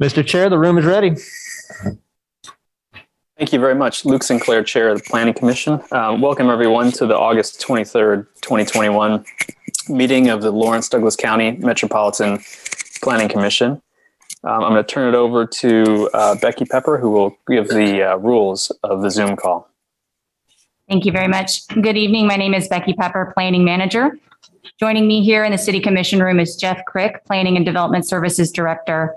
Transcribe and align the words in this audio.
Mr. 0.00 0.26
Chair, 0.26 0.48
the 0.48 0.58
room 0.58 0.78
is 0.78 0.84
ready. 0.84 1.14
Thank 3.38 3.52
you 3.52 3.58
very 3.58 3.74
much. 3.74 4.04
Luke 4.04 4.22
Sinclair, 4.22 4.62
Chair 4.62 4.90
of 4.90 4.98
the 4.98 5.04
Planning 5.04 5.34
Commission. 5.34 5.80
Uh, 5.90 6.16
Welcome, 6.20 6.48
everyone, 6.48 6.92
to 6.92 7.06
the 7.06 7.16
August 7.16 7.60
23rd, 7.60 8.26
2021 8.40 9.24
meeting 9.88 10.28
of 10.28 10.42
the 10.42 10.50
Lawrence 10.50 10.88
Douglas 10.88 11.16
County 11.16 11.52
Metropolitan 11.52 12.38
Planning 13.02 13.28
Commission. 13.28 13.82
Um, 14.44 14.64
I'm 14.64 14.72
going 14.72 14.76
to 14.76 14.84
turn 14.84 15.12
it 15.12 15.16
over 15.16 15.46
to 15.46 16.10
uh, 16.14 16.34
Becky 16.36 16.64
Pepper, 16.64 16.98
who 16.98 17.10
will 17.10 17.36
give 17.48 17.68
the 17.68 18.02
uh, 18.02 18.16
rules 18.16 18.70
of 18.82 19.02
the 19.02 19.10
Zoom 19.10 19.36
call. 19.36 19.68
Thank 20.88 21.04
you 21.04 21.12
very 21.12 21.28
much. 21.28 21.66
Good 21.68 21.96
evening. 21.96 22.26
My 22.26 22.36
name 22.36 22.54
is 22.54 22.68
Becky 22.68 22.92
Pepper, 22.92 23.32
Planning 23.34 23.64
Manager. 23.64 24.18
Joining 24.78 25.06
me 25.06 25.22
here 25.22 25.44
in 25.44 25.52
the 25.52 25.58
City 25.58 25.80
Commission 25.80 26.22
room 26.22 26.40
is 26.40 26.56
Jeff 26.56 26.84
Crick, 26.86 27.24
Planning 27.24 27.56
and 27.56 27.64
Development 27.64 28.06
Services 28.06 28.50
Director. 28.50 29.14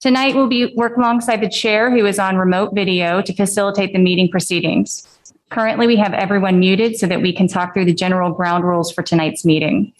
Tonight, 0.00 0.34
we'll 0.34 0.48
be 0.48 0.72
work 0.76 0.96
alongside 0.96 1.42
the 1.42 1.48
chair 1.48 1.90
who 1.90 2.06
is 2.06 2.18
on 2.18 2.38
remote 2.38 2.74
video 2.74 3.20
to 3.20 3.34
facilitate 3.34 3.92
the 3.92 3.98
meeting 3.98 4.30
proceedings. 4.30 5.06
Currently, 5.50 5.86
we 5.86 5.96
have 5.96 6.14
everyone 6.14 6.58
muted 6.58 6.96
so 6.96 7.06
that 7.06 7.20
we 7.20 7.34
can 7.34 7.46
talk 7.46 7.74
through 7.74 7.84
the 7.84 7.92
general 7.92 8.32
ground 8.32 8.64
rules 8.64 8.90
for 8.90 9.02
tonight's 9.02 9.44
meeting. 9.44 9.92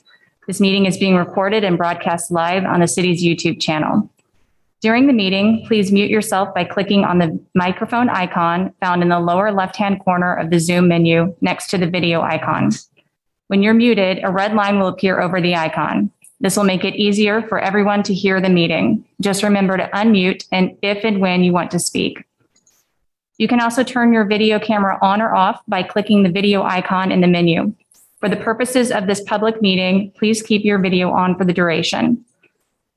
This 0.46 0.58
meeting 0.58 0.86
is 0.86 0.96
being 0.96 1.16
recorded 1.16 1.64
and 1.64 1.76
broadcast 1.76 2.30
live 2.30 2.64
on 2.64 2.80
the 2.80 2.88
city's 2.88 3.22
YouTube 3.22 3.60
channel. 3.60 4.10
During 4.80 5.06
the 5.06 5.12
meeting, 5.12 5.66
please 5.66 5.92
mute 5.92 6.10
yourself 6.10 6.54
by 6.54 6.64
clicking 6.64 7.04
on 7.04 7.18
the 7.18 7.38
microphone 7.54 8.08
icon 8.08 8.72
found 8.80 9.02
in 9.02 9.10
the 9.10 9.20
lower 9.20 9.52
left-hand 9.52 10.00
corner 10.00 10.34
of 10.34 10.48
the 10.48 10.60
Zoom 10.60 10.88
menu 10.88 11.36
next 11.42 11.68
to 11.68 11.78
the 11.78 11.90
video 11.90 12.22
icon. 12.22 12.70
When 13.48 13.62
you're 13.62 13.74
muted, 13.74 14.20
a 14.24 14.32
red 14.32 14.54
line 14.54 14.78
will 14.78 14.88
appear 14.88 15.20
over 15.20 15.42
the 15.42 15.56
icon. 15.56 16.10
This 16.40 16.56
will 16.56 16.64
make 16.64 16.84
it 16.84 16.96
easier 16.96 17.42
for 17.42 17.58
everyone 17.58 18.02
to 18.04 18.14
hear 18.14 18.40
the 18.40 18.48
meeting. 18.48 19.04
Just 19.20 19.42
remember 19.42 19.76
to 19.76 19.90
unmute 19.92 20.46
and 20.50 20.76
if 20.82 21.04
and 21.04 21.20
when 21.20 21.44
you 21.44 21.52
want 21.52 21.70
to 21.72 21.78
speak. 21.78 22.24
You 23.36 23.46
can 23.46 23.60
also 23.60 23.82
turn 23.82 24.12
your 24.12 24.24
video 24.24 24.58
camera 24.58 24.98
on 25.02 25.20
or 25.20 25.34
off 25.34 25.62
by 25.68 25.82
clicking 25.82 26.22
the 26.22 26.30
video 26.30 26.62
icon 26.62 27.12
in 27.12 27.20
the 27.20 27.26
menu. 27.26 27.74
For 28.18 28.28
the 28.28 28.36
purposes 28.36 28.90
of 28.90 29.06
this 29.06 29.22
public 29.22 29.62
meeting, 29.62 30.12
please 30.18 30.42
keep 30.42 30.64
your 30.64 30.78
video 30.78 31.10
on 31.10 31.36
for 31.36 31.44
the 31.44 31.52
duration. 31.52 32.24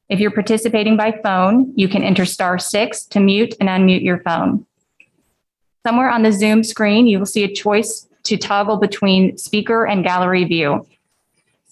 If 0.09 0.19
you're 0.19 0.31
participating 0.31 0.97
by 0.97 1.19
phone, 1.23 1.73
you 1.75 1.88
can 1.88 2.03
enter 2.03 2.25
star 2.25 2.59
six 2.59 3.05
to 3.07 3.19
mute 3.19 3.55
and 3.59 3.69
unmute 3.69 4.03
your 4.03 4.19
phone. 4.19 4.66
Somewhere 5.85 6.09
on 6.09 6.23
the 6.23 6.31
Zoom 6.31 6.63
screen, 6.63 7.07
you 7.07 7.19
will 7.19 7.25
see 7.25 7.44
a 7.44 7.53
choice 7.53 8.07
to 8.23 8.38
toggle 8.38 8.78
between 8.78 9.38
speaker 9.38 9.85
and 9.85 10.03
gallery 10.03 10.44
view. 10.45 10.85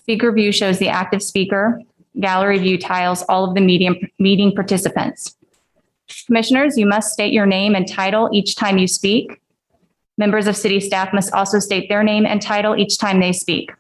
Speaker 0.02 0.32
view 0.32 0.52
shows 0.52 0.80
the 0.80 0.90
active 0.90 1.22
speaker. 1.22 1.82
Gallery 2.20 2.58
view 2.58 2.78
tiles 2.78 3.24
all 3.30 3.48
of 3.48 3.56
the 3.56 3.62
medium, 3.62 3.96
meeting 4.20 4.54
participants. 4.54 5.36
Commissioners, 6.26 6.78
you 6.78 6.86
must 6.86 7.14
state 7.14 7.32
your 7.32 7.46
name 7.46 7.76
and 7.76 7.88
title 7.88 8.30
each 8.34 8.56
time 8.56 8.78
you 8.78 8.88
speak. 8.88 9.40
Members 10.18 10.48
of 10.48 10.58
city 10.58 10.80
staff 10.80 11.14
must 11.14 11.34
also 11.34 11.60
state 11.60 11.88
their 11.88 12.04
name 12.04 12.26
and 12.26 12.42
title 12.42 12.76
each 12.76 12.98
time 12.98 13.20
they 13.20 13.32
speak. 13.32 13.72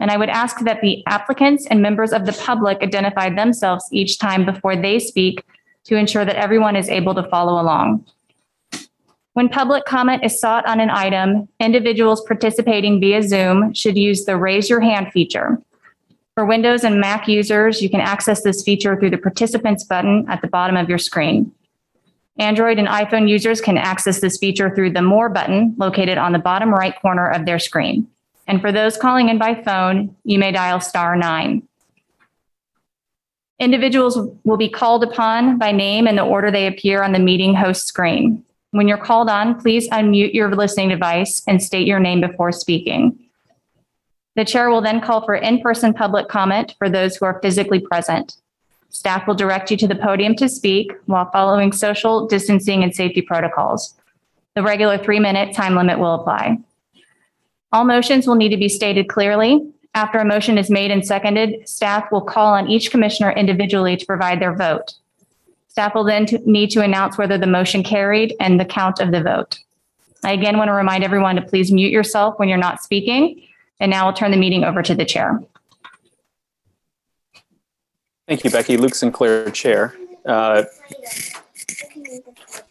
And 0.00 0.10
I 0.10 0.16
would 0.16 0.28
ask 0.28 0.60
that 0.60 0.80
the 0.80 1.04
applicants 1.06 1.66
and 1.66 1.82
members 1.82 2.12
of 2.12 2.26
the 2.26 2.32
public 2.32 2.82
identify 2.82 3.30
themselves 3.30 3.88
each 3.90 4.18
time 4.18 4.44
before 4.44 4.76
they 4.76 4.98
speak 4.98 5.42
to 5.84 5.96
ensure 5.96 6.24
that 6.24 6.36
everyone 6.36 6.76
is 6.76 6.88
able 6.88 7.14
to 7.14 7.22
follow 7.24 7.60
along. 7.60 8.06
When 9.36 9.50
public 9.50 9.84
comment 9.84 10.24
is 10.24 10.40
sought 10.40 10.66
on 10.66 10.80
an 10.80 10.88
item, 10.88 11.46
individuals 11.60 12.24
participating 12.24 12.98
via 12.98 13.22
Zoom 13.22 13.74
should 13.74 13.98
use 13.98 14.24
the 14.24 14.38
raise 14.38 14.70
your 14.70 14.80
hand 14.80 15.12
feature. 15.12 15.60
For 16.34 16.46
Windows 16.46 16.84
and 16.84 17.02
Mac 17.02 17.28
users, 17.28 17.82
you 17.82 17.90
can 17.90 18.00
access 18.00 18.42
this 18.42 18.62
feature 18.62 18.98
through 18.98 19.10
the 19.10 19.18
participants 19.18 19.84
button 19.84 20.24
at 20.30 20.40
the 20.40 20.48
bottom 20.48 20.78
of 20.78 20.88
your 20.88 20.96
screen. 20.96 21.52
Android 22.38 22.78
and 22.78 22.88
iPhone 22.88 23.28
users 23.28 23.60
can 23.60 23.76
access 23.76 24.22
this 24.22 24.38
feature 24.38 24.74
through 24.74 24.92
the 24.92 25.02
More 25.02 25.28
button 25.28 25.74
located 25.76 26.16
on 26.16 26.32
the 26.32 26.38
bottom 26.38 26.70
right 26.70 26.98
corner 27.02 27.28
of 27.28 27.44
their 27.44 27.58
screen. 27.58 28.08
And 28.46 28.62
for 28.62 28.72
those 28.72 28.96
calling 28.96 29.28
in 29.28 29.36
by 29.36 29.62
phone, 29.62 30.16
you 30.24 30.38
may 30.38 30.50
dial 30.50 30.80
star 30.80 31.14
nine. 31.14 31.62
Individuals 33.60 34.16
will 34.44 34.56
be 34.56 34.70
called 34.70 35.04
upon 35.04 35.58
by 35.58 35.72
name 35.72 36.08
in 36.08 36.16
the 36.16 36.24
order 36.24 36.50
they 36.50 36.66
appear 36.66 37.02
on 37.02 37.12
the 37.12 37.18
meeting 37.18 37.54
host 37.54 37.86
screen. 37.86 38.42
When 38.76 38.88
you're 38.88 38.98
called 38.98 39.30
on, 39.30 39.58
please 39.58 39.88
unmute 39.88 40.34
your 40.34 40.54
listening 40.54 40.90
device 40.90 41.42
and 41.46 41.62
state 41.62 41.86
your 41.86 41.98
name 41.98 42.20
before 42.20 42.52
speaking. 42.52 43.18
The 44.34 44.44
chair 44.44 44.68
will 44.68 44.82
then 44.82 45.00
call 45.00 45.24
for 45.24 45.34
in-person 45.34 45.94
public 45.94 46.28
comment 46.28 46.74
for 46.76 46.90
those 46.90 47.16
who 47.16 47.24
are 47.24 47.40
physically 47.40 47.80
present. 47.80 48.36
Staff 48.90 49.26
will 49.26 49.34
direct 49.34 49.70
you 49.70 49.78
to 49.78 49.88
the 49.88 49.94
podium 49.94 50.36
to 50.36 50.46
speak 50.46 50.92
while 51.06 51.30
following 51.30 51.72
social 51.72 52.26
distancing 52.26 52.82
and 52.82 52.94
safety 52.94 53.22
protocols. 53.22 53.94
The 54.54 54.62
regular 54.62 54.98
three-minute 54.98 55.54
time 55.54 55.74
limit 55.74 55.98
will 55.98 56.12
apply. 56.12 56.58
All 57.72 57.86
motions 57.86 58.26
will 58.26 58.34
need 58.34 58.50
to 58.50 58.58
be 58.58 58.68
stated 58.68 59.08
clearly. 59.08 59.72
After 59.94 60.18
a 60.18 60.24
motion 60.26 60.58
is 60.58 60.68
made 60.68 60.90
and 60.90 61.04
seconded, 61.04 61.66
staff 61.66 62.12
will 62.12 62.20
call 62.20 62.52
on 62.52 62.68
each 62.68 62.90
commissioner 62.90 63.30
individually 63.30 63.96
to 63.96 64.04
provide 64.04 64.38
their 64.38 64.54
vote. 64.54 64.92
Staff 65.76 65.94
will 65.94 66.04
then 66.04 66.24
to- 66.24 66.50
need 66.50 66.70
to 66.70 66.80
announce 66.80 67.18
whether 67.18 67.36
the 67.36 67.46
motion 67.46 67.82
carried 67.82 68.34
and 68.40 68.58
the 68.58 68.64
count 68.64 68.98
of 68.98 69.10
the 69.10 69.22
vote. 69.22 69.58
I 70.24 70.32
again 70.32 70.56
want 70.56 70.68
to 70.68 70.72
remind 70.72 71.04
everyone 71.04 71.36
to 71.36 71.42
please 71.42 71.70
mute 71.70 71.92
yourself 71.92 72.38
when 72.38 72.48
you're 72.48 72.56
not 72.56 72.82
speaking. 72.82 73.42
And 73.78 73.90
now 73.90 74.06
I'll 74.06 74.14
turn 74.14 74.30
the 74.30 74.38
meeting 74.38 74.64
over 74.64 74.82
to 74.82 74.94
the 74.94 75.04
chair. 75.04 75.38
Thank 78.26 78.42
you, 78.42 78.48
Becky. 78.48 78.78
Luke 78.78 78.94
Sinclair, 78.94 79.50
Chair. 79.50 79.94
Uh, 80.24 80.62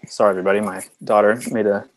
Sorry, 0.07 0.31
everybody. 0.31 0.59
My 0.59 0.83
daughter 1.03 1.39
made 1.51 1.67
a 1.67 1.87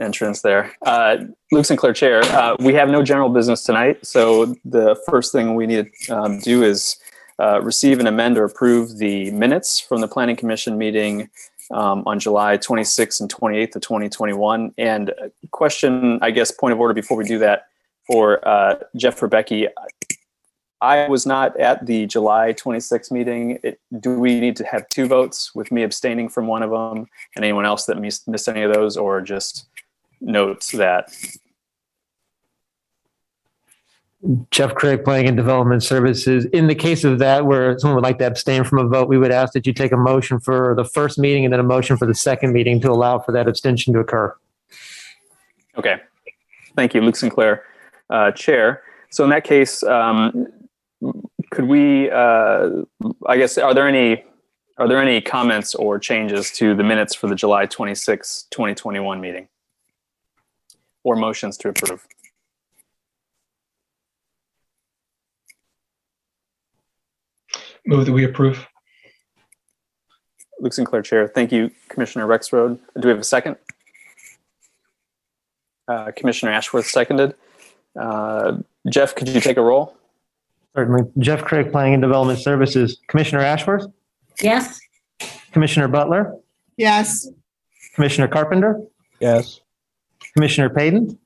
entrance 0.00 0.40
there. 0.40 0.72
Uh, 0.80 1.18
Luke 1.52 1.66
Sinclair, 1.66 1.92
Chair. 1.92 2.22
Uh, 2.24 2.56
we 2.60 2.72
have 2.72 2.88
no 2.88 3.02
general 3.02 3.28
business 3.28 3.64
tonight, 3.64 4.06
so 4.06 4.56
the 4.64 4.98
first 5.06 5.30
thing 5.30 5.54
we 5.54 5.66
need 5.66 5.90
to 6.04 6.16
um, 6.16 6.38
do 6.38 6.62
is 6.62 6.96
uh, 7.40 7.60
receive 7.62 7.98
and 7.98 8.08
amend 8.08 8.38
or 8.38 8.44
approve 8.44 8.98
the 8.98 9.30
minutes 9.30 9.78
from 9.80 10.00
the 10.00 10.08
Planning 10.08 10.36
Commission 10.36 10.78
meeting 10.78 11.28
um, 11.70 12.02
on 12.06 12.18
July 12.18 12.56
26th 12.56 13.20
and 13.20 13.32
28th 13.32 13.76
of 13.76 13.82
2021. 13.82 14.72
And 14.78 15.10
a 15.10 15.30
question, 15.50 16.18
I 16.22 16.30
guess, 16.30 16.50
point 16.50 16.72
of 16.72 16.80
order 16.80 16.94
before 16.94 17.16
we 17.16 17.24
do 17.24 17.38
that 17.40 17.66
for 18.06 18.46
uh, 18.46 18.76
Jeff 18.94 19.22
or 19.22 19.28
Becky. 19.28 19.68
I 20.80 21.08
was 21.08 21.26
not 21.26 21.58
at 21.58 21.86
the 21.86 22.06
July 22.06 22.52
26th 22.52 23.10
meeting. 23.10 23.58
It, 23.62 23.80
do 24.00 24.18
we 24.18 24.40
need 24.40 24.56
to 24.56 24.64
have 24.64 24.88
two 24.88 25.06
votes 25.06 25.54
with 25.54 25.72
me 25.72 25.82
abstaining 25.82 26.28
from 26.28 26.46
one 26.46 26.62
of 26.62 26.70
them 26.70 27.06
and 27.34 27.44
anyone 27.44 27.64
else 27.64 27.86
that 27.86 27.98
missed, 27.98 28.28
missed 28.28 28.48
any 28.48 28.62
of 28.62 28.72
those 28.72 28.96
or 28.96 29.20
just 29.22 29.66
notes 30.20 30.72
that? 30.72 31.14
Jeff 34.50 34.74
Crick, 34.74 35.04
Planning 35.04 35.28
and 35.28 35.36
Development 35.36 35.82
Services. 35.82 36.46
In 36.46 36.66
the 36.66 36.74
case 36.74 37.04
of 37.04 37.18
that, 37.18 37.46
where 37.46 37.78
someone 37.78 37.96
would 37.96 38.04
like 38.04 38.18
to 38.18 38.26
abstain 38.26 38.64
from 38.64 38.78
a 38.78 38.88
vote, 38.88 39.08
we 39.08 39.18
would 39.18 39.30
ask 39.30 39.52
that 39.52 39.66
you 39.66 39.72
take 39.72 39.92
a 39.92 39.96
motion 39.96 40.40
for 40.40 40.74
the 40.74 40.84
first 40.84 41.18
meeting 41.18 41.44
and 41.44 41.52
then 41.52 41.60
a 41.60 41.64
motion 41.64 41.96
for 41.96 42.06
the 42.06 42.14
second 42.14 42.52
meeting 42.52 42.80
to 42.80 42.90
allow 42.90 43.18
for 43.18 43.32
that 43.32 43.46
abstention 43.46 43.92
to 43.92 44.00
occur. 44.00 44.34
Okay. 45.76 45.96
Thank 46.74 46.94
you, 46.94 47.00
Luke 47.02 47.16
Sinclair, 47.16 47.64
uh, 48.10 48.30
Chair. 48.32 48.82
So 49.10 49.24
in 49.24 49.30
that 49.30 49.44
case, 49.44 49.82
um, 49.82 50.46
could 51.50 51.66
we, 51.66 52.10
uh, 52.10 52.70
I 53.26 53.36
guess, 53.36 53.58
are 53.58 53.74
there 53.74 53.86
any, 53.86 54.24
are 54.78 54.88
there 54.88 55.00
any 55.00 55.20
comments 55.20 55.74
or 55.74 55.98
changes 55.98 56.50
to 56.52 56.74
the 56.74 56.82
minutes 56.82 57.14
for 57.14 57.28
the 57.28 57.34
July 57.34 57.66
26, 57.66 58.46
2021 58.50 59.20
meeting? 59.20 59.48
Or 61.04 61.16
motions 61.16 61.56
to 61.58 61.68
approve? 61.68 62.06
Move 67.86 68.06
that 68.06 68.12
we 68.12 68.24
approve. 68.24 68.66
Luke 70.60 70.72
Sinclair, 70.72 71.02
Chair. 71.02 71.28
Thank 71.28 71.52
you, 71.52 71.70
Commissioner 71.88 72.26
Rexroad. 72.26 72.78
Do 72.98 73.08
we 73.08 73.10
have 73.10 73.18
a 73.20 73.24
second? 73.24 73.56
Uh, 75.86 76.10
Commissioner 76.16 76.50
Ashworth 76.52 76.86
seconded. 76.86 77.34
Uh, 77.98 78.58
Jeff, 78.88 79.14
could 79.14 79.28
you 79.28 79.40
take 79.40 79.56
a 79.56 79.62
roll? 79.62 79.96
Certainly. 80.74 81.02
Jeff 81.18 81.42
Crick, 81.44 81.70
Planning 81.70 81.94
and 81.94 82.02
Development 82.02 82.38
Services. 82.38 82.98
Commissioner 83.06 83.40
Ashworth, 83.42 83.86
Yes. 84.42 84.80
Commissioner 85.52 85.88
Butler, 85.88 86.34
Yes. 86.76 87.28
Commissioner 87.94 88.28
Carpenter, 88.28 88.80
Yes. 89.20 89.60
Commissioner 90.34 90.68
Paden, 90.68 91.16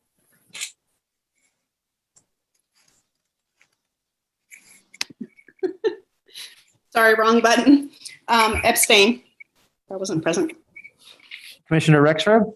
Sorry, 6.91 7.15
wrong 7.15 7.41
button. 7.41 7.91
Um, 8.29 8.61
abstain. 8.65 9.23
I 9.91 9.97
wasn't 9.97 10.23
present. 10.23 10.53
Commissioner 11.67 12.03
Rexroad, 12.03 12.53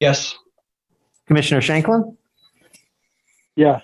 Yes. 0.00 0.36
Commissioner 1.26 1.60
Shanklin, 1.60 2.16
Yes. 3.56 3.82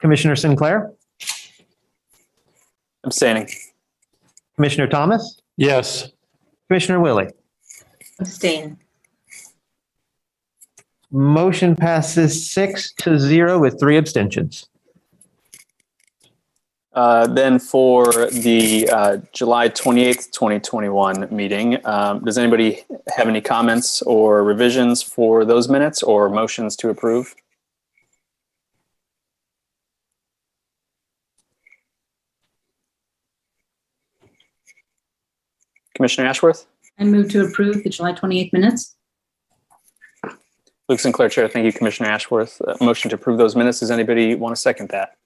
Commissioner 0.00 0.34
Sinclair, 0.36 0.92
Abstaining. 3.04 3.48
Commissioner 4.56 4.88
Thomas, 4.88 5.40
Yes. 5.56 6.10
Commissioner 6.68 7.00
Willey. 7.00 7.28
Abstain. 8.20 8.78
Motion 11.12 11.76
passes 11.76 12.50
six 12.50 12.92
to 12.94 13.18
zero 13.20 13.60
with 13.60 13.78
three 13.78 13.96
abstentions. 13.96 14.66
Uh, 16.94 17.26
Then 17.26 17.58
for 17.58 18.06
the 18.30 18.88
uh, 18.88 19.16
July 19.32 19.68
28th, 19.68 20.30
2021 20.30 21.26
meeting, 21.30 21.84
um, 21.84 22.24
does 22.24 22.38
anybody 22.38 22.84
have 23.16 23.28
any 23.28 23.40
comments 23.40 24.00
or 24.02 24.44
revisions 24.44 25.02
for 25.02 25.44
those 25.44 25.68
minutes 25.68 26.02
or 26.04 26.28
motions 26.28 26.76
to 26.76 26.90
approve? 26.90 27.34
Commissioner 35.96 36.28
Ashworth? 36.28 36.66
I 36.98 37.04
move 37.04 37.30
to 37.30 37.44
approve 37.44 37.82
the 37.82 37.90
July 37.90 38.12
28th 38.12 38.52
minutes. 38.52 38.96
Luke 40.88 41.00
Sinclair, 41.00 41.28
Chair. 41.28 41.48
Thank 41.48 41.64
you, 41.64 41.72
Commissioner 41.72 42.10
Ashworth. 42.10 42.60
Uh, 42.60 42.74
Motion 42.80 43.08
to 43.10 43.16
approve 43.16 43.38
those 43.38 43.56
minutes. 43.56 43.80
Does 43.80 43.90
anybody 43.90 44.34
want 44.34 44.54
to 44.54 44.60
second 44.60 44.90
that? 44.90 45.16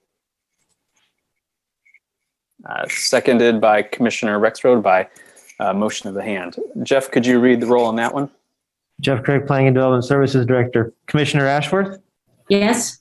Uh, 2.65 2.85
Seconded 2.89 3.61
by 3.61 3.81
Commissioner 3.81 4.37
Rexroad 4.39 4.81
by 4.83 5.07
uh, 5.59 5.73
motion 5.73 6.09
of 6.09 6.15
the 6.15 6.23
hand. 6.23 6.57
Jeff, 6.83 7.09
could 7.09 7.25
you 7.25 7.39
read 7.39 7.61
the 7.61 7.65
roll 7.67 7.85
on 7.85 7.95
that 7.95 8.13
one? 8.13 8.29
Jeff 8.99 9.23
Crick, 9.23 9.47
Planning 9.47 9.67
and 9.67 9.75
Development 9.75 10.03
Services 10.03 10.45
Director. 10.45 10.93
Commissioner 11.07 11.45
Ashworth, 11.47 11.99
Yes. 12.49 12.99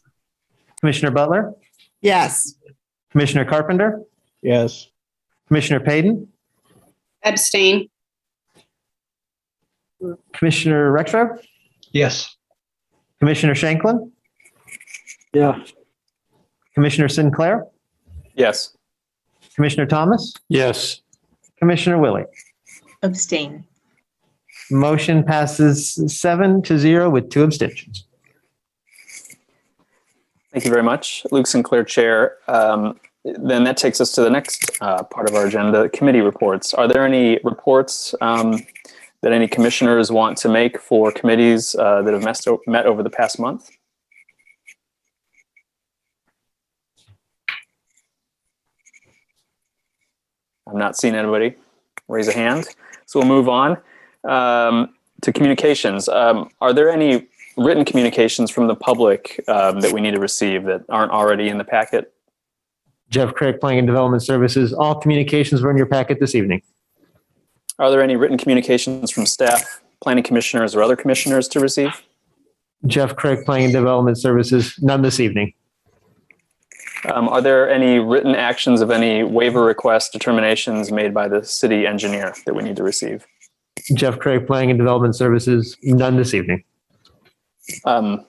Commissioner 0.80 1.10
Butler, 1.10 1.54
Yes. 2.02 2.54
Commissioner 3.10 3.44
Carpenter, 3.44 4.02
Yes. 4.42 4.88
Commissioner 5.48 5.80
Paden, 5.80 6.28
Abstain. 7.24 7.88
Commissioner 10.32 10.92
Rexroad, 10.92 11.44
Yes. 11.90 12.36
Commissioner 13.18 13.54
Shanklin, 13.56 14.12
Yeah. 15.32 15.64
Commissioner 16.74 17.08
Sinclair, 17.08 17.66
Yes. 18.34 18.76
Commissioner 19.58 19.86
Thomas, 19.86 20.32
Yes. 20.48 21.00
Commissioner 21.58 21.98
Willey. 21.98 22.22
Abstain. 23.02 23.64
Motion 24.70 25.24
passes 25.24 25.94
seven 26.06 26.62
to 26.62 26.78
zero 26.78 27.10
with 27.10 27.28
two 27.28 27.42
abstentions. 27.42 28.04
Thank 30.52 30.64
you 30.64 30.70
very 30.70 30.84
much, 30.84 31.26
Luke 31.32 31.48
Sinclair, 31.48 31.82
Chair. 31.82 32.36
Um, 32.46 33.00
Then 33.24 33.64
that 33.64 33.76
takes 33.76 34.00
us 34.00 34.12
to 34.12 34.20
the 34.22 34.30
next 34.30 34.70
uh, 34.80 35.02
part 35.02 35.28
of 35.28 35.34
our 35.34 35.46
agenda, 35.48 35.88
committee 35.88 36.20
reports. 36.20 36.72
Are 36.72 36.86
there 36.86 37.04
any 37.04 37.40
reports 37.42 38.14
um, 38.20 38.60
that 39.22 39.32
any 39.32 39.48
commissioners 39.48 40.12
want 40.12 40.38
to 40.38 40.48
make 40.48 40.78
for 40.80 41.10
committees 41.10 41.74
uh, 41.74 42.00
that 42.02 42.14
have 42.14 42.22
messed 42.22 42.46
o- 42.46 42.60
met 42.68 42.86
over 42.86 43.02
the 43.02 43.10
past 43.10 43.40
month? 43.40 43.70
I'm 50.68 50.78
not 50.78 50.96
seeing 50.96 51.14
anybody 51.14 51.56
raise 52.08 52.28
a 52.28 52.32
hand, 52.32 52.68
so 53.06 53.18
we'll 53.18 53.28
move 53.28 53.48
on 53.48 53.76
um, 54.24 54.94
to 55.22 55.32
communications. 55.32 56.08
Um, 56.08 56.50
Are 56.60 56.72
there 56.72 56.90
any 56.90 57.26
written 57.56 57.84
communications 57.84 58.50
from 58.50 58.68
the 58.68 58.74
public 58.74 59.42
um, 59.48 59.80
that 59.80 59.92
we 59.92 60.00
need 60.00 60.12
to 60.12 60.20
receive 60.20 60.64
that 60.64 60.84
aren't 60.88 61.12
already 61.12 61.48
in 61.48 61.58
the 61.58 61.64
packet? 61.64 62.12
Jeff 63.10 63.34
Crick, 63.34 63.60
Planning 63.60 63.80
and 63.80 63.88
Development 63.88 64.22
Services. 64.22 64.72
All 64.72 64.94
communications 64.94 65.62
were 65.62 65.70
in 65.70 65.76
your 65.76 65.86
packet 65.86 66.20
this 66.20 66.34
evening. 66.34 66.62
Are 67.78 67.90
there 67.90 68.02
any 68.02 68.16
written 68.16 68.36
communications 68.36 69.10
from 69.10 69.24
staff, 69.24 69.80
planning 70.02 70.24
commissioners, 70.24 70.74
or 70.74 70.82
other 70.82 70.96
commissioners 70.96 71.48
to 71.48 71.60
receive? 71.60 72.02
Jeff 72.86 73.16
Crick, 73.16 73.44
Planning 73.44 73.66
and 73.66 73.74
Development 73.74 74.18
Services. 74.18 74.78
None 74.80 75.02
this 75.02 75.20
evening. 75.20 75.52
Um, 77.06 77.28
are 77.28 77.40
there 77.40 77.70
any 77.70 77.98
written 77.98 78.34
actions 78.34 78.80
of 78.80 78.90
any 78.90 79.22
waiver 79.22 79.62
request 79.62 80.12
determinations 80.12 80.90
made 80.90 81.14
by 81.14 81.28
the 81.28 81.44
city 81.44 81.86
engineer 81.86 82.34
that 82.44 82.54
we 82.54 82.62
need 82.62 82.76
to 82.76 82.82
receive? 82.82 83.26
Jeff 83.94 84.18
Crick, 84.18 84.46
Planning 84.46 84.70
and 84.70 84.78
Development 84.78 85.14
Services. 85.14 85.76
None 85.82 86.16
this 86.16 86.34
evening. 86.34 86.64
Um, 87.84 88.26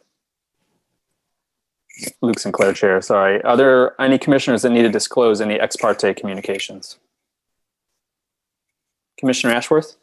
Luke 2.22 2.40
Sinclair, 2.40 2.74
Chair, 2.74 3.02
sorry. 3.02 3.42
Are 3.44 3.58
there 3.58 4.00
any 4.00 4.18
commissioners 4.18 4.62
that 4.62 4.70
need 4.70 4.84
to 4.84 4.90
disclose 4.90 5.42
any 5.42 5.60
ex 5.60 5.76
parte 5.76 6.14
communications? 6.14 6.98
Commissioner 9.18 9.54
Ashworth? 9.54 9.98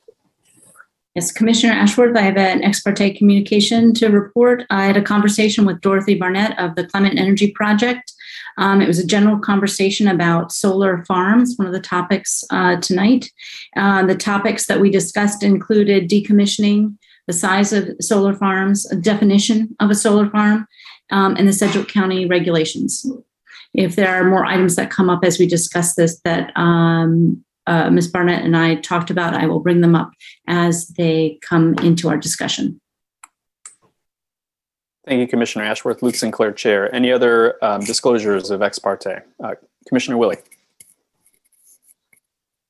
Yes, 1.15 1.33
Commissioner 1.33 1.73
Ashworth, 1.73 2.15
I 2.17 2.21
have 2.21 2.37
an 2.37 2.63
ex 2.63 2.83
parte 2.83 3.17
communication 3.17 3.95
to 3.95 4.09
report. 4.09 4.65
I 4.69 4.85
had 4.85 4.97
a 4.97 5.03
conversation 5.03 5.65
with 5.65 5.81
Dorothy 5.81 6.15
Barnett 6.15 6.59
of 6.59 6.75
the 6.75 6.87
Climate 6.87 7.15
Energy 7.17 7.51
Project. 7.53 8.13
Um, 8.59 8.81
it 8.81 8.87
was 8.87 8.99
a 8.99 9.07
general 9.07 9.39
conversation 9.39 10.09
about 10.09 10.53
solar 10.53 11.05
farms, 11.05 11.55
one 11.57 11.67
of 11.67 11.75
the 11.75 11.81
topics 11.81 12.43
uh, 12.51 12.81
tonight. 12.81 13.31
Uh, 13.77 14.05
the 14.07 14.15
topics 14.15 14.67
that 14.67 14.81
we 14.81 14.91
discussed 14.91 15.43
included 15.43 16.09
decommissioning, 16.09 16.97
the 17.27 17.33
size 17.33 17.73
of 17.73 17.91
solar 18.01 18.35
farms, 18.35 18.91
a 18.91 18.97
definition 18.97 19.75
of 19.81 19.91
a 19.91 19.95
solar 19.95 20.31
farm, 20.31 20.67
um, 21.11 21.37
and 21.37 21.47
the 21.47 21.53
Sedgwick 21.53 21.89
County 21.89 22.27
regulations. 22.27 23.05
If 23.75 23.97
there 23.97 24.09
are 24.09 24.25
more 24.25 24.47
items 24.47 24.77
that 24.77 24.91
come 24.91 25.11
up 25.11 25.25
as 25.25 25.39
we 25.39 25.47
discuss 25.47 25.95
this 25.95 26.21
that 26.25 26.51
um, 26.57 27.45
uh, 27.67 27.91
Ms. 27.91 28.09
Barnett 28.09 28.45
and 28.45 28.57
I 28.57 28.77
talked 28.77 29.11
about, 29.11 29.35
I 29.35 29.47
will 29.47 29.61
bring 29.61 29.81
them 29.81 29.95
up 29.95 30.13
as 30.47 30.89
they 30.89 31.39
come 31.43 31.75
into 31.83 32.09
our 32.09 32.17
discussion. 32.17 32.81
Thank 35.07 35.21
you, 35.21 35.29
Commissioner 35.29 35.65
Ashworth. 35.65 36.03
Luke 36.03 36.17
Sinclair, 36.17 36.53
Chair. 36.53 36.93
Any 36.93 37.13
other 37.13 37.63
um, 37.65 37.81
disclosures 37.81 38.51
of 38.51 38.61
ex 38.61 38.79
parte? 38.79 39.23
Uh, 39.43 39.55
Commissioner 39.87 40.17
Willey? 40.17 40.39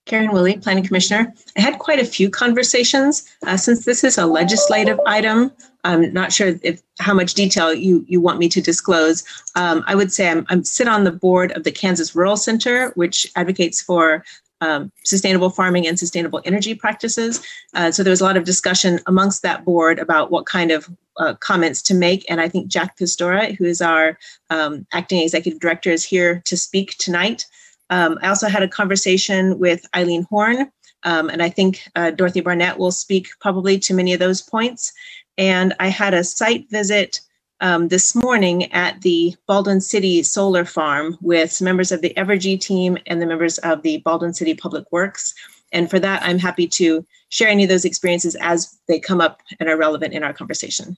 Karen 0.05 0.31
Willey, 0.33 0.59
Planning 0.59 0.85
Commissioner. 0.85 1.33
I 1.57 1.61
had 1.63 1.79
quite 1.79 1.99
a 1.99 2.05
few 2.05 2.31
conversations. 2.31 3.25
Uh, 3.45 3.57
Since 3.57 3.87
this 3.87 4.05
is 4.05 4.19
a 4.19 4.27
legislative 4.27 5.01
item, 5.07 5.51
I'm 5.83 6.13
not 6.13 6.33
sure 6.33 6.55
if, 6.63 6.83
how 7.01 7.15
much 7.15 7.35
detail 7.35 7.73
you, 7.73 8.05
you 8.07 8.21
want 8.21 8.39
me 8.39 8.49
to 8.51 8.61
disclose. 8.61 9.25
Um, 9.57 9.83
I 9.87 9.95
would 9.95 10.13
say 10.13 10.29
I'm, 10.29 10.45
I'm 10.49 10.63
sit 10.63 10.87
on 10.87 11.05
the 11.05 11.13
board 11.13 11.53
of 11.53 11.65
the 11.65 11.73
Kansas 11.73 12.15
Rural 12.15 12.37
Center, 12.37 12.91
which 12.97 13.27
advocates 13.35 13.81
for 13.81 14.25
um, 14.61 14.93
sustainable 15.05 15.51
farming 15.51 15.87
and 15.87 15.99
sustainable 15.99 16.41
energy 16.45 16.75
practices. 16.75 17.43
Uh, 17.75 17.91
So 17.91 18.03
there 18.03 18.11
was 18.11 18.21
a 18.21 18.25
lot 18.25 18.37
of 18.37 18.45
discussion 18.45 19.01
amongst 19.07 19.43
that 19.43 19.65
board 19.65 19.99
about 19.99 20.31
what 20.31 20.47
kind 20.47 20.71
of 20.71 20.89
uh, 21.19 21.35
comments 21.35 21.83
to 21.83 21.95
make. 21.95 22.25
And 22.29 22.41
I 22.41 22.49
think 22.49 22.69
Jack 22.69 22.97
Pistora, 22.99 23.57
who 23.57 23.65
is 23.65 23.81
our 23.81 24.19
um, 24.51 24.87
acting 24.93 25.21
executive 25.21 25.61
director, 25.61 25.91
is 25.91 26.05
here 26.05 26.43
to 26.45 26.57
speak 26.57 26.97
tonight. 26.99 27.47
Um, 27.91 28.19
I 28.23 28.29
also 28.29 28.49
had 28.49 28.63
a 28.63 28.69
conversation 28.69 29.59
with 29.59 29.87
Eileen 29.95 30.27
Horn, 30.29 30.71
um, 31.05 31.29
and 31.29 31.43
I 31.43 31.49
think 31.49 31.83
uh, 31.95 32.11
Dorothy 32.11 32.41
Barnett 32.41 32.79
will 32.79 32.91
speak 32.91 33.29
probably 33.41 33.79
to 33.79 33.95
many 33.95 34.13
of 34.13 34.21
those 34.21 34.43
points. 34.43 34.93
And 35.39 35.75
I 35.79 35.89
had 35.89 36.15
a 36.15 36.25
site 36.25 36.69
visit 36.71 37.21
um, 37.61 37.89
this 37.89 38.15
morning 38.15 38.71
at 38.73 39.01
the 39.03 39.35
Baldwin 39.47 39.81
City 39.81 40.23
Solar 40.23 40.65
Farm 40.65 41.17
with 41.21 41.63
members 41.63 41.93
of 41.93 42.03
the 42.03 42.13
Evergy 42.17 42.61
team 42.61 42.99
and 43.07 43.21
the 43.21 43.27
members 43.27 43.59
of 43.59 43.83
the 43.83 43.99
Baldwin 43.99 44.35
City 44.35 44.55
Public 44.55 44.85
Works. 44.93 45.35
And 45.73 45.91
for 45.91 45.99
that, 46.01 46.23
I'm 46.23 46.39
happy 46.39 46.67
to 46.69 47.05
share 47.29 47.49
any 47.49 47.65
of 47.65 47.69
those 47.69 47.85
experiences 47.85 48.37
as 48.41 48.79
they 48.89 49.01
come 49.01 49.21
up 49.21 49.43
and 49.59 49.69
are 49.69 49.77
relevant 49.77 50.15
in 50.15 50.23
our 50.23 50.33
conversation. 50.33 50.97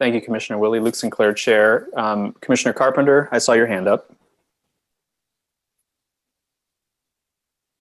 Thank 0.00 0.14
you, 0.14 0.20
Commissioner 0.20 0.58
Willey. 0.58 0.80
Luke 0.80 0.96
Sinclair, 0.96 1.32
Chair. 1.32 1.88
Um, 1.96 2.32
Commissioner 2.40 2.72
Carpenter, 2.72 3.28
I 3.30 3.38
saw 3.38 3.52
your 3.52 3.66
hand 3.66 3.86
up. 3.86 4.12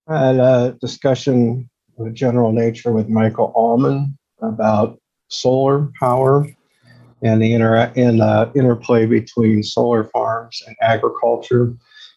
I 0.08 0.27
had 0.27 0.36
a 0.36 0.77
discussion 0.79 1.70
of 1.98 2.08
a 2.08 2.12
general 2.12 2.51
nature 2.51 2.91
with 2.91 3.10
Michael 3.10 3.51
Allman 3.55 4.17
about 4.41 5.00
solar 5.29 5.89
power 6.00 6.46
and 7.24 7.41
the 7.41 7.53
inter 7.53 7.91
and 7.96 8.22
uh, 8.22 8.51
interplay 8.53 9.05
between 9.05 9.63
solar 9.63 10.03
farms 10.05 10.62
and 10.67 10.75
agriculture. 10.82 11.74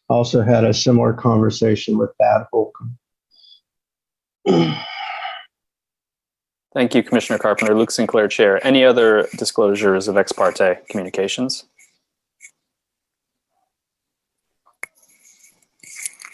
Also 0.09 0.43
had 0.43 0.65
a 0.65 0.75
similar 0.75 1.13
conversation 1.13 1.97
with 1.97 2.11
Thad 2.21 2.47
Holcomb. 2.53 2.99
Thank 6.77 6.95
you, 6.95 7.03
Commissioner 7.03 7.39
Carpenter. 7.39 7.75
Luke 7.75 7.91
Sinclair, 7.91 8.29
Chair. 8.29 8.65
Any 8.67 8.85
other 8.85 9.29
disclosures 9.39 10.09
of 10.09 10.19
ex 10.19 10.31
parte 10.31 10.77
communications? 10.91 11.65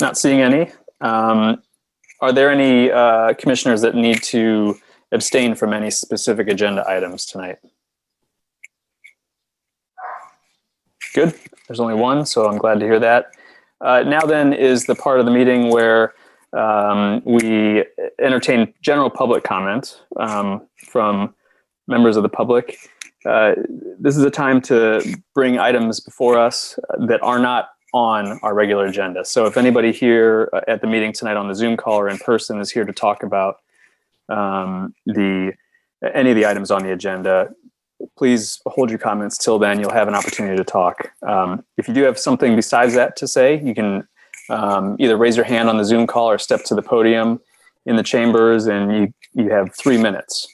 Not 0.00 0.18
seeing 0.18 0.40
any. 0.40 0.72
Um, 1.00 1.62
are 2.20 2.32
there 2.32 2.50
any 2.50 2.90
uh, 2.90 3.34
commissioners 3.34 3.82
that 3.82 3.94
need 3.94 4.20
to 4.24 4.80
abstain 5.12 5.54
from 5.54 5.72
any 5.72 5.92
specific 5.92 6.48
agenda 6.48 6.84
items 6.88 7.24
tonight? 7.24 7.58
Good. 11.14 11.34
There's 11.68 11.78
only 11.78 11.94
one, 11.94 12.26
so 12.26 12.48
I'm 12.48 12.58
glad 12.58 12.80
to 12.80 12.84
hear 12.84 12.98
that. 12.98 13.26
uh, 13.80 14.02
now 14.02 14.22
then 14.22 14.52
is 14.52 14.86
the 14.86 14.96
part 14.96 15.20
of 15.20 15.26
the 15.26 15.32
meeting 15.32 15.70
where 15.70 16.14
um, 16.52 17.22
we 17.24 17.84
entertain 18.20 18.72
general 18.82 19.10
public 19.10 19.44
comment 19.44 20.02
um, 20.16 20.66
from 20.76 21.34
members 21.86 22.16
of 22.16 22.22
the 22.22 22.28
public. 22.28 22.78
Uh, 23.24 23.54
this 23.98 24.16
is 24.16 24.24
a 24.24 24.30
time 24.30 24.60
to 24.60 25.02
bring 25.34 25.58
items 25.58 26.00
before 26.00 26.38
us 26.38 26.78
that 27.06 27.22
are 27.22 27.38
not 27.38 27.70
on 27.94 28.38
our 28.42 28.54
regular 28.54 28.86
agenda. 28.86 29.24
So 29.24 29.46
if 29.46 29.56
anybody 29.56 29.92
here 29.92 30.48
uh, 30.52 30.60
at 30.66 30.80
the 30.80 30.86
meeting 30.86 31.12
tonight 31.12 31.36
on 31.36 31.48
the 31.48 31.54
Zoom 31.54 31.76
call 31.76 32.00
or 32.00 32.08
in 32.08 32.18
person 32.18 32.60
is 32.60 32.70
here 32.70 32.84
to 32.84 32.92
talk 32.92 33.22
about 33.22 33.56
um, 34.28 34.94
the 35.06 35.52
any 36.14 36.30
of 36.30 36.36
the 36.36 36.46
items 36.46 36.70
on 36.70 36.82
the 36.82 36.92
agenda, 36.92 37.50
please 38.18 38.60
hold 38.66 38.90
your 38.90 38.98
comments 38.98 39.38
till 39.38 39.58
then. 39.58 39.78
You'll 39.78 39.92
have 39.92 40.08
an 40.08 40.14
opportunity 40.14 40.56
to 40.56 40.64
talk. 40.64 41.12
Um, 41.26 41.64
if 41.76 41.86
you 41.86 41.94
do 41.94 42.02
have 42.02 42.18
something 42.18 42.56
besides 42.56 42.94
that 42.94 43.14
to 43.16 43.28
say, 43.28 43.62
you 43.62 43.74
can 43.74 44.08
um, 44.48 44.96
either 44.98 45.16
raise 45.16 45.36
your 45.36 45.44
hand 45.44 45.68
on 45.68 45.76
the 45.76 45.84
Zoom 45.84 46.06
call 46.06 46.30
or 46.30 46.38
step 46.38 46.64
to 46.64 46.74
the 46.74 46.82
podium 46.82 47.40
in 47.86 47.96
the 47.96 48.02
chambers, 48.02 48.66
and 48.66 48.92
you 48.92 49.14
you 49.34 49.50
have 49.50 49.74
three 49.74 49.98
minutes. 49.98 50.48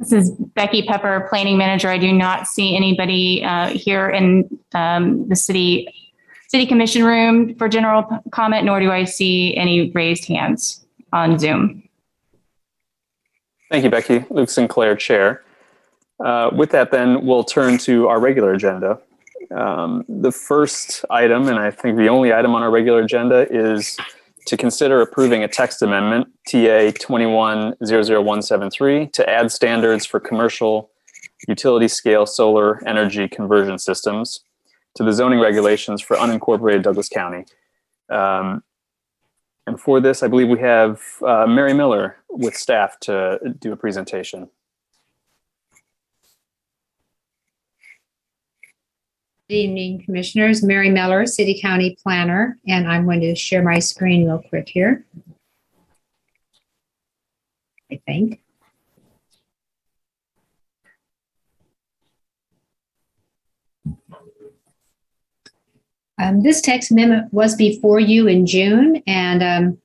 This 0.00 0.12
is 0.12 0.30
Becky 0.30 0.82
Pepper, 0.82 1.26
Planning 1.28 1.58
Manager. 1.58 1.88
I 1.88 1.98
do 1.98 2.10
not 2.10 2.46
see 2.46 2.74
anybody 2.74 3.44
uh, 3.44 3.68
here 3.68 4.08
in 4.08 4.58
um, 4.72 5.28
the 5.28 5.36
city, 5.36 5.92
city 6.48 6.64
commission 6.64 7.04
room 7.04 7.54
for 7.56 7.68
general 7.68 8.22
comment, 8.30 8.64
nor 8.64 8.80
do 8.80 8.90
I 8.90 9.04
see 9.04 9.54
any 9.58 9.90
raised 9.90 10.24
hands 10.24 10.86
on 11.12 11.38
Zoom. 11.38 11.82
Thank 13.70 13.84
you, 13.84 13.90
Becky. 13.90 14.24
Luke 14.30 14.48
Sinclair, 14.48 14.96
Chair. 14.96 15.44
Uh, 16.24 16.50
with 16.54 16.70
that, 16.70 16.90
then 16.90 17.24
we'll 17.24 17.44
turn 17.44 17.78
to 17.78 18.08
our 18.08 18.20
regular 18.20 18.52
agenda. 18.52 18.98
Um, 19.54 20.04
the 20.08 20.32
first 20.32 21.04
item, 21.10 21.48
and 21.48 21.58
I 21.58 21.70
think 21.70 21.96
the 21.96 22.08
only 22.08 22.32
item 22.32 22.54
on 22.54 22.62
our 22.62 22.70
regular 22.70 23.00
agenda, 23.00 23.46
is 23.50 23.96
to 24.46 24.56
consider 24.56 25.00
approving 25.00 25.42
a 25.42 25.48
text 25.48 25.82
amendment, 25.82 26.28
TA 26.48 26.92
2100173, 26.92 29.12
to 29.12 29.28
add 29.28 29.50
standards 29.50 30.06
for 30.06 30.20
commercial 30.20 30.90
utility 31.48 31.88
scale 31.88 32.26
solar 32.26 32.86
energy 32.86 33.26
conversion 33.28 33.76
systems 33.78 34.44
to 34.96 35.04
the 35.04 35.12
zoning 35.12 35.40
regulations 35.40 36.02
for 36.02 36.16
unincorporated 36.16 36.82
Douglas 36.82 37.08
County. 37.08 37.46
Um, 38.10 38.62
and 39.66 39.80
for 39.80 40.00
this, 40.00 40.22
I 40.22 40.28
believe 40.28 40.48
we 40.48 40.60
have 40.60 41.00
uh, 41.24 41.46
Mary 41.46 41.74
Miller 41.74 42.16
with 42.28 42.56
staff 42.56 42.98
to 43.00 43.38
do 43.58 43.72
a 43.72 43.76
presentation. 43.76 44.48
Good 49.50 49.56
evening, 49.56 50.04
Commissioners. 50.04 50.62
Mary 50.62 50.90
Miller, 50.90 51.26
City 51.26 51.58
County 51.60 51.98
Planner, 52.04 52.56
and 52.68 52.86
I'm 52.88 53.04
going 53.04 53.20
to 53.22 53.34
share 53.34 53.64
my 53.64 53.80
screen 53.80 54.24
real 54.24 54.40
quick 54.48 54.68
here. 54.68 55.04
I 57.90 58.00
think. 58.06 58.40
Um, 66.16 66.44
This 66.44 66.60
text 66.60 66.92
amendment 66.92 67.34
was 67.34 67.56
before 67.56 67.98
you 67.98 68.28
in 68.28 68.46
June, 68.46 69.02
and 69.08 69.42
um, 69.42 69.78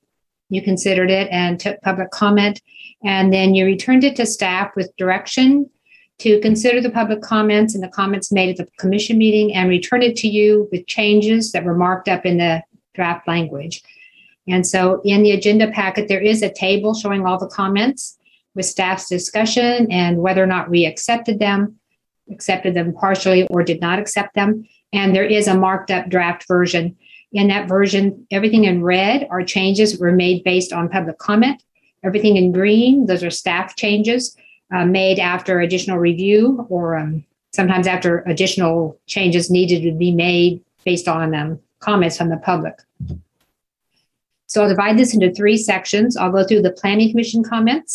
you 0.49 0.61
considered 0.61 1.09
it 1.09 1.27
and 1.31 1.59
took 1.59 1.81
public 1.81 2.11
comment. 2.11 2.61
And 3.03 3.33
then 3.33 3.55
you 3.55 3.65
returned 3.65 4.03
it 4.03 4.15
to 4.17 4.27
staff 4.27 4.75
with 4.75 4.95
direction 4.95 5.71
to 6.19 6.39
consider 6.39 6.81
the 6.81 6.89
public 6.89 7.21
comments 7.21 7.75
and 7.75 7.83
the 7.83 7.89
comments 7.89 8.31
made 8.31 8.49
at 8.49 8.65
the 8.65 8.71
commission 8.77 9.17
meeting 9.17 9.53
and 9.53 9.69
return 9.69 10.01
it 10.01 10.15
to 10.17 10.27
you 10.27 10.67
with 10.71 10.87
changes 10.87 11.51
that 11.51 11.65
were 11.65 11.75
marked 11.75 12.07
up 12.07 12.25
in 12.25 12.37
the 12.37 12.61
draft 12.93 13.27
language. 13.27 13.83
And 14.47 14.65
so 14.65 15.01
in 15.03 15.23
the 15.23 15.31
agenda 15.31 15.71
packet, 15.71 16.07
there 16.07 16.21
is 16.21 16.41
a 16.41 16.53
table 16.53 16.93
showing 16.93 17.25
all 17.25 17.37
the 17.37 17.47
comments 17.47 18.17
with 18.53 18.65
staff's 18.65 19.09
discussion 19.09 19.91
and 19.91 20.17
whether 20.17 20.41
or 20.41 20.47
not 20.47 20.69
we 20.69 20.85
accepted 20.85 21.39
them, 21.39 21.77
accepted 22.31 22.73
them 22.73 22.93
partially 22.93 23.45
or 23.47 23.63
did 23.63 23.81
not 23.81 23.99
accept 23.99 24.35
them. 24.35 24.65
And 24.93 25.13
there 25.13 25.25
is 25.25 25.47
a 25.47 25.57
marked 25.57 25.91
up 25.91 26.07
draft 26.07 26.47
version. 26.47 26.95
In 27.33 27.49
that 27.49 27.67
version, 27.67 28.25
everything 28.31 28.63
in 28.63 28.81
red 28.81 29.27
are 29.29 29.43
changes 29.43 29.99
were 29.99 30.13
made 30.13 30.45
based 30.45 30.71
on 30.71 30.87
public 30.87 31.17
comment. 31.17 31.61
Everything 32.05 32.37
in 32.37 32.53
green, 32.53 33.07
those 33.07 33.23
are 33.23 33.31
staff 33.31 33.75
changes 33.75 34.37
uh, 34.75 34.85
made 34.85 35.19
after 35.33 35.53
additional 35.59 35.97
review 36.09 36.41
or 36.69 36.85
um, 37.01 37.23
sometimes 37.57 37.87
after 37.87 38.11
additional 38.33 38.75
changes 39.13 39.49
needed 39.49 39.79
to 39.83 39.91
be 40.05 40.11
made 40.11 40.53
based 40.83 41.07
on 41.07 41.33
um, 41.33 41.59
comments 41.79 42.17
from 42.17 42.29
the 42.29 42.41
public. 42.51 42.75
So 44.47 44.55
I'll 44.61 44.73
divide 44.75 44.97
this 44.97 45.13
into 45.15 45.33
three 45.33 45.57
sections. 45.57 46.09
I'll 46.17 46.35
go 46.37 46.43
through 46.45 46.63
the 46.63 46.77
Planning 46.81 47.09
Commission 47.11 47.41
comments 47.43 47.91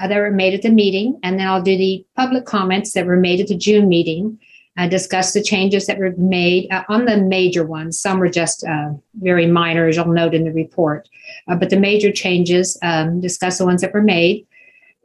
uh, 0.00 0.06
that 0.08 0.18
were 0.18 0.30
made 0.42 0.54
at 0.54 0.62
the 0.62 0.70
meeting, 0.82 1.08
and 1.22 1.32
then 1.38 1.46
I'll 1.48 1.68
do 1.72 1.76
the 1.76 2.04
public 2.20 2.44
comments 2.44 2.92
that 2.92 3.06
were 3.06 3.22
made 3.28 3.40
at 3.40 3.48
the 3.48 3.56
June 3.66 3.86
meeting, 3.88 4.38
uh, 4.78 4.88
discuss 4.88 5.32
the 5.32 5.42
changes 5.42 5.86
that 5.86 5.98
were 5.98 6.14
made 6.16 6.62
uh, 6.70 6.84
on 6.94 7.04
the 7.04 7.18
major 7.18 7.64
ones. 7.78 8.00
Some 8.04 8.18
were 8.20 8.34
just 8.42 8.58
uh, 8.64 8.90
very 9.30 9.46
minor, 9.46 9.84
as 9.88 9.96
you'll 9.96 10.06
note 10.22 10.34
in 10.34 10.44
the 10.44 10.52
report, 10.64 11.02
Uh, 11.48 11.56
but 11.60 11.70
the 11.70 11.80
major 11.90 12.12
changes, 12.12 12.66
um, 12.82 13.20
discuss 13.20 13.58
the 13.58 13.66
ones 13.70 13.80
that 13.82 13.94
were 13.94 14.02
made. 14.16 14.46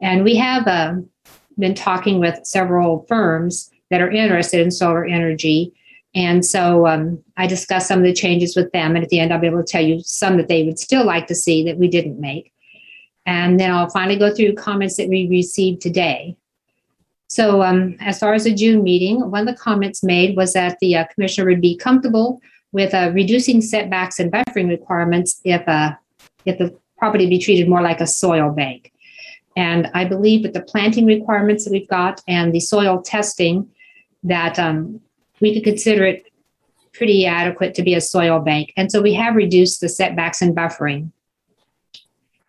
And 0.00 0.24
we 0.24 0.36
have 0.36 0.66
um, 0.66 1.08
been 1.58 1.74
talking 1.74 2.20
with 2.20 2.44
several 2.44 3.04
firms 3.08 3.70
that 3.90 4.00
are 4.00 4.10
interested 4.10 4.60
in 4.60 4.70
solar 4.70 5.04
energy. 5.04 5.72
And 6.14 6.44
so 6.44 6.86
um, 6.86 7.22
I 7.36 7.46
discussed 7.46 7.88
some 7.88 7.98
of 7.98 8.04
the 8.04 8.12
changes 8.12 8.56
with 8.56 8.70
them. 8.72 8.94
And 8.94 9.04
at 9.04 9.10
the 9.10 9.20
end, 9.20 9.32
I'll 9.32 9.40
be 9.40 9.46
able 9.46 9.62
to 9.62 9.72
tell 9.72 9.84
you 9.84 10.00
some 10.02 10.36
that 10.36 10.48
they 10.48 10.64
would 10.64 10.78
still 10.78 11.04
like 11.04 11.26
to 11.28 11.34
see 11.34 11.64
that 11.64 11.78
we 11.78 11.88
didn't 11.88 12.20
make. 12.20 12.52
And 13.26 13.60
then 13.60 13.70
I'll 13.70 13.90
finally 13.90 14.18
go 14.18 14.34
through 14.34 14.54
comments 14.54 14.96
that 14.96 15.08
we 15.08 15.28
received 15.28 15.82
today. 15.82 16.36
So, 17.30 17.62
um, 17.62 17.96
as 18.00 18.18
far 18.18 18.32
as 18.32 18.44
the 18.44 18.54
June 18.54 18.82
meeting, 18.82 19.30
one 19.30 19.46
of 19.46 19.54
the 19.54 19.60
comments 19.60 20.02
made 20.02 20.34
was 20.34 20.54
that 20.54 20.78
the 20.80 20.96
uh, 20.96 21.04
commissioner 21.12 21.46
would 21.50 21.60
be 21.60 21.76
comfortable 21.76 22.40
with 22.72 22.94
uh, 22.94 23.10
reducing 23.12 23.60
setbacks 23.60 24.18
and 24.18 24.32
buffering 24.32 24.68
requirements 24.68 25.42
if, 25.44 25.66
uh, 25.68 25.92
if 26.46 26.56
the 26.56 26.74
property 26.96 27.28
be 27.28 27.38
treated 27.38 27.68
more 27.68 27.82
like 27.82 28.00
a 28.00 28.06
soil 28.06 28.50
bank. 28.50 28.92
And 29.56 29.90
I 29.94 30.04
believe 30.04 30.42
with 30.42 30.52
the 30.52 30.62
planting 30.62 31.06
requirements 31.06 31.64
that 31.64 31.72
we've 31.72 31.88
got 31.88 32.22
and 32.28 32.52
the 32.52 32.60
soil 32.60 33.02
testing, 33.02 33.68
that 34.22 34.58
um, 34.58 35.00
we 35.40 35.54
could 35.54 35.64
consider 35.64 36.04
it 36.04 36.24
pretty 36.92 37.26
adequate 37.26 37.74
to 37.74 37.82
be 37.82 37.94
a 37.94 38.00
soil 38.00 38.40
bank. 38.40 38.72
And 38.76 38.90
so 38.90 39.00
we 39.00 39.14
have 39.14 39.36
reduced 39.36 39.80
the 39.80 39.88
setbacks 39.88 40.42
and 40.42 40.56
buffering. 40.56 41.12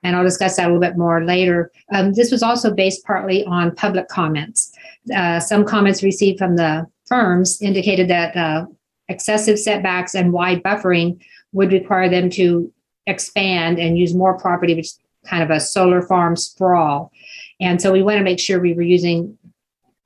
And 0.02 0.16
I'll 0.16 0.24
discuss 0.24 0.56
that 0.56 0.66
a 0.66 0.68
little 0.74 0.80
bit 0.80 0.98
more 0.98 1.24
later. 1.24 1.72
Um, 1.94 2.14
this 2.14 2.32
was 2.32 2.42
also 2.42 2.74
based 2.74 3.04
partly 3.06 3.44
on 3.46 3.76
public 3.76 4.08
comments. 4.08 4.72
Uh, 5.14 5.40
some 5.40 5.66
comments 5.66 6.04
received 6.04 6.40
from 6.40 6.56
the 6.56 6.88
firms 7.06 7.62
indicated 7.62 8.08
that 8.08 8.36
uh, 8.36 8.66
excessive 9.10 9.60
setbacks 9.60 10.16
and 10.16 10.32
wide 10.32 10.64
buffering 10.64 11.20
would 11.52 11.72
require 11.72 12.10
them 12.10 12.30
to 12.30 12.72
expand 13.08 13.78
and 13.80 13.98
use 13.98 14.14
more 14.14 14.38
property, 14.38 14.76
which 14.76 14.92
kind 15.26 15.44
of 15.44 15.50
a 15.50 15.60
solar 15.60 16.02
farm 16.02 16.36
sprawl. 16.36 17.12
And 17.60 17.82
so 17.82 17.92
we 17.92 18.04
want 18.04 18.18
to 18.18 18.24
make 18.24 18.40
sure 18.40 18.60
we 18.60 18.74
were 18.74 18.82
using 18.82 19.38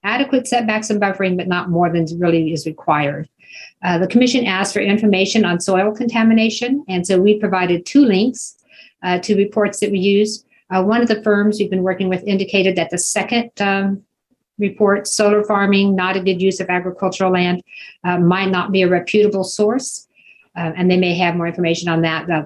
adequate 0.04 0.48
setbacks 0.48 0.90
and 0.90 1.02
buffering, 1.02 1.38
but 1.38 1.48
not 1.48 1.70
more 1.70 1.90
than 1.92 2.06
really 2.20 2.52
is 2.52 2.66
required. 2.66 3.30
Uh, 3.84 3.98
the 3.98 4.08
commission 4.08 4.46
asked 4.46 4.74
for 4.74 4.80
information 4.80 5.46
on 5.46 5.60
soil 5.60 5.94
contamination, 5.94 6.84
and 6.88 7.06
so 7.06 7.22
we 7.22 7.40
provided 7.40 7.86
two 7.86 8.06
links 8.06 8.56
uh, 9.04 9.20
to 9.20 9.36
reports 9.36 9.80
that 9.80 9.92
we 9.92 10.00
used. 10.00 10.46
Uh, 10.70 10.82
one 10.82 11.02
of 11.02 11.08
the 11.08 11.22
firms 11.22 11.60
we've 11.60 11.70
been 11.70 11.84
working 11.84 12.10
with 12.10 12.24
indicated 12.24 12.76
that 12.76 12.90
the 12.90 12.98
second 12.98 13.52
um, 13.62 14.02
report, 14.58 15.08
solar 15.08 15.44
farming, 15.44 15.96
not 15.96 16.16
a 16.16 16.22
good 16.22 16.42
use 16.42 16.60
of 16.60 16.70
agricultural 16.70 17.32
land, 17.32 17.62
uh, 18.04 18.18
might 18.18 18.50
not 18.50 18.72
be 18.72 18.82
a 18.82 18.90
reputable 18.90 19.44
source, 19.44 20.08
uh, 20.56 20.72
and 20.76 20.90
they 20.90 20.98
may 20.98 21.16
have 21.16 21.36
more 21.36 21.48
information 21.48 21.90
on 21.90 22.02
that. 22.02 22.30
Uh, 22.30 22.44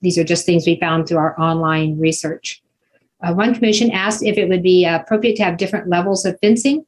these 0.00 0.18
are 0.18 0.24
just 0.24 0.46
things 0.46 0.66
we 0.66 0.80
found 0.80 1.06
through 1.06 1.18
our 1.18 1.38
online 1.40 1.98
research. 1.98 2.62
Uh, 3.22 3.32
one 3.32 3.54
commission 3.54 3.90
asked 3.90 4.22
if 4.22 4.36
it 4.36 4.48
would 4.48 4.62
be 4.62 4.84
appropriate 4.84 5.36
to 5.36 5.44
have 5.44 5.56
different 5.56 5.88
levels 5.88 6.24
of 6.24 6.38
fencing, 6.40 6.84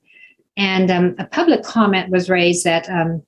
and 0.56 0.90
um, 0.90 1.14
a 1.18 1.26
public 1.26 1.62
comment 1.62 2.10
was 2.10 2.28
raised 2.28 2.64
that 2.64 2.88
um, 2.90 3.22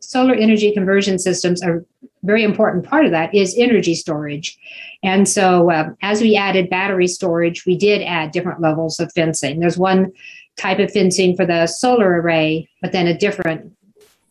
solar 0.00 0.34
energy 0.34 0.72
conversion 0.72 1.18
systems 1.18 1.62
are 1.62 1.84
very 2.22 2.44
important 2.44 2.84
part 2.84 3.06
of 3.06 3.12
that 3.12 3.34
is 3.34 3.54
energy 3.56 3.94
storage. 3.94 4.58
And 5.02 5.28
so 5.28 5.70
um, 5.70 5.96
as 6.02 6.20
we 6.20 6.36
added 6.36 6.68
battery 6.68 7.06
storage, 7.06 7.64
we 7.64 7.76
did 7.76 8.02
add 8.02 8.32
different 8.32 8.60
levels 8.60 9.00
of 9.00 9.12
fencing. 9.12 9.60
There's 9.60 9.78
one 9.78 10.12
type 10.56 10.78
of 10.78 10.92
fencing 10.92 11.36
for 11.36 11.46
the 11.46 11.66
solar 11.66 12.20
array, 12.20 12.68
but 12.82 12.92
then 12.92 13.06
a 13.06 13.16
different, 13.16 13.72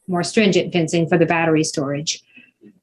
more 0.07 0.23
stringent 0.23 0.71
fencing 0.73 1.07
for 1.07 1.17
the 1.17 1.25
battery 1.25 1.63
storage. 1.63 2.21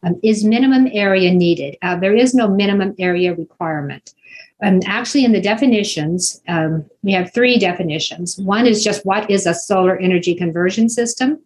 Um, 0.02 0.20
is 0.22 0.44
minimum 0.44 0.88
area 0.92 1.32
needed? 1.32 1.76
Uh, 1.82 1.96
there 1.96 2.14
is 2.14 2.34
no 2.34 2.48
minimum 2.48 2.94
area 2.98 3.34
requirement. 3.34 4.14
And 4.60 4.82
actually, 4.86 5.24
in 5.24 5.32
the 5.32 5.40
definitions, 5.40 6.40
um, 6.48 6.84
we 7.02 7.12
have 7.12 7.32
three 7.32 7.58
definitions. 7.58 8.38
One 8.38 8.66
is 8.66 8.82
just 8.82 9.04
what 9.04 9.30
is 9.30 9.46
a 9.46 9.54
solar 9.54 9.98
energy 9.98 10.34
conversion 10.34 10.88
system? 10.88 11.40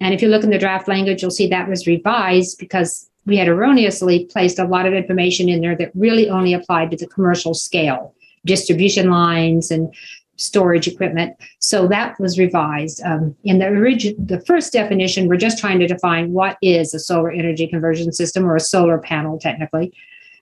And 0.00 0.14
if 0.14 0.22
you 0.22 0.28
look 0.28 0.44
in 0.44 0.50
the 0.50 0.58
draft 0.58 0.88
language, 0.88 1.22
you'll 1.22 1.30
see 1.30 1.48
that 1.48 1.68
was 1.68 1.86
revised 1.86 2.58
because 2.58 3.08
we 3.26 3.36
had 3.36 3.48
erroneously 3.48 4.26
placed 4.26 4.58
a 4.58 4.64
lot 4.64 4.86
of 4.86 4.94
information 4.94 5.48
in 5.48 5.60
there 5.60 5.76
that 5.76 5.90
really 5.94 6.30
only 6.30 6.54
applied 6.54 6.90
to 6.92 6.96
the 6.96 7.06
commercial 7.06 7.54
scale, 7.54 8.14
distribution 8.44 9.10
lines 9.10 9.70
and 9.70 9.92
storage 10.36 10.86
equipment. 10.86 11.36
So 11.58 11.88
that 11.88 12.18
was 12.20 12.38
revised. 12.38 13.02
Um, 13.04 13.34
in 13.44 13.58
the 13.58 13.66
original, 13.66 14.16
the 14.24 14.40
first 14.40 14.72
definition, 14.72 15.28
we're 15.28 15.36
just 15.36 15.58
trying 15.58 15.78
to 15.80 15.86
define 15.86 16.32
what 16.32 16.58
is 16.62 16.94
a 16.94 16.98
solar 16.98 17.30
energy 17.30 17.66
conversion 17.66 18.12
system 18.12 18.44
or 18.44 18.56
a 18.56 18.60
solar 18.60 18.98
panel, 18.98 19.38
technically. 19.38 19.92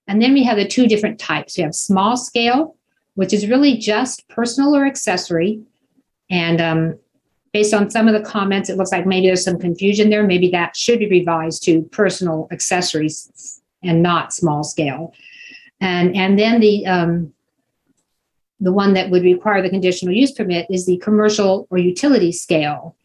And 0.06 0.20
then 0.20 0.34
we 0.34 0.44
have 0.44 0.56
the 0.56 0.68
two 0.68 0.86
different 0.86 1.18
types. 1.18 1.56
We 1.56 1.64
have 1.64 1.74
small 1.74 2.16
scale, 2.16 2.76
which 3.14 3.32
is 3.32 3.46
really 3.46 3.76
just 3.76 4.28
personal 4.28 4.76
or 4.76 4.84
accessory. 4.84 5.60
And 6.30 6.60
um, 6.60 6.98
based 7.52 7.72
on 7.72 7.90
some 7.90 8.08
of 8.08 8.14
the 8.14 8.28
comments, 8.28 8.68
it 8.68 8.76
looks 8.76 8.92
like 8.92 9.06
maybe 9.06 9.28
there's 9.28 9.44
some 9.44 9.58
confusion 9.58 10.10
there. 10.10 10.24
Maybe 10.24 10.50
that 10.50 10.76
should 10.76 10.98
be 10.98 11.08
revised 11.08 11.62
to 11.64 11.82
personal 11.84 12.48
accessories 12.50 13.60
and 13.82 14.02
not 14.02 14.32
small 14.32 14.64
scale. 14.64 15.14
And, 15.80 16.16
and 16.16 16.38
then 16.38 16.60
the 16.60 16.86
um, 16.86 17.33
the 18.64 18.72
one 18.72 18.94
that 18.94 19.10
would 19.10 19.22
require 19.22 19.60
the 19.60 19.68
conditional 19.68 20.14
use 20.14 20.32
permit 20.32 20.66
is 20.70 20.86
the 20.86 20.96
commercial 20.96 21.68
or 21.70 21.76
utility 21.76 22.32
scale. 22.32 22.96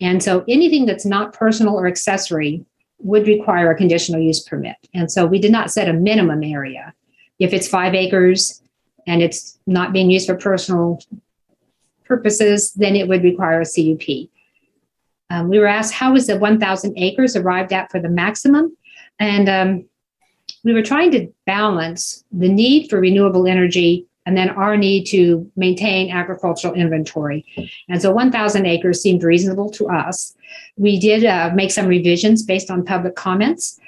And 0.00 0.20
so 0.20 0.44
anything 0.48 0.86
that's 0.86 1.06
not 1.06 1.32
personal 1.32 1.76
or 1.76 1.86
accessory 1.86 2.64
would 2.98 3.28
require 3.28 3.70
a 3.70 3.76
conditional 3.76 4.20
use 4.20 4.42
permit. 4.42 4.74
And 4.92 5.10
so 5.10 5.24
we 5.24 5.38
did 5.38 5.52
not 5.52 5.70
set 5.70 5.88
a 5.88 5.92
minimum 5.92 6.42
area. 6.42 6.92
If 7.38 7.52
it's 7.52 7.68
five 7.68 7.94
acres 7.94 8.60
and 9.06 9.22
it's 9.22 9.56
not 9.68 9.92
being 9.92 10.10
used 10.10 10.26
for 10.26 10.34
personal 10.34 10.98
purposes, 12.04 12.72
then 12.72 12.96
it 12.96 13.06
would 13.06 13.22
require 13.22 13.60
a 13.60 13.64
CUP. 13.64 14.28
Um, 15.30 15.48
we 15.48 15.60
were 15.60 15.68
asked 15.68 15.94
how 15.94 16.12
was 16.12 16.26
the 16.26 16.38
1,000 16.38 16.98
acres 16.98 17.36
arrived 17.36 17.72
at 17.72 17.90
for 17.92 18.00
the 18.00 18.08
maximum? 18.08 18.76
And 19.20 19.48
um, 19.48 19.84
we 20.64 20.72
were 20.72 20.82
trying 20.82 21.12
to 21.12 21.28
balance 21.46 22.24
the 22.32 22.48
need 22.48 22.90
for 22.90 22.98
renewable 22.98 23.46
energy 23.46 24.08
and 24.26 24.36
then 24.36 24.50
our 24.50 24.76
need 24.76 25.04
to 25.04 25.50
maintain 25.56 26.10
agricultural 26.10 26.74
inventory. 26.74 27.44
And 27.88 28.00
so 28.00 28.12
1,000 28.12 28.66
acres 28.66 29.02
seemed 29.02 29.22
reasonable 29.22 29.70
to 29.72 29.88
us. 29.88 30.34
We 30.76 30.98
did 30.98 31.24
uh, 31.24 31.50
make 31.54 31.70
some 31.70 31.86
revisions 31.86 32.42
based 32.42 32.70
on 32.70 32.84
public 32.84 33.16
comments. 33.16 33.78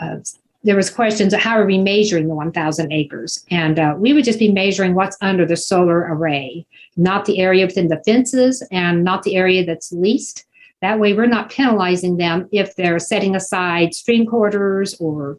Uh, 0.00 0.16
there 0.64 0.76
was 0.76 0.90
questions 0.90 1.34
of 1.34 1.40
how 1.40 1.58
are 1.58 1.66
we 1.66 1.78
measuring 1.78 2.28
the 2.28 2.34
1,000 2.34 2.92
acres? 2.92 3.44
And 3.50 3.78
uh, 3.78 3.94
we 3.98 4.12
would 4.12 4.24
just 4.24 4.38
be 4.38 4.50
measuring 4.50 4.94
what's 4.94 5.16
under 5.20 5.44
the 5.44 5.56
solar 5.56 5.98
array, 6.14 6.64
not 6.96 7.24
the 7.24 7.40
area 7.40 7.66
within 7.66 7.88
the 7.88 8.02
fences 8.04 8.66
and 8.70 9.02
not 9.02 9.24
the 9.24 9.36
area 9.36 9.64
that's 9.66 9.92
leased. 9.92 10.44
That 10.80 10.98
way, 10.98 11.12
we're 11.14 11.26
not 11.26 11.50
penalizing 11.50 12.16
them 12.16 12.48
if 12.50 12.76
they're 12.76 12.98
setting 12.98 13.36
aside 13.36 13.94
stream 13.94 14.26
corridors 14.26 14.94
or 15.00 15.38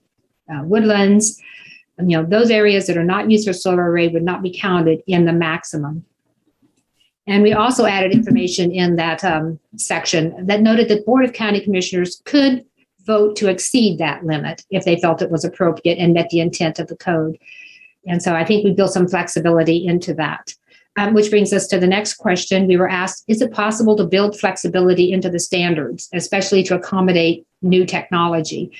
uh, 0.50 0.64
woodlands 0.64 1.42
you 2.00 2.18
know, 2.18 2.26
those 2.26 2.50
areas 2.50 2.88
that 2.88 2.98
are 2.98 3.04
not 3.04 3.30
used 3.30 3.48
for 3.48 3.54
solar 3.54 3.90
array 3.90 4.08
would 4.08 4.24
not 4.24 4.42
be 4.42 4.56
counted 4.58 5.04
in 5.08 5.26
the 5.26 5.34
maximum. 5.34 6.06
And 7.26 7.44
we 7.44 7.54
also 7.54 7.86
added 7.86 8.12
information 8.12 8.72
in 8.72 8.98
that 8.98 9.24
um, 9.24 9.60
section 9.78 10.46
that 10.46 10.62
noted 10.62 10.90
that 10.90 11.06
Board 11.06 11.24
of 11.24 11.34
County 11.34 11.62
Commissioners 11.62 12.22
could 12.26 12.66
vote 13.06 13.36
to 13.38 13.50
exceed 13.50 13.98
that 14.00 14.26
limit 14.26 14.64
if 14.70 14.86
they 14.86 15.00
felt 15.00 15.22
it 15.22 15.32
was 15.32 15.46
appropriate 15.46 15.98
and 15.98 16.14
met 16.14 16.30
the 16.30 16.40
intent 16.40 16.80
of 16.80 16.88
the 16.88 16.96
code. 16.96 17.38
And 18.06 18.22
so 18.22 18.36
I 18.36 18.44
think 18.44 18.64
we 18.64 18.74
built 18.74 18.92
some 18.92 19.08
flexibility 19.08 19.86
into 19.86 20.14
that. 20.16 20.54
Um, 20.96 21.16
which 21.16 21.32
brings 21.32 21.52
us 21.52 21.66
to 21.68 21.80
the 21.80 21.88
next 21.88 22.16
question. 22.16 22.68
We 22.68 22.78
were 22.78 22.90
asked 22.90 23.24
Is 23.28 23.42
it 23.42 23.52
possible 23.52 23.98
to 23.98 24.06
build 24.06 24.40
flexibility 24.40 25.12
into 25.12 25.28
the 25.28 25.40
standards, 25.40 26.08
especially 26.14 26.62
to 26.64 26.76
accommodate 26.76 27.48
new 27.64 27.84
technology? 27.84 28.72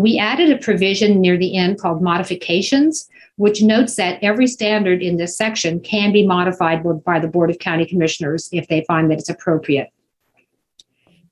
We 0.00 0.18
added 0.18 0.50
a 0.50 0.58
provision 0.58 1.20
near 1.20 1.36
the 1.36 1.56
end 1.56 1.80
called 1.80 2.02
modifications, 2.02 3.08
which 3.36 3.62
notes 3.62 3.96
that 3.96 4.22
every 4.22 4.46
standard 4.46 5.02
in 5.02 5.16
this 5.16 5.36
section 5.36 5.80
can 5.80 6.12
be 6.12 6.26
modified 6.26 6.82
by 7.04 7.18
the 7.18 7.28
Board 7.28 7.50
of 7.50 7.58
County 7.58 7.84
Commissioners 7.84 8.48
if 8.52 8.68
they 8.68 8.84
find 8.86 9.10
that 9.10 9.18
it's 9.18 9.28
appropriate. 9.28 9.90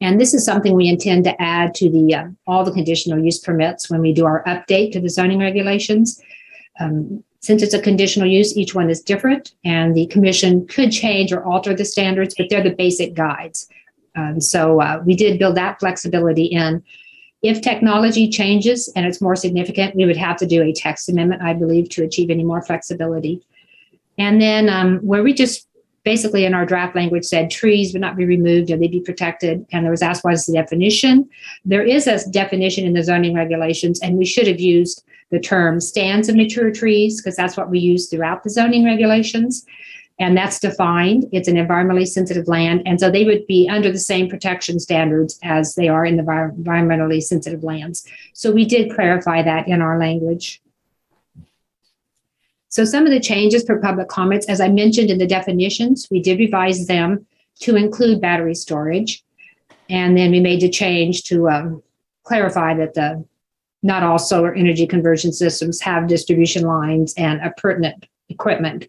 And 0.01 0.21
this 0.21 0.35
is 0.35 0.45
something 0.45 0.75
we 0.75 0.89
intend 0.89 1.25
to 1.25 1.41
add 1.41 1.75
to 1.77 1.89
the 1.89 2.15
uh, 2.15 2.27
all 2.47 2.65
the 2.65 2.73
conditional 2.73 3.23
use 3.23 3.39
permits 3.39 3.89
when 3.89 4.01
we 4.01 4.13
do 4.13 4.27
our 4.27 4.45
update 4.45 4.93
to 4.93 5.01
the 5.01 5.09
zoning 5.09 5.39
regulations. 5.39 6.21
Um, 6.79 7.25
since 7.41 7.63
it's 7.63 7.75
a 7.75 7.81
conditional 7.81 8.29
use, 8.29 8.57
each 8.57 8.75
one 8.75 8.91
is 8.91 9.03
different, 9.03 9.55
and 9.65 9.95
the 9.95 10.07
commission 10.07 10.67
could 10.67 10.91
change 10.91 11.33
or 11.33 11.45
alter 11.45 11.75
the 11.75 11.85
standards, 11.85 12.35
but 12.37 12.49
they're 12.51 12.63
the 12.63 12.75
basic 12.75 13.15
guides. 13.15 13.69
Um, 14.17 14.41
so 14.41 14.81
uh, 14.81 15.03
we 15.05 15.15
did 15.15 15.39
build 15.39 15.57
that 15.57 15.79
flexibility 15.79 16.45
in 16.45 16.83
if 17.45 17.61
technology 17.61 18.27
changes 18.31 18.91
and 18.97 19.05
it's 19.05 19.21
more 19.21 19.37
significant, 19.37 19.95
we 19.95 20.07
would 20.07 20.17
have 20.17 20.39
to 20.39 20.47
do 20.47 20.63
a 20.63 20.73
text 20.73 21.11
amendment, 21.11 21.43
I 21.43 21.53
believe, 21.53 21.91
to 21.91 22.03
achieve 22.03 22.31
any 22.31 22.43
more 22.43 22.63
flexibility. 22.63 23.47
And 24.17 24.41
then 24.41 24.71
um, 24.71 24.99
where 25.01 25.23
we 25.23 25.35
just 25.35 25.69
basically 26.05 26.47
in 26.47 26.55
our 26.55 26.65
draft 26.65 26.97
language 26.97 27.25
said 27.25 27.51
trees 27.51 27.93
would 27.93 28.01
not 28.01 28.17
be 28.17 28.25
removed 28.25 28.71
or 28.71 28.79
they'd 28.79 28.91
be 28.91 29.01
protected. 29.01 29.67
And 29.73 29.85
there 29.85 29.91
was 29.91 30.01
asked 30.01 30.25
what 30.25 30.33
is 30.33 30.47
the 30.47 30.55
definition. 30.55 31.29
There 31.67 31.83
is 31.83 32.07
a 32.07 32.27
definition 32.31 32.87
in 32.87 32.95
the 32.95 33.03
zoning 33.03 33.35
regulations, 33.35 34.01
and 34.01 34.17
we 34.17 34.25
should 34.25 34.47
have 34.47 34.61
used 34.61 35.05
the 35.31 35.41
term 35.41 35.81
stands 35.81 36.31
of 36.31 36.37
mature 36.37 36.71
trees 36.71 37.21
because 37.21 37.37
that's 37.37 37.59
what 37.59 37.69
we 37.69 37.79
use 37.79 38.09
throughout 38.09 38.43
the 38.43 38.51
zoning 38.51 38.87
regulations 38.87 39.67
and 40.19 40.37
that's 40.37 40.61
defined. 40.61 41.27
It's 41.33 41.49
an 41.49 41.57
environmentally 41.57 42.07
sensitive 42.07 42.47
land, 42.47 42.83
and 42.87 43.01
so 43.01 43.11
they 43.11 43.25
would 43.25 43.47
be 43.47 43.69
under 43.69 43.91
the 43.91 43.99
same 43.99 44.29
protection 44.29 44.79
standards 44.79 45.39
as 45.43 45.75
they 45.75 45.89
are 45.89 46.05
in 46.05 46.17
the 46.17 46.23
environmentally 46.23 47.23
sensitive 47.23 47.65
lands. 47.65 48.07
So 48.33 48.53
we 48.53 48.65
did 48.65 48.95
clarify 48.95 49.43
that 49.43 49.67
in 49.67 49.83
our 49.83 49.99
language. 49.99 50.61
So 52.69 52.85
some 52.85 53.07
of 53.07 53.13
the 53.13 53.21
changes 53.21 53.65
for 53.65 53.81
public 53.81 54.09
comments, 54.09 54.47
as 54.47 54.61
I 54.61 54.69
mentioned 54.69 55.11
in 55.11 55.19
the 55.19 55.27
definitions, 55.27 56.09
we 56.11 56.21
did 56.21 56.39
revise 56.39 56.87
them 56.87 57.27
to 57.61 57.77
include 57.77 58.21
battery 58.21 58.55
storage, 58.55 59.25
and 59.89 60.17
then 60.17 60.31
we 60.31 60.41
made 60.41 60.61
the 60.61 60.71
change 60.71 61.25
to 61.25 61.49
um, 61.49 61.83
clarify 62.23 62.75
that 62.75 62.95
the 62.95 63.25
not 63.83 64.03
all 64.03 64.19
solar 64.19 64.55
energy 64.55 64.87
conversion 64.87 65.33
systems 65.33 65.81
have 65.81 66.09
distribution 66.09 66.65
lines 66.65 67.15
and 67.19 67.41
appurtenant 67.43 68.07
equipment 68.29 68.89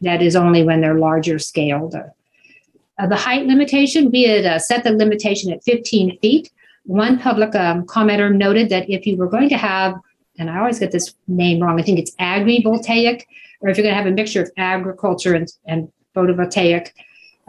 that 0.00 0.22
is 0.22 0.36
only 0.36 0.62
when 0.62 0.80
they're 0.80 0.98
larger 0.98 1.38
scaled. 1.38 1.94
Uh, 1.94 3.06
the 3.06 3.16
height 3.16 3.46
limitation, 3.46 4.10
we 4.10 4.24
had 4.24 4.44
uh, 4.44 4.58
set 4.58 4.84
the 4.84 4.92
limitation 4.92 5.52
at 5.52 5.64
15 5.64 6.18
feet. 6.18 6.50
One 6.84 7.18
public 7.18 7.54
um, 7.54 7.86
commenter 7.86 8.34
noted 8.34 8.68
that 8.70 8.88
if 8.90 9.06
you 9.06 9.16
were 9.16 9.28
going 9.28 9.48
to 9.48 9.56
have, 9.56 9.94
and 10.38 10.50
I 10.50 10.58
always 10.58 10.78
get 10.78 10.92
this 10.92 11.14
name 11.28 11.60
wrong, 11.60 11.78
I 11.80 11.82
think 11.82 11.98
it's 11.98 12.12
agri-voltaic, 12.18 13.26
or 13.60 13.68
if 13.68 13.76
you're 13.76 13.84
going 13.84 13.94
to 13.94 14.02
have 14.02 14.10
a 14.10 14.14
mixture 14.14 14.42
of 14.42 14.50
agriculture 14.56 15.34
and, 15.34 15.50
and 15.66 15.90
photovoltaic, 16.14 16.90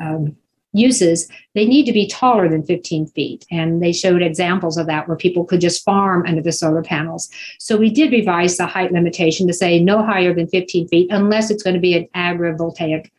um, 0.01 0.35
uses, 0.73 1.27
they 1.53 1.65
need 1.65 1.85
to 1.85 1.93
be 1.93 2.07
taller 2.07 2.47
than 2.47 2.63
15 2.63 3.07
feet. 3.07 3.45
And 3.51 3.81
they 3.81 3.91
showed 3.91 4.21
examples 4.21 4.77
of 4.77 4.87
that 4.87 5.07
where 5.07 5.17
people 5.17 5.43
could 5.43 5.61
just 5.61 5.83
farm 5.83 6.25
under 6.25 6.41
the 6.41 6.51
solar 6.51 6.81
panels. 6.81 7.29
So 7.59 7.77
we 7.77 7.89
did 7.89 8.11
revise 8.11 8.57
the 8.57 8.65
height 8.65 8.91
limitation 8.91 9.47
to 9.47 9.53
say 9.53 9.79
no 9.79 10.03
higher 10.03 10.33
than 10.33 10.47
15 10.47 10.87
feet 10.87 11.11
unless 11.11 11.51
it's 11.51 11.63
going 11.63 11.75
to 11.75 11.79
be 11.79 11.95
an 11.95 12.07
agrivoltaic 12.15 13.09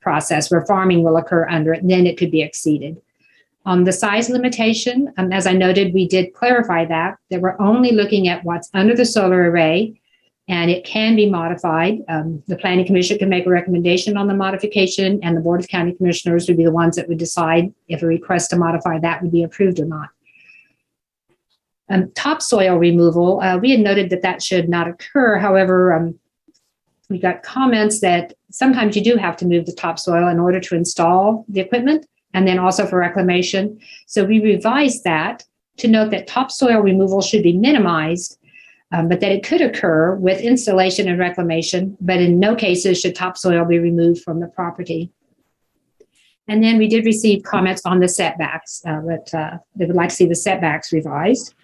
process 0.00 0.50
where 0.50 0.66
farming 0.66 1.02
will 1.02 1.16
occur 1.16 1.48
under 1.48 1.72
it, 1.72 1.86
then 1.86 2.06
it 2.06 2.18
could 2.18 2.30
be 2.30 2.42
exceeded. 2.42 3.00
Um, 3.64 3.84
the 3.84 3.92
size 3.92 4.28
limitation, 4.28 5.14
um, 5.16 5.32
as 5.32 5.46
I 5.46 5.52
noted, 5.52 5.94
we 5.94 6.08
did 6.08 6.34
clarify 6.34 6.84
that, 6.86 7.16
that 7.30 7.40
we're 7.40 7.60
only 7.60 7.92
looking 7.92 8.26
at 8.26 8.44
what's 8.44 8.68
under 8.74 8.94
the 8.94 9.06
solar 9.06 9.50
array 9.50 10.00
and 10.48 10.70
it 10.70 10.84
can 10.84 11.14
be 11.14 11.30
modified. 11.30 11.98
Um, 12.08 12.42
the 12.48 12.56
Planning 12.56 12.86
Commission 12.86 13.18
can 13.18 13.28
make 13.28 13.46
a 13.46 13.50
recommendation 13.50 14.16
on 14.16 14.26
the 14.26 14.34
modification, 14.34 15.20
and 15.22 15.36
the 15.36 15.40
Board 15.40 15.60
of 15.60 15.68
County 15.68 15.92
Commissioners 15.92 16.48
would 16.48 16.56
be 16.56 16.64
the 16.64 16.72
ones 16.72 16.96
that 16.96 17.08
would 17.08 17.18
decide 17.18 17.72
if 17.88 18.02
a 18.02 18.06
request 18.06 18.50
to 18.50 18.56
modify 18.56 18.98
that 18.98 19.22
would 19.22 19.32
be 19.32 19.44
approved 19.44 19.78
or 19.78 19.84
not. 19.84 20.08
Um, 21.88 22.10
topsoil 22.14 22.76
removal, 22.76 23.40
uh, 23.40 23.58
we 23.58 23.70
had 23.70 23.80
noted 23.80 24.10
that 24.10 24.22
that 24.22 24.42
should 24.42 24.68
not 24.68 24.88
occur. 24.88 25.38
However, 25.38 25.92
um, 25.92 26.18
we 27.08 27.18
got 27.18 27.42
comments 27.42 28.00
that 28.00 28.32
sometimes 28.50 28.96
you 28.96 29.04
do 29.04 29.16
have 29.16 29.36
to 29.36 29.46
move 29.46 29.66
the 29.66 29.72
topsoil 29.72 30.28
in 30.28 30.40
order 30.40 30.58
to 30.60 30.74
install 30.74 31.44
the 31.48 31.60
equipment 31.60 32.06
and 32.34 32.48
then 32.48 32.58
also 32.58 32.86
for 32.86 32.98
reclamation. 32.98 33.78
So 34.06 34.24
we 34.24 34.40
revised 34.40 35.04
that 35.04 35.44
to 35.78 35.88
note 35.88 36.10
that 36.10 36.26
topsoil 36.26 36.80
removal 36.80 37.20
should 37.20 37.42
be 37.42 37.56
minimized 37.56 38.38
um, 38.92 39.08
but 39.08 39.20
that 39.20 39.32
it 39.32 39.42
could 39.42 39.60
occur 39.60 40.14
with 40.16 40.40
installation 40.40 41.08
and 41.08 41.18
reclamation, 41.18 41.96
but 42.00 42.20
in 42.20 42.38
no 42.38 42.54
cases 42.54 43.00
should 43.00 43.14
topsoil 43.14 43.64
be 43.64 43.78
removed 43.78 44.22
from 44.22 44.40
the 44.40 44.48
property. 44.48 45.10
And 46.48 46.62
then 46.62 46.76
we 46.76 46.88
did 46.88 47.06
receive 47.06 47.42
comments 47.44 47.82
on 47.86 48.00
the 48.00 48.08
setbacks 48.08 48.82
uh, 48.86 49.00
that 49.02 49.34
uh, 49.34 49.58
they 49.74 49.86
would 49.86 49.96
like 49.96 50.10
to 50.10 50.14
see 50.14 50.26
the 50.26 50.34
setbacks 50.34 50.92
revised. 50.92 51.54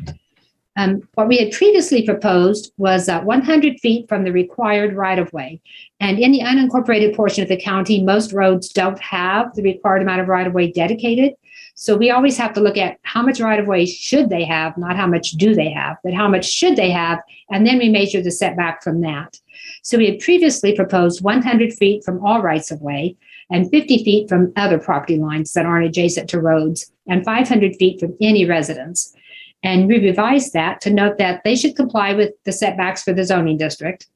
Um, 0.76 1.02
what 1.14 1.26
we 1.26 1.38
had 1.38 1.50
previously 1.50 2.04
proposed 2.04 2.72
was 2.78 3.08
uh, 3.08 3.20
100 3.22 3.80
feet 3.80 4.08
from 4.08 4.22
the 4.22 4.32
required 4.32 4.94
right 4.94 5.18
of 5.18 5.32
way. 5.32 5.60
And 5.98 6.20
in 6.20 6.30
the 6.30 6.40
unincorporated 6.40 7.16
portion 7.16 7.42
of 7.42 7.48
the 7.48 7.60
county, 7.60 8.02
most 8.02 8.32
roads 8.32 8.68
don't 8.68 9.00
have 9.00 9.52
the 9.56 9.62
required 9.62 10.02
amount 10.02 10.20
of 10.20 10.28
right 10.28 10.46
of 10.46 10.54
way 10.54 10.70
dedicated. 10.70 11.34
So 11.80 11.96
we 11.96 12.10
always 12.10 12.36
have 12.38 12.52
to 12.54 12.60
look 12.60 12.76
at 12.76 12.98
how 13.02 13.22
much 13.22 13.38
right 13.38 13.60
of 13.60 13.68
way 13.68 13.86
should 13.86 14.30
they 14.30 14.44
have, 14.44 14.76
not 14.76 14.96
how 14.96 15.06
much 15.06 15.30
do 15.30 15.54
they 15.54 15.70
have, 15.70 15.96
but 16.02 16.12
how 16.12 16.26
much 16.26 16.44
should 16.44 16.74
they 16.74 16.90
have. 16.90 17.20
And 17.52 17.64
then 17.64 17.78
we 17.78 17.88
measure 17.88 18.20
the 18.20 18.32
setback 18.32 18.82
from 18.82 19.00
that. 19.02 19.38
So 19.84 19.96
we 19.96 20.10
had 20.10 20.18
previously 20.18 20.74
proposed 20.74 21.22
100 21.22 21.72
feet 21.74 22.02
from 22.02 22.18
all 22.26 22.42
rights 22.42 22.72
of 22.72 22.82
way 22.82 23.16
and 23.48 23.70
50 23.70 24.02
feet 24.02 24.28
from 24.28 24.52
other 24.56 24.80
property 24.80 25.18
lines 25.18 25.52
that 25.52 25.66
aren't 25.66 25.86
adjacent 25.86 26.28
to 26.30 26.40
roads 26.40 26.90
and 27.06 27.24
500 27.24 27.76
feet 27.76 28.00
from 28.00 28.16
any 28.20 28.44
residence. 28.44 29.14
And 29.62 29.86
we 29.86 30.00
revised 30.00 30.54
that 30.54 30.80
to 30.80 30.90
note 30.90 31.18
that 31.18 31.44
they 31.44 31.54
should 31.54 31.76
comply 31.76 32.12
with 32.12 32.32
the 32.42 32.50
setbacks 32.50 33.04
for 33.04 33.12
the 33.12 33.24
zoning 33.24 33.56
district. 33.56 34.08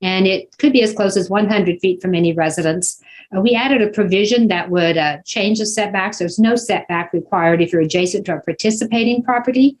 And 0.00 0.26
it 0.26 0.56
could 0.56 0.72
be 0.72 0.82
as 0.82 0.94
close 0.94 1.18
as 1.18 1.28
100 1.28 1.78
feet 1.80 2.00
from 2.00 2.14
any 2.14 2.32
residence. 2.32 3.02
Uh, 3.36 3.40
we 3.40 3.54
added 3.54 3.82
a 3.82 3.88
provision 3.88 4.48
that 4.48 4.70
would 4.70 4.96
uh, 4.96 5.18
change 5.24 5.58
the 5.58 5.66
setbacks. 5.66 6.18
There's 6.18 6.38
no 6.38 6.56
setback 6.56 7.12
required 7.12 7.60
if 7.60 7.72
you're 7.72 7.82
adjacent 7.82 8.26
to 8.26 8.36
a 8.36 8.40
participating 8.40 9.22
property. 9.22 9.76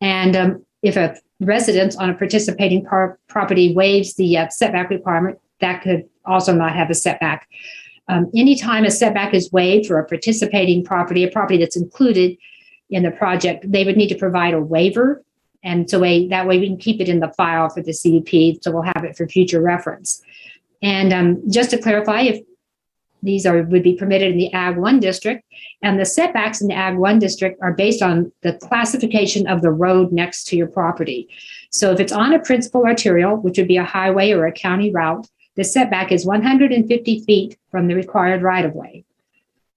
And 0.00 0.36
um, 0.36 0.66
if 0.82 0.96
a 0.96 1.16
residence 1.40 1.96
on 1.96 2.10
a 2.10 2.14
participating 2.14 2.84
par- 2.84 3.18
property 3.28 3.74
waives 3.74 4.14
the 4.14 4.36
uh, 4.36 4.48
setback 4.48 4.90
requirement, 4.90 5.38
that 5.60 5.82
could 5.82 6.08
also 6.24 6.54
not 6.54 6.74
have 6.74 6.90
a 6.90 6.94
setback. 6.94 7.48
Um, 8.08 8.30
anytime 8.34 8.84
a 8.84 8.90
setback 8.90 9.34
is 9.34 9.52
waived 9.52 9.86
for 9.86 9.98
a 9.98 10.06
participating 10.06 10.84
property, 10.84 11.22
a 11.22 11.30
property 11.30 11.58
that's 11.58 11.76
included 11.76 12.36
in 12.88 13.04
the 13.04 13.10
project, 13.12 13.70
they 13.70 13.84
would 13.84 13.96
need 13.96 14.08
to 14.08 14.16
provide 14.16 14.52
a 14.52 14.60
waiver. 14.60 15.22
And 15.62 15.88
so 15.88 16.00
that 16.00 16.46
way 16.46 16.58
we 16.58 16.66
can 16.66 16.78
keep 16.78 17.00
it 17.00 17.08
in 17.08 17.20
the 17.20 17.28
file 17.28 17.68
for 17.68 17.82
the 17.82 17.92
CUP. 17.92 18.62
So 18.62 18.72
we'll 18.72 18.82
have 18.82 19.04
it 19.04 19.16
for 19.16 19.28
future 19.28 19.60
reference. 19.60 20.22
And 20.82 21.12
um, 21.12 21.42
just 21.50 21.70
to 21.70 21.78
clarify, 21.78 22.22
if 22.22 22.40
these 23.22 23.46
are 23.46 23.62
would 23.62 23.82
be 23.82 23.94
permitted 23.94 24.32
in 24.32 24.38
the 24.38 24.52
Ag 24.52 24.76
1 24.76 25.00
district, 25.00 25.44
and 25.82 25.98
the 25.98 26.04
setbacks 26.04 26.60
in 26.60 26.68
the 26.68 26.74
Ag 26.74 26.96
1 26.96 27.18
district 27.18 27.60
are 27.62 27.72
based 27.72 28.02
on 28.02 28.32
the 28.42 28.54
classification 28.54 29.46
of 29.46 29.62
the 29.62 29.70
road 29.70 30.12
next 30.12 30.44
to 30.48 30.56
your 30.56 30.66
property. 30.66 31.28
So 31.70 31.92
if 31.92 32.00
it's 32.00 32.12
on 32.12 32.32
a 32.32 32.40
principal 32.40 32.84
arterial, 32.84 33.36
which 33.36 33.58
would 33.58 33.68
be 33.68 33.76
a 33.76 33.84
highway 33.84 34.32
or 34.32 34.46
a 34.46 34.52
county 34.52 34.90
route, 34.90 35.28
the 35.56 35.64
setback 35.64 36.12
is 36.12 36.26
150 36.26 37.20
feet 37.24 37.58
from 37.70 37.86
the 37.86 37.94
required 37.94 38.42
right 38.42 38.64
of 38.64 38.74
way. 38.74 39.04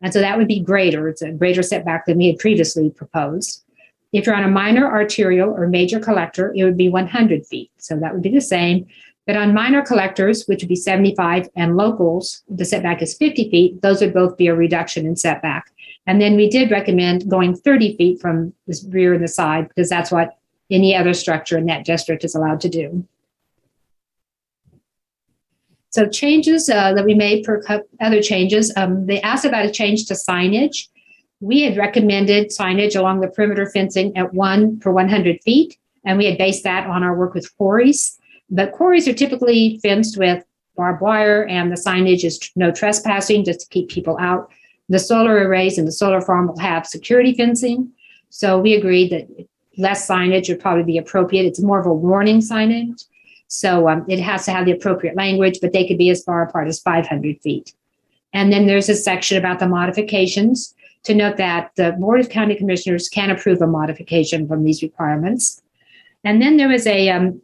And 0.02 0.14
so 0.14 0.20
that 0.20 0.38
would 0.38 0.48
be 0.48 0.60
greater. 0.60 1.08
It's 1.08 1.22
a 1.22 1.32
greater 1.32 1.64
setback 1.64 2.06
than 2.06 2.18
we 2.18 2.28
had 2.28 2.38
previously 2.38 2.90
proposed. 2.90 3.64
If 4.12 4.28
you're 4.28 4.36
on 4.36 4.44
a 4.44 4.50
minor 4.50 4.86
arterial 4.86 5.50
or 5.50 5.68
major 5.68 6.00
collector, 6.00 6.54
it 6.56 6.64
would 6.64 6.78
be 6.78 6.90
100 6.90 7.46
feet. 7.48 7.72
So 7.78 7.98
that 7.98 8.14
would 8.14 8.22
be 8.22 8.30
the 8.30 8.42
same. 8.42 8.86
But 9.26 9.38
on 9.38 9.54
minor 9.54 9.82
collectors, 9.82 10.46
which 10.46 10.62
would 10.62 10.70
be 10.70 10.76
75, 10.76 11.48
and 11.56 11.78
locals, 11.78 12.44
the 12.50 12.66
setback 12.66 13.02
is 13.02 13.16
50 13.16 13.50
feet, 13.50 13.82
those 13.82 14.02
would 14.02 14.14
both 14.14 14.36
be 14.36 14.48
a 14.48 14.56
reduction 14.56 15.06
in 15.06 15.16
setback. 15.16 15.72
And 16.06 16.22
then 16.22 16.36
we 16.36 16.50
did 16.50 16.72
recommend 16.72 17.30
going 17.30 17.56
30 17.56 17.96
feet 17.96 18.20
from 18.20 18.54
the 18.68 18.78
rear 18.90 19.14
and 19.14 19.24
the 19.24 19.30
side 19.30 19.70
because 19.70 19.90
that's 19.90 20.12
what 20.12 20.38
any 20.70 20.96
other 20.96 21.14
structure 21.14 21.58
in 21.58 21.66
that 21.68 21.86
district 21.86 22.26
is 22.26 22.36
allowed 22.36 22.60
to 22.62 22.70
do. 22.70 23.08
So 25.92 26.10
changes 26.10 26.70
uh, 26.70 26.94
that 26.94 27.06
we 27.06 27.14
made 27.14 27.46
for 27.46 27.62
other 28.02 28.22
changes, 28.22 28.74
um, 28.76 29.06
they 29.06 29.22
asked 29.22 29.46
about 29.46 29.66
a 29.66 29.72
change 29.72 30.08
to 30.08 30.16
signage. 30.16 30.88
We 31.40 31.62
had 31.62 31.78
recommended 31.78 32.50
signage 32.50 33.00
along 33.00 33.22
the 33.22 33.28
perimeter 33.28 33.70
fencing 33.70 34.18
at 34.18 34.34
one 34.34 34.80
per 34.80 34.92
100 34.92 35.42
feet, 35.44 35.78
and 36.04 36.18
we 36.18 36.26
had 36.26 36.40
based 36.40 36.64
that 36.64 36.88
on 36.88 37.04
our 37.04 37.16
work 37.16 37.36
with 37.36 37.56
quarries. 37.58 38.18
But 38.54 38.72
quarries 38.72 39.08
are 39.08 39.14
typically 39.14 39.80
fenced 39.82 40.16
with 40.16 40.46
barbed 40.78 41.02
wire, 41.02 41.46
and 41.48 41.72
the 41.72 41.76
signage 41.76 42.24
is 42.24 42.40
no 42.56 42.72
trespassing 42.72 43.44
just 43.44 43.62
to 43.62 43.68
keep 43.70 43.90
people 43.90 44.16
out. 44.20 44.52
The 44.90 45.00
solar 45.00 45.48
arrays 45.48 45.80
and 45.80 45.88
the 45.88 45.92
solar 45.92 46.22
farm 46.22 46.48
will 46.48 46.60
have 46.60 46.86
security 46.86 47.34
fencing. 47.34 47.92
So 48.30 48.60
we 48.60 48.76
agreed 48.76 49.12
that 49.12 49.48
less 49.78 50.08
signage 50.08 50.50
would 50.50 50.60
probably 50.60 50.84
be 50.84 51.00
appropriate. 51.00 51.46
It's 51.46 51.62
more 51.62 51.80
of 51.80 51.88
a 51.88 51.94
warning 51.94 52.42
signage. 52.42 53.06
So 53.48 53.90
um, 53.90 54.06
it 54.08 54.20
has 54.20 54.46
to 54.46 54.52
have 54.52 54.66
the 54.66 54.72
appropriate 54.72 55.16
language, 55.16 55.58
but 55.60 55.74
they 55.74 55.88
could 55.88 55.98
be 55.98 56.12
as 56.12 56.24
far 56.24 56.44
apart 56.44 56.68
as 56.68 56.80
500 56.80 57.42
feet. 57.42 57.74
And 58.34 58.54
then 58.54 58.68
there's 58.68 58.90
a 58.90 58.96
section 58.96 59.38
about 59.38 59.60
the 59.60 59.68
modifications 59.68 60.76
to 61.04 61.16
note 61.16 61.38
that 61.38 61.72
the 61.76 61.94
Board 61.94 62.20
of 62.20 62.30
County 62.30 62.56
Commissioners 62.56 63.10
can 63.10 63.32
approve 63.32 63.62
a 63.62 63.68
modification 63.68 64.48
from 64.48 64.64
these 64.64 64.84
requirements. 64.84 65.62
And 66.24 66.42
then 66.42 66.58
there 66.58 66.70
was 66.70 66.86
a 66.88 67.10
um, 67.10 67.42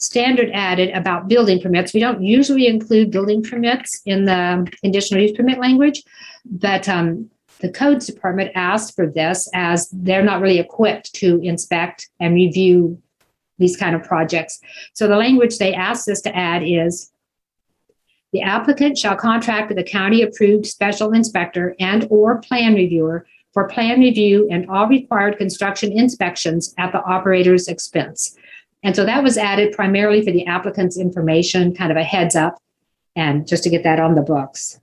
standard 0.00 0.50
added 0.52 0.90
about 0.90 1.28
building 1.28 1.60
permits. 1.60 1.94
We 1.94 2.00
don't 2.00 2.22
usually 2.22 2.66
include 2.66 3.10
building 3.10 3.42
permits 3.42 4.00
in 4.06 4.24
the 4.24 4.66
conditional 4.82 5.22
use 5.22 5.32
permit 5.32 5.60
language, 5.60 6.02
but 6.44 6.88
um, 6.88 7.30
the 7.60 7.70
codes 7.70 8.06
department 8.06 8.50
asked 8.54 8.96
for 8.96 9.06
this 9.06 9.48
as 9.54 9.88
they're 9.92 10.24
not 10.24 10.40
really 10.40 10.58
equipped 10.58 11.14
to 11.16 11.38
inspect 11.42 12.08
and 12.18 12.34
review 12.34 13.00
these 13.58 13.76
kind 13.76 13.94
of 13.94 14.02
projects. 14.02 14.58
So 14.94 15.06
the 15.06 15.16
language 15.16 15.58
they 15.58 15.74
asked 15.74 16.08
us 16.08 16.22
to 16.22 16.34
add 16.34 16.62
is 16.64 17.12
the 18.32 18.40
applicant 18.40 18.96
shall 18.96 19.16
contract 19.16 19.68
with 19.68 19.78
a 19.78 19.84
county 19.84 20.22
approved 20.22 20.64
special 20.64 21.12
inspector 21.12 21.74
and 21.78 22.06
or 22.10 22.38
plan 22.38 22.74
reviewer 22.74 23.26
for 23.52 23.68
plan 23.68 24.00
review 24.00 24.48
and 24.50 24.70
all 24.70 24.86
required 24.86 25.36
construction 25.36 25.92
inspections 25.92 26.72
at 26.78 26.92
the 26.92 27.02
operator's 27.02 27.68
expense. 27.68 28.36
And 28.82 28.96
so 28.96 29.04
that 29.04 29.22
was 29.22 29.36
added 29.36 29.72
primarily 29.72 30.24
for 30.24 30.32
the 30.32 30.46
applicant's 30.46 30.98
information, 30.98 31.74
kind 31.74 31.90
of 31.90 31.96
a 31.96 32.04
heads 32.04 32.34
up, 32.34 32.60
and 33.14 33.46
just 33.46 33.62
to 33.64 33.70
get 33.70 33.82
that 33.84 34.00
on 34.00 34.14
the 34.14 34.22
books. 34.22 34.80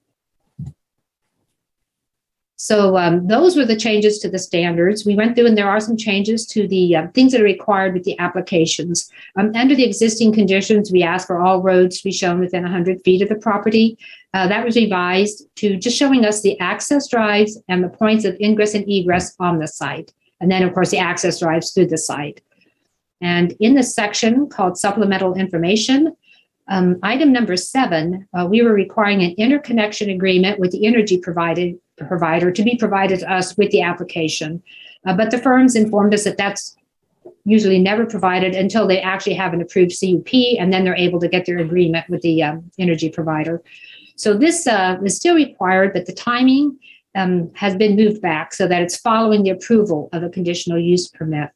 So 2.60 2.98
um, 2.98 3.28
those 3.28 3.56
were 3.56 3.66
the 3.66 3.76
changes 3.76 4.18
to 4.20 4.30
the 4.30 4.40
standards. 4.40 5.06
We 5.06 5.16
went 5.16 5.36
through, 5.36 5.46
and 5.46 5.58
there 5.58 5.70
are 5.70 5.80
some 5.80 5.96
changes 5.96 6.46
to 6.48 6.68
the 6.68 6.96
uh, 6.96 7.08
things 7.14 7.32
that 7.32 7.42
are 7.42 7.46
required 7.46 7.94
with 7.94 8.04
the 8.04 8.18
applications. 8.18 9.12
Um, 9.38 9.52
under 9.56 9.76
the 9.76 9.86
existing 9.86 10.34
conditions, 10.34 10.92
we 10.92 11.04
asked 11.04 11.28
for 11.28 11.40
all 11.40 11.62
roads 11.62 12.00
to 12.00 12.04
be 12.04 12.12
shown 12.12 12.40
within 12.40 12.64
100 12.64 13.04
feet 13.04 13.22
of 13.22 13.30
the 13.30 13.36
property. 13.36 13.98
Uh, 14.34 14.48
that 14.48 14.66
was 14.66 14.76
revised 14.76 15.48
to 15.58 15.78
just 15.78 15.98
showing 15.98 16.26
us 16.26 16.42
the 16.42 16.60
access 16.60 17.08
drives 17.08 17.60
and 17.68 17.84
the 17.84 17.90
points 17.90 18.26
of 18.26 18.36
ingress 18.42 18.74
and 18.74 18.90
egress 18.90 19.36
on 19.40 19.60
the 19.60 19.68
site. 19.68 20.12
And 20.42 20.52
then, 20.52 20.64
of 20.64 20.74
course, 20.74 20.90
the 20.90 20.98
access 20.98 21.40
drives 21.40 21.72
through 21.72 21.88
the 21.88 21.98
site. 21.98 22.42
And 23.22 23.56
in 23.60 23.76
the 23.76 23.84
section 23.84 24.48
called 24.48 24.78
supplemental 24.78 25.34
information, 25.36 26.16
um, 26.70 27.00
item 27.02 27.32
number 27.32 27.56
seven, 27.56 28.28
uh, 28.38 28.46
we 28.46 28.62
were 28.62 28.74
requiring 28.74 29.24
an 29.24 29.34
interconnection 29.38 30.10
agreement 30.10 30.60
with 30.60 30.72
the 30.72 30.86
energy 30.86 31.18
provided, 31.18 31.80
provider 31.96 32.52
to 32.52 32.64
be 32.64 32.76
provided 32.76 33.20
to 33.20 33.32
us 33.32 33.58
with 33.58 33.72
the 33.72 33.82
application. 33.82 34.62
Uh, 35.06 35.16
but 35.16 35.32
the 35.32 35.38
firms 35.38 35.76
informed 35.76 36.14
us 36.14 36.26
that 36.26 36.38
that's 36.38 36.76
usually 37.46 37.80
never 37.80 38.06
provided 38.06 38.54
until 38.54 38.86
they 38.86 39.00
actually 39.00 39.34
have 39.34 39.54
an 39.54 39.62
approved 39.62 39.98
CUP 39.98 40.34
and 40.60 40.74
then 40.74 40.84
they're 40.84 40.96
able 40.96 41.20
to 41.20 41.30
get 41.30 41.46
their 41.46 41.60
agreement 41.60 42.08
with 42.10 42.22
the 42.22 42.44
um, 42.44 42.70
energy 42.78 43.10
provider. 43.10 43.64
So 44.18 44.36
this 44.36 44.68
uh, 44.68 44.98
is 45.04 45.16
still 45.16 45.36
required, 45.36 45.94
but 45.94 46.06
the 46.06 46.14
timing 46.14 46.78
um, 47.16 47.52
has 47.56 47.76
been 47.76 47.96
moved 47.96 48.22
back 48.22 48.54
so 48.54 48.68
that 48.68 48.82
it's 48.82 48.98
following 48.98 49.44
the 49.44 49.52
approval 49.52 50.10
of 50.12 50.24
a 50.24 50.30
conditional 50.30 50.78
use 50.78 51.08
permit. 51.08 51.50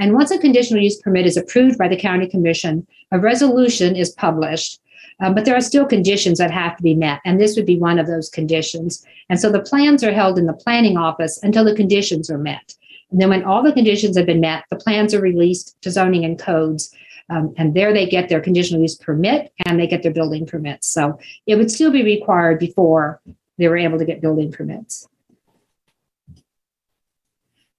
And 0.00 0.14
once 0.14 0.30
a 0.30 0.38
conditional 0.38 0.82
use 0.82 1.00
permit 1.00 1.26
is 1.26 1.36
approved 1.36 1.76
by 1.78 1.86
the 1.86 1.96
county 1.96 2.26
commission, 2.26 2.86
a 3.12 3.20
resolution 3.20 3.94
is 3.94 4.10
published. 4.10 4.80
Um, 5.20 5.34
but 5.34 5.44
there 5.44 5.54
are 5.54 5.60
still 5.60 5.84
conditions 5.84 6.38
that 6.38 6.50
have 6.50 6.78
to 6.78 6.82
be 6.82 6.94
met, 6.94 7.20
and 7.26 7.38
this 7.38 7.54
would 7.54 7.66
be 7.66 7.78
one 7.78 7.98
of 7.98 8.06
those 8.06 8.30
conditions. 8.30 9.04
And 9.28 9.38
so 9.38 9.52
the 9.52 9.60
plans 9.60 10.02
are 10.02 10.12
held 10.12 10.38
in 10.38 10.46
the 10.46 10.54
planning 10.54 10.96
office 10.96 11.38
until 11.42 11.64
the 11.64 11.76
conditions 11.76 12.30
are 12.30 12.38
met. 12.38 12.74
And 13.10 13.20
then 13.20 13.28
when 13.28 13.44
all 13.44 13.62
the 13.62 13.72
conditions 13.72 14.16
have 14.16 14.24
been 14.24 14.40
met, 14.40 14.64
the 14.70 14.76
plans 14.76 15.12
are 15.12 15.20
released 15.20 15.76
to 15.82 15.90
zoning 15.90 16.24
and 16.24 16.38
codes. 16.38 16.94
Um, 17.28 17.52
and 17.58 17.74
there 17.74 17.92
they 17.92 18.06
get 18.06 18.30
their 18.30 18.40
conditional 18.40 18.80
use 18.80 18.96
permit 18.96 19.52
and 19.66 19.78
they 19.78 19.86
get 19.86 20.02
their 20.02 20.12
building 20.12 20.46
permits. 20.46 20.86
So 20.86 21.18
it 21.46 21.56
would 21.56 21.70
still 21.70 21.90
be 21.90 22.02
required 22.02 22.58
before 22.58 23.20
they 23.58 23.68
were 23.68 23.76
able 23.76 23.98
to 23.98 24.06
get 24.06 24.22
building 24.22 24.50
permits. 24.50 25.06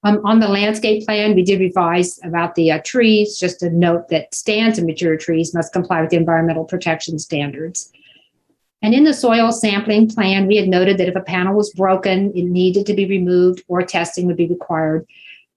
Um, 0.04 0.20
on 0.26 0.40
the 0.40 0.48
landscape 0.48 1.06
plan, 1.06 1.36
we 1.36 1.44
did 1.44 1.60
revise 1.60 2.20
about 2.24 2.56
the 2.56 2.72
uh, 2.72 2.80
trees, 2.84 3.38
just 3.38 3.62
a 3.62 3.70
note 3.70 4.10
that 4.10 4.34
stands 4.34 4.78
and 4.78 4.88
mature 4.88 5.16
trees 5.16 5.54
must 5.54 5.74
comply 5.74 6.02
with 6.02 6.10
the 6.10 6.18
environmental 6.18 6.66
protection 6.66 7.20
standards. 7.20 7.92
And 8.82 8.96
in 8.96 9.04
the 9.04 9.14
soil 9.14 9.52
sampling 9.52 10.10
plan, 10.10 10.48
we 10.48 10.58
had 10.58 10.68
noted 10.68 10.98
that 10.98 11.08
if 11.08 11.16
a 11.16 11.22
panel 11.22 11.56
was 11.56 11.72
broken, 11.74 12.32
it 12.36 12.46
needed 12.46 12.88
to 12.88 12.96
be 12.96 13.06
removed 13.06 13.64
or 13.68 13.84
testing 13.84 14.26
would 14.26 14.38
be 14.38 14.48
required. 14.48 15.06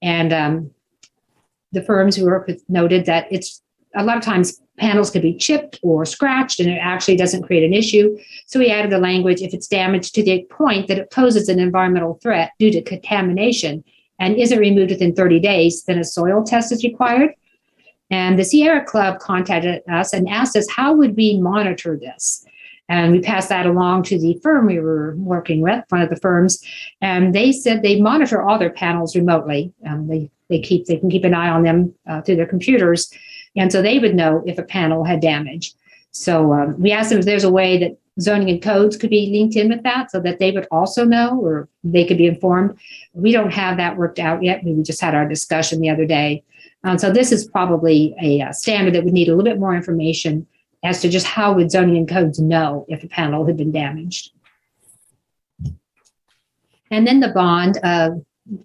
And 0.02 0.32
um, 0.32 0.70
the 1.72 1.82
firms 1.82 2.16
who 2.16 2.26
with 2.46 2.62
noted 2.68 3.06
that 3.06 3.26
it's 3.30 3.62
a 3.94 4.04
lot 4.04 4.18
of 4.18 4.22
times 4.22 4.60
panels 4.78 5.10
could 5.10 5.22
be 5.22 5.36
chipped 5.36 5.78
or 5.82 6.04
scratched 6.04 6.60
and 6.60 6.68
it 6.68 6.78
actually 6.78 7.16
doesn't 7.16 7.44
create 7.44 7.64
an 7.64 7.72
issue. 7.72 8.18
So 8.46 8.58
we 8.58 8.70
added 8.70 8.90
the 8.90 8.98
language 8.98 9.40
if 9.40 9.54
it's 9.54 9.68
damaged 9.68 10.14
to 10.16 10.22
the 10.22 10.44
point 10.50 10.88
that 10.88 10.98
it 10.98 11.10
poses 11.10 11.48
an 11.48 11.60
environmental 11.60 12.18
threat 12.22 12.50
due 12.58 12.72
to 12.72 12.82
contamination, 12.82 13.84
and 14.18 14.36
isn't 14.36 14.58
removed 14.58 14.90
within 14.90 15.14
30 15.14 15.40
days, 15.40 15.84
then 15.84 15.98
a 15.98 16.04
soil 16.04 16.42
test 16.44 16.72
is 16.72 16.84
required. 16.84 17.34
And 18.10 18.38
the 18.38 18.44
Sierra 18.44 18.84
Club 18.84 19.18
contacted 19.18 19.82
us 19.88 20.12
and 20.12 20.28
asked 20.28 20.56
us 20.56 20.70
how 20.70 20.94
would 20.94 21.16
we 21.16 21.38
monitor 21.40 21.96
this. 21.96 22.44
And 22.88 23.12
we 23.12 23.20
passed 23.20 23.48
that 23.48 23.66
along 23.66 24.02
to 24.04 24.18
the 24.18 24.38
firm 24.42 24.66
we 24.66 24.78
were 24.78 25.14
working 25.16 25.62
with, 25.62 25.82
one 25.88 26.02
of 26.02 26.10
the 26.10 26.16
firms, 26.16 26.62
and 27.00 27.34
they 27.34 27.50
said 27.50 27.82
they 27.82 27.98
monitor 27.98 28.42
all 28.42 28.58
their 28.58 28.70
panels 28.70 29.16
remotely. 29.16 29.72
Um, 29.86 30.06
they 30.06 30.30
they 30.50 30.60
keep 30.60 30.84
they 30.84 30.98
can 30.98 31.08
keep 31.08 31.24
an 31.24 31.32
eye 31.32 31.48
on 31.48 31.62
them 31.62 31.94
uh, 32.06 32.20
through 32.20 32.36
their 32.36 32.46
computers, 32.46 33.10
and 33.56 33.72
so 33.72 33.80
they 33.80 33.98
would 33.98 34.14
know 34.14 34.42
if 34.46 34.58
a 34.58 34.62
panel 34.62 35.02
had 35.02 35.20
damage. 35.20 35.72
So 36.14 36.52
um, 36.52 36.80
we 36.80 36.92
asked 36.92 37.10
them 37.10 37.18
if 37.18 37.24
there's 37.24 37.44
a 37.44 37.50
way 37.50 37.76
that 37.78 37.98
zoning 38.20 38.48
and 38.48 38.62
codes 38.62 38.96
could 38.96 39.10
be 39.10 39.30
linked 39.32 39.56
in 39.56 39.68
with 39.68 39.82
that, 39.82 40.12
so 40.12 40.20
that 40.20 40.38
they 40.38 40.52
would 40.52 40.68
also 40.70 41.04
know 41.04 41.40
or 41.40 41.68
they 41.82 42.04
could 42.04 42.18
be 42.18 42.28
informed. 42.28 42.78
We 43.12 43.32
don't 43.32 43.52
have 43.52 43.76
that 43.78 43.96
worked 43.96 44.20
out 44.20 44.42
yet. 44.42 44.62
We 44.64 44.80
just 44.82 45.00
had 45.00 45.16
our 45.16 45.28
discussion 45.28 45.80
the 45.80 45.90
other 45.90 46.06
day. 46.06 46.44
Um, 46.84 46.98
so 46.98 47.10
this 47.10 47.32
is 47.32 47.46
probably 47.46 48.14
a, 48.22 48.42
uh 48.42 48.52
standard 48.52 48.94
that 48.94 49.04
would 49.04 49.12
need 49.12 49.28
a 49.28 49.34
little 49.34 49.50
bit 49.50 49.58
more 49.58 49.74
information 49.74 50.46
as 50.84 51.00
to 51.00 51.08
just 51.08 51.26
how 51.26 51.52
would 51.54 51.70
zoning 51.70 51.96
and 51.96 52.08
codes 52.08 52.38
know 52.38 52.84
if 52.88 53.02
a 53.02 53.08
panel 53.08 53.44
had 53.46 53.56
been 53.56 53.72
damaged. 53.72 54.30
And 56.90 57.06
then 57.06 57.20
the 57.20 57.30
bond, 57.30 57.78
uh, 57.82 58.10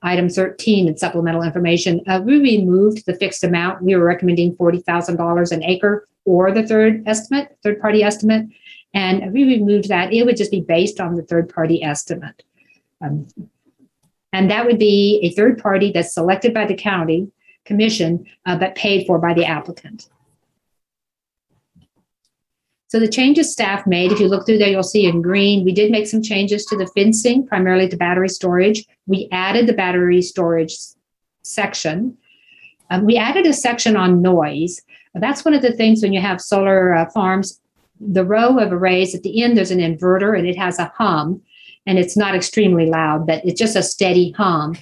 item 0.03 0.29
13 0.29 0.87
and 0.87 0.99
supplemental 0.99 1.41
information, 1.41 2.01
uh, 2.07 2.21
we 2.23 2.39
removed 2.39 3.05
the 3.05 3.15
fixed 3.15 3.43
amount. 3.43 3.81
We 3.81 3.95
were 3.95 4.03
recommending 4.03 4.55
$40,000 4.57 5.51
an 5.51 5.63
acre 5.63 6.05
or 6.25 6.51
the 6.51 6.65
third 6.65 7.03
estimate, 7.07 7.57
third 7.63 7.79
party 7.81 8.03
estimate. 8.03 8.47
And 8.93 9.31
we 9.33 9.43
removed 9.43 9.89
that. 9.89 10.13
It 10.13 10.25
would 10.25 10.37
just 10.37 10.51
be 10.51 10.61
based 10.61 10.99
on 10.99 11.15
the 11.15 11.23
third 11.23 11.53
party 11.53 11.83
estimate. 11.83 12.43
Um, 13.01 13.27
and 14.33 14.49
that 14.51 14.65
would 14.65 14.79
be 14.79 15.19
a 15.23 15.31
third 15.35 15.61
party 15.61 15.91
that's 15.91 16.13
selected 16.13 16.53
by 16.53 16.65
the 16.65 16.75
county 16.75 17.31
commission, 17.65 18.25
uh, 18.45 18.57
but 18.57 18.75
paid 18.75 19.05
for 19.05 19.19
by 19.19 19.33
the 19.33 19.45
applicant. 19.45 20.09
So 22.87 22.99
the 22.99 23.07
changes 23.07 23.51
staff 23.51 23.85
made, 23.85 24.11
if 24.11 24.19
you 24.19 24.27
look 24.27 24.47
through 24.47 24.57
there, 24.57 24.69
you'll 24.69 24.81
see 24.81 25.05
in 25.05 25.21
green, 25.21 25.63
we 25.63 25.73
did 25.73 25.91
make 25.91 26.07
some 26.07 26.23
changes 26.23 26.65
to 26.65 26.75
the 26.75 26.87
fencing, 26.87 27.45
primarily 27.45 27.87
to 27.87 27.95
battery 27.95 28.29
storage. 28.29 28.83
We 29.05 29.29
added 29.31 29.67
the 29.67 29.73
battery 29.73 30.23
storage 30.23 30.75
section. 31.43 32.17
Um, 32.89 33.05
we 33.05 33.15
added 33.15 33.45
a 33.45 33.53
section 33.53 33.95
on 33.95 34.23
noise. 34.23 34.81
That's 35.13 35.43
one 35.43 35.53
of 35.53 35.61
the 35.61 35.73
things 35.73 36.01
when 36.01 36.13
you 36.13 36.21
have 36.21 36.39
solar 36.39 36.93
uh, 36.93 37.09
farms, 37.09 37.59
the 37.99 38.25
row 38.25 38.59
of 38.59 38.71
arrays 38.71 39.13
at 39.15 39.23
the 39.23 39.43
end, 39.43 39.57
there's 39.57 39.71
an 39.71 39.79
inverter 39.79 40.37
and 40.37 40.47
it 40.47 40.57
has 40.57 40.79
a 40.79 40.91
hum 40.95 41.41
and 41.85 41.97
it's 41.97 42.15
not 42.15 42.35
extremely 42.35 42.85
loud, 42.85 43.25
but 43.25 43.43
it's 43.45 43.59
just 43.59 43.75
a 43.75 43.83
steady 43.83 44.31
hum. 44.31 44.77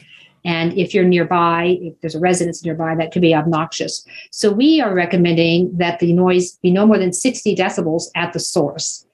And 0.46 0.78
if 0.78 0.94
you're 0.94 1.04
nearby, 1.04 1.78
if 1.82 2.00
there's 2.02 2.16
a 2.16 2.20
residence 2.20 2.64
nearby, 2.64 2.96
that 2.96 3.12
could 3.12 3.22
be 3.22 3.36
obnoxious. 3.36 4.06
So 4.32 4.52
we 4.52 4.82
are 4.82 4.94
recommending 4.94 5.76
that 5.78 6.00
the 6.00 6.14
noise 6.14 6.54
be 6.62 6.72
no 6.72 6.86
more 6.86 6.98
than 6.98 7.14
60 7.14 7.56
decibels 7.56 8.04
at 8.16 8.34
the 8.34 8.40
source. 8.40 9.06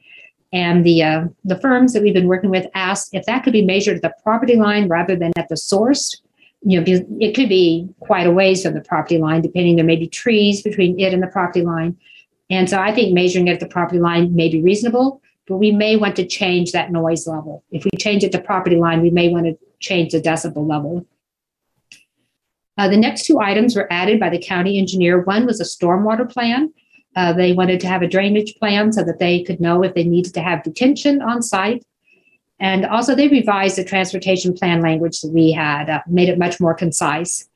And 0.52 0.86
the 0.86 1.02
uh, 1.02 1.24
the 1.44 1.58
firms 1.58 1.94
that 1.94 2.04
we've 2.04 2.14
been 2.14 2.28
working 2.28 2.52
with 2.52 2.68
asked 2.76 3.10
if 3.14 3.26
that 3.26 3.44
could 3.44 3.54
be 3.54 3.66
measured 3.66 3.96
at 3.96 4.02
the 4.04 4.14
property 4.22 4.56
line 4.56 4.88
rather 4.88 5.16
than 5.16 5.32
at 5.36 5.50
the 5.50 5.58
source. 5.58 6.22
You 6.66 6.80
know, 6.80 6.86
it 7.20 7.36
could 7.36 7.50
be 7.50 7.90
quite 8.00 8.28
a 8.28 8.32
ways 8.32 8.64
from 8.64 8.74
the 8.74 8.82
property 8.82 9.18
line, 9.18 9.42
depending. 9.42 9.76
There 9.76 9.86
may 9.86 9.98
be 9.98 10.08
trees 10.08 10.62
between 10.62 11.00
it 11.00 11.14
and 11.14 11.22
the 11.22 11.28
property 11.28 11.62
line, 11.62 11.98
and 12.50 12.70
so 12.70 12.80
I 12.80 12.94
think 12.94 13.14
measuring 13.14 13.48
it 13.48 13.54
at 13.54 13.60
the 13.60 13.68
property 13.68 14.00
line 14.00 14.36
may 14.36 14.50
be 14.50 14.62
reasonable. 14.62 15.22
But 15.46 15.58
we 15.58 15.72
may 15.72 15.98
want 15.98 16.16
to 16.16 16.26
change 16.26 16.72
that 16.72 16.92
noise 16.92 17.28
level. 17.28 17.66
If 17.70 17.84
we 17.84 17.92
change 18.00 18.24
it 18.24 18.32
to 18.32 18.40
property 18.40 18.78
line, 18.78 19.02
we 19.02 19.10
may 19.10 19.28
want 19.28 19.46
to 19.46 19.58
change 19.82 20.14
the 20.14 20.22
decibel 20.22 20.66
level. 20.66 21.06
Uh, 22.78 22.88
the 22.88 22.98
next 22.98 23.26
two 23.26 23.40
items 23.40 23.76
were 23.76 23.92
added 23.92 24.20
by 24.20 24.30
the 24.30 24.40
county 24.40 24.80
engineer. 24.80 25.22
One 25.22 25.46
was 25.46 25.60
a 25.60 25.66
stormwater 25.66 26.32
plan. 26.32 26.74
Uh, 27.16 27.34
they 27.34 27.54
wanted 27.54 27.80
to 27.82 27.88
have 27.88 28.02
a 28.02 28.08
drainage 28.08 28.56
plan 28.56 28.92
so 28.92 29.04
that 29.04 29.20
they 29.20 29.44
could 29.44 29.60
know 29.60 29.84
if 29.84 29.94
they 29.94 30.04
needed 30.04 30.34
to 30.34 30.42
have 30.42 30.64
detention 30.64 31.22
on 31.22 31.42
site. 31.42 31.84
And 32.64 32.86
also, 32.86 33.14
they 33.14 33.28
revised 33.28 33.78
the 33.78 33.84
transportation 33.84 34.54
plan 34.54 34.82
language 34.82 35.20
that 35.20 35.34
we 35.34 35.52
had, 35.52 35.90
uh, 35.90 36.00
made 36.08 36.30
it 36.30 36.40
much 36.40 36.62
more 36.62 36.74
concise. 36.74 37.50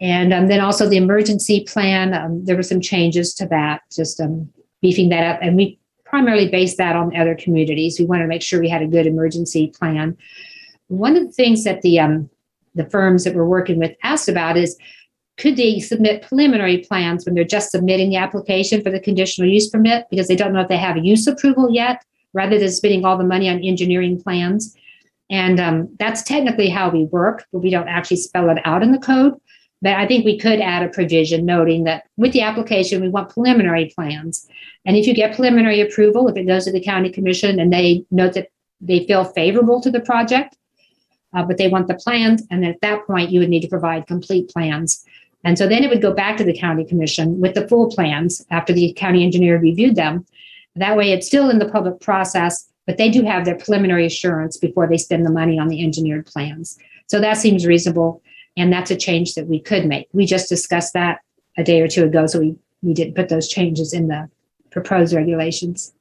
And 0.00 0.32
um, 0.32 0.46
then 0.46 0.60
also 0.60 0.88
the 0.88 0.96
emergency 0.96 1.64
plan, 1.64 2.14
um, 2.14 2.44
there 2.44 2.54
were 2.54 2.62
some 2.62 2.80
changes 2.80 3.34
to 3.34 3.46
that, 3.46 3.82
just 3.92 4.20
um, 4.20 4.48
beefing 4.82 5.08
that 5.08 5.24
up. 5.24 5.40
And 5.42 5.56
we 5.56 5.80
primarily 6.04 6.48
based 6.48 6.78
that 6.78 6.94
on 6.94 7.16
other 7.16 7.34
communities. 7.34 7.98
We 7.98 8.06
wanted 8.06 8.22
to 8.22 8.28
make 8.28 8.42
sure 8.42 8.60
we 8.60 8.68
had 8.68 8.82
a 8.82 8.86
good 8.86 9.04
emergency 9.04 9.72
plan. 9.76 10.16
One 10.86 11.16
of 11.16 11.26
the 11.26 11.32
things 11.32 11.64
that 11.64 11.82
the 11.82 11.98
um, 11.98 12.30
the 12.76 12.88
firms 12.88 13.24
that 13.24 13.34
we're 13.34 13.48
working 13.48 13.80
with 13.80 13.96
asked 14.04 14.28
about 14.28 14.56
is 14.56 14.78
could 15.38 15.56
they 15.56 15.80
submit 15.80 16.22
preliminary 16.22 16.78
plans 16.78 17.24
when 17.24 17.34
they're 17.34 17.42
just 17.42 17.72
submitting 17.72 18.10
the 18.10 18.16
application 18.16 18.80
for 18.80 18.90
the 18.90 19.00
conditional 19.00 19.50
use 19.50 19.68
permit 19.68 20.06
because 20.08 20.28
they 20.28 20.36
don't 20.36 20.52
know 20.52 20.60
if 20.60 20.68
they 20.68 20.76
have 20.76 20.96
a 20.96 21.00
use 21.00 21.26
approval 21.26 21.68
yet, 21.72 22.04
rather 22.32 22.58
than 22.58 22.70
spending 22.70 23.04
all 23.04 23.18
the 23.18 23.24
money 23.24 23.48
on 23.48 23.62
engineering 23.62 24.20
plans. 24.20 24.76
And 25.30 25.58
um, 25.60 25.88
that's 25.98 26.22
technically 26.22 26.68
how 26.68 26.90
we 26.90 27.04
work, 27.04 27.46
but 27.52 27.60
we 27.60 27.70
don't 27.70 27.88
actually 27.88 28.18
spell 28.18 28.50
it 28.50 28.58
out 28.64 28.82
in 28.82 28.92
the 28.92 28.98
code. 28.98 29.34
But 29.80 29.94
I 29.94 30.06
think 30.06 30.24
we 30.24 30.38
could 30.38 30.60
add 30.60 30.84
a 30.84 30.88
provision 30.88 31.44
noting 31.44 31.84
that 31.84 32.04
with 32.16 32.32
the 32.32 32.42
application, 32.42 33.00
we 33.00 33.08
want 33.08 33.30
preliminary 33.30 33.92
plans. 33.94 34.46
And 34.84 34.96
if 34.96 35.06
you 35.06 35.14
get 35.14 35.34
preliminary 35.34 35.80
approval, 35.80 36.28
if 36.28 36.36
it 36.36 36.46
goes 36.46 36.66
to 36.66 36.72
the 36.72 36.82
county 36.82 37.10
commission 37.10 37.58
and 37.58 37.72
they 37.72 38.04
note 38.10 38.34
that 38.34 38.48
they 38.80 39.04
feel 39.06 39.24
favorable 39.24 39.80
to 39.80 39.90
the 39.90 40.00
project, 40.00 40.56
uh, 41.34 41.42
but 41.42 41.56
they 41.56 41.68
want 41.68 41.88
the 41.88 41.94
plans. 41.94 42.42
And 42.50 42.64
at 42.64 42.80
that 42.82 43.06
point, 43.06 43.30
you 43.30 43.40
would 43.40 43.48
need 43.48 43.62
to 43.62 43.68
provide 43.68 44.06
complete 44.06 44.48
plans. 44.50 45.04
And 45.44 45.58
so 45.58 45.66
then 45.66 45.82
it 45.82 45.90
would 45.90 46.02
go 46.02 46.12
back 46.12 46.36
to 46.36 46.44
the 46.44 46.56
county 46.56 46.84
commission 46.84 47.40
with 47.40 47.54
the 47.54 47.66
full 47.66 47.90
plans 47.90 48.44
after 48.50 48.72
the 48.72 48.92
county 48.92 49.24
engineer 49.24 49.58
reviewed 49.58 49.96
them. 49.96 50.24
That 50.76 50.96
way, 50.96 51.12
it's 51.12 51.26
still 51.26 51.50
in 51.50 51.58
the 51.58 51.68
public 51.68 52.00
process, 52.00 52.68
but 52.86 52.96
they 52.96 53.10
do 53.10 53.22
have 53.24 53.44
their 53.44 53.56
preliminary 53.56 54.06
assurance 54.06 54.56
before 54.56 54.88
they 54.88 54.98
spend 54.98 55.26
the 55.26 55.30
money 55.30 55.58
on 55.58 55.68
the 55.68 55.84
engineered 55.84 56.26
plans. 56.26 56.78
So 57.06 57.20
that 57.20 57.36
seems 57.36 57.66
reasonable. 57.66 58.22
And 58.56 58.72
that's 58.72 58.90
a 58.90 58.96
change 58.96 59.34
that 59.34 59.46
we 59.46 59.60
could 59.60 59.86
make. 59.86 60.08
We 60.12 60.26
just 60.26 60.48
discussed 60.48 60.92
that 60.94 61.20
a 61.56 61.64
day 61.64 61.80
or 61.80 61.88
two 61.88 62.04
ago. 62.04 62.26
So 62.26 62.40
we, 62.40 62.56
we 62.82 62.94
didn't 62.94 63.16
put 63.16 63.28
those 63.28 63.48
changes 63.48 63.92
in 63.92 64.08
the 64.08 64.28
proposed 64.70 65.14
regulations. 65.14 65.92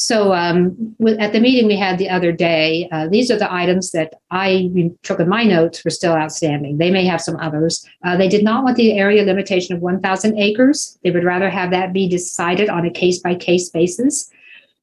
So 0.00 0.32
um, 0.32 0.94
at 1.18 1.32
the 1.32 1.40
meeting 1.40 1.66
we 1.66 1.74
had 1.74 1.98
the 1.98 2.08
other 2.08 2.30
day, 2.30 2.88
uh, 2.92 3.08
these 3.08 3.32
are 3.32 3.36
the 3.36 3.52
items 3.52 3.90
that 3.90 4.14
I 4.30 4.70
took 5.02 5.18
in 5.18 5.28
my 5.28 5.42
notes 5.42 5.84
were 5.84 5.90
still 5.90 6.12
outstanding. 6.12 6.78
They 6.78 6.92
may 6.92 7.04
have 7.06 7.20
some 7.20 7.34
others. 7.38 7.84
Uh, 8.04 8.16
they 8.16 8.28
did 8.28 8.44
not 8.44 8.62
want 8.62 8.76
the 8.76 8.92
area 8.92 9.24
limitation 9.24 9.74
of 9.74 9.82
1,000 9.82 10.38
acres. 10.38 10.96
They 11.02 11.10
would 11.10 11.24
rather 11.24 11.50
have 11.50 11.72
that 11.72 11.92
be 11.92 12.08
decided 12.08 12.68
on 12.68 12.86
a 12.86 12.92
case 12.92 13.18
by 13.18 13.34
case 13.34 13.70
basis. 13.70 14.30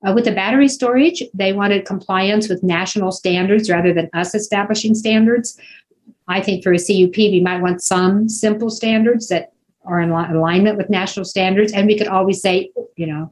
Uh, 0.05 0.11
with 0.11 0.25
the 0.25 0.33
battery 0.33 0.67
storage, 0.67 1.23
they 1.33 1.53
wanted 1.53 1.85
compliance 1.85 2.49
with 2.49 2.61
national 2.61 3.13
standards 3.13 3.69
rather 3.69 3.93
than 3.93 4.09
us 4.11 4.35
establishing 4.35 4.93
standards. 4.93 5.57
I 6.27 6.41
think 6.41 6.61
for 6.61 6.73
a 6.73 6.77
CUP, 6.77 7.15
we 7.15 7.39
might 7.39 7.61
want 7.61 7.81
some 7.81 8.27
simple 8.27 8.69
standards 8.69 9.29
that 9.29 9.53
are 9.85 10.01
in 10.01 10.13
li- 10.13 10.27
alignment 10.29 10.75
with 10.75 10.89
national 10.89 11.23
standards. 11.23 11.71
And 11.71 11.87
we 11.87 11.97
could 11.97 12.07
always 12.07 12.41
say, 12.41 12.71
you 12.97 13.07
know, 13.07 13.31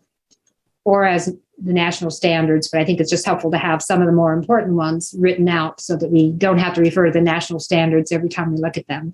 or 0.85 1.05
as 1.05 1.35
the 1.61 1.73
national 1.73 2.11
standards, 2.11 2.67
but 2.67 2.81
I 2.81 2.85
think 2.85 2.99
it's 2.99 3.09
just 3.09 3.25
helpful 3.25 3.51
to 3.51 3.57
have 3.57 3.81
some 3.81 4.01
of 4.01 4.07
the 4.07 4.13
more 4.13 4.33
important 4.33 4.73
ones 4.73 5.13
written 5.17 5.47
out 5.47 5.79
so 5.79 5.95
that 5.95 6.09
we 6.09 6.31
don't 6.31 6.57
have 6.57 6.73
to 6.75 6.81
refer 6.81 7.05
to 7.05 7.11
the 7.11 7.21
national 7.21 7.59
standards 7.59 8.11
every 8.11 8.29
time 8.29 8.53
we 8.53 8.59
look 8.59 8.77
at 8.77 8.87
them. 8.87 9.13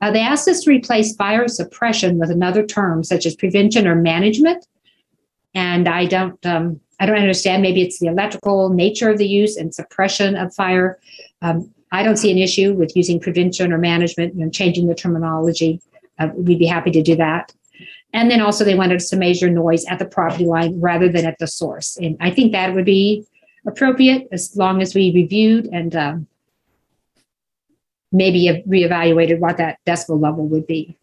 Uh, 0.00 0.10
they 0.10 0.20
asked 0.20 0.48
us 0.48 0.62
to 0.62 0.70
replace 0.70 1.14
fire 1.14 1.46
suppression 1.46 2.18
with 2.18 2.30
another 2.30 2.64
term 2.64 3.04
such 3.04 3.26
as 3.26 3.34
prevention 3.34 3.86
or 3.86 3.94
management. 3.94 4.66
And 5.54 5.88
I 5.88 6.06
don't, 6.06 6.44
um, 6.46 6.80
I 6.98 7.06
don't 7.06 7.18
understand. 7.18 7.62
Maybe 7.62 7.82
it's 7.82 7.98
the 7.98 8.06
electrical 8.06 8.70
nature 8.70 9.10
of 9.10 9.18
the 9.18 9.26
use 9.26 9.56
and 9.56 9.74
suppression 9.74 10.36
of 10.36 10.54
fire. 10.54 10.98
Um, 11.42 11.70
I 11.92 12.02
don't 12.02 12.16
see 12.16 12.30
an 12.30 12.38
issue 12.38 12.72
with 12.72 12.96
using 12.96 13.20
prevention 13.20 13.72
or 13.72 13.78
management 13.78 14.34
and 14.34 14.54
changing 14.54 14.86
the 14.86 14.94
terminology. 14.94 15.82
Uh, 16.18 16.28
we'd 16.34 16.58
be 16.58 16.66
happy 16.66 16.90
to 16.92 17.02
do 17.02 17.16
that. 17.16 17.52
And 18.12 18.30
then 18.30 18.40
also 18.40 18.64
they 18.64 18.74
wanted 18.74 18.96
us 18.96 19.08
to 19.10 19.16
measure 19.16 19.50
noise 19.50 19.84
at 19.86 19.98
the 19.98 20.04
property 20.04 20.44
line 20.44 20.80
rather 20.80 21.08
than 21.08 21.26
at 21.26 21.38
the 21.38 21.46
source. 21.46 21.96
And 21.96 22.16
I 22.20 22.30
think 22.30 22.52
that 22.52 22.74
would 22.74 22.84
be 22.84 23.26
appropriate 23.66 24.28
as 24.32 24.56
long 24.56 24.82
as 24.82 24.94
we 24.94 25.12
reviewed 25.14 25.66
and 25.66 25.94
um, 25.94 26.26
maybe 28.10 28.64
reevaluated 28.66 29.38
what 29.38 29.58
that 29.58 29.78
decibel 29.86 30.20
level 30.20 30.46
would 30.48 30.66
be. 30.66 30.96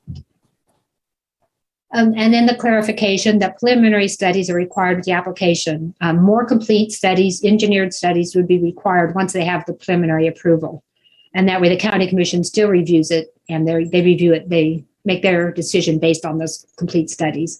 Um, 1.94 2.14
and 2.18 2.34
then 2.34 2.48
the 2.48 2.56
clarification 2.56 3.40
that 3.40 3.58
preliminary 3.60 4.10
studies 4.10 4.50
are 4.50 4.56
required 4.56 4.98
with 4.98 5.06
the 5.06 5.14
application. 5.14 5.96
Um, 6.02 6.22
more 6.22 6.46
complete 6.46 6.92
studies, 6.92 7.44
engineered 7.44 7.94
studies 7.94 8.36
would 8.36 8.48
be 8.48 8.60
required 8.60 9.16
once 9.16 9.32
they 9.32 9.46
have 9.46 9.66
the 9.66 9.74
preliminary 9.74 10.28
approval. 10.28 10.84
And 11.34 11.48
that 11.48 11.62
way 11.62 11.70
the 11.70 11.78
county 11.78 12.08
commission 12.08 12.44
still 12.44 12.70
reviews 12.70 13.10
it 13.10 13.34
and 13.48 13.66
they 13.68 14.02
review 14.02 14.34
it, 14.34 14.50
they 14.50 14.84
make 15.08 15.24
their 15.24 15.52
decision 15.52 15.98
based 15.98 16.26
on 16.26 16.38
those 16.38 16.68
complete 16.78 17.10
studies. 17.10 17.60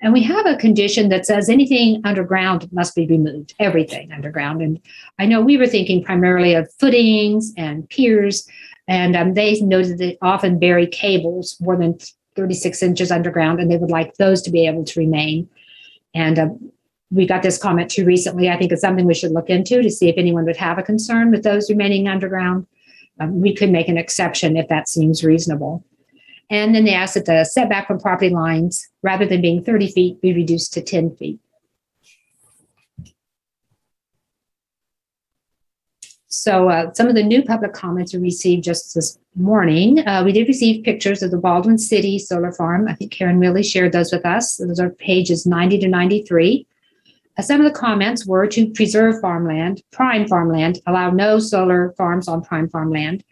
And 0.00 0.12
we 0.12 0.22
have 0.22 0.46
a 0.46 0.56
condition 0.56 1.08
that 1.08 1.26
says 1.26 1.48
anything 1.48 2.00
underground 2.04 2.70
must 2.72 2.94
be 2.94 3.06
removed, 3.06 3.54
everything 3.58 4.12
underground. 4.12 4.60
And 4.60 4.78
I 5.18 5.26
know 5.26 5.40
we 5.40 5.56
were 5.56 5.66
thinking 5.66 6.04
primarily 6.04 6.54
of 6.54 6.72
footings 6.78 7.52
and 7.56 7.88
piers, 7.88 8.46
and 8.86 9.16
um, 9.16 9.34
they 9.34 9.58
noted 9.60 9.98
that 9.98 10.18
often 10.20 10.58
bury 10.58 10.86
cables 10.86 11.56
more 11.60 11.76
than 11.76 11.98
36 12.36 12.82
inches 12.82 13.10
underground, 13.10 13.60
and 13.60 13.70
they 13.70 13.78
would 13.78 13.90
like 13.90 14.14
those 14.16 14.42
to 14.42 14.50
be 14.50 14.66
able 14.66 14.84
to 14.84 15.00
remain. 15.00 15.48
And 16.14 16.38
um, 16.38 16.72
we 17.10 17.26
got 17.26 17.42
this 17.42 17.58
comment 17.58 17.90
too 17.90 18.04
recently. 18.04 18.50
I 18.50 18.58
think 18.58 18.72
it's 18.72 18.82
something 18.82 19.06
we 19.06 19.14
should 19.14 19.32
look 19.32 19.48
into 19.48 19.82
to 19.82 19.90
see 19.90 20.08
if 20.08 20.18
anyone 20.18 20.44
would 20.44 20.56
have 20.56 20.78
a 20.78 20.82
concern 20.82 21.30
with 21.30 21.44
those 21.44 21.70
remaining 21.70 22.08
underground. 22.08 22.66
Um, 23.20 23.40
we 23.40 23.54
could 23.54 23.70
make 23.70 23.88
an 23.88 23.96
exception 23.96 24.56
if 24.56 24.68
that 24.68 24.88
seems 24.88 25.24
reasonable. 25.24 25.84
And 26.50 26.74
then 26.74 26.84
they 26.84 26.94
asked 26.94 27.14
that 27.14 27.26
the 27.26 27.44
setback 27.44 27.86
from 27.86 27.98
property 27.98 28.30
lines, 28.30 28.88
rather 29.02 29.26
than 29.26 29.40
being 29.40 29.62
30 29.62 29.90
feet, 29.92 30.20
be 30.20 30.34
reduced 30.34 30.72
to 30.74 30.82
10 30.82 31.16
feet. 31.16 31.40
So 36.44 36.68
uh, 36.68 36.92
some 36.92 37.08
of 37.08 37.14
the 37.14 37.22
new 37.22 37.42
public 37.42 37.72
comments 37.72 38.12
we 38.12 38.20
received 38.20 38.64
just 38.64 38.94
this 38.94 39.18
morning. 39.34 40.06
Uh, 40.06 40.22
we 40.24 40.32
did 40.32 40.46
receive 40.46 40.84
pictures 40.84 41.22
of 41.22 41.30
the 41.30 41.38
Baldwin 41.38 41.78
City 41.78 42.18
Solar 42.18 42.52
Farm. 42.52 42.86
I 42.86 42.94
think 42.94 43.12
Karen 43.12 43.38
Willey 43.38 43.62
shared 43.62 43.92
those 43.92 44.12
with 44.12 44.26
us. 44.26 44.56
Those 44.56 44.80
are 44.80 44.90
pages 44.90 45.46
90 45.46 45.78
to 45.78 45.88
93. 45.88 46.66
Uh, 47.38 47.42
some 47.42 47.60
of 47.60 47.72
the 47.72 47.78
comments 47.78 48.26
were 48.26 48.46
to 48.48 48.68
preserve 48.70 49.20
farmland, 49.20 49.82
prime 49.90 50.28
farmland, 50.28 50.80
allow 50.86 51.10
no 51.10 51.38
solar 51.38 51.94
farms 51.96 52.28
on 52.28 52.42
prime 52.42 52.68
farmland. 52.68 53.24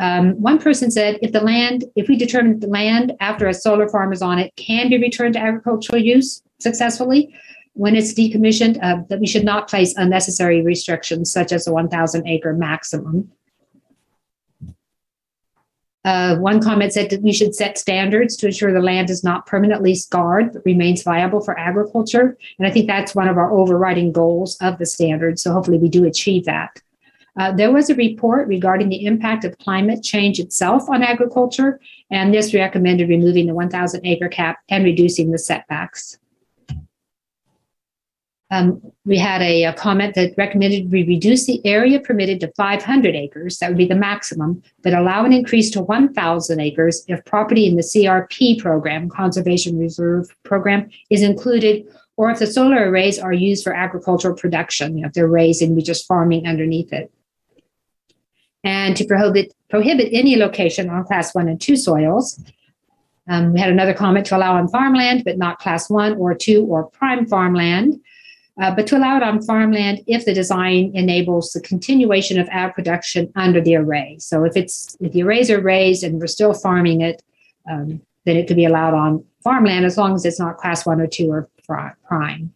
Um, 0.00 0.32
one 0.40 0.58
person 0.58 0.90
said 0.90 1.18
if 1.20 1.32
the 1.32 1.42
land, 1.42 1.84
if 1.94 2.08
we 2.08 2.16
determine 2.16 2.58
the 2.58 2.66
land 2.66 3.12
after 3.20 3.46
a 3.46 3.54
solar 3.54 3.86
farm 3.86 4.14
is 4.14 4.22
on 4.22 4.38
it 4.38 4.56
can 4.56 4.88
be 4.88 4.98
returned 4.98 5.34
to 5.34 5.40
agricultural 5.40 6.02
use 6.02 6.42
successfully, 6.58 7.34
when 7.74 7.94
it's 7.94 8.14
decommissioned, 8.14 8.78
uh, 8.82 9.02
that 9.10 9.20
we 9.20 9.26
should 9.26 9.44
not 9.44 9.68
place 9.68 9.94
unnecessary 9.96 10.62
restrictions 10.62 11.30
such 11.30 11.52
as 11.52 11.66
a 11.66 11.72
1,000 11.72 12.26
acre 12.26 12.54
maximum. 12.54 13.30
Uh, 16.02 16.36
one 16.36 16.62
comment 16.62 16.94
said 16.94 17.10
that 17.10 17.20
we 17.20 17.30
should 17.30 17.54
set 17.54 17.76
standards 17.76 18.34
to 18.38 18.46
ensure 18.46 18.72
the 18.72 18.80
land 18.80 19.10
is 19.10 19.22
not 19.22 19.44
permanently 19.44 19.94
scarred 19.94 20.50
but 20.54 20.62
remains 20.64 21.02
viable 21.02 21.42
for 21.42 21.58
agriculture. 21.58 22.38
And 22.58 22.66
I 22.66 22.70
think 22.70 22.86
that's 22.86 23.14
one 23.14 23.28
of 23.28 23.36
our 23.36 23.52
overriding 23.52 24.12
goals 24.12 24.56
of 24.62 24.78
the 24.78 24.86
standards. 24.86 25.42
So 25.42 25.52
hopefully 25.52 25.76
we 25.76 25.90
do 25.90 26.06
achieve 26.06 26.46
that. 26.46 26.80
Uh, 27.40 27.50
there 27.50 27.72
was 27.72 27.88
a 27.88 27.94
report 27.94 28.46
regarding 28.48 28.90
the 28.90 29.06
impact 29.06 29.46
of 29.46 29.56
climate 29.56 30.02
change 30.02 30.38
itself 30.38 30.90
on 30.90 31.02
agriculture, 31.02 31.80
and 32.10 32.34
this 32.34 32.52
recommended 32.52 33.08
removing 33.08 33.46
the 33.46 33.54
1,000 33.54 34.04
acre 34.04 34.28
cap 34.28 34.58
and 34.68 34.84
reducing 34.84 35.30
the 35.30 35.38
setbacks. 35.38 36.18
Um, 38.50 38.82
we 39.06 39.16
had 39.16 39.40
a, 39.40 39.64
a, 39.64 39.72
comment 39.72 40.16
that 40.16 40.34
recommended 40.36 40.92
we 40.92 41.02
reduce 41.06 41.46
the 41.46 41.64
area 41.64 41.98
permitted 41.98 42.40
to 42.40 42.52
500 42.58 43.16
acres, 43.16 43.56
that 43.58 43.68
would 43.68 43.78
be 43.78 43.86
the 43.86 43.94
maximum, 43.94 44.62
but 44.82 44.92
allow 44.92 45.24
an 45.24 45.32
increase 45.32 45.70
to 45.70 45.80
1,000 45.80 46.60
acres 46.60 47.06
if 47.08 47.24
property 47.24 47.66
in 47.66 47.76
the 47.76 47.82
CRP 47.82 48.58
program, 48.58 49.08
Conservation 49.08 49.78
Reserve 49.78 50.28
Program, 50.42 50.90
is 51.08 51.22
included, 51.22 51.86
or 52.18 52.30
if 52.30 52.38
the 52.38 52.46
solar 52.46 52.90
arrays 52.90 53.18
are 53.18 53.32
used 53.32 53.64
for 53.64 53.72
agricultural 53.72 54.36
production, 54.36 54.98
you 54.98 55.02
know, 55.02 55.08
if 55.08 55.14
they're 55.14 55.26
raised 55.26 55.62
and 55.62 55.74
we're 55.74 55.80
just 55.80 56.06
farming 56.06 56.46
underneath 56.46 56.92
it. 56.92 57.10
And 58.62 58.96
to 58.96 59.04
prohibit, 59.04 59.54
prohibit 59.70 60.08
any 60.12 60.36
location 60.36 60.90
on 60.90 61.04
class 61.04 61.34
one 61.34 61.48
and 61.48 61.60
two 61.60 61.76
soils. 61.76 62.42
Um, 63.28 63.52
we 63.52 63.60
had 63.60 63.70
another 63.70 63.94
comment 63.94 64.26
to 64.26 64.36
allow 64.36 64.56
on 64.56 64.68
farmland, 64.68 65.22
but 65.24 65.38
not 65.38 65.58
class 65.58 65.88
one 65.88 66.16
or 66.16 66.34
two 66.34 66.64
or 66.64 66.90
prime 66.90 67.26
farmland 67.26 68.00
uh, 68.60 68.74
but 68.74 68.86
to 68.86 68.96
allow 68.96 69.16
it 69.16 69.22
on 69.22 69.42
farmland 69.42 70.00
if 70.06 70.24
the 70.24 70.34
design 70.34 70.92
enables 70.94 71.50
the 71.52 71.60
continuation 71.60 72.38
of 72.38 72.48
ag 72.50 72.74
production 72.74 73.32
under 73.34 73.60
the 73.60 73.74
array. 73.74 74.16
So 74.18 74.44
if 74.44 74.56
it's 74.56 74.96
if 75.00 75.12
the 75.12 75.22
arrays 75.22 75.50
are 75.50 75.60
raised 75.60 76.04
and 76.04 76.20
we're 76.20 76.26
still 76.26 76.52
farming 76.52 77.00
it, 77.00 77.22
um, 77.70 78.02
then 78.26 78.36
it 78.36 78.46
could 78.46 78.56
be 78.56 78.66
allowed 78.66 78.94
on 78.94 79.24
farmland 79.42 79.86
as 79.86 79.96
long 79.96 80.14
as 80.14 80.26
it's 80.26 80.38
not 80.38 80.58
class 80.58 80.84
one 80.84 81.00
or 81.00 81.06
two 81.06 81.30
or 81.30 81.48
prime. 82.06 82.52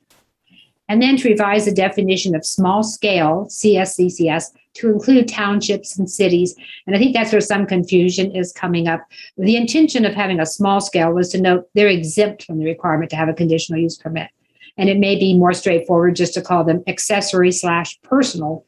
And 0.95 1.03
then 1.03 1.17
to 1.17 1.29
revise 1.29 1.65
the 1.65 1.73
definition 1.73 2.37
of 2.37 2.47
small 2.47 2.85
scale 2.85 3.47
CSCCS 3.47 4.53
to 4.75 4.93
include 4.93 5.27
townships 5.27 5.99
and 5.99 6.09
cities. 6.09 6.55
And 6.87 6.95
I 6.95 7.01
think 7.01 7.17
that's 7.17 7.33
where 7.33 7.41
some 7.41 7.67
confusion 7.67 8.31
is 8.31 8.53
coming 8.53 8.87
up. 8.87 9.01
The 9.37 9.57
intention 9.57 10.05
of 10.05 10.15
having 10.15 10.39
a 10.39 10.47
small 10.47 10.81
scale 10.81 11.13
was 11.13 11.31
to 11.31 11.41
note 11.41 11.69
they're 11.75 11.89
exempt 11.89 12.45
from 12.45 12.61
the 12.61 12.65
requirement 12.65 13.11
to 13.11 13.17
have 13.17 13.29
a 13.29 13.35
conditional 13.35 13.81
use 13.81 13.99
permit. 13.99 14.31
And 14.77 14.89
it 14.89 15.01
may 15.01 15.19
be 15.19 15.37
more 15.37 15.53
straightforward 15.53 16.15
just 16.15 16.33
to 16.35 16.43
call 16.43 16.63
them 16.63 16.85
accessory 16.87 17.51
slash 17.51 18.01
personal 18.03 18.65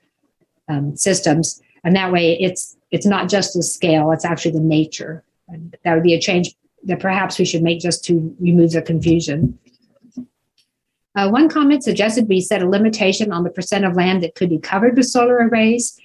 um, 0.69 0.97
systems. 0.97 1.63
And 1.85 1.95
that 1.95 2.11
way 2.11 2.37
it's 2.41 2.77
it's 2.91 3.07
not 3.07 3.29
just 3.29 3.55
the 3.55 3.63
scale, 3.63 4.11
it's 4.11 4.25
actually 4.25 4.51
the 4.51 4.61
nature. 4.61 5.23
And 5.47 5.77
that 5.85 5.95
would 5.95 6.03
be 6.03 6.15
a 6.15 6.21
change 6.21 6.57
that 6.87 6.99
perhaps 6.99 7.39
we 7.39 7.45
should 7.45 7.63
make 7.63 7.79
just 7.79 8.05
to 8.07 8.35
remove 8.41 8.73
the 8.73 8.83
confusion. 8.83 9.57
Uh, 11.17 11.29
one 11.29 11.49
comment 11.49 11.83
suggested 11.83 12.29
we 12.29 12.41
set 12.41 12.63
a 12.63 12.69
limitation 12.69 13.33
on 13.33 13.43
the 13.43 13.51
percent 13.51 13.85
of 13.85 13.97
land 13.97 14.23
that 14.23 14.35
could 14.35 14.51
be 14.51 14.59
covered 14.59 14.97
with 14.97 15.07
solar 15.07 15.37
arrays. 15.37 15.99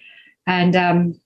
And 0.47 0.76
um, 0.76 1.19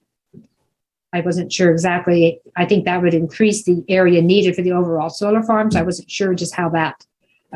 I 1.13 1.21
wasn't 1.21 1.53
sure 1.53 1.71
exactly. 1.71 2.41
I 2.57 2.65
think 2.65 2.85
that 2.85 3.01
would 3.01 3.13
increase 3.13 3.63
the 3.63 3.85
area 3.87 4.21
needed 4.21 4.55
for 4.55 4.63
the 4.63 4.73
overall 4.73 5.09
solar 5.09 5.43
farms. 5.43 5.75
I 5.75 5.83
wasn't 5.83 6.11
sure 6.11 6.33
just 6.33 6.55
how 6.55 6.69
that 6.69 7.05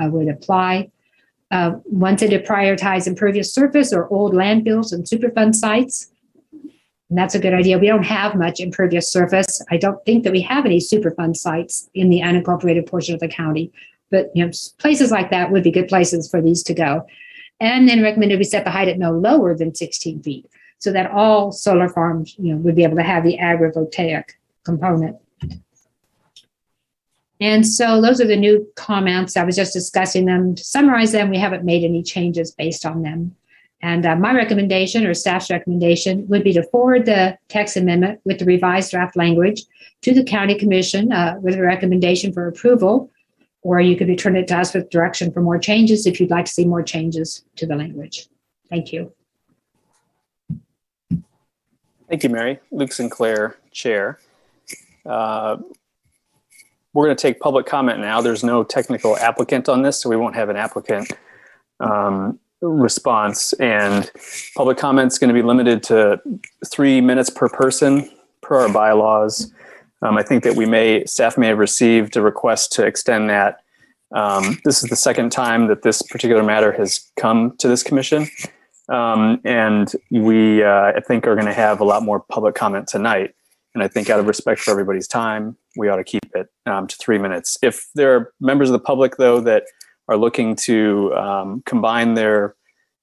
uh, 0.01 0.07
would 0.09 0.29
apply 0.29 0.91
uh, 1.51 1.73
wanted 1.85 2.29
to 2.29 2.43
prioritize 2.43 3.07
impervious 3.07 3.53
surface 3.53 3.91
or 3.91 4.07
old 4.09 4.33
landfills 4.33 4.93
and 4.93 5.05
Superfund 5.05 5.55
sites. 5.55 6.11
And 7.09 7.17
that's 7.17 7.33
a 7.33 7.39
good 7.39 7.53
idea. 7.53 7.79
We 7.79 7.87
don't 7.87 8.03
have 8.03 8.35
much 8.35 8.59
impervious 8.59 9.11
surface. 9.11 9.63
I 9.71 9.77
don't 9.77 10.03
think 10.05 10.23
that 10.23 10.33
we 10.33 10.41
have 10.41 10.65
any 10.65 10.77
Superfund 10.77 11.37
sites 11.37 11.89
in 11.95 12.09
the 12.09 12.21
unincorporated 12.21 12.87
portion 12.87 13.15
of 13.15 13.19
the 13.19 13.27
county. 13.27 13.71
But 14.11 14.31
you 14.35 14.45
know, 14.45 14.51
places 14.79 15.11
like 15.11 15.31
that 15.31 15.51
would 15.51 15.63
be 15.63 15.71
good 15.71 15.87
places 15.87 16.29
for 16.29 16.41
these 16.41 16.63
to 16.63 16.73
go. 16.73 17.05
And 17.59 17.89
then 17.89 18.01
recommended 18.01 18.39
we 18.39 18.45
set 18.45 18.63
the 18.63 18.71
height 18.71 18.87
at 18.87 18.97
no 18.97 19.11
lower 19.11 19.55
than 19.55 19.75
16 19.75 20.23
feet 20.23 20.49
so 20.79 20.93
that 20.93 21.11
all 21.11 21.51
solar 21.51 21.89
farms 21.89 22.35
you 22.39 22.53
know, 22.53 22.57
would 22.59 22.75
be 22.75 22.83
able 22.83 22.95
to 22.95 23.03
have 23.03 23.23
the 23.23 23.37
agrivoltaic 23.37 24.31
component. 24.63 25.17
And 27.41 27.65
so 27.65 28.01
those 28.01 28.19
are 28.19 28.27
the 28.27 28.35
new 28.35 28.67
comments. 28.75 29.37
I 29.37 29.43
was 29.43 29.55
just 29.55 29.73
discussing 29.73 30.25
them. 30.25 30.55
To 30.55 30.63
summarize 30.63 31.11
them, 31.11 31.29
we 31.29 31.37
haven't 31.37 31.63
made 31.63 31.83
any 31.83 32.03
changes 32.03 32.51
based 32.51 32.85
on 32.85 33.01
them. 33.01 33.35
And 33.81 34.05
uh, 34.05 34.15
my 34.17 34.33
recommendation 34.33 35.05
or 35.05 35.13
staff's 35.13 35.49
recommendation 35.49 36.27
would 36.27 36.43
be 36.43 36.51
to 36.53 36.63
forward 36.63 37.05
the 37.05 37.37
text 37.47 37.77
amendment 37.77 38.19
with 38.25 38.39
the 38.39 38.45
revised 38.45 38.91
draft 38.91 39.15
language 39.15 39.63
to 40.01 40.13
the 40.13 40.23
county 40.23 40.55
commission 40.55 41.13
uh, 41.13 41.35
with 41.41 41.55
a 41.55 41.61
recommendation 41.61 42.33
for 42.33 42.47
approval, 42.47 43.09
or 43.61 43.81
you 43.81 43.95
could 43.95 44.07
return 44.07 44.35
it 44.35 44.47
to 44.47 44.57
us 44.57 44.73
with 44.73 44.89
direction 44.89 45.31
for 45.31 45.41
more 45.41 45.59
changes 45.59 46.05
if 46.05 46.19
you'd 46.19 46.29
like 46.29 46.45
to 46.45 46.51
see 46.51 46.65
more 46.65 46.83
changes 46.83 47.43
to 47.57 47.65
the 47.65 47.75
language. 47.75 48.27
Thank 48.69 48.93
you. 48.93 49.11
Thank 52.07 52.23
you, 52.23 52.29
Mary. 52.29 52.59
Luke 52.71 52.91
Sinclair, 52.91 53.57
Chair. 53.71 54.19
Uh, 55.05 55.57
we're 56.93 57.05
going 57.05 57.15
to 57.15 57.21
take 57.21 57.39
public 57.39 57.65
comment 57.65 57.99
now. 57.99 58.19
There's 58.19 58.43
no 58.43 58.63
technical 58.63 59.15
applicant 59.17 59.69
on 59.69 59.83
this, 59.83 60.01
so 60.01 60.09
we 60.09 60.15
won't 60.15 60.35
have 60.35 60.49
an 60.49 60.55
applicant 60.55 61.11
um, 61.79 62.39
response. 62.61 63.53
And 63.53 64.09
public 64.55 64.77
comment 64.77 65.11
is 65.11 65.19
going 65.19 65.27
to 65.27 65.33
be 65.33 65.45
limited 65.45 65.83
to 65.83 66.19
three 66.65 66.99
minutes 66.99 67.29
per 67.29 67.47
person 67.47 68.09
per 68.41 68.61
our 68.61 68.73
bylaws. 68.73 69.53
Um, 70.01 70.17
I 70.17 70.23
think 70.23 70.43
that 70.43 70.55
we 70.55 70.65
may, 70.65 71.05
staff 71.05 71.37
may 71.37 71.47
have 71.47 71.57
received 71.57 72.15
a 72.15 72.21
request 72.21 72.71
to 72.73 72.85
extend 72.85 73.29
that. 73.29 73.59
Um, 74.15 74.57
this 74.65 74.83
is 74.83 74.89
the 74.89 74.95
second 74.95 75.31
time 75.31 75.67
that 75.67 75.83
this 75.83 76.01
particular 76.01 76.43
matter 76.43 76.71
has 76.71 77.11
come 77.19 77.55
to 77.57 77.67
this 77.67 77.83
commission. 77.83 78.27
Um, 78.87 79.39
and 79.45 79.91
we, 80.09 80.63
uh, 80.63 80.93
I 80.95 80.99
think, 81.05 81.27
are 81.27 81.35
going 81.35 81.45
to 81.47 81.53
have 81.53 81.79
a 81.79 81.83
lot 81.83 82.01
more 82.03 82.19
public 82.19 82.55
comment 82.55 82.87
tonight. 82.87 83.35
And 83.75 83.83
I 83.83 83.87
think 83.87 84.09
out 84.09 84.19
of 84.19 84.25
respect 84.25 84.61
for 84.61 84.71
everybody's 84.71 85.07
time, 85.07 85.55
we 85.77 85.89
ought 85.89 85.97
to 85.97 86.03
keep 86.03 86.25
it 86.33 86.47
um, 86.65 86.87
to 86.87 86.95
three 86.95 87.19
minutes. 87.19 87.57
If 87.61 87.87
there 87.93 88.15
are 88.15 88.33
members 88.41 88.69
of 88.69 88.73
the 88.73 88.79
public, 88.79 89.17
though, 89.17 89.39
that 89.41 89.63
are 90.07 90.17
looking 90.17 90.55
to 90.55 91.13
um, 91.13 91.61
combine 91.67 92.15
their 92.15 92.55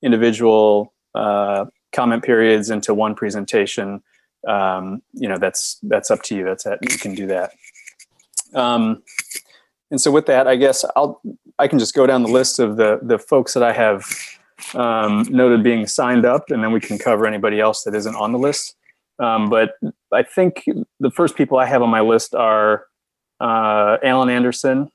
individual 0.02 0.92
uh, 1.14 1.66
comment 1.92 2.24
periods 2.24 2.68
into 2.68 2.92
one 2.92 3.14
presentation, 3.14 4.02
um, 4.46 5.02
you 5.12 5.28
know, 5.28 5.38
that's 5.38 5.78
that's 5.82 6.10
up 6.10 6.22
to 6.24 6.36
you. 6.36 6.44
That's 6.44 6.66
it. 6.66 6.78
You 6.82 6.98
can 6.98 7.14
do 7.14 7.26
that. 7.26 7.52
Um, 8.54 9.02
and 9.90 10.00
so 10.00 10.10
with 10.10 10.26
that, 10.26 10.46
I 10.46 10.56
guess 10.56 10.84
I'll 10.94 11.20
I 11.58 11.68
can 11.68 11.78
just 11.78 11.94
go 11.94 12.06
down 12.06 12.22
the 12.22 12.28
list 12.30 12.58
of 12.58 12.76
the 12.76 12.98
the 13.02 13.18
folks 13.18 13.54
that 13.54 13.62
I 13.62 13.72
have 13.72 14.04
um, 14.74 15.24
noted 15.30 15.62
being 15.62 15.86
signed 15.86 16.24
up, 16.24 16.50
and 16.50 16.62
then 16.62 16.72
we 16.72 16.80
can 16.80 16.98
cover 16.98 17.26
anybody 17.26 17.60
else 17.60 17.84
that 17.84 17.94
isn't 17.94 18.14
on 18.16 18.32
the 18.32 18.38
list. 18.38 18.74
Um, 19.18 19.48
but 19.48 19.74
I 20.12 20.22
think 20.22 20.64
the 21.00 21.10
first 21.10 21.36
people 21.36 21.58
I 21.58 21.66
have 21.66 21.82
on 21.82 21.88
my 21.88 22.00
list 22.00 22.34
are 22.34 22.86
uh, 23.40 23.96
Alan 24.02 24.28
Anderson, 24.28 24.90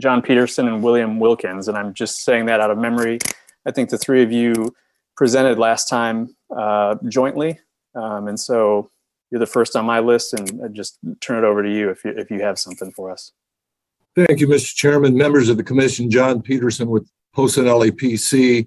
John 0.00 0.22
Peterson 0.22 0.66
and 0.68 0.82
William 0.82 1.18
Wilkins, 1.18 1.68
and 1.68 1.76
I'm 1.76 1.92
just 1.92 2.24
saying 2.24 2.46
that 2.46 2.60
out 2.60 2.70
of 2.70 2.78
memory. 2.78 3.18
I 3.66 3.72
think 3.72 3.90
the 3.90 3.98
three 3.98 4.22
of 4.22 4.32
you 4.32 4.74
presented 5.16 5.58
last 5.58 5.88
time 5.88 6.34
uh, 6.56 6.96
jointly, 7.08 7.58
um, 7.94 8.28
and 8.28 8.38
so 8.38 8.90
you're 9.36 9.40
the 9.40 9.52
first 9.52 9.76
on 9.76 9.84
my 9.84 10.00
list, 10.00 10.32
and 10.32 10.64
I 10.64 10.68
just 10.68 10.98
turn 11.20 11.44
it 11.44 11.46
over 11.46 11.62
to 11.62 11.70
you 11.70 11.90
if 11.90 12.04
you 12.04 12.14
if 12.16 12.30
you 12.30 12.40
have 12.40 12.58
something 12.58 12.90
for 12.92 13.10
us. 13.10 13.32
Thank 14.14 14.40
you, 14.40 14.48
Mr. 14.48 14.74
Chairman, 14.74 15.14
members 15.14 15.50
of 15.50 15.58
the 15.58 15.62
commission, 15.62 16.10
John 16.10 16.40
Peterson 16.40 16.88
with 16.88 17.06
Polsinelli 17.36 17.90
PC. 17.90 18.66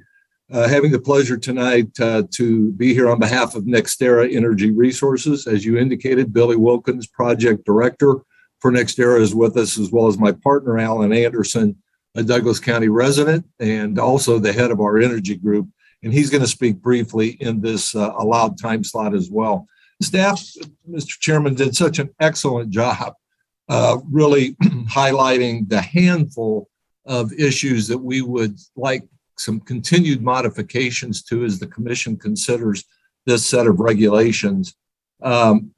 Uh, 0.51 0.67
having 0.67 0.91
the 0.91 0.99
pleasure 0.99 1.37
tonight 1.37 1.87
uh, 1.99 2.23
to 2.31 2.71
be 2.71 2.93
here 2.93 3.09
on 3.09 3.19
behalf 3.19 3.53
of 3.55 3.65
NextEra 3.65 4.33
Energy 4.35 4.71
Resources. 4.71 5.45
As 5.45 5.63
you 5.63 5.77
indicated, 5.77 6.33
Billy 6.33 6.55
Wilkins, 6.55 7.05
Project 7.05 7.65
Director 7.65 8.15
for 8.59 8.71
NextEra, 8.71 9.21
is 9.21 9.35
with 9.35 9.57
us, 9.57 9.77
as 9.77 9.91
well 9.91 10.07
as 10.07 10.17
my 10.17 10.31
partner, 10.31 10.79
Alan 10.79 11.13
Anderson, 11.13 11.75
a 12.15 12.23
Douglas 12.23 12.59
County 12.59 12.89
resident 12.89 13.45
and 13.59 13.99
also 13.99 14.39
the 14.39 14.53
head 14.53 14.71
of 14.71 14.81
our 14.81 14.97
energy 14.97 15.35
group. 15.35 15.67
And 16.01 16.11
he's 16.11 16.31
going 16.31 16.41
to 16.41 16.47
speak 16.47 16.77
briefly 16.77 17.37
in 17.39 17.61
this 17.61 17.95
uh, 17.95 18.11
allowed 18.17 18.57
time 18.59 18.83
slot 18.83 19.13
as 19.13 19.29
well. 19.29 19.67
Staff, 20.01 20.41
Mr. 20.89 21.19
Chairman, 21.19 21.55
did 21.55 21.75
such 21.75 21.99
an 21.99 22.09
excellent 22.19 22.69
job 22.69 23.15
uh, 23.69 23.97
really 24.11 24.53
highlighting 24.89 25.69
the 25.69 25.81
handful 25.81 26.69
of 27.05 27.31
issues 27.33 27.87
that 27.87 27.97
we 27.97 28.21
would 28.21 28.57
like 28.75 29.03
some 29.37 29.59
continued 29.59 30.21
modifications 30.21 31.23
to 31.23 31.45
as 31.45 31.59
the 31.59 31.67
commission 31.67 32.17
considers 32.17 32.83
this 33.25 33.45
set 33.45 33.67
of 33.67 33.79
regulations. 33.79 34.75
Um, 35.21 35.71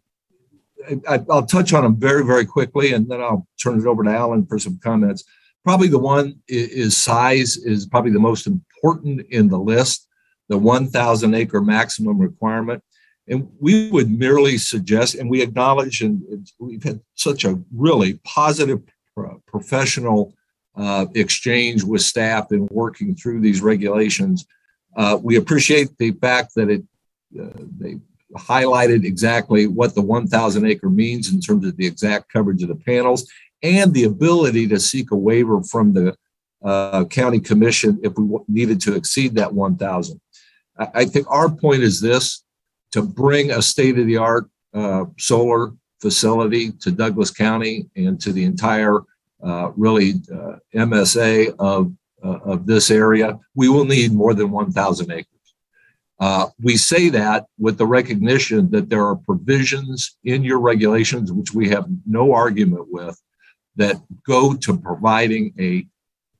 I, 1.08 1.18
will 1.18 1.46
touch 1.46 1.74
on 1.74 1.84
them 1.84 1.98
very, 1.98 2.26
very 2.26 2.46
quickly, 2.46 2.94
and 2.94 3.08
then 3.08 3.22
I'll 3.22 3.48
turn 3.62 3.80
it 3.80 3.86
over 3.86 4.04
to 4.04 4.10
Alan 4.10 4.46
for 4.46 4.58
some 4.58 4.80
comments. 4.80 5.24
Probably 5.64 5.88
the 5.88 6.00
one 6.00 6.40
is, 6.48 6.70
is 6.70 6.98
size 6.98 7.58
is 7.58 7.86
probably 7.86 8.12
the 8.12 8.20
most 8.20 8.48
important 8.48 9.22
in 9.30 9.48
the 9.48 9.60
list, 9.60 10.08
the 10.50 10.58
1,000 10.58 11.36
acre 11.36 11.62
maximum 11.62 12.18
requirement. 12.18 12.84
And 13.28 13.50
we 13.60 13.90
would 13.92 14.10
merely 14.10 14.58
suggest, 14.58 15.16
and 15.16 15.30
we 15.30 15.42
acknowledge, 15.42 16.02
and 16.02 16.48
we've 16.60 16.84
had 16.84 17.00
such 17.16 17.46
a 17.46 17.60
really 17.74 18.20
positive, 18.24 18.82
professional 19.46 20.34
uh, 20.76 21.06
exchange 21.16 21.84
with 21.84 22.02
staff 22.02 22.52
in 22.52 22.68
working 22.72 23.16
through 23.16 23.42
these 23.42 23.62
regulations. 23.62 24.46
Uh, 24.96 25.18
we 25.22 25.36
appreciate 25.36 25.98
the 25.98 26.12
fact 26.12 26.54
that 26.56 26.70
it 26.70 26.84
uh, 27.40 27.48
they 27.80 27.98
highlighted 28.38 29.04
exactly 29.04 29.68
what 29.68 29.94
the 29.94 30.02
1,000 30.02 30.66
acre 30.66 30.90
means 30.90 31.34
in 31.34 31.42
terms 31.42 31.66
of 31.66 31.76
the 31.78 31.86
exact 31.86 32.32
coverage 32.32 32.64
of 32.64 32.70
the 32.70 32.76
panels 32.76 33.30
and 33.62 33.94
the 33.94 34.06
ability 34.06 34.68
to 34.68 34.80
seek 34.80 35.12
a 35.12 35.16
waiver 35.16 35.62
from 35.64 35.94
the 35.94 36.16
uh, 36.64 37.06
county 37.06 37.40
commission 37.40 38.00
if 38.04 38.14
we 38.18 38.38
needed 38.48 38.80
to 38.82 38.96
exceed 38.96 39.36
that 39.36 39.54
1,000. 39.54 40.20
I, 40.78 40.88
I 40.94 41.06
think 41.06 41.28
our 41.30 41.50
point 41.50 41.84
is 41.84 42.00
this: 42.00 42.44
to 42.92 43.02
bring 43.02 43.52
a 43.52 43.62
state 43.62 43.98
of 43.98 44.06
the 44.06 44.18
art 44.18 44.50
uh, 44.74 45.06
solar 45.18 45.72
facility 46.02 46.72
to 46.72 46.92
Douglas 46.92 47.32
County 47.32 47.90
and 47.96 48.20
to 48.22 48.34
the 48.34 48.44
entire 48.44 49.02
uh, 49.44 49.72
really 49.76 50.14
uh, 50.34 50.58
MSA 50.76 51.56
of, 51.60 51.92
uh, 52.24 52.40
of 52.44 52.66
this 52.66 52.92
area, 52.92 53.40
we 53.56 53.70
will 53.70 53.86
need 53.86 54.14
more 54.14 54.34
than 54.34 54.52
1,000 54.52 55.12
acres. 55.12 55.28
Uh, 56.20 56.48
we 56.62 56.78
say 56.78 57.10
that 57.10 57.48
with 57.58 57.78
the 57.78 57.86
recognition 57.86 58.70
that 58.70 58.90
there 58.90 59.06
are 59.06 59.16
provisions 59.16 60.18
in 60.24 60.44
your 60.44 60.60
regulations, 60.60 61.32
which 61.32 61.54
we 61.54 61.68
have 61.70 61.88
no 62.06 62.34
argument 62.34 62.86
with, 62.92 63.20
that 63.76 63.96
go 64.28 64.54
to 64.54 64.78
providing 64.78 65.52
a, 65.60 65.88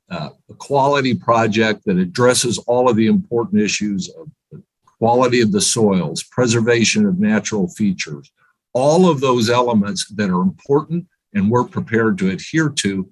uh, 0.08 0.28
a 0.48 0.54
quality 0.54 1.14
project 1.14 1.84
that 1.84 1.98
addresses 1.98 2.58
all 2.58 2.88
of 2.88 2.94
the 2.94 3.06
important 3.06 3.60
issues 3.60 4.08
of 4.10 4.28
quality 5.02 5.40
of 5.40 5.50
the 5.50 5.60
soils, 5.60 6.22
preservation 6.22 7.04
of 7.06 7.18
natural 7.18 7.66
features, 7.66 8.30
all 8.72 9.10
of 9.10 9.20
those 9.20 9.50
elements 9.50 10.06
that 10.14 10.30
are 10.30 10.42
important 10.42 11.04
and 11.34 11.50
we're 11.50 11.64
prepared 11.64 12.16
to 12.16 12.30
adhere 12.30 12.68
to, 12.68 13.10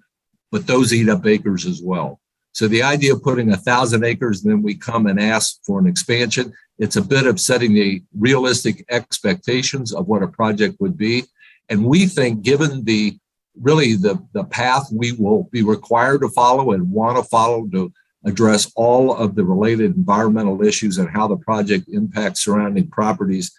but 0.53 0.68
those 0.68 0.95
eat 0.95 1.09
up 1.09 1.26
acres 1.26 1.66
as 1.66 1.82
well. 1.82 2.20
So 2.53 2.68
the 2.68 2.84
idea 2.84 3.12
of 3.12 3.24
putting 3.24 3.51
a 3.51 3.57
thousand 3.57 4.05
acres, 4.05 4.45
and 4.45 4.53
then 4.53 4.62
we 4.62 4.76
come 4.76 5.09
and 5.09 5.18
ask 5.18 5.59
for 5.66 5.80
an 5.80 5.88
expansion, 5.88 6.53
it's 6.78 6.95
a 6.95 7.03
bit 7.03 7.26
of 7.26 7.41
setting 7.41 7.74
the 7.74 8.05
realistic 8.16 8.84
expectations 8.88 9.93
of 9.93 10.07
what 10.07 10.22
a 10.22 10.28
project 10.28 10.76
would 10.78 10.97
be. 10.97 11.24
And 11.70 11.84
we 11.84 12.07
think 12.07 12.43
given 12.43 12.84
the 12.84 13.18
really 13.61 13.97
the, 13.97 14.24
the 14.32 14.45
path 14.45 14.86
we 14.93 15.11
will 15.11 15.49
be 15.51 15.64
required 15.64 16.20
to 16.20 16.28
follow 16.28 16.70
and 16.70 16.93
want 16.93 17.16
to 17.16 17.24
follow 17.24 17.66
to 17.72 17.93
address 18.25 18.71
all 18.77 19.16
of 19.16 19.35
the 19.35 19.45
related 19.45 19.97
environmental 19.97 20.62
issues 20.62 20.99
and 20.99 21.09
how 21.09 21.27
the 21.27 21.37
project 21.37 21.89
impacts 21.89 22.45
surrounding 22.45 22.89
properties, 22.89 23.51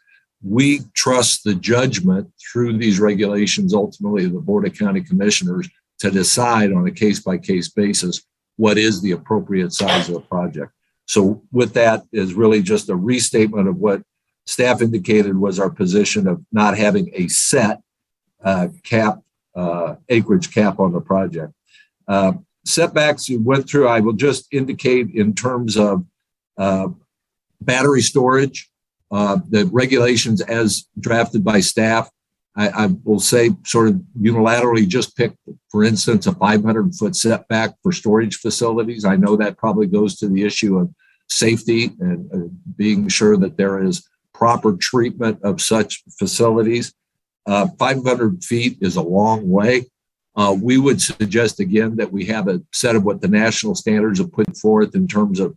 we 0.43 0.81
trust 0.93 1.43
the 1.43 1.55
judgment 1.55 2.31
through 2.51 2.77
these 2.77 2.99
regulations, 2.99 3.73
ultimately 3.73 4.25
of 4.25 4.33
the 4.33 4.39
Board 4.39 4.65
of 4.65 4.77
County 4.77 5.01
Commissioners, 5.01 5.67
to 5.99 6.11
decide 6.11 6.71
on 6.71 6.87
a 6.87 6.91
case 6.91 7.19
by 7.19 7.37
case 7.37 7.69
basis 7.69 8.21
what 8.57 8.77
is 8.77 9.01
the 9.01 9.11
appropriate 9.11 9.73
size 9.73 10.07
of 10.09 10.15
the 10.15 10.21
project. 10.21 10.71
So, 11.05 11.43
with 11.51 11.73
that, 11.73 12.03
is 12.11 12.33
really 12.33 12.61
just 12.61 12.89
a 12.89 12.95
restatement 12.95 13.67
of 13.67 13.77
what 13.77 14.01
staff 14.45 14.81
indicated 14.81 15.37
was 15.37 15.59
our 15.59 15.69
position 15.69 16.27
of 16.27 16.43
not 16.51 16.77
having 16.77 17.11
a 17.13 17.27
set 17.27 17.81
uh, 18.43 18.69
cap 18.83 19.21
uh, 19.55 19.95
acreage 20.09 20.53
cap 20.53 20.79
on 20.79 20.93
the 20.93 21.01
project. 21.01 21.53
Uh, 22.07 22.33
setbacks 22.65 23.29
you 23.29 23.41
went 23.41 23.69
through, 23.69 23.87
I 23.87 23.99
will 23.99 24.13
just 24.13 24.47
indicate 24.53 25.09
in 25.13 25.33
terms 25.33 25.77
of 25.77 26.05
uh, 26.57 26.89
battery 27.61 28.01
storage 28.01 28.69
uh, 29.11 29.39
the 29.49 29.65
regulations 29.73 30.41
as 30.41 30.87
drafted 30.99 31.43
by 31.43 31.59
staff, 31.59 32.09
I, 32.55 32.69
I, 32.69 32.89
will 33.03 33.19
say 33.19 33.51
sort 33.65 33.89
of 33.89 34.01
unilaterally 34.19 34.87
just 34.87 35.17
pick, 35.17 35.33
for 35.69 35.83
instance, 35.83 36.27
a 36.27 36.33
500 36.33 36.95
foot 36.95 37.15
setback 37.15 37.75
for 37.83 37.91
storage 37.91 38.37
facilities. 38.37 39.03
I 39.03 39.17
know 39.17 39.35
that 39.35 39.57
probably 39.57 39.87
goes 39.87 40.15
to 40.17 40.29
the 40.29 40.43
issue 40.43 40.77
of 40.77 40.93
safety 41.29 41.91
and 41.99 42.29
uh, 42.33 42.47
being 42.77 43.09
sure 43.09 43.37
that 43.37 43.57
there 43.57 43.83
is 43.83 44.07
proper 44.33 44.75
treatment 44.77 45.39
of 45.43 45.61
such 45.61 46.03
facilities. 46.17 46.93
Uh, 47.45 47.67
500 47.79 48.43
feet 48.43 48.77
is 48.81 48.95
a 48.95 49.01
long 49.01 49.49
way. 49.49 49.85
Uh, 50.35 50.55
we 50.59 50.77
would 50.77 51.01
suggest 51.01 51.59
again 51.59 51.95
that 51.97 52.11
we 52.11 52.25
have 52.25 52.47
a 52.47 52.61
set 52.71 52.95
of 52.95 53.03
what 53.03 53.21
the 53.21 53.27
national 53.27 53.75
standards 53.75 54.19
have 54.19 54.31
put 54.31 54.55
forth 54.55 54.95
in 54.95 55.07
terms 55.07 55.39
of 55.39 55.55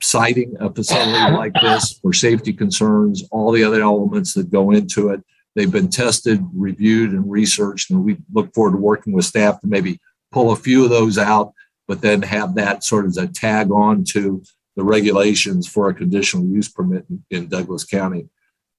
siting 0.00 0.56
a 0.60 0.72
facility 0.72 1.32
like 1.36 1.54
this 1.54 1.98
for 2.00 2.12
safety 2.12 2.52
concerns, 2.52 3.24
all 3.30 3.52
the 3.52 3.64
other 3.64 3.82
elements 3.82 4.34
that 4.34 4.50
go 4.50 4.70
into 4.70 5.10
it. 5.10 5.22
They've 5.54 5.70
been 5.70 5.88
tested, 5.88 6.44
reviewed, 6.54 7.10
and 7.10 7.30
researched, 7.30 7.90
and 7.90 8.04
we 8.04 8.18
look 8.32 8.54
forward 8.54 8.72
to 8.72 8.78
working 8.78 9.12
with 9.12 9.24
staff 9.24 9.60
to 9.60 9.66
maybe 9.66 10.00
pull 10.30 10.52
a 10.52 10.56
few 10.56 10.84
of 10.84 10.90
those 10.90 11.18
out, 11.18 11.52
but 11.86 12.00
then 12.00 12.22
have 12.22 12.54
that 12.54 12.84
sort 12.84 13.06
of 13.06 13.16
a 13.16 13.26
tag 13.26 13.70
on 13.70 14.04
to 14.04 14.42
the 14.76 14.84
regulations 14.84 15.66
for 15.66 15.88
a 15.88 15.94
conditional 15.94 16.44
use 16.44 16.68
permit 16.68 17.04
in, 17.10 17.24
in 17.30 17.48
Douglas 17.48 17.84
County. 17.84 18.28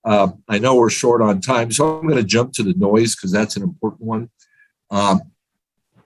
Uh, 0.05 0.29
I 0.47 0.59
know 0.59 0.75
we're 0.75 0.89
short 0.89 1.21
on 1.21 1.41
time, 1.41 1.71
so 1.71 1.99
I'm 1.99 2.07
going 2.07 2.15
to 2.15 2.23
jump 2.23 2.53
to 2.53 2.63
the 2.63 2.73
noise 2.73 3.15
because 3.15 3.31
that's 3.31 3.57
an 3.57 3.63
important 3.63 4.01
one. 4.03 4.29
Um, 4.91 5.21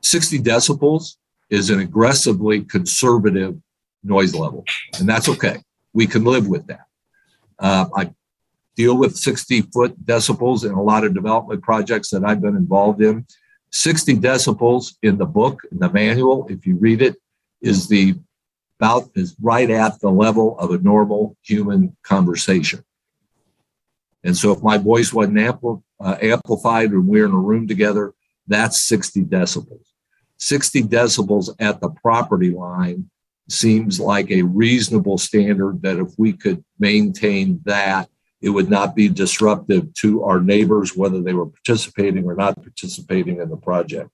60 0.01 0.39
decibels 0.39 1.15
is 1.49 1.69
an 1.69 1.79
aggressively 1.79 2.61
conservative 2.61 3.57
noise 4.03 4.35
level, 4.35 4.65
and 4.99 5.07
that's 5.07 5.29
okay. 5.29 5.57
We 5.93 6.07
can 6.07 6.23
live 6.23 6.47
with 6.47 6.67
that. 6.67 6.85
Uh, 7.59 7.85
I 7.95 8.13
deal 8.75 8.97
with 8.97 9.15
60 9.15 9.61
foot 9.73 10.05
decibels 10.05 10.65
in 10.65 10.71
a 10.71 10.81
lot 10.81 11.03
of 11.03 11.13
development 11.13 11.61
projects 11.61 12.09
that 12.09 12.23
I've 12.23 12.41
been 12.41 12.55
involved 12.55 13.01
in. 13.01 13.25
60 13.71 14.15
decibels 14.17 14.95
in 15.01 15.17
the 15.17 15.25
book, 15.25 15.61
in 15.71 15.79
the 15.79 15.89
manual, 15.89 16.47
if 16.49 16.65
you 16.65 16.75
read 16.75 17.01
it, 17.01 17.15
is 17.61 17.87
the 17.87 18.15
about 18.79 19.09
is 19.15 19.35
right 19.41 19.69
at 19.69 19.99
the 20.01 20.09
level 20.09 20.59
of 20.59 20.71
a 20.71 20.77
normal 20.79 21.37
human 21.41 21.95
conversation. 22.03 22.83
And 24.25 24.35
so 24.35 24.51
if 24.51 24.61
my 24.61 24.77
voice 24.77 25.13
wasn't 25.13 25.37
ampl- 25.37 25.83
uh, 26.01 26.17
amplified 26.21 26.91
and 26.91 27.07
we're 27.07 27.25
in 27.25 27.31
a 27.31 27.37
room 27.37 27.65
together, 27.65 28.13
that's 28.47 28.77
60 28.79 29.23
decibels. 29.23 29.85
60 30.37 30.83
decibels 30.83 31.49
at 31.59 31.79
the 31.79 31.89
property 31.89 32.51
line 32.51 33.09
seems 33.49 33.99
like 33.99 34.29
a 34.31 34.41
reasonable 34.41 35.17
standard 35.17 35.81
that 35.81 35.97
if 35.97 36.09
we 36.17 36.33
could 36.33 36.63
maintain 36.79 37.61
that, 37.65 38.09
it 38.41 38.49
would 38.49 38.69
not 38.69 38.95
be 38.95 39.07
disruptive 39.07 39.93
to 39.93 40.23
our 40.23 40.41
neighbors, 40.41 40.97
whether 40.97 41.21
they 41.21 41.33
were 41.33 41.45
participating 41.45 42.25
or 42.25 42.35
not 42.35 42.61
participating 42.61 43.39
in 43.39 43.49
the 43.49 43.57
project. 43.57 44.09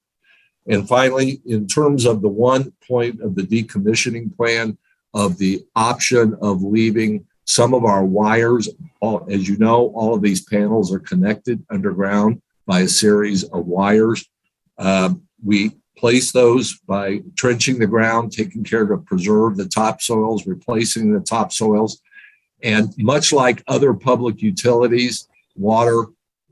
And 0.67 0.87
finally, 0.87 1.41
in 1.47 1.65
terms 1.65 2.05
of 2.05 2.21
the 2.21 2.29
one 2.29 2.71
point 2.87 3.21
of 3.21 3.35
the 3.35 3.41
decommissioning 3.41 4.35
plan 4.35 4.77
of 5.15 5.39
the 5.39 5.65
option 5.75 6.35
of 6.41 6.61
leaving 6.61 7.25
some 7.45 7.73
of 7.73 7.85
our 7.85 8.05
wires, 8.05 8.69
all, 9.01 9.25
as 9.31 9.49
you 9.49 9.57
know, 9.57 9.91
all 9.95 10.13
of 10.13 10.21
these 10.21 10.41
panels 10.45 10.93
are 10.93 10.99
connected 10.99 11.65
underground 11.71 12.39
by 12.69 12.81
a 12.81 12.87
series 12.87 13.43
of 13.45 13.65
wires. 13.65 14.29
Uh, 14.77 15.15
we 15.43 15.71
place 15.97 16.31
those 16.31 16.77
by 16.87 17.19
trenching 17.35 17.79
the 17.79 17.87
ground, 17.87 18.31
taking 18.31 18.63
care 18.63 18.85
to 18.85 18.97
preserve 18.97 19.57
the 19.57 19.63
topsoils, 19.63 20.45
replacing 20.45 21.11
the 21.11 21.19
topsoils. 21.19 21.97
And 22.61 22.93
much 22.99 23.33
like 23.33 23.63
other 23.67 23.95
public 23.95 24.43
utilities, 24.43 25.27
water, 25.55 26.05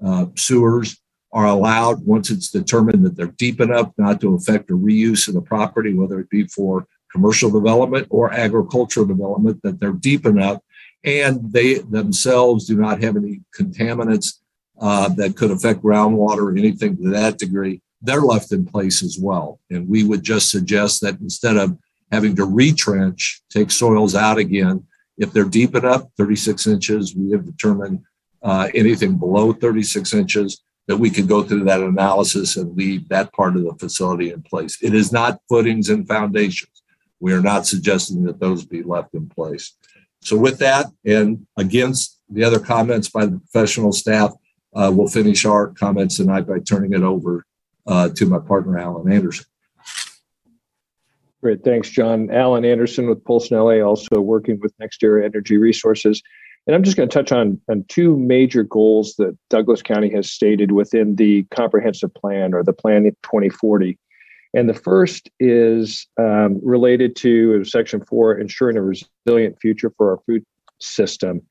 uh, 0.03 0.25
sewers 0.35 0.99
are 1.33 1.45
allowed 1.45 2.03
once 2.03 2.31
it's 2.31 2.49
determined 2.49 3.05
that 3.05 3.15
they're 3.15 3.27
deep 3.37 3.61
enough 3.61 3.91
not 3.99 4.19
to 4.21 4.33
affect 4.33 4.69
the 4.69 4.73
reuse 4.73 5.27
of 5.27 5.35
the 5.35 5.41
property, 5.41 5.93
whether 5.93 6.19
it 6.19 6.31
be 6.31 6.47
for 6.47 6.87
commercial 7.11 7.51
development 7.51 8.07
or 8.09 8.33
agricultural 8.33 9.05
development, 9.05 9.61
that 9.61 9.79
they're 9.79 9.91
deep 9.91 10.25
enough 10.25 10.61
and 11.03 11.53
they 11.53 11.75
themselves 11.75 12.65
do 12.65 12.75
not 12.75 13.03
have 13.03 13.15
any 13.15 13.41
contaminants 13.55 14.39
uh, 14.79 15.09
that 15.09 15.35
could 15.35 15.51
affect 15.51 15.81
groundwater 15.81 16.51
or 16.51 16.57
anything 16.57 16.97
to 16.97 17.09
that 17.09 17.37
degree, 17.37 17.81
they're 18.01 18.21
left 18.21 18.51
in 18.51 18.65
place 18.65 19.03
as 19.03 19.17
well. 19.19 19.59
And 19.69 19.87
we 19.87 20.03
would 20.03 20.23
just 20.23 20.51
suggest 20.51 21.01
that 21.01 21.19
instead 21.19 21.57
of 21.57 21.77
having 22.11 22.35
to 22.35 22.45
retrench, 22.45 23.41
take 23.49 23.71
soils 23.71 24.15
out 24.15 24.37
again, 24.37 24.85
if 25.17 25.33
they're 25.33 25.45
deep 25.45 25.75
enough, 25.75 26.03
36 26.17 26.67
inches, 26.67 27.15
we 27.15 27.31
have 27.31 27.45
determined 27.45 28.03
uh, 28.43 28.69
anything 28.75 29.17
below 29.17 29.51
36 29.51 30.13
inches, 30.13 30.63
that 30.87 30.97
we 30.97 31.09
could 31.09 31.27
go 31.27 31.43
through 31.43 31.65
that 31.65 31.81
analysis 31.81 32.55
and 32.55 32.77
leave 32.77 33.09
that 33.09 33.33
part 33.33 33.57
of 33.57 33.63
the 33.63 33.73
facility 33.73 34.31
in 34.31 34.41
place. 34.41 34.77
It 34.81 34.93
is 34.93 35.11
not 35.11 35.41
footings 35.49 35.89
and 35.89 36.07
foundations. 36.07 36.81
We 37.19 37.33
are 37.33 37.41
not 37.41 37.65
suggesting 37.65 38.23
that 38.23 38.39
those 38.39 38.65
be 38.65 38.83
left 38.83 39.13
in 39.13 39.27
place. 39.27 39.73
So 40.21 40.37
with 40.37 40.59
that, 40.59 40.85
and 41.05 41.45
against 41.57 42.19
the 42.29 42.43
other 42.43 42.59
comments 42.59 43.09
by 43.09 43.25
the 43.25 43.39
professional 43.39 43.91
staff, 43.91 44.33
uh, 44.77 44.91
we'll 44.91 45.07
finish 45.07 45.43
our 45.43 45.69
comments 45.69 46.17
tonight 46.17 46.47
by 46.47 46.59
turning 46.59 46.93
it 46.93 47.01
over 47.01 47.45
uh, 47.87 48.09
to 48.09 48.27
my 48.27 48.37
partner, 48.37 48.77
Alan 48.77 49.11
Anderson. 49.11 49.45
Great. 51.41 51.63
Thanks, 51.63 51.89
John. 51.89 52.29
Alan 52.31 52.63
Anderson 52.63 53.07
with 53.07 53.23
Polsinelli, 53.23 53.85
also 53.85 54.21
working 54.21 54.59
with 54.59 54.73
Next 54.79 55.01
NextEra 55.01 55.25
Energy 55.25 55.57
Resources. 55.57 56.21
And 56.67 56.75
I'm 56.75 56.83
just 56.83 56.97
going 56.97 57.09
to 57.09 57.13
touch 57.13 57.31
on, 57.31 57.59
on 57.69 57.85
two 57.87 58.17
major 58.17 58.63
goals 58.63 59.15
that 59.15 59.35
Douglas 59.49 59.81
County 59.81 60.11
has 60.11 60.31
stated 60.31 60.71
within 60.71 61.15
the 61.15 61.43
comprehensive 61.45 62.13
plan 62.13 62.53
or 62.53 62.63
the 62.63 62.73
Plan 62.73 63.03
2040. 63.03 63.97
And 64.53 64.69
the 64.69 64.73
first 64.73 65.29
is 65.39 66.07
um, 66.19 66.59
related 66.63 67.15
to 67.17 67.63
Section 67.63 68.03
4, 68.03 68.37
ensuring 68.37 68.77
a 68.77 68.81
resilient 68.81 69.57
future 69.59 69.91
for 69.97 70.11
our 70.11 70.19
food 70.25 70.43
system. 70.79 71.41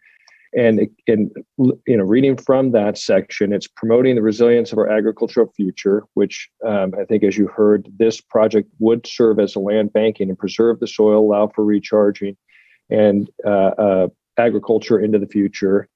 And 0.56 0.88
in 1.06 1.30
you 1.58 1.96
know, 1.98 2.04
reading 2.04 2.38
from 2.38 2.72
that 2.72 2.96
section, 2.96 3.52
it's 3.52 3.68
promoting 3.68 4.14
the 4.14 4.22
resilience 4.22 4.72
of 4.72 4.78
our 4.78 4.88
agricultural 4.88 5.52
future, 5.54 6.02
which 6.14 6.48
um, 6.66 6.94
I 6.98 7.04
think, 7.04 7.24
as 7.24 7.36
you 7.36 7.46
heard, 7.46 7.92
this 7.98 8.22
project 8.22 8.70
would 8.78 9.06
serve 9.06 9.38
as 9.38 9.54
a 9.54 9.60
land 9.60 9.92
banking 9.92 10.30
and 10.30 10.38
preserve 10.38 10.80
the 10.80 10.86
soil, 10.86 11.26
allow 11.26 11.48
for 11.48 11.62
recharging, 11.62 12.38
and 12.88 13.28
uh, 13.44 13.72
uh, 13.78 14.08
agriculture 14.38 14.98
into 14.98 15.18
the 15.18 15.26
future. 15.26 15.88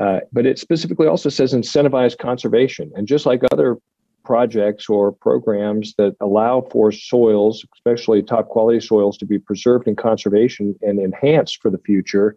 Uh, 0.00 0.20
but 0.32 0.46
it 0.46 0.58
specifically 0.58 1.06
also 1.06 1.28
says 1.28 1.52
incentivize 1.52 2.16
conservation. 2.16 2.90
And 2.94 3.06
just 3.06 3.26
like 3.26 3.42
other 3.52 3.76
projects 4.24 4.88
or 4.88 5.12
programs 5.12 5.94
that 5.98 6.16
allow 6.22 6.62
for 6.70 6.90
soils, 6.90 7.66
especially 7.74 8.22
top 8.22 8.48
quality 8.48 8.80
soils, 8.80 9.18
to 9.18 9.26
be 9.26 9.38
preserved 9.38 9.86
in 9.86 9.96
conservation 9.96 10.74
and 10.80 10.98
enhanced 10.98 11.60
for 11.60 11.70
the 11.70 11.78
future, 11.78 12.34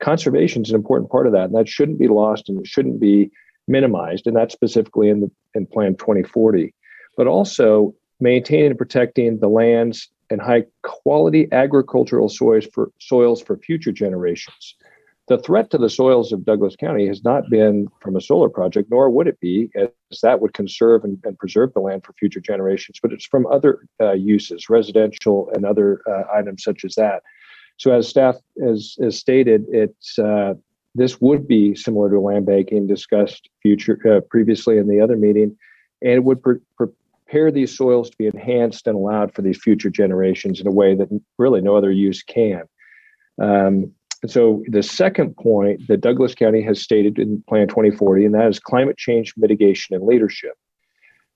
conservation 0.00 0.62
is 0.62 0.70
an 0.70 0.76
important 0.76 1.10
part 1.10 1.26
of 1.26 1.32
that. 1.32 1.44
And 1.44 1.54
that 1.54 1.68
shouldn't 1.68 1.98
be 1.98 2.08
lost 2.08 2.48
and 2.48 2.66
shouldn't 2.66 3.00
be 3.00 3.30
minimized. 3.68 4.26
And 4.26 4.36
that's 4.36 4.54
specifically 4.54 5.08
in 5.08 5.20
the 5.20 5.30
in 5.54 5.66
Plan 5.66 5.96
2040. 5.96 6.74
But 7.16 7.26
also 7.26 7.94
maintaining 8.20 8.70
and 8.70 8.78
protecting 8.78 9.38
the 9.38 9.48
lands 9.48 10.08
and 10.30 10.40
high 10.40 10.64
quality 10.82 11.48
agricultural 11.52 12.28
soils 12.28 12.66
for 12.72 12.90
soils 13.00 13.42
for 13.42 13.56
future 13.56 13.92
generations. 13.92 14.76
The 15.28 15.38
threat 15.38 15.70
to 15.70 15.78
the 15.78 15.88
soils 15.88 16.32
of 16.32 16.44
Douglas 16.44 16.74
County 16.74 17.06
has 17.06 17.22
not 17.22 17.48
been 17.48 17.86
from 18.00 18.16
a 18.16 18.20
solar 18.20 18.48
project, 18.48 18.90
nor 18.90 19.08
would 19.10 19.28
it 19.28 19.38
be, 19.38 19.70
as 19.76 20.20
that 20.22 20.40
would 20.40 20.54
conserve 20.54 21.04
and, 21.04 21.18
and 21.24 21.38
preserve 21.38 21.72
the 21.72 21.80
land 21.80 22.04
for 22.04 22.12
future 22.14 22.40
generations, 22.40 22.98
but 23.00 23.12
it's 23.12 23.26
from 23.26 23.46
other 23.46 23.86
uh, 24.00 24.12
uses, 24.12 24.68
residential 24.68 25.48
and 25.54 25.64
other 25.64 26.00
uh, 26.08 26.24
items 26.34 26.64
such 26.64 26.84
as 26.84 26.96
that. 26.96 27.22
So, 27.80 27.92
as 27.92 28.08
staff 28.08 28.36
has, 28.62 28.94
has 29.00 29.16
stated, 29.16 29.64
it's 29.70 30.18
uh, 30.18 30.52
this 30.94 31.18
would 31.22 31.48
be 31.48 31.74
similar 31.74 32.10
to 32.10 32.20
land 32.20 32.44
banking 32.44 32.86
discussed 32.86 33.48
future 33.62 33.98
uh, 34.06 34.20
previously 34.20 34.76
in 34.76 34.86
the 34.86 35.00
other 35.00 35.16
meeting, 35.16 35.56
and 36.02 36.12
it 36.12 36.24
would 36.24 36.42
pre- 36.42 36.58
prepare 36.76 37.50
these 37.50 37.74
soils 37.74 38.10
to 38.10 38.16
be 38.18 38.26
enhanced 38.26 38.86
and 38.86 38.96
allowed 38.96 39.32
for 39.32 39.40
these 39.40 39.56
future 39.56 39.88
generations 39.88 40.60
in 40.60 40.66
a 40.66 40.70
way 40.70 40.94
that 40.94 41.08
really 41.38 41.62
no 41.62 41.74
other 41.74 41.90
use 41.90 42.22
can. 42.22 42.64
Um, 43.40 43.92
and 44.20 44.30
so 44.30 44.62
the 44.68 44.82
second 44.82 45.34
point 45.38 45.88
that 45.88 46.02
Douglas 46.02 46.34
County 46.34 46.60
has 46.60 46.82
stated 46.82 47.18
in 47.18 47.42
Plan 47.48 47.66
2040, 47.66 48.26
and 48.26 48.34
that 48.34 48.46
is 48.46 48.60
climate 48.60 48.98
change 48.98 49.32
mitigation 49.38 49.96
and 49.96 50.04
leadership. 50.04 50.52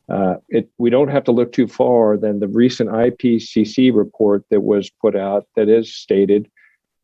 Uh, 0.09 0.35
it, 0.49 0.69
we 0.79 0.91
don't 0.91 1.09
have 1.09 1.25
to 1.25 1.33
look 1.33 1.53
too 1.53 1.67
far 1.67 2.17
than 2.17 2.41
the 2.41 2.49
recent 2.49 2.91
IPCC 2.91 3.95
report 3.95 4.45
that 4.51 4.61
was 4.61 4.91
put 4.91 5.17
out 5.17 5.47
that 5.57 5.69
is 5.69 5.95
stated 5.95 6.51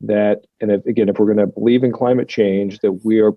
that, 0.03 0.45
and 0.61 0.71
if, 0.71 0.85
again, 0.87 1.09
if 1.09 1.19
we're 1.19 1.33
going 1.33 1.39
to 1.39 1.47
believe 1.47 1.83
in 1.83 1.93
climate 1.93 2.29
change, 2.29 2.79
that 2.81 3.05
we 3.05 3.21
are 3.21 3.33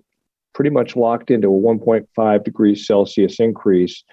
pretty 0.54 0.70
much 0.70 0.96
locked 0.96 1.30
into 1.30 1.48
a 1.48 1.50
1.5 1.50 2.44
degrees 2.44 2.86
Celsius 2.86 3.40
increase. 3.40 4.04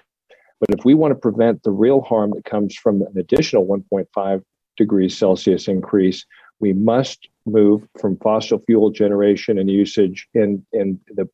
But 0.59 0.77
if 0.77 0.85
we 0.85 0.93
want 0.93 1.11
to 1.11 1.19
prevent 1.19 1.63
the 1.63 1.71
real 1.71 2.01
harm 2.01 2.31
that 2.35 2.45
comes 2.45 2.75
from 2.75 3.01
an 3.01 3.17
additional 3.17 3.65
1.5 3.65 4.43
degrees 4.77 5.17
Celsius 5.17 5.67
increase, 5.67 6.25
we 6.59 6.73
must 6.73 7.27
move 7.45 7.87
from 7.99 8.17
fossil 8.17 8.59
fuel 8.59 8.91
generation 8.91 9.57
and 9.57 9.69
usage 9.69 10.27
in, 10.33 10.65
in 10.71 10.99
the 11.07 11.27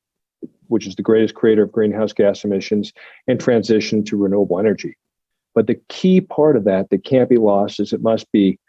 which 0.67 0.87
is 0.87 0.95
the 0.95 1.01
greatest 1.01 1.35
creator 1.35 1.63
of 1.63 1.71
greenhouse 1.71 2.13
gas 2.13 2.43
emissions, 2.43 2.93
and 3.27 3.39
transition 3.39 4.03
to 4.03 4.17
renewable 4.17 4.59
energy. 4.59 4.97
But 5.53 5.67
the 5.67 5.79
key 5.89 6.21
part 6.21 6.55
of 6.55 6.65
that 6.65 6.89
that 6.89 7.03
can't 7.03 7.29
be 7.29 7.37
lost 7.37 7.79
is 7.79 7.93
it 7.93 8.01
must 8.01 8.31
be 8.31 8.59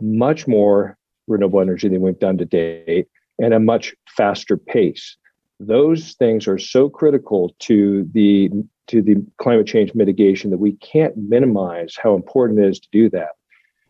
much 0.00 0.46
more 0.46 0.96
renewable 1.26 1.60
energy 1.60 1.88
than 1.88 2.00
we've 2.00 2.18
done 2.18 2.38
to 2.38 2.44
date 2.44 3.08
and 3.38 3.54
a 3.54 3.60
much 3.60 3.94
faster 4.16 4.56
pace. 4.56 5.16
Those 5.60 6.14
things 6.14 6.48
are 6.48 6.58
so 6.58 6.88
critical 6.88 7.54
to 7.60 8.08
the 8.12 8.50
to 8.86 9.02
the 9.02 9.16
climate 9.36 9.66
change 9.66 9.94
mitigation 9.94 10.50
that 10.50 10.58
we 10.58 10.72
can't 10.72 11.14
minimize 11.16 11.94
how 12.02 12.14
important 12.14 12.58
it 12.58 12.68
is 12.68 12.80
to 12.80 12.88
do 12.90 13.10
that. 13.10 13.32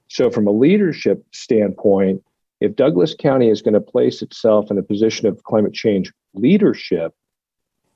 So, 0.09 0.31
from 0.31 0.47
a 0.47 0.51
leadership 0.51 1.25
standpoint, 1.33 2.23
if 2.61 2.75
Douglas 2.75 3.15
County 3.15 3.49
is 3.49 3.63
going 3.63 3.75
to 3.75 3.81
place 3.81 4.23
itself 4.23 4.71
in 4.71 4.79
a 4.79 4.83
position 4.83 5.29
of 5.29 5.43
climate 5.45 5.75
change 5.75 6.13
leadership, 6.35 7.15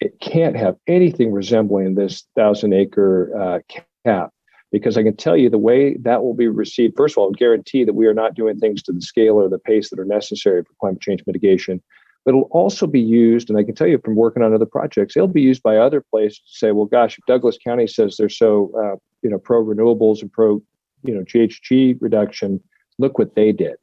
it 0.02 0.18
can't 0.20 0.56
have 0.56 0.76
anything 0.88 1.32
resembling 1.32 1.94
this 1.94 2.24
thousand 2.34 2.72
acre 2.72 3.30
uh, 3.40 3.58
cap. 4.04 4.30
Because 4.72 4.96
I 4.96 5.02
can 5.02 5.16
tell 5.16 5.36
you 5.36 5.50
the 5.50 5.58
way 5.58 5.96
that 5.98 6.22
will 6.22 6.34
be 6.34 6.48
received, 6.48 6.94
first 6.96 7.14
of 7.14 7.18
all, 7.18 7.30
guarantee 7.30 7.84
that 7.84 7.92
we 7.92 8.06
are 8.06 8.14
not 8.14 8.34
doing 8.34 8.58
things 8.58 8.82
to 8.84 8.92
the 8.92 9.02
scale 9.02 9.34
or 9.34 9.48
the 9.48 9.58
pace 9.58 9.90
that 9.90 9.98
are 9.98 10.04
necessary 10.04 10.62
for 10.62 10.72
climate 10.80 11.02
change 11.02 11.22
mitigation. 11.26 11.82
But 12.24 12.30
it'll 12.30 12.48
also 12.50 12.86
be 12.86 13.00
used, 13.00 13.50
and 13.50 13.58
I 13.58 13.64
can 13.64 13.74
tell 13.74 13.86
you 13.86 14.00
from 14.02 14.16
working 14.16 14.42
on 14.42 14.54
other 14.54 14.66
projects, 14.66 15.14
it'll 15.14 15.28
be 15.28 15.42
used 15.42 15.62
by 15.62 15.76
other 15.76 16.00
places 16.00 16.38
to 16.38 16.56
say, 16.56 16.72
well, 16.72 16.86
gosh, 16.86 17.18
if 17.18 17.26
Douglas 17.26 17.58
County 17.62 17.86
says 17.86 18.16
they're 18.16 18.30
so, 18.30 18.72
uh, 18.78 18.96
you 19.22 19.28
know, 19.28 19.38
pro 19.38 19.62
renewables 19.62 20.22
and 20.22 20.32
pro, 20.32 20.62
you 21.04 21.14
know, 21.14 21.22
GHG 21.22 21.98
reduction, 22.00 22.60
look 22.98 23.18
what 23.18 23.34
they 23.34 23.52
did 23.52 23.76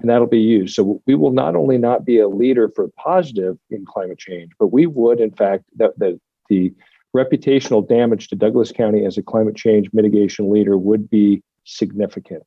and 0.00 0.08
that'll 0.08 0.26
be 0.26 0.40
used. 0.40 0.74
So 0.74 1.02
we 1.06 1.14
will 1.14 1.32
not 1.32 1.54
only 1.54 1.78
not 1.78 2.04
be 2.04 2.18
a 2.18 2.28
leader 2.28 2.70
for 2.74 2.88
positive 2.96 3.58
in 3.70 3.84
climate 3.84 4.18
change, 4.18 4.52
but 4.58 4.68
we 4.68 4.86
would, 4.86 5.20
in 5.20 5.32
fact, 5.32 5.64
the, 5.76 5.92
the, 5.96 6.20
the 6.48 6.72
reputational 7.14 7.86
damage 7.86 8.28
to 8.28 8.36
Douglas 8.36 8.72
County 8.72 9.04
as 9.04 9.18
a 9.18 9.22
climate 9.22 9.56
change 9.56 9.88
mitigation 9.92 10.50
leader 10.50 10.78
would 10.78 11.10
be 11.10 11.42
significant. 11.64 12.42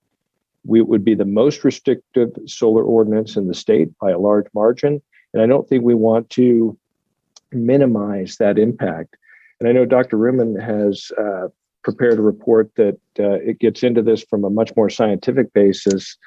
We 0.66 0.82
would 0.82 1.06
be 1.06 1.14
the 1.14 1.26
most 1.26 1.64
restrictive 1.64 2.32
solar 2.48 2.84
ordinance 2.84 3.36
in 3.36 3.48
the 3.48 3.54
state 3.54 3.90
by 4.00 4.12
a 4.12 4.18
large 4.18 4.48
margin. 4.56 5.02
And 5.34 5.42
I 5.42 5.46
don't 5.46 5.68
think 5.70 5.84
we 5.84 5.94
want 5.94 6.30
to 6.32 6.78
minimize 7.52 8.38
that 8.38 8.58
impact. 8.58 9.18
And 9.60 9.70
I 9.70 9.72
know 9.72 9.86
Dr. 9.86 10.18
Reuman 10.18 10.60
has 10.60 11.12
uh, 11.18 11.50
prepared 11.84 12.18
a 12.18 12.24
report 12.24 12.72
that 12.76 13.00
uh, 13.20 13.34
it 13.34 13.60
gets 13.60 13.84
into 13.84 14.02
this 14.02 14.24
from 14.24 14.44
a 14.44 14.50
much 14.50 14.76
more 14.76 14.90
scientific 14.90 15.54
basis 15.54 16.18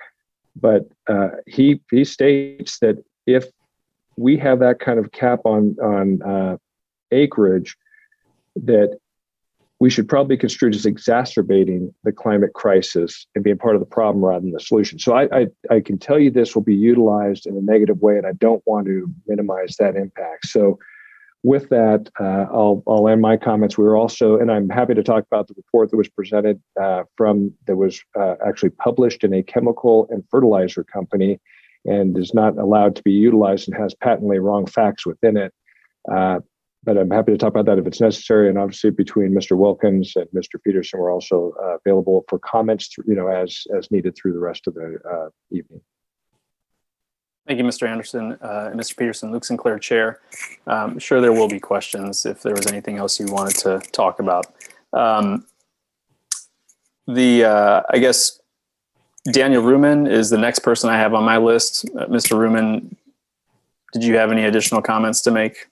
but 0.60 0.88
uh, 1.08 1.30
he 1.46 1.80
he 1.90 2.04
states 2.04 2.78
that 2.80 3.02
if 3.26 3.46
we 4.16 4.36
have 4.38 4.58
that 4.60 4.80
kind 4.80 4.98
of 4.98 5.12
cap 5.12 5.40
on 5.44 5.76
on 5.80 6.22
uh, 6.22 6.56
acreage, 7.10 7.76
that 8.56 8.98
we 9.80 9.90
should 9.90 10.08
probably 10.08 10.36
construe 10.36 10.70
as 10.70 10.86
exacerbating 10.86 11.94
the 12.02 12.10
climate 12.10 12.52
crisis 12.52 13.26
and 13.34 13.44
being 13.44 13.58
part 13.58 13.76
of 13.76 13.80
the 13.80 13.86
problem 13.86 14.24
rather 14.24 14.40
than 14.40 14.50
the 14.50 14.58
solution. 14.58 14.98
So 14.98 15.12
I, 15.14 15.28
I, 15.32 15.46
I 15.70 15.80
can 15.80 15.98
tell 15.98 16.18
you 16.18 16.30
this 16.30 16.54
will 16.54 16.64
be 16.64 16.74
utilized 16.74 17.46
in 17.46 17.56
a 17.56 17.60
negative 17.60 18.00
way, 18.00 18.16
and 18.16 18.26
I 18.26 18.32
don't 18.32 18.62
want 18.66 18.86
to 18.86 19.08
minimize 19.26 19.76
that 19.78 19.94
impact. 19.94 20.46
So 20.46 20.78
with 21.42 21.68
that, 21.68 22.10
uh, 22.18 22.46
I'll, 22.52 22.82
I'll 22.86 23.08
end 23.08 23.20
my 23.20 23.36
comments. 23.36 23.78
We 23.78 23.84
were 23.84 23.96
also, 23.96 24.38
and 24.38 24.50
I'm 24.50 24.68
happy 24.68 24.94
to 24.94 25.02
talk 25.02 25.24
about 25.30 25.46
the 25.46 25.54
report 25.56 25.90
that 25.90 25.96
was 25.96 26.08
presented 26.08 26.60
uh, 26.80 27.04
from, 27.16 27.52
that 27.66 27.76
was 27.76 28.02
uh, 28.18 28.34
actually 28.46 28.70
published 28.70 29.22
in 29.22 29.32
a 29.32 29.42
chemical 29.42 30.08
and 30.10 30.24
fertilizer 30.30 30.82
company 30.84 31.40
and 31.84 32.18
is 32.18 32.34
not 32.34 32.58
allowed 32.58 32.96
to 32.96 33.02
be 33.02 33.12
utilized 33.12 33.68
and 33.68 33.76
has 33.76 33.94
patently 33.94 34.38
wrong 34.38 34.66
facts 34.66 35.06
within 35.06 35.36
it. 35.36 35.52
Uh, 36.10 36.40
but 36.84 36.96
I'm 36.96 37.10
happy 37.10 37.32
to 37.32 37.38
talk 37.38 37.50
about 37.50 37.66
that 37.66 37.78
if 37.78 37.86
it's 37.86 38.00
necessary. 38.00 38.48
And 38.48 38.58
obviously, 38.58 38.90
between 38.90 39.32
Mr. 39.32 39.56
Wilkins 39.56 40.14
and 40.16 40.26
Mr. 40.34 40.62
Peterson, 40.62 41.00
we're 41.00 41.12
also 41.12 41.52
uh, 41.62 41.76
available 41.76 42.24
for 42.28 42.38
comments, 42.38 42.94
you 43.06 43.14
know, 43.14 43.28
as 43.28 43.64
as 43.76 43.90
needed 43.90 44.16
through 44.16 44.32
the 44.32 44.38
rest 44.38 44.66
of 44.66 44.74
the 44.74 44.98
uh, 45.10 45.28
evening. 45.50 45.80
Thank 47.48 47.60
you, 47.60 47.64
Mr. 47.64 47.88
Anderson, 47.88 48.36
uh, 48.42 48.72
Mr. 48.74 48.94
Peterson, 48.94 49.32
Luke 49.32 49.42
Sinclair, 49.42 49.78
Chair. 49.78 50.20
Um, 50.66 50.98
sure 50.98 51.22
there 51.22 51.32
will 51.32 51.48
be 51.48 51.58
questions 51.58 52.26
if 52.26 52.42
there 52.42 52.54
was 52.54 52.66
anything 52.66 52.98
else 52.98 53.18
you 53.18 53.24
wanted 53.24 53.56
to 53.60 53.78
talk 53.90 54.20
about. 54.20 54.52
Um, 54.92 55.46
the, 57.06 57.44
uh, 57.44 57.82
I 57.88 57.96
guess, 58.00 58.38
Daniel 59.32 59.62
Reuman 59.62 60.06
is 60.10 60.28
the 60.28 60.36
next 60.36 60.58
person 60.58 60.90
I 60.90 60.98
have 60.98 61.14
on 61.14 61.24
my 61.24 61.38
list. 61.38 61.86
Uh, 61.96 62.04
Mr. 62.08 62.36
Reuman, 62.36 62.94
did 63.94 64.04
you 64.04 64.16
have 64.16 64.30
any 64.30 64.44
additional 64.44 64.82
comments 64.82 65.22
to 65.22 65.30
make? 65.30 65.68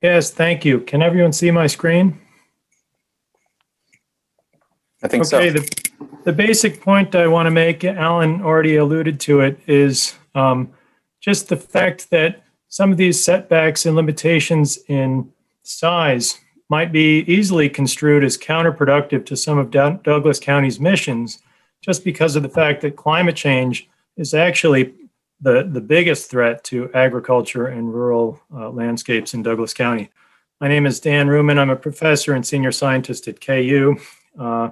Yes, 0.00 0.30
thank 0.30 0.64
you. 0.64 0.80
Can 0.80 1.02
everyone 1.02 1.32
see 1.32 1.50
my 1.50 1.66
screen? 1.66 2.20
I 5.02 5.08
think 5.08 5.24
so. 5.24 5.38
Okay, 5.38 5.50
the, 5.50 5.90
the 6.24 6.32
basic 6.32 6.80
point 6.80 7.14
I 7.14 7.26
want 7.26 7.46
to 7.46 7.50
make, 7.50 7.84
Alan 7.84 8.42
already 8.42 8.76
alluded 8.76 9.18
to 9.20 9.40
it, 9.40 9.58
is 9.66 10.14
um, 10.34 10.72
just 11.20 11.48
the 11.48 11.56
fact 11.56 12.10
that 12.10 12.42
some 12.68 12.92
of 12.92 12.96
these 12.96 13.24
setbacks 13.24 13.86
and 13.86 13.96
limitations 13.96 14.78
in 14.88 15.32
size 15.62 16.38
might 16.68 16.92
be 16.92 17.20
easily 17.20 17.68
construed 17.68 18.22
as 18.22 18.36
counterproductive 18.36 19.24
to 19.26 19.36
some 19.36 19.58
of 19.58 19.70
Doug- 19.70 20.02
Douglas 20.02 20.38
County's 20.38 20.78
missions, 20.78 21.38
just 21.80 22.04
because 22.04 22.36
of 22.36 22.42
the 22.42 22.48
fact 22.48 22.82
that 22.82 22.96
climate 22.96 23.36
change 23.36 23.88
is 24.16 24.34
actually 24.34 24.94
the, 25.40 25.68
the 25.70 25.80
biggest 25.80 26.30
threat 26.30 26.64
to 26.64 26.90
agriculture 26.94 27.66
and 27.68 27.92
rural 27.92 28.40
uh, 28.54 28.70
landscapes 28.70 29.34
in 29.34 29.42
Douglas 29.42 29.72
County. 29.72 30.10
My 30.60 30.66
name 30.68 30.86
is 30.86 30.98
Dan 30.98 31.28
Reuman. 31.28 31.58
I'm 31.58 31.70
a 31.70 31.76
professor 31.76 32.34
and 32.34 32.44
senior 32.44 32.72
scientist 32.72 33.28
at 33.28 33.40
KU. 33.40 33.96
Uh, 34.38 34.70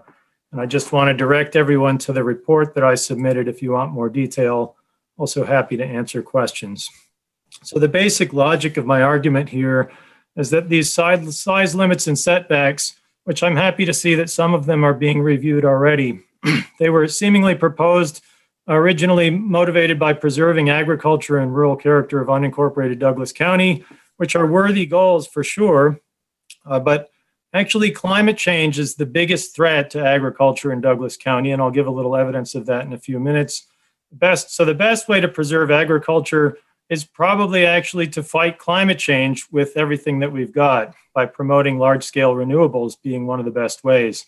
and 0.51 0.61
I 0.61 0.67
just 0.67 0.93
want 0.93 1.09
to 1.09 1.15
direct 1.15 1.55
everyone 1.55 1.99
to 1.99 2.13
the 2.13 2.25
report 2.25 2.75
that 2.75 2.85
I 2.85 2.95
submitted 2.95 3.47
if 3.47 3.63
you 3.63 3.73
want 3.73 3.93
more 3.93 4.09
detail. 4.09 4.77
Also 5.19 5.45
happy 5.45 5.77
to 5.77 5.85
answer 5.85 6.23
questions. 6.23 6.89
So 7.63 7.79
the 7.79 7.89
basic 7.89 8.33
logic 8.33 8.77
of 8.77 8.87
my 8.87 9.03
argument 9.03 9.49
here 9.49 9.93
is 10.37 10.51
that 10.51 10.69
these 10.69 10.93
size, 10.93 11.39
size 11.39 11.75
limits 11.75 12.07
and 12.07 12.19
setbacks, 12.19 12.97
which 13.25 13.43
I'm 13.43 13.57
happy 13.57 13.85
to 13.85 13.95
see 13.95 14.15
that 14.17 14.31
some 14.31 14.55
of 14.55 14.67
them 14.67 14.85
are 14.85 14.95
being 14.95 15.21
reviewed 15.21 15.65
already, 15.65 16.21
they 16.79 16.91
were 16.91 17.09
seemingly 17.09 17.55
proposed 17.55 18.23
originally 18.69 19.31
motivated 19.31 19.99
by 19.99 20.13
preserving 20.13 20.71
agriculture 20.71 21.39
and 21.39 21.55
rural 21.55 21.77
character 21.77 22.21
of 22.21 22.29
unincorporated 22.29 22.99
Douglas 22.99 23.33
County, 23.33 23.85
which 24.17 24.35
are 24.35 24.47
worthy 24.47 24.87
goals 24.87 25.27
for 25.27 25.45
sure. 25.45 26.01
Uh, 26.65 26.81
but 26.81 27.11
actually, 27.53 27.91
climate 27.91 28.37
change 28.37 28.79
is 28.79 28.95
the 28.95 29.07
biggest 29.07 29.55
threat 29.55 29.91
to 29.91 30.05
agriculture 30.05 30.73
in 30.73 30.81
Douglas 30.81 31.17
County, 31.17 31.53
and 31.53 31.63
I'll 31.63 31.71
give 31.71 31.87
a 31.87 31.91
little 31.91 32.17
evidence 32.17 32.55
of 32.55 32.67
that 32.67 32.87
in 32.87 32.93
a 32.93 32.99
few 32.99 33.21
minutes. 33.21 33.67
Best 34.13 34.55
so 34.55 34.65
the 34.65 34.75
best 34.75 35.09
way 35.09 35.21
to 35.21 35.29
preserve 35.29 35.71
agriculture 35.71 36.59
is 36.89 37.05
probably 37.05 37.67
actually 37.67 38.07
to 38.07 38.23
fight 38.23 38.59
climate 38.59 38.99
change 38.99 39.47
with 39.51 39.77
everything 39.77 40.21
that 40.21 40.31
we've 40.31 40.53
got 40.53 40.95
by 41.15 41.27
promoting 41.27 41.79
large 41.79 42.05
scale 42.05 42.35
renewables 42.35 42.95
being 43.03 43.27
one 43.27 43.41
of 43.41 43.45
the 43.45 43.51
best 43.51 43.83
ways. 43.83 44.25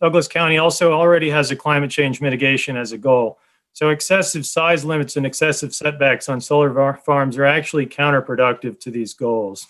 Douglas 0.00 0.26
County 0.26 0.58
also 0.58 0.92
already 0.92 1.30
has 1.30 1.50
a 1.50 1.56
climate 1.56 1.90
change 1.90 2.20
mitigation 2.20 2.76
as 2.76 2.92
a 2.92 2.98
goal. 2.98 3.38
So 3.72 3.90
excessive 3.90 4.44
size 4.46 4.84
limits 4.84 5.16
and 5.16 5.24
excessive 5.24 5.74
setbacks 5.74 6.28
on 6.28 6.40
solar 6.40 6.94
farms 7.04 7.38
are 7.38 7.46
actually 7.46 7.86
counterproductive 7.86 8.78
to 8.80 8.90
these 8.90 9.14
goals. 9.14 9.66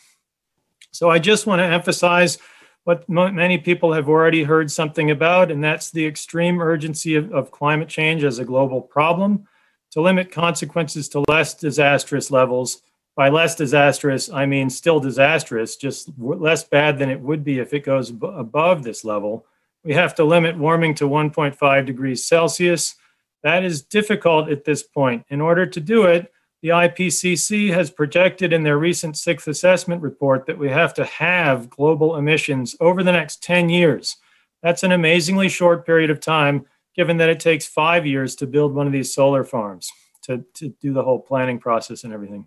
So 0.90 1.10
I 1.10 1.18
just 1.18 1.46
want 1.46 1.60
to 1.60 1.66
emphasize 1.66 2.38
what 2.84 3.08
many 3.08 3.58
people 3.58 3.92
have 3.92 4.08
already 4.08 4.42
heard 4.42 4.70
something 4.70 5.10
about, 5.10 5.50
and 5.50 5.62
that's 5.62 5.90
the 5.90 6.06
extreme 6.06 6.60
urgency 6.60 7.14
of, 7.14 7.32
of 7.32 7.50
climate 7.50 7.88
change 7.88 8.24
as 8.24 8.38
a 8.38 8.44
global 8.44 8.80
problem 8.80 9.46
to 9.90 10.00
limit 10.00 10.32
consequences 10.32 11.08
to 11.10 11.24
less 11.28 11.54
disastrous 11.54 12.30
levels. 12.30 12.82
By 13.16 13.28
less 13.28 13.54
disastrous, 13.54 14.30
I 14.30 14.46
mean 14.46 14.70
still 14.70 14.98
disastrous, 14.98 15.76
just 15.76 16.10
less 16.18 16.64
bad 16.64 16.98
than 16.98 17.10
it 17.10 17.20
would 17.20 17.44
be 17.44 17.58
if 17.58 17.74
it 17.74 17.84
goes 17.84 18.10
above 18.10 18.82
this 18.82 19.04
level. 19.04 19.46
We 19.84 19.92
have 19.94 20.14
to 20.16 20.24
limit 20.24 20.56
warming 20.56 20.94
to 20.96 21.04
1.5 21.04 21.86
degrees 21.86 22.26
Celsius 22.26 22.94
that 23.42 23.64
is 23.64 23.82
difficult 23.82 24.48
at 24.50 24.64
this 24.64 24.82
point. 24.82 25.24
In 25.28 25.40
order 25.40 25.66
to 25.66 25.80
do 25.80 26.04
it, 26.04 26.32
the 26.62 26.68
IPCC 26.68 27.72
has 27.72 27.90
projected 27.90 28.52
in 28.52 28.62
their 28.62 28.78
recent 28.78 29.16
sixth 29.16 29.48
assessment 29.48 30.02
report 30.02 30.44
that 30.46 30.58
we 30.58 30.68
have 30.68 30.92
to 30.94 31.04
have 31.06 31.70
global 31.70 32.16
emissions 32.16 32.76
over 32.80 33.02
the 33.02 33.12
next 33.12 33.42
10 33.42 33.70
years. 33.70 34.16
That's 34.62 34.82
an 34.82 34.92
amazingly 34.92 35.48
short 35.48 35.86
period 35.86 36.10
of 36.10 36.20
time, 36.20 36.66
given 36.94 37.16
that 37.16 37.30
it 37.30 37.40
takes 37.40 37.66
five 37.66 38.06
years 38.06 38.36
to 38.36 38.46
build 38.46 38.74
one 38.74 38.86
of 38.86 38.92
these 38.92 39.14
solar 39.14 39.42
farms 39.42 39.90
to, 40.24 40.44
to 40.54 40.68
do 40.80 40.92
the 40.92 41.02
whole 41.02 41.18
planning 41.18 41.58
process 41.58 42.04
and 42.04 42.12
everything. 42.12 42.46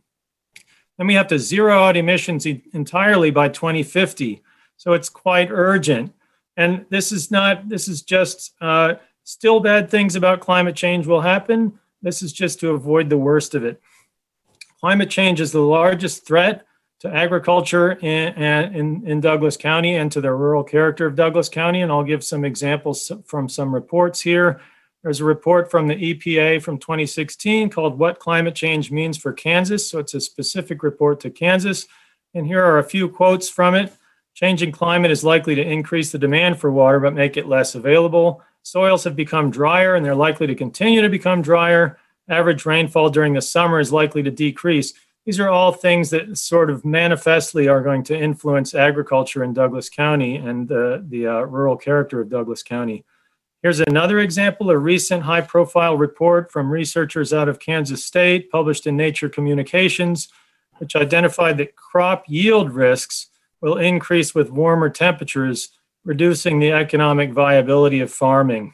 Then 0.98 1.08
we 1.08 1.16
have 1.16 1.28
to 1.30 1.40
zero 1.40 1.80
out 1.80 1.98
emissions 1.98 2.46
entirely 2.46 3.32
by 3.32 3.50
2050. 3.50 4.44
So 4.78 4.94
it's 4.94 5.10
quite 5.10 5.50
urgent. 5.50 6.14
And 6.56 6.86
this 6.90 7.12
is 7.12 7.32
not, 7.32 7.68
this 7.68 7.88
is 7.88 8.04
just, 8.04 8.54
uh, 8.62 8.96
Still, 9.24 9.60
bad 9.60 9.90
things 9.90 10.16
about 10.16 10.42
climate 10.42 10.76
change 10.76 11.08
will 11.08 11.22
happen. 11.22 11.80
This 12.02 12.22
is 12.22 12.34
just 12.34 12.60
to 12.60 12.72
avoid 12.72 13.10
the 13.10 13.18
worst 13.18 13.56
of 13.56 13.64
it. 13.64 13.82
Climate 14.80 15.10
change 15.10 15.40
is 15.40 15.54
the 15.54 15.62
largest 15.62 16.28
threat 16.28 16.66
to 17.00 17.14
agriculture 17.14 17.94
in, 17.94 18.34
in, 18.74 19.08
in 19.08 19.22
Douglas 19.22 19.56
County 19.56 19.96
and 19.96 20.12
to 20.12 20.22
the 20.22 20.34
rural 20.34 20.64
character 20.64 21.06
of 21.06 21.16
Douglas 21.16 21.48
County. 21.48 21.82
And 21.82 21.92
I'll 21.92 22.04
give 22.04 22.24
some 22.24 22.44
examples 22.44 23.12
from 23.26 23.48
some 23.48 23.74
reports 23.74 24.20
here. 24.20 24.60
There's 25.04 25.20
a 25.20 25.26
report 25.26 25.70
from 25.70 25.88
the 25.88 25.96
EPA 25.96 26.62
from 26.62 26.78
2016 26.78 27.70
called 27.70 28.00
What 28.00 28.20
Climate 28.20 28.56
Change 28.56 28.92
Means 28.92 29.18
for 29.18 29.34
Kansas. 29.34 29.86
So 29.90 30.00
it's 30.00 30.14
a 30.14 30.22
specific 30.22 30.84
report 30.84 31.20
to 31.22 31.30
Kansas. 31.30 31.88
And 32.34 32.48
here 32.48 32.64
are 32.64 32.80
a 32.80 32.84
few 32.84 33.10
quotes 33.10 33.50
from 33.50 33.76
it. 33.76 33.94
Changing 34.34 34.72
climate 34.72 35.12
is 35.12 35.24
likely 35.24 35.56
to 35.56 35.62
increase 35.62 36.12
the 36.12 36.18
demand 36.18 36.60
for 36.60 36.72
water, 36.72 37.00
but 37.00 37.14
make 37.14 37.38
it 37.38 37.48
less 37.48 37.76
available. 37.76 38.42
Soils 38.64 39.04
have 39.04 39.16
become 39.16 39.52
drier 39.52 39.96
and 39.96 40.06
they're 40.06 40.16
likely 40.16 40.48
to 40.48 40.56
continue 40.56 41.02
to 41.02 41.10
become 41.10 41.42
drier. 41.42 42.00
Average 42.30 42.66
rainfall 42.66 43.10
during 43.10 43.34
the 43.34 43.42
summer 43.42 43.80
is 43.80 43.92
likely 43.92 44.24
to 44.24 44.32
decrease. 44.32 44.94
These 45.26 45.40
are 45.40 45.50
all 45.50 45.72
things 45.72 46.10
that 46.10 46.38
sort 46.38 46.70
of 46.70 46.84
manifestly 46.84 47.68
are 47.68 47.82
going 47.82 48.04
to 48.06 48.18
influence 48.18 48.74
agriculture 48.74 49.44
in 49.44 49.54
Douglas 49.54 49.90
County 49.90 50.38
and 50.38 50.72
uh, 50.72 51.00
the 51.08 51.28
uh, 51.28 51.42
rural 51.42 51.78
character 51.78 52.22
of 52.22 52.30
Douglas 52.30 52.64
County. 52.64 53.06
Here's 53.62 53.80
another 53.80 54.20
example 54.20 54.70
a 54.72 54.78
recent 54.78 55.24
high 55.24 55.42
profile 55.42 55.98
report 55.98 56.52
from 56.52 56.70
researchers 56.70 57.32
out 57.32 57.48
of 57.48 57.60
Kansas 57.60 58.04
State 58.04 58.52
published 58.52 58.88
in 58.88 58.98
Nature 58.98 59.30
Communications, 59.30 60.28
which 60.80 60.98
identified 60.98 61.58
that 61.58 61.78
crop 61.78 62.26
yield 62.28 62.72
risks 62.72 63.28
will 63.62 63.78
increase 63.78 64.36
with 64.36 64.50
warmer 64.50 64.90
temperatures 64.90 65.70
reducing 66.04 66.60
the 66.60 66.72
economic 66.72 67.32
viability 67.32 68.00
of 68.00 68.12
farming 68.12 68.74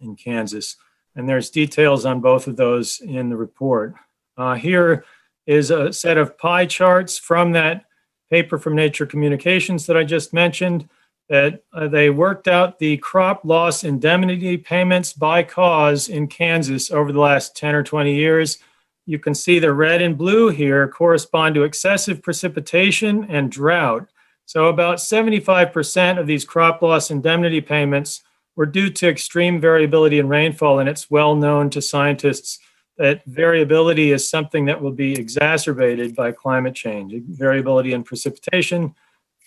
in 0.00 0.16
Kansas. 0.16 0.76
And 1.14 1.28
there's 1.28 1.50
details 1.50 2.06
on 2.06 2.20
both 2.20 2.46
of 2.46 2.56
those 2.56 3.00
in 3.00 3.28
the 3.28 3.36
report. 3.36 3.94
Uh, 4.36 4.54
here 4.54 5.04
is 5.46 5.70
a 5.70 5.92
set 5.92 6.16
of 6.16 6.38
pie 6.38 6.66
charts 6.66 7.18
from 7.18 7.52
that 7.52 7.84
paper 8.30 8.58
from 8.58 8.74
Nature 8.74 9.06
Communications 9.06 9.86
that 9.86 9.96
I 9.96 10.04
just 10.04 10.32
mentioned 10.32 10.88
that 11.28 11.62
uh, 11.72 11.88
they 11.88 12.10
worked 12.10 12.48
out 12.48 12.78
the 12.78 12.96
crop 12.98 13.44
loss 13.44 13.84
indemnity 13.84 14.56
payments 14.56 15.12
by 15.12 15.42
cause 15.42 16.08
in 16.08 16.26
Kansas 16.26 16.90
over 16.90 17.12
the 17.12 17.20
last 17.20 17.56
10 17.56 17.74
or 17.74 17.82
20 17.82 18.14
years. 18.14 18.58
You 19.06 19.18
can 19.18 19.34
see 19.34 19.58
the 19.58 19.72
red 19.72 20.00
and 20.00 20.16
blue 20.16 20.48
here 20.48 20.88
correspond 20.88 21.54
to 21.56 21.64
excessive 21.64 22.22
precipitation 22.22 23.24
and 23.24 23.50
drought. 23.50 24.08
So, 24.46 24.66
about 24.66 24.98
75% 24.98 26.18
of 26.18 26.26
these 26.26 26.44
crop 26.44 26.82
loss 26.82 27.10
indemnity 27.10 27.60
payments 27.60 28.22
were 28.56 28.66
due 28.66 28.90
to 28.90 29.08
extreme 29.08 29.60
variability 29.60 30.18
in 30.18 30.28
rainfall. 30.28 30.78
And 30.78 30.88
it's 30.88 31.10
well 31.10 31.34
known 31.34 31.70
to 31.70 31.80
scientists 31.80 32.58
that 32.98 33.24
variability 33.24 34.12
is 34.12 34.28
something 34.28 34.66
that 34.66 34.80
will 34.82 34.92
be 34.92 35.14
exacerbated 35.14 36.14
by 36.14 36.32
climate 36.32 36.74
change. 36.74 37.14
Variability 37.28 37.92
in 37.94 38.02
precipitation 38.04 38.94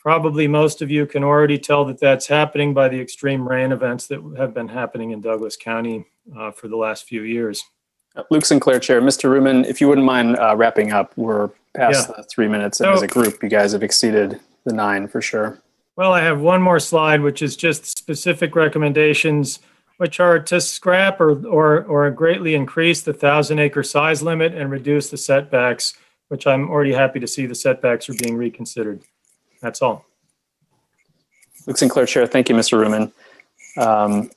probably 0.05 0.47
most 0.47 0.83
of 0.83 0.91
you 0.91 1.03
can 1.07 1.23
already 1.23 1.57
tell 1.57 1.83
that 1.83 1.99
that's 1.99 2.27
happening 2.27 2.75
by 2.75 2.87
the 2.87 3.01
extreme 3.01 3.47
rain 3.47 3.71
events 3.71 4.05
that 4.05 4.21
have 4.37 4.53
been 4.53 4.67
happening 4.67 5.09
in 5.09 5.19
Douglas 5.19 5.55
County 5.57 6.05
uh, 6.37 6.51
for 6.51 6.67
the 6.67 6.75
last 6.75 7.05
few 7.05 7.23
years. 7.23 7.63
Uh, 8.15 8.21
Luke 8.29 8.45
Sinclair, 8.45 8.77
Chair. 8.79 9.01
Mr. 9.01 9.31
Reuman, 9.31 9.65
if 9.65 9.81
you 9.81 9.87
wouldn't 9.87 10.05
mind 10.05 10.37
uh, 10.37 10.55
wrapping 10.55 10.91
up, 10.91 11.11
we're 11.17 11.49
past 11.73 12.07
Yeah. 12.07 12.17
the 12.17 12.23
three 12.23 12.47
minutes, 12.47 12.79
and 12.81 12.91
as 12.91 13.01
a 13.01 13.07
group, 13.07 13.41
you 13.41 13.49
guys 13.49 13.71
have 13.71 13.81
exceeded 13.81 14.39
the 14.65 14.73
nine 14.73 15.07
for 15.07 15.21
sure. 15.21 15.59
Well, 15.95 16.11
I 16.11 16.21
have 16.21 16.41
one 16.41 16.61
more 16.61 16.79
slide, 16.79 17.21
which 17.21 17.41
is 17.41 17.55
just 17.55 17.85
specific 17.85 18.55
recommendations, 18.55 19.59
which 19.97 20.19
are 20.19 20.39
to 20.39 20.59
scrap 20.59 21.21
or, 21.21 21.45
or, 21.47 21.83
or 21.85 22.11
greatly 22.11 22.53
increase 22.53 23.01
the 23.01 23.13
thousand 23.13 23.59
acre 23.59 23.83
size 23.83 24.21
limit 24.21 24.53
and 24.53 24.69
reduce 24.69 25.09
the 25.09 25.17
setbacks, 25.17 25.93
which 26.27 26.47
I'm 26.47 26.69
already 26.69 26.91
happy 26.91 27.21
to 27.21 27.27
see 27.27 27.45
the 27.45 27.55
setbacks 27.55 28.09
are 28.09 28.15
being 28.15 28.35
reconsidered. 28.35 29.03
That's 29.61 29.81
all. 29.81 30.05
Luke 31.65 31.77
Sinclair, 31.77 32.05
Chair. 32.05 32.27
Thank 32.27 32.49
you, 32.49 32.55
Mr. 32.55 32.77
Reuman. 32.77 33.11
Um, 33.81 34.29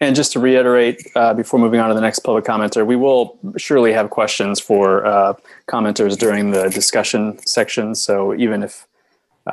and 0.00 0.16
just 0.16 0.32
to 0.32 0.40
reiterate, 0.40 1.02
uh, 1.14 1.34
before 1.34 1.60
moving 1.60 1.80
on 1.80 1.88
to 1.88 1.94
the 1.94 2.00
next 2.00 2.20
public 2.20 2.44
commenter, 2.44 2.86
we 2.86 2.96
will 2.96 3.38
surely 3.56 3.92
have 3.92 4.10
questions 4.10 4.58
for 4.58 5.04
uh, 5.04 5.34
commenters 5.68 6.18
during 6.18 6.50
the 6.50 6.70
discussion 6.70 7.38
section. 7.46 7.94
So 7.94 8.34
even 8.34 8.62
if 8.62 8.86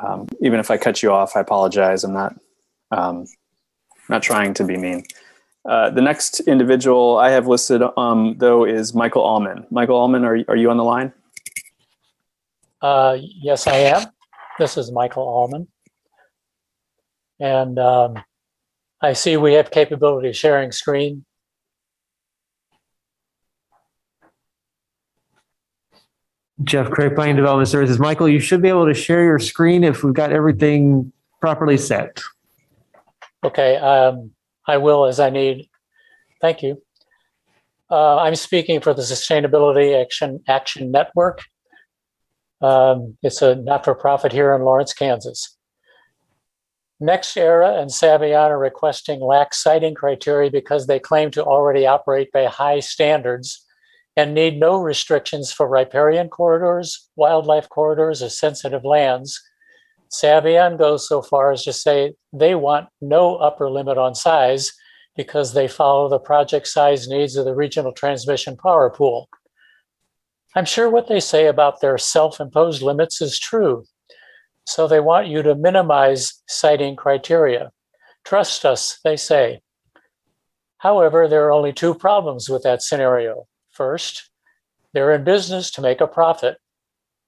um, 0.02 0.28
even 0.42 0.60
if 0.60 0.70
I 0.70 0.78
cut 0.78 1.02
you 1.02 1.12
off, 1.12 1.36
I 1.36 1.40
apologize. 1.42 2.04
I'm 2.04 2.14
not 2.14 2.36
um, 2.92 3.26
not 4.10 4.22
trying 4.22 4.54
to 4.56 4.64
be 4.64 4.78
mean. 4.78 5.04
Uh, 5.68 5.90
the 5.90 6.02
next 6.02 6.40
individual 6.42 7.18
I 7.18 7.32
have 7.32 7.48
listed, 7.48 7.82
um, 7.98 8.36
though, 8.38 8.64
is 8.64 8.94
Michael 8.94 9.24
Almon. 9.24 9.66
Michael 9.70 9.98
Almon, 9.98 10.24
are, 10.24 10.40
are 10.48 10.56
you 10.56 10.70
on 10.70 10.78
the 10.78 10.84
line? 10.84 11.12
Uh, 12.82 13.18
yes, 13.20 13.68
I 13.68 13.76
am. 13.76 14.08
This 14.60 14.78
is 14.78 14.92
Michael 14.92 15.28
Almon. 15.28 15.68
And 17.40 17.78
um, 17.78 18.24
I 19.02 19.14
see 19.14 19.38
we 19.38 19.54
have 19.54 19.72
capability 19.72 20.30
of 20.30 20.36
sharing 20.36 20.72
screen. 20.72 21.26
Jeff 26.64 26.90
Crick, 26.90 27.14
Planning 27.14 27.36
Development 27.36 27.70
Services. 27.70 28.00
Michael, 28.00 28.28
you 28.28 28.40
should 28.40 28.62
be 28.62 28.70
able 28.70 28.88
to 28.88 28.94
share 28.94 29.24
your 29.24 29.38
screen 29.38 29.84
if 29.84 30.04
we've 30.04 30.14
got 30.14 30.32
everything 30.32 31.14
properly 31.40 31.78
set. 31.78 32.20
Okay, 33.44 33.78
um, 33.78 34.32
I 34.66 34.78
will 34.78 35.06
as 35.06 35.20
I 35.20 35.30
need. 35.30 35.70
Thank 36.42 36.64
you. 36.64 36.82
Uh, 37.90 38.18
I'm 38.18 38.36
speaking 38.36 38.82
for 38.82 38.94
the 38.94 39.04
Sustainability 39.04 40.00
Action 40.00 40.44
Action 40.48 40.92
Network. 40.92 41.44
Um, 42.60 43.18
it's 43.22 43.44
a 43.44 43.56
not-for-profit 43.56 44.32
here 44.32 44.56
in 44.56 44.64
Lawrence, 44.64 44.94
Kansas. 44.94 45.57
NextEra 47.02 47.80
and 47.80 47.92
Savion 47.92 48.50
are 48.50 48.58
requesting 48.58 49.20
lax 49.20 49.62
siting 49.62 49.94
criteria 49.94 50.50
because 50.50 50.88
they 50.88 51.00
claim 51.00 51.30
to 51.32 51.44
already 51.44 51.86
operate 51.86 52.32
by 52.32 52.46
high 52.46 52.80
standards 52.80 53.64
and 54.16 54.34
need 54.34 54.60
no 54.60 54.82
restrictions 54.82 55.52
for 55.52 55.68
riparian 55.68 56.28
corridors, 56.28 57.10
wildlife 57.16 57.70
corridors, 57.70 58.24
or 58.24 58.30
sensitive 58.30 58.84
lands. 58.84 59.40
Savion 60.10 60.78
goes 60.78 61.08
so 61.08 61.22
far 61.22 61.52
as 61.52 61.64
to 61.66 61.74
say 61.74 62.14
they 62.34 62.56
want 62.56 62.90
no 63.00 63.36
upper 63.36 63.70
limit 63.70 64.00
on 64.00 64.16
size 64.16 64.72
because 65.16 65.54
they 65.54 65.68
follow 65.68 66.10
the 66.10 66.20
project 66.20 66.68
size 66.68 67.08
needs 67.08 67.36
of 67.36 67.46
the 67.46 67.54
regional 67.54 67.92
transmission 67.92 68.58
power 68.58 68.90
pool. 68.90 69.30
I'm 70.56 70.66
sure 70.66 70.90
what 70.90 71.08
they 71.08 71.20
say 71.20 71.46
about 71.46 71.82
their 71.82 72.00
self 72.00 72.40
imposed 72.40 72.82
limits 72.82 73.22
is 73.22 73.38
true. 73.38 73.84
So 74.68 74.86
they 74.86 75.00
want 75.00 75.28
you 75.28 75.42
to 75.44 75.56
minimize 75.56 76.44
siting 76.46 76.98
criteria. 76.98 77.72
Trust 78.26 78.66
us, 78.66 79.00
they 79.02 79.16
say. 79.16 79.62
However, 80.80 81.26
there 81.26 81.46
are 81.46 81.54
only 81.54 81.72
two 81.72 81.96
problems 81.96 82.50
with 82.50 82.64
that 82.64 82.84
scenario. 82.84 83.48
First, 83.72 84.30
they're 84.94 85.14
in 85.14 85.24
business 85.24 85.72
to 85.72 85.82
make 85.82 86.02
a 86.02 86.08
profit, 86.08 86.58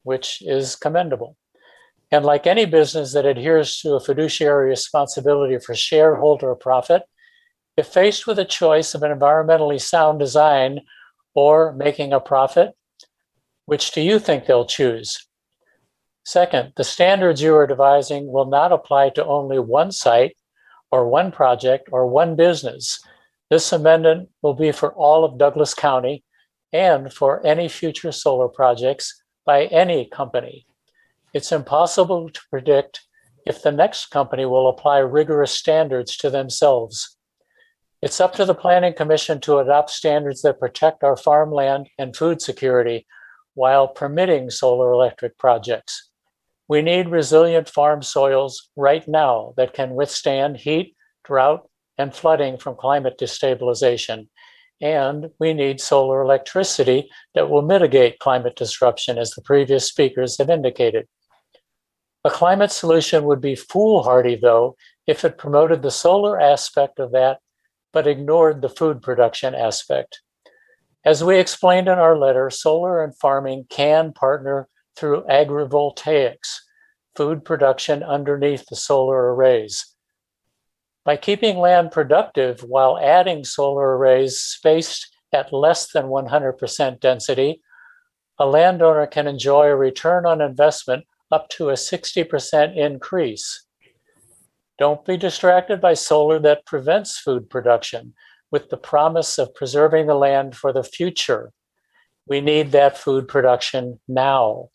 which 0.04 0.42
is 0.42 0.76
commendable. 0.76 1.38
And 2.12 2.26
like 2.26 2.46
any 2.46 2.66
business 2.66 3.14
that 3.14 3.26
adheres 3.26 3.80
to 3.80 3.94
a 3.94 4.02
fiduciary 4.02 4.68
responsibility 4.68 5.58
for 5.60 5.74
shareholder 5.74 6.54
profit, 6.56 7.04
if 7.78 7.88
faced 7.88 8.28
with 8.28 8.38
a 8.38 8.44
choice 8.44 8.94
of 8.94 9.02
an 9.02 9.18
environmentally 9.18 9.80
sound 9.80 10.20
design 10.20 10.82
or 11.34 11.72
making 11.72 12.12
a 12.12 12.20
profit, 12.20 12.72
which 13.66 13.92
do 13.92 14.02
you 14.02 14.20
think 14.20 14.46
they'll 14.46 14.66
choose? 14.66 15.29
Second, 16.30 16.74
the 16.76 16.84
standards 16.84 17.42
you 17.42 17.56
are 17.56 17.66
devising 17.66 18.32
will 18.32 18.46
not 18.46 18.72
apply 18.72 19.10
to 19.10 19.26
only 19.26 19.58
one 19.58 19.92
site 19.92 20.38
or 20.92 21.08
one 21.08 21.32
project 21.32 21.90
or 21.92 22.06
one 22.06 22.36
business. 22.36 23.04
This 23.50 23.72
amendment 23.72 24.30
will 24.44 24.54
be 24.54 24.72
for 24.72 24.94
all 24.94 25.26
of 25.26 25.40
Douglas 25.40 25.74
County 25.74 26.24
and 26.72 27.12
for 27.12 27.44
any 27.44 27.68
future 27.68 28.12
solar 28.12 28.48
projects 28.48 29.24
by 29.44 29.66
any 29.66 30.06
company. 30.06 30.68
It's 31.34 31.52
impossible 31.52 32.30
to 32.30 32.42
predict 32.52 33.08
if 33.48 33.64
the 33.64 33.72
next 33.72 34.12
company 34.12 34.46
will 34.46 34.70
apply 34.70 35.00
rigorous 35.00 35.54
standards 35.54 36.16
to 36.18 36.30
themselves. 36.30 37.18
It's 38.04 38.22
up 38.22 38.34
to 38.34 38.46
the 38.46 38.54
Planning 38.54 38.94
Commission 38.94 39.42
to 39.42 39.58
adopt 39.58 39.90
standards 39.90 40.44
that 40.44 40.60
protect 40.60 41.04
our 41.04 41.18
farmland 41.18 41.90
and 41.98 42.16
food 42.16 42.40
security 42.40 43.08
while 43.56 43.88
permitting 43.88 44.52
solar 44.52 44.92
electric 44.92 45.36
projects. 45.40 46.09
We 46.70 46.84
need 46.84 47.10
resilient 47.10 47.68
farm 47.68 48.04
soils 48.04 48.70
right 48.76 49.06
now 49.08 49.56
that 49.58 49.74
can 49.74 49.96
withstand 49.96 50.58
heat, 50.58 50.96
drought, 51.26 51.68
and 51.98 52.16
flooding 52.16 52.58
from 52.58 52.76
climate 52.76 53.18
destabilization. 53.20 54.28
And 54.80 55.32
we 55.40 55.54
need 55.54 55.82
solar 55.82 56.22
electricity 56.22 57.10
that 57.34 57.50
will 57.50 57.64
mitigate 57.64 58.20
climate 58.20 58.56
disruption, 58.56 59.18
as 59.18 59.32
the 59.32 59.42
previous 59.42 59.88
speakers 59.88 60.38
have 60.38 60.50
indicated. 60.50 61.08
A 62.24 62.30
climate 62.30 62.72
solution 62.72 63.24
would 63.24 63.42
be 63.42 63.56
foolhardy, 63.56 64.36
though, 64.36 64.78
if 65.08 65.26
it 65.26 65.40
promoted 65.40 65.82
the 65.82 65.92
solar 65.92 66.40
aspect 66.40 67.00
of 67.00 67.12
that, 67.14 67.40
but 67.92 68.08
ignored 68.08 68.62
the 68.62 68.70
food 68.70 69.02
production 69.02 69.56
aspect. 69.56 70.22
As 71.04 71.24
we 71.24 71.40
explained 71.40 71.88
in 71.88 71.98
our 71.98 72.18
letter, 72.18 72.52
solar 72.52 73.04
and 73.04 73.18
farming 73.18 73.66
can 73.70 74.14
partner 74.14 74.70
through 74.96 75.24
agrivoltaics, 75.30 76.60
food 77.16 77.46
production 77.46 78.04
underneath 78.04 78.66
the 78.70 78.76
solar 78.76 79.34
arrays. 79.34 79.96
By 81.06 81.18
keeping 81.18 81.58
land 81.58 81.92
productive 81.92 82.62
while 82.62 83.00
adding 83.00 83.44
solar 83.44 83.98
arrays 83.98 84.40
spaced 84.40 85.08
at 85.34 85.54
less 85.54 85.92
than 85.92 86.06
100% 86.06 87.00
density, 87.00 87.62
a 88.38 88.46
landowner 88.46 89.06
can 89.08 89.28
enjoy 89.28 89.68
a 89.68 89.76
return 89.76 90.26
on 90.26 90.42
investment 90.42 91.06
up 91.32 91.50
to 91.50 91.70
a 91.70 91.74
60% 91.74 92.76
increase. 92.76 93.66
Don't 94.78 95.04
be 95.06 95.18
distracted 95.18 95.82
by 95.82 95.94
solar 95.94 96.40
that 96.40 96.66
prevents 96.66 97.20
food 97.20 97.50
production 97.50 98.14
with 98.52 98.70
the 98.70 98.78
promise 98.78 99.38
of 99.38 99.54
preserving 99.54 100.08
the 100.08 100.16
land 100.16 100.56
for 100.56 100.72
the 100.72 100.84
future. 100.84 101.52
We 102.26 102.42
need 102.42 102.72
that 102.72 102.98
food 102.98 103.28
production 103.28 104.00
now. 104.08 104.70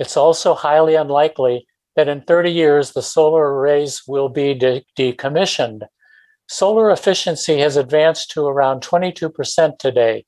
It's 0.00 0.16
also 0.16 0.54
highly 0.54 0.94
unlikely 0.94 1.66
that 1.94 2.08
in 2.08 2.22
30 2.22 2.50
years 2.50 2.92
the 2.92 3.02
solar 3.02 3.54
arrays 3.54 4.02
will 4.08 4.30
be 4.30 4.54
de- 4.54 4.82
decommissioned. 4.98 5.82
Solar 6.48 6.90
efficiency 6.90 7.58
has 7.58 7.76
advanced 7.76 8.30
to 8.30 8.46
around 8.46 8.80
22% 8.80 9.78
today, 9.78 10.24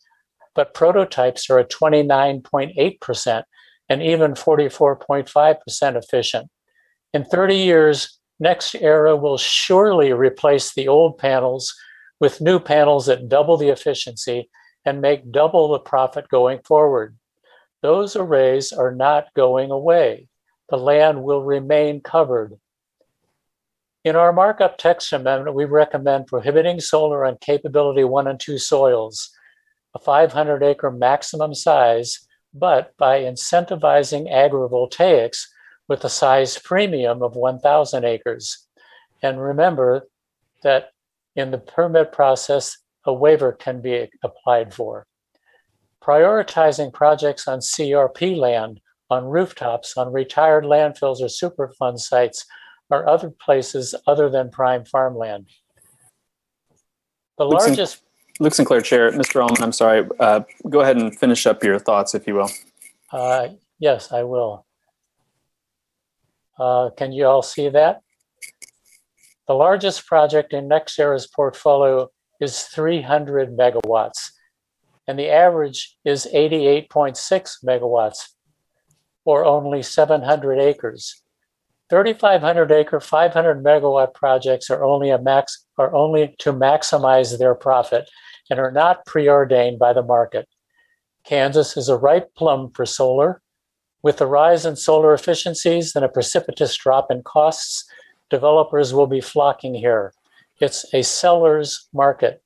but 0.55 0.75
prototypes 0.75 1.49
are 1.49 1.59
at 1.59 1.71
29.8% 1.71 3.43
and 3.89 4.03
even 4.03 4.35
44.5% 4.35 5.97
efficient. 5.97 6.51
In 7.15 7.25
30 7.25 7.57
years, 7.57 8.19
NextEra 8.45 9.19
will 9.19 9.39
surely 9.39 10.13
replace 10.13 10.75
the 10.75 10.87
old 10.87 11.17
panels 11.17 11.75
with 12.21 12.43
new 12.43 12.61
panels 12.61 13.07
that 13.07 13.27
double 13.27 13.57
the 13.57 13.71
efficiency 13.71 14.51
and 14.85 15.01
make 15.01 15.33
double 15.33 15.69
the 15.69 15.79
profit 15.79 16.29
going 16.29 16.61
forward. 16.67 17.17
Those 17.83 18.15
arrays 18.15 18.73
are 18.73 18.95
not 18.95 19.35
going 19.35 19.71
away. 19.71 20.29
The 20.69 20.79
land 20.79 21.23
will 21.25 21.43
remain 21.43 22.01
covered. 22.01 22.59
In 24.05 24.17
our 24.17 24.33
markup 24.33 24.79
text 24.79 25.13
amendment, 25.13 25.55
we 25.57 25.65
recommend 25.65 26.29
prohibiting 26.29 26.81
solar 26.81 27.25
on 27.27 27.39
capability 27.41 28.05
one 28.05 28.27
and 28.27 28.39
two 28.39 28.59
soils, 28.59 29.31
a 29.95 29.99
500 29.99 30.63
acre 30.63 30.91
maximum 30.91 31.55
size, 31.55 32.27
but 32.55 32.97
by 32.99 33.21
incentivizing 33.21 34.33
agrivoltaics 34.33 35.47
with 35.89 36.05
a 36.05 36.09
size 36.09 36.59
premium 36.59 37.23
of 37.23 37.37
1,000 37.37 38.05
acres. 38.05 38.67
And 39.23 39.41
remember 39.41 40.09
that 40.63 40.91
in 41.37 41.51
the 41.51 41.59
permit 41.59 42.13
process, 42.13 42.79
a 43.05 43.13
waiver 43.13 43.53
can 43.53 43.81
be 43.81 44.09
applied 44.23 44.73
for. 44.73 45.07
Prioritizing 46.03 46.93
projects 46.93 47.47
on 47.47 47.61
CRP 47.61 48.37
land 48.37 48.81
on 49.11 49.25
rooftops, 49.27 49.97
on 49.97 50.13
retired 50.13 50.65
landfills 50.65 51.21
or 51.21 51.27
Superfund 51.27 51.99
sites, 51.99 52.47
or 52.91 53.09
other 53.09 53.31
places 53.31 53.95
other 54.07 54.29
than 54.31 54.51
prime 54.51 54.85
farmland. 54.85 55.49
The 57.39 57.45
Luke 57.45 57.61
Sin- 57.61 57.71
largest 57.71 58.03
Luke 58.41 58.55
Sinclair, 58.55 58.81
Chair. 58.81 59.13
Mr. 59.13 59.43
Almon, 59.43 59.63
I'm 59.63 59.73
sorry. 59.73 60.07
Uh, 60.19 60.41
go 60.69 60.81
ahead 60.81 60.97
and 60.97 61.17
finish 61.17 61.47
up 61.47 61.63
your 61.63 61.79
thoughts, 61.79 62.15
if 62.15 62.27
you 62.27 62.35
will. 62.35 62.51
Uh, 63.13 63.49
Yes, 63.83 64.13
I 64.13 64.23
will. 64.23 64.65
Uh, 66.57 66.91
Can 66.97 67.11
you 67.11 67.27
all 67.27 67.43
see 67.43 67.69
that? 67.69 68.01
The 69.49 69.55
largest 69.55 70.07
project 70.07 70.53
in 70.53 70.69
NextEra's 70.69 71.27
portfolio 71.27 72.09
is 72.41 72.63
300 72.63 73.57
megawatts, 73.59 74.31
and 75.07 75.19
the 75.19 75.29
average 75.29 75.97
is 76.05 76.29
88.6 76.33 77.65
megawatts, 77.65 78.29
or 79.25 79.45
only 79.45 79.83
700 79.83 80.59
acres. 80.59 81.23
3,500 81.91 82.73
acre, 82.73 83.01
500 83.01 83.63
megawatt 83.63 84.15
projects 84.15 84.71
are 84.71 84.83
only 84.83 85.11
a 85.11 85.19
max, 85.19 85.67
are 85.77 85.95
only 85.95 86.35
to 86.39 86.53
maximize 86.53 87.39
their 87.39 87.55
profit 87.55 88.09
and 88.49 88.59
are 88.59 88.71
not 88.71 89.05
preordained 89.05 89.79
by 89.79 89.93
the 89.93 90.03
market. 90.03 90.49
Kansas 91.25 91.77
is 91.77 91.89
a 91.89 91.97
ripe 91.97 92.35
plum 92.35 92.71
for 92.75 92.87
solar. 92.87 93.43
With 94.03 94.17
the 94.17 94.27
rise 94.27 94.67
in 94.67 94.75
solar 94.75 95.15
efficiencies 95.15 95.95
and 95.95 96.05
a 96.05 96.09
precipitous 96.09 96.77
drop 96.77 97.11
in 97.11 97.23
costs, 97.23 97.85
developers 98.31 98.93
will 98.95 99.07
be 99.07 99.21
flocking 99.21 99.75
here. 99.75 100.13
It's 100.61 100.87
a 100.95 101.03
seller's 101.03 101.89
market, 101.93 102.43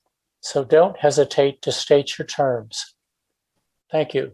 so 0.46 0.62
don't 0.62 0.96
hesitate 0.96 1.60
to 1.60 1.72
state 1.72 2.16
your 2.16 2.24
terms. 2.24 2.94
Thank 3.90 4.14
you. 4.14 4.30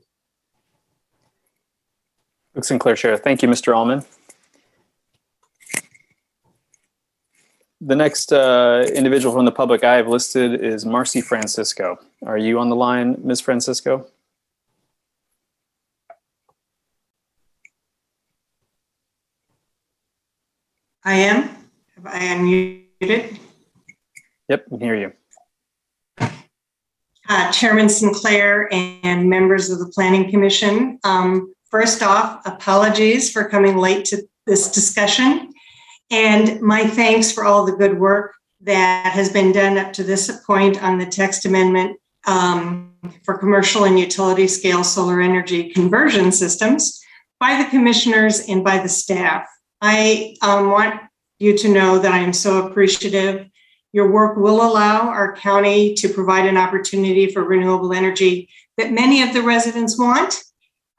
Luke 2.55 2.67
Sinclair, 2.67 2.97
Chair. 2.97 3.17
Thank 3.17 3.43
you, 3.43 3.49
Mr. 3.49 3.75
Almon. 3.75 4.05
The 7.81 7.97
next 7.97 8.31
uh, 8.31 8.85
individual 8.95 9.35
from 9.35 9.47
the 9.47 9.53
public 9.53 9.85
I 9.85 9.95
have 9.95 10.07
listed 10.07 10.63
is 10.63 10.85
Marci 10.85 11.25
Francisco. 11.25 11.99
Are 12.27 12.37
you 12.37 12.59
on 12.59 12.69
the 12.69 12.77
line, 12.77 13.17
Ms. 13.25 13.41
Francisco? 13.41 14.07
I 21.05 21.15
am. 21.15 21.43
Have 21.97 22.07
I 22.07 22.19
unmuted? 22.19 23.39
Yep, 24.51 24.67
we 24.69 24.79
can 24.79 24.87
hear 24.87 24.97
you. 24.97 25.13
Uh, 27.35 27.51
Chairman 27.51 27.89
Sinclair 27.89 28.69
and 28.73 29.31
members 29.31 29.71
of 29.71 29.79
the 29.79 29.89
Planning 29.95 30.31
Commission. 30.31 30.99
Um, 31.03 31.55
First 31.73 32.03
off, 32.03 32.43
apologies 32.45 33.33
for 33.33 33.49
coming 33.49 33.79
late 33.79 34.05
to 34.05 34.23
this 34.47 34.71
discussion. 34.71 35.51
And 36.11 36.61
my 36.61 36.87
thanks 36.87 37.33
for 37.33 37.47
all 37.47 37.65
the 37.65 37.73
good 37.73 37.99
work 37.99 38.35
that 38.61 39.11
has 39.13 39.33
been 39.33 39.53
done 39.53 39.79
up 39.79 39.95
to 39.95 40.05
this 40.05 40.31
point 40.47 40.83
on 40.83 40.99
the 40.99 41.07
text 41.07 41.47
amendment 41.47 41.99
um, 42.27 42.93
for 43.25 43.39
commercial 43.39 43.85
and 43.85 43.99
utility 43.99 44.47
scale 44.47 44.85
solar 44.85 45.23
energy 45.23 45.71
conversion 45.71 46.31
systems 46.31 47.01
by 47.41 47.57
the 47.57 47.71
commissioners 47.71 48.41
and 48.51 48.63
by 48.63 48.77
the 48.77 48.89
staff. 48.91 49.49
I 49.81 50.37
um, 50.43 50.69
want 50.69 51.01
you 51.39 51.57
to 51.57 51.69
know 51.71 51.99
that 51.99 52.13
I 52.13 52.19
am 52.19 52.35
so 52.35 52.67
appreciative. 52.67 53.47
Your 53.93 54.11
work 54.11 54.37
will 54.37 54.63
allow 54.63 55.09
our 55.09 55.37
county 55.37 55.95
to 55.95 56.09
provide 56.09 56.47
an 56.47 56.57
opportunity 56.57 57.31
for 57.31 57.45
renewable 57.45 57.93
energy 57.93 58.49
that 58.79 58.93
many 58.93 59.23
of 59.23 59.35
the 59.35 59.43
residents 59.43 59.99
want. 59.99 60.43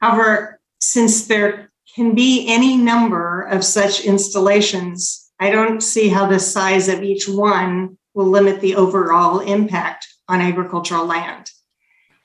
However, 0.00 0.60
since 0.80 1.26
there 1.26 1.70
can 1.94 2.14
be 2.14 2.48
any 2.48 2.76
number 2.76 3.42
of 3.42 3.64
such 3.64 4.04
installations, 4.04 5.30
I 5.38 5.50
don't 5.50 5.80
see 5.80 6.08
how 6.08 6.26
the 6.26 6.40
size 6.40 6.88
of 6.88 7.02
each 7.02 7.28
one 7.28 7.96
will 8.12 8.26
limit 8.26 8.60
the 8.60 8.74
overall 8.74 9.38
impact 9.40 10.06
on 10.28 10.40
agricultural 10.40 11.06
land. 11.06 11.50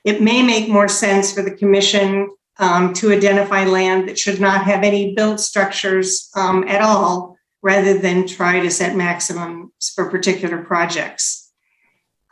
It 0.04 0.20
may 0.20 0.42
make 0.42 0.68
more 0.68 0.88
sense 0.88 1.32
for 1.32 1.42
the 1.42 1.56
commission 1.56 2.28
um, 2.58 2.92
to 2.94 3.12
identify 3.12 3.64
land 3.64 4.08
that 4.08 4.18
should 4.18 4.40
not 4.40 4.64
have 4.64 4.82
any 4.82 5.14
built 5.14 5.40
structures 5.40 6.28
um, 6.34 6.64
at 6.66 6.82
all, 6.82 7.36
rather 7.62 7.98
than 7.98 8.26
try 8.26 8.60
to 8.60 8.70
set 8.70 8.96
maximums 8.96 9.92
for 9.94 10.10
particular 10.10 10.62
projects. 10.62 11.52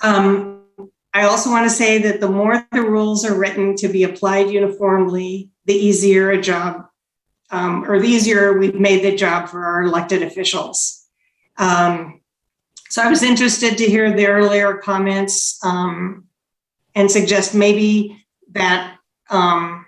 Um, 0.02 0.64
I 1.12 1.24
also 1.24 1.50
want 1.50 1.64
to 1.64 1.74
say 1.74 1.98
that 2.02 2.20
the 2.20 2.28
more 2.28 2.66
the 2.72 2.82
rules 2.82 3.24
are 3.24 3.34
written 3.34 3.76
to 3.76 3.88
be 3.88 4.04
applied 4.04 4.50
uniformly, 4.50 5.50
the 5.64 5.74
easier 5.74 6.30
a 6.30 6.40
job, 6.40 6.86
um, 7.50 7.84
or 7.90 7.98
the 7.98 8.08
easier 8.08 8.58
we've 8.58 8.74
made 8.74 9.02
the 9.02 9.16
job 9.16 9.48
for 9.48 9.64
our 9.64 9.82
elected 9.82 10.22
officials. 10.22 11.06
Um, 11.56 12.20
so 12.88 13.02
I 13.02 13.08
was 13.08 13.22
interested 13.22 13.78
to 13.78 13.86
hear 13.86 14.14
the 14.14 14.28
earlier 14.28 14.76
comments 14.76 15.58
um, 15.64 16.24
and 16.94 17.10
suggest 17.10 17.54
maybe 17.54 18.24
that 18.52 18.96
um, 19.28 19.86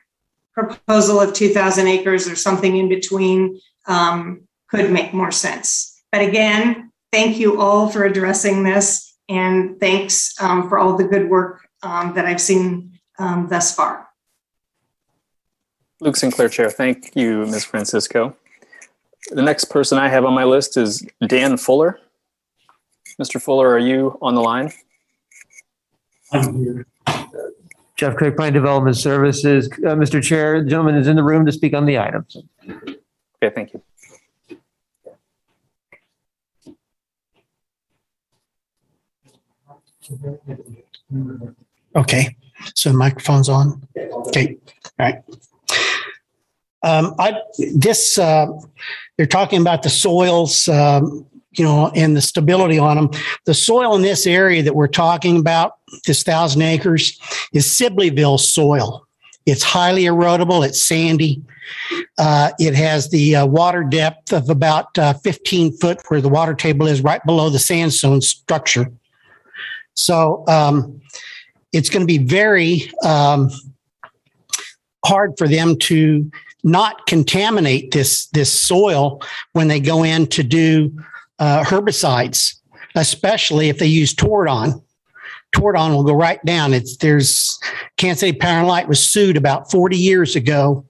proposal 0.52 1.20
of 1.20 1.32
2,000 1.32 1.86
acres 1.86 2.28
or 2.28 2.36
something 2.36 2.76
in 2.76 2.88
between 2.88 3.60
um, 3.86 4.48
could 4.70 4.90
make 4.90 5.12
more 5.12 5.30
sense. 5.30 6.00
But 6.12 6.22
again, 6.22 6.92
thank 7.12 7.38
you 7.38 7.60
all 7.60 7.88
for 7.88 8.04
addressing 8.04 8.62
this. 8.62 9.16
And 9.28 9.78
thanks 9.78 10.34
um, 10.40 10.68
for 10.68 10.78
all 10.78 10.96
the 10.96 11.04
good 11.04 11.28
work 11.28 11.66
um, 11.82 12.14
that 12.14 12.26
I've 12.26 12.40
seen 12.40 12.98
um, 13.18 13.46
thus 13.48 13.74
far. 13.74 14.08
Luke 16.00 16.16
Sinclair, 16.16 16.48
Chair. 16.48 16.70
Thank 16.70 17.14
you, 17.14 17.46
Ms. 17.46 17.64
Francisco. 17.64 18.36
The 19.30 19.42
next 19.42 19.66
person 19.66 19.98
I 19.98 20.08
have 20.08 20.24
on 20.24 20.34
my 20.34 20.44
list 20.44 20.76
is 20.76 21.06
Dan 21.26 21.56
Fuller. 21.56 22.00
Mr. 23.20 23.40
Fuller, 23.40 23.68
are 23.68 23.78
you 23.78 24.18
on 24.22 24.34
the 24.34 24.40
line? 24.40 24.72
I'm 26.32 26.58
here. 26.58 26.86
Jeff 27.96 28.16
Crick, 28.16 28.34
Plan 28.34 28.54
Development 28.54 28.96
Services. 28.96 29.68
Uh, 29.72 29.94
Mr. 29.94 30.22
Chair, 30.22 30.62
the 30.62 30.70
gentleman 30.70 30.94
is 30.94 31.06
in 31.06 31.16
the 31.16 31.22
room 31.22 31.44
to 31.44 31.52
speak 31.52 31.74
on 31.74 31.84
the 31.84 31.98
items. 31.98 32.34
Okay, 32.66 33.54
thank 33.54 33.74
you. 33.74 33.82
Okay, 41.96 42.36
so 42.74 42.92
microphone's 42.92 43.48
on. 43.48 43.86
Okay, 43.96 44.56
all 44.84 45.06
right. 45.06 45.22
Um, 46.82 47.14
I, 47.18 47.40
this, 47.74 48.18
uh, 48.18 48.46
you're 49.18 49.26
talking 49.26 49.60
about 49.60 49.82
the 49.82 49.90
soils, 49.90 50.66
um, 50.68 51.26
you 51.52 51.64
know, 51.64 51.90
and 51.94 52.16
the 52.16 52.22
stability 52.22 52.78
on 52.78 52.96
them. 52.96 53.10
The 53.44 53.54
soil 53.54 53.94
in 53.96 54.02
this 54.02 54.26
area 54.26 54.62
that 54.62 54.74
we're 54.74 54.88
talking 54.88 55.38
about, 55.38 55.72
this 56.06 56.22
thousand 56.22 56.62
acres, 56.62 57.18
is 57.52 57.66
Sibleyville 57.66 58.40
soil. 58.40 59.06
It's 59.46 59.62
highly 59.62 60.04
erodible. 60.04 60.66
It's 60.66 60.80
sandy. 60.80 61.42
Uh, 62.18 62.50
it 62.58 62.74
has 62.74 63.10
the 63.10 63.36
uh, 63.36 63.46
water 63.46 63.82
depth 63.82 64.32
of 64.32 64.48
about 64.48 64.96
uh, 64.98 65.14
15 65.14 65.76
foot 65.78 66.00
where 66.08 66.20
the 66.20 66.28
water 66.28 66.54
table 66.54 66.86
is 66.86 67.02
right 67.02 67.24
below 67.24 67.50
the 67.50 67.58
sandstone 67.58 68.20
structure. 68.20 68.92
So 69.94 70.44
um, 70.48 71.00
it's 71.72 71.90
going 71.90 72.02
to 72.02 72.06
be 72.06 72.18
very 72.18 72.90
um, 73.04 73.50
hard 75.04 75.34
for 75.38 75.48
them 75.48 75.76
to 75.78 76.30
not 76.62 77.06
contaminate 77.06 77.90
this 77.92 78.26
this 78.26 78.52
soil 78.52 79.20
when 79.52 79.68
they 79.68 79.80
go 79.80 80.02
in 80.02 80.26
to 80.28 80.42
do 80.42 80.92
uh, 81.38 81.64
herbicides, 81.64 82.56
especially 82.94 83.68
if 83.68 83.78
they 83.78 83.86
use 83.86 84.14
Tordon. 84.14 84.80
Tordon 85.52 85.92
will 85.92 86.04
go 86.04 86.14
right 86.14 86.44
down. 86.44 86.74
It's 86.74 86.96
there's 86.98 87.58
Kansas 87.96 88.20
City 88.20 88.38
Power 88.38 88.58
and 88.58 88.68
Light 88.68 88.88
was 88.88 89.04
sued 89.04 89.36
about 89.36 89.70
40 89.70 89.96
years 89.96 90.36
ago 90.36 90.86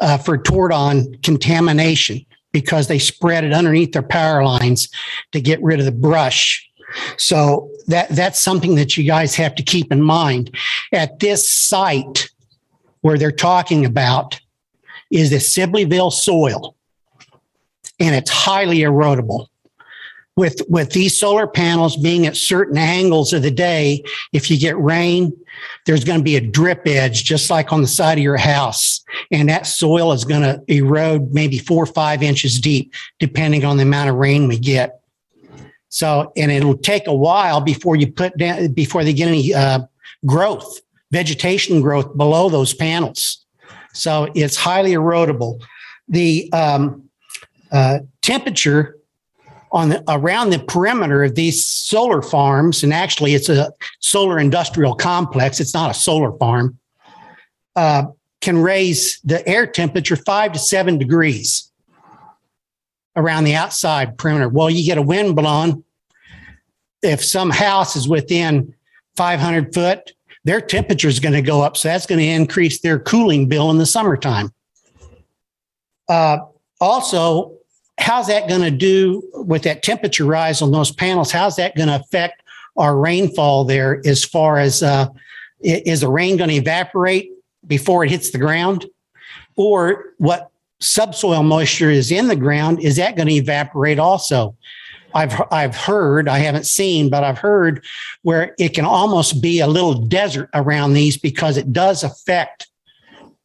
uh, 0.00 0.18
for 0.18 0.38
Tordon 0.38 1.16
contamination 1.22 2.24
because 2.52 2.88
they 2.88 2.98
spread 2.98 3.44
it 3.44 3.52
underneath 3.52 3.92
their 3.92 4.02
power 4.02 4.42
lines 4.42 4.88
to 5.32 5.40
get 5.40 5.62
rid 5.62 5.78
of 5.78 5.84
the 5.84 5.92
brush. 5.92 6.68
So 7.16 7.70
that 7.86 8.08
that's 8.10 8.40
something 8.40 8.74
that 8.76 8.96
you 8.96 9.04
guys 9.04 9.34
have 9.36 9.54
to 9.56 9.62
keep 9.62 9.92
in 9.92 10.02
mind. 10.02 10.56
At 10.92 11.20
this 11.20 11.48
site 11.48 12.30
where 13.00 13.18
they're 13.18 13.32
talking 13.32 13.84
about 13.84 14.40
is 15.10 15.30
the 15.30 15.36
Sibleyville 15.36 16.12
soil, 16.12 16.76
and 18.00 18.14
it's 18.14 18.30
highly 18.30 18.78
erodible. 18.78 19.46
With 20.36 20.60
with 20.68 20.90
these 20.90 21.18
solar 21.18 21.46
panels 21.46 21.96
being 21.96 22.26
at 22.26 22.36
certain 22.36 22.76
angles 22.76 23.32
of 23.32 23.42
the 23.42 23.50
day, 23.50 24.02
if 24.34 24.50
you 24.50 24.58
get 24.58 24.78
rain, 24.78 25.32
there's 25.86 26.04
going 26.04 26.18
to 26.18 26.24
be 26.24 26.36
a 26.36 26.42
drip 26.42 26.82
edge, 26.86 27.24
just 27.24 27.48
like 27.48 27.72
on 27.72 27.80
the 27.80 27.88
side 27.88 28.18
of 28.18 28.24
your 28.24 28.36
house, 28.36 29.02
and 29.30 29.48
that 29.48 29.66
soil 29.66 30.12
is 30.12 30.24
going 30.24 30.42
to 30.42 30.62
erode 30.68 31.32
maybe 31.32 31.56
four 31.56 31.84
or 31.84 31.86
five 31.86 32.22
inches 32.22 32.60
deep, 32.60 32.92
depending 33.18 33.64
on 33.64 33.78
the 33.78 33.84
amount 33.84 34.10
of 34.10 34.16
rain 34.16 34.46
we 34.46 34.58
get. 34.58 35.00
So, 35.88 36.32
and 36.36 36.50
it'll 36.50 36.76
take 36.76 37.06
a 37.06 37.14
while 37.14 37.60
before 37.60 37.96
you 37.96 38.10
put 38.10 38.36
down 38.36 38.72
before 38.72 39.04
they 39.04 39.12
get 39.12 39.28
any 39.28 39.54
uh, 39.54 39.80
growth, 40.24 40.80
vegetation 41.10 41.80
growth 41.80 42.16
below 42.16 42.48
those 42.48 42.74
panels. 42.74 43.44
So 43.92 44.28
it's 44.34 44.56
highly 44.56 44.92
erodible. 44.92 45.62
The 46.08 46.52
um, 46.52 47.08
uh, 47.72 48.00
temperature 48.22 48.96
on 49.72 49.88
the, 49.90 50.04
around 50.08 50.50
the 50.50 50.58
perimeter 50.58 51.24
of 51.24 51.34
these 51.34 51.64
solar 51.64 52.22
farms, 52.22 52.82
and 52.82 52.92
actually 52.92 53.34
it's 53.34 53.48
a 53.48 53.72
solar 54.00 54.38
industrial 54.38 54.94
complex. 54.94 55.60
It's 55.60 55.74
not 55.74 55.90
a 55.90 55.94
solar 55.94 56.36
farm. 56.38 56.78
Uh, 57.74 58.04
can 58.40 58.58
raise 58.58 59.20
the 59.24 59.46
air 59.48 59.66
temperature 59.66 60.16
five 60.16 60.52
to 60.52 60.58
seven 60.58 60.98
degrees 60.98 61.70
around 63.16 63.44
the 63.44 63.54
outside 63.54 64.18
perimeter. 64.18 64.48
Well, 64.48 64.70
you 64.70 64.84
get 64.84 64.98
a 64.98 65.02
wind 65.02 65.34
blowing. 65.34 65.82
If 67.02 67.24
some 67.24 67.50
house 67.50 67.96
is 67.96 68.08
within 68.08 68.74
500 69.16 69.72
foot, 69.72 70.12
their 70.44 70.60
temperature 70.60 71.08
is 71.08 71.18
going 71.18 71.34
to 71.34 71.42
go 71.42 71.62
up. 71.62 71.76
So 71.76 71.88
that's 71.88 72.06
going 72.06 72.20
to 72.20 72.26
increase 72.26 72.80
their 72.80 72.98
cooling 72.98 73.48
bill 73.48 73.70
in 73.70 73.78
the 73.78 73.86
summertime. 73.86 74.52
Uh, 76.08 76.38
also, 76.80 77.56
how's 77.98 78.28
that 78.28 78.48
going 78.48 78.60
to 78.60 78.70
do 78.70 79.22
with 79.34 79.62
that 79.62 79.82
temperature 79.82 80.24
rise 80.24 80.62
on 80.62 80.70
those 80.70 80.92
panels? 80.92 81.32
How's 81.32 81.56
that 81.56 81.74
going 81.74 81.88
to 81.88 81.96
affect 81.96 82.42
our 82.76 82.96
rainfall 82.96 83.64
there 83.64 84.00
as 84.04 84.24
far 84.24 84.58
as 84.58 84.82
uh, 84.82 85.08
is 85.60 86.02
the 86.02 86.08
rain 86.08 86.36
going 86.36 86.50
to 86.50 86.56
evaporate 86.56 87.30
before 87.66 88.04
it 88.04 88.10
hits 88.10 88.30
the 88.30 88.38
ground? 88.38 88.86
Or 89.56 90.12
what 90.18 90.50
subsoil 90.80 91.42
moisture 91.42 91.90
is 91.90 92.12
in 92.12 92.28
the 92.28 92.36
ground, 92.36 92.80
is 92.80 92.96
that 92.96 93.16
going 93.16 93.28
to 93.28 93.34
evaporate 93.34 93.98
also? 93.98 94.56
I've 95.14 95.40
I've 95.50 95.74
heard, 95.74 96.28
I 96.28 96.38
haven't 96.38 96.66
seen, 96.66 97.08
but 97.08 97.24
I've 97.24 97.38
heard 97.38 97.84
where 98.22 98.54
it 98.58 98.74
can 98.74 98.84
almost 98.84 99.40
be 99.40 99.60
a 99.60 99.66
little 99.66 99.94
desert 99.94 100.50
around 100.52 100.92
these 100.92 101.16
because 101.16 101.56
it 101.56 101.72
does 101.72 102.04
affect 102.04 102.68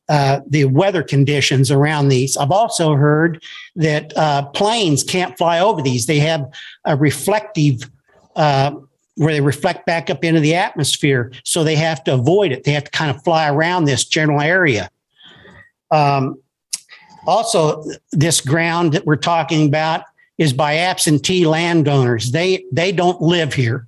uh, 0.09 0.41
the 0.49 0.65
weather 0.65 1.03
conditions 1.03 1.71
around 1.71 2.09
these. 2.09 2.35
I've 2.35 2.51
also 2.51 2.95
heard 2.95 3.41
that 3.77 4.15
uh, 4.17 4.47
planes 4.47 5.03
can't 5.03 5.37
fly 5.37 5.59
over 5.59 5.81
these. 5.81 6.05
They 6.05 6.19
have 6.19 6.51
a 6.83 6.97
reflective 6.97 7.89
uh, 8.35 8.73
where 9.15 9.33
they 9.33 9.39
reflect 9.39 9.85
back 9.85 10.09
up 10.09 10.25
into 10.25 10.41
the 10.41 10.55
atmosphere, 10.55 11.31
so 11.45 11.63
they 11.63 11.75
have 11.75 12.03
to 12.03 12.13
avoid 12.13 12.51
it. 12.51 12.65
They 12.65 12.73
have 12.73 12.83
to 12.85 12.91
kind 12.91 13.15
of 13.15 13.23
fly 13.23 13.49
around 13.49 13.85
this 13.85 14.03
general 14.03 14.41
area. 14.41 14.89
Um, 15.91 16.41
also, 17.27 17.83
this 18.11 18.41
ground 18.41 18.93
that 18.93 19.05
we're 19.05 19.15
talking 19.15 19.67
about 19.67 20.03
is 20.37 20.53
by 20.53 20.77
absentee 20.77 21.45
landowners. 21.45 22.31
They 22.31 22.65
they 22.71 22.91
don't 22.91 23.21
live 23.21 23.53
here. 23.53 23.87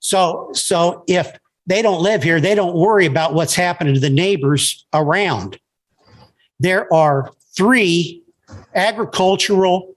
So 0.00 0.50
so 0.52 1.04
if 1.06 1.38
they 1.66 1.82
don't 1.82 2.02
live 2.02 2.22
here, 2.22 2.40
they 2.40 2.54
don't 2.54 2.76
worry 2.76 3.06
about 3.06 3.34
what's 3.34 3.54
happening 3.54 3.94
to 3.94 4.00
the 4.00 4.10
neighbors 4.10 4.84
around. 4.92 5.58
There 6.58 6.92
are 6.92 7.32
three 7.56 8.22
agricultural 8.74 9.94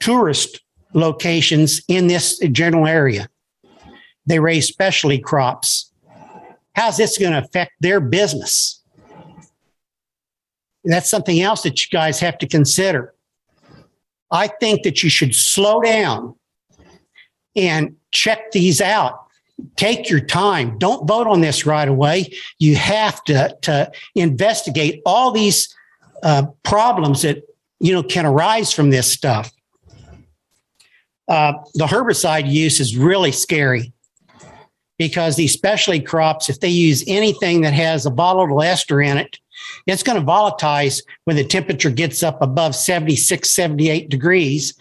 tourist 0.00 0.60
locations 0.94 1.82
in 1.88 2.06
this 2.06 2.38
general 2.38 2.86
area. 2.86 3.28
They 4.26 4.38
raise 4.38 4.68
specialty 4.68 5.18
crops. 5.18 5.90
How's 6.74 6.96
this 6.96 7.18
going 7.18 7.32
to 7.32 7.38
affect 7.38 7.72
their 7.80 8.00
business? 8.00 8.81
That's 10.84 11.10
something 11.10 11.40
else 11.40 11.62
that 11.62 11.84
you 11.84 11.88
guys 11.90 12.18
have 12.20 12.38
to 12.38 12.46
consider. 12.46 13.14
I 14.30 14.48
think 14.48 14.82
that 14.82 15.02
you 15.02 15.10
should 15.10 15.34
slow 15.34 15.80
down 15.80 16.34
and 17.54 17.96
check 18.10 18.50
these 18.52 18.80
out. 18.80 19.18
Take 19.76 20.10
your 20.10 20.20
time. 20.20 20.78
Don't 20.78 21.06
vote 21.06 21.26
on 21.26 21.40
this 21.40 21.66
right 21.66 21.86
away. 21.86 22.32
You 22.58 22.76
have 22.76 23.22
to, 23.24 23.56
to 23.62 23.92
investigate 24.14 25.02
all 25.04 25.30
these 25.30 25.74
uh, 26.22 26.46
problems 26.62 27.22
that 27.22 27.42
you 27.78 27.92
know 27.92 28.02
can 28.02 28.24
arise 28.24 28.72
from 28.72 28.90
this 28.90 29.10
stuff. 29.10 29.52
Uh, 31.28 31.52
the 31.74 31.86
herbicide 31.86 32.50
use 32.50 32.80
is 32.80 32.96
really 32.96 33.32
scary 33.32 33.92
because 34.98 35.36
these 35.36 35.52
specialty 35.52 36.00
crops, 36.00 36.48
if 36.48 36.60
they 36.60 36.68
use 36.68 37.04
anything 37.06 37.62
that 37.62 37.72
has 37.72 38.06
a 38.06 38.10
volatile 38.10 38.62
ester 38.62 39.00
in 39.00 39.18
it, 39.18 39.38
it's 39.86 40.02
going 40.02 40.18
to 40.18 40.26
volatilize 40.26 41.02
when 41.24 41.36
the 41.36 41.44
temperature 41.44 41.90
gets 41.90 42.22
up 42.22 42.40
above 42.42 42.74
76, 42.74 43.50
78 43.50 44.08
degrees. 44.08 44.74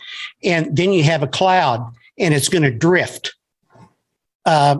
And 0.43 0.75
then 0.75 0.93
you 0.93 1.03
have 1.03 1.23
a 1.23 1.27
cloud 1.27 1.91
and 2.17 2.33
it's 2.33 2.49
going 2.49 2.63
to 2.63 2.71
drift. 2.71 3.35
Uh, 4.45 4.77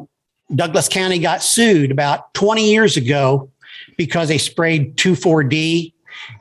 Douglas 0.54 0.90
County 0.90 1.20
got 1.20 1.42
sued 1.42 1.92
about 1.92 2.34
20 2.34 2.70
years 2.70 2.98
ago 2.98 3.50
because 3.98 4.28
they 4.28 4.38
sprayed 4.38 4.98
2,4-D 4.98 5.94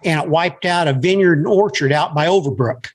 and 0.04 0.20
it 0.20 0.28
wiped 0.28 0.64
out 0.64 0.88
a 0.88 0.92
vineyard 0.92 1.38
and 1.38 1.46
orchard 1.46 1.92
out 1.92 2.14
by 2.14 2.26
Overbrook. 2.26 2.88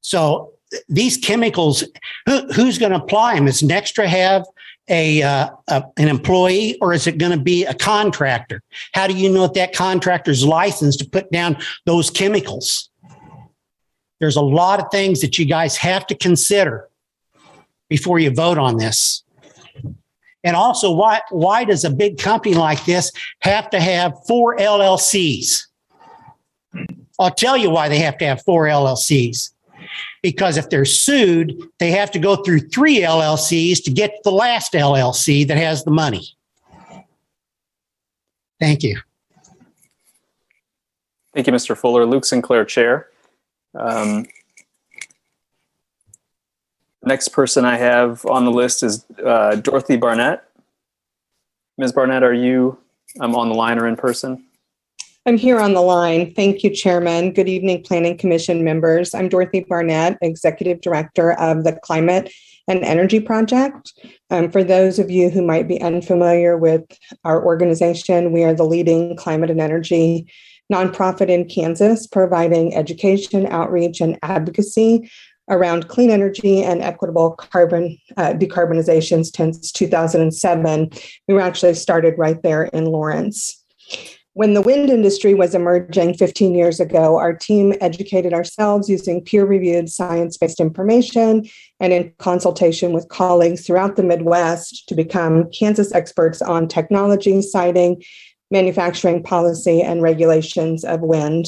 So 0.00 0.52
these 0.88 1.16
chemicals, 1.16 1.84
who, 2.26 2.46
who's 2.52 2.78
going 2.78 2.92
to 2.92 2.98
apply 2.98 3.34
them? 3.34 3.46
Does 3.46 3.62
NextEra 3.62 4.06
have 4.06 4.44
a, 4.88 5.22
uh, 5.22 5.50
a, 5.68 5.84
an 5.96 6.08
employee 6.08 6.78
or 6.80 6.92
is 6.92 7.06
it 7.06 7.18
going 7.18 7.32
to 7.32 7.42
be 7.42 7.64
a 7.64 7.74
contractor? 7.74 8.62
How 8.92 9.06
do 9.06 9.14
you 9.14 9.30
know 9.30 9.44
if 9.44 9.54
that 9.54 9.74
contractor's 9.74 10.44
licensed 10.44 10.98
to 11.00 11.08
put 11.08 11.30
down 11.30 11.56
those 11.86 12.10
chemicals? 12.10 12.90
There's 14.20 14.36
a 14.36 14.42
lot 14.42 14.80
of 14.80 14.86
things 14.90 15.20
that 15.20 15.38
you 15.38 15.44
guys 15.44 15.76
have 15.78 16.06
to 16.08 16.14
consider 16.14 16.88
before 17.88 18.18
you 18.18 18.30
vote 18.30 18.58
on 18.58 18.76
this. 18.76 19.22
And 20.44 20.56
also, 20.56 20.92
why 20.92 21.20
why 21.30 21.64
does 21.64 21.84
a 21.84 21.90
big 21.90 22.18
company 22.18 22.54
like 22.54 22.84
this 22.84 23.10
have 23.40 23.70
to 23.70 23.80
have 23.80 24.12
four 24.26 24.56
LLCs? 24.56 25.62
I'll 27.18 27.30
tell 27.30 27.56
you 27.56 27.70
why 27.70 27.88
they 27.88 27.98
have 28.00 28.18
to 28.18 28.26
have 28.26 28.42
four 28.42 28.66
LLCs 28.66 29.53
because 30.24 30.56
if 30.56 30.70
they're 30.70 30.86
sued, 30.86 31.54
they 31.78 31.90
have 31.90 32.10
to 32.10 32.18
go 32.18 32.36
through 32.36 32.58
three 32.58 33.00
LLCs 33.00 33.84
to 33.84 33.90
get 33.90 34.22
the 34.24 34.30
last 34.30 34.72
LLC 34.72 35.46
that 35.46 35.58
has 35.58 35.84
the 35.84 35.90
money. 35.90 36.26
Thank 38.58 38.82
you. 38.82 38.98
Thank 41.34 41.46
you, 41.46 41.52
Mr. 41.52 41.76
Fuller. 41.76 42.06
Luke 42.06 42.24
Sinclair, 42.24 42.64
Chair. 42.64 43.10
Um, 43.74 44.24
next 47.02 47.28
person 47.28 47.66
I 47.66 47.76
have 47.76 48.24
on 48.24 48.46
the 48.46 48.50
list 48.50 48.82
is 48.82 49.04
uh, 49.22 49.56
Dorothy 49.56 49.98
Barnett. 49.98 50.42
Ms. 51.76 51.92
Barnett, 51.92 52.22
are 52.22 52.32
you 52.32 52.78
um, 53.20 53.36
on 53.36 53.50
the 53.50 53.54
line 53.54 53.78
or 53.78 53.86
in 53.86 53.96
person? 53.96 54.42
I'm 55.26 55.38
here 55.38 55.58
on 55.58 55.72
the 55.72 55.80
line. 55.80 56.34
Thank 56.34 56.62
you, 56.62 56.68
Chairman. 56.68 57.32
Good 57.32 57.48
evening, 57.48 57.82
Planning 57.82 58.18
Commission 58.18 58.62
members. 58.62 59.14
I'm 59.14 59.30
Dorothy 59.30 59.64
Barnett, 59.66 60.18
Executive 60.20 60.82
Director 60.82 61.32
of 61.40 61.64
the 61.64 61.72
Climate 61.82 62.30
and 62.68 62.84
Energy 62.84 63.20
Project. 63.20 63.94
Um, 64.28 64.50
for 64.50 64.62
those 64.62 64.98
of 64.98 65.10
you 65.10 65.30
who 65.30 65.40
might 65.40 65.66
be 65.66 65.80
unfamiliar 65.80 66.58
with 66.58 66.84
our 67.24 67.42
organization, 67.42 68.32
we 68.32 68.44
are 68.44 68.52
the 68.52 68.66
leading 68.66 69.16
climate 69.16 69.48
and 69.48 69.62
energy 69.62 70.30
nonprofit 70.70 71.30
in 71.30 71.48
Kansas, 71.48 72.06
providing 72.06 72.74
education, 72.74 73.46
outreach, 73.46 74.02
and 74.02 74.18
advocacy 74.22 75.10
around 75.48 75.88
clean 75.88 76.10
energy 76.10 76.62
and 76.62 76.82
equitable 76.82 77.30
carbon 77.30 77.96
uh, 78.18 78.34
decarbonization 78.34 79.24
since 79.24 79.72
2007. 79.72 80.90
We 81.28 81.32
were 81.32 81.40
actually 81.40 81.74
started 81.74 82.18
right 82.18 82.42
there 82.42 82.64
in 82.64 82.84
Lawrence. 82.84 83.63
When 84.36 84.54
the 84.54 84.62
wind 84.62 84.90
industry 84.90 85.32
was 85.32 85.54
emerging 85.54 86.14
15 86.14 86.56
years 86.56 86.80
ago, 86.80 87.18
our 87.18 87.32
team 87.32 87.72
educated 87.80 88.32
ourselves 88.32 88.88
using 88.88 89.22
peer 89.22 89.44
reviewed 89.46 89.88
science 89.88 90.36
based 90.36 90.58
information 90.58 91.48
and 91.78 91.92
in 91.92 92.12
consultation 92.18 92.92
with 92.92 93.08
colleagues 93.08 93.64
throughout 93.64 93.94
the 93.94 94.02
Midwest 94.02 94.88
to 94.88 94.96
become 94.96 95.48
Kansas 95.52 95.94
experts 95.94 96.42
on 96.42 96.66
technology, 96.66 97.42
siting, 97.42 98.02
manufacturing 98.50 99.22
policy, 99.22 99.80
and 99.80 100.02
regulations 100.02 100.84
of 100.84 101.00
wind. 101.00 101.46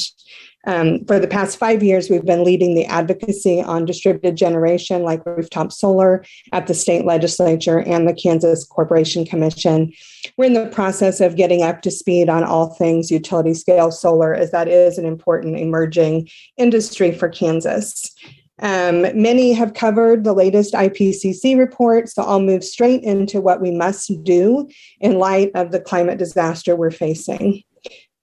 Um, 0.67 1.05
for 1.05 1.21
the 1.21 1.29
past 1.29 1.59
five 1.59 1.83
years, 1.83 2.11
we've 2.11 2.25
been 2.25 2.43
leading 2.43 2.75
the 2.75 2.87
advocacy 2.87 3.63
on 3.63 3.85
distributed 3.85 4.37
generation 4.37 5.03
like 5.03 5.25
rooftop 5.25 5.71
solar 5.71 6.25
at 6.53 6.67
the 6.67 6.75
state 6.75 7.05
legislature 7.05 7.81
and 7.81 8.09
the 8.09 8.15
Kansas 8.15 8.65
Corporation 8.65 9.25
Commission. 9.25 9.93
We're 10.37 10.47
in 10.47 10.55
the 10.55 10.67
process 10.67 11.21
of 11.21 11.37
getting 11.37 11.63
up 11.63 11.83
to 11.83 11.91
speed 11.91 12.29
on 12.29 12.43
all 12.43 12.75
things 12.75 13.13
utility 13.13 13.55
scale 13.55 13.93
solar, 13.93 14.35
as 14.35 14.51
that 14.51 14.67
is 14.67 14.99
an 14.99 15.07
important 15.07 15.57
emerging 15.57 16.29
industry 16.57 17.13
for 17.13 17.29
Kansas. 17.29 18.13
Um, 18.61 19.03
many 19.21 19.53
have 19.53 19.75
covered 19.75 20.25
the 20.25 20.33
latest 20.33 20.73
IPCC 20.73 21.59
report, 21.59 22.09
so 22.09 22.23
I'll 22.23 22.41
move 22.41 22.65
straight 22.65 23.03
into 23.03 23.41
what 23.41 23.61
we 23.61 23.71
must 23.71 24.11
do 24.25 24.69
in 25.01 25.19
light 25.19 25.51
of 25.55 25.73
the 25.73 25.81
climate 25.81 26.19
disaster 26.19 26.75
we're 26.75 26.91
facing. 26.91 27.63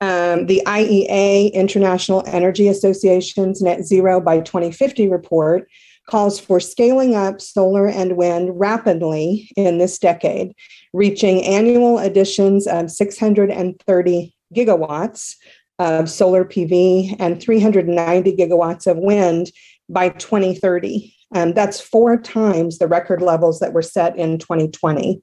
Um, 0.04 0.47
the 0.47 0.62
IEA, 0.66 1.54
International 1.54 2.26
Energy 2.28 2.68
Association's 2.68 3.62
Net 3.62 3.86
Zero 3.86 4.20
by 4.20 4.41
2050 4.41 5.08
report, 5.08 5.70
calls 6.10 6.41
for 6.41 6.60
scaling 6.60 7.16
up 7.16 7.39
solar 7.39 7.88
and 7.88 8.18
wind 8.18 8.60
rapidly 8.60 9.49
in 9.56 9.78
this 9.78 9.97
decade, 9.97 10.56
reaching 10.91 11.45
annual 11.45 11.99
additions 11.99 12.68
of 12.68 12.91
630 12.91 14.36
gigawatts 14.54 15.36
of 15.80 16.10
solar 16.10 16.43
PV 16.43 17.16
and 17.20 17.41
390 17.41 18.36
gigawatts 18.36 18.86
of 18.88 18.97
wind 18.97 19.54
by 19.88 20.10
2030. 20.10 21.16
Um, 21.34 21.54
that's 21.54 21.80
four 21.80 22.18
times 22.18 22.78
the 22.78 22.89
record 22.89 23.22
levels 23.22 23.62
that 23.62 23.72
were 23.72 23.82
set 23.82 24.18
in 24.18 24.38
2020. 24.38 25.22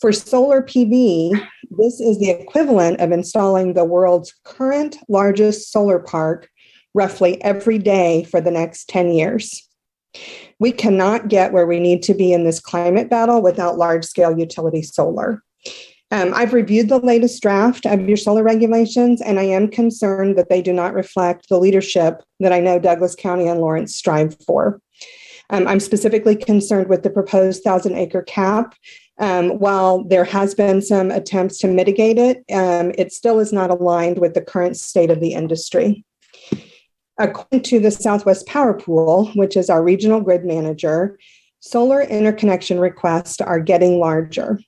For 0.00 0.12
solar 0.12 0.60
PV, 0.60 1.40
this 1.70 2.00
is 2.00 2.18
the 2.18 2.28
equivalent 2.28 3.00
of 3.00 3.12
installing 3.12 3.72
the 3.72 3.84
world's 3.84 4.34
current 4.44 4.98
largest 5.08 5.72
solar 5.72 5.98
park 5.98 6.50
roughly 6.92 7.42
every 7.42 7.78
day 7.78 8.24
for 8.24 8.40
the 8.40 8.50
next 8.50 8.88
10 8.90 9.12
years. 9.12 9.66
We 10.58 10.72
cannot 10.72 11.28
get 11.28 11.52
where 11.52 11.66
we 11.66 11.80
need 11.80 12.02
to 12.04 12.14
be 12.14 12.32
in 12.32 12.44
this 12.44 12.60
climate 12.60 13.08
battle 13.08 13.40
without 13.40 13.78
large 13.78 14.04
scale 14.04 14.38
utility 14.38 14.82
solar. 14.82 15.42
Um, 16.10 16.32
I've 16.34 16.52
reviewed 16.52 16.88
the 16.88 16.98
latest 16.98 17.42
draft 17.42 17.84
of 17.86 18.06
your 18.06 18.16
solar 18.16 18.42
regulations, 18.42 19.20
and 19.20 19.40
I 19.40 19.44
am 19.44 19.68
concerned 19.68 20.36
that 20.38 20.48
they 20.48 20.62
do 20.62 20.72
not 20.72 20.94
reflect 20.94 21.48
the 21.48 21.58
leadership 21.58 22.22
that 22.40 22.52
I 22.52 22.60
know 22.60 22.78
Douglas 22.78 23.14
County 23.14 23.48
and 23.48 23.60
Lawrence 23.60 23.96
strive 23.96 24.36
for. 24.46 24.80
Um, 25.50 25.66
I'm 25.66 25.80
specifically 25.80 26.36
concerned 26.36 26.88
with 26.88 27.02
the 27.02 27.10
proposed 27.10 27.62
thousand 27.62 27.96
acre 27.96 28.22
cap. 28.22 28.74
Um, 29.18 29.58
while 29.58 30.04
there 30.04 30.24
has 30.24 30.54
been 30.54 30.82
some 30.82 31.10
attempts 31.10 31.58
to 31.58 31.68
mitigate 31.68 32.18
it, 32.18 32.38
um, 32.52 32.92
it 32.98 33.12
still 33.12 33.38
is 33.38 33.52
not 33.52 33.70
aligned 33.70 34.18
with 34.18 34.34
the 34.34 34.42
current 34.42 34.76
state 34.76 35.10
of 35.10 35.20
the 35.20 35.32
industry. 35.32 36.04
According 37.18 37.62
to 37.62 37.80
the 37.80 37.90
Southwest 37.90 38.46
Power 38.46 38.74
Pool, 38.74 39.28
which 39.34 39.56
is 39.56 39.70
our 39.70 39.82
regional 39.82 40.20
grid 40.20 40.44
manager, 40.44 41.18
solar 41.60 42.02
interconnection 42.02 42.78
requests 42.78 43.40
are 43.40 43.58
getting 43.58 43.98
larger. 43.98 44.60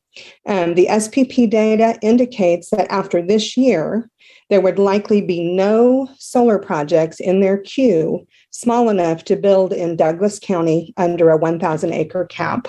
Um, 0.47 0.75
the 0.75 0.87
SPP 0.87 1.49
data 1.49 1.99
indicates 2.03 2.71
that 2.71 2.91
after 2.91 3.21
this 3.21 3.57
year, 3.57 4.11
there 4.51 4.63
would 4.63 4.79
likely 4.79 5.21
be 5.21 5.45
no 5.45 6.09
solar 6.19 6.59
projects 6.59 7.21
in 7.21 7.41
their 7.41 7.59
queue 7.59 8.27
small 8.51 8.89
enough 8.89 9.25
to 9.25 9.37
build 9.37 9.73
in 9.73 9.97
Douglas 9.97 10.39
County 10.39 10.95
under 10.97 11.31
a 11.31 11.37
1,000 11.37 11.93
acre 11.93 12.25
cap. 12.25 12.67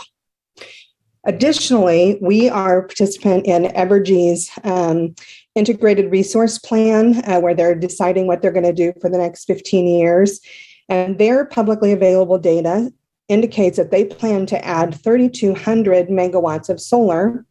Additionally, 1.25 2.17
we 2.21 2.49
are 2.49 2.79
a 2.79 2.87
participant 2.87 3.45
in 3.45 3.63
Evergy's 3.63 4.49
um, 4.63 5.13
integrated 5.53 6.11
resource 6.11 6.57
plan, 6.57 7.21
uh, 7.25 7.39
where 7.39 7.53
they're 7.53 7.75
deciding 7.75 8.25
what 8.25 8.41
they're 8.41 8.51
going 8.51 8.63
to 8.63 8.73
do 8.73 8.93
for 9.01 9.09
the 9.09 9.17
next 9.17 9.45
15 9.45 9.85
years. 9.85 10.39
And 10.87 11.17
their 11.17 11.45
publicly 11.45 11.91
available 11.91 12.39
data 12.39 12.91
indicates 13.27 13.77
that 13.77 13.91
they 13.91 14.05
plan 14.05 14.45
to 14.47 14.65
add 14.65 14.95
3,200 15.03 16.07
megawatts 16.07 16.69
of 16.69 16.79
solar 16.79 17.45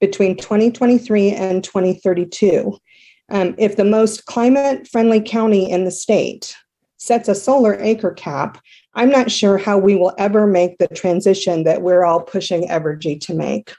between 0.00 0.36
2023 0.36 1.30
and 1.30 1.64
2032. 1.64 2.78
Um, 3.30 3.54
if 3.58 3.76
the 3.76 3.84
most 3.84 4.26
climate 4.26 4.86
friendly 4.86 5.20
county 5.20 5.68
in 5.70 5.84
the 5.84 5.90
state 5.90 6.54
sets 6.98 7.28
a 7.28 7.34
solar 7.34 7.74
acre 7.80 8.12
cap, 8.12 8.58
I'm 8.94 9.10
not 9.10 9.30
sure 9.30 9.58
how 9.58 9.78
we 9.78 9.96
will 9.96 10.14
ever 10.18 10.46
make 10.46 10.78
the 10.78 10.88
transition 10.88 11.64
that 11.64 11.82
we're 11.82 12.04
all 12.04 12.20
pushing 12.20 12.68
Evergy 12.68 13.20
to 13.22 13.34
make. 13.34 13.72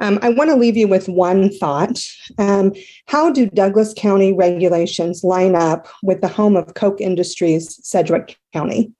Um, 0.00 0.18
I 0.22 0.30
want 0.30 0.50
to 0.50 0.56
leave 0.56 0.76
you 0.76 0.88
with 0.88 1.08
one 1.08 1.50
thought. 1.50 2.02
Um, 2.38 2.72
how 3.06 3.30
do 3.30 3.46
Douglas 3.46 3.92
County 3.96 4.32
regulations 4.32 5.22
line 5.24 5.54
up 5.54 5.88
with 6.02 6.20
the 6.20 6.28
home 6.28 6.56
of 6.56 6.74
Koch 6.74 7.00
Industries, 7.00 7.78
Sedgwick 7.86 8.38
County? 8.52 8.92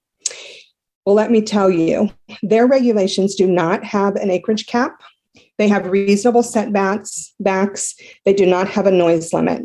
Well, 1.05 1.15
let 1.15 1.31
me 1.31 1.41
tell 1.41 1.69
you, 1.69 2.11
their 2.43 2.67
regulations 2.67 3.35
do 3.35 3.47
not 3.47 3.83
have 3.83 4.15
an 4.15 4.29
acreage 4.29 4.67
cap. 4.67 5.01
They 5.57 5.67
have 5.67 5.87
reasonable 5.87 6.43
setbacks. 6.43 7.33
Backs. 7.39 7.95
They 8.25 8.33
do 8.33 8.45
not 8.45 8.67
have 8.67 8.85
a 8.85 8.91
noise 8.91 9.33
limit. 9.33 9.63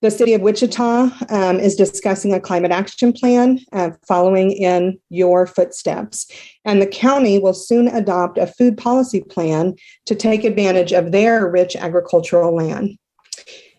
The 0.00 0.12
city 0.12 0.32
of 0.32 0.42
Wichita 0.42 1.10
um, 1.28 1.58
is 1.58 1.74
discussing 1.74 2.32
a 2.32 2.40
climate 2.40 2.70
action 2.70 3.12
plan 3.12 3.58
uh, 3.72 3.90
following 4.06 4.52
in 4.52 4.96
your 5.10 5.44
footsteps. 5.44 6.30
And 6.64 6.80
the 6.80 6.86
county 6.86 7.40
will 7.40 7.54
soon 7.54 7.88
adopt 7.88 8.38
a 8.38 8.46
food 8.46 8.76
policy 8.76 9.22
plan 9.22 9.74
to 10.06 10.14
take 10.14 10.44
advantage 10.44 10.92
of 10.92 11.10
their 11.10 11.50
rich 11.50 11.74
agricultural 11.74 12.54
land. 12.54 12.96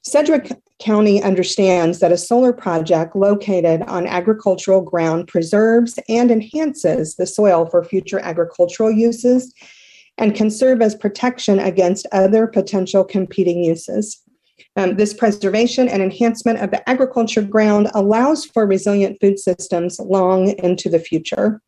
Sedgwick 0.04 0.52
County 0.80 1.22
understands 1.22 2.00
that 2.00 2.12
a 2.12 2.18
solar 2.18 2.54
project 2.54 3.16
located 3.16 3.82
on 3.84 4.08
agricultural 4.08 4.82
ground 4.82 5.28
preserves 5.28 6.00
and 6.08 6.32
enhances 6.32 7.16
the 7.16 7.28
soil 7.28 7.66
for 7.66 7.84
future 7.84 8.20
agricultural 8.20 8.92
uses 8.92 9.54
and 10.18 10.36
can 10.36 10.50
serve 10.50 10.82
as 10.82 10.96
protection 10.96 11.60
against 11.60 12.08
other 12.14 12.48
potential 12.48 13.04
competing 13.04 13.62
uses. 13.64 14.22
Um, 14.80 14.96
this 14.96 15.14
preservation 15.14 15.90
and 15.90 16.02
enhancement 16.02 16.60
of 16.60 16.72
the 16.72 16.90
agriculture 16.90 17.42
ground 17.42 17.92
allows 17.94 18.46
for 18.46 18.66
resilient 18.66 19.18
food 19.20 19.38
systems 19.38 20.00
long 20.00 20.52
into 20.60 20.88
the 20.88 21.00
future. 21.00 21.62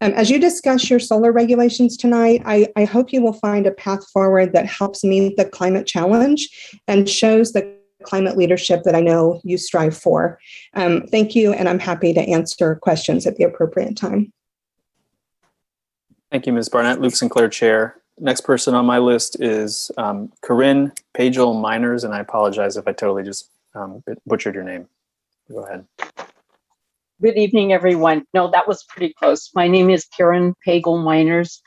Um, 0.00 0.12
as 0.12 0.30
you 0.30 0.38
discuss 0.38 0.88
your 0.88 1.00
solar 1.00 1.32
regulations 1.32 1.96
tonight, 1.96 2.42
I, 2.44 2.68
I 2.76 2.84
hope 2.84 3.12
you 3.12 3.22
will 3.22 3.32
find 3.32 3.66
a 3.66 3.72
path 3.72 4.08
forward 4.10 4.52
that 4.52 4.66
helps 4.66 5.02
meet 5.02 5.36
the 5.36 5.46
climate 5.46 5.88
challenge 5.88 6.48
and 6.86 7.08
shows 7.08 7.52
the 7.52 7.76
climate 8.04 8.36
leadership 8.36 8.84
that 8.84 8.94
I 8.94 9.00
know 9.00 9.40
you 9.42 9.58
strive 9.58 9.96
for. 9.96 10.38
Um, 10.74 11.08
thank 11.08 11.34
you, 11.34 11.52
and 11.52 11.68
I'm 11.68 11.80
happy 11.80 12.12
to 12.12 12.20
answer 12.20 12.76
questions 12.76 13.26
at 13.26 13.34
the 13.34 13.42
appropriate 13.42 13.96
time. 13.96 14.32
Thank 16.30 16.46
you, 16.46 16.52
Ms. 16.52 16.68
Barnett. 16.68 17.00
Luke 17.00 17.16
Sinclair, 17.16 17.48
Chair. 17.48 17.96
Next 18.18 18.42
person 18.42 18.74
on 18.74 18.86
my 18.86 18.98
list 18.98 19.40
is 19.40 19.90
um, 19.98 20.32
Corinne 20.40 20.92
Pagel 21.14 21.60
Miners, 21.60 22.02
and 22.02 22.14
I 22.14 22.20
apologize 22.20 22.78
if 22.78 22.88
I 22.88 22.92
totally 22.92 23.22
just 23.22 23.50
um, 23.74 24.02
butchered 24.26 24.54
your 24.54 24.64
name. 24.64 24.88
Go 25.50 25.58
ahead. 25.58 25.86
Good 27.20 27.36
evening, 27.36 27.74
everyone. 27.74 28.24
No, 28.32 28.50
that 28.50 28.66
was 28.66 28.84
pretty 28.84 29.12
close. 29.12 29.50
My 29.54 29.68
name 29.68 29.90
is 29.90 30.06
Karen 30.06 30.54
Pagel 30.66 31.02
Miners. 31.02 31.60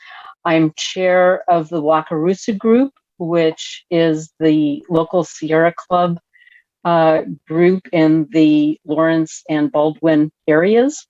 I'm 0.44 0.72
chair 0.76 1.48
of 1.48 1.68
the 1.68 1.82
Wakarusa 1.82 2.58
Group, 2.58 2.94
which 3.18 3.84
is 3.90 4.32
the 4.40 4.84
local 4.88 5.22
Sierra 5.22 5.72
Club 5.76 6.18
uh, 6.84 7.22
group 7.46 7.86
in 7.92 8.26
the 8.32 8.80
Lawrence 8.84 9.44
and 9.48 9.70
Baldwin 9.70 10.32
areas. 10.48 11.06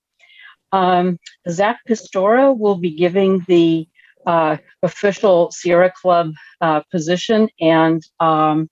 Um, 0.71 1.17
Zach 1.49 1.79
Pistora 1.87 2.55
will 2.55 2.75
be 2.77 2.91
giving 2.91 3.43
the 3.47 3.87
uh, 4.25 4.57
official 4.83 5.51
Sierra 5.51 5.91
Club 5.91 6.31
uh, 6.61 6.81
position, 6.91 7.49
and 7.59 8.01
um, 8.19 8.69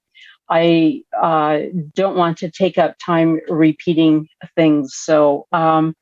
I 0.49 1.03
uh, 1.21 1.59
don't 1.95 2.17
want 2.17 2.37
to 2.39 2.51
take 2.51 2.77
up 2.77 2.95
time 3.03 3.39
repeating 3.47 4.27
things. 4.55 4.95
So 4.95 5.45
um, 5.51 5.93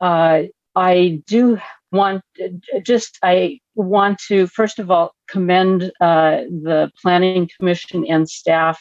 uh, 0.00 0.42
I 0.74 1.22
do 1.26 1.58
want 1.90 2.22
just 2.84 3.18
I 3.22 3.60
want 3.74 4.18
to 4.28 4.46
first 4.46 4.78
of 4.78 4.90
all 4.90 5.14
commend 5.28 5.92
uh, 6.00 6.42
the 6.48 6.90
Planning 7.00 7.48
Commission 7.58 8.06
and 8.08 8.28
staff 8.28 8.80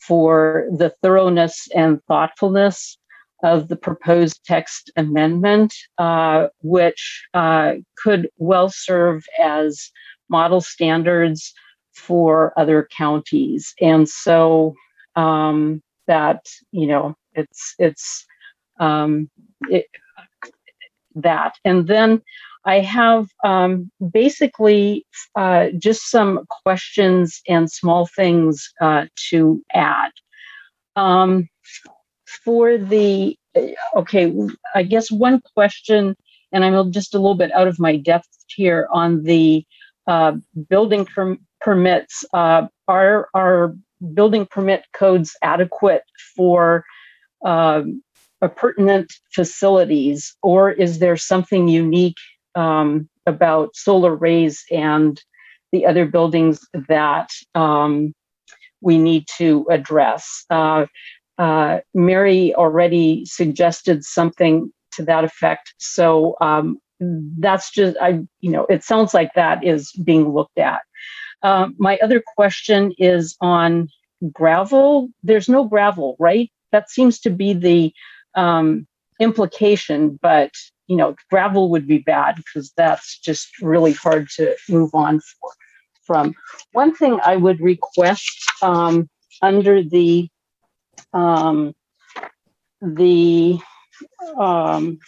for 0.00 0.68
the 0.70 0.94
thoroughness 1.02 1.68
and 1.74 2.00
thoughtfulness 2.08 2.96
of 3.42 3.68
the 3.68 3.76
proposed 3.76 4.44
text 4.44 4.90
amendment, 4.96 5.74
uh, 5.98 6.48
which 6.62 7.26
uh, 7.34 7.74
could 7.96 8.28
well 8.36 8.68
serve 8.68 9.24
as 9.38 9.90
model 10.28 10.60
standards 10.60 11.54
for 11.94 12.52
other 12.56 12.88
counties. 12.96 13.74
And 13.80 14.08
so 14.08 14.74
um, 15.16 15.82
that, 16.06 16.44
you 16.72 16.86
know, 16.86 17.16
it's, 17.34 17.74
it's 17.78 18.26
um, 18.80 19.30
it, 19.70 19.86
that. 21.14 21.54
And 21.64 21.86
then 21.86 22.22
I 22.64 22.80
have 22.80 23.28
um, 23.44 23.90
basically 24.12 25.06
uh, 25.34 25.68
just 25.78 26.10
some 26.10 26.44
questions 26.62 27.40
and 27.48 27.70
small 27.70 28.06
things 28.06 28.72
uh, 28.80 29.06
to 29.30 29.62
add. 29.72 30.12
For 32.44 32.76
the, 32.76 33.36
okay, 33.96 34.32
I 34.74 34.82
guess 34.82 35.10
one 35.10 35.40
question, 35.54 36.14
and 36.52 36.64
I'm 36.64 36.92
just 36.92 37.14
a 37.14 37.18
little 37.18 37.34
bit 37.34 37.52
out 37.52 37.68
of 37.68 37.78
my 37.78 37.96
depth 37.96 38.28
here 38.48 38.88
on 38.92 39.22
the 39.22 39.64
uh, 40.06 40.32
building 40.68 41.04
per- 41.06 41.38
permits. 41.60 42.24
Uh, 42.32 42.68
are, 42.86 43.28
are 43.34 43.74
building 44.14 44.46
permit 44.46 44.84
codes 44.92 45.36
adequate 45.42 46.02
for 46.36 46.84
um, 47.44 48.02
pertinent 48.56 49.12
facilities, 49.34 50.36
or 50.42 50.70
is 50.70 50.98
there 50.98 51.16
something 51.16 51.68
unique 51.68 52.16
um, 52.54 53.08
about 53.26 53.74
solar 53.76 54.16
arrays 54.16 54.64
and 54.70 55.22
the 55.72 55.86
other 55.86 56.06
buildings 56.06 56.60
that 56.88 57.30
um, 57.54 58.12
we 58.80 58.98
need 58.98 59.26
to 59.36 59.66
address. 59.70 60.44
Uh, 60.50 60.86
uh, 61.38 61.78
Mary 61.94 62.54
already 62.54 63.24
suggested 63.24 64.04
something 64.04 64.72
to 64.92 65.04
that 65.04 65.24
effect. 65.24 65.74
So 65.78 66.36
um, 66.40 66.78
that's 67.00 67.70
just, 67.70 67.96
I, 68.00 68.20
you 68.40 68.50
know, 68.50 68.66
it 68.68 68.82
sounds 68.82 69.14
like 69.14 69.32
that 69.34 69.64
is 69.64 69.92
being 70.04 70.32
looked 70.32 70.58
at. 70.58 70.80
Uh, 71.42 71.68
my 71.78 71.98
other 72.02 72.22
question 72.36 72.92
is 72.98 73.36
on 73.40 73.88
gravel. 74.32 75.08
There's 75.22 75.48
no 75.48 75.64
gravel, 75.64 76.16
right? 76.18 76.50
That 76.72 76.90
seems 76.90 77.20
to 77.20 77.30
be 77.30 77.52
the 77.52 77.92
um, 78.34 78.86
implication, 79.20 80.18
but 80.20 80.50
you 80.88 80.96
know, 80.96 81.14
gravel 81.30 81.70
would 81.70 81.86
be 81.86 81.98
bad 81.98 82.36
because 82.36 82.72
that's 82.76 83.18
just 83.18 83.48
really 83.60 83.92
hard 83.92 84.28
to 84.36 84.56
move 84.68 84.90
on 84.94 85.20
for, 85.20 85.50
from. 86.04 86.34
One 86.72 86.94
thing 86.94 87.20
I 87.24 87.36
would 87.36 87.60
request 87.60 88.42
um, 88.62 89.08
under 89.42 89.82
the 89.82 90.28
um, 91.12 91.74
the 92.80 93.58
um, 94.38 94.98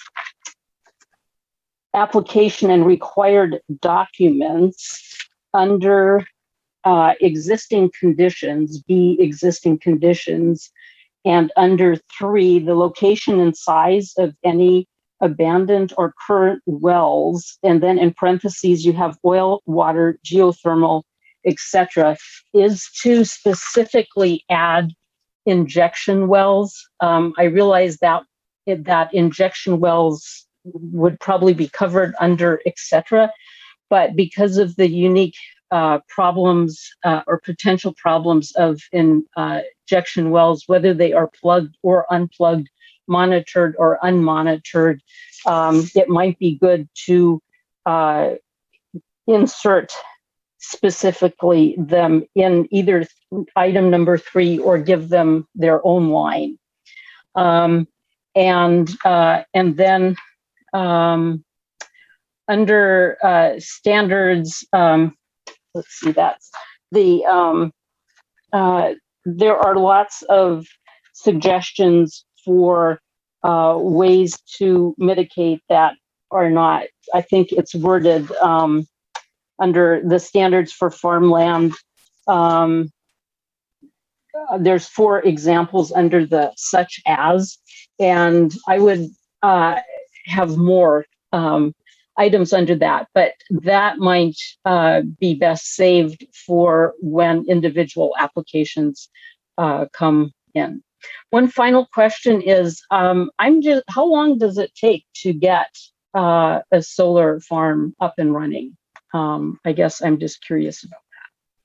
application 1.94 2.70
and 2.70 2.86
required 2.86 3.60
documents 3.80 5.18
under 5.54 6.24
uh, 6.84 7.14
existing 7.20 7.90
conditions, 7.98 8.82
B 8.82 9.16
existing 9.20 9.78
conditions, 9.78 10.70
and 11.24 11.52
under 11.56 11.96
three, 12.18 12.58
the 12.58 12.74
location 12.74 13.40
and 13.40 13.56
size 13.56 14.14
of 14.16 14.34
any 14.44 14.86
abandoned 15.20 15.92
or 15.98 16.14
current 16.26 16.62
wells, 16.64 17.58
and 17.62 17.82
then 17.82 17.98
in 17.98 18.14
parentheses 18.14 18.86
you 18.86 18.94
have 18.94 19.18
oil, 19.24 19.60
water, 19.66 20.18
geothermal, 20.24 21.02
etc., 21.44 22.16
is 22.54 22.88
to 23.02 23.24
specifically 23.24 24.44
add 24.50 24.92
injection 25.50 26.28
wells. 26.28 26.88
Um, 27.00 27.34
I 27.38 27.44
realize 27.44 27.98
that 27.98 28.22
that 28.66 29.12
injection 29.12 29.80
wells 29.80 30.46
would 30.64 31.18
probably 31.20 31.54
be 31.54 31.68
covered 31.68 32.14
under 32.20 32.60
etc., 32.66 33.32
but 33.88 34.14
because 34.14 34.56
of 34.56 34.76
the 34.76 34.88
unique 34.88 35.34
uh, 35.70 35.98
problems 36.08 36.90
uh, 37.04 37.22
or 37.26 37.40
potential 37.40 37.94
problems 37.96 38.52
of 38.56 38.80
in, 38.92 39.24
uh, 39.36 39.60
injection 39.84 40.30
wells, 40.30 40.64
whether 40.66 40.94
they 40.94 41.12
are 41.12 41.30
plugged 41.40 41.76
or 41.82 42.06
unplugged 42.12 42.68
monitored 43.06 43.74
or 43.78 43.98
unmonitored, 44.02 45.00
um, 45.46 45.88
it 45.94 46.08
might 46.08 46.38
be 46.38 46.56
good 46.56 46.88
to 47.06 47.42
uh, 47.86 48.30
insert 49.26 49.92
specifically 50.60 51.74
them 51.78 52.24
in 52.34 52.68
either 52.70 53.06
item 53.56 53.90
number 53.90 54.18
three 54.18 54.58
or 54.58 54.78
give 54.78 55.08
them 55.08 55.48
their 55.54 55.84
own 55.86 56.10
line. 56.10 56.58
Um, 57.34 57.88
and 58.34 58.88
uh, 59.04 59.42
and 59.54 59.76
then 59.76 60.16
um, 60.72 61.44
under 62.46 63.16
uh, 63.24 63.52
standards, 63.58 64.64
um, 64.72 65.16
let's 65.74 65.88
see, 65.88 66.12
that's 66.12 66.50
the 66.92 67.24
um, 67.24 67.72
uh, 68.52 68.92
there 69.24 69.56
are 69.56 69.76
lots 69.76 70.22
of 70.28 70.66
suggestions 71.14 72.24
for 72.44 73.00
uh, 73.42 73.76
ways 73.78 74.38
to 74.58 74.94
mitigate 74.98 75.60
that 75.68 75.94
are 76.30 76.50
not. 76.50 76.84
I 77.14 77.22
think 77.22 77.52
it's 77.52 77.74
worded 77.74 78.30
um, 78.32 78.86
under 79.60 80.02
the 80.04 80.18
standards 80.18 80.72
for 80.72 80.90
farmland. 80.90 81.74
Um, 82.26 82.90
there's 84.58 84.86
four 84.86 85.20
examples 85.20 85.92
under 85.92 86.26
the 86.26 86.52
such 86.56 87.00
as, 87.06 87.58
and 87.98 88.52
I 88.66 88.78
would 88.78 89.10
uh, 89.42 89.80
have 90.26 90.56
more 90.56 91.04
um, 91.32 91.74
items 92.16 92.52
under 92.52 92.74
that, 92.76 93.08
but 93.14 93.32
that 93.50 93.98
might 93.98 94.36
uh, 94.64 95.02
be 95.18 95.34
best 95.34 95.74
saved 95.74 96.26
for 96.46 96.94
when 97.00 97.44
individual 97.48 98.14
applications 98.18 99.08
uh, 99.58 99.86
come 99.92 100.32
in. 100.54 100.82
One 101.30 101.48
final 101.48 101.86
question 101.94 102.42
is, 102.42 102.82
um, 102.90 103.30
I'm 103.38 103.62
just, 103.62 103.84
how 103.88 104.04
long 104.04 104.38
does 104.38 104.58
it 104.58 104.72
take 104.74 105.06
to 105.22 105.32
get 105.32 105.68
uh, 106.14 106.60
a 106.72 106.82
solar 106.82 107.40
farm 107.40 107.94
up 108.00 108.14
and 108.18 108.34
running? 108.34 108.76
Um, 109.12 109.58
I 109.64 109.72
guess 109.72 110.02
I'm 110.02 110.18
just 110.18 110.44
curious 110.44 110.84
about 110.84 111.00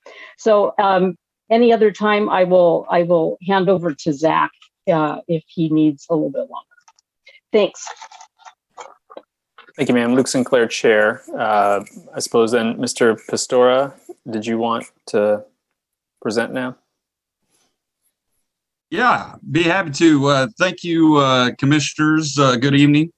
that. 0.04 0.12
So 0.38 0.74
um, 0.78 1.16
any 1.50 1.72
other 1.72 1.90
time, 1.90 2.28
I 2.28 2.44
will 2.44 2.86
I 2.90 3.02
will 3.02 3.38
hand 3.46 3.68
over 3.68 3.94
to 3.94 4.12
Zach 4.12 4.50
uh, 4.90 5.18
if 5.28 5.44
he 5.46 5.68
needs 5.68 6.06
a 6.10 6.14
little 6.14 6.30
bit 6.30 6.48
longer. 6.50 6.66
Thanks. 7.52 7.86
Thank 9.76 9.90
you, 9.90 9.94
ma'am. 9.94 10.14
Luke 10.14 10.28
Sinclair, 10.28 10.66
Chair. 10.66 11.22
Uh, 11.36 11.84
I 12.14 12.20
suppose 12.20 12.50
then, 12.50 12.76
Mr. 12.78 13.18
Pastora, 13.28 13.92
did 14.28 14.46
you 14.46 14.56
want 14.56 14.86
to 15.08 15.44
present 16.22 16.52
now? 16.52 16.76
Yeah, 18.90 19.34
be 19.50 19.64
happy 19.64 19.90
to. 19.90 20.26
Uh, 20.26 20.46
thank 20.58 20.82
you, 20.82 21.16
uh, 21.16 21.50
commissioners. 21.58 22.38
Uh, 22.38 22.56
good 22.56 22.74
evening. 22.74 23.12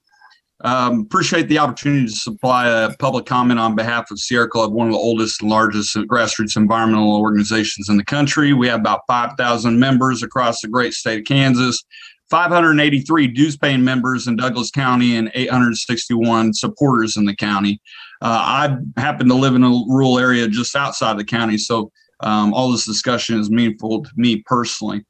Um, 0.61 1.01
appreciate 1.01 1.47
the 1.47 1.57
opportunity 1.57 2.05
to 2.05 2.11
supply 2.11 2.67
a 2.67 2.95
public 2.97 3.25
comment 3.25 3.59
on 3.59 3.75
behalf 3.75 4.11
of 4.11 4.19
Sierra 4.19 4.47
Club, 4.47 4.73
one 4.73 4.87
of 4.87 4.93
the 4.93 4.99
oldest 4.99 5.41
and 5.41 5.49
largest 5.49 5.95
grassroots 5.95 6.57
environmental 6.57 7.15
organizations 7.15 7.87
in 7.87 7.95
the 7.95 8.03
country. 8.03 8.51
We 8.51 8.67
have 8.67 8.81
about 8.81 9.01
5,000 9.07 9.79
members 9.79 10.21
across 10.21 10.59
the 10.59 10.67
great 10.67 10.93
state 10.93 11.19
of 11.19 11.25
Kansas, 11.25 11.81
583 12.29 13.27
dues 13.27 13.55
paying 13.55 13.83
members 13.83 14.27
in 14.27 14.35
Douglas 14.35 14.69
County, 14.69 15.15
and 15.15 15.31
861 15.33 16.53
supporters 16.53 17.15
in 17.15 17.25
the 17.25 17.35
county. 17.35 17.79
Uh, 18.21 18.75
I 18.97 18.99
happen 18.99 19.29
to 19.29 19.35
live 19.35 19.55
in 19.55 19.63
a 19.63 19.69
rural 19.69 20.19
area 20.19 20.45
just 20.49 20.75
outside 20.75 21.17
the 21.17 21.23
county, 21.23 21.57
so 21.57 21.89
um, 22.19 22.53
all 22.53 22.69
this 22.69 22.85
discussion 22.85 23.39
is 23.39 23.49
meaningful 23.49 24.03
to 24.03 24.11
me 24.17 24.43
personally. 24.45 25.05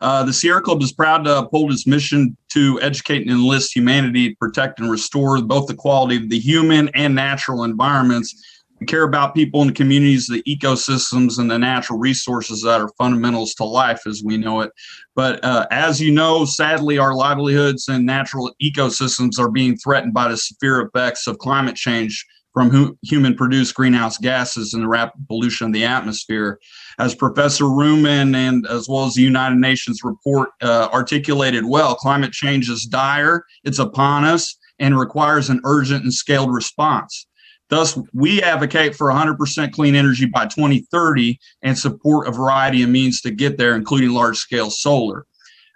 Uh, 0.00 0.24
the 0.24 0.32
Sierra 0.32 0.60
Club 0.60 0.82
is 0.82 0.92
proud 0.92 1.24
to 1.24 1.38
uphold 1.38 1.72
its 1.72 1.86
mission 1.86 2.36
to 2.50 2.80
educate 2.82 3.22
and 3.22 3.30
enlist 3.30 3.74
humanity 3.74 4.34
protect 4.34 4.80
and 4.80 4.90
restore 4.90 5.40
both 5.42 5.66
the 5.66 5.74
quality 5.74 6.16
of 6.16 6.28
the 6.28 6.38
human 6.38 6.88
and 6.90 7.14
natural 7.14 7.64
environments. 7.64 8.42
We 8.80 8.86
care 8.86 9.04
about 9.04 9.34
people 9.34 9.64
the 9.64 9.72
communities, 9.72 10.26
the 10.26 10.42
ecosystems, 10.42 11.38
and 11.38 11.50
the 11.50 11.58
natural 11.58 11.98
resources 11.98 12.62
that 12.62 12.80
are 12.80 12.90
fundamentals 12.98 13.54
to 13.54 13.64
life 13.64 14.06
as 14.06 14.22
we 14.22 14.36
know 14.36 14.60
it. 14.60 14.70
But 15.14 15.42
uh, 15.42 15.66
as 15.70 15.98
you 15.98 16.12
know, 16.12 16.44
sadly, 16.44 16.98
our 16.98 17.14
livelihoods 17.14 17.88
and 17.88 18.04
natural 18.04 18.54
ecosystems 18.62 19.38
are 19.38 19.50
being 19.50 19.76
threatened 19.78 20.12
by 20.12 20.28
the 20.28 20.36
severe 20.36 20.82
effects 20.82 21.26
of 21.26 21.38
climate 21.38 21.76
change 21.76 22.26
from 22.56 22.70
hu- 22.70 22.96
human 23.02 23.34
produced 23.34 23.74
greenhouse 23.74 24.16
gases 24.16 24.72
and 24.72 24.82
the 24.82 24.88
rapid 24.88 25.28
pollution 25.28 25.66
of 25.66 25.74
the 25.74 25.84
atmosphere. 25.84 26.58
As 26.98 27.14
Professor 27.14 27.64
Reuman 27.64 28.34
and 28.34 28.66
as 28.68 28.88
well 28.88 29.04
as 29.04 29.12
the 29.12 29.20
United 29.20 29.56
Nations 29.56 30.00
report 30.02 30.48
uh, 30.62 30.88
articulated 30.90 31.66
well, 31.66 31.94
climate 31.94 32.32
change 32.32 32.70
is 32.70 32.86
dire, 32.86 33.44
it's 33.64 33.78
upon 33.78 34.24
us, 34.24 34.56
and 34.78 34.98
requires 34.98 35.50
an 35.50 35.60
urgent 35.66 36.04
and 36.04 36.14
scaled 36.14 36.50
response. 36.50 37.26
Thus, 37.68 37.98
we 38.14 38.40
advocate 38.40 38.94
for 38.94 39.08
100% 39.08 39.72
clean 39.72 39.94
energy 39.94 40.24
by 40.24 40.46
2030 40.46 41.38
and 41.60 41.76
support 41.76 42.26
a 42.26 42.30
variety 42.30 42.82
of 42.82 42.88
means 42.88 43.20
to 43.20 43.30
get 43.30 43.58
there, 43.58 43.76
including 43.76 44.12
large 44.12 44.38
scale 44.38 44.70
solar. 44.70 45.26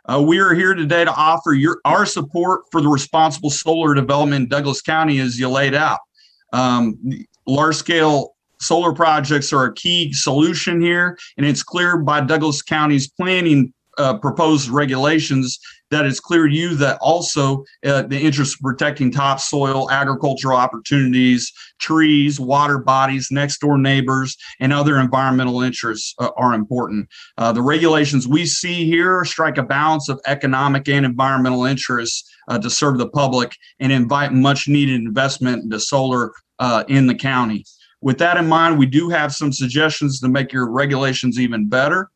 Uh, 0.07 0.23
we 0.27 0.39
are 0.39 0.55
here 0.55 0.73
today 0.73 1.05
to 1.05 1.12
offer 1.12 1.52
your, 1.52 1.78
our 1.85 2.07
support 2.07 2.62
for 2.73 2.81
the 2.81 2.89
responsible 2.89 3.51
solar 3.51 3.93
development 3.93 4.44
in 4.44 4.48
Douglas 4.48 4.81
County 4.81 5.19
as 5.19 5.39
you 5.39 5.47
laid 5.47 5.74
out. 5.74 5.98
Um, 6.53 6.99
large 7.47 7.77
scale 7.77 8.35
solar 8.61 8.93
projects 8.93 9.53
are 9.53 9.65
a 9.65 9.75
key 9.75 10.13
solution 10.13 10.81
here, 10.81 11.19
and 11.37 11.47
it's 11.47 11.63
clear 11.63 11.99
by 11.99 12.21
Douglas 12.21 12.63
County's 12.63 13.09
planning 13.11 13.73
uh, 13.99 14.19
proposed 14.19 14.69
regulations 14.69 15.59
that 15.91 16.07
it's 16.07 16.21
clear 16.21 16.47
to 16.47 16.55
you 16.55 16.75
that 16.77 16.99
also 17.01 17.65
uh, 17.85 18.03
the 18.03 18.19
interest 18.19 18.55
of 18.55 18.61
protecting 18.61 19.11
topsoil, 19.11 19.91
agricultural 19.91 20.57
opportunities, 20.57 21.53
trees, 21.79 22.39
water 22.39 22.79
bodies, 22.79 23.29
next 23.31 23.61
door 23.61 23.77
neighbors, 23.77 24.37
and 24.61 24.73
other 24.73 24.99
environmental 24.99 25.62
interests 25.62 26.15
uh, 26.19 26.31
are 26.37 26.55
important. 26.55 27.09
Uh, 27.39 27.53
the 27.53 27.62
regulations 27.62 28.29
we 28.29 28.47
see 28.47 28.87
here 28.87 29.25
strike 29.25 29.59
a 29.59 29.62
balance 29.62 30.09
of 30.09 30.21
economic 30.27 30.89
and 30.89 31.05
environmental 31.05 31.65
interests 31.65 32.31
uh, 32.49 32.59
to 32.59 32.71
serve 32.71 32.99
the 32.99 33.09
public 33.09 33.57
and 33.81 33.93
invite 33.93 34.33
much 34.33 34.69
needed 34.69 35.01
investment 35.01 35.65
into 35.65 35.81
solar 35.81 36.33
uh, 36.59 36.85
in 36.89 37.07
the 37.07 37.15
county. 37.15 37.65
With 38.03 38.19
that 38.19 38.37
in 38.37 38.47
mind, 38.47 38.79
we 38.79 38.87
do 38.87 39.11
have 39.11 39.35
some 39.35 39.53
suggestions 39.53 40.21
to 40.21 40.29
make 40.29 40.53
your 40.53 40.71
regulations 40.71 41.39
even 41.39 41.69
better. 41.69 42.11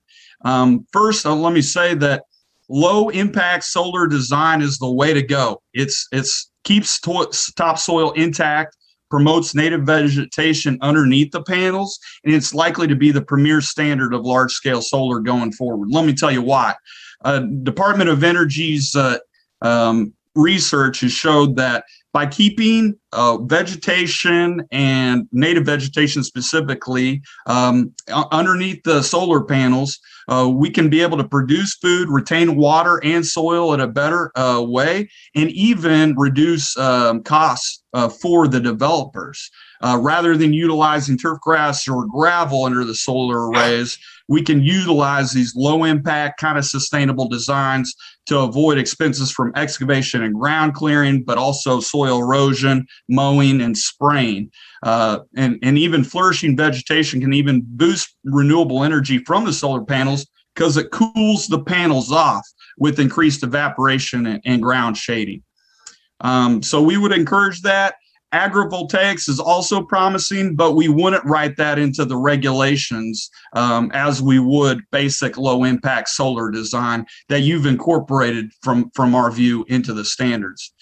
Um, 0.45 0.87
first, 0.93 1.27
uh, 1.27 1.35
let 1.35 1.53
me 1.53 1.63
say 1.63 1.95
that 1.95 2.25
low 2.69 3.09
impact 3.11 3.65
solar 3.65 4.07
design 4.07 4.63
is 4.63 4.79
the 4.79 4.91
way 4.91 5.13
to 5.15 5.23
go. 5.23 5.63
It's 5.73 6.07
it's 6.13 6.51
keeps 6.65 7.01
to- 7.01 7.31
topsoil 7.57 8.13
intact, 8.13 8.77
promotes 9.11 9.55
native 9.55 9.83
vegetation 9.83 10.79
underneath 10.81 11.31
the 11.31 11.43
panels, 11.43 11.99
and 12.25 12.35
it's 12.35 12.55
likely 12.55 12.87
to 12.89 12.97
be 12.97 13.11
the 13.11 13.23
premier 13.23 13.61
standard 13.61 14.15
of 14.15 14.25
large 14.25 14.53
scale 14.53 14.83
solar 14.83 15.21
going 15.21 15.53
forward. 15.53 15.91
Let 15.91 16.07
me 16.07 16.15
tell 16.15 16.33
you 16.33 16.43
why. 16.43 16.75
Uh, 17.25 17.41
Department 17.63 18.11
of 18.11 18.25
Energy's 18.25 18.95
uh, 18.95 19.19
um, 19.63 20.13
research 20.35 21.01
has 21.01 21.13
showed 21.13 21.57
that 21.57 21.85
by 22.13 22.27
keeping 22.27 22.95
uh, 23.13 23.39
vegetation 23.39 24.65
and 24.71 25.29
native 25.33 25.67
vegetation 25.67 26.23
specifically 26.23 27.23
um, 27.47 27.93
underneath 28.31 28.83
the 28.85 29.03
solar 29.03 29.43
panels, 29.43 29.99
uh, 30.29 30.51
we 30.53 30.71
can 30.71 30.89
be 30.89 31.03
able 31.03 31.17
to 31.19 31.29
produce 31.29 31.75
food, 31.77 32.09
retain 32.09 32.57
water 32.57 33.01
and 33.05 33.27
soil 33.27 33.75
in 33.75 33.81
a 33.81 33.89
better 33.89 34.31
uh, 34.37 34.63
way, 34.67 35.09
and 35.35 35.51
even 35.51 36.15
reduce 36.17 36.77
um, 36.77 37.23
costs 37.23 37.83
uh, 37.93 38.09
for 38.09 38.49
the 38.49 38.61
developers. 38.61 39.51
Uh, 39.83 39.99
rather 40.01 40.37
than 40.37 40.53
utilizing 40.53 41.19
turf 41.19 41.39
grass 41.41 41.87
or 41.87 42.07
gravel 42.07 42.65
under 42.65 42.85
the 42.85 42.95
solar 42.95 43.51
arrays, 43.51 43.99
we 44.29 44.43
can 44.43 44.63
utilize 44.63 45.33
these 45.33 45.55
low 45.55 45.85
impact, 45.85 46.41
kind 46.41 46.57
of 46.57 46.65
sustainable 46.65 47.29
designs 47.29 47.95
to 48.27 48.39
avoid 48.39 48.79
expenses 48.79 49.31
from 49.31 49.53
excavation 49.55 50.23
and 50.23 50.35
ground 50.35 50.75
clearing, 50.75 51.23
but 51.23 51.37
also 51.37 51.81
soil 51.81 52.21
erosion, 52.21 52.87
mowing, 53.09 53.61
and 53.61 53.77
spraying. 53.77 54.51
Uh, 54.85 55.21
and, 55.35 55.59
and 55.63 55.79
even 55.79 56.05
flourishing 56.05 56.57
vegetation 56.57 57.19
can 57.19 57.33
even 57.33 57.63
boost 57.65 58.17
renewable 58.23 58.85
energy 58.85 59.19
from 59.19 59.47
the 59.47 59.53
solar 59.53 59.83
panels 59.83 60.27
because 60.55 60.77
it 60.77 60.91
cools 60.91 61.49
the 61.49 61.63
panels 61.65 62.13
off 62.13 62.47
with 62.77 63.01
increased 63.01 63.43
evaporation 63.43 64.27
and, 64.27 64.43
and 64.45 64.63
ground 64.63 64.97
shading. 64.97 65.43
Um, 66.21 66.63
so 66.63 66.83
we 66.83 66.99
would 66.99 67.13
encourage 67.13 67.63
that. 67.63 67.95
Agrivoltaics 68.35 69.29
is 69.29 69.39
also 69.39 69.81
promising, 69.81 70.57
but 70.57 70.73
we 70.73 70.89
wouldn't 70.89 71.25
write 71.25 71.57
that 71.57 71.79
into 71.79 72.05
the 72.05 72.17
regulations 72.17 73.31
um, 73.55 73.91
as 73.95 74.21
we 74.21 74.41
would 74.41 74.81
basic 74.91 75.39
low 75.39 75.63
impact 75.63 76.09
solar 76.09 76.51
design 76.51 77.07
that 77.29 77.41
you've 77.41 77.65
incorporated 77.65 78.51
from, 78.61 78.91
from 78.91 79.15
our 79.15 79.31
view 79.31 79.65
into 79.69 79.95
the 79.95 80.05
standards. 80.05 80.75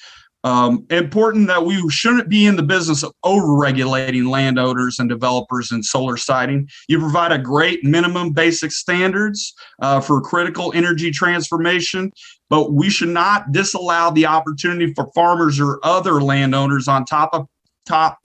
Um, 0.44 0.84
important 0.90 1.46
that 1.46 1.64
we 1.64 1.88
shouldn't 1.88 2.28
be 2.28 2.46
in 2.46 2.56
the 2.56 2.64
business 2.64 3.04
of 3.04 3.12
over-regulating 3.22 4.24
landowners 4.24 4.98
and 4.98 5.08
developers 5.08 5.70
in 5.70 5.84
solar 5.84 6.16
siting. 6.16 6.68
You 6.88 6.98
provide 6.98 7.30
a 7.30 7.38
great 7.38 7.84
minimum 7.84 8.32
basic 8.32 8.72
standards 8.72 9.54
uh, 9.80 10.00
for 10.00 10.20
critical 10.20 10.72
energy 10.74 11.12
transformation, 11.12 12.10
but 12.50 12.72
we 12.72 12.90
should 12.90 13.10
not 13.10 13.52
disallow 13.52 14.10
the 14.10 14.26
opportunity 14.26 14.92
for 14.94 15.10
farmers 15.14 15.60
or 15.60 15.78
other 15.84 16.20
landowners 16.20 16.88
on 16.88 17.04
top 17.04 17.30
of 17.34 17.46
top 17.86 18.18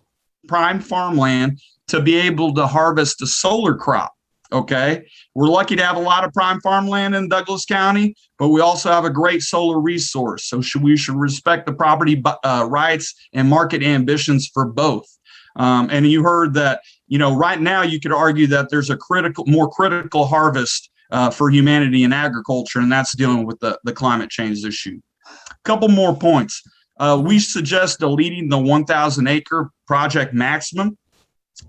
prime 0.48 0.80
farmland 0.80 1.60
to 1.88 2.02
be 2.02 2.16
able 2.16 2.54
to 2.56 2.66
harvest 2.66 3.22
a 3.22 3.28
solar 3.28 3.76
crop. 3.76 4.17
Okay. 4.52 5.06
We're 5.36 5.48
lucky 5.48 5.76
to 5.76 5.86
have 5.86 5.98
a 5.98 6.02
lot 6.02 6.24
of 6.24 6.32
prime 6.34 6.62
farmland 6.62 7.16
in 7.16 7.28
Douglas 7.28 7.66
County, 7.66 8.16
but 8.40 8.50
we 8.50 8.62
also 8.62 8.90
have 8.90 9.04
a 9.04 9.10
great 9.10 9.42
solar 9.42 9.80
resource. 9.80 10.46
So 10.46 10.62
should, 10.62 10.84
we 10.84 10.96
should 10.96 11.16
respect 11.16 11.66
the 11.66 11.74
property 11.74 12.22
uh, 12.44 12.68
rights 12.70 13.14
and 13.34 13.50
market 13.50 13.84
ambitions 13.84 14.50
for 14.54 14.66
both. 14.66 15.06
Um, 15.58 15.90
and 15.92 16.08
you 16.08 16.24
heard 16.24 16.54
that, 16.54 16.82
you 17.08 17.18
know, 17.18 17.36
right 17.36 17.60
now 17.60 17.82
you 17.82 18.00
could 18.00 18.14
argue 18.14 18.48
that 18.48 18.70
there's 18.70 18.90
a 18.90 18.98
critical, 18.98 19.44
more 19.48 19.70
critical 19.70 20.26
harvest 20.26 20.90
uh, 21.12 21.30
for 21.30 21.50
humanity 21.50 22.04
in 22.04 22.14
agriculture, 22.14 22.80
and 22.80 22.92
that's 22.92 23.16
dealing 23.16 23.46
with 23.46 23.60
the, 23.60 23.78
the 23.84 23.94
climate 23.94 24.30
change 24.30 24.64
issue. 24.64 25.00
A 25.26 25.56
couple 25.64 25.90
more 25.90 26.16
points. 26.16 26.62
Uh, 27.00 27.22
we 27.24 27.40
suggest 27.40 28.00
deleting 28.00 28.50
the 28.50 28.58
1,000 28.58 29.28
acre 29.28 29.72
project 29.88 30.34
maximum. 30.34 30.98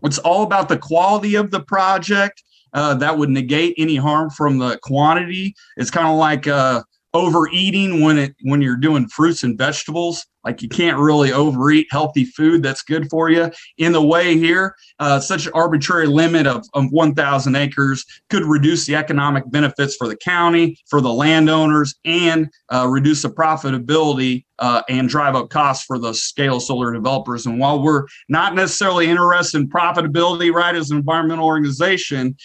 It's 0.03 0.19
all 0.19 0.43
about 0.43 0.69
the 0.69 0.79
quality 0.79 1.35
of 1.35 1.51
the 1.51 1.61
project 1.61 2.43
uh, 2.73 2.95
that 2.95 3.17
would 3.17 3.31
negate 3.31 3.75
any 3.79 3.97
harm 3.97 4.31
from 4.31 4.59
the 4.59 4.79
quantity. 4.83 5.55
It's 5.77 5.91
kind 5.91 6.09
of 6.09 6.17
like 6.17 6.47
uh, 6.47 6.83
overeating 7.15 8.03
when 8.03 8.19
it 8.19 8.35
when 8.43 8.61
you're 8.61 8.77
doing 8.77 9.09
fruits 9.09 9.43
and 9.43 9.59
vegetables. 9.59 10.27
Like 10.45 10.63
you 10.63 10.69
can't 10.69 10.99
really 10.99 11.33
overeat 11.33 11.89
healthy 11.91 12.25
food 12.25 12.63
that's 12.63 12.83
good 12.83 13.11
for 13.11 13.29
you. 13.29 13.51
In 13.77 13.93
the 13.93 14.03
way 14.03 14.39
here, 14.39 14.75
uh, 14.99 15.21
such 15.21 15.47
an 15.47 15.53
arbitrary 15.55 16.07
limit 16.07 16.47
of, 16.47 16.65
of 16.73 16.91
1,000 16.91 17.57
acres 17.57 18.05
could 18.31 18.45
reduce 18.45 18.87
the 18.87 18.95
economic 18.95 19.51
benefits 19.51 19.97
for 19.97 20.09
the 20.09 20.17
county, 20.17 20.79
for 20.89 21.01
the 21.01 21.13
landowners, 21.13 21.95
and 22.05 22.49
uh, 22.73 22.87
reduce 22.89 23.23
the 23.23 23.29
profitability 23.29 24.45
uh, 24.61 24.83
and 24.89 25.09
drive 25.09 25.35
up 25.35 25.51
costs 25.51 25.85
for 25.85 25.99
the 25.99 26.15
scale 26.15 26.61
solar 26.61 26.93
developers. 26.93 27.45
And 27.45 27.59
while 27.59 27.83
we're 27.83 28.07
not 28.29 28.55
necessarily 28.55 29.07
interested 29.09 29.61
in 29.61 29.69
profitability, 29.69 30.53
right, 30.53 30.75
as 30.75 30.91
an 30.91 30.99
environmental 30.99 31.47
organization, 31.47 32.37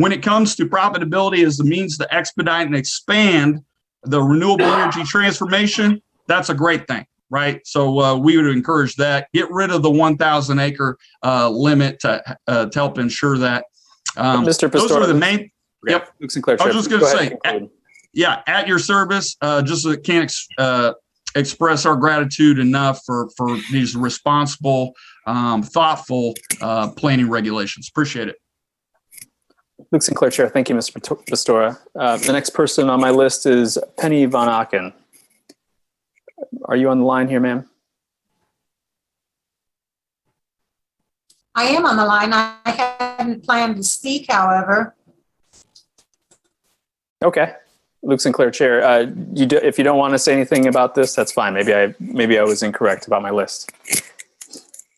when 0.00 0.12
it 0.12 0.22
comes 0.22 0.56
to 0.56 0.64
profitability 0.64 1.44
as 1.44 1.58
the 1.58 1.64
means 1.64 1.98
to 1.98 2.14
expedite 2.14 2.66
and 2.66 2.74
expand 2.74 3.60
the 4.04 4.22
renewable 4.22 4.64
energy 4.64 5.02
transformation, 5.04 6.00
that's 6.26 6.48
a 6.48 6.54
great 6.54 6.88
thing, 6.88 7.04
right? 7.28 7.60
So 7.66 8.00
uh, 8.00 8.16
we 8.16 8.38
would 8.38 8.46
encourage 8.46 8.96
that. 8.96 9.28
Get 9.34 9.50
rid 9.50 9.70
of 9.70 9.82
the 9.82 9.90
1,000 9.90 10.58
acre 10.58 10.96
uh, 11.22 11.50
limit 11.50 12.00
to, 12.00 12.36
uh, 12.46 12.66
to 12.66 12.78
help 12.78 12.98
ensure 12.98 13.36
that. 13.38 13.66
Um, 14.16 14.46
Mr. 14.46 14.72
Those 14.72 14.90
are 14.90 15.06
the 15.06 15.12
main. 15.12 15.50
Yep. 15.86 16.08
Luke 16.18 16.30
Sinclair. 16.30 16.56
I 16.58 16.66
was 16.66 16.76
just 16.76 16.88
going 16.88 17.02
to 17.02 17.06
say, 17.06 17.36
at, 17.44 17.60
yeah, 18.14 18.40
at 18.46 18.66
your 18.66 18.78
service. 18.78 19.36
Uh, 19.42 19.60
just 19.60 19.86
uh, 19.86 19.96
can't 20.02 20.24
ex- 20.24 20.48
uh, 20.56 20.94
express 21.34 21.84
our 21.84 21.96
gratitude 21.96 22.58
enough 22.58 23.02
for 23.04 23.28
for 23.36 23.58
these 23.70 23.94
responsible, 23.94 24.94
um, 25.26 25.62
thoughtful 25.62 26.32
uh, 26.62 26.90
planning 26.92 27.28
regulations. 27.28 27.88
Appreciate 27.90 28.28
it. 28.28 28.36
Luke 29.90 30.02
Sinclair 30.02 30.30
Chair. 30.30 30.48
Thank 30.48 30.68
you, 30.68 30.74
Mr. 30.74 31.00
Pastora. 31.26 31.78
Uh, 31.94 32.16
the 32.18 32.32
next 32.32 32.50
person 32.50 32.88
on 32.88 33.00
my 33.00 33.10
list 33.10 33.46
is 33.46 33.78
Penny 33.96 34.24
Von 34.24 34.48
Aken. 34.48 34.92
Are 36.64 36.76
you 36.76 36.88
on 36.88 37.00
the 37.00 37.04
line 37.04 37.28
here, 37.28 37.40
ma'am? 37.40 37.68
I 41.54 41.64
am 41.64 41.84
on 41.84 41.96
the 41.96 42.04
line. 42.04 42.32
I 42.32 42.56
hadn't 42.64 43.44
planned 43.44 43.76
to 43.76 43.82
speak, 43.82 44.30
however. 44.30 44.94
Okay. 47.22 47.54
Luke 48.02 48.20
Sinclair 48.20 48.50
Chair. 48.50 48.82
Uh, 48.82 49.06
you 49.34 49.46
do, 49.46 49.58
if 49.58 49.76
you 49.76 49.84
don't 49.84 49.98
want 49.98 50.14
to 50.14 50.18
say 50.18 50.32
anything 50.32 50.66
about 50.66 50.94
this, 50.94 51.14
that's 51.14 51.32
fine. 51.32 51.52
Maybe 51.52 51.74
I 51.74 51.94
maybe 52.00 52.38
I 52.38 52.44
was 52.44 52.62
incorrect 52.62 53.06
about 53.06 53.20
my 53.20 53.30
list. 53.30 53.70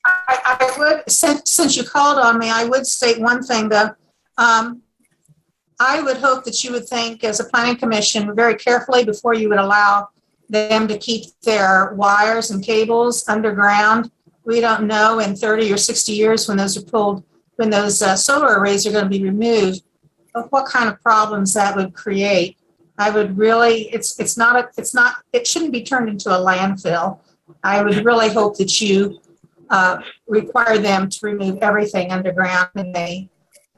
I, 0.04 0.38
I 0.60 0.74
would, 0.78 1.10
since, 1.10 1.50
since 1.50 1.76
you 1.76 1.84
called 1.84 2.18
on 2.18 2.38
me, 2.38 2.50
I 2.50 2.64
would 2.64 2.86
state 2.86 3.20
one 3.20 3.42
thing 3.42 3.68
though. 3.68 3.94
Um, 4.42 4.82
I 5.78 6.02
would 6.02 6.16
hope 6.16 6.44
that 6.44 6.64
you 6.64 6.72
would 6.72 6.88
think 6.88 7.22
as 7.22 7.38
a 7.38 7.44
planning 7.44 7.76
commission 7.76 8.34
very 8.34 8.56
carefully 8.56 9.04
before 9.04 9.34
you 9.34 9.48
would 9.48 9.58
allow 9.58 10.08
them 10.48 10.88
to 10.88 10.98
keep 10.98 11.26
their 11.42 11.94
wires 11.94 12.50
and 12.50 12.62
cables 12.62 13.28
underground. 13.28 14.10
We 14.44 14.60
don't 14.60 14.88
know 14.88 15.20
in 15.20 15.36
30 15.36 15.72
or 15.72 15.76
60 15.76 16.12
years 16.12 16.48
when 16.48 16.56
those 16.56 16.76
are 16.76 16.82
pulled, 16.82 17.22
when 17.54 17.70
those 17.70 18.02
uh, 18.02 18.16
solar 18.16 18.58
arrays 18.58 18.84
are 18.84 18.90
going 18.90 19.04
to 19.04 19.10
be 19.10 19.22
removed, 19.22 19.82
what 20.50 20.66
kind 20.66 20.88
of 20.88 21.00
problems 21.00 21.54
that 21.54 21.76
would 21.76 21.94
create. 21.94 22.58
I 22.98 23.10
would 23.10 23.38
really, 23.38 23.82
it's 23.92 24.18
it's 24.18 24.36
not 24.36 24.56
a, 24.56 24.68
it's 24.76 24.92
not, 24.92 25.16
it 25.32 25.46
shouldn't 25.46 25.72
be 25.72 25.82
turned 25.82 26.08
into 26.08 26.30
a 26.30 26.38
landfill. 26.38 27.20
I 27.62 27.82
would 27.82 28.04
really 28.04 28.28
hope 28.28 28.58
that 28.58 28.80
you 28.80 29.20
uh, 29.70 29.98
require 30.26 30.78
them 30.78 31.08
to 31.08 31.18
remove 31.22 31.58
everything 31.62 32.10
underground 32.10 32.70
and 32.74 32.94
they 32.94 33.30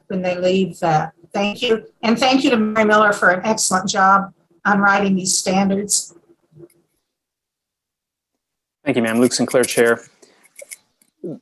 when 0.07 0.21
they 0.21 0.37
leave 0.37 0.79
that. 0.79 1.13
Thank 1.33 1.61
you, 1.61 1.85
and 2.01 2.17
thank 2.17 2.43
you 2.43 2.49
to 2.51 2.57
Mary 2.57 2.85
Miller 2.85 3.11
for 3.11 3.29
an 3.29 3.45
excellent 3.45 3.89
job 3.89 4.33
on 4.63 4.79
writing 4.79 5.15
these 5.15 5.37
standards. 5.37 6.15
Thank 8.85 8.97
you, 8.97 9.03
ma'am. 9.03 9.19
Luke 9.19 9.33
Sinclair 9.33 9.63
Chair. 9.63 10.01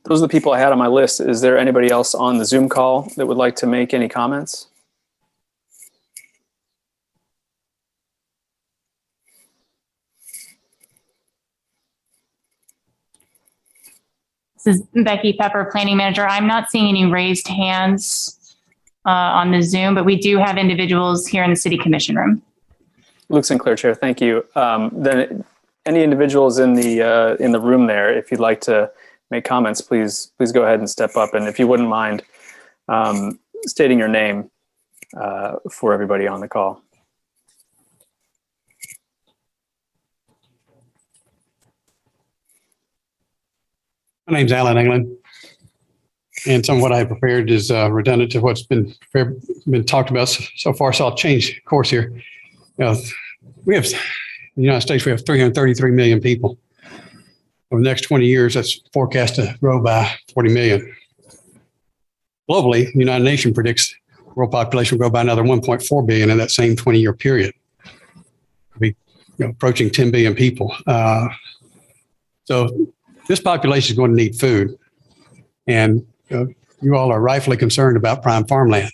those 0.04 0.20
are 0.20 0.26
the 0.26 0.28
people 0.28 0.52
I 0.52 0.58
had 0.58 0.72
on 0.72 0.78
my 0.78 0.86
list. 0.86 1.20
Is 1.20 1.40
there 1.42 1.58
anybody 1.58 1.90
else 1.90 2.14
on 2.14 2.38
the 2.38 2.44
Zoom 2.44 2.68
call 2.68 3.10
that 3.16 3.26
would 3.26 3.36
like 3.36 3.54
to 3.56 3.66
make 3.66 3.94
any 3.94 4.08
comments? 4.08 4.68
This 14.64 14.76
is 14.76 14.82
Becky 14.94 15.34
Pepper, 15.34 15.68
Planning 15.70 15.98
Manager. 15.98 16.26
I'm 16.26 16.46
not 16.46 16.70
seeing 16.70 16.88
any 16.88 17.04
raised 17.04 17.46
hands 17.46 18.40
uh, 19.06 19.10
on 19.10 19.50
the 19.50 19.62
Zoom, 19.62 19.94
but 19.94 20.04
we 20.04 20.16
do 20.16 20.38
have 20.38 20.56
individuals 20.56 21.26
here 21.26 21.44
in 21.44 21.50
the 21.50 21.56
City 21.56 21.76
Commission 21.76 22.16
room. 22.16 22.42
Luke 23.28 23.44
Sinclair, 23.44 23.76
Chair, 23.76 23.94
thank 23.94 24.20
you. 24.20 24.44
Um, 24.54 24.90
then 24.92 25.44
any 25.86 26.02
individuals 26.02 26.58
in 26.58 26.74
the 26.74 27.02
uh, 27.02 27.34
in 27.36 27.52
the 27.52 27.60
room 27.60 27.86
there, 27.86 28.16
if 28.16 28.30
you'd 28.30 28.40
like 28.40 28.60
to 28.62 28.90
make 29.30 29.44
comments, 29.44 29.80
please 29.80 30.32
please 30.38 30.52
go 30.52 30.62
ahead 30.62 30.78
and 30.78 30.88
step 30.88 31.16
up. 31.16 31.34
And 31.34 31.46
if 31.46 31.58
you 31.58 31.66
wouldn't 31.66 31.88
mind 31.88 32.22
um, 32.88 33.38
stating 33.66 33.98
your 33.98 34.08
name 34.08 34.50
uh, 35.16 35.56
for 35.70 35.92
everybody 35.92 36.26
on 36.26 36.40
the 36.40 36.48
call. 36.48 36.80
My 44.26 44.38
name's 44.38 44.52
Alan 44.52 44.78
England. 44.78 45.18
And 46.46 46.64
some 46.64 46.76
of 46.76 46.82
what 46.82 46.92
I 46.92 47.04
prepared 47.04 47.50
is 47.50 47.70
uh, 47.70 47.90
redundant 47.90 48.32
to 48.32 48.40
what's 48.40 48.62
been 48.62 48.94
been 49.66 49.84
talked 49.84 50.10
about 50.10 50.28
so 50.28 50.72
far. 50.72 50.92
So 50.92 51.06
I'll 51.06 51.16
change 51.16 51.62
course 51.64 51.88
here. 51.88 52.12
You 52.78 52.84
know, 52.84 52.96
we 53.64 53.74
have 53.74 53.86
in 53.86 54.62
the 54.62 54.62
United 54.62 54.82
States 54.82 55.04
we 55.04 55.10
have 55.10 55.24
333 55.24 55.90
million 55.92 56.20
people. 56.20 56.58
Over 57.70 57.82
the 57.82 57.88
next 57.88 58.02
20 58.02 58.26
years, 58.26 58.54
that's 58.54 58.80
forecast 58.92 59.36
to 59.36 59.56
grow 59.60 59.82
by 59.82 60.08
40 60.32 60.52
million. 60.52 60.94
Globally, 62.48 62.92
the 62.92 62.98
United 63.00 63.24
Nations 63.24 63.54
predicts 63.54 63.94
world 64.34 64.52
population 64.52 64.96
will 64.96 65.04
grow 65.04 65.10
by 65.10 65.22
another 65.22 65.42
1.4 65.42 66.06
billion 66.06 66.30
in 66.30 66.38
that 66.38 66.50
same 66.50 66.76
20-year 66.76 67.14
period. 67.14 67.54
We'll 67.84 68.80
be 68.80 68.96
you 69.38 69.46
know, 69.46 69.48
approaching 69.48 69.90
10 69.90 70.10
billion 70.10 70.34
people. 70.34 70.74
Uh, 70.86 71.28
so 72.44 72.68
this 73.26 73.40
population 73.40 73.92
is 73.92 73.96
going 73.96 74.10
to 74.10 74.16
need 74.16 74.36
food. 74.36 74.76
And 75.66 76.06
you, 76.28 76.94
all 76.94 77.12
are 77.12 77.20
rightfully 77.20 77.56
concerned 77.56 77.96
about 77.96 78.22
prime 78.22 78.46
farmland. 78.46 78.92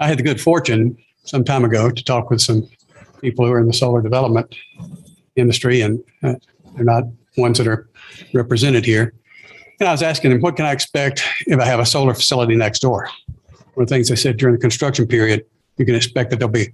I 0.00 0.08
had 0.08 0.18
the 0.18 0.22
good 0.22 0.40
fortune 0.40 0.96
some 1.24 1.44
time 1.44 1.64
ago 1.64 1.90
to 1.90 2.04
talk 2.04 2.30
with 2.30 2.40
some 2.40 2.68
people 3.20 3.46
who 3.46 3.52
are 3.52 3.60
in 3.60 3.66
the 3.66 3.72
solar 3.72 4.02
development 4.02 4.54
industry, 5.36 5.80
and 5.80 6.02
uh, 6.22 6.34
they're 6.74 6.84
not 6.84 7.04
ones 7.36 7.58
that 7.58 7.66
are 7.66 7.88
represented 8.32 8.84
here. 8.84 9.14
And 9.80 9.88
I 9.88 9.92
was 9.92 10.02
asking 10.02 10.30
them, 10.30 10.40
what 10.40 10.56
can 10.56 10.66
I 10.66 10.72
expect 10.72 11.24
if 11.46 11.58
I 11.58 11.64
have 11.64 11.80
a 11.80 11.86
solar 11.86 12.14
facility 12.14 12.54
next 12.54 12.80
door? 12.80 13.08
One 13.74 13.82
of 13.82 13.88
the 13.88 13.94
things 13.94 14.08
they 14.08 14.16
said 14.16 14.36
during 14.36 14.54
the 14.54 14.60
construction 14.60 15.06
period, 15.06 15.44
you 15.78 15.84
can 15.84 15.94
expect 15.94 16.30
that 16.30 16.38
there'll 16.38 16.52
be 16.52 16.72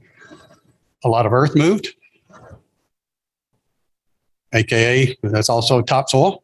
a 1.03 1.09
lot 1.09 1.25
of 1.25 1.33
earth 1.33 1.57
moved, 1.57 1.95
AKA 4.53 5.17
that's 5.23 5.49
also 5.49 5.81
topsoil. 5.81 6.43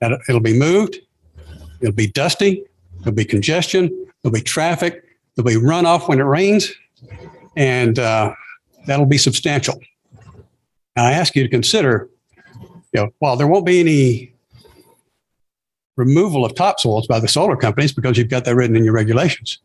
That 0.00 0.12
it'll 0.28 0.40
be 0.40 0.58
moved, 0.58 0.96
it'll 1.80 1.94
be 1.94 2.08
dusty, 2.08 2.64
there'll 3.00 3.14
be 3.14 3.24
congestion, 3.24 3.88
there'll 4.22 4.34
be 4.34 4.40
traffic, 4.40 5.04
there'll 5.34 5.46
be 5.46 5.66
runoff 5.66 6.08
when 6.08 6.18
it 6.18 6.24
rains, 6.24 6.72
and 7.56 7.98
uh, 7.98 8.34
that'll 8.86 9.06
be 9.06 9.18
substantial. 9.18 9.80
Now, 10.96 11.06
I 11.06 11.12
ask 11.12 11.34
you 11.34 11.42
to 11.42 11.48
consider, 11.48 12.08
you 12.92 13.00
know, 13.00 13.10
while 13.18 13.36
there 13.36 13.46
won't 13.46 13.66
be 13.66 13.80
any 13.80 14.32
removal 15.96 16.44
of 16.44 16.54
topsoils 16.54 17.06
by 17.06 17.20
the 17.20 17.28
solar 17.28 17.56
companies 17.56 17.92
because 17.92 18.16
you've 18.16 18.28
got 18.28 18.44
that 18.44 18.54
written 18.54 18.76
in 18.76 18.84
your 18.84 18.94
regulations, 18.94 19.58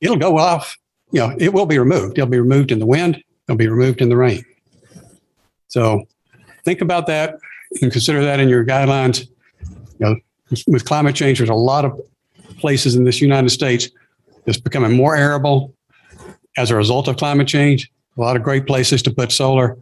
it'll 0.00 0.16
go 0.16 0.38
off. 0.38 0.76
You 1.10 1.20
know, 1.20 1.36
it 1.38 1.52
will 1.52 1.66
be 1.66 1.78
removed. 1.78 2.18
It'll 2.18 2.30
be 2.30 2.40
removed 2.40 2.72
in 2.72 2.78
the 2.78 2.86
wind. 2.86 3.22
It'll 3.46 3.58
be 3.58 3.68
removed 3.68 4.00
in 4.00 4.08
the 4.08 4.16
rain. 4.16 4.44
So, 5.68 6.06
think 6.64 6.80
about 6.80 7.06
that 7.06 7.38
and 7.80 7.92
consider 7.92 8.24
that 8.24 8.40
in 8.40 8.48
your 8.48 8.64
guidelines. 8.64 9.28
You 9.98 10.06
know, 10.06 10.16
with 10.66 10.84
climate 10.84 11.14
change, 11.14 11.38
there's 11.38 11.50
a 11.50 11.54
lot 11.54 11.84
of 11.84 12.00
places 12.58 12.94
in 12.94 13.04
this 13.04 13.20
United 13.20 13.50
States 13.50 13.88
that's 14.44 14.60
becoming 14.60 14.96
more 14.96 15.16
arable 15.16 15.74
as 16.56 16.70
a 16.70 16.76
result 16.76 17.08
of 17.08 17.16
climate 17.16 17.48
change. 17.48 17.90
A 18.16 18.20
lot 18.20 18.36
of 18.36 18.42
great 18.42 18.66
places 18.66 19.02
to 19.02 19.10
put 19.10 19.32
solar. 19.32 19.76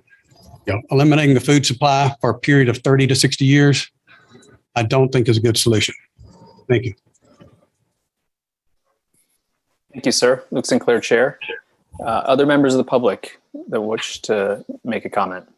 You 0.66 0.74
know, 0.74 0.82
eliminating 0.90 1.34
the 1.34 1.40
food 1.40 1.66
supply 1.66 2.14
for 2.20 2.30
a 2.30 2.38
period 2.38 2.68
of 2.68 2.78
30 2.78 3.08
to 3.08 3.14
60 3.14 3.44
years, 3.44 3.90
I 4.76 4.82
don't 4.82 5.10
think 5.10 5.28
is 5.28 5.38
a 5.38 5.40
good 5.40 5.56
solution. 5.56 5.94
Thank 6.68 6.84
you. 6.84 6.94
Thank 9.92 10.06
you, 10.06 10.12
sir. 10.12 10.44
Luke 10.50 10.66
Sinclair, 10.66 11.00
Chair. 11.00 11.38
Uh, 12.00 12.04
other 12.04 12.46
members 12.46 12.74
of 12.74 12.78
the 12.78 12.84
public 12.84 13.40
that 13.68 13.80
wish 13.80 14.20
to 14.22 14.64
make 14.84 15.04
a 15.04 15.10
comment? 15.10 15.48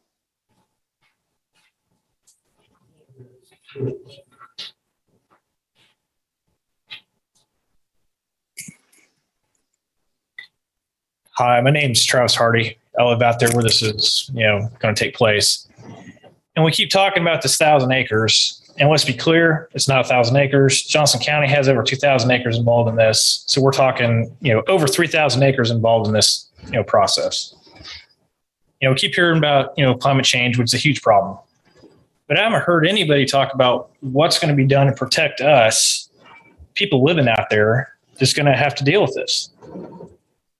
Hi, 11.37 11.59
my 11.63 11.71
name's 11.71 12.05
Travis 12.05 12.35
Hardy. 12.35 12.77
I 12.99 13.05
live 13.05 13.23
out 13.23 13.41
there 13.41 13.51
where 13.53 13.63
this 13.63 13.81
is, 13.81 14.31
you 14.35 14.47
know, 14.47 14.69
going 14.81 14.95
to 14.95 15.05
take 15.05 15.15
place. 15.15 15.67
And 16.55 16.63
we 16.63 16.71
keep 16.71 16.91
talking 16.91 17.23
about 17.23 17.41
this 17.41 17.57
thousand 17.57 17.91
acres. 17.91 18.61
And 18.79 18.91
let's 18.91 19.07
be 19.07 19.15
clear, 19.15 19.71
it's 19.73 19.89
not 19.89 20.03
a 20.03 20.05
thousand 20.05 20.37
acres. 20.37 20.83
Johnson 20.83 21.21
County 21.21 21.49
has 21.49 21.71
over 21.71 21.83
2,000 21.83 22.31
acres 22.31 22.59
involved 22.59 22.91
in 22.91 22.97
this. 22.97 23.45
So 23.47 23.63
we're 23.63 23.73
talking, 23.73 24.37
you 24.43 24.53
know, 24.53 24.63
over 24.69 24.87
3,000 24.87 25.43
acres 25.43 25.71
involved 25.71 26.07
in 26.07 26.13
this, 26.13 26.51
you 26.67 26.73
know, 26.73 26.85
process. 26.85 27.55
You 28.83 28.89
know, 28.89 28.93
we 28.93 28.99
keep 28.99 29.15
hearing 29.15 29.39
about, 29.39 29.73
you 29.79 29.87
know, 29.87 29.95
climate 29.95 30.27
change, 30.27 30.59
which 30.59 30.67
is 30.67 30.75
a 30.75 30.79
huge 30.79 31.01
problem. 31.01 31.39
But 32.29 32.39
I 32.39 32.43
haven't 32.43 32.63
heard 32.63 32.87
anybody 32.87 33.25
talk 33.25 33.55
about 33.55 33.91
what's 34.01 34.39
going 34.39 34.51
to 34.51 34.57
be 34.57 34.67
done 34.67 34.87
to 34.87 34.93
protect 34.93 35.41
us, 35.41 36.11
people 36.75 37.03
living 37.03 37.27
out 37.27 37.49
there, 37.49 37.97
just 38.19 38.37
going 38.37 38.47
to 38.47 38.57
have 38.57 38.75
to 38.75 38.85
deal 38.85 39.01
with 39.01 39.15
this. 39.15 39.49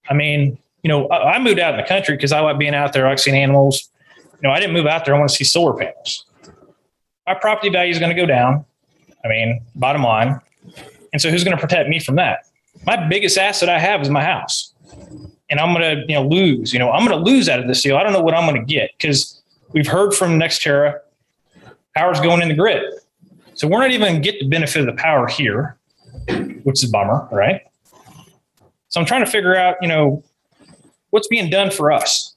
I 0.09 0.15
mean, 0.15 0.59
you 0.83 0.89
know, 0.89 1.07
I, 1.09 1.35
I 1.35 1.39
moved 1.39 1.59
out 1.59 1.75
in 1.75 1.81
the 1.81 1.87
country 1.87 2.17
because 2.17 2.33
I 2.33 2.41
like 2.41 2.59
being 2.59 2.75
out 2.75 2.93
there. 2.93 3.07
I 3.07 3.11
like 3.11 3.19
seeing 3.19 3.37
animals. 3.37 3.89
You 4.43 4.49
know, 4.49 4.51
I 4.51 4.61
didn't 4.61 4.75
move 4.75 4.87
out 4.87 5.05
there. 5.05 5.15
I 5.15 5.19
want 5.19 5.31
to 5.31 5.37
see 5.37 5.45
solar 5.45 5.73
panels. 5.73 6.27
My 7.27 7.35
property 7.35 7.71
value 7.71 7.93
is 7.93 7.99
going 7.99 8.15
to 8.15 8.21
go 8.21 8.27
down. 8.27 8.65
I 9.25 9.29
mean, 9.29 9.63
bottom 9.77 10.03
line. 10.03 10.41
And 11.13 11.23
so 11.23 11.31
who's 11.31 11.45
going 11.45 11.57
to 11.57 11.61
protect 11.61 11.89
me 11.89 12.01
from 12.01 12.17
that? 12.17 12.47
My 12.85 13.09
biggest 13.09 13.39
asset 13.39 13.69
I 13.69 13.79
have 13.79 14.03
is 14.03 14.11
my 14.11 14.25
house. 14.25 14.73
And 15.49 15.61
I'm 15.61 15.75
going 15.75 15.97
to, 15.97 16.05
you 16.09 16.15
know, 16.15 16.27
lose, 16.27 16.73
you 16.73 16.79
know, 16.79 16.91
I'm 16.91 17.07
going 17.07 17.17
to 17.17 17.31
lose 17.31 17.49
out 17.49 17.61
of 17.61 17.69
this 17.69 17.83
deal. 17.83 17.97
I 17.97 18.03
don't 18.03 18.13
know 18.13 18.23
what 18.23 18.35
I'm 18.35 18.49
going 18.49 18.67
to 18.67 18.73
get 18.73 18.91
because 18.99 19.43
we've 19.73 19.87
heard 19.87 20.15
from 20.15 20.39
NextEra, 20.39 20.99
power's 21.95 22.21
going 22.21 22.43
in 22.43 22.49
the 22.49 22.55
grid. 22.55 22.83
So 23.55 23.69
we're 23.69 23.81
not 23.81 23.91
even 23.91 24.09
going 24.09 24.23
to 24.23 24.31
get 24.31 24.41
the 24.41 24.49
benefit 24.49 24.81
of 24.81 24.87
the 24.87 25.01
power 25.01 25.29
here, 25.29 25.77
which 26.63 26.83
is 26.83 26.89
a 26.89 26.91
bummer, 26.91 27.29
right? 27.31 27.61
So 28.89 28.99
I'm 28.99 29.07
trying 29.07 29.25
to 29.25 29.31
figure 29.31 29.55
out, 29.55 29.77
you 29.81 29.89
know, 29.89 30.25
what's 31.13 31.29
being 31.29 31.51
done 31.51 31.71
for 31.71 31.93
us. 31.93 32.35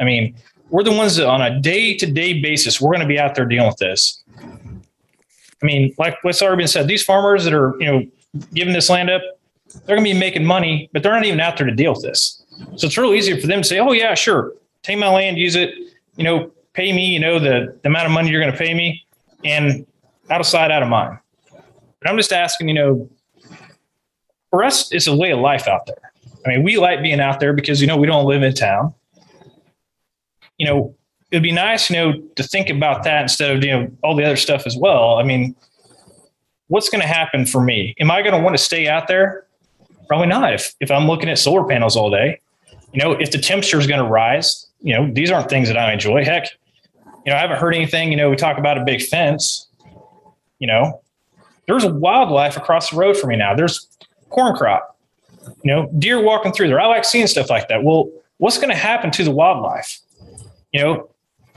I 0.00 0.04
mean, 0.04 0.34
we're 0.70 0.82
the 0.82 0.92
ones 0.92 1.16
that 1.16 1.28
on 1.28 1.40
a 1.40 1.60
day 1.60 1.96
to 1.98 2.06
day 2.10 2.40
basis, 2.40 2.80
we're 2.80 2.90
going 2.90 3.00
to 3.00 3.06
be 3.06 3.18
out 3.18 3.34
there 3.34 3.44
dealing 3.44 3.68
with 3.68 3.76
this. 3.76 4.24
I 4.40 5.66
mean, 5.66 5.94
like 5.98 6.22
what's 6.24 6.42
already 6.42 6.62
been 6.62 6.68
said, 6.68 6.88
these 6.88 7.02
farmers 7.02 7.44
that 7.44 7.54
are, 7.54 7.74
you 7.78 7.86
know, 7.86 8.06
giving 8.52 8.72
this 8.72 8.90
land 8.90 9.10
up, 9.10 9.22
they're 9.84 9.96
going 9.96 10.06
to 10.06 10.12
be 10.14 10.18
making 10.18 10.44
money, 10.44 10.88
but 10.92 11.02
they're 11.02 11.12
not 11.12 11.24
even 11.24 11.40
out 11.40 11.56
there 11.56 11.66
to 11.66 11.74
deal 11.74 11.92
with 11.92 12.02
this. 12.02 12.44
So 12.76 12.86
it's 12.86 12.96
real 12.96 13.14
easy 13.14 13.38
for 13.40 13.46
them 13.46 13.62
to 13.62 13.68
say, 13.68 13.78
oh, 13.78 13.92
yeah, 13.92 14.14
sure, 14.14 14.52
take 14.82 14.98
my 14.98 15.08
land, 15.08 15.38
use 15.38 15.54
it, 15.54 15.74
you 16.16 16.24
know, 16.24 16.50
pay 16.72 16.92
me, 16.92 17.06
you 17.06 17.20
know, 17.20 17.38
the, 17.38 17.76
the 17.82 17.88
amount 17.88 18.06
of 18.06 18.12
money 18.12 18.30
you're 18.30 18.40
going 18.40 18.52
to 18.52 18.58
pay 18.58 18.74
me, 18.74 19.06
and 19.44 19.86
out 20.30 20.40
of 20.40 20.46
sight, 20.46 20.70
out 20.70 20.82
of 20.82 20.88
mind. 20.88 21.18
But 21.50 22.10
I'm 22.10 22.16
just 22.16 22.32
asking, 22.32 22.68
you 22.68 22.74
know, 22.74 23.10
for 24.50 24.64
us, 24.64 24.92
it's 24.92 25.06
a 25.06 25.16
way 25.16 25.30
of 25.30 25.40
life 25.40 25.68
out 25.68 25.86
there. 25.86 26.03
I 26.44 26.50
mean, 26.50 26.62
we 26.62 26.76
like 26.76 27.02
being 27.02 27.20
out 27.20 27.40
there 27.40 27.52
because, 27.52 27.80
you 27.80 27.86
know, 27.86 27.96
we 27.96 28.06
don't 28.06 28.26
live 28.26 28.42
in 28.42 28.54
town. 28.54 28.94
You 30.58 30.66
know, 30.66 30.94
it'd 31.30 31.42
be 31.42 31.52
nice, 31.52 31.90
you 31.90 31.96
know, 31.96 32.20
to 32.36 32.42
think 32.42 32.70
about 32.70 33.04
that 33.04 33.22
instead 33.22 33.56
of, 33.56 33.64
you 33.64 33.70
know, 33.70 33.90
all 34.02 34.14
the 34.14 34.24
other 34.24 34.36
stuff 34.36 34.66
as 34.66 34.76
well. 34.76 35.16
I 35.16 35.22
mean, 35.22 35.56
what's 36.68 36.88
going 36.88 37.00
to 37.00 37.08
happen 37.08 37.46
for 37.46 37.62
me? 37.62 37.94
Am 37.98 38.10
I 38.10 38.22
going 38.22 38.34
to 38.34 38.40
want 38.40 38.56
to 38.56 38.62
stay 38.62 38.88
out 38.88 39.08
there? 39.08 39.46
Probably 40.06 40.26
not. 40.26 40.52
If, 40.52 40.74
if 40.80 40.90
I'm 40.90 41.06
looking 41.06 41.28
at 41.28 41.38
solar 41.38 41.64
panels 41.64 41.96
all 41.96 42.10
day, 42.10 42.40
you 42.92 43.02
know, 43.02 43.12
if 43.12 43.30
the 43.30 43.38
temperature 43.38 43.78
is 43.78 43.86
going 43.86 44.02
to 44.02 44.08
rise, 44.08 44.66
you 44.80 44.94
know, 44.94 45.10
these 45.12 45.30
aren't 45.30 45.48
things 45.48 45.68
that 45.68 45.76
I 45.76 45.92
enjoy. 45.92 46.24
Heck, 46.24 46.46
you 47.24 47.32
know, 47.32 47.36
I 47.36 47.40
haven't 47.40 47.58
heard 47.58 47.74
anything, 47.74 48.10
you 48.10 48.16
know, 48.16 48.30
we 48.30 48.36
talk 48.36 48.58
about 48.58 48.76
a 48.76 48.84
big 48.84 49.02
fence, 49.02 49.66
you 50.58 50.66
know, 50.66 51.00
there's 51.66 51.86
wildlife 51.86 52.56
across 52.56 52.90
the 52.90 52.96
road 52.96 53.16
from 53.16 53.30
me 53.30 53.36
now. 53.36 53.54
There's 53.54 53.88
corn 54.28 54.54
crop, 54.54 54.93
you 55.62 55.74
know, 55.74 55.90
deer 55.98 56.22
walking 56.22 56.52
through 56.52 56.68
there. 56.68 56.80
I 56.80 56.86
like 56.86 57.04
seeing 57.04 57.26
stuff 57.26 57.50
like 57.50 57.68
that. 57.68 57.82
Well, 57.82 58.10
what's 58.38 58.58
going 58.58 58.70
to 58.70 58.76
happen 58.76 59.10
to 59.12 59.24
the 59.24 59.30
wildlife? 59.30 60.00
You 60.72 60.82
know, 60.82 61.10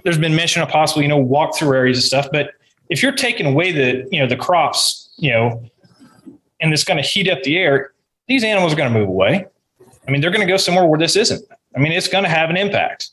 there's 0.04 0.18
been 0.18 0.36
mention 0.36 0.62
of 0.62 0.70
possible, 0.70 1.02
you 1.02 1.08
know, 1.08 1.18
walk 1.18 1.56
through 1.56 1.76
areas 1.76 1.98
and 1.98 2.04
stuff, 2.04 2.28
but 2.32 2.52
if 2.90 3.04
you're 3.04 3.12
taking 3.12 3.46
away 3.46 3.72
the, 3.72 4.08
you 4.12 4.20
know, 4.20 4.28
the 4.28 4.38
crops, 4.38 5.10
you 5.18 5.32
know, 5.32 5.64
and 6.60 6.74
it's 6.74 6.84
going 6.84 7.02
to 7.02 7.08
heat 7.08 7.30
up 7.30 7.44
the 7.44 7.58
air, 7.58 7.92
these 8.28 8.44
animals 8.44 8.74
are 8.74 8.76
going 8.76 8.92
to 8.92 8.98
move 8.98 9.10
away. 9.10 9.46
I 10.08 10.12
mean, 10.12 10.22
they're 10.22 10.32
going 10.32 10.46
to 10.46 10.52
go 10.52 10.58
somewhere 10.58 10.86
where 10.86 11.00
this 11.00 11.16
isn't. 11.16 11.44
I 11.76 11.80
mean, 11.80 11.92
it's 11.92 12.08
going 12.08 12.24
to 12.24 12.30
have 12.30 12.50
an 12.50 12.58
impact. 12.58 13.10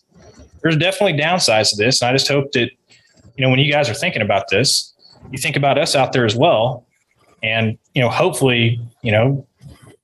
There's 0.63 0.77
definitely 0.77 1.21
downsides 1.21 1.71
to 1.71 1.77
this. 1.77 2.01
And 2.01 2.09
I 2.09 2.13
just 2.13 2.29
hope 2.29 2.53
that, 2.53 2.71
you 3.37 3.45
know, 3.45 3.51
when 3.51 3.59
you 3.59 3.71
guys 3.71 3.91
are 3.91 3.95
thinking 3.95 4.23
about 4.23 4.49
this, 4.49 4.93
you 5.31 5.39
think 5.39 5.57
about 5.57 5.77
us 5.77 5.97
out 5.97 6.13
there 6.13 6.25
as 6.25 6.37
well. 6.37 6.87
And, 7.43 7.77
you 7.95 8.01
know, 8.01 8.09
hopefully, 8.09 8.81
you 9.03 9.13
know, 9.13 9.47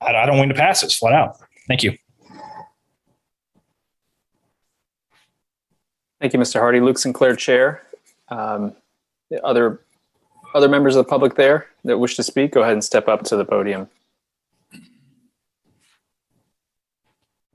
I, 0.01 0.15
I 0.15 0.25
don't 0.25 0.37
want 0.37 0.49
to 0.49 0.55
pass 0.55 0.81
this 0.81 0.97
flat 0.97 1.13
out. 1.13 1.37
Thank 1.67 1.83
you. 1.83 1.97
Thank 6.19 6.33
you, 6.33 6.39
Mr. 6.39 6.59
Hardy. 6.59 6.79
Luke 6.79 6.99
Sinclair, 6.99 7.35
Chair. 7.35 7.81
Um, 8.29 8.75
the 9.29 9.43
other 9.43 9.81
other 10.53 10.67
members 10.67 10.95
of 10.95 11.05
the 11.05 11.09
public 11.09 11.35
there 11.35 11.67
that 11.85 11.97
wish 11.97 12.15
to 12.17 12.23
speak, 12.23 12.51
go 12.51 12.61
ahead 12.61 12.73
and 12.73 12.83
step 12.83 13.07
up 13.07 13.23
to 13.23 13.37
the 13.37 13.45
podium. 13.45 13.89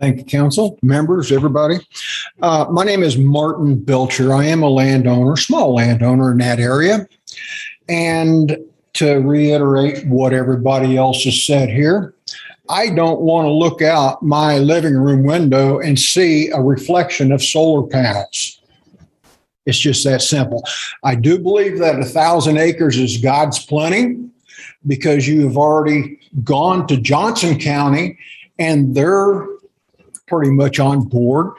Thank 0.00 0.18
you, 0.18 0.24
council, 0.24 0.78
members, 0.82 1.32
everybody. 1.32 1.78
Uh, 2.42 2.66
my 2.70 2.84
name 2.84 3.02
is 3.02 3.16
Martin 3.16 3.82
Belcher. 3.82 4.34
I 4.34 4.44
am 4.44 4.62
a 4.62 4.68
landowner, 4.68 5.36
small 5.36 5.74
landowner 5.74 6.32
in 6.32 6.38
that 6.38 6.58
area. 6.58 7.06
And 7.88 8.58
to 8.94 9.16
reiterate 9.16 10.06
what 10.06 10.34
everybody 10.34 10.98
else 10.98 11.24
has 11.24 11.42
said 11.44 11.70
here, 11.70 12.14
I 12.68 12.90
don't 12.90 13.20
want 13.20 13.46
to 13.46 13.50
look 13.50 13.82
out 13.82 14.22
my 14.22 14.58
living 14.58 14.96
room 14.96 15.24
window 15.24 15.78
and 15.78 15.98
see 15.98 16.50
a 16.50 16.60
reflection 16.60 17.32
of 17.32 17.42
solar 17.42 17.86
panels. 17.86 18.60
It's 19.66 19.78
just 19.78 20.04
that 20.04 20.22
simple. 20.22 20.62
I 21.02 21.16
do 21.16 21.38
believe 21.38 21.78
that 21.78 21.98
a 21.98 22.04
thousand 22.04 22.58
acres 22.58 22.96
is 22.98 23.18
God's 23.18 23.64
plenty 23.64 24.16
because 24.86 25.26
you 25.26 25.42
have 25.46 25.56
already 25.56 26.18
gone 26.44 26.86
to 26.86 26.96
Johnson 26.96 27.58
County 27.58 28.18
and 28.58 28.94
they're 28.94 29.46
pretty 30.26 30.50
much 30.50 30.78
on 30.78 31.02
board. 31.02 31.52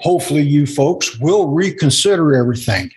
Hopefully, 0.00 0.42
you 0.42 0.66
folks 0.66 1.18
will 1.18 1.48
reconsider 1.48 2.34
everything. 2.34 2.90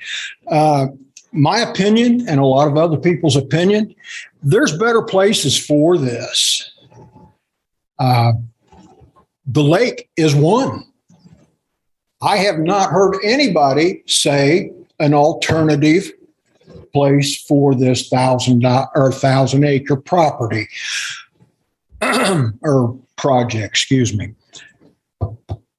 Uh, 0.47 0.87
my 1.31 1.59
opinion, 1.59 2.27
and 2.27 2.39
a 2.39 2.45
lot 2.45 2.67
of 2.67 2.77
other 2.77 2.97
people's 2.97 3.35
opinion, 3.35 3.95
there's 4.43 4.77
better 4.77 5.01
places 5.01 5.57
for 5.57 5.97
this. 5.97 6.70
Uh, 8.01 8.33
the 9.45 9.61
lake 9.61 10.09
is 10.17 10.33
one. 10.33 10.83
I 12.19 12.37
have 12.37 12.57
not 12.57 12.89
heard 12.89 13.15
anybody 13.23 14.01
say 14.07 14.71
an 14.99 15.13
alternative 15.13 16.11
place 16.93 17.43
for 17.43 17.75
this 17.75 18.09
thousand 18.09 18.65
or 18.95 19.11
thousand 19.11 19.65
acre 19.65 19.97
property 19.97 20.67
or 22.01 22.99
project, 23.17 23.65
excuse 23.67 24.15
me. 24.15 24.33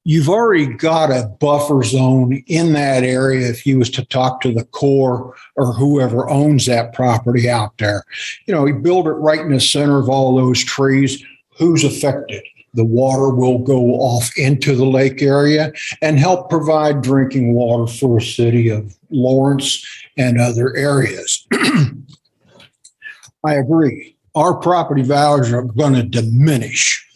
You've 0.05 0.29
already 0.29 0.67
got 0.67 1.11
a 1.11 1.29
buffer 1.41 1.83
zone 1.83 2.43
in 2.47 2.73
that 2.73 3.03
area 3.03 3.49
if 3.49 3.67
you 3.67 3.79
was 3.79 3.91
to 3.91 4.05
talk 4.05 4.41
to 4.43 4.53
the 4.53 4.65
Corps 4.67 5.35
or 5.57 5.73
whoever 5.73 6.29
owns 6.31 6.67
that 6.67 6.93
property 6.93 7.49
out 7.49 7.79
there. 7.79 8.05
You 8.47 8.55
know, 8.55 8.67
you 8.67 8.75
build 8.75 9.09
it 9.09 9.13
right 9.13 9.41
in 9.41 9.53
the 9.53 9.61
center 9.61 9.99
of 9.99 10.09
all 10.09 10.37
those 10.37 10.63
trees. 10.63 11.25
Who's 11.59 11.85
affected? 11.85 12.43
the 12.75 12.85
water 12.85 13.29
will 13.29 13.59
go 13.59 13.95
off 13.95 14.31
into 14.37 14.75
the 14.75 14.87
lake 14.87 15.23
area 15.23 15.73
and 16.01 16.19
help 16.19 16.49
provide 16.49 17.03
drinking 17.03 17.55
water 17.55 17.91
for 17.91 18.19
the 18.19 18.25
city 18.25 18.69
of 18.69 18.97
Lawrence 19.11 19.85
and 20.17 20.41
other 20.41 20.75
areas. 20.77 21.47
I 23.45 23.55
agree. 23.55 24.17
Our 24.35 24.55
property 24.55 25.03
values 25.03 25.53
are 25.53 25.65
going 25.65 25.95
to 25.95 26.03
diminish. 26.03 27.07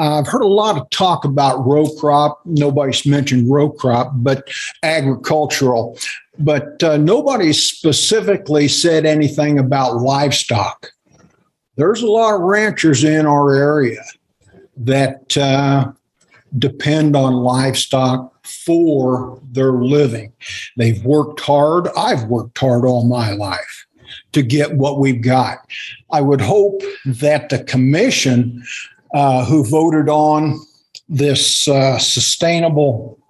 I've 0.00 0.28
heard 0.28 0.42
a 0.42 0.46
lot 0.46 0.78
of 0.78 0.88
talk 0.90 1.24
about 1.24 1.66
row 1.66 1.88
crop. 1.98 2.40
Nobody's 2.44 3.04
mentioned 3.04 3.50
row 3.50 3.68
crop, 3.68 4.12
but 4.14 4.48
agricultural. 4.84 5.98
But 6.38 6.80
uh, 6.84 6.98
nobody 6.98 7.52
specifically 7.52 8.68
said 8.68 9.04
anything 9.04 9.58
about 9.58 9.96
livestock 9.96 10.92
there's 11.78 12.02
a 12.02 12.06
lot 12.06 12.34
of 12.34 12.40
ranchers 12.40 13.04
in 13.04 13.24
our 13.24 13.54
area 13.54 14.02
that 14.76 15.36
uh, 15.36 15.90
depend 16.58 17.14
on 17.14 17.32
livestock 17.34 18.34
for 18.44 19.40
their 19.52 19.72
living. 19.72 20.32
They've 20.76 21.02
worked 21.04 21.40
hard. 21.40 21.88
I've 21.96 22.24
worked 22.24 22.58
hard 22.58 22.84
all 22.84 23.04
my 23.04 23.32
life 23.32 23.86
to 24.32 24.42
get 24.42 24.76
what 24.76 24.98
we've 24.98 25.22
got. 25.22 25.58
I 26.10 26.20
would 26.20 26.40
hope 26.40 26.82
that 27.06 27.48
the 27.48 27.62
commission 27.62 28.64
uh, 29.14 29.44
who 29.44 29.64
voted 29.64 30.08
on 30.08 30.58
this 31.08 31.68
uh, 31.68 31.98
sustainable 31.98 33.20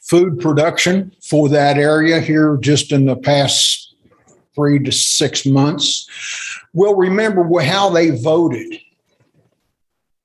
food 0.00 0.40
production 0.40 1.12
for 1.22 1.48
that 1.50 1.78
area 1.78 2.18
here 2.20 2.58
just 2.60 2.90
in 2.90 3.06
the 3.06 3.16
past 3.16 3.87
three 4.58 4.82
to 4.82 4.90
six 4.90 5.46
months 5.46 6.08
we'll 6.72 6.96
remember 6.96 7.44
how 7.60 7.90
they 7.90 8.10
voted 8.10 8.80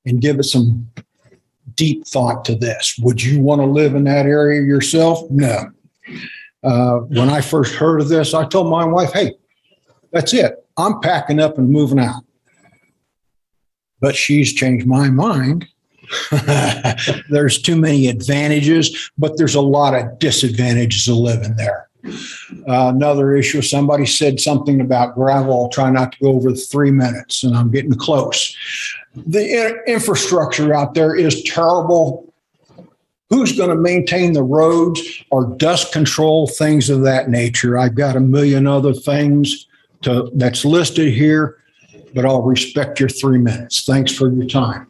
and 0.05 0.21
give 0.21 0.39
us 0.39 0.51
some 0.51 0.89
deep 1.75 2.05
thought 2.05 2.45
to 2.45 2.55
this. 2.55 2.95
Would 2.99 3.23
you 3.23 3.41
want 3.41 3.61
to 3.61 3.65
live 3.65 3.95
in 3.95 4.03
that 4.03 4.25
area 4.25 4.61
yourself? 4.61 5.29
No. 5.29 5.71
Uh, 6.63 6.97
when 6.99 7.29
I 7.29 7.41
first 7.41 7.73
heard 7.75 8.01
of 8.01 8.09
this, 8.09 8.33
I 8.33 8.45
told 8.45 8.69
my 8.69 8.85
wife, 8.85 9.11
hey, 9.13 9.33
that's 10.11 10.33
it. 10.33 10.65
I'm 10.77 10.99
packing 10.99 11.39
up 11.39 11.57
and 11.57 11.69
moving 11.69 11.99
out. 11.99 12.23
But 13.99 14.15
she's 14.15 14.53
changed 14.53 14.85
my 14.85 15.09
mind. 15.09 15.67
there's 17.29 17.61
too 17.61 17.77
many 17.77 18.07
advantages, 18.07 19.11
but 19.17 19.37
there's 19.37 19.55
a 19.55 19.61
lot 19.61 19.95
of 19.95 20.19
disadvantages 20.19 21.07
of 21.07 21.15
living 21.15 21.55
there. 21.55 21.82
Uh, 22.05 22.91
another 22.93 23.35
issue, 23.35 23.61
somebody 23.61 24.05
said 24.05 24.39
something 24.39 24.81
about 24.81 25.15
gravel. 25.15 25.63
I'll 25.63 25.69
try 25.69 25.89
not 25.89 26.11
to 26.13 26.19
go 26.19 26.33
over 26.33 26.53
three 26.53 26.91
minutes, 26.91 27.43
and 27.43 27.55
I'm 27.55 27.71
getting 27.71 27.93
close. 27.93 28.55
The 29.15 29.81
infrastructure 29.87 30.73
out 30.73 30.95
there 30.95 31.15
is 31.15 31.43
terrible. 31.43 32.33
Who's 33.29 33.57
going 33.57 33.69
to 33.69 33.75
maintain 33.75 34.33
the 34.33 34.43
roads 34.43 35.01
or 35.31 35.45
dust 35.57 35.93
control, 35.93 36.47
things 36.47 36.89
of 36.89 37.01
that 37.03 37.29
nature? 37.29 37.77
I've 37.77 37.95
got 37.95 38.15
a 38.15 38.19
million 38.19 38.67
other 38.67 38.93
things 38.93 39.67
to, 40.01 40.29
that's 40.35 40.65
listed 40.65 41.13
here, 41.13 41.57
but 42.13 42.25
I'll 42.25 42.41
respect 42.41 42.99
your 42.99 43.09
three 43.09 43.39
minutes. 43.39 43.85
Thanks 43.85 44.13
for 44.13 44.29
your 44.29 44.45
time. 44.45 44.87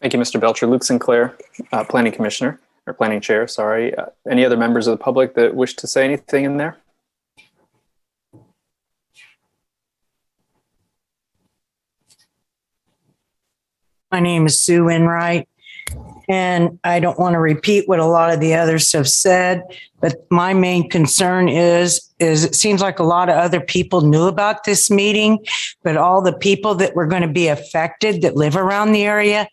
Thank 0.00 0.14
you, 0.14 0.18
Mr. 0.18 0.40
Belcher. 0.40 0.66
Luke 0.66 0.82
Sinclair, 0.82 1.36
uh, 1.70 1.84
Planning 1.84 2.12
Commissioner 2.12 2.58
or 2.86 2.94
planning 2.94 3.20
chair, 3.20 3.46
sorry. 3.46 3.94
Uh, 3.94 4.06
any 4.28 4.44
other 4.44 4.56
members 4.56 4.86
of 4.86 4.96
the 4.96 5.02
public 5.02 5.34
that 5.34 5.54
wish 5.54 5.74
to 5.76 5.86
say 5.86 6.04
anything 6.04 6.44
in 6.44 6.56
there? 6.56 6.76
My 14.10 14.20
name 14.20 14.44
is 14.44 14.60
Sue 14.60 14.90
Enright, 14.90 15.48
and 16.28 16.78
I 16.84 17.00
don't 17.00 17.18
want 17.18 17.32
to 17.32 17.38
repeat 17.38 17.88
what 17.88 17.98
a 17.98 18.04
lot 18.04 18.30
of 18.30 18.40
the 18.40 18.54
others 18.54 18.92
have 18.92 19.08
said, 19.08 19.62
but 20.00 20.26
my 20.30 20.52
main 20.52 20.90
concern 20.90 21.48
is 21.48 22.10
is 22.18 22.44
it 22.44 22.54
seems 22.54 22.82
like 22.82 22.98
a 22.98 23.04
lot 23.04 23.30
of 23.30 23.36
other 23.36 23.60
people 23.60 24.02
knew 24.02 24.26
about 24.26 24.64
this 24.64 24.90
meeting, 24.90 25.38
but 25.82 25.96
all 25.96 26.20
the 26.20 26.36
people 26.36 26.74
that 26.74 26.94
were 26.94 27.06
going 27.06 27.22
to 27.22 27.28
be 27.28 27.48
affected 27.48 28.20
that 28.20 28.36
live 28.36 28.54
around 28.54 28.92
the 28.92 29.04
area, 29.04 29.48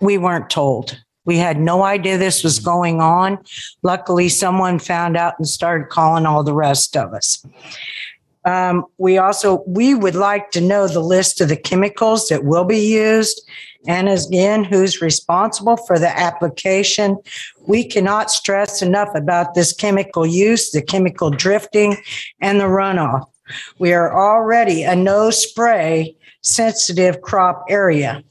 we 0.00 0.18
weren't 0.18 0.50
told. 0.50 1.00
We 1.24 1.38
had 1.38 1.60
no 1.60 1.82
idea 1.82 2.18
this 2.18 2.42
was 2.42 2.58
going 2.58 3.00
on. 3.00 3.38
Luckily, 3.82 4.28
someone 4.28 4.78
found 4.78 5.16
out 5.16 5.34
and 5.38 5.48
started 5.48 5.88
calling 5.88 6.26
all 6.26 6.42
the 6.42 6.54
rest 6.54 6.96
of 6.96 7.14
us. 7.14 7.44
Um, 8.44 8.86
we 8.98 9.18
also 9.18 9.62
we 9.66 9.94
would 9.94 10.16
like 10.16 10.50
to 10.50 10.60
know 10.60 10.88
the 10.88 11.00
list 11.00 11.40
of 11.40 11.48
the 11.48 11.56
chemicals 11.56 12.28
that 12.28 12.44
will 12.44 12.64
be 12.64 12.78
used. 12.78 13.40
And 13.86 14.08
again 14.08 14.64
who's 14.64 15.00
responsible 15.00 15.76
for 15.76 15.98
the 15.98 16.08
application? 16.08 17.18
We 17.66 17.84
cannot 17.84 18.30
stress 18.30 18.82
enough 18.82 19.14
about 19.14 19.54
this 19.54 19.72
chemical 19.72 20.26
use 20.26 20.70
the 20.70 20.82
chemical 20.82 21.30
drifting 21.30 21.96
and 22.40 22.60
the 22.60 22.64
runoff. 22.64 23.26
We 23.78 23.92
are 23.92 24.16
already 24.16 24.82
a 24.82 24.96
no 24.96 25.30
spray 25.30 26.16
sensitive 26.42 27.20
crop 27.20 27.64
area 27.68 28.24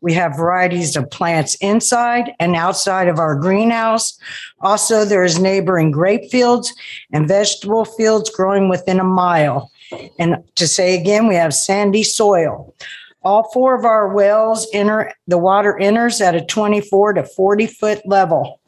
we 0.00 0.12
have 0.14 0.36
varieties 0.36 0.96
of 0.96 1.10
plants 1.10 1.54
inside 1.56 2.32
and 2.38 2.54
outside 2.54 3.08
of 3.08 3.18
our 3.18 3.34
greenhouse. 3.34 4.18
Also, 4.60 5.04
there's 5.04 5.38
neighboring 5.38 5.90
grape 5.90 6.30
fields 6.30 6.72
and 7.12 7.26
vegetable 7.26 7.84
fields 7.84 8.30
growing 8.30 8.68
within 8.68 9.00
a 9.00 9.04
mile. 9.04 9.70
And 10.18 10.36
to 10.56 10.68
say 10.68 10.98
again, 10.98 11.26
we 11.26 11.34
have 11.34 11.54
sandy 11.54 12.02
soil. 12.02 12.74
All 13.22 13.50
four 13.52 13.74
of 13.74 13.84
our 13.84 14.08
wells 14.14 14.68
enter 14.72 15.12
the 15.26 15.38
water 15.38 15.78
enters 15.78 16.20
at 16.20 16.36
a 16.36 16.44
24 16.44 17.14
to 17.14 17.24
40 17.24 17.66
foot 17.66 18.06
level. 18.06 18.60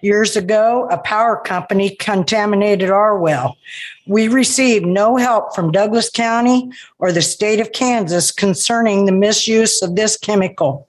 Years 0.00 0.36
ago, 0.36 0.88
a 0.90 0.98
power 0.98 1.40
company 1.40 1.96
contaminated 1.96 2.90
our 2.90 3.18
well. 3.18 3.56
We 4.06 4.28
received 4.28 4.86
no 4.86 5.16
help 5.16 5.54
from 5.54 5.72
Douglas 5.72 6.10
County 6.10 6.70
or 6.98 7.12
the 7.12 7.22
state 7.22 7.60
of 7.60 7.72
Kansas 7.72 8.30
concerning 8.30 9.06
the 9.06 9.12
misuse 9.12 9.82
of 9.82 9.96
this 9.96 10.16
chemical. 10.16 10.88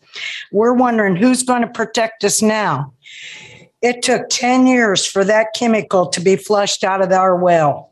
We're 0.51 0.73
wondering 0.73 1.15
who's 1.15 1.43
going 1.43 1.61
to 1.61 1.67
protect 1.67 2.23
us 2.23 2.41
now. 2.41 2.93
It 3.81 4.01
took 4.01 4.29
10 4.29 4.67
years 4.67 5.05
for 5.05 5.23
that 5.25 5.49
chemical 5.55 6.07
to 6.07 6.19
be 6.19 6.35
flushed 6.35 6.83
out 6.83 7.01
of 7.01 7.11
our 7.11 7.35
well. 7.35 7.91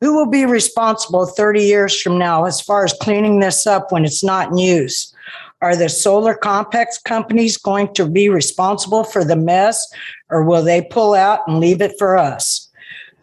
Who 0.00 0.14
will 0.14 0.30
be 0.30 0.44
responsible 0.44 1.26
30 1.26 1.62
years 1.62 2.00
from 2.00 2.18
now 2.18 2.44
as 2.44 2.60
far 2.60 2.84
as 2.84 2.92
cleaning 3.00 3.40
this 3.40 3.66
up 3.66 3.90
when 3.90 4.04
it's 4.04 4.22
not 4.22 4.50
in 4.50 4.58
use? 4.58 5.12
Are 5.60 5.74
the 5.74 5.88
solar 5.88 6.34
complex 6.34 6.98
companies 6.98 7.56
going 7.56 7.92
to 7.94 8.08
be 8.08 8.28
responsible 8.28 9.02
for 9.02 9.24
the 9.24 9.36
mess 9.36 9.84
or 10.30 10.44
will 10.44 10.62
they 10.62 10.82
pull 10.82 11.14
out 11.14 11.40
and 11.48 11.58
leave 11.58 11.82
it 11.82 11.98
for 11.98 12.16
us? 12.16 12.68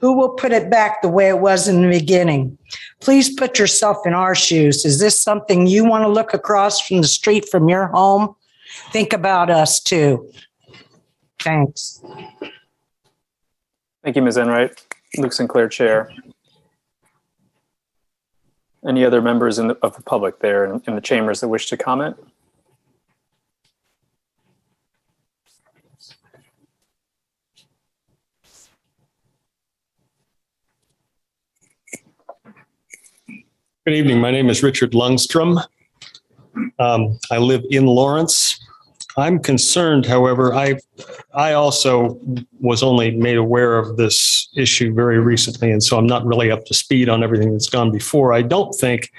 Who 0.02 0.14
will 0.14 0.30
put 0.30 0.52
it 0.52 0.70
back 0.70 1.02
the 1.02 1.07
way 1.07 1.30
it 1.30 1.40
was 1.40 1.68
in 1.68 1.82
the 1.82 1.98
beginning? 1.98 2.57
Please 2.99 3.34
put 3.34 3.57
yourself 3.57 4.06
in 4.06 4.14
our 4.14 4.36
shoes. 4.36 4.84
Is 4.84 4.99
this 4.99 5.20
something 5.20 5.66
you 5.66 5.86
want 5.86 6.03
to 6.03 6.10
look 6.10 6.34
across 6.34 6.82
from 6.82 7.02
the 7.02 7.07
street 7.07 7.48
from 7.49 7.70
your 7.70 7.88
home? 7.88 8.36
Think 8.91 9.14
about 9.14 9.49
us 9.49 9.80
too. 9.80 10.30
Thanks. 11.40 12.03
Thank 14.03 14.16
you, 14.16 14.22
Ms. 14.22 14.38
Enright. 14.38 14.86
Luke 15.18 15.34
Sinclair, 15.34 15.70
Chair. 15.70 16.12
Any 18.88 19.03
other 19.03 19.22
members 19.22 19.57
the, 19.57 19.78
of 19.82 19.95
the 19.95 20.03
public 20.03 20.40
there 20.40 20.64
in, 20.66 20.82
in 20.86 20.94
the 20.94 21.02
chambers 21.02 21.41
that 21.41 21.48
wish 21.48 21.68
to 21.70 21.78
comment? 21.78 22.18
Good 33.86 33.94
evening. 33.94 34.20
My 34.20 34.32
name 34.32 34.49
is 34.49 34.62
Richard 34.62 34.91
Lungstrom. 34.91 35.64
Um, 36.80 37.20
I 37.32 37.38
live 37.38 37.64
in 37.70 37.86
Lawrence. 37.86 38.65
I'm 39.18 39.40
concerned, 39.40 40.06
however, 40.06 40.54
I, 40.54 40.76
I 41.34 41.54
also 41.54 42.20
was 42.60 42.84
only 42.84 43.12
made 43.12 43.38
aware 43.38 43.78
of 43.78 43.96
this 43.96 44.50
issue 44.56 44.94
very 44.94 45.20
recently, 45.20 45.72
and 45.72 45.82
so 45.82 45.98
I'm 45.98 46.08
not 46.08 46.26
really 46.26 46.52
up 46.52 46.66
to 46.66 46.74
speed 46.74 47.08
on 47.08 47.24
everything 47.24 47.54
that's 47.54 47.70
gone 47.70 47.92
before. 47.92 48.34
I 48.34 48.42
don't 48.42 48.74
think, 48.74 49.12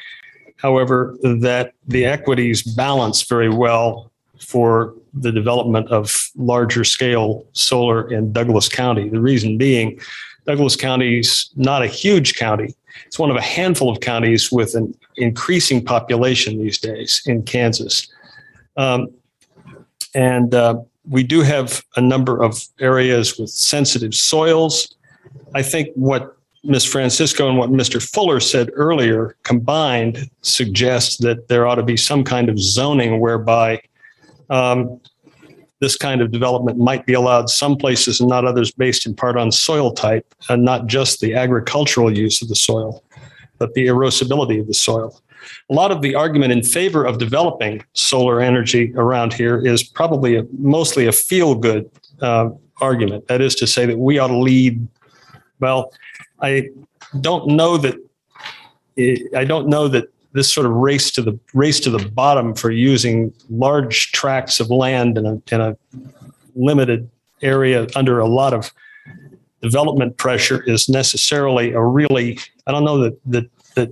however, 0.56 1.16
that 1.22 1.72
the 1.88 2.04
equities 2.04 2.62
balance 2.62 3.22
very 3.22 3.48
well 3.48 4.12
for 4.38 4.94
the 5.14 5.32
development 5.32 5.88
of 5.90 6.14
larger 6.36 6.84
scale 6.84 7.46
solar 7.52 8.12
in 8.12 8.32
Douglas 8.32 8.68
County. 8.68 9.08
The 9.08 9.20
reason 9.20 9.56
being, 9.56 9.98
Douglas 10.46 10.76
County's 10.76 11.50
not 11.56 11.82
a 11.82 11.86
huge 11.86 12.34
county. 12.36 12.74
It's 13.06 13.18
one 13.18 13.30
of 13.30 13.36
a 13.36 13.42
handful 13.42 13.90
of 13.90 14.00
counties 14.00 14.52
with 14.52 14.74
an 14.74 14.94
increasing 15.16 15.82
population 15.82 16.58
these 16.58 16.78
days 16.78 17.22
in 17.26 17.42
Kansas. 17.44 18.08
Um, 18.76 19.08
and 20.16 20.54
uh, 20.54 20.80
we 21.08 21.22
do 21.22 21.42
have 21.42 21.84
a 21.96 22.00
number 22.00 22.42
of 22.42 22.64
areas 22.80 23.38
with 23.38 23.50
sensitive 23.50 24.14
soils. 24.14 24.96
I 25.54 25.62
think 25.62 25.90
what 25.94 26.36
Ms. 26.64 26.86
Francisco 26.86 27.48
and 27.48 27.58
what 27.58 27.70
Mr. 27.70 28.02
Fuller 28.02 28.40
said 28.40 28.70
earlier 28.72 29.36
combined 29.42 30.30
suggests 30.40 31.18
that 31.18 31.48
there 31.48 31.66
ought 31.66 31.76
to 31.76 31.82
be 31.82 31.98
some 31.98 32.24
kind 32.24 32.48
of 32.48 32.58
zoning 32.58 33.20
whereby 33.20 33.80
um, 34.48 34.98
this 35.80 35.96
kind 35.96 36.22
of 36.22 36.32
development 36.32 36.78
might 36.78 37.04
be 37.04 37.12
allowed 37.12 37.50
some 37.50 37.76
places 37.76 38.18
and 38.18 38.30
not 38.30 38.46
others 38.46 38.72
based 38.72 39.04
in 39.04 39.14
part 39.14 39.36
on 39.36 39.52
soil 39.52 39.92
type 39.92 40.34
and 40.48 40.64
not 40.64 40.86
just 40.86 41.20
the 41.20 41.34
agricultural 41.34 42.16
use 42.16 42.40
of 42.40 42.48
the 42.48 42.56
soil, 42.56 43.04
but 43.58 43.74
the 43.74 43.86
erosibility 43.86 44.58
of 44.58 44.66
the 44.66 44.74
soil. 44.74 45.20
A 45.70 45.74
lot 45.74 45.90
of 45.90 46.02
the 46.02 46.14
argument 46.14 46.52
in 46.52 46.62
favor 46.62 47.04
of 47.04 47.18
developing 47.18 47.84
solar 47.92 48.40
energy 48.40 48.92
around 48.96 49.32
here 49.32 49.64
is 49.64 49.82
probably 49.82 50.36
a, 50.36 50.44
mostly 50.58 51.06
a 51.06 51.12
feel 51.12 51.54
good 51.54 51.90
uh, 52.20 52.50
argument. 52.80 53.26
That 53.28 53.40
is 53.40 53.54
to 53.56 53.66
say, 53.66 53.86
that 53.86 53.98
we 53.98 54.18
ought 54.18 54.28
to 54.28 54.38
lead. 54.38 54.86
Well, 55.60 55.92
I 56.40 56.68
don't 57.20 57.48
know 57.48 57.76
that. 57.78 57.96
I 58.98 59.44
don't 59.44 59.68
know 59.68 59.88
that 59.88 60.06
this 60.32 60.52
sort 60.52 60.66
of 60.66 60.72
race 60.72 61.10
to 61.12 61.22
the 61.22 61.38
race 61.54 61.80
to 61.80 61.90
the 61.90 62.08
bottom 62.10 62.54
for 62.54 62.70
using 62.70 63.32
large 63.50 64.12
tracts 64.12 64.60
of 64.60 64.70
land 64.70 65.18
in 65.18 65.26
a, 65.26 65.42
in 65.54 65.60
a 65.60 65.76
limited 66.54 67.08
area 67.42 67.86
under 67.94 68.18
a 68.18 68.26
lot 68.26 68.52
of 68.52 68.72
development 69.62 70.16
pressure 70.16 70.62
is 70.64 70.88
necessarily 70.88 71.72
a 71.72 71.80
really 71.80 72.38
I 72.66 72.72
don't 72.72 72.84
know 72.84 72.98
that 72.98 73.18
that 73.26 73.50
that 73.74 73.90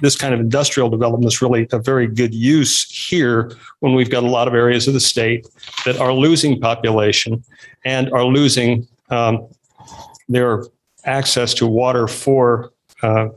this 0.00 0.16
kind 0.16 0.34
of 0.34 0.40
industrial 0.40 0.88
development 0.88 1.32
is 1.32 1.40
really 1.40 1.66
a 1.72 1.78
very 1.78 2.06
good 2.06 2.34
use 2.34 2.84
here 2.90 3.52
when 3.80 3.94
we've 3.94 4.10
got 4.10 4.22
a 4.22 4.28
lot 4.28 4.48
of 4.48 4.54
areas 4.54 4.86
of 4.86 4.94
the 4.94 5.00
state 5.00 5.46
that 5.84 5.98
are 5.98 6.12
losing 6.12 6.60
population 6.60 7.42
and 7.84 8.10
are 8.12 8.24
losing 8.24 8.86
um, 9.10 9.48
their 10.28 10.64
access 11.04 11.54
to 11.54 11.66
water 11.66 12.06
for 12.08 12.72
uh, 13.02 13.28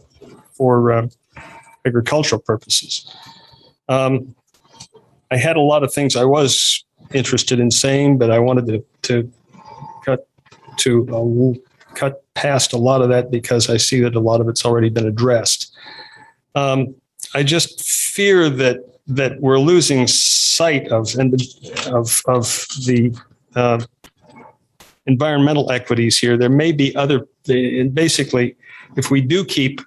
for 0.53 0.91
uh, 0.91 1.07
agricultural 1.86 2.41
purposes. 2.41 3.14
Um, 3.88 4.36
I 5.31 5.38
had 5.38 5.56
a 5.56 5.61
lot 5.61 5.84
of 5.84 5.94
things 5.94 6.15
I 6.15 6.26
was 6.26 6.84
interested 7.14 7.60
in 7.60 7.72
saying, 7.72 8.18
but 8.18 8.31
I 8.31 8.40
wanted 8.40 8.68
to 8.68 8.86
to 9.03 9.31
cut 10.03 10.27
to 10.77 11.07
uh, 11.15 11.94
cut 11.95 12.23
past 12.34 12.73
a 12.73 12.77
lot 12.77 13.02
of 13.02 13.10
that 13.10 13.31
because 13.31 13.69
I 13.69 13.77
see 13.77 14.02
that 14.02 14.15
a 14.15 14.19
lot 14.19 14.41
of 14.41 14.48
it's 14.48 14.65
already 14.65 14.90
been 14.90 15.07
addressed. 15.07 15.69
Um, 16.60 16.95
I 17.34 17.44
just 17.44 17.84
fear 17.84 18.49
that 18.49 18.77
that 19.07 19.41
we're 19.41 19.60
losing 19.60 20.07
sight 20.07 20.88
of 20.90 21.15
and 21.15 21.34
of 21.88 22.22
of 22.27 22.65
the 22.86 23.15
uh, 23.56 23.80
environmental 25.06 25.72
equities 25.72 26.18
here. 26.19 26.38
There 26.38 26.49
may 26.49 26.72
be 26.72 26.95
other. 26.95 27.27
And 27.48 27.94
basically, 27.94 28.56
if 28.95 29.10
we 29.10 29.22
do 29.22 29.44
keep 29.44 29.81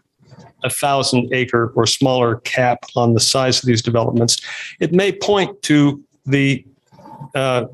a 0.65 0.71
thousand 0.71 1.33
acre 1.33 1.73
or 1.75 1.87
smaller 1.87 2.37
cap 2.41 2.85
on 2.97 3.15
the 3.15 3.21
size 3.21 3.63
of 3.63 3.67
these 3.67 3.83
developments, 3.83 4.41
it 4.81 4.93
may 4.93 5.13
point 5.13 5.63
to 5.63 6.03
the 6.27 6.65
uh, 7.35 7.67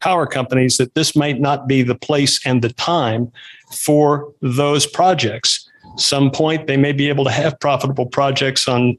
power 0.00 0.26
companies 0.26 0.76
that 0.76 0.94
this 0.94 1.14
might 1.16 1.40
not 1.40 1.66
be 1.66 1.82
the 1.82 1.94
place 1.94 2.40
and 2.46 2.62
the 2.62 2.72
time 2.72 3.30
for 3.70 4.32
those 4.40 4.86
projects 4.86 5.67
some 5.98 6.30
point 6.30 6.66
they 6.66 6.76
may 6.76 6.92
be 6.92 7.08
able 7.08 7.24
to 7.24 7.30
have 7.30 7.58
profitable 7.60 8.06
projects 8.06 8.68
on 8.68 8.96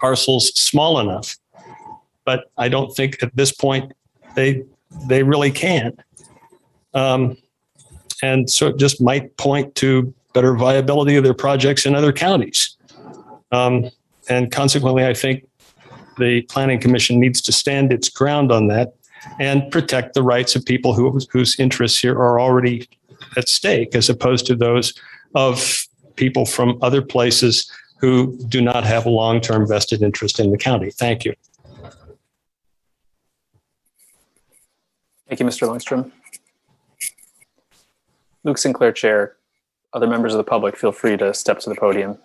parcels 0.00 0.48
small 0.54 1.00
enough. 1.00 1.36
But 2.24 2.50
i 2.56 2.68
don't 2.68 2.94
think 2.94 3.22
at 3.22 3.34
this 3.36 3.52
point 3.52 3.92
they 4.34 4.64
they 5.08 5.22
really 5.22 5.50
can 5.50 5.96
um, 6.94 7.36
and 8.22 8.48
so 8.48 8.68
it 8.68 8.78
just 8.78 9.02
might 9.02 9.36
point 9.36 9.74
to 9.76 10.14
better 10.32 10.54
viability 10.56 11.16
of 11.16 11.24
their 11.24 11.34
projects 11.34 11.84
in 11.86 11.94
other 11.94 12.12
counties. 12.12 12.76
Um, 13.52 13.90
and 14.28 14.50
consequently 14.50 15.04
i 15.04 15.12
think 15.12 15.46
the 16.18 16.42
planning 16.42 16.80
commission 16.80 17.20
needs 17.20 17.40
to 17.42 17.52
stand 17.52 17.92
its 17.92 18.08
ground 18.08 18.52
on 18.52 18.68
that 18.68 18.94
and 19.40 19.70
protect 19.70 20.14
the 20.14 20.22
rights 20.22 20.54
of 20.54 20.64
people 20.64 20.94
who, 20.94 21.18
whose 21.30 21.58
interests 21.58 21.98
here 21.98 22.14
are 22.14 22.38
already 22.38 22.88
at 23.36 23.48
stake 23.48 23.94
as 23.94 24.08
opposed 24.08 24.46
to 24.46 24.54
those 24.54 24.94
of 25.34 25.83
people 26.16 26.46
from 26.46 26.78
other 26.82 27.02
places 27.02 27.70
who 27.98 28.36
do 28.48 28.60
not 28.60 28.84
have 28.84 29.06
a 29.06 29.10
long-term 29.10 29.66
vested 29.66 30.02
interest 30.02 30.38
in 30.38 30.50
the 30.50 30.58
county. 30.58 30.90
Thank 30.90 31.24
you. 31.24 31.34
Thank 35.28 35.40
you, 35.40 35.46
Mr. 35.46 35.66
Lundstrom. 35.66 36.10
Luke 38.44 38.58
Sinclair, 38.58 38.92
Chair. 38.92 39.36
Other 39.94 40.06
members 40.06 40.34
of 40.34 40.38
the 40.38 40.44
public, 40.44 40.76
feel 40.76 40.92
free 40.92 41.16
to 41.16 41.32
step 41.32 41.60
to 41.60 41.70
the 41.70 41.76
podium. 41.76 42.18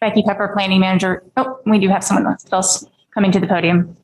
Becky 0.00 0.22
Pepper, 0.22 0.48
Planning 0.54 0.80
Manager. 0.80 1.24
Oh, 1.36 1.60
we 1.66 1.78
do 1.78 1.88
have 1.88 2.02
someone 2.02 2.36
else 2.52 2.86
coming 3.20 3.32
to 3.32 3.38
the 3.38 3.46
podium. 3.46 3.94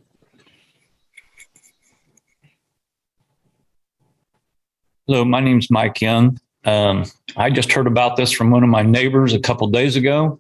Hello, 5.07 5.25
my 5.25 5.41
name's 5.41 5.71
Mike 5.71 6.03
Young. 6.03 6.39
Um, 6.67 7.07
I 7.35 7.49
just 7.49 7.73
heard 7.73 7.87
about 7.87 8.17
this 8.17 8.31
from 8.31 8.51
one 8.51 8.63
of 8.63 8.69
my 8.69 8.83
neighbors 8.83 9.33
a 9.33 9.39
couple 9.39 9.69
days 9.69 9.97
ago. 9.97 10.39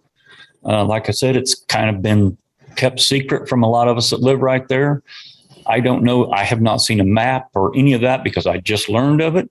Uh, 0.62 0.84
like 0.84 1.08
I 1.08 1.12
said, 1.12 1.36
it's 1.36 1.54
kind 1.54 1.88
of 1.88 2.02
been 2.02 2.36
kept 2.76 3.00
secret 3.00 3.48
from 3.48 3.62
a 3.62 3.70
lot 3.70 3.88
of 3.88 3.96
us 3.96 4.10
that 4.10 4.20
live 4.20 4.42
right 4.42 4.68
there. 4.68 5.02
I 5.66 5.80
don't 5.80 6.02
know. 6.02 6.30
I 6.30 6.44
have 6.44 6.60
not 6.60 6.82
seen 6.82 7.00
a 7.00 7.04
map 7.04 7.48
or 7.54 7.74
any 7.74 7.94
of 7.94 8.02
that 8.02 8.22
because 8.22 8.46
I 8.46 8.58
just 8.58 8.90
learned 8.90 9.22
of 9.22 9.36
it. 9.36 9.50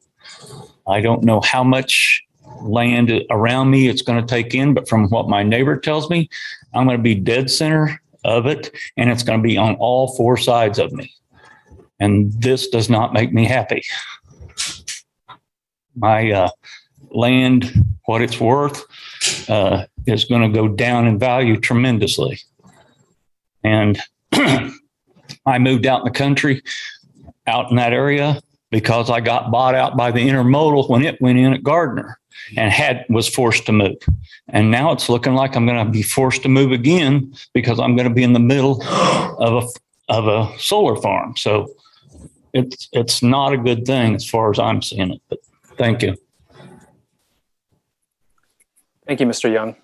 I 0.87 1.01
don't 1.01 1.23
know 1.23 1.41
how 1.41 1.63
much 1.63 2.21
land 2.61 3.11
around 3.31 3.71
me 3.71 3.87
it's 3.87 4.03
going 4.03 4.23
to 4.23 4.27
take 4.27 4.53
in, 4.53 4.75
but 4.75 4.87
from 4.87 5.09
what 5.09 5.27
my 5.27 5.41
neighbor 5.41 5.77
tells 5.77 6.11
me, 6.11 6.29
I'm 6.75 6.85
going 6.85 6.97
to 6.97 7.01
be 7.01 7.15
dead 7.15 7.49
center 7.49 7.99
of 8.25 8.47
it 8.47 8.75
and 8.97 9.09
it's 9.09 9.23
going 9.23 9.39
to 9.39 9.43
be 9.47 9.57
on 9.57 9.75
all 9.75 10.15
four 10.15 10.35
sides 10.35 10.79
of 10.79 10.91
me. 10.91 11.13
And 11.99 12.33
this 12.33 12.67
does 12.67 12.89
not 12.89 13.13
make 13.13 13.31
me 13.31 13.45
happy. 13.45 13.83
My 15.95 16.31
uh, 16.31 16.49
land, 17.11 17.85
what 18.05 18.21
it's 18.21 18.39
worth, 18.39 18.83
uh, 19.49 19.85
is 20.05 20.25
going 20.25 20.41
to 20.41 20.49
go 20.49 20.67
down 20.67 21.07
in 21.07 21.17
value 21.17 21.57
tremendously. 21.57 22.39
And 23.63 23.97
I 24.33 25.59
moved 25.59 25.85
out 25.85 26.01
in 26.01 26.05
the 26.05 26.11
country, 26.11 26.61
out 27.47 27.69
in 27.69 27.77
that 27.77 27.93
area, 27.93 28.41
because 28.71 29.09
I 29.09 29.21
got 29.21 29.51
bought 29.51 29.75
out 29.75 29.95
by 29.95 30.11
the 30.11 30.27
intermodal 30.27 30.89
when 30.89 31.03
it 31.03 31.21
went 31.21 31.39
in 31.39 31.53
at 31.53 31.63
Gardner 31.63 32.19
and 32.57 32.71
had 32.71 33.05
was 33.09 33.27
forced 33.27 33.65
to 33.65 33.71
move. 33.71 33.97
And 34.49 34.71
now 34.71 34.91
it's 34.91 35.09
looking 35.09 35.33
like 35.33 35.55
I'm 35.55 35.65
going 35.65 35.83
to 35.85 35.91
be 35.91 36.01
forced 36.01 36.43
to 36.43 36.49
move 36.49 36.71
again 36.71 37.33
because 37.53 37.79
I'm 37.79 37.95
going 37.95 38.07
to 38.07 38.13
be 38.13 38.23
in 38.23 38.33
the 38.33 38.39
middle 38.39 38.83
of 38.83 39.63
a 39.63 39.67
of 40.07 40.27
a 40.27 40.57
solar 40.59 40.95
farm. 40.95 41.35
So 41.35 41.73
it's 42.53 42.87
it's 42.91 43.23
not 43.23 43.53
a 43.53 43.57
good 43.57 43.85
thing 43.85 44.15
as 44.15 44.27
far 44.27 44.51
as 44.51 44.59
I'm 44.59 44.81
seeing 44.81 45.11
it. 45.11 45.21
But 45.29 45.39
thank 45.77 46.01
you. 46.01 46.15
Thank 49.07 49.19
you, 49.19 49.27
Mr. 49.27 49.51
Young. 49.51 49.75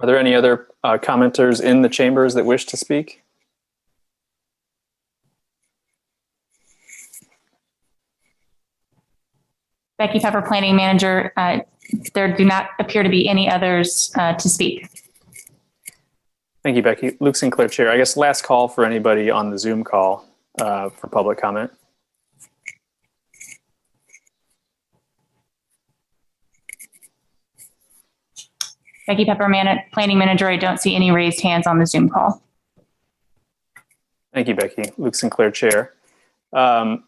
Are 0.00 0.06
there 0.06 0.18
any 0.18 0.34
other 0.34 0.66
uh, 0.82 0.98
commenters 0.98 1.62
in 1.62 1.82
the 1.82 1.88
chambers 1.88 2.34
that 2.34 2.44
wish 2.44 2.66
to 2.66 2.76
speak? 2.76 3.21
Becky 10.02 10.18
Pepper, 10.18 10.42
Planning 10.42 10.74
Manager. 10.74 11.32
Uh, 11.36 11.60
There 12.12 12.34
do 12.36 12.44
not 12.44 12.70
appear 12.80 13.04
to 13.04 13.08
be 13.08 13.28
any 13.28 13.48
others 13.48 14.10
uh, 14.18 14.32
to 14.34 14.48
speak. 14.48 14.88
Thank 16.64 16.74
you, 16.74 16.82
Becky. 16.82 17.16
Luke 17.20 17.36
Sinclair, 17.36 17.68
Chair. 17.68 17.88
I 17.88 17.96
guess 17.98 18.16
last 18.16 18.42
call 18.42 18.66
for 18.66 18.84
anybody 18.84 19.30
on 19.30 19.50
the 19.50 19.58
Zoom 19.60 19.84
call 19.84 20.26
uh, 20.60 20.88
for 20.90 21.06
public 21.06 21.40
comment. 21.40 21.70
Becky 29.06 29.24
Pepper, 29.24 29.48
Man- 29.48 29.84
Planning 29.92 30.18
Manager. 30.18 30.48
I 30.48 30.56
don't 30.56 30.78
see 30.80 30.96
any 30.96 31.12
raised 31.12 31.40
hands 31.42 31.68
on 31.68 31.78
the 31.78 31.86
Zoom 31.86 32.08
call. 32.08 32.42
Thank 34.34 34.48
you, 34.48 34.54
Becky. 34.54 34.90
Luke 34.96 35.14
Sinclair, 35.14 35.52
Chair. 35.52 35.92
Um, 36.52 37.04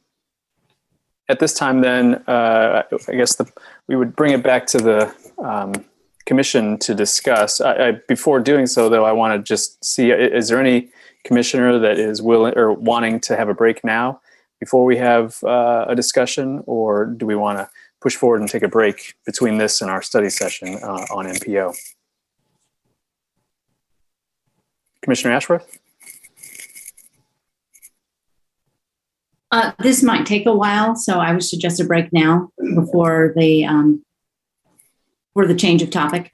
At 1.28 1.40
this 1.40 1.54
time, 1.54 1.80
then, 1.80 2.16
uh, 2.26 2.82
I 3.08 3.14
guess 3.14 3.36
the, 3.36 3.50
we 3.88 3.96
would 3.96 4.14
bring 4.14 4.32
it 4.32 4.42
back 4.42 4.66
to 4.66 4.78
the 4.78 5.14
um, 5.38 5.72
commission 6.26 6.78
to 6.78 6.94
discuss. 6.94 7.60
I, 7.60 7.88
I, 7.88 7.92
before 8.08 8.40
doing 8.40 8.66
so, 8.66 8.88
though, 8.88 9.04
I 9.04 9.12
want 9.12 9.38
to 9.38 9.42
just 9.42 9.82
see, 9.84 10.10
is 10.10 10.48
there 10.48 10.60
any 10.60 10.90
commissioner 11.24 11.78
that 11.78 11.98
is 11.98 12.20
willing 12.20 12.56
or 12.56 12.72
wanting 12.72 13.20
to 13.20 13.36
have 13.36 13.48
a 13.48 13.54
break 13.54 13.82
now 13.84 14.20
before 14.60 14.84
we 14.84 14.98
have 14.98 15.42
uh, 15.44 15.86
a 15.88 15.96
discussion? 15.96 16.62
Or 16.66 17.06
do 17.06 17.24
we 17.24 17.36
want 17.36 17.58
to 17.58 17.70
push 18.02 18.16
forward 18.16 18.40
and 18.40 18.50
take 18.50 18.62
a 18.62 18.68
break 18.68 19.14
between 19.24 19.56
this 19.56 19.80
and 19.80 19.90
our 19.90 20.02
study 20.02 20.28
session 20.28 20.78
uh, 20.82 21.06
on 21.10 21.24
MPO? 21.26 21.74
Commissioner 25.02 25.34
Ashworth? 25.34 25.78
Uh, 29.54 29.70
this 29.78 30.02
might 30.02 30.26
take 30.26 30.46
a 30.46 30.52
while, 30.52 30.96
so 30.96 31.20
I 31.20 31.32
would 31.32 31.44
suggest 31.44 31.78
a 31.78 31.84
break 31.84 32.12
now 32.12 32.50
before 32.74 33.32
the, 33.36 33.64
um, 33.64 34.04
for 35.32 35.46
the 35.46 35.54
change 35.54 35.80
of 35.80 35.90
topic. 35.90 36.32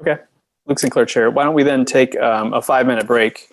Okay. 0.00 0.16
Luke 0.64 0.78
Sinclair, 0.78 1.04
Chair. 1.04 1.30
Why 1.30 1.44
don't 1.44 1.52
we 1.52 1.64
then 1.64 1.84
take 1.84 2.18
um, 2.18 2.54
a 2.54 2.62
five-minute 2.62 3.06
break 3.06 3.50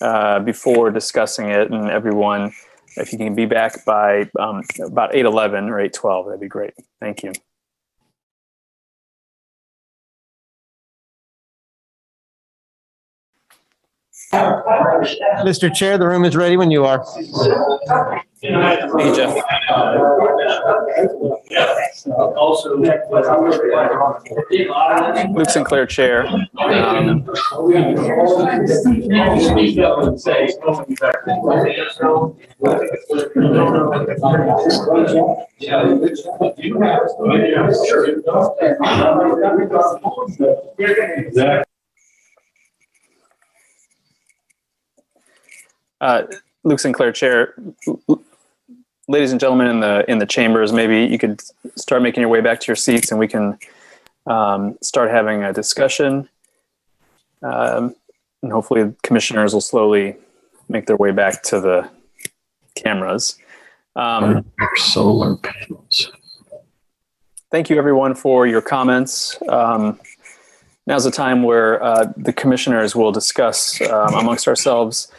uh, 0.00 0.40
before 0.40 0.90
discussing 0.90 1.48
it, 1.48 1.70
and 1.70 1.88
everyone, 1.88 2.52
if 2.96 3.12
you 3.12 3.18
can 3.18 3.36
be 3.36 3.46
back 3.46 3.84
by 3.84 4.28
um, 4.36 4.62
about 4.84 5.12
8:11 5.12 5.70
or 5.70 5.88
8:12, 5.88 6.26
that'd 6.26 6.40
be 6.40 6.48
great. 6.48 6.74
Thank 6.98 7.22
you. 7.22 7.34
Mr. 14.32 15.72
Chair, 15.72 15.98
the 15.98 16.06
room 16.08 16.24
is 16.24 16.34
ready 16.34 16.56
when 16.56 16.72
you 16.72 16.84
are. 16.84 17.06
Hey, 18.46 19.12
Jeff. 19.14 19.34
Luke 25.34 25.50
Sinclair, 25.50 25.86
Chair. 25.86 26.26
Uh, 46.00 46.22
Luke 46.62 46.78
Sinclair, 46.78 47.12
Chair. 47.12 47.54
Ladies 49.08 49.30
and 49.30 49.40
gentlemen 49.40 49.68
in 49.68 49.80
the 49.80 50.10
in 50.10 50.18
the 50.18 50.26
chambers, 50.26 50.72
maybe 50.72 51.04
you 51.04 51.16
could 51.16 51.40
start 51.76 52.02
making 52.02 52.22
your 52.22 52.28
way 52.28 52.40
back 52.40 52.58
to 52.60 52.66
your 52.66 52.76
seats, 52.76 53.12
and 53.12 53.20
we 53.20 53.28
can 53.28 53.56
um, 54.26 54.76
start 54.82 55.10
having 55.10 55.44
a 55.44 55.52
discussion. 55.52 56.28
Um, 57.40 57.94
and 58.42 58.50
hopefully, 58.50 58.94
commissioners 59.04 59.54
will 59.54 59.60
slowly 59.60 60.16
make 60.68 60.86
their 60.86 60.96
way 60.96 61.12
back 61.12 61.44
to 61.44 61.60
the 61.60 61.88
cameras. 62.74 63.38
Um, 63.94 64.44
solar 64.74 65.36
panels. 65.36 66.10
thank 67.52 67.70
you, 67.70 67.78
everyone, 67.78 68.14
for 68.16 68.46
your 68.46 68.60
comments. 68.60 69.40
Um, 69.48 70.00
now's 70.88 71.04
the 71.04 71.12
time 71.12 71.44
where 71.44 71.82
uh, 71.82 72.12
the 72.16 72.32
commissioners 72.32 72.96
will 72.96 73.12
discuss 73.12 73.80
um, 73.82 74.14
amongst 74.14 74.48
ourselves 74.48 75.12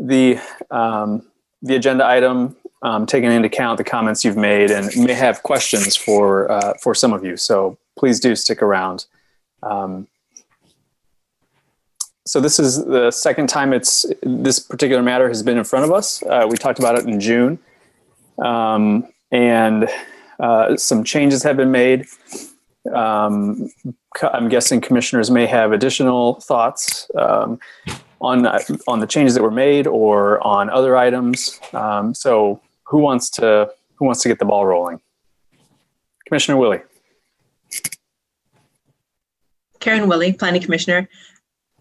the 0.00 0.38
um, 0.70 1.22
the 1.60 1.74
agenda 1.74 2.06
item, 2.06 2.56
um, 2.82 3.06
taking 3.06 3.30
into 3.30 3.46
account 3.46 3.78
the 3.78 3.84
comments 3.84 4.24
you've 4.24 4.36
made, 4.36 4.70
and 4.70 4.90
may 4.96 5.14
have 5.14 5.42
questions 5.42 5.96
for 5.96 6.50
uh, 6.50 6.74
for 6.82 6.94
some 6.94 7.12
of 7.12 7.24
you. 7.24 7.36
So 7.36 7.78
please 7.98 8.20
do 8.20 8.36
stick 8.36 8.62
around. 8.62 9.06
Um, 9.62 10.06
so 12.26 12.40
this 12.40 12.58
is 12.58 12.84
the 12.84 13.10
second 13.10 13.48
time 13.48 13.72
it's 13.72 14.04
this 14.22 14.60
particular 14.60 15.02
matter 15.02 15.28
has 15.28 15.42
been 15.42 15.56
in 15.56 15.64
front 15.64 15.84
of 15.84 15.92
us. 15.92 16.22
Uh, 16.22 16.46
we 16.48 16.56
talked 16.56 16.78
about 16.78 16.96
it 16.98 17.06
in 17.06 17.18
June, 17.20 17.58
um, 18.44 19.08
and 19.32 19.88
uh, 20.38 20.76
some 20.76 21.04
changes 21.04 21.42
have 21.42 21.56
been 21.56 21.72
made. 21.72 22.06
Um, 22.94 23.70
I'm 24.22 24.48
guessing 24.48 24.80
commissioners 24.80 25.30
may 25.30 25.46
have 25.46 25.72
additional 25.72 26.34
thoughts 26.40 27.10
um, 27.16 27.58
on 28.20 28.46
on 28.86 29.00
the 29.00 29.06
changes 29.06 29.34
that 29.34 29.42
were 29.42 29.50
made 29.50 29.86
or 29.86 30.44
on 30.46 30.70
other 30.70 30.96
items. 30.96 31.58
Um, 31.72 32.14
so 32.14 32.60
who 32.88 32.98
wants 32.98 33.30
to 33.30 33.70
who 33.96 34.04
wants 34.06 34.22
to 34.22 34.28
get 34.28 34.38
the 34.38 34.44
ball 34.44 34.66
rolling? 34.66 35.00
Commissioner 36.26 36.56
Willey. 36.56 36.80
Karen 39.80 40.08
Willey, 40.08 40.32
Planning 40.32 40.62
Commissioner. 40.62 41.08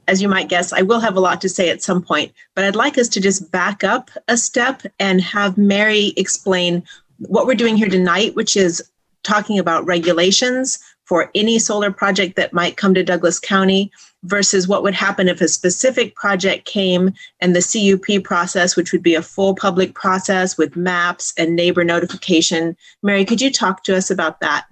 As 0.08 0.22
you 0.22 0.30
might 0.30 0.48
guess, 0.48 0.72
I 0.72 0.84
will 0.84 1.00
have 1.00 1.18
a 1.18 1.20
lot 1.20 1.42
to 1.42 1.50
say 1.50 1.70
at 1.70 1.84
some 1.84 2.02
point, 2.02 2.32
but 2.56 2.64
I'd 2.64 2.76
like 2.76 2.98
us 2.98 3.10
to 3.10 3.20
just 3.20 3.52
back 3.52 3.84
up 3.84 4.10
a 4.28 4.38
step 4.38 4.84
and 5.00 5.20
have 5.22 5.58
Mary 5.58 6.14
explain 6.16 6.84
what 7.20 7.46
we're 7.46 7.56
doing 7.56 7.76
here 7.76 7.90
tonight, 7.90 8.36
which 8.36 8.56
is 8.56 8.82
talking 9.24 9.60
about 9.60 9.86
regulations 9.86 10.80
for 11.08 11.32
any 11.34 11.58
solar 11.58 11.90
project 11.90 12.36
that 12.36 12.54
might 12.54 12.76
come 12.76 12.94
to 12.94 13.04
Douglas 13.04 13.40
County 13.40 13.90
versus 14.24 14.68
what 14.68 14.84
would 14.84 14.94
happen 14.94 15.30
if 15.30 15.40
a 15.40 15.48
specific 15.48 16.14
project 16.16 16.66
came 16.66 17.14
and 17.40 17.56
the 17.56 17.62
CUP 17.62 18.24
process, 18.24 18.76
which 18.76 18.92
would 18.92 19.04
be 19.04 19.16
a 19.16 19.22
full 19.22 19.56
public 19.56 19.96
process 19.96 20.58
with 20.58 20.76
maps 20.76 21.34
and 21.38 21.56
neighbor 21.56 21.84
notification. 21.84 22.76
Mary, 23.02 23.24
could 23.24 23.42
you 23.42 23.52
talk 23.52 23.84
to 23.84 23.96
us 23.96 24.12
about 24.12 24.42
that? 24.42 24.66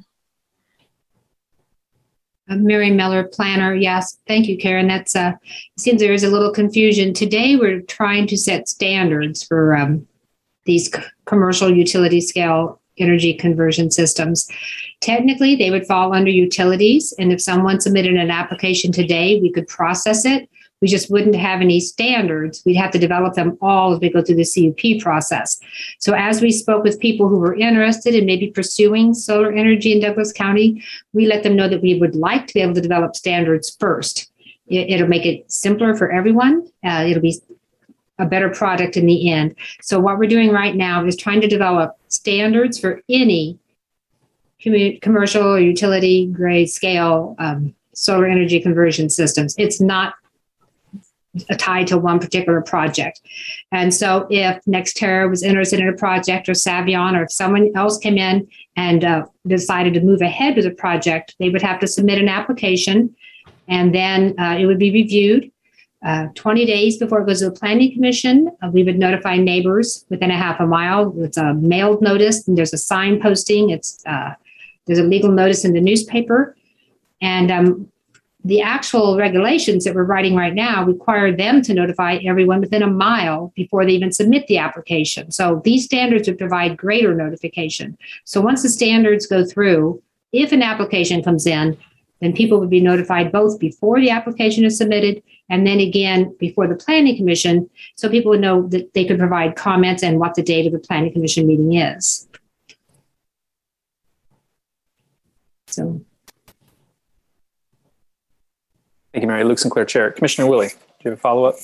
Uh, 2.49 2.57
Mary 2.57 2.91
Miller, 2.91 3.23
planner. 3.23 3.73
Yes, 3.73 4.17
thank 4.27 4.47
you, 4.47 4.57
Karen. 4.57 4.87
That's 4.87 5.15
uh, 5.15 5.31
it 5.43 5.79
seems 5.79 6.01
there 6.01 6.13
is 6.13 6.23
a 6.23 6.29
little 6.29 6.51
confusion 6.51 7.13
today. 7.13 7.55
We're 7.55 7.81
trying 7.81 8.27
to 8.27 8.37
set 8.37 8.67
standards 8.67 9.41
for 9.41 9.75
um, 9.75 10.05
these 10.65 10.93
commercial 11.25 11.73
utility 11.73 12.21
scale 12.21 12.81
energy 12.97 13.33
conversion 13.33 13.91
systems. 13.91 14.49
Technically, 15.01 15.55
they 15.55 15.71
would 15.71 15.85
fall 15.85 16.13
under 16.13 16.31
utilities, 16.31 17.13
and 17.19 17.31
if 17.31 17.41
someone 17.41 17.79
submitted 17.79 18.15
an 18.15 18.31
application 18.31 18.91
today, 18.91 19.39
we 19.41 19.51
could 19.51 19.67
process 19.67 20.25
it. 20.25 20.49
We 20.81 20.87
just 20.87 21.09
wouldn't 21.09 21.35
have 21.35 21.61
any 21.61 21.79
standards. 21.79 22.61
We'd 22.65 22.75
have 22.75 22.91
to 22.91 22.99
develop 22.99 23.33
them 23.33 23.57
all 23.61 23.93
as 23.93 23.99
we 23.99 24.09
go 24.09 24.21
through 24.21 24.35
the 24.35 24.45
CUP 24.45 25.01
process. 25.01 25.59
So 25.99 26.13
as 26.13 26.41
we 26.41 26.51
spoke 26.51 26.83
with 26.83 26.99
people 26.99 27.27
who 27.27 27.39
were 27.39 27.55
interested 27.55 28.13
in 28.13 28.25
maybe 28.25 28.51
pursuing 28.51 29.13
solar 29.13 29.51
energy 29.51 29.93
in 29.93 30.01
Douglas 30.01 30.33
County, 30.33 30.83
we 31.13 31.25
let 31.27 31.43
them 31.43 31.55
know 31.55 31.69
that 31.69 31.81
we 31.81 31.97
would 31.97 32.15
like 32.15 32.47
to 32.47 32.53
be 32.53 32.61
able 32.61 32.73
to 32.75 32.81
develop 32.81 33.15
standards 33.15 33.75
first. 33.79 34.29
It, 34.67 34.99
will 34.99 35.07
make 35.07 35.25
it 35.25 35.51
simpler 35.51 35.95
for 35.95 36.11
everyone. 36.11 36.67
Uh, 36.83 37.05
it'll 37.07 37.21
be 37.21 37.39
a 38.19 38.25
better 38.25 38.49
product 38.49 38.97
in 38.97 39.05
the 39.05 39.31
end. 39.31 39.55
So 39.81 39.99
what 39.99 40.17
we're 40.17 40.29
doing 40.29 40.51
right 40.51 40.75
now 40.75 41.05
is 41.05 41.15
trying 41.15 41.41
to 41.41 41.47
develop 41.47 41.97
standards 42.07 42.79
for 42.79 43.01
any 43.09 43.59
commu- 44.63 45.01
commercial 45.01 45.43
or 45.43 45.59
utility 45.59 46.27
grade 46.27 46.69
scale 46.69 47.35
um, 47.39 47.75
solar 47.93 48.25
energy 48.25 48.59
conversion 48.59 49.09
systems. 49.09 49.55
It's 49.57 49.81
not 49.81 50.15
tied 51.57 51.87
to 51.87 51.97
one 51.97 52.19
particular 52.19 52.61
project. 52.61 53.19
And 53.71 53.93
so 53.93 54.25
if 54.29 54.63
NextEra 54.65 55.29
was 55.29 55.43
interested 55.43 55.81
in 55.81 55.89
a 55.89 55.93
project 55.93 56.47
or 56.47 56.53
Savion, 56.53 57.17
or 57.17 57.23
if 57.23 57.31
someone 57.31 57.71
else 57.75 57.97
came 57.97 58.17
in 58.17 58.47
and 58.77 59.03
uh, 59.03 59.25
decided 59.45 59.93
to 59.95 60.01
move 60.01 60.21
ahead 60.21 60.55
with 60.55 60.65
a 60.65 60.71
project, 60.71 61.35
they 61.39 61.49
would 61.49 61.61
have 61.61 61.79
to 61.81 61.87
submit 61.87 62.19
an 62.19 62.29
application 62.29 63.13
and 63.67 63.93
then 63.93 64.35
uh, 64.39 64.55
it 64.57 64.65
would 64.65 64.79
be 64.79 64.91
reviewed. 64.91 65.51
Uh, 66.05 66.27
20 66.35 66.65
days 66.65 66.97
before 66.97 67.21
it 67.21 67.25
goes 67.25 67.39
to 67.39 67.45
the 67.45 67.51
planning 67.51 67.91
commission, 67.91 68.55
uh, 68.61 68.69
we 68.71 68.83
would 68.83 68.99
notify 68.99 69.37
neighbors 69.37 70.05
within 70.09 70.29
a 70.29 70.37
half 70.37 70.59
a 70.59 70.67
mile. 70.67 71.11
It's 71.17 71.35
a 71.37 71.55
mailed 71.55 72.03
notice 72.03 72.47
and 72.47 72.55
there's 72.55 72.73
a 72.73 72.77
sign 72.77 73.19
posting. 73.19 73.71
It's 73.71 74.03
uh, 74.05 74.35
there's 74.85 74.99
a 74.99 75.03
legal 75.03 75.31
notice 75.31 75.65
in 75.65 75.73
the 75.73 75.81
newspaper. 75.81 76.55
And 77.21 77.51
um, 77.51 77.91
the 78.43 78.61
actual 78.61 79.17
regulations 79.17 79.83
that 79.83 79.95
we're 79.95 80.03
writing 80.03 80.35
right 80.35 80.53
now 80.53 80.85
require 80.85 81.35
them 81.35 81.63
to 81.63 81.73
notify 81.73 82.19
everyone 82.23 82.61
within 82.61 82.83
a 82.83 82.87
mile 82.87 83.51
before 83.55 83.83
they 83.83 83.93
even 83.93 84.11
submit 84.11 84.45
the 84.45 84.59
application. 84.59 85.31
So 85.31 85.59
these 85.65 85.85
standards 85.85 86.27
would 86.27 86.37
provide 86.37 86.77
greater 86.77 87.15
notification. 87.15 87.97
So 88.25 88.41
once 88.41 88.61
the 88.61 88.69
standards 88.69 89.25
go 89.25 89.43
through, 89.43 90.03
if 90.31 90.51
an 90.51 90.61
application 90.61 91.23
comes 91.23 91.47
in, 91.47 91.75
then 92.21 92.33
people 92.33 92.59
would 92.59 92.69
be 92.69 92.79
notified 92.79 93.31
both 93.31 93.59
before 93.59 93.99
the 93.99 94.09
application 94.09 94.63
is 94.63 94.77
submitted 94.77 95.21
and 95.49 95.65
then 95.65 95.79
again 95.79 96.35
before 96.39 96.67
the 96.67 96.75
planning 96.75 97.15
commission 97.15 97.69
so 97.95 98.09
people 98.09 98.29
would 98.29 98.41
know 98.41 98.67
that 98.67 98.93
they 98.93 99.05
could 99.05 99.19
provide 99.19 99.55
comments 99.55 100.03
and 100.03 100.19
what 100.19 100.35
the 100.35 100.43
date 100.43 100.65
of 100.65 100.73
the 100.73 100.79
planning 100.79 101.11
commission 101.11 101.45
meeting 101.45 101.73
is. 101.73 102.27
So. 105.67 106.01
Thank 109.13 109.23
you, 109.23 109.27
Mary. 109.27 109.43
Luke 109.43 109.59
Sinclair, 109.59 109.85
Chair. 109.85 110.11
Commissioner 110.11 110.47
Willey, 110.47 110.67
do 110.67 110.73
you 111.05 111.11
have 111.11 111.19
a 111.19 111.21
follow-up? 111.21 111.55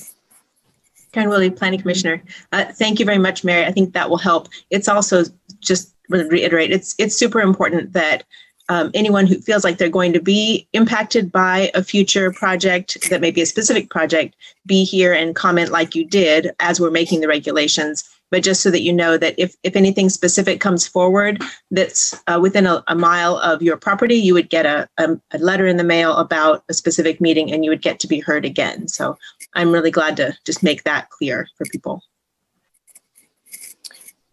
Karen 1.12 1.28
Willey, 1.28 1.50
Planning 1.50 1.80
Commissioner. 1.80 2.22
Uh, 2.52 2.64
thank 2.72 2.98
you 2.98 3.04
very 3.04 3.18
much, 3.18 3.44
Mary. 3.44 3.66
I 3.66 3.70
think 3.70 3.92
that 3.92 4.08
will 4.08 4.18
help. 4.18 4.48
It's 4.70 4.88
also 4.88 5.24
just 5.60 5.94
reiterate, 6.08 6.72
it's 6.72 6.94
it's 6.98 7.14
super 7.14 7.40
important 7.40 7.92
that 7.92 8.24
um, 8.72 8.90
anyone 8.94 9.26
who 9.26 9.38
feels 9.38 9.64
like 9.64 9.76
they're 9.76 9.90
going 9.90 10.14
to 10.14 10.20
be 10.20 10.66
impacted 10.72 11.30
by 11.30 11.70
a 11.74 11.84
future 11.84 12.32
project 12.32 12.96
that 13.10 13.20
may 13.20 13.30
be 13.30 13.42
a 13.42 13.46
specific 13.46 13.90
project 13.90 14.34
be 14.64 14.82
here 14.82 15.12
and 15.12 15.36
comment 15.36 15.70
like 15.70 15.94
you 15.94 16.06
did 16.06 16.52
as 16.58 16.80
we're 16.80 16.90
making 16.90 17.20
the 17.20 17.28
regulations 17.28 18.08
but 18.30 18.42
just 18.42 18.62
so 18.62 18.70
that 18.70 18.80
you 18.80 18.94
know 18.94 19.18
that 19.18 19.34
if, 19.36 19.54
if 19.62 19.76
anything 19.76 20.08
specific 20.08 20.58
comes 20.58 20.88
forward 20.88 21.42
that's 21.70 22.18
uh, 22.28 22.38
within 22.40 22.66
a, 22.66 22.82
a, 22.88 22.94
mile 22.94 23.36
of 23.36 23.60
your 23.60 23.76
property, 23.76 24.14
you 24.14 24.32
would 24.32 24.48
get 24.48 24.64
a, 24.64 24.88
a, 24.96 25.20
a, 25.32 25.38
letter 25.38 25.66
in 25.66 25.76
the 25.76 25.84
mail 25.84 26.16
about 26.16 26.64
a 26.70 26.72
specific 26.72 27.20
meeting 27.20 27.52
and 27.52 27.62
you 27.62 27.70
would 27.70 27.82
get 27.82 28.00
to 28.00 28.08
be 28.08 28.20
heard 28.20 28.46
again. 28.46 28.88
So 28.88 29.18
I'm 29.52 29.70
really 29.70 29.90
glad 29.90 30.16
to 30.16 30.34
just 30.46 30.62
make 30.62 30.84
that 30.84 31.10
clear 31.10 31.46
for 31.58 31.66
people. 31.70 32.02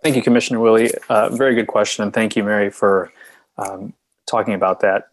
Thank 0.01 0.15
you, 0.15 0.21
Commissioner 0.21 0.61
Willey. 0.61 0.91
Uh, 1.09 1.27
very 1.35 1.53
good 1.55 1.67
question. 1.67 2.03
And 2.03 2.13
thank 2.13 2.37
you, 2.37 2.43
Mary, 2.45 2.69
for 2.69 3.11
um, 3.57 3.93
talking 4.29 4.53
about 4.53 4.79
that. 4.81 5.09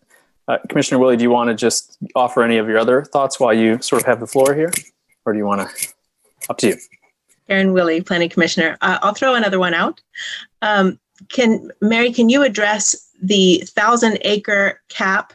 Uh, 0.48 0.59
Commissioner 0.68 1.01
Willey, 1.01 1.16
do 1.16 1.22
you 1.24 1.30
want 1.30 1.48
to 1.48 1.55
just 1.55 1.98
offer 2.14 2.43
any 2.43 2.56
of 2.59 2.68
your 2.68 2.78
other 2.78 3.05
thoughts 3.05 3.40
while 3.40 3.52
you 3.52 3.80
sort 3.82 4.02
of 4.02 4.06
have 4.06 4.20
the 4.20 4.26
floor 4.26 4.55
here? 4.55 4.70
Or 5.24 5.32
do 5.32 5.38
you 5.38 5.47
want 5.47 5.68
to? 5.68 5.88
Up 6.48 6.59
to 6.59 6.68
you. 6.68 6.76
Karen 7.48 7.72
Willey, 7.72 8.01
Planning 8.01 8.28
Commissioner. 8.28 8.76
Uh, 8.80 8.98
I'll 9.02 9.14
throw 9.14 9.34
another 9.34 9.59
one 9.59 9.74
out. 9.74 10.01
Um, 10.62 10.98
can 11.28 11.70
Mary, 11.80 12.12
can 12.12 12.28
you 12.28 12.43
address 12.43 12.94
the 13.20 13.62
thousand 13.66 14.18
acre 14.22 14.80
cap 14.88 15.32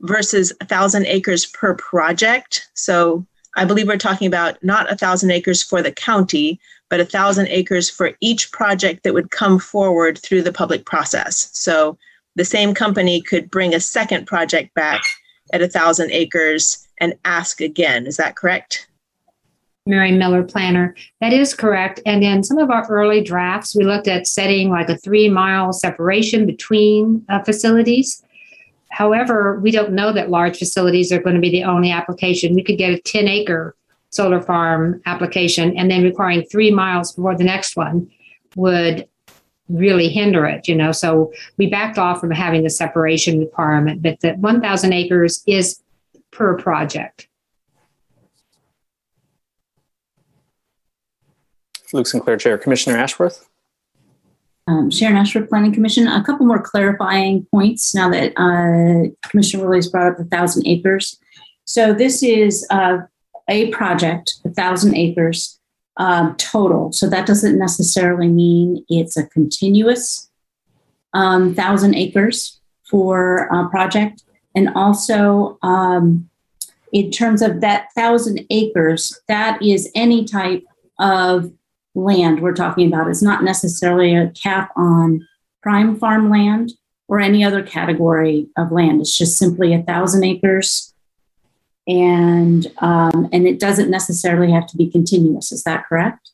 versus 0.00 0.52
a 0.60 0.64
thousand 0.64 1.06
acres 1.06 1.46
per 1.46 1.74
project? 1.74 2.68
So 2.74 3.26
I 3.56 3.64
believe 3.64 3.88
we're 3.88 3.98
talking 3.98 4.26
about 4.26 4.62
not 4.62 4.90
a 4.90 4.96
thousand 4.96 5.30
acres 5.30 5.62
for 5.62 5.82
the 5.82 5.92
county, 5.92 6.60
but 6.88 7.00
a 7.00 7.04
thousand 7.04 7.48
acres 7.48 7.90
for 7.90 8.12
each 8.20 8.52
project 8.52 9.02
that 9.02 9.14
would 9.14 9.30
come 9.30 9.58
forward 9.58 10.18
through 10.18 10.42
the 10.42 10.52
public 10.52 10.86
process. 10.86 11.50
So 11.52 11.98
the 12.36 12.44
same 12.44 12.74
company 12.74 13.20
could 13.20 13.50
bring 13.50 13.74
a 13.74 13.80
second 13.80 14.26
project 14.26 14.74
back 14.74 15.02
at 15.52 15.62
a 15.62 15.68
thousand 15.68 16.10
acres 16.12 16.86
and 16.98 17.14
ask 17.24 17.60
again. 17.60 18.06
Is 18.06 18.16
that 18.16 18.36
correct? 18.36 18.88
Mary 19.86 20.12
Miller 20.12 20.44
planner. 20.44 20.94
That 21.20 21.32
is 21.32 21.54
correct. 21.54 22.00
And 22.06 22.22
in 22.22 22.44
some 22.44 22.58
of 22.58 22.70
our 22.70 22.86
early 22.88 23.20
drafts, 23.20 23.74
we 23.74 23.84
looked 23.84 24.06
at 24.06 24.28
setting 24.28 24.70
like 24.70 24.88
a 24.88 24.96
three 24.98 25.28
mile 25.28 25.72
separation 25.72 26.46
between 26.46 27.24
uh, 27.28 27.42
facilities. 27.42 28.22
However, 28.90 29.58
we 29.60 29.70
don't 29.70 29.92
know 29.92 30.12
that 30.12 30.30
large 30.30 30.58
facilities 30.58 31.10
are 31.10 31.20
going 31.20 31.34
to 31.34 31.40
be 31.40 31.50
the 31.50 31.64
only 31.64 31.90
application. 31.90 32.54
We 32.54 32.62
could 32.62 32.78
get 32.78 32.92
a 32.92 33.00
10 33.00 33.26
acre 33.26 33.74
solar 34.10 34.40
farm 34.40 35.00
application 35.06 35.76
and 35.76 35.90
then 35.90 36.04
requiring 36.04 36.44
three 36.44 36.70
miles 36.70 37.12
before 37.12 37.36
the 37.36 37.44
next 37.44 37.76
one 37.76 38.08
would 38.54 39.08
really 39.68 40.08
hinder 40.08 40.46
it, 40.46 40.68
you 40.68 40.74
know. 40.74 40.92
So 40.92 41.32
we 41.56 41.68
backed 41.68 41.98
off 41.98 42.20
from 42.20 42.30
having 42.30 42.62
the 42.62 42.70
separation 42.70 43.40
requirement, 43.40 44.02
but 44.02 44.20
the 44.20 44.32
1,000 44.34 44.92
acres 44.92 45.42
is 45.46 45.80
per 46.30 46.56
project. 46.56 47.28
Luke 51.92 52.06
Sinclair, 52.06 52.36
Chair. 52.36 52.56
Commissioner 52.56 52.96
Ashworth? 52.96 53.48
Um, 54.66 54.90
Sharon 54.90 55.16
Ashworth, 55.16 55.48
Planning 55.48 55.74
Commission. 55.74 56.06
A 56.06 56.24
couple 56.24 56.46
more 56.46 56.62
clarifying 56.62 57.46
points 57.50 57.94
now 57.94 58.08
that 58.10 58.32
uh, 58.36 59.10
Commissioner 59.28 59.64
Willey's 59.64 59.88
brought 59.88 60.12
up 60.12 60.18
the 60.18 60.24
thousand 60.24 60.66
acres. 60.66 61.18
So 61.64 61.92
this 61.92 62.22
is 62.22 62.66
uh, 62.70 62.98
a 63.48 63.70
project, 63.70 64.34
a 64.44 64.50
thousand 64.50 64.96
acres 64.96 65.58
um, 65.96 66.36
total. 66.36 66.92
So 66.92 67.08
that 67.08 67.26
doesn't 67.26 67.58
necessarily 67.58 68.28
mean 68.28 68.84
it's 68.88 69.16
a 69.16 69.26
continuous 69.26 70.30
um, 71.12 71.54
thousand 71.54 71.94
acres 71.94 72.60
for 72.88 73.48
a 73.52 73.68
project. 73.68 74.22
And 74.54 74.70
also, 74.74 75.58
um, 75.62 76.28
in 76.92 77.10
terms 77.10 77.40
of 77.40 77.60
that 77.62 77.88
thousand 77.94 78.44
acres, 78.50 79.18
that 79.28 79.62
is 79.62 79.90
any 79.94 80.24
type 80.24 80.64
of 80.98 81.50
land 81.94 82.40
we're 82.40 82.54
talking 82.54 82.86
about. 82.86 83.08
It's 83.08 83.22
not 83.22 83.42
necessarily 83.42 84.14
a 84.14 84.30
cap 84.30 84.70
on 84.76 85.26
prime 85.62 85.98
farmland 85.98 86.72
or 87.08 87.20
any 87.20 87.44
other 87.44 87.62
category 87.62 88.48
of 88.56 88.72
land. 88.72 89.00
It's 89.00 89.16
just 89.16 89.38
simply 89.38 89.74
a 89.74 89.82
thousand 89.82 90.24
acres, 90.24 90.91
and 91.86 92.66
um, 92.78 93.28
and 93.32 93.46
it 93.46 93.58
doesn't 93.58 93.90
necessarily 93.90 94.52
have 94.52 94.66
to 94.68 94.76
be 94.76 94.90
continuous. 94.90 95.52
Is 95.52 95.62
that 95.64 95.84
correct? 95.86 96.30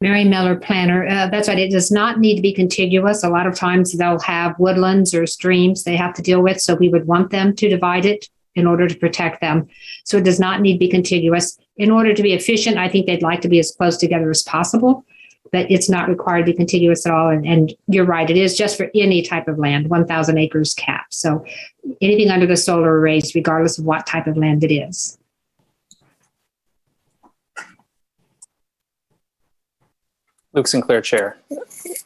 Mary 0.00 0.24
Miller 0.24 0.56
Planner. 0.56 1.06
Uh, 1.06 1.28
that's 1.28 1.48
right. 1.48 1.58
It 1.58 1.70
does 1.70 1.92
not 1.92 2.18
need 2.18 2.34
to 2.34 2.42
be 2.42 2.52
contiguous. 2.52 3.22
A 3.22 3.28
lot 3.28 3.46
of 3.46 3.54
times 3.54 3.92
they'll 3.92 4.18
have 4.20 4.58
woodlands 4.58 5.14
or 5.14 5.26
streams 5.26 5.84
they 5.84 5.96
have 5.96 6.12
to 6.14 6.22
deal 6.22 6.42
with, 6.42 6.60
so 6.60 6.74
we 6.74 6.88
would 6.88 7.06
want 7.06 7.30
them 7.30 7.54
to 7.54 7.68
divide 7.68 8.04
it 8.04 8.28
in 8.54 8.66
order 8.66 8.88
to 8.88 8.96
protect 8.96 9.40
them. 9.40 9.68
So 10.04 10.18
it 10.18 10.24
does 10.24 10.40
not 10.40 10.60
need 10.60 10.74
to 10.74 10.78
be 10.78 10.88
contiguous. 10.88 11.58
In 11.76 11.90
order 11.90 12.12
to 12.12 12.22
be 12.22 12.32
efficient, 12.32 12.76
I 12.76 12.88
think 12.88 13.06
they'd 13.06 13.22
like 13.22 13.40
to 13.42 13.48
be 13.48 13.60
as 13.60 13.74
close 13.74 13.96
together 13.96 14.28
as 14.28 14.42
possible, 14.42 15.06
but 15.52 15.70
it's 15.70 15.88
not 15.88 16.08
required 16.08 16.46
to 16.46 16.52
be 16.52 16.56
contiguous 16.56 17.06
at 17.06 17.12
all. 17.12 17.28
And, 17.28 17.46
and 17.46 17.74
you're 17.86 18.06
right, 18.06 18.28
it 18.28 18.38
is 18.38 18.56
just 18.56 18.76
for 18.76 18.90
any 18.94 19.22
type 19.22 19.46
of 19.46 19.58
land, 19.58 19.88
1,000 19.88 20.38
acres 20.38 20.74
cap. 20.74 21.06
So 21.10 21.44
anything 22.00 22.30
under 22.30 22.46
the 22.46 22.56
solar 22.56 22.98
arrays, 22.98 23.34
regardless 23.34 23.78
of 23.78 23.84
what 23.84 24.06
type 24.06 24.26
of 24.26 24.36
land 24.36 24.64
it 24.64 24.72
is. 24.72 25.18
Luke 30.54 30.66
Sinclair, 30.66 31.00
Chair. 31.00 31.36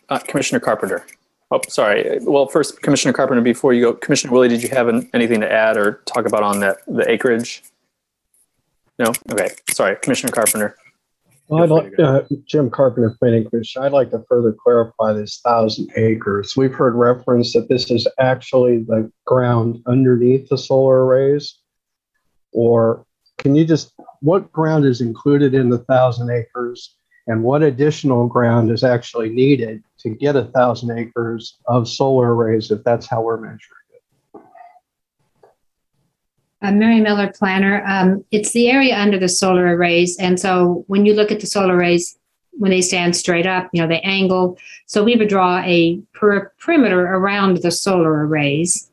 Uh, 0.08 0.18
Commissioner 0.18 0.60
Carpenter. 0.60 1.06
Oh, 1.50 1.60
sorry. 1.68 2.18
Well, 2.22 2.46
first, 2.46 2.82
Commissioner 2.82 3.12
Carpenter, 3.12 3.42
before 3.42 3.72
you 3.72 3.82
go, 3.82 3.92
Commissioner 3.94 4.32
Willey, 4.32 4.48
did 4.48 4.62
you 4.62 4.68
have 4.70 4.88
an, 4.88 5.08
anything 5.14 5.40
to 5.40 5.50
add 5.50 5.76
or 5.76 6.02
talk 6.06 6.26
about 6.26 6.42
on 6.42 6.60
that 6.60 6.78
the 6.86 7.08
acreage? 7.08 7.62
No. 8.98 9.12
Okay. 9.30 9.50
Sorry, 9.70 9.96
Commissioner 9.96 10.32
Carpenter. 10.32 10.76
Well, 11.48 11.62
I'd 11.62 11.70
like 11.70 11.98
uh, 11.98 12.22
Jim 12.44 12.70
Carpenter, 12.70 13.14
Planning 13.18 13.48
Commission. 13.48 13.82
I'd 13.82 13.92
like 13.92 14.10
to 14.10 14.24
further 14.28 14.52
clarify 14.52 15.12
this 15.12 15.40
thousand 15.44 15.90
acres. 15.96 16.56
We've 16.56 16.74
heard 16.74 16.94
reference 16.94 17.52
that 17.52 17.68
this 17.68 17.90
is 17.90 18.08
actually 18.18 18.78
the 18.78 19.10
ground 19.24 19.82
underneath 19.86 20.48
the 20.48 20.58
solar 20.58 21.04
arrays, 21.04 21.58
or 22.52 23.06
can 23.38 23.54
you 23.54 23.64
just, 23.64 23.92
what 24.20 24.50
ground 24.50 24.84
is 24.84 25.00
included 25.00 25.54
in 25.54 25.68
the 25.68 25.78
thousand 25.78 26.30
acres? 26.30 26.96
And 27.28 27.42
what 27.42 27.62
additional 27.62 28.28
ground 28.28 28.70
is 28.70 28.84
actually 28.84 29.30
needed 29.30 29.82
to 29.98 30.10
get 30.10 30.36
a 30.36 30.44
thousand 30.44 30.96
acres 30.96 31.58
of 31.66 31.88
solar 31.88 32.34
arrays, 32.34 32.70
if 32.70 32.84
that's 32.84 33.06
how 33.06 33.22
we're 33.22 33.36
measuring? 33.36 33.60
Uh, 36.62 36.72
Mary 36.72 37.00
Miller 37.00 37.30
Planner. 37.32 37.84
Um, 37.86 38.24
it's 38.30 38.52
the 38.52 38.70
area 38.70 38.96
under 38.96 39.18
the 39.18 39.28
solar 39.28 39.76
arrays. 39.76 40.16
And 40.18 40.40
so 40.40 40.84
when 40.86 41.04
you 41.04 41.14
look 41.14 41.30
at 41.30 41.40
the 41.40 41.46
solar 41.46 41.76
arrays, 41.76 42.16
when 42.58 42.70
they 42.70 42.80
stand 42.80 43.14
straight 43.14 43.46
up, 43.46 43.68
you 43.72 43.82
know, 43.82 43.88
they 43.88 44.00
angle. 44.00 44.58
So 44.86 45.04
we 45.04 45.16
would 45.16 45.28
draw 45.28 45.58
a 45.58 46.00
per- 46.14 46.50
perimeter 46.58 47.00
around 47.00 47.58
the 47.58 47.70
solar 47.70 48.26
arrays. 48.26 48.90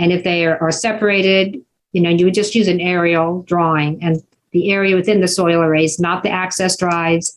And 0.00 0.12
if 0.12 0.24
they 0.24 0.44
are, 0.44 0.60
are 0.60 0.72
separated, 0.72 1.62
you 1.92 2.00
know, 2.00 2.10
you 2.10 2.24
would 2.24 2.34
just 2.34 2.56
use 2.56 2.66
an 2.66 2.80
aerial 2.80 3.42
drawing 3.42 4.02
and 4.02 4.22
the 4.50 4.72
area 4.72 4.96
within 4.96 5.20
the 5.20 5.28
soil 5.28 5.60
arrays, 5.60 6.00
not 6.00 6.22
the 6.22 6.30
access 6.30 6.76
drives, 6.76 7.36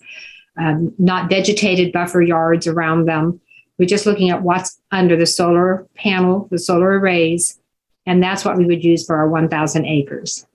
um, 0.57 0.93
not 0.97 1.29
vegetated 1.29 1.91
buffer 1.91 2.21
yards 2.21 2.65
around 2.65 3.05
them. 3.05 3.39
We're 3.77 3.85
just 3.85 4.07
looking 4.07 4.31
at 4.31 4.41
what's 4.41 4.79
under 4.91 5.15
the 5.15 5.27
solar 5.27 5.85
panel, 5.95 6.47
the 6.49 6.57
solar 6.57 6.99
arrays, 6.99 7.59
and 8.07 8.23
that's 8.23 8.43
what 8.45 8.57
we 8.57 8.65
would 8.65 8.83
use 8.83 9.05
for 9.05 9.17
our 9.17 9.29
1,000 9.29 9.85
acres. 9.85 10.47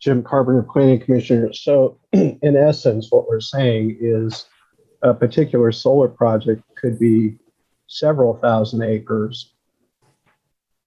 Jim 0.00 0.22
Carpenter, 0.22 0.62
Planning 0.62 1.00
Commissioner. 1.00 1.52
So, 1.52 1.98
in 2.12 2.56
essence, 2.56 3.08
what 3.10 3.28
we're 3.28 3.40
saying 3.40 3.98
is 4.00 4.46
a 5.02 5.12
particular 5.12 5.70
solar 5.72 6.08
project 6.08 6.62
could 6.76 6.98
be 6.98 7.36
several 7.86 8.34
thousand 8.38 8.82
acres 8.82 9.52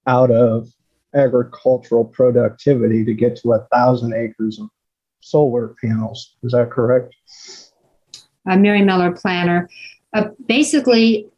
out 0.06 0.30
of 0.30 0.68
agricultural 1.14 2.04
productivity 2.04 3.04
to 3.04 3.14
get 3.14 3.36
to 3.36 3.52
a 3.52 3.66
thousand 3.72 4.12
acres 4.14 4.58
of 4.58 4.68
solar 5.20 5.74
panels. 5.82 6.36
Is 6.42 6.52
that 6.52 6.70
correct? 6.70 7.14
Uh, 8.48 8.56
Mary 8.56 8.82
Miller 8.82 9.12
Planner. 9.12 9.68
Uh, 10.14 10.28
basically, 10.46 11.28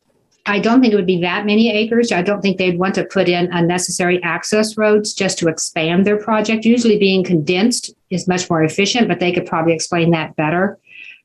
I 0.45 0.59
don't 0.59 0.81
think 0.81 0.93
it 0.93 0.97
would 0.97 1.07
be 1.07 1.21
that 1.21 1.47
many 1.47 1.71
acres. 1.71 2.11
I 2.11 2.23
don't 2.23 2.41
think 2.41 2.59
they'd 2.59 2.79
want 2.79 2.97
to 2.97 3.05
put 3.05 3.29
in 3.29 3.53
unnecessary 3.53 4.21
access 4.25 4.77
roads 4.77 5.15
just 5.15 5.39
to 5.39 5.49
expand 5.49 6.05
their 6.05 6.17
project. 6.17 6.65
Usually 6.65 6.99
being 6.99 7.23
condensed 7.23 7.95
is 8.11 8.27
much 8.27 8.51
more 8.51 8.65
efficient, 8.65 9.07
but 9.07 9.21
they 9.21 9.33
could 9.33 9.47
probably 9.47 9.73
explain 9.73 10.11
that 10.11 10.35
better. 10.35 10.79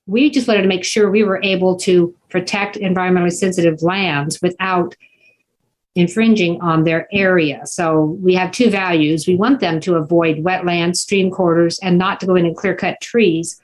We 0.06 0.30
just 0.30 0.48
wanted 0.48 0.61
to 0.61 0.68
make 0.68 0.84
sure 0.84 1.10
we 1.10 1.23
were 1.23 1.41
able 1.44 1.77
to 1.80 2.15
protect 2.30 2.77
environmentally 2.77 3.34
sensitive 3.34 3.81
lands 3.81 4.39
without 4.41 4.95
infringing 5.95 6.61
on 6.61 6.84
their 6.84 7.07
area. 7.11 7.65
So 7.65 8.18
we 8.22 8.35
have 8.35 8.52
two 8.52 8.69
values. 8.69 9.26
We 9.26 9.35
want 9.35 9.60
them 9.60 9.80
to 9.81 9.95
avoid 9.95 10.44
wetlands, 10.44 10.98
stream 10.98 11.31
corridors, 11.31 11.80
and 11.80 11.98
not 11.98 12.19
to 12.19 12.27
go 12.27 12.35
in 12.35 12.45
and 12.45 12.56
clear 12.56 12.76
cut 12.76 13.02
trees. 13.02 13.60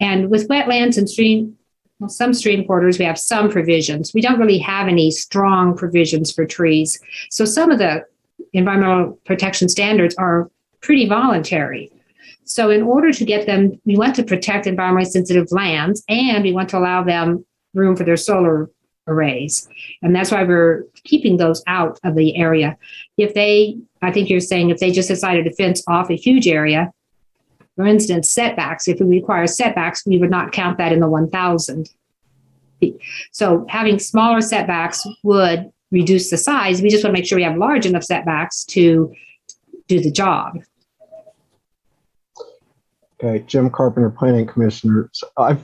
And 0.00 0.28
with 0.28 0.48
wetlands 0.48 0.98
and 0.98 1.08
stream 1.08 1.57
well, 1.98 2.08
some 2.08 2.32
stream 2.32 2.64
corridors, 2.64 2.98
we 2.98 3.04
have 3.04 3.18
some 3.18 3.50
provisions. 3.50 4.14
We 4.14 4.20
don't 4.20 4.38
really 4.38 4.58
have 4.58 4.88
any 4.88 5.10
strong 5.10 5.76
provisions 5.76 6.32
for 6.32 6.46
trees. 6.46 7.00
So 7.30 7.44
some 7.44 7.70
of 7.70 7.78
the 7.78 8.04
environmental 8.52 9.18
protection 9.24 9.68
standards 9.68 10.14
are 10.16 10.50
pretty 10.80 11.08
voluntary. 11.08 11.90
So 12.44 12.70
in 12.70 12.82
order 12.82 13.12
to 13.12 13.24
get 13.24 13.46
them, 13.46 13.78
we 13.84 13.96
want 13.96 14.14
to 14.16 14.22
protect 14.22 14.66
environmentally 14.66 15.06
sensitive 15.06 15.50
lands 15.50 16.02
and 16.08 16.44
we 16.44 16.52
want 16.52 16.68
to 16.70 16.78
allow 16.78 17.02
them 17.02 17.44
room 17.74 17.96
for 17.96 18.04
their 18.04 18.16
solar 18.16 18.70
arrays. 19.06 19.68
And 20.02 20.14
that's 20.14 20.30
why 20.30 20.44
we're 20.44 20.84
keeping 21.04 21.36
those 21.36 21.62
out 21.66 21.98
of 22.04 22.14
the 22.14 22.36
area. 22.36 22.76
If 23.16 23.34
they, 23.34 23.78
I 24.02 24.12
think 24.12 24.30
you're 24.30 24.40
saying 24.40 24.70
if 24.70 24.78
they 24.78 24.92
just 24.92 25.08
decided 25.08 25.44
to 25.44 25.54
fence 25.54 25.82
off 25.88 26.10
a 26.10 26.14
huge 26.14 26.46
area, 26.46 26.92
for 27.78 27.86
instance, 27.86 28.32
setbacks, 28.32 28.88
if 28.88 28.98
we 28.98 29.06
require 29.06 29.46
setbacks, 29.46 30.04
we 30.04 30.18
would 30.18 30.32
not 30.32 30.50
count 30.50 30.78
that 30.78 30.92
in 30.92 30.98
the 30.98 31.08
1,000. 31.08 31.88
So 33.30 33.64
having 33.68 34.00
smaller 34.00 34.40
setbacks 34.40 35.06
would 35.22 35.70
reduce 35.92 36.28
the 36.28 36.38
size. 36.38 36.82
We 36.82 36.88
just 36.88 37.04
want 37.04 37.14
to 37.14 37.20
make 37.20 37.28
sure 37.28 37.36
we 37.36 37.44
have 37.44 37.56
large 37.56 37.86
enough 37.86 38.02
setbacks 38.02 38.64
to 38.70 39.14
do 39.86 40.00
the 40.00 40.10
job. 40.10 40.58
Okay, 43.22 43.44
Jim 43.46 43.70
Carpenter, 43.70 44.10
Planning 44.10 44.48
Commissioner. 44.48 45.08
I 45.36 45.56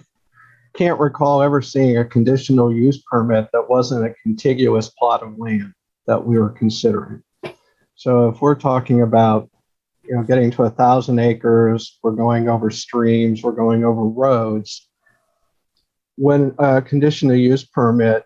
can't 0.74 1.00
recall 1.00 1.42
ever 1.42 1.60
seeing 1.60 1.98
a 1.98 2.04
conditional 2.04 2.72
use 2.72 3.02
permit 3.10 3.48
that 3.52 3.68
wasn't 3.68 4.06
a 4.06 4.14
contiguous 4.22 4.88
plot 4.90 5.24
of 5.24 5.36
land 5.36 5.74
that 6.06 6.24
we 6.24 6.38
were 6.38 6.50
considering. 6.50 7.24
So 7.96 8.28
if 8.28 8.40
we're 8.40 8.54
talking 8.54 9.02
about 9.02 9.50
you 10.06 10.14
know, 10.14 10.22
getting 10.22 10.50
to 10.52 10.64
a 10.64 10.70
thousand 10.70 11.18
acres, 11.18 11.98
we're 12.02 12.12
going 12.12 12.48
over 12.48 12.70
streams, 12.70 13.42
we're 13.42 13.52
going 13.52 13.84
over 13.84 14.02
roads. 14.02 14.88
When 16.16 16.54
a 16.58 16.82
conditional 16.82 17.36
use 17.36 17.64
permit 17.64 18.24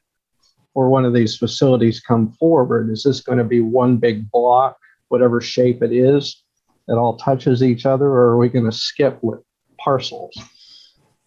for 0.75 0.91
one 0.91 1.05
of 1.05 1.15
these 1.15 1.37
facilities 1.37 2.01
come 2.01 2.33
forward, 2.33 2.91
is 2.91 3.03
this 3.05 3.21
going 3.21 3.39
to 3.39 3.45
be 3.45 3.61
one 3.61 3.97
big 3.97 4.31
block, 4.31 4.77
whatever 5.09 5.41
shape 5.41 5.83
it 5.83 5.93
is, 5.93 6.43
that 6.87 6.99
all 6.99 7.17
touches 7.17 7.63
each 7.63 7.87
other, 7.87 8.07
or 8.07 8.31
are 8.31 8.39
we 8.39 8.49
going 8.49 8.65
to 8.65 8.73
skip 8.73 9.19
with 9.23 9.41
parcels? 9.79 10.37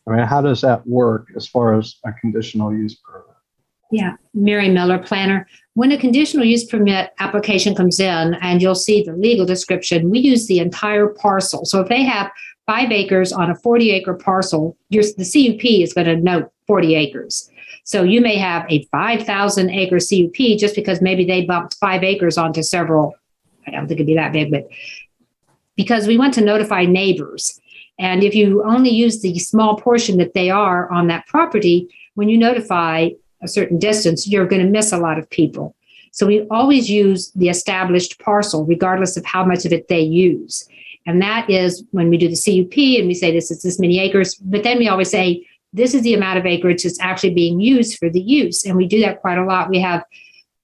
I 0.08 0.16
mean, 0.16 0.26
how 0.26 0.42
does 0.42 0.62
that 0.62 0.86
work 0.86 1.28
as 1.36 1.48
far 1.48 1.78
as 1.78 1.96
a 2.06 2.12
conditional 2.14 2.74
use 2.74 2.96
permit? 2.96 3.31
Yeah, 3.92 4.16
Mary 4.34 4.70
Miller, 4.70 5.00
planner. 5.00 5.48
When 5.74 5.92
a 5.92 5.98
conditional 5.98 6.46
use 6.46 6.66
permit 6.66 7.12
application 7.20 7.76
comes 7.76 8.00
in 8.00 8.36
and 8.36 8.62
you'll 8.62 8.76
see 8.76 9.04
the 9.04 9.14
legal 9.14 9.46
description, 9.46 10.10
we 10.10 10.20
use 10.20 10.48
the 10.48 10.60
entire 10.60 11.08
parcel. 11.08 11.66
So 11.66 11.82
if 11.82 11.90
they 11.90 12.04
have 12.04 12.32
five 12.66 12.92
acres 12.92 13.34
on 13.34 13.50
a 13.50 13.56
40 13.56 13.92
acre 13.92 14.14
parcel, 14.14 14.78
your, 14.90 15.04
the 15.04 15.26
CUP 15.26 15.66
is 15.66 15.94
going 15.94 16.08
to 16.08 16.16
note 16.16 16.52
40 16.68 16.96
acres. 16.96 17.50
So 17.84 18.04
you 18.04 18.22
may 18.22 18.38
have 18.38 18.66
a 18.70 18.86
5,000 18.86 19.70
acre 19.70 19.98
CUP 19.98 20.58
just 20.58 20.76
because 20.76 21.02
maybe 21.02 21.26
they 21.26 21.46
bumped 21.46 21.76
five 21.76 22.04
acres 22.04 22.38
onto 22.38 22.64
several. 22.64 23.16
I 23.68 23.72
don't 23.72 23.88
think 23.88 24.00
it'd 24.00 24.08
be 24.08 24.16
that 24.16 24.34
big, 24.34 24.52
but 24.52 24.68
because 25.76 26.08
we 26.08 26.18
want 26.18 26.34
to 26.36 26.42
notify 26.42 26.86
neighbors. 26.86 27.60
And 28.00 28.24
if 28.24 28.36
you 28.36 28.64
only 28.64 28.90
use 28.90 29.22
the 29.22 29.38
small 29.40 29.78
portion 29.78 30.18
that 30.18 30.34
they 30.34 30.50
are 30.50 30.90
on 30.92 31.08
that 31.08 31.28
property, 31.28 31.90
when 32.16 32.30
you 32.30 32.38
notify 32.38 33.10
a 33.42 33.48
certain 33.48 33.80
distance, 33.80 34.28
you're 34.28 34.46
going 34.46 34.64
to 34.64 34.70
miss 34.70 34.92
a 34.92 34.98
lot 34.98 35.18
of 35.18 35.30
people. 35.30 35.76
So 36.12 36.28
we 36.28 36.46
always 36.50 36.90
use 36.90 37.32
the 37.32 37.50
established 37.50 38.20
parcel, 38.20 38.66
regardless 38.66 39.16
of 39.18 39.26
how 39.26 39.46
much 39.46 39.66
of 39.66 39.72
it 39.72 39.88
they 39.88 40.02
use. 40.02 40.68
And 41.06 41.22
that 41.22 41.50
is 41.50 41.84
when 41.92 42.10
we 42.10 42.18
do 42.18 42.28
the 42.28 42.36
CUP 42.36 42.78
and 43.00 43.08
we 43.08 43.14
say 43.14 43.32
this 43.32 43.50
is 43.50 43.64
this 43.64 43.80
many 43.80 44.00
acres, 44.00 44.36
but 44.36 44.64
then 44.64 44.78
we 44.78 44.88
always 44.88 45.10
say 45.10 45.48
this 45.74 45.94
is 45.94 46.02
the 46.02 46.14
amount 46.14 46.38
of 46.38 46.46
acreage 46.46 46.84
that's 46.84 47.00
actually 47.00 47.34
being 47.34 47.60
used 47.60 47.98
for 47.98 48.10
the 48.10 48.22
use. 48.22 48.66
And 48.66 48.76
we 48.76 48.88
do 48.88 49.00
that 49.02 49.22
quite 49.22 49.38
a 49.38 49.46
lot. 49.46 49.70
We 49.70 49.80
have 49.80 50.04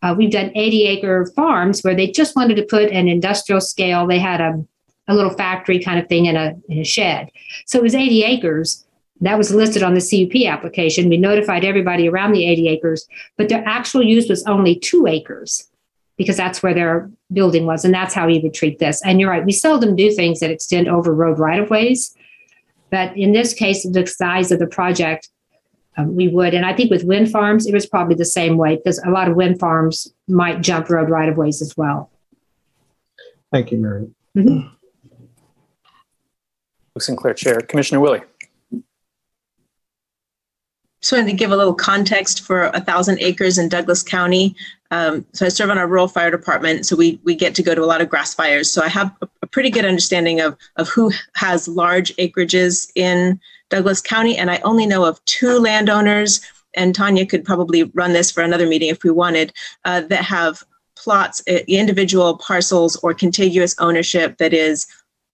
uh, 0.04 0.14
we've 0.16 0.32
done 0.32 0.52
80 0.54 0.88
acre 0.88 1.26
farms 1.36 1.82
where 1.82 1.96
they 1.96 2.12
just 2.12 2.36
wanted 2.36 2.56
to 2.56 2.64
put 2.64 2.92
an 2.92 3.08
industrial 3.08 3.62
scale. 3.62 4.06
They 4.06 4.20
had 4.20 4.42
a, 4.42 4.64
a 5.08 5.16
little 5.16 5.34
factory 5.34 5.80
kind 5.80 6.00
of 6.00 6.08
thing 6.08 6.28
in 6.28 6.36
a, 6.36 6.54
in 6.70 6.80
a 6.80 6.84
shed. 6.84 7.32
So 7.66 7.80
it 7.80 7.84
was 7.84 7.96
80 7.96 8.24
acres, 8.24 8.86
that 9.22 9.38
was 9.38 9.54
listed 9.54 9.84
on 9.84 9.94
the 9.94 10.02
CUP 10.02 10.46
application. 10.48 11.10
We 11.10 11.18
notified 11.18 11.66
everybody 11.66 12.08
around 12.08 12.34
the 12.34 12.46
80 12.46 12.68
acres, 12.68 13.08
but 13.38 13.50
their 13.50 13.64
actual 13.68 14.04
use 14.04 14.30
was 14.30 14.44
only 14.46 14.76
two 14.76 15.08
acres 15.08 15.68
because 16.18 16.38
that's 16.38 16.62
where 16.62 16.74
their 16.74 17.10
building 17.32 17.66
was. 17.66 17.86
And 17.86 17.94
that's 17.94 18.14
how 18.14 18.28
we 18.28 18.40
would 18.40 18.54
treat 18.54 18.80
this. 18.80 19.02
And 19.04 19.20
you're 19.20 19.30
right, 19.30 19.46
we 19.46 19.52
seldom 19.52 19.96
do 19.96 20.12
things 20.12 20.40
that 20.40 20.52
extend 20.52 20.88
over 20.88 21.14
road 21.14 21.40
right 21.40 21.60
of 21.60 21.70
ways. 21.70 22.16
But 22.90 23.16
in 23.18 23.32
this 23.34 23.54
case, 23.54 23.88
the 23.88 24.06
size 24.08 24.52
of 24.52 24.60
the 24.60 24.68
project, 24.68 25.30
um, 25.98 26.16
we 26.16 26.28
would. 26.28 26.54
And 26.54 26.66
I 26.66 26.74
think 26.74 26.90
with 26.90 27.04
wind 27.04 27.32
farms, 27.32 27.66
it 27.66 27.74
was 27.74 27.86
probably 27.86 28.16
the 28.16 28.26
same 28.26 28.58
way 28.58 28.78
because 28.78 29.00
a 29.00 29.10
lot 29.10 29.28
of 29.28 29.36
wind 29.36 29.60
farms 29.60 30.12
might 30.28 30.62
jump 30.62 30.90
road 30.90 31.10
right 31.10 31.28
of 31.28 31.38
ways 31.38 31.62
as 31.62 31.76
well. 31.76 32.10
Thank 33.52 33.72
you, 33.72 33.78
Mary. 33.78 34.10
Mm-hmm. 34.36 34.68
Sinclair 37.00 37.34
Chair, 37.34 37.62
Commissioner 37.62 38.00
Willey. 38.00 38.22
Just 41.08 41.14
wanted 41.14 41.32
to 41.32 41.38
give 41.38 41.54
a 41.54 41.56
little 41.56 41.74
context 41.74 42.42
for 42.42 42.64
a 42.64 42.82
thousand 42.82 43.22
acres 43.22 43.58
in 43.58 43.70
Douglas 43.70 44.04
County. 44.04 44.54
Um, 44.92 45.26
so 45.32 45.46
I 45.46 45.48
serve 45.48 45.70
on 45.70 45.78
our 45.78 45.88
rural 45.88 46.10
fire 46.10 46.30
department, 46.30 46.86
so 46.86 46.98
we 46.98 47.18
we 47.24 47.34
get 47.34 47.56
to 47.56 47.64
go 47.64 47.74
to 47.74 47.82
a 47.82 47.88
lot 47.88 48.02
of 48.02 48.10
grass 48.10 48.34
fires. 48.34 48.70
So 48.70 48.84
I 48.84 48.90
have 48.90 49.16
a, 49.22 49.30
a 49.42 49.48
pretty 49.48 49.70
good 49.70 49.86
understanding 49.86 50.42
of 50.42 50.58
of 50.76 50.90
who 50.90 51.14
has 51.36 51.66
large 51.70 52.14
acreages 52.18 52.92
in 52.96 53.40
Douglas 53.70 54.02
County, 54.02 54.38
and 54.38 54.52
I 54.52 54.58
only 54.66 54.86
know 54.86 55.06
of 55.06 55.24
two 55.24 55.60
landowners. 55.60 56.42
And 56.74 56.94
Tanya 56.94 57.26
could 57.26 57.46
probably 57.46 57.84
run 57.84 58.12
this 58.12 58.30
for 58.30 58.44
another 58.44 58.68
meeting 58.68 58.90
if 58.90 59.06
we 59.06 59.10
wanted 59.10 59.54
uh, 59.86 60.02
that 60.02 60.26
have 60.26 60.62
plots, 60.98 61.42
uh, 61.50 61.60
individual 61.70 62.38
parcels, 62.38 62.98
or 62.98 63.14
contiguous 63.14 63.76
ownership 63.80 64.40
that 64.40 64.54
is 64.54 64.88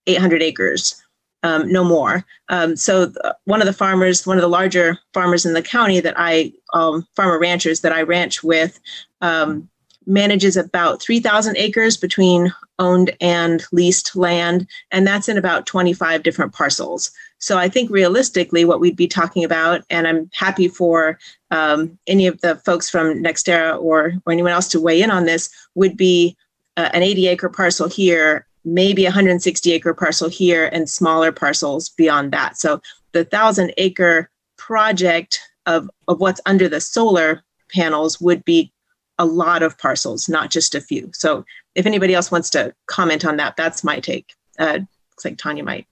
800 0.06 0.40
acres 0.40 1.03
um, 1.44 1.70
no 1.70 1.84
more. 1.84 2.24
Um, 2.48 2.74
so 2.74 3.06
th- 3.06 3.16
one 3.44 3.60
of 3.60 3.66
the 3.66 3.72
farmers, 3.72 4.26
one 4.26 4.38
of 4.38 4.42
the 4.42 4.48
larger 4.48 4.98
farmers 5.12 5.46
in 5.46 5.52
the 5.52 5.62
county 5.62 6.00
that 6.00 6.14
I, 6.16 6.52
um, 6.72 7.06
farmer 7.14 7.38
ranchers 7.38 7.82
that 7.82 7.92
I 7.92 8.02
ranch 8.02 8.42
with, 8.42 8.80
um, 9.20 9.68
manages 10.06 10.56
about 10.56 11.00
3,000 11.00 11.56
acres 11.56 11.96
between 11.96 12.52
owned 12.78 13.16
and 13.20 13.64
leased 13.72 14.16
land, 14.16 14.66
and 14.90 15.06
that's 15.06 15.28
in 15.28 15.38
about 15.38 15.66
25 15.66 16.22
different 16.22 16.52
parcels. 16.52 17.10
So 17.38 17.58
I 17.58 17.68
think 17.68 17.90
realistically, 17.90 18.64
what 18.64 18.80
we'd 18.80 18.96
be 18.96 19.06
talking 19.06 19.44
about, 19.44 19.82
and 19.90 20.08
I'm 20.08 20.30
happy 20.32 20.68
for 20.68 21.18
um, 21.50 21.98
any 22.06 22.26
of 22.26 22.40
the 22.40 22.56
folks 22.56 22.90
from 22.90 23.22
NextEra 23.22 23.80
or, 23.80 24.14
or 24.26 24.32
anyone 24.32 24.52
else 24.52 24.68
to 24.68 24.80
weigh 24.80 25.02
in 25.02 25.10
on 25.10 25.26
this, 25.26 25.50
would 25.74 25.96
be 25.96 26.36
uh, 26.76 26.88
an 26.92 27.02
80 27.02 27.28
acre 27.28 27.48
parcel 27.48 27.88
here, 27.88 28.46
maybe 28.64 29.04
a 29.04 29.08
160 29.08 29.72
acre 29.72 29.94
parcel 29.94 30.28
here, 30.28 30.68
and 30.72 30.88
smaller 30.88 31.32
parcels 31.32 31.90
beyond 31.90 32.32
that. 32.32 32.56
So 32.56 32.80
the 33.12 33.24
thousand 33.24 33.72
acre 33.76 34.30
project 34.56 35.40
of, 35.66 35.90
of 36.08 36.20
what's 36.20 36.40
under 36.46 36.68
the 36.68 36.80
solar 36.80 37.42
panels 37.72 38.20
would 38.20 38.44
be 38.44 38.72
a 39.18 39.24
lot 39.24 39.62
of 39.62 39.78
parcels, 39.78 40.28
not 40.28 40.50
just 40.50 40.74
a 40.74 40.80
few. 40.80 41.10
So 41.14 41.44
if 41.74 41.86
anybody 41.86 42.14
else 42.14 42.30
wants 42.30 42.50
to 42.50 42.74
comment 42.86 43.24
on 43.24 43.36
that, 43.36 43.56
that's 43.56 43.84
my 43.84 44.00
take. 44.00 44.34
Uh, 44.58 44.80
looks 45.10 45.24
like 45.24 45.38
Tanya 45.38 45.64
might. 45.64 45.86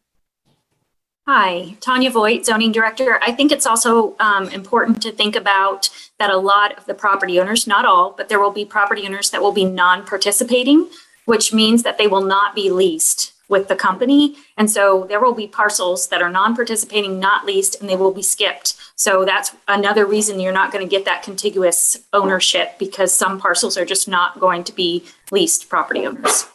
Hi, 1.28 1.76
Tanya 1.80 2.10
Voigt, 2.10 2.44
Zoning 2.44 2.72
Director. 2.72 3.20
I 3.22 3.30
think 3.30 3.52
it's 3.52 3.64
also 3.64 4.16
um, 4.18 4.48
important 4.48 5.00
to 5.02 5.12
think 5.12 5.36
about 5.36 5.88
that 6.18 6.30
a 6.30 6.36
lot 6.36 6.76
of 6.76 6.86
the 6.86 6.94
property 6.94 7.38
owners, 7.38 7.64
not 7.64 7.84
all, 7.84 8.12
but 8.16 8.28
there 8.28 8.40
will 8.40 8.50
be 8.50 8.64
property 8.64 9.06
owners 9.06 9.30
that 9.30 9.40
will 9.40 9.52
be 9.52 9.64
non-participating, 9.64 10.88
which 11.24 11.52
means 11.52 11.82
that 11.82 11.98
they 11.98 12.06
will 12.06 12.22
not 12.24 12.54
be 12.54 12.70
leased 12.70 13.32
with 13.48 13.68
the 13.68 13.76
company. 13.76 14.36
And 14.56 14.70
so 14.70 15.04
there 15.08 15.20
will 15.20 15.34
be 15.34 15.46
parcels 15.46 16.08
that 16.08 16.22
are 16.22 16.30
non-participating, 16.30 17.20
not 17.20 17.44
leased, 17.44 17.80
and 17.80 17.88
they 17.88 17.96
will 17.96 18.12
be 18.12 18.22
skipped. 18.22 18.76
So 18.96 19.24
that's 19.24 19.54
another 19.68 20.06
reason 20.06 20.40
you're 20.40 20.52
not 20.52 20.72
going 20.72 20.84
to 20.84 20.90
get 20.90 21.04
that 21.04 21.22
contiguous 21.22 21.98
ownership 22.12 22.78
because 22.78 23.12
some 23.12 23.38
parcels 23.38 23.76
are 23.76 23.84
just 23.84 24.08
not 24.08 24.40
going 24.40 24.64
to 24.64 24.72
be 24.72 25.04
leased 25.30 25.68
property 25.68 26.06
owners. 26.06 26.46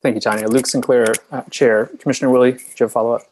Thank 0.00 0.14
you, 0.14 0.20
Tanya. 0.20 0.46
Luke 0.46 0.66
Sinclair, 0.66 1.14
uh, 1.32 1.42
Chair. 1.50 1.90
Commissioner 1.98 2.30
Willey, 2.30 2.52
do 2.52 2.58
you 2.58 2.68
have 2.80 2.90
a 2.90 2.92
follow-up? 2.92 3.22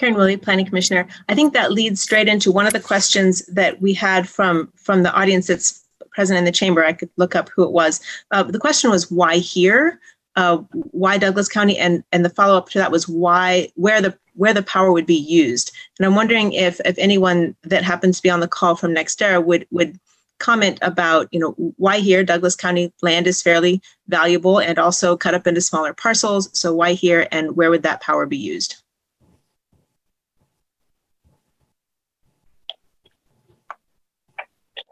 Karen 0.00 0.14
Willey, 0.14 0.38
Planning 0.38 0.64
Commissioner. 0.64 1.06
I 1.28 1.34
think 1.34 1.52
that 1.52 1.72
leads 1.72 2.00
straight 2.00 2.26
into 2.26 2.50
one 2.50 2.66
of 2.66 2.72
the 2.72 2.80
questions 2.80 3.44
that 3.46 3.82
we 3.82 3.92
had 3.92 4.26
from 4.26 4.72
from 4.74 5.02
the 5.02 5.12
audience 5.12 5.46
that's 5.46 5.84
present 6.10 6.38
in 6.38 6.46
the 6.46 6.52
chamber. 6.52 6.82
I 6.82 6.94
could 6.94 7.10
look 7.18 7.36
up 7.36 7.50
who 7.50 7.64
it 7.64 7.72
was. 7.72 8.00
Uh, 8.30 8.42
the 8.42 8.58
question 8.58 8.90
was 8.90 9.10
why 9.10 9.36
here? 9.36 10.00
Uh, 10.36 10.56
why 10.72 11.18
Douglas 11.18 11.48
County? 11.48 11.76
And 11.76 12.02
and 12.12 12.24
the 12.24 12.30
follow 12.30 12.56
up 12.56 12.70
to 12.70 12.78
that 12.78 12.90
was 12.90 13.08
why 13.08 13.68
where 13.74 14.00
the 14.00 14.16
where 14.36 14.54
the 14.54 14.62
power 14.62 14.90
would 14.90 15.04
be 15.04 15.14
used. 15.14 15.70
And 15.98 16.06
I'm 16.06 16.14
wondering 16.14 16.54
if 16.54 16.80
if 16.86 16.96
anyone 16.96 17.54
that 17.64 17.84
happens 17.84 18.16
to 18.16 18.22
be 18.22 18.30
on 18.30 18.40
the 18.40 18.48
call 18.48 18.76
from 18.76 18.94
NextEra 18.94 19.44
would 19.44 19.66
would 19.70 20.00
comment 20.38 20.78
about 20.80 21.28
you 21.30 21.38
know 21.38 21.50
why 21.76 21.98
here 21.98 22.24
Douglas 22.24 22.56
County 22.56 22.90
land 23.02 23.26
is 23.26 23.42
fairly 23.42 23.82
valuable 24.08 24.60
and 24.60 24.78
also 24.78 25.14
cut 25.14 25.34
up 25.34 25.46
into 25.46 25.60
smaller 25.60 25.92
parcels. 25.92 26.48
So 26.58 26.72
why 26.72 26.94
here 26.94 27.28
and 27.30 27.54
where 27.54 27.68
would 27.68 27.82
that 27.82 28.00
power 28.00 28.24
be 28.24 28.38
used? 28.38 28.79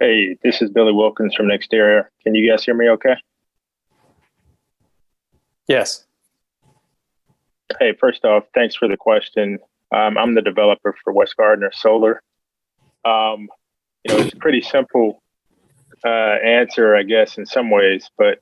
Hey, 0.00 0.36
this 0.44 0.62
is 0.62 0.70
Billy 0.70 0.92
Wilkins 0.92 1.34
from 1.34 1.46
NextEra. 1.46 2.04
Can 2.22 2.32
you 2.32 2.48
guys 2.48 2.64
hear 2.64 2.74
me 2.74 2.88
okay? 2.90 3.16
Yes. 5.66 6.06
Hey, 7.80 7.94
first 7.98 8.24
off, 8.24 8.44
thanks 8.54 8.76
for 8.76 8.86
the 8.86 8.96
question. 8.96 9.58
Um, 9.92 10.16
I'm 10.16 10.36
the 10.36 10.42
developer 10.42 10.94
for 11.02 11.12
West 11.12 11.36
Gardner 11.36 11.72
Solar. 11.72 12.22
Um, 13.04 13.48
you 14.04 14.14
know, 14.14 14.18
it's 14.20 14.34
a 14.34 14.36
pretty 14.36 14.62
simple 14.62 15.20
uh, 16.06 16.08
answer, 16.08 16.94
I 16.94 17.02
guess, 17.02 17.36
in 17.36 17.44
some 17.44 17.68
ways, 17.68 18.08
but 18.16 18.38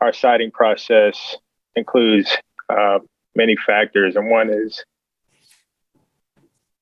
our 0.00 0.14
siting 0.14 0.52
process 0.52 1.36
includes 1.76 2.34
uh, 2.70 3.00
many 3.34 3.56
factors, 3.56 4.16
and 4.16 4.30
one 4.30 4.48
is 4.48 4.82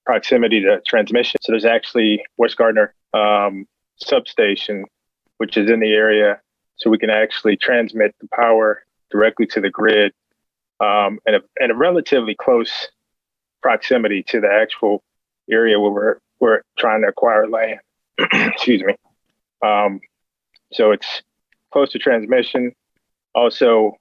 proximity 0.06 0.60
to 0.60 0.80
transmission. 0.86 1.40
So 1.42 1.50
there's 1.52 1.64
actually 1.64 2.24
West 2.36 2.56
Gardner 2.56 2.94
um, 3.12 3.66
substation, 4.02 4.84
which 5.38 5.56
is 5.56 5.70
in 5.70 5.80
the 5.80 5.92
area, 5.92 6.40
so 6.76 6.90
we 6.90 6.98
can 6.98 7.10
actually 7.10 7.56
transmit 7.56 8.14
the 8.20 8.28
power 8.34 8.84
directly 9.10 9.46
to 9.46 9.60
the 9.60 9.70
grid 9.70 10.12
um, 10.80 11.18
and, 11.26 11.36
a, 11.36 11.42
a 11.60 11.74
relatively 11.74 12.34
close 12.34 12.88
proximity 13.62 14.22
to 14.24 14.40
the 14.40 14.48
actual 14.48 15.02
area 15.50 15.78
where 15.78 15.90
we're, 15.90 16.18
we're 16.40 16.62
trying 16.78 17.02
to 17.02 17.08
acquire 17.08 17.48
land. 17.48 17.78
Excuse 18.32 18.82
me. 18.82 18.94
Um, 19.62 20.00
so 20.72 20.90
it's 20.90 21.22
close 21.70 21.90
to 21.92 21.98
transmission, 21.98 22.72
also 23.34 23.96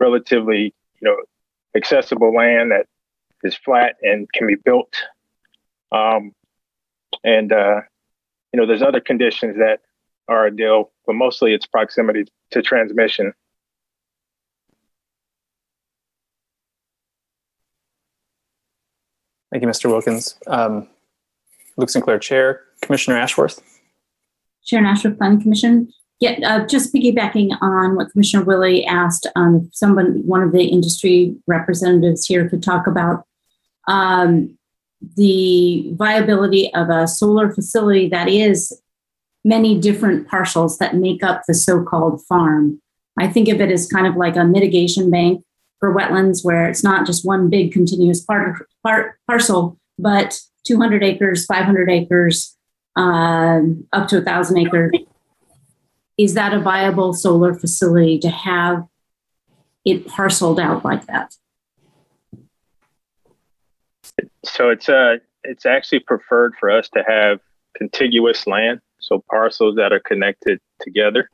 relatively, 0.00 0.74
you 1.00 1.02
know, 1.08 1.16
accessible 1.76 2.34
land 2.34 2.70
that 2.70 2.86
is 3.42 3.54
flat 3.54 3.96
and 4.02 4.30
can 4.32 4.46
be 4.46 4.56
built. 4.56 4.94
Um, 5.92 6.32
and 7.22 7.52
uh, 7.52 7.82
you 8.54 8.60
know, 8.60 8.66
there's 8.66 8.82
other 8.82 9.00
conditions 9.00 9.56
that 9.56 9.80
are 10.28 10.46
a 10.46 10.56
deal, 10.56 10.92
but 11.06 11.14
mostly 11.14 11.54
it's 11.54 11.66
proximity 11.66 12.24
to 12.52 12.62
transmission. 12.62 13.32
Thank 19.50 19.64
you, 19.64 19.68
Mr. 19.68 19.90
Wilkins. 19.90 20.36
Um, 20.46 20.86
Luke 21.76 21.90
Sinclair, 21.90 22.20
Chair. 22.20 22.60
Commissioner 22.80 23.18
Ashworth. 23.18 23.60
Sharon 24.64 24.86
Ashworth, 24.86 25.18
Planning 25.18 25.42
Commission. 25.42 25.92
Yeah, 26.20 26.38
uh, 26.44 26.64
just 26.64 26.94
piggybacking 26.94 27.60
on 27.60 27.96
what 27.96 28.12
Commissioner 28.12 28.44
Willey 28.44 28.86
asked, 28.86 29.26
um, 29.34 29.68
someone, 29.72 30.22
one 30.24 30.44
of 30.44 30.52
the 30.52 30.62
industry 30.62 31.34
representatives 31.48 32.24
here 32.24 32.48
could 32.48 32.62
talk 32.62 32.86
about 32.86 33.24
um, 33.88 34.56
the 35.16 35.90
viability 35.94 36.72
of 36.74 36.88
a 36.88 37.06
solar 37.06 37.52
facility 37.52 38.08
that 38.08 38.28
is 38.28 38.80
many 39.44 39.78
different 39.78 40.26
parcels 40.28 40.78
that 40.78 40.96
make 40.96 41.22
up 41.22 41.42
the 41.46 41.54
so-called 41.54 42.24
farm. 42.26 42.80
I 43.18 43.28
think 43.28 43.48
of 43.48 43.60
it 43.60 43.70
as 43.70 43.86
kind 43.86 44.06
of 44.06 44.16
like 44.16 44.36
a 44.36 44.44
mitigation 44.44 45.10
bank 45.10 45.44
for 45.78 45.94
wetlands 45.94 46.44
where 46.44 46.68
it's 46.68 46.82
not 46.82 47.06
just 47.06 47.26
one 47.26 47.50
big 47.50 47.72
continuous 47.72 48.20
part, 48.22 48.66
part 48.82 49.16
parcel, 49.26 49.78
but 49.98 50.38
200 50.64 51.04
acres, 51.04 51.44
500 51.44 51.90
acres, 51.90 52.56
um, 52.96 53.86
up 53.92 54.08
to 54.08 54.18
a 54.18 54.22
thousand 54.22 54.58
acres. 54.58 54.92
Is 56.16 56.34
that 56.34 56.54
a 56.54 56.60
viable 56.60 57.12
solar 57.12 57.54
facility 57.54 58.18
to 58.20 58.30
have 58.30 58.86
it 59.84 60.06
parceled 60.06 60.58
out 60.58 60.84
like 60.84 61.06
that? 61.06 61.34
So 64.44 64.70
it's 64.70 64.88
uh 64.88 65.16
it's 65.42 65.66
actually 65.66 66.00
preferred 66.00 66.54
for 66.58 66.70
us 66.70 66.88
to 66.90 67.04
have 67.06 67.40
contiguous 67.76 68.46
land, 68.46 68.80
so 68.98 69.22
parcels 69.30 69.76
that 69.76 69.92
are 69.92 70.00
connected 70.00 70.60
together. 70.80 71.28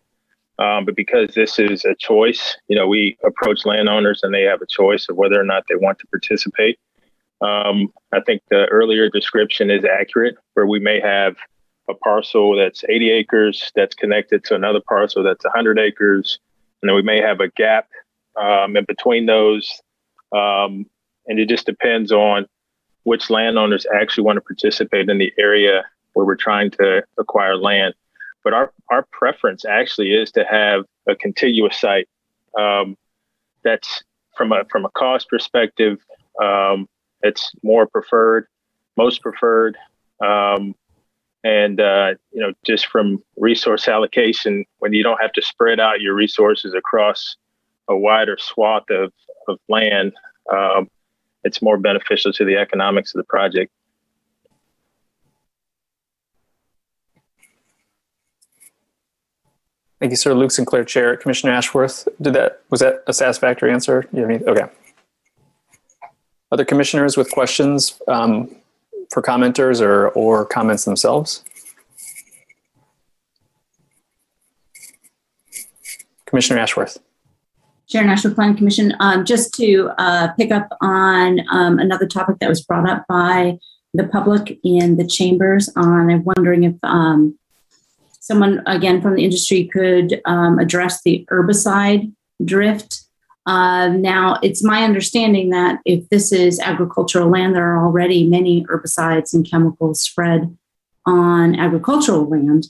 Um, 0.59 0.85
but 0.85 0.95
because 0.95 1.35
this 1.35 1.59
is 1.59 1.85
a 1.85 1.95
choice, 1.95 2.57
you 2.69 2.77
know, 2.77 2.87
we 2.87 3.17
approach 3.25 3.65
landowners 3.65 4.21
and 4.23 4.35
they 4.35 4.43
have 4.43 4.61
a 4.61 4.67
choice 4.67 5.07
of 5.09 5.17
whether 5.17 5.41
or 5.41 5.45
not 5.45 5.65
they 5.69 5.77
want 5.77 5.99
to 6.01 6.07
participate. 6.09 6.79
Um, 7.41 7.91
I 8.13 8.21
think 8.21 8.43
the 8.51 8.67
earlier 8.67 9.09
description 9.09 9.71
is 9.71 9.85
accurate, 9.87 10.37
where 10.55 10.67
we 10.67 10.79
may 10.79 11.01
have 11.01 11.37
a 11.89 11.95
parcel 11.95 12.57
that's 12.57 12.85
80 12.87 13.11
acres 13.11 13.73
that's 13.75 13.95
connected 13.95 14.45
to 14.45 14.55
another 14.55 14.81
parcel 14.87 15.23
that's 15.23 15.45
100 15.45 15.79
acres, 15.79 16.39
and 16.83 16.91
then 16.91 16.95
we 16.95 17.03
may 17.03 17.21
have 17.23 17.41
a 17.41 17.49
gap 17.49 17.89
um, 18.37 18.77
in 18.77 18.85
between 18.85 19.25
those. 19.25 19.81
Um, 20.37 20.85
and 21.27 21.39
it 21.39 21.49
just 21.49 21.65
depends 21.65 22.13
on 22.13 22.47
which 23.05 23.31
landowners 23.31 23.87
actually 23.95 24.25
want 24.25 24.37
to 24.37 24.41
participate 24.43 25.09
in 25.09 25.19
the 25.19 25.33
area 25.39 25.85
where 26.13 26.27
we're 26.27 26.37
trying 26.37 26.71
to 26.71 27.03
acquire 27.19 27.57
land. 27.57 27.95
But 28.43 28.53
our, 28.53 28.73
our 28.91 29.07
preference 29.13 29.65
actually 29.65 30.13
is 30.13 30.33
to 30.33 30.45
have 30.45 30.85
a 31.07 31.15
contiguous 31.15 31.79
site. 31.81 32.09
Um, 32.59 32.97
that's 33.63 34.03
from 34.37 34.53
a 34.53 34.65
from 34.71 34.85
a 34.85 34.91
cost 34.91 35.29
perspective, 35.29 35.99
um, 36.43 36.89
it's 37.23 37.53
more 37.63 37.87
preferred, 37.87 38.47
most 38.97 39.23
preferred, 39.23 39.77
um, 40.21 40.75
and 41.45 41.81
uh, 41.81 42.15
you 42.33 42.41
know 42.41 42.53
just 42.65 42.87
from 42.87 43.23
resource 43.37 43.89
allocation, 43.89 44.65
when 44.79 44.93
you 44.93 45.03
don't 45.03 45.21
have 45.21 45.33
to 45.33 45.43
spread 45.43 45.81
out 45.81 46.01
your 46.01 46.15
resources 46.15 46.75
across 46.75 47.37
a 47.89 47.97
wider 47.97 48.37
swath 48.41 48.89
of 48.91 49.13
of 49.49 49.59
land, 49.69 50.13
um, 50.53 50.89
it's 51.45 51.63
more 51.63 51.79
beneficial 51.79 52.33
to 52.33 52.45
the 52.45 52.57
economics 52.57 53.15
of 53.15 53.19
the 53.19 53.25
project. 53.25 53.73
Thank 60.01 60.11
you, 60.11 60.17
sir. 60.17 60.33
Luke 60.33 60.51
Sinclair, 60.51 60.83
Chair. 60.83 61.17
Commissioner 61.17 61.53
Ashworth, 61.53 62.09
did 62.23 62.33
that 62.33 62.63
was 62.71 62.81
that 62.81 63.03
a 63.07 63.13
satisfactory 63.13 63.71
answer? 63.71 64.07
You 64.13 64.23
have 64.23 64.31
any, 64.31 64.45
okay. 64.45 64.65
Other 66.51 66.65
commissioners 66.65 67.19
with 67.19 67.31
questions 67.31 68.01
um, 68.09 68.57
for 69.11 69.23
commenters 69.23 69.81
or, 69.81 70.09
or 70.09 70.47
comments 70.47 70.85
themselves? 70.85 71.45
Commissioner 76.25 76.61
Ashworth. 76.61 76.99
Chair 77.91 78.05
National 78.05 78.35
Planning 78.35 78.57
Commission, 78.57 78.95
um, 79.01 79.25
just 79.25 79.53
to 79.55 79.91
uh, 79.99 80.29
pick 80.35 80.53
up 80.53 80.69
on 80.81 81.41
um, 81.51 81.81
another 81.81 82.07
topic 82.07 82.39
that 82.39 82.49
was 82.49 82.63
brought 82.63 82.89
up 82.89 83.05
by 83.09 83.59
the 83.95 84.07
public 84.07 84.61
in 84.63 84.97
the 84.97 85.07
chambers 85.07 85.69
on, 85.75 86.09
I'm 86.09 86.23
wondering 86.25 86.63
if 86.63 86.77
um, 86.85 87.37
someone, 88.21 88.63
again, 88.67 89.03
from 89.03 89.17
the 89.17 89.25
industry 89.25 89.65
could 89.65 90.21
um, 90.25 90.61
address 90.61 91.03
the 91.03 91.27
herbicide 91.33 92.13
drift. 92.45 93.03
Uh, 93.47 93.89
now, 93.89 94.39
it's 94.41 94.63
my 94.63 94.85
understanding 94.85 95.51
that 95.51 95.81
if 95.85 96.09
this 96.11 96.31
is 96.31 96.61
agricultural 96.61 97.29
land, 97.29 97.57
there 97.57 97.73
are 97.75 97.85
already 97.85 98.25
many 98.25 98.65
herbicides 98.67 99.35
and 99.35 99.51
chemicals 99.51 100.01
spread 100.01 100.57
on 101.07 101.59
agricultural 101.59 102.29
land. 102.29 102.69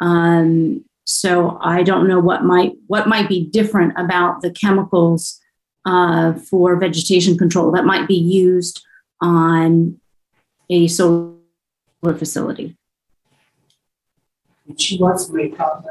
Um, 0.00 0.86
so 1.04 1.58
I 1.60 1.82
don't 1.82 2.08
know 2.08 2.18
what 2.18 2.44
might 2.44 2.72
what 2.86 3.06
might 3.06 3.28
be 3.28 3.46
different 3.46 3.92
about 3.96 4.40
the 4.40 4.50
chemicals 4.50 5.40
uh, 5.84 6.32
for 6.34 6.76
vegetation 6.76 7.36
control 7.36 7.70
that 7.72 7.84
might 7.84 8.08
be 8.08 8.16
used 8.16 8.84
on 9.20 10.00
a 10.70 10.88
solar 10.88 11.34
facility. 12.16 12.76
She 14.78 14.98
wants 14.98 15.26
to 15.26 15.34
make 15.34 15.56
comment. 15.56 15.86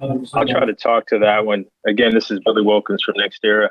I'll 0.00 0.46
try 0.46 0.64
to 0.64 0.74
talk 0.74 1.06
to 1.08 1.18
that 1.20 1.46
one. 1.46 1.66
Again, 1.86 2.12
this 2.14 2.30
is 2.30 2.40
Billy 2.44 2.62
Wilkins 2.62 3.02
from 3.02 3.14
NextEra. 3.16 3.68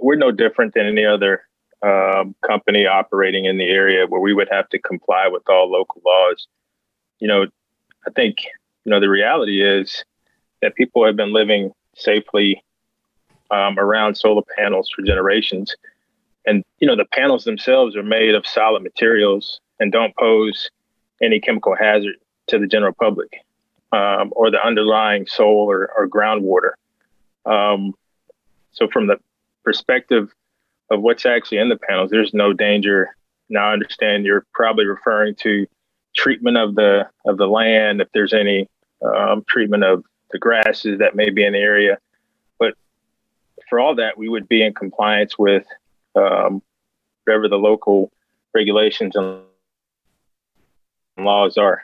We're 0.00 0.16
no 0.16 0.30
different 0.30 0.74
than 0.74 0.86
any 0.86 1.04
other 1.04 1.45
um, 1.82 2.34
company 2.46 2.86
operating 2.86 3.44
in 3.44 3.58
the 3.58 3.68
area 3.68 4.06
where 4.06 4.20
we 4.20 4.32
would 4.32 4.48
have 4.50 4.68
to 4.70 4.78
comply 4.78 5.28
with 5.28 5.42
all 5.48 5.70
local 5.70 6.02
laws. 6.04 6.46
You 7.18 7.28
know, 7.28 7.46
I 8.06 8.10
think, 8.10 8.38
you 8.84 8.90
know, 8.90 9.00
the 9.00 9.08
reality 9.08 9.62
is 9.62 10.04
that 10.62 10.74
people 10.74 11.04
have 11.04 11.16
been 11.16 11.32
living 11.32 11.72
safely 11.94 12.62
um, 13.50 13.78
around 13.78 14.16
solar 14.16 14.42
panels 14.56 14.88
for 14.94 15.02
generations. 15.02 15.74
And, 16.46 16.64
you 16.78 16.86
know, 16.86 16.96
the 16.96 17.06
panels 17.12 17.44
themselves 17.44 17.96
are 17.96 18.02
made 18.02 18.34
of 18.34 18.46
solid 18.46 18.82
materials 18.82 19.60
and 19.80 19.92
don't 19.92 20.16
pose 20.16 20.70
any 21.22 21.40
chemical 21.40 21.74
hazard 21.74 22.16
to 22.48 22.58
the 22.58 22.66
general 22.66 22.92
public 22.92 23.44
um, 23.92 24.32
or 24.32 24.50
the 24.50 24.64
underlying 24.64 25.26
soil 25.26 25.70
or, 25.70 25.90
or 25.96 26.08
groundwater. 26.08 26.72
Um, 27.44 27.94
so, 28.72 28.88
from 28.88 29.06
the 29.06 29.18
perspective 29.64 30.32
of 30.90 31.00
what's 31.00 31.26
actually 31.26 31.58
in 31.58 31.68
the 31.68 31.76
panels, 31.76 32.10
there's 32.10 32.34
no 32.34 32.52
danger. 32.52 33.16
Now, 33.48 33.70
I 33.70 33.72
understand 33.72 34.24
you're 34.24 34.46
probably 34.52 34.86
referring 34.86 35.34
to 35.36 35.66
treatment 36.16 36.56
of 36.56 36.74
the 36.74 37.08
of 37.26 37.36
the 37.36 37.46
land, 37.46 38.00
if 38.00 38.08
there's 38.12 38.32
any 38.32 38.68
um, 39.04 39.44
treatment 39.48 39.84
of 39.84 40.04
the 40.30 40.38
grasses 40.38 40.98
that 40.98 41.14
may 41.14 41.30
be 41.30 41.44
in 41.44 41.52
the 41.52 41.58
area. 41.58 41.98
But 42.58 42.74
for 43.68 43.78
all 43.78 43.94
that, 43.96 44.18
we 44.18 44.28
would 44.28 44.48
be 44.48 44.62
in 44.62 44.74
compliance 44.74 45.38
with 45.38 45.66
um, 46.16 46.62
whatever 47.24 47.48
the 47.48 47.56
local 47.56 48.10
regulations 48.54 49.16
and 49.16 49.42
laws 51.18 51.56
are. 51.56 51.82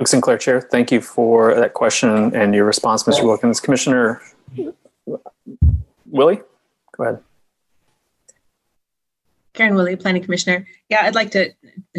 Luke 0.00 0.08
Sinclair, 0.08 0.38
Chair, 0.38 0.62
thank 0.62 0.90
you 0.90 1.02
for 1.02 1.54
that 1.54 1.74
question 1.74 2.34
and 2.34 2.54
your 2.54 2.64
response, 2.64 3.02
Mr. 3.02 3.22
Wilkins. 3.22 3.60
Commissioner 3.60 4.22
Willey, 6.06 6.40
go 6.96 7.04
ahead. 7.04 7.22
Karen 9.52 9.74
Willey, 9.74 9.96
Planning 9.96 10.22
Commissioner. 10.22 10.66
Yeah, 10.88 11.02
I'd 11.02 11.14
like 11.14 11.30
to 11.32 11.52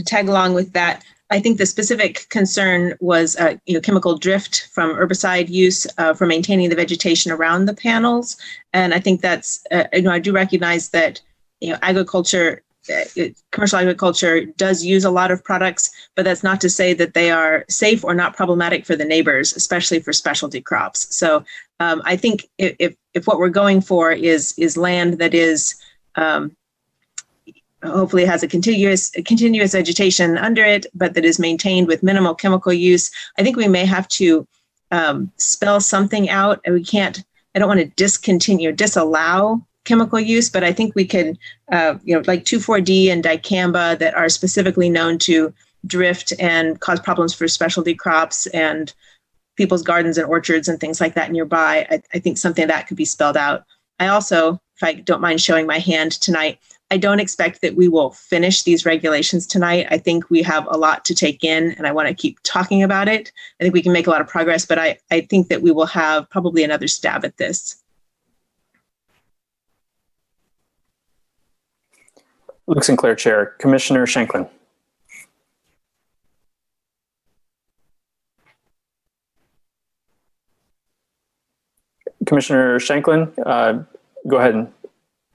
tag 0.03 0.27
along 0.27 0.55
with 0.55 0.73
that. 0.73 1.03
I 1.29 1.39
think 1.39 1.59
the 1.59 1.67
specific 1.67 2.27
concern 2.29 2.95
was, 3.01 3.35
uh, 3.35 3.57
you 3.67 3.75
know, 3.75 3.81
chemical 3.81 4.17
drift 4.17 4.69
from 4.73 4.95
herbicide 4.95 5.49
use 5.49 5.85
uh, 5.99 6.15
for 6.15 6.25
maintaining 6.25 6.69
the 6.69 6.75
vegetation 6.75 7.31
around 7.31 7.65
the 7.65 7.75
panels, 7.75 8.35
and 8.73 8.95
I 8.95 8.99
think 8.99 9.21
that's, 9.21 9.63
uh, 9.71 9.83
you 9.93 10.01
know, 10.01 10.11
I 10.11 10.17
do 10.17 10.31
recognize 10.31 10.89
that, 10.89 11.21
you 11.59 11.69
know, 11.69 11.77
agriculture, 11.83 12.63
commercial 13.51 13.79
agriculture 13.79 14.45
does 14.57 14.83
use 14.83 15.05
a 15.05 15.11
lot 15.11 15.31
of 15.31 15.43
products, 15.43 15.91
but 16.15 16.25
that's 16.25 16.43
not 16.43 16.59
to 16.61 16.69
say 16.69 16.93
that 16.93 17.13
they 17.13 17.29
are 17.29 17.65
safe 17.69 18.03
or 18.03 18.13
not 18.13 18.35
problematic 18.35 18.85
for 18.85 18.95
the 18.95 19.05
neighbors, 19.05 19.53
especially 19.55 19.99
for 19.99 20.13
specialty 20.13 20.61
crops. 20.61 21.15
So 21.15 21.43
um, 21.79 22.01
I 22.05 22.15
think 22.15 22.49
if, 22.57 22.95
if 23.13 23.27
what 23.27 23.37
we're 23.37 23.49
going 23.49 23.81
for 23.81 24.11
is 24.11 24.53
is 24.57 24.77
land 24.77 25.19
that 25.19 25.33
is 25.33 25.75
um, 26.15 26.55
hopefully 27.83 28.25
has 28.25 28.43
a 28.43 28.47
continuous 28.47 29.15
a 29.15 29.23
continuous 29.23 29.73
vegetation 29.73 30.37
under 30.37 30.63
it, 30.63 30.85
but 30.93 31.13
that 31.13 31.25
is 31.25 31.39
maintained 31.39 31.87
with 31.87 32.03
minimal 32.03 32.35
chemical 32.35 32.73
use. 32.73 33.11
I 33.37 33.43
think 33.43 33.57
we 33.57 33.67
may 33.67 33.85
have 33.85 34.07
to 34.09 34.47
um, 34.91 35.31
spell 35.37 35.79
something 35.79 36.29
out, 36.29 36.61
and 36.65 36.73
we 36.73 36.83
can't. 36.83 37.23
I 37.53 37.59
don't 37.59 37.67
want 37.67 37.81
to 37.81 37.87
discontinue, 37.87 38.71
disallow 38.71 39.65
chemical 39.85 40.19
use, 40.19 40.49
but 40.49 40.63
I 40.63 40.73
think 40.73 40.95
we 40.95 41.05
could, 41.05 41.37
uh, 41.71 41.95
you 42.03 42.15
know, 42.15 42.23
like 42.27 42.45
2,4-D 42.45 43.09
and 43.09 43.23
dicamba 43.23 43.97
that 43.99 44.15
are 44.15 44.29
specifically 44.29 44.89
known 44.89 45.17
to 45.19 45.53
drift 45.87 46.33
and 46.39 46.79
cause 46.79 46.99
problems 46.99 47.33
for 47.33 47.47
specialty 47.47 47.95
crops 47.95 48.45
and 48.47 48.93
people's 49.57 49.81
gardens 49.81 50.17
and 50.17 50.27
orchards 50.27 50.67
and 50.67 50.79
things 50.79 51.01
like 51.01 51.15
that 51.15 51.31
nearby. 51.31 51.87
I, 51.89 52.01
I 52.13 52.19
think 52.19 52.37
something 52.37 52.67
that 52.67 52.87
could 52.87 52.97
be 52.97 53.05
spelled 53.05 53.37
out. 53.37 53.63
I 53.99 54.07
also, 54.07 54.59
if 54.75 54.83
I 54.83 54.93
don't 54.93 55.21
mind 55.21 55.41
showing 55.41 55.67
my 55.67 55.79
hand 55.79 56.13
tonight, 56.13 56.59
I 56.91 56.97
don't 56.97 57.21
expect 57.21 57.61
that 57.61 57.75
we 57.75 57.87
will 57.87 58.11
finish 58.11 58.63
these 58.63 58.85
regulations 58.85 59.47
tonight. 59.47 59.87
I 59.89 59.97
think 59.97 60.29
we 60.29 60.41
have 60.43 60.67
a 60.69 60.77
lot 60.77 61.05
to 61.05 61.15
take 61.15 61.43
in 61.43 61.71
and 61.73 61.87
I 61.87 61.91
want 61.91 62.09
to 62.09 62.13
keep 62.13 62.39
talking 62.43 62.83
about 62.83 63.07
it. 63.07 63.31
I 63.59 63.63
think 63.63 63.73
we 63.73 63.81
can 63.81 63.93
make 63.93 64.07
a 64.07 64.09
lot 64.09 64.19
of 64.19 64.27
progress, 64.27 64.65
but 64.65 64.77
I, 64.77 64.97
I 65.09 65.21
think 65.21 65.47
that 65.47 65.61
we 65.61 65.71
will 65.71 65.85
have 65.85 66.29
probably 66.29 66.63
another 66.63 66.89
stab 66.89 67.23
at 67.23 67.37
this. 67.37 67.80
Luke 72.67 72.83
Sinclair, 72.83 73.15
Chair. 73.15 73.55
Commissioner 73.59 74.05
Shanklin. 74.05 74.47
Commissioner 82.25 82.79
Shanklin, 82.79 83.33
uh, 83.45 83.83
go 84.27 84.37
ahead 84.37 84.53
and 84.53 84.71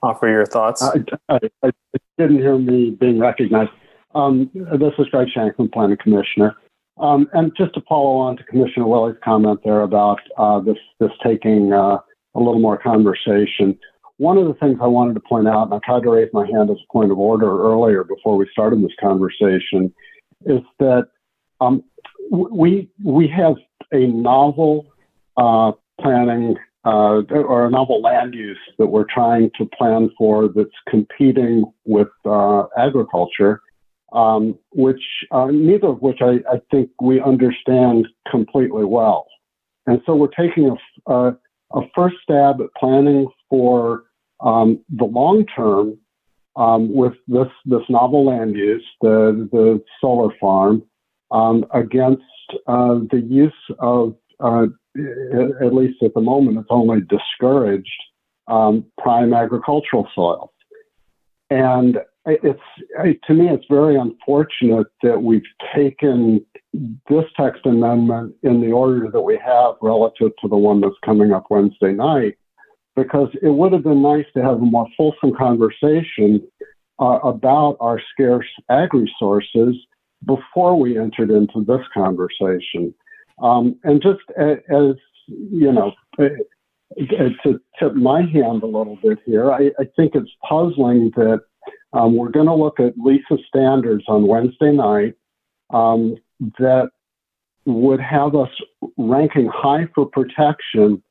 offer 0.02 0.28
your 0.28 0.46
thoughts. 0.46 0.82
I, 0.82 1.04
I, 1.28 1.38
I 1.62 1.70
didn't 2.16 2.38
hear 2.38 2.56
me 2.56 2.90
being 2.90 3.18
recognized. 3.18 3.70
Um, 4.14 4.50
this 4.54 4.92
is 4.98 5.06
Greg 5.08 5.28
Shanklin, 5.34 5.70
Planning 5.70 5.98
Commissioner. 6.02 6.56
Um, 6.98 7.28
and 7.34 7.52
just 7.56 7.74
to 7.74 7.82
follow 7.86 8.16
on 8.16 8.38
to 8.38 8.44
Commissioner 8.44 8.86
Willey's 8.86 9.18
comment 9.22 9.60
there 9.64 9.82
about 9.82 10.20
uh, 10.38 10.60
this 10.60 10.78
this 10.98 11.10
taking 11.22 11.72
uh, 11.72 11.98
a 12.34 12.38
little 12.38 12.60
more 12.60 12.78
conversation. 12.78 13.78
One 14.18 14.38
of 14.38 14.46
the 14.46 14.54
things 14.54 14.78
I 14.80 14.86
wanted 14.86 15.14
to 15.14 15.20
point 15.20 15.46
out, 15.46 15.64
and 15.64 15.74
I 15.74 15.78
tried 15.84 16.04
to 16.04 16.10
raise 16.10 16.30
my 16.32 16.46
hand 16.46 16.70
as 16.70 16.76
a 16.76 16.92
point 16.92 17.12
of 17.12 17.18
order 17.18 17.62
earlier 17.62 18.02
before 18.02 18.36
we 18.36 18.48
started 18.50 18.82
this 18.82 18.92
conversation, 18.98 19.92
is 20.46 20.60
that 20.78 21.08
um, 21.60 21.84
we 22.30 22.88
we 23.04 23.28
have 23.28 23.56
a 23.92 24.06
novel 24.06 24.86
uh, 25.36 25.72
planning 26.00 26.56
uh, 26.86 27.22
or 27.32 27.66
a 27.66 27.70
novel 27.70 28.00
land 28.00 28.32
use 28.32 28.58
that 28.78 28.86
we're 28.86 29.06
trying 29.12 29.50
to 29.58 29.66
plan 29.76 30.08
for 30.16 30.48
that's 30.48 30.70
competing 30.88 31.64
with 31.84 32.08
uh, 32.24 32.64
agriculture, 32.78 33.60
um, 34.12 34.56
which 34.70 35.02
uh, 35.32 35.46
neither 35.46 35.88
of 35.88 36.00
which 36.00 36.18
I, 36.20 36.38
I, 36.50 36.60
think 36.70 36.90
we 37.00 37.20
understand 37.20 38.06
completely 38.30 38.84
well. 38.84 39.26
And 39.86 40.00
so 40.06 40.14
we're 40.14 40.28
taking 40.28 40.76
a, 41.08 41.12
a, 41.12 41.36
a 41.74 41.80
first 41.92 42.16
stab 42.22 42.60
at 42.60 42.68
planning 42.78 43.26
for 43.50 44.04
um, 44.40 44.80
the 44.90 45.04
long 45.04 45.46
term 45.46 45.98
um, 46.56 46.92
with 46.92 47.14
this 47.28 47.48
this 47.64 47.82
novel 47.88 48.26
land 48.26 48.54
use, 48.56 48.86
the 49.00 49.48
the 49.52 49.82
solar 50.00 50.34
farm, 50.40 50.82
um, 51.30 51.64
against 51.74 52.22
uh, 52.66 53.00
the 53.10 53.20
use 53.20 53.52
of 53.78 54.16
uh, 54.40 54.66
at 55.62 55.74
least 55.74 56.02
at 56.02 56.14
the 56.14 56.20
moment, 56.20 56.58
it's 56.58 56.68
only 56.70 57.00
discouraged 57.02 57.88
um, 58.48 58.84
prime 58.98 59.34
agricultural 59.34 60.08
soils. 60.14 60.50
And 61.50 61.98
it's 62.26 62.60
to 63.26 63.34
me, 63.34 63.48
it's 63.48 63.64
very 63.70 63.96
unfortunate 63.96 64.88
that 65.02 65.22
we've 65.22 65.42
taken 65.74 66.44
this 67.08 67.24
text 67.36 67.64
amendment 67.64 68.34
in 68.42 68.60
the 68.60 68.72
order 68.72 69.08
that 69.10 69.20
we 69.20 69.38
have 69.44 69.74
relative 69.80 70.32
to 70.40 70.48
the 70.48 70.56
one 70.56 70.80
that's 70.80 70.96
coming 71.04 71.32
up 71.32 71.44
Wednesday 71.50 71.92
night, 71.92 72.36
because 72.96 73.28
it 73.42 73.50
would 73.50 73.72
have 73.72 73.84
been 73.84 74.02
nice 74.02 74.24
to 74.34 74.42
have 74.42 74.56
a 74.56 74.58
more 74.58 74.88
fulsome 74.96 75.34
conversation 75.36 76.42
uh, 76.98 77.18
about 77.22 77.76
our 77.78 78.00
scarce 78.12 78.46
ag 78.70 78.94
resources 78.94 79.76
before 80.24 80.80
we 80.80 80.98
entered 80.98 81.30
into 81.30 81.62
this 81.64 81.86
conversation. 81.92 82.94
Um, 83.42 83.78
and 83.84 84.02
just 84.02 84.22
a- 84.38 84.62
as, 84.72 84.96
you 85.28 85.70
know, 85.70 85.92
uh, 86.18 86.28
to 87.42 87.60
tip 87.78 87.94
my 87.94 88.22
hand 88.22 88.62
a 88.62 88.66
little 88.66 88.98
bit 89.02 89.18
here, 89.26 89.52
I, 89.52 89.70
I 89.78 89.84
think 89.94 90.14
it's 90.14 90.30
puzzling 90.48 91.12
that 91.16 91.40
um, 91.92 92.16
we're 92.16 92.30
going 92.30 92.46
to 92.46 92.54
look 92.54 92.80
at 92.80 92.96
LESA 92.96 93.38
standards 93.46 94.04
on 94.08 94.26
Wednesday 94.26 94.72
night 94.72 95.14
um, 95.70 96.16
that 96.58 96.88
would 97.66 98.00
have 98.00 98.34
us 98.34 98.48
ranking 98.96 99.50
high 99.52 99.86
for 99.94 100.06
protection 100.06 101.02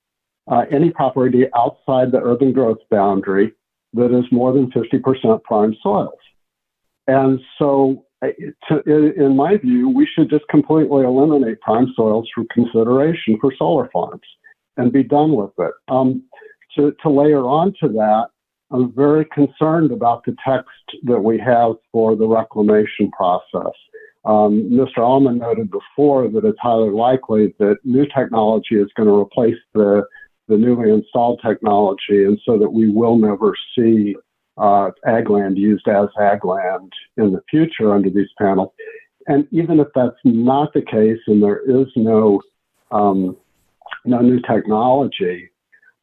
uh, 0.48 0.64
any 0.72 0.92
property 0.92 1.46
outside 1.56 2.12
the 2.12 2.22
urban 2.22 2.54
growth 2.54 2.78
boundary 2.90 3.54
that 3.94 4.18
is 4.18 4.26
more 4.32 4.54
than 4.54 4.72
50% 4.72 5.44
prime 5.44 5.76
soils. 5.82 6.20
And 7.08 7.40
so, 7.58 8.06
uh, 8.22 8.28
to, 8.70 9.14
in 9.16 9.36
my 9.36 9.58
view, 9.58 9.90
we 9.90 10.08
should 10.08 10.30
just 10.30 10.48
completely 10.50 11.04
eliminate 11.04 11.62
prime 11.62 11.94
soils 11.96 12.28
for 12.34 12.44
consideration 12.52 13.38
for 13.40 13.54
solar 13.58 13.90
farms 13.92 14.22
and 14.78 14.92
be 14.92 15.04
done 15.04 15.36
with 15.36 15.52
it. 15.58 15.72
Um, 15.88 16.24
to, 16.76 16.94
to 17.02 17.10
layer 17.10 17.46
onto 17.46 17.88
that, 17.94 18.28
I'm 18.72 18.92
very 18.94 19.26
concerned 19.26 19.92
about 19.92 20.26
the 20.26 20.36
text 20.46 20.70
that 21.04 21.20
we 21.20 21.40
have 21.40 21.74
for 21.92 22.16
the 22.16 22.28
reclamation 22.28 23.12
process. 23.12 23.74
Um, 24.26 24.70
Mr. 24.72 25.00
Almon 25.00 25.38
noted 25.38 25.70
before 25.70 26.28
that 26.30 26.44
it's 26.44 26.60
highly 26.60 26.90
likely 26.90 27.54
that 27.60 27.78
new 27.84 28.08
technology 28.08 28.76
is 28.76 28.90
going 28.98 29.08
to 29.08 29.16
replace 29.16 29.56
the, 29.76 30.04
the 30.48 30.58
newly 30.58 30.92
installed 30.92 31.42
technology, 31.46 32.26
and 32.26 32.40
so 32.46 32.58
that 32.58 32.70
we 32.70 32.90
will 32.90 33.18
never 33.18 33.54
see 33.78 34.16
uh, 34.58 34.92
ag 35.06 35.30
land 35.30 35.58
used 35.58 35.88
as 35.88 36.08
ag 36.20 36.46
land 36.46 36.92
in 37.18 37.32
the 37.32 37.42
future 37.50 37.94
under 37.94 38.10
these 38.10 38.30
panels. 38.38 38.72
And 39.28 39.48
even 39.52 39.80
if 39.80 39.88
that's 39.96 40.16
not 40.24 40.74
the 40.74 40.82
case, 40.82 41.20
and 41.28 41.42
there 41.42 41.60
is 41.60 41.88
no 41.96 42.42
um, 42.92 43.36
no 44.06 44.20
new 44.20 44.40
technology, 44.42 45.50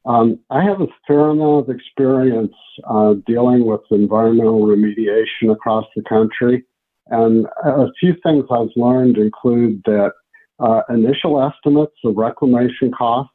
um, 0.05 0.41
I 0.51 0.63
have 0.65 0.81
a 0.81 0.89
fair 1.07 1.29
amount 1.29 1.69
of 1.69 1.75
experience 1.75 2.55
uh, 2.85 3.15
dealing 3.27 3.65
with 3.65 3.81
environmental 3.91 4.63
remediation 4.63 5.53
across 5.53 5.87
the 5.95 6.03
country. 6.03 6.65
And 7.09 7.47
a 7.65 7.87
few 8.01 8.15
things 8.23 8.45
I've 8.51 8.69
learned 8.75 9.19
include 9.19 9.83
that 9.85 10.13
uh, 10.59 10.83
initial 10.89 11.43
estimates 11.43 11.97
of 12.05 12.17
reclamation 12.17 12.91
costs 12.91 13.33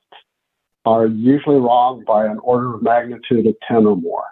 are 0.87 1.05
usually 1.05 1.57
wrong 1.57 2.03
by 2.07 2.25
an 2.25 2.39
order 2.39 2.75
of 2.75 2.81
magnitude 2.81 3.45
of 3.45 3.55
10 3.67 3.85
or 3.85 3.97
more. 3.97 4.23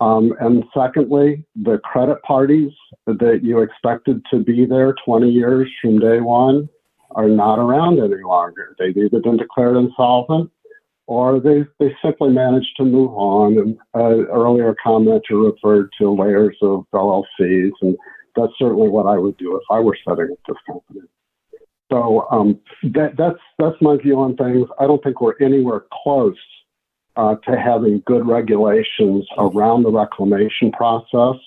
Um, 0.00 0.32
and 0.40 0.62
secondly, 0.72 1.44
the 1.56 1.78
credit 1.78 2.22
parties 2.22 2.70
that 3.06 3.40
you 3.42 3.60
expected 3.60 4.22
to 4.30 4.38
be 4.38 4.64
there 4.64 4.94
20 5.04 5.28
years 5.28 5.68
from 5.80 5.98
day 5.98 6.20
one 6.20 6.68
are 7.12 7.28
not 7.28 7.58
around 7.58 7.98
any 7.98 8.22
longer. 8.22 8.76
They've 8.78 8.96
either 8.96 9.20
been 9.20 9.38
declared 9.38 9.76
insolvent 9.76 10.50
or 11.06 11.40
they, 11.40 11.64
they 11.80 11.96
simply 12.04 12.30
managed 12.30 12.76
to 12.76 12.84
move 12.84 13.12
on. 13.14 13.58
And 13.58 13.78
uh, 13.94 14.26
earlier 14.30 14.74
commenter 14.84 15.50
referred 15.50 15.90
to 15.98 16.10
layers 16.10 16.56
of 16.62 16.84
LLCs, 16.92 17.72
and 17.80 17.96
that's 18.36 18.52
certainly 18.58 18.88
what 18.88 19.06
I 19.06 19.16
would 19.18 19.36
do 19.38 19.56
if 19.56 19.62
I 19.70 19.80
were 19.80 19.96
setting 20.06 20.28
up 20.30 20.38
this 20.46 20.56
company. 20.66 21.00
So 21.90 22.26
um, 22.30 22.60
that, 22.82 23.16
that's 23.16 23.38
that's 23.58 23.76
my 23.80 23.96
view 23.96 24.18
on 24.18 24.36
things. 24.36 24.68
I 24.80 24.86
don't 24.86 25.02
think 25.02 25.20
we're 25.20 25.38
anywhere 25.40 25.84
close 26.02 26.36
uh, 27.16 27.36
to 27.48 27.58
having 27.58 28.02
good 28.06 28.26
regulations 28.26 29.26
around 29.38 29.84
the 29.84 29.90
reclamation 29.90 30.72
process. 30.72 31.40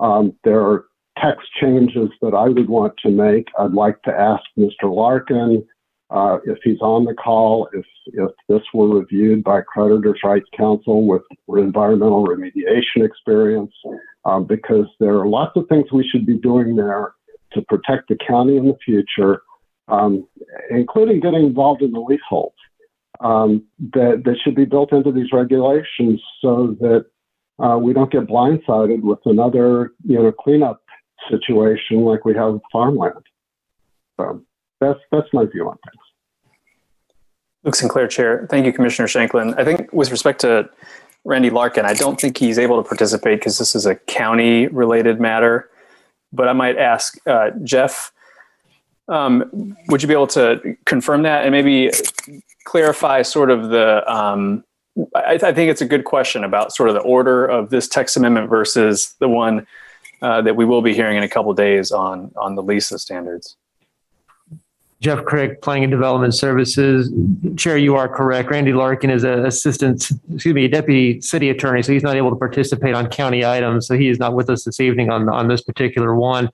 Um, 0.00 0.34
there 0.44 0.60
are 0.60 0.86
text 1.22 1.46
changes 1.60 2.10
that 2.20 2.34
I 2.34 2.48
would 2.48 2.68
want 2.68 2.94
to 3.04 3.10
make. 3.10 3.46
I'd 3.58 3.72
like 3.72 4.02
to 4.02 4.10
ask 4.10 4.42
Mr. 4.58 4.92
Larkin 4.94 5.64
uh, 6.10 6.38
if 6.44 6.58
he's 6.62 6.80
on 6.80 7.04
the 7.04 7.14
call, 7.14 7.68
if 7.72 7.84
if 8.06 8.30
this 8.48 8.62
were 8.72 9.00
reviewed 9.00 9.42
by 9.42 9.60
Creditors' 9.60 10.20
Rights 10.22 10.48
Counsel 10.56 11.06
with 11.06 11.22
environmental 11.48 12.24
remediation 12.24 13.04
experience, 13.04 13.72
um, 14.24 14.44
because 14.44 14.86
there 15.00 15.18
are 15.18 15.26
lots 15.26 15.56
of 15.56 15.66
things 15.68 15.90
we 15.92 16.08
should 16.08 16.24
be 16.24 16.38
doing 16.38 16.76
there 16.76 17.14
to 17.54 17.62
protect 17.62 18.08
the 18.08 18.16
county 18.26 18.56
in 18.56 18.66
the 18.66 18.76
future, 18.84 19.42
um, 19.88 20.26
including 20.70 21.20
getting 21.20 21.46
involved 21.46 21.82
in 21.82 21.92
the 21.92 22.00
leaseholds 22.00 22.56
um, 23.20 23.64
that, 23.92 24.22
that 24.24 24.36
should 24.42 24.54
be 24.54 24.64
built 24.64 24.92
into 24.92 25.12
these 25.12 25.32
regulations 25.32 26.22
so 26.40 26.76
that 26.80 27.06
uh, 27.58 27.78
we 27.78 27.92
don't 27.92 28.10
get 28.10 28.26
blindsided 28.26 29.00
with 29.00 29.20
another 29.24 29.92
you 30.04 30.16
know 30.20 30.30
cleanup 30.32 30.82
situation 31.30 32.02
like 32.02 32.24
we 32.24 32.34
have 32.34 32.54
with 32.54 32.62
farmland. 32.70 33.24
So 34.18 34.42
that's 34.80 35.00
that's 35.10 35.28
my 35.32 35.44
view 35.46 35.68
on 35.68 35.76
things. 35.76 36.02
Luke 37.64 37.74
Sinclair, 37.74 38.06
Chair. 38.06 38.46
Thank 38.50 38.66
you, 38.66 38.72
Commissioner 38.72 39.08
Shanklin. 39.08 39.54
I 39.54 39.64
think 39.64 39.92
with 39.92 40.10
respect 40.10 40.40
to 40.42 40.68
Randy 41.24 41.50
Larkin, 41.50 41.84
I 41.84 41.94
don't 41.94 42.20
think 42.20 42.38
he's 42.38 42.58
able 42.58 42.80
to 42.80 42.86
participate 42.86 43.40
because 43.40 43.58
this 43.58 43.74
is 43.74 43.86
a 43.86 43.96
county-related 43.96 45.20
matter. 45.20 45.68
But 46.32 46.48
I 46.48 46.52
might 46.52 46.76
ask 46.76 47.16
uh, 47.26 47.50
Jeff, 47.64 48.12
um, 49.08 49.76
would 49.88 50.02
you 50.02 50.08
be 50.08 50.14
able 50.14 50.26
to 50.28 50.76
confirm 50.84 51.22
that 51.22 51.44
and 51.44 51.52
maybe 51.52 51.90
clarify 52.64 53.22
sort 53.22 53.50
of 53.50 53.70
the, 53.70 54.02
um, 54.12 54.64
I, 55.14 55.34
I, 55.34 55.52
think 55.52 55.70
it's 55.70 55.80
a 55.80 55.86
good 55.86 56.04
question 56.04 56.42
about 56.42 56.72
sort 56.72 56.88
of 56.88 56.94
the 56.94 57.02
order 57.02 57.46
of 57.46 57.70
this 57.70 57.86
text 57.86 58.16
amendment 58.16 58.48
versus 58.48 59.14
the 59.20 59.28
one 59.28 59.66
uh, 60.22 60.42
that 60.42 60.56
we 60.56 60.64
will 60.64 60.82
be 60.82 60.94
hearing 60.94 61.16
in 61.16 61.22
a 61.22 61.28
couple 61.28 61.52
days 61.54 61.92
on, 61.92 62.32
on 62.36 62.54
the 62.56 62.62
LESA 62.62 62.98
standards. 62.98 63.56
Jeff 65.00 65.24
Crick, 65.24 65.60
Planning 65.60 65.84
and 65.84 65.90
Development 65.90 66.34
Services. 66.34 67.12
Chair, 67.56 67.76
you 67.76 67.96
are 67.96 68.08
correct. 68.08 68.50
Randy 68.50 68.72
Larkin 68.72 69.10
is 69.10 69.24
an 69.24 69.44
assistant, 69.44 70.10
excuse 70.32 70.54
me, 70.54 70.66
deputy 70.68 71.20
city 71.20 71.50
attorney, 71.50 71.82
so 71.82 71.92
he's 71.92 72.02
not 72.02 72.16
able 72.16 72.30
to 72.30 72.36
participate 72.36 72.94
on 72.94 73.08
county 73.08 73.44
items. 73.44 73.86
So 73.86 73.96
he 73.96 74.08
is 74.08 74.18
not 74.18 74.32
with 74.32 74.48
us 74.48 74.64
this 74.64 74.80
evening 74.80 75.10
on, 75.10 75.28
on 75.28 75.48
this 75.48 75.60
particular 75.60 76.14
one. 76.14 76.50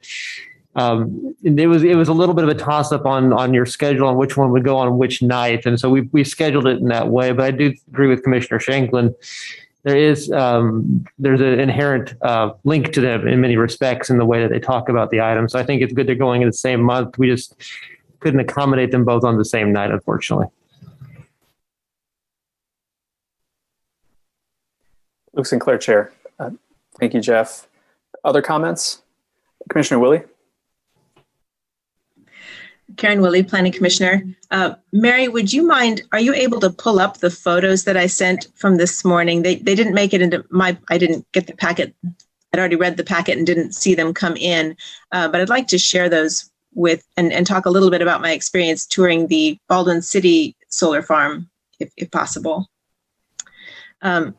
Um, 0.74 1.34
it 1.42 1.66
was 1.66 1.82
it 1.82 1.96
was 1.96 2.08
a 2.08 2.14
little 2.14 2.34
bit 2.34 2.44
of 2.44 2.50
a 2.50 2.54
toss 2.54 2.92
up 2.92 3.04
on 3.04 3.32
on 3.32 3.52
your 3.52 3.66
schedule 3.66 4.08
on 4.08 4.16
which 4.16 4.36
one 4.36 4.50
would 4.52 4.64
go 4.64 4.78
on 4.78 4.96
which 4.96 5.20
night, 5.20 5.66
and 5.66 5.78
so 5.78 5.90
we 5.90 6.02
we 6.12 6.24
scheduled 6.24 6.66
it 6.66 6.78
in 6.78 6.88
that 6.88 7.08
way. 7.08 7.32
But 7.32 7.44
I 7.44 7.50
do 7.50 7.74
agree 7.88 8.08
with 8.08 8.22
Commissioner 8.22 8.58
Shanklin. 8.58 9.14
There 9.82 9.96
is 9.96 10.30
um, 10.32 11.04
there's 11.18 11.40
an 11.40 11.60
inherent 11.60 12.14
uh, 12.22 12.52
link 12.64 12.92
to 12.92 13.00
them 13.00 13.28
in 13.28 13.40
many 13.40 13.56
respects 13.56 14.08
in 14.08 14.16
the 14.16 14.24
way 14.24 14.40
that 14.40 14.50
they 14.50 14.60
talk 14.60 14.88
about 14.88 15.10
the 15.10 15.20
items. 15.20 15.52
So 15.52 15.58
I 15.58 15.62
think 15.62 15.82
it's 15.82 15.92
good 15.92 16.06
they're 16.06 16.14
going 16.14 16.40
in 16.40 16.48
the 16.48 16.54
same 16.54 16.82
month. 16.82 17.18
We 17.18 17.26
just 17.26 17.54
couldn't 18.20 18.40
accommodate 18.40 18.92
them 18.92 19.04
both 19.04 19.24
on 19.24 19.36
the 19.36 19.44
same 19.44 19.72
night, 19.72 19.90
unfortunately. 19.90 20.46
Luke 25.34 25.46
Sinclair, 25.46 25.78
Chair. 25.78 26.12
Uh, 26.38 26.50
thank 26.98 27.14
you, 27.14 27.20
Jeff. 27.20 27.66
Other 28.24 28.42
comments? 28.42 29.02
Commissioner 29.68 29.98
Willey? 29.98 30.22
Karen 32.96 33.20
Willey, 33.20 33.42
Planning 33.42 33.72
Commissioner. 33.72 34.24
Uh, 34.50 34.74
Mary, 34.92 35.28
would 35.28 35.52
you 35.52 35.66
mind, 35.66 36.02
are 36.12 36.20
you 36.20 36.34
able 36.34 36.60
to 36.60 36.70
pull 36.70 37.00
up 37.00 37.18
the 37.18 37.30
photos 37.30 37.84
that 37.84 37.96
I 37.96 38.06
sent 38.06 38.48
from 38.54 38.76
this 38.76 39.04
morning? 39.04 39.42
They, 39.42 39.56
they 39.56 39.74
didn't 39.74 39.94
make 39.94 40.12
it 40.12 40.22
into 40.22 40.44
my, 40.50 40.76
I 40.88 40.98
didn't 40.98 41.30
get 41.32 41.46
the 41.46 41.56
packet. 41.56 41.94
I'd 42.04 42.58
already 42.58 42.76
read 42.76 42.96
the 42.96 43.04
packet 43.04 43.38
and 43.38 43.46
didn't 43.46 43.72
see 43.74 43.94
them 43.94 44.12
come 44.12 44.36
in, 44.36 44.76
uh, 45.10 45.28
but 45.28 45.40
I'd 45.40 45.48
like 45.48 45.68
to 45.68 45.78
share 45.78 46.08
those 46.08 46.50
with 46.74 47.06
and, 47.16 47.32
and 47.32 47.46
talk 47.46 47.66
a 47.66 47.70
little 47.70 47.90
bit 47.90 48.02
about 48.02 48.20
my 48.20 48.32
experience 48.32 48.86
touring 48.86 49.26
the 49.26 49.58
Baldwin 49.68 50.02
City 50.02 50.56
solar 50.68 51.02
farm, 51.02 51.48
if, 51.80 51.90
if 51.96 52.10
possible. 52.10 52.68
Um, 54.02 54.34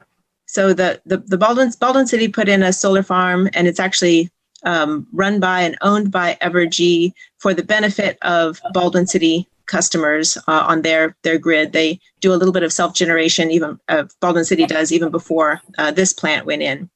so 0.45 0.74
the, 0.74 1.02
the, 1.06 1.18
the 1.18 1.38
Baldwin, 1.38 1.72
Baldwin 1.80 2.06
City 2.06 2.28
put 2.28 2.49
in 2.49 2.61
a 2.61 2.74
solar 2.74 3.02
farm 3.02 3.49
and 3.53 3.68
it's 3.68 3.80
actually 3.80 4.30
um, 4.64 5.07
run 5.11 5.40
by 5.40 5.61
and 5.61 5.77
owned 5.81 6.11
by 6.11 6.38
Evergy 6.41 7.14
for 7.38 7.53
the 7.53 7.64
benefit 7.64 8.18
of 8.22 8.61
Baldwin 8.73 9.07
City 9.07 9.48
customers 9.65 10.38
uh, 10.48 10.65
on 10.68 10.81
their 10.81 11.15
their 11.23 11.38
grid. 11.38 11.72
They 11.72 11.99
do 12.19 12.34
a 12.34 12.35
little 12.35 12.53
bit 12.53 12.64
of 12.64 12.73
self 12.73 12.94
generation, 12.94 13.52
even 13.52 13.80
uh, 13.90 14.06
Baldwin 14.19 14.45
City 14.45 14.65
does 14.65 14.91
even 14.91 15.11
before 15.11 15.61
uh, 15.77 15.91
this 15.91 16.14
plant 16.14 16.45
went 16.45 16.61
in. 16.61 16.90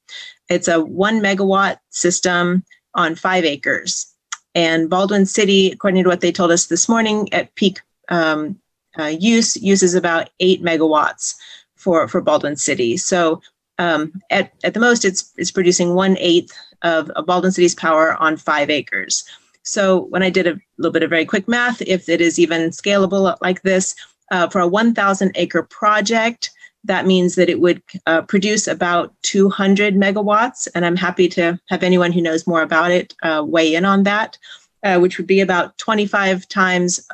It's 0.48 0.68
a 0.68 0.80
one 0.82 1.20
megawatt 1.20 1.78
system 1.90 2.64
on 2.94 3.14
five 3.14 3.44
acres, 3.44 4.06
and 4.54 4.90
Baldwin 4.90 5.26
City, 5.26 5.70
according 5.70 6.04
to 6.04 6.08
what 6.08 6.20
they 6.20 6.32
told 6.32 6.50
us 6.50 6.66
this 6.66 6.88
morning, 6.88 7.32
at 7.32 7.54
peak 7.54 7.80
um, 8.08 8.58
uh, 8.98 9.04
use 9.04 9.56
uses 9.56 9.94
about 9.94 10.30
eight 10.40 10.62
megawatts 10.62 11.34
for 11.76 12.08
for 12.08 12.20
Baldwin 12.20 12.56
City. 12.56 12.96
So 12.96 13.40
um, 13.78 14.20
at 14.30 14.52
at 14.64 14.74
the 14.74 14.80
most, 14.80 15.04
it's 15.04 15.32
it's 15.36 15.50
producing 15.50 15.94
one 15.94 16.16
eighth 16.18 16.52
of, 16.82 17.10
of 17.10 17.26
Baldwin 17.26 17.52
City's 17.52 17.74
power 17.74 18.14
on 18.14 18.36
five 18.36 18.70
acres. 18.70 19.24
So 19.62 20.06
when 20.06 20.22
I 20.22 20.30
did 20.30 20.46
a 20.46 20.58
little 20.78 20.92
bit 20.92 21.02
of 21.02 21.10
very 21.10 21.26
quick 21.26 21.46
math, 21.46 21.82
if 21.82 22.08
it 22.08 22.20
is 22.20 22.38
even 22.38 22.70
scalable 22.70 23.36
like 23.42 23.62
this, 23.62 23.94
uh, 24.30 24.48
for 24.48 24.60
a 24.60 24.68
1,000 24.68 25.32
acre 25.34 25.62
project, 25.62 26.50
that 26.84 27.06
means 27.06 27.34
that 27.34 27.48
it 27.48 27.60
would 27.60 27.82
uh, 28.06 28.22
produce 28.22 28.66
about 28.66 29.14
200 29.22 29.94
megawatts. 29.94 30.68
And 30.74 30.86
I'm 30.86 30.96
happy 30.96 31.28
to 31.30 31.58
have 31.68 31.82
anyone 31.82 32.12
who 32.12 32.20
knows 32.20 32.46
more 32.46 32.62
about 32.62 32.90
it 32.90 33.14
uh, 33.22 33.42
weigh 33.46 33.74
in 33.74 33.84
on 33.84 34.04
that, 34.04 34.38
uh, 34.84 34.98
which 34.98 35.18
would 35.18 35.26
be 35.26 35.40
about 35.40 35.76
25 35.78 36.48
times 36.48 37.06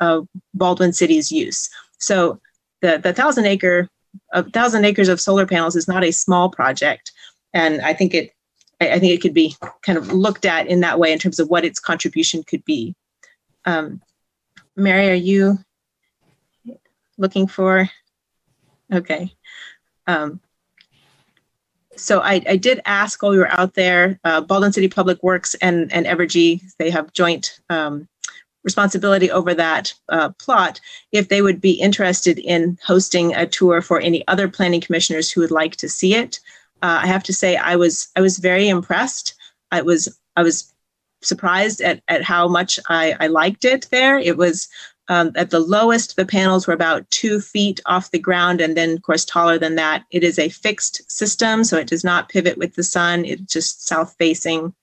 Baldwin 0.53 0.93
City's 0.93 1.31
use. 1.31 1.69
So 1.97 2.39
the, 2.81 2.97
the 2.97 3.13
thousand 3.13 3.45
acre, 3.45 3.89
a 4.31 4.43
thousand 4.43 4.85
acres 4.85 5.09
of 5.09 5.19
solar 5.19 5.45
panels 5.45 5.75
is 5.75 5.87
not 5.87 6.03
a 6.03 6.11
small 6.11 6.49
project. 6.49 7.11
And 7.53 7.81
I 7.81 7.93
think 7.93 8.13
it, 8.13 8.31
I 8.81 8.91
I 8.91 8.99
think 8.99 9.13
it 9.13 9.21
could 9.21 9.33
be 9.33 9.55
kind 9.81 9.97
of 9.97 10.11
looked 10.11 10.45
at 10.45 10.67
in 10.67 10.81
that 10.81 10.99
way 10.99 11.11
in 11.11 11.19
terms 11.19 11.39
of 11.39 11.49
what 11.49 11.65
its 11.65 11.79
contribution 11.79 12.43
could 12.43 12.63
be. 12.65 12.95
Um, 13.65 14.01
Mary, 14.75 15.09
are 15.09 15.13
you 15.13 15.59
looking 17.17 17.47
for? 17.47 17.89
Okay. 18.93 19.33
Um, 20.07 20.39
so 21.95 22.19
I, 22.19 22.41
I 22.47 22.57
did 22.57 22.81
ask 22.85 23.21
while 23.21 23.31
we 23.31 23.37
were 23.37 23.51
out 23.51 23.73
there, 23.73 24.19
uh, 24.23 24.41
Baldwin 24.41 24.73
City 24.73 24.87
Public 24.87 25.21
Works 25.23 25.55
and, 25.55 25.91
and 25.93 26.05
Evergy, 26.05 26.61
they 26.77 26.89
have 26.89 27.13
joint 27.13 27.59
um, 27.69 28.07
responsibility 28.63 29.31
over 29.31 29.53
that 29.53 29.93
uh, 30.09 30.29
plot, 30.31 30.81
if 31.11 31.29
they 31.29 31.41
would 31.41 31.61
be 31.61 31.71
interested 31.71 32.39
in 32.39 32.77
hosting 32.83 33.33
a 33.33 33.45
tour 33.45 33.81
for 33.81 33.99
any 33.99 34.27
other 34.27 34.49
planning 34.49 34.81
commissioners 34.81 35.31
who 35.31 35.41
would 35.41 35.51
like 35.51 35.75
to 35.77 35.87
see 35.87 36.15
it. 36.15 36.39
Uh, 36.85 36.99
I 37.01 37.07
have 37.07 37.23
to 37.23 37.33
say, 37.33 37.55
I 37.55 37.75
was 37.75 38.09
I 38.15 38.21
was 38.21 38.37
very 38.37 38.67
impressed. 38.69 39.33
I 39.71 39.81
was 39.81 40.01
I 40.35 40.43
was 40.43 40.71
surprised 41.23 41.81
at, 41.81 42.03
at 42.07 42.21
how 42.21 42.47
much 42.47 42.79
I, 42.87 43.15
I 43.19 43.27
liked 43.27 43.65
it 43.65 43.87
there. 43.89 44.19
It 44.19 44.37
was 44.37 44.67
um, 45.07 45.31
at 45.35 45.49
the 45.49 45.59
lowest, 45.59 46.15
the 46.15 46.25
panels 46.25 46.67
were 46.67 46.75
about 46.75 47.09
two 47.09 47.39
feet 47.39 47.79
off 47.87 48.11
the 48.11 48.19
ground, 48.19 48.61
and 48.61 48.77
then, 48.77 48.91
of 48.91 49.01
course, 49.01 49.25
taller 49.25 49.57
than 49.57 49.75
that. 49.75 50.03
It 50.11 50.23
is 50.23 50.37
a 50.37 50.49
fixed 50.49 51.09
system, 51.09 51.63
so 51.63 51.77
it 51.77 51.87
does 51.87 52.03
not 52.03 52.29
pivot 52.29 52.57
with 52.57 52.75
the 52.75 52.83
sun. 52.83 53.25
It's 53.25 53.53
just 53.53 53.87
south 53.87 54.15
facing. 54.19 54.73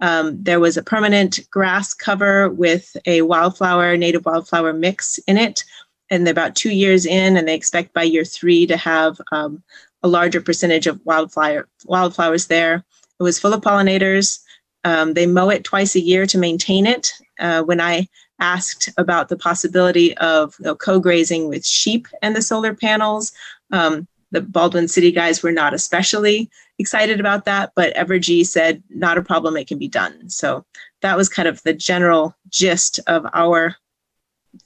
Um, 0.00 0.40
there 0.40 0.60
was 0.60 0.76
a 0.76 0.88
permanent 0.94 1.40
grass 1.50 1.92
cover 1.92 2.50
with 2.50 2.96
a 3.04 3.22
wildflower, 3.22 3.96
native 3.96 4.24
wildflower 4.24 4.72
mix 4.72 5.18
in 5.26 5.36
it. 5.36 5.64
And 6.10 6.24
they're 6.24 6.38
about 6.38 6.56
two 6.56 6.70
years 6.70 7.04
in, 7.04 7.36
and 7.36 7.46
they 7.46 7.54
expect 7.54 7.92
by 7.92 8.04
year 8.04 8.24
three 8.24 8.66
to 8.66 8.76
have 8.76 9.20
um, 9.30 9.62
a 10.02 10.08
larger 10.08 10.40
percentage 10.40 10.86
of 10.86 11.00
wildflower 11.04 11.68
wildflowers 11.86 12.46
there. 12.46 12.84
It 13.18 13.22
was 13.22 13.38
full 13.38 13.52
of 13.52 13.62
pollinators. 13.62 14.40
Um, 14.84 15.14
they 15.14 15.26
mow 15.26 15.50
it 15.50 15.64
twice 15.64 15.94
a 15.96 16.00
year 16.00 16.26
to 16.26 16.38
maintain 16.38 16.86
it. 16.86 17.12
Uh, 17.40 17.62
when 17.62 17.80
I 17.80 18.08
asked 18.40 18.88
about 18.96 19.28
the 19.28 19.36
possibility 19.36 20.16
of 20.18 20.54
you 20.60 20.66
know, 20.66 20.76
co-grazing 20.76 21.48
with 21.48 21.66
sheep 21.66 22.06
and 22.22 22.36
the 22.36 22.42
solar 22.42 22.74
panels, 22.74 23.32
um, 23.72 24.06
the 24.30 24.40
Baldwin 24.40 24.88
City 24.88 25.10
guys 25.10 25.42
were 25.42 25.52
not 25.52 25.74
especially 25.74 26.48
excited 26.78 27.18
about 27.18 27.44
that, 27.46 27.72
but 27.74 27.94
Evergy 27.94 28.46
said 28.46 28.82
not 28.90 29.18
a 29.18 29.22
problem, 29.22 29.56
it 29.56 29.66
can 29.66 29.78
be 29.78 29.88
done. 29.88 30.28
So 30.28 30.64
that 31.02 31.16
was 31.16 31.28
kind 31.28 31.48
of 31.48 31.62
the 31.62 31.72
general 31.72 32.36
gist 32.48 33.00
of 33.06 33.26
our 33.32 33.74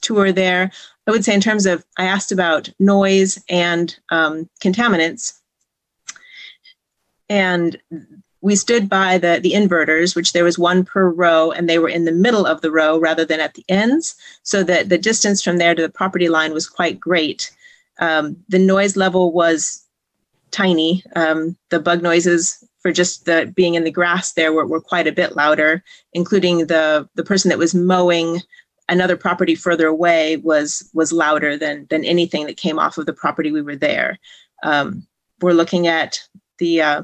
tour 0.01 0.31
there. 0.31 0.71
I 1.07 1.11
would 1.11 1.25
say 1.25 1.33
in 1.33 1.41
terms 1.41 1.65
of, 1.65 1.83
I 1.97 2.05
asked 2.05 2.31
about 2.31 2.69
noise 2.79 3.41
and 3.49 3.95
um, 4.09 4.49
contaminants. 4.61 5.39
And 7.29 7.77
we 8.41 8.55
stood 8.55 8.89
by 8.89 9.17
the, 9.17 9.39
the 9.41 9.53
inverters, 9.53 10.15
which 10.15 10.33
there 10.33 10.43
was 10.43 10.59
one 10.59 10.83
per 10.83 11.09
row, 11.09 11.51
and 11.51 11.69
they 11.69 11.79
were 11.79 11.89
in 11.89 12.05
the 12.05 12.11
middle 12.11 12.45
of 12.45 12.61
the 12.61 12.71
row 12.71 12.99
rather 12.99 13.23
than 13.23 13.39
at 13.39 13.53
the 13.53 13.63
ends, 13.69 14.15
so 14.43 14.63
that 14.63 14.89
the 14.89 14.97
distance 14.97 15.41
from 15.41 15.57
there 15.57 15.73
to 15.73 15.81
the 15.81 15.89
property 15.89 16.27
line 16.27 16.53
was 16.53 16.67
quite 16.67 16.99
great. 16.99 17.51
Um, 17.99 18.35
the 18.49 18.59
noise 18.59 18.97
level 18.97 19.31
was 19.31 19.85
tiny. 20.51 21.03
Um, 21.15 21.57
the 21.69 21.79
bug 21.79 22.03
noises 22.03 22.63
for 22.81 22.91
just 22.91 23.25
the 23.25 23.51
being 23.55 23.75
in 23.75 23.85
the 23.85 23.91
grass 23.91 24.33
there 24.33 24.51
were, 24.51 24.67
were 24.67 24.81
quite 24.81 25.07
a 25.07 25.13
bit 25.13 25.35
louder, 25.35 25.83
including 26.11 26.67
the 26.67 27.09
the 27.15 27.23
person 27.23 27.49
that 27.49 27.57
was 27.57 27.73
mowing 27.73 28.41
another 28.93 29.17
property 29.17 29.55
further 29.55 29.87
away 29.87 30.37
was 30.37 30.89
was 30.93 31.11
louder 31.11 31.57
than 31.57 31.87
than 31.89 32.05
anything 32.05 32.45
that 32.45 32.57
came 32.57 32.79
off 32.79 32.97
of 32.97 33.05
the 33.05 33.13
property 33.13 33.51
we 33.51 33.61
were 33.61 33.75
there. 33.75 34.17
Um, 34.63 35.05
we're 35.41 35.53
looking 35.53 35.87
at 35.87 36.19
the 36.59 36.81
uh, 36.81 37.03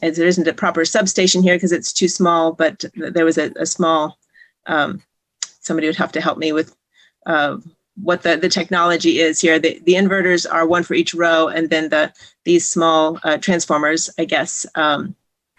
there 0.00 0.26
isn't 0.26 0.48
a 0.48 0.54
proper 0.54 0.84
substation 0.84 1.42
here 1.42 1.56
because 1.56 1.72
it's 1.72 1.92
too 1.92 2.08
small, 2.08 2.52
but 2.52 2.84
there 2.94 3.24
was 3.24 3.38
a, 3.38 3.52
a 3.56 3.66
small, 3.66 4.18
um, 4.66 5.02
somebody 5.60 5.86
would 5.86 5.96
have 5.96 6.12
to 6.12 6.20
help 6.20 6.38
me 6.38 6.52
with 6.52 6.74
uh, 7.26 7.58
what 8.02 8.22
the, 8.22 8.36
the 8.36 8.48
technology 8.48 9.20
is 9.20 9.40
here. 9.40 9.58
The, 9.58 9.80
the 9.84 9.94
inverters 9.94 10.46
are 10.50 10.66
one 10.66 10.84
for 10.84 10.94
each 10.94 11.14
row, 11.14 11.48
and 11.48 11.70
then 11.70 11.90
the 11.90 12.12
these 12.44 12.68
small 12.68 13.18
uh, 13.24 13.36
transformers, 13.38 14.10
I 14.18 14.24
guess. 14.24 14.66
Um, 14.74 15.14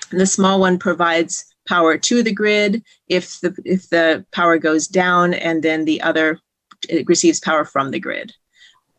the 0.09 0.25
small 0.25 0.59
one 0.59 0.79
provides 0.79 1.45
power 1.73 1.97
to 1.97 2.23
the 2.23 2.37
grid 2.41 2.83
if 3.07 3.39
the 3.41 3.51
if 3.65 3.89
the 3.89 4.25
power 4.31 4.57
goes 4.57 4.87
down, 4.87 5.33
and 5.33 5.63
then 5.63 5.85
the 5.85 6.01
other 6.09 6.39
it 6.89 7.07
receives 7.07 7.39
power 7.39 7.63
from 7.65 7.91
the 7.91 7.99
grid. 7.99 8.33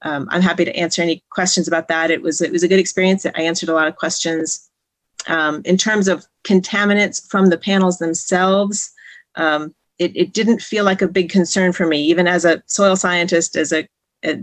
Um, 0.02 0.26
I'm 0.30 0.42
happy 0.42 0.64
to 0.64 0.76
answer 0.76 1.02
any 1.02 1.22
questions 1.30 1.68
about 1.68 1.88
that. 1.88 2.10
It 2.10 2.22
was 2.22 2.40
it 2.40 2.52
was 2.52 2.62
a 2.62 2.68
good 2.68 2.80
experience. 2.80 3.26
I 3.26 3.42
answered 3.42 3.68
a 3.68 3.74
lot 3.74 3.88
of 3.88 3.96
questions 3.96 4.70
um, 5.26 5.62
in 5.64 5.76
terms 5.76 6.08
of 6.08 6.26
contaminants 6.44 7.28
from 7.28 7.46
the 7.46 7.58
panels 7.58 7.98
themselves, 7.98 8.92
um, 9.36 9.74
it, 9.98 10.16
it, 10.16 10.32
didn't 10.32 10.60
feel 10.60 10.84
like 10.84 11.02
a 11.02 11.08
big 11.08 11.30
concern 11.30 11.72
for 11.72 11.86
me, 11.86 12.02
even 12.02 12.26
as 12.26 12.44
a 12.44 12.62
soil 12.66 12.96
scientist, 12.96 13.56
as 13.56 13.72
a, 13.72 13.86
a 14.24 14.42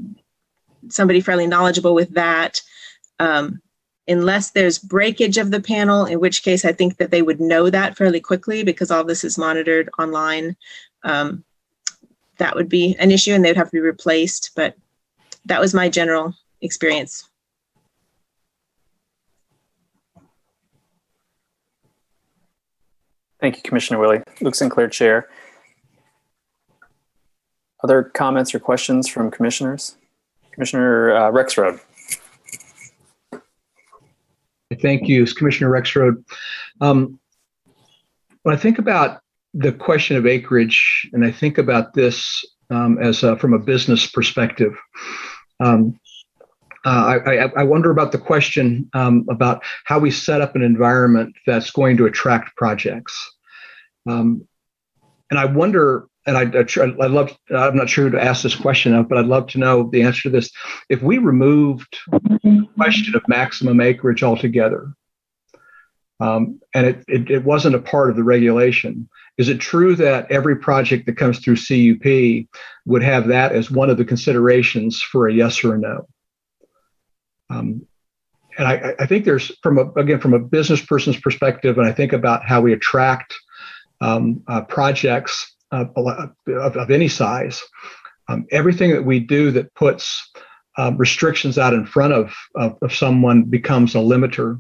somebody 0.88 1.22
fairly 1.22 1.48
knowledgeable 1.48 1.94
with 1.94 2.14
that. 2.14 2.62
Um, 3.20 3.62
unless 4.10 4.52
there's 4.52 4.80
breakage 4.80 5.38
of 5.38 5.52
the 5.52 5.62
panel, 5.62 6.06
in 6.06 6.20
which 6.20 6.44
case 6.44 6.66
I 6.66 6.74
think 6.74 6.98
that 6.98 7.12
they 7.12 7.22
would 7.22 7.40
know 7.40 7.70
that 7.70 7.96
fairly 7.96 8.20
quickly 8.20 8.64
because 8.64 8.92
all 8.92 9.04
this 9.04 9.24
is 9.24 9.38
monitored 9.38 9.90
online. 10.00 10.56
Um, 11.04 11.44
that 12.38 12.56
would 12.56 12.70
be 12.70 12.96
an 13.00 13.12
issue 13.12 13.34
and 13.34 13.46
they'd 13.46 13.56
have 13.56 13.68
to 13.68 13.78
be 13.78 13.80
replaced. 13.80 14.52
But 14.56 14.76
that 15.46 15.62
was 15.62 15.74
my 15.74 15.90
general 15.90 16.34
experience. 16.62 17.30
Thank 23.40 23.58
you, 23.58 23.62
Commissioner 23.64 24.00
Willey. 24.00 24.22
Luke 24.42 24.56
Sinclair, 24.56 24.90
Chair. 24.90 25.30
Other 27.82 28.04
comments 28.04 28.54
or 28.54 28.60
questions 28.60 29.08
from 29.08 29.32
commissioners? 29.32 29.96
Commissioner 30.52 31.16
uh, 31.16 31.32
Thank 34.82 35.08
you, 35.08 35.26
Commissioner 35.26 35.70
Rexroad. 35.70 36.24
Um, 36.82 37.20
when 38.44 38.56
I 38.56 38.58
think 38.58 38.80
about 38.80 39.22
the 39.54 39.72
question 39.72 40.16
of 40.16 40.26
acreage, 40.26 41.10
and 41.14 41.26
I 41.26 41.32
think 41.32 41.58
about 41.58 41.94
this 41.94 42.46
um, 42.70 42.98
as 43.02 43.24
a, 43.24 43.36
from 43.38 43.54
a 43.54 43.60
business 43.60 44.06
perspective, 44.06 44.74
um, 45.60 46.00
uh, 46.86 47.20
I, 47.26 47.52
I, 47.58 47.64
wonder 47.64 47.92
about 47.92 48.14
the 48.14 48.18
question 48.18 48.90
um, 48.94 49.26
about 49.30 49.62
how 49.84 50.00
we 50.00 50.12
set 50.12 50.40
up 50.40 50.56
an 50.56 50.62
environment 50.62 51.36
that's 51.46 51.72
going 51.72 51.98
to 51.98 52.06
attract 52.06 52.56
projects. 52.56 53.14
Um, 54.08 54.48
and 55.30 55.38
I 55.38 55.44
wonder, 55.44 56.08
and 56.30 56.38
I, 56.38 56.84
I, 56.84 57.08
love, 57.08 57.36
I'm 57.50 57.76
not 57.76 57.90
sure 57.90 58.06
who 58.06 58.12
to 58.12 58.24
ask 58.24 58.44
this 58.44 58.56
question 58.56 58.94
of, 58.94 59.10
but 59.10 59.18
I'd 59.18 59.26
love 59.26 59.48
to 59.48 59.58
know 59.58 59.90
the 59.92 60.04
answer 60.04 60.24
to 60.24 60.30
this. 60.30 60.52
If 60.88 61.02
we 61.02 61.18
removed 61.18 61.98
the 62.12 62.68
question 62.76 63.16
of 63.16 63.28
maximum 63.28 63.82
acreage 63.82 64.22
altogether, 64.22 64.94
um, 66.20 66.60
and 66.76 66.86
it, 66.86 67.04
it, 67.08 67.32
it 67.32 67.44
wasn't 67.44 67.76
a 67.76 67.82
part 67.82 68.12
of 68.12 68.16
the 68.16 68.24
regulation, 68.24 69.10
is 69.40 69.50
it 69.50 69.60
true 69.60 69.96
that 69.96 70.30
every 70.32 70.58
project 70.58 71.08
that 71.08 71.18
comes 71.18 71.40
through 71.40 71.56
CUP 71.56 72.48
would 72.86 73.02
have 73.02 73.28
that 73.28 73.54
as 73.54 73.72
one 73.72 73.90
of 73.90 73.98
the 73.98 74.06
considerations 74.06 75.02
for 75.02 75.28
a 75.28 75.34
yes 75.34 75.64
or 75.64 75.76
a 75.76 75.78
no? 75.80 76.08
Um, 77.50 77.88
and 78.60 78.68
I, 78.68 78.94
I, 79.00 79.06
think 79.08 79.26
there's 79.26 79.52
from 79.64 79.80
a, 79.80 79.90
again 79.94 80.20
from 80.20 80.36
a 80.36 80.40
business 80.40 80.86
person's 80.86 81.20
perspective, 81.20 81.80
and 81.80 81.88
I 81.88 81.92
think 81.92 82.14
about 82.14 82.46
how 82.46 82.62
we 82.62 82.74
attract 82.74 83.34
um, 84.02 84.44
uh, 84.48 84.62
projects 84.62 85.56
of, 85.72 85.92
of, 86.48 86.92
any 86.92 87.08
size. 87.08 87.62
Um, 88.28 88.46
everything 88.52 88.92
that 88.92 89.06
we 89.06 89.20
do 89.20 89.52
that 89.52 89.74
puts 89.74 90.30
uh, 90.78 90.92
restrictions 90.98 91.58
out 91.58 91.74
in 91.74 91.86
front 91.86 92.14
of, 92.14 92.34
of, 92.56 92.78
of 92.82 92.94
someone 92.94 93.44
becomes 93.44 93.96
a 93.96 94.00
limiter. 94.00 94.58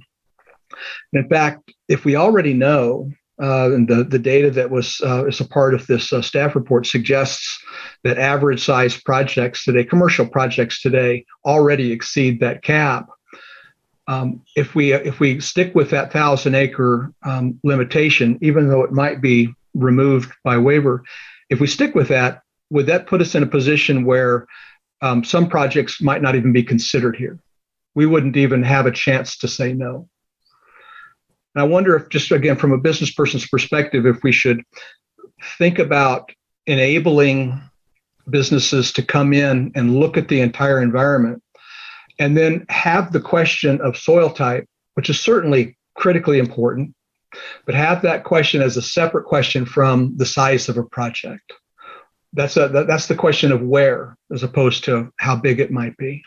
And 1.13 1.23
in 1.23 1.29
fact, 1.29 1.71
if 1.87 2.05
we 2.05 2.15
already 2.15 2.53
know 2.53 3.11
uh, 3.41 3.71
and 3.73 3.87
the, 3.87 4.03
the 4.03 4.19
data 4.19 4.51
that 4.51 4.69
was 4.69 4.99
uh, 5.01 5.25
is 5.25 5.39
a 5.39 5.47
part 5.47 5.73
of 5.73 5.87
this 5.87 6.11
uh, 6.11 6.21
staff 6.21 6.55
report 6.55 6.85
suggests 6.85 7.63
that 8.03 8.17
average 8.17 8.63
size 8.63 8.99
projects 9.01 9.63
today, 9.63 9.83
commercial 9.83 10.27
projects 10.27 10.81
today, 10.81 11.25
already 11.45 11.91
exceed 11.91 12.41
that 12.41 12.61
cap. 12.63 13.07
Um, 14.07 14.41
if 14.57 14.75
we 14.75 14.91
if 14.91 15.21
we 15.21 15.39
stick 15.39 15.73
with 15.73 15.89
that 15.91 16.11
thousand 16.11 16.55
acre 16.55 17.13
um, 17.23 17.59
limitation, 17.63 18.37
even 18.41 18.67
though 18.67 18.83
it 18.83 18.91
might 18.91 19.21
be 19.21 19.53
removed 19.73 20.31
by 20.43 20.57
waiver, 20.57 21.03
if 21.49 21.59
we 21.59 21.67
stick 21.67 21.95
with 21.95 22.07
that, 22.09 22.41
would 22.69 22.85
that 22.87 23.07
put 23.07 23.21
us 23.21 23.35
in 23.35 23.43
a 23.43 23.47
position 23.47 24.05
where 24.05 24.45
um, 25.01 25.23
some 25.23 25.49
projects 25.49 26.01
might 26.01 26.21
not 26.21 26.35
even 26.35 26.51
be 26.51 26.63
considered 26.63 27.15
here? 27.15 27.39
we 27.95 28.05
wouldn't 28.05 28.37
even 28.37 28.63
have 28.63 28.85
a 28.85 28.91
chance 28.91 29.37
to 29.37 29.47
say 29.47 29.73
no. 29.73 30.07
And 31.53 31.61
I 31.61 31.65
wonder 31.65 31.95
if, 31.95 32.09
just 32.09 32.31
again, 32.31 32.55
from 32.55 32.71
a 32.71 32.77
business 32.77 33.11
person's 33.11 33.47
perspective, 33.47 34.05
if 34.05 34.23
we 34.23 34.31
should 34.31 34.63
think 35.57 35.79
about 35.79 36.31
enabling 36.67 37.59
businesses 38.29 38.93
to 38.93 39.01
come 39.01 39.33
in 39.33 39.71
and 39.75 39.99
look 39.99 40.17
at 40.17 40.27
the 40.27 40.41
entire 40.41 40.81
environment 40.81 41.41
and 42.19 42.37
then 42.37 42.65
have 42.69 43.11
the 43.11 43.19
question 43.19 43.81
of 43.81 43.97
soil 43.97 44.29
type, 44.29 44.65
which 44.93 45.09
is 45.09 45.19
certainly 45.19 45.77
critically 45.95 46.37
important, 46.37 46.93
but 47.65 47.75
have 47.75 48.01
that 48.01 48.23
question 48.23 48.61
as 48.61 48.77
a 48.77 48.81
separate 48.81 49.25
question 49.25 49.65
from 49.65 50.15
the 50.17 50.25
size 50.25 50.69
of 50.69 50.77
a 50.77 50.83
project. 50.83 51.53
That's 52.33 52.57
a, 52.57 52.67
that's 52.67 53.07
the 53.07 53.15
question 53.15 53.51
of 53.51 53.61
where 53.61 54.15
as 54.31 54.43
opposed 54.43 54.83
to 54.85 55.11
how 55.17 55.35
big 55.35 55.59
it 55.59 55.71
might 55.71 55.97
be. 55.97 56.23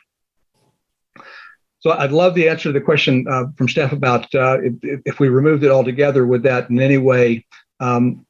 So 1.80 1.90
I'd 1.90 2.12
love 2.12 2.34
the 2.34 2.48
answer 2.48 2.68
to 2.68 2.72
the 2.72 2.80
question 2.80 3.26
uh, 3.28 3.46
from 3.56 3.68
Steph 3.68 3.92
about 3.92 4.32
uh, 4.34 4.58
if, 4.62 5.00
if, 5.04 5.20
we 5.20 5.28
removed 5.28 5.64
it 5.64 5.70
altogether, 5.70 6.24
would 6.24 6.44
that 6.44 6.70
in 6.70 6.80
any 6.80 6.96
way 6.96 7.44
um, 7.80 8.24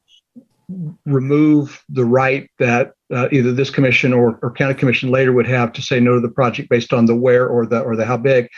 remove 1.05 1.83
the 1.89 2.03
right 2.03 2.49
that 2.57 2.93
uh, 3.13 3.27
either 3.31 3.51
this 3.51 3.69
commission 3.69 4.11
or, 4.11 4.39
or 4.41 4.51
county 4.51 4.73
commission 4.73 5.11
later 5.11 5.31
would 5.33 5.45
have 5.45 5.71
to 5.73 5.83
say 5.83 5.99
no 5.99 6.15
to 6.15 6.19
the 6.19 6.33
project 6.33 6.69
based 6.69 6.93
on 6.93 7.05
the 7.05 7.15
where 7.15 7.47
or 7.47 7.67
the 7.67 7.79
or 7.79 7.95
the 7.95 8.05
how 8.05 8.17
big? 8.17 8.49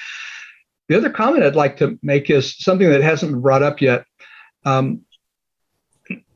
The 0.87 0.97
other 0.97 1.09
comment 1.09 1.43
I'd 1.43 1.55
like 1.55 1.77
to 1.77 1.97
make 2.01 2.29
is 2.29 2.55
something 2.57 2.89
that 2.89 3.01
hasn't 3.01 3.31
been 3.31 3.41
brought 3.41 3.63
up 3.63 3.81
yet. 3.81 4.05
Um, 4.65 5.01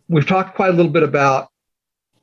we've 0.07 0.27
talked 0.27 0.55
quite 0.55 0.69
a 0.69 0.73
little 0.73 0.91
bit 0.91 1.03
about 1.03 1.49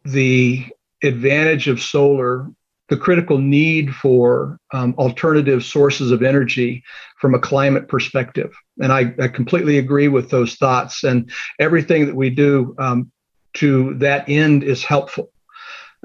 the 0.05 0.67
advantage 1.03 1.69
of 1.69 1.81
solar 1.81 2.49
the 2.89 2.97
critical 2.97 3.39
need 3.39 3.95
for 3.95 4.59
um, 4.73 4.95
alternative 4.97 5.65
sources 5.65 6.13
of 6.13 6.23
energy 6.23 6.85
from 7.19 7.35
a 7.35 7.39
climate 7.39 7.89
perspective. 7.89 8.55
And 8.81 8.93
I, 8.93 9.15
I, 9.21 9.29
completely 9.29 9.79
agree 9.79 10.09
with 10.09 10.31
those 10.31 10.55
thoughts. 10.55 11.03
And 11.03 11.31
everything 11.59 12.07
that 12.07 12.15
we 12.15 12.31
do 12.31 12.77
um, 12.79 13.11
to 13.55 13.95
that 13.95 14.29
end 14.29 14.63
is 14.63 14.85
helpful. 14.85 15.31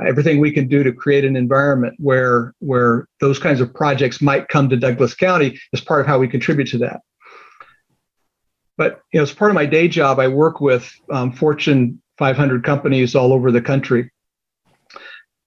Everything 0.06 0.40
we 0.40 0.52
can 0.52 0.68
do 0.68 0.84
to 0.84 0.92
create 0.92 1.26
an 1.26 1.36
environment 1.36 1.96
where 2.00 2.54
where 2.60 3.08
those 3.20 3.40
kinds 3.40 3.62
of 3.62 3.74
projects 3.74 4.22
might 4.22 4.48
come 4.48 4.70
to 4.70 4.78
Douglas 4.78 5.14
County 5.14 5.60
is 5.74 5.82
part 5.82 6.02
of 6.02 6.08
how 6.08 6.18
we 6.18 6.28
contribute 6.28 6.68
to 6.70 6.78
that. 6.80 7.02
But 8.78 9.02
you 9.14 9.20
know, 9.20 9.24
as 9.24 9.34
part 9.34 9.52
of 9.52 9.56
my 9.56 9.66
day 9.66 9.88
job, 9.88 10.20
I 10.20 10.28
work 10.28 10.62
with 10.62 10.92
um, 11.12 11.32
Fortune 11.32 12.02
500 12.18 12.64
companies 12.64 13.16
all 13.16 13.34
over 13.34 13.52
the 13.52 13.62
country 13.62 14.10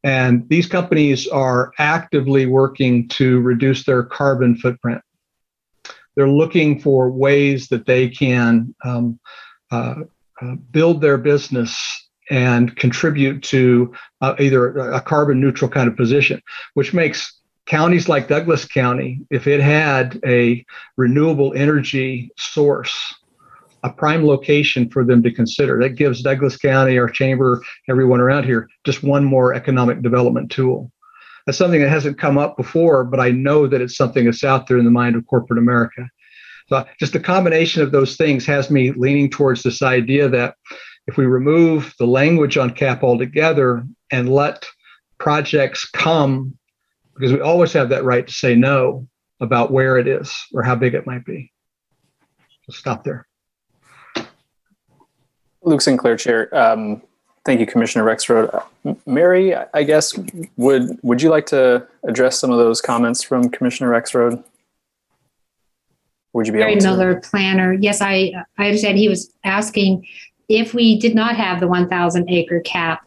and 0.04 0.46
these 0.50 0.66
companies 0.66 1.26
are 1.26 1.72
actively 1.78 2.44
working 2.44 3.08
to 3.08 3.40
reduce 3.40 3.84
their 3.84 4.02
carbon 4.02 4.54
footprint. 4.54 5.00
They're 6.14 6.28
looking 6.28 6.78
for 6.78 7.10
ways 7.10 7.68
that 7.68 7.86
they 7.86 8.10
can 8.10 8.74
um, 8.84 9.18
uh, 9.72 10.02
uh, 10.42 10.54
build 10.70 11.00
their 11.00 11.16
business 11.16 11.74
and 12.30 12.74
contribute 12.76 13.42
to 13.44 13.92
uh, 14.20 14.34
either 14.38 14.76
a 14.78 15.00
carbon 15.00 15.40
neutral 15.40 15.70
kind 15.70 15.88
of 15.88 15.96
position, 15.96 16.40
which 16.74 16.94
makes 16.94 17.40
counties 17.66 18.08
like 18.08 18.28
Douglas 18.28 18.64
County, 18.64 19.20
if 19.30 19.46
it 19.46 19.60
had 19.60 20.20
a 20.24 20.64
renewable 20.96 21.54
energy 21.54 22.30
source 22.36 23.14
a 23.84 23.90
prime 23.90 24.26
location 24.26 24.88
for 24.88 25.04
them 25.04 25.22
to 25.22 25.30
consider. 25.30 25.78
That 25.78 25.90
gives 25.90 26.22
Douglas 26.22 26.56
County, 26.56 26.98
our 26.98 27.08
chamber, 27.08 27.62
everyone 27.88 28.18
around 28.18 28.44
here, 28.44 28.66
just 28.84 29.02
one 29.02 29.24
more 29.24 29.52
economic 29.52 30.00
development 30.00 30.50
tool. 30.50 30.90
That's 31.44 31.58
something 31.58 31.82
that 31.82 31.90
hasn't 31.90 32.18
come 32.18 32.38
up 32.38 32.56
before, 32.56 33.04
but 33.04 33.20
I 33.20 33.30
know 33.30 33.66
that 33.66 33.82
it's 33.82 33.96
something 33.96 34.24
that's 34.24 34.42
out 34.42 34.66
there 34.66 34.78
in 34.78 34.86
the 34.86 34.90
mind 34.90 35.16
of 35.16 35.26
corporate 35.26 35.58
America. 35.58 36.08
So 36.70 36.86
just 36.98 37.12
the 37.12 37.20
combination 37.20 37.82
of 37.82 37.92
those 37.92 38.16
things 38.16 38.46
has 38.46 38.70
me 38.70 38.92
leaning 38.92 39.28
towards 39.28 39.62
this 39.62 39.82
idea 39.82 40.30
that 40.30 40.56
if 41.06 41.16
we 41.16 41.26
remove 41.26 41.94
the 41.98 42.06
language 42.06 42.56
on 42.56 42.70
cap 42.70 43.02
altogether 43.02 43.86
and 44.10 44.28
let 44.32 44.66
projects 45.18 45.84
come, 45.84 46.56
because 47.14 47.32
we 47.32 47.40
always 47.40 47.72
have 47.72 47.88
that 47.90 48.04
right 48.04 48.26
to 48.26 48.32
say 48.32 48.54
no 48.54 49.06
about 49.40 49.70
where 49.70 49.98
it 49.98 50.08
is 50.08 50.34
or 50.52 50.62
how 50.62 50.74
big 50.74 50.94
it 50.94 51.06
might 51.06 51.24
be. 51.24 51.52
So 52.66 52.72
stop 52.72 53.04
there. 53.04 53.26
Luke 55.62 55.80
Sinclair, 55.80 56.16
Chair. 56.16 56.54
Um, 56.54 57.02
thank 57.44 57.60
you, 57.60 57.66
Commissioner 57.66 58.04
Rexroad. 58.04 58.54
Uh, 58.54 58.94
Mary, 59.06 59.54
I 59.54 59.82
guess 59.82 60.14
would 60.56 60.98
would 61.02 61.22
you 61.22 61.30
like 61.30 61.46
to 61.46 61.86
address 62.06 62.38
some 62.38 62.50
of 62.50 62.58
those 62.58 62.80
comments 62.80 63.22
from 63.22 63.48
Commissioner 63.50 63.90
Rexroad? 63.90 64.44
Would 66.32 66.46
you 66.46 66.52
be 66.52 66.58
Mary 66.58 66.72
able 66.72 66.80
to? 66.82 66.86
Mary 66.88 66.96
Miller, 66.96 67.20
planner. 67.20 67.72
Yes, 67.72 68.00
I 68.02 68.32
I 68.58 68.66
understand. 68.66 68.98
He 68.98 69.08
was 69.08 69.32
asking 69.44 70.06
if 70.48 70.74
we 70.74 70.98
did 70.98 71.14
not 71.14 71.36
have 71.36 71.60
the 71.60 71.68
1,000 71.68 72.28
acre 72.30 72.60
cap, 72.60 73.06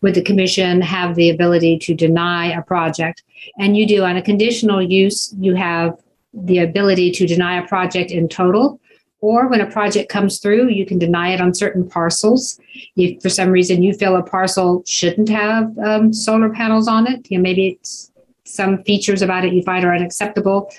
would 0.00 0.14
the 0.14 0.22
commission 0.22 0.80
have 0.80 1.14
the 1.14 1.30
ability 1.30 1.78
to 1.78 1.94
deny 1.94 2.46
a 2.46 2.62
project? 2.62 3.22
And 3.58 3.76
you 3.76 3.86
do 3.86 4.02
on 4.04 4.16
a 4.16 4.22
conditional 4.22 4.82
use. 4.82 5.34
You 5.38 5.54
have 5.54 5.98
the 6.34 6.58
ability 6.58 7.12
to 7.12 7.26
deny 7.26 7.62
a 7.62 7.66
project 7.68 8.10
in 8.10 8.28
total 8.28 8.80
or 9.22 9.46
when 9.46 9.60
a 9.60 9.70
project 9.70 10.10
comes 10.10 10.40
through, 10.40 10.68
you 10.68 10.84
can 10.84 10.98
deny 10.98 11.32
it 11.32 11.40
on 11.40 11.54
certain 11.54 11.88
parcels. 11.88 12.58
If 12.96 13.22
for 13.22 13.28
some 13.28 13.50
reason 13.50 13.82
you 13.82 13.94
feel 13.94 14.16
a 14.16 14.22
parcel 14.22 14.82
shouldn't 14.84 15.28
have 15.28 15.78
um, 15.78 16.12
solar 16.12 16.50
panels 16.50 16.88
on 16.88 17.06
it, 17.06 17.30
you 17.30 17.38
know, 17.38 17.42
maybe 17.42 17.68
it's 17.68 18.10
some 18.44 18.82
features 18.82 19.22
about 19.22 19.44
it 19.44 19.52
you 19.52 19.62
find 19.62 19.84
are 19.84 19.94
unacceptable. 19.94 20.70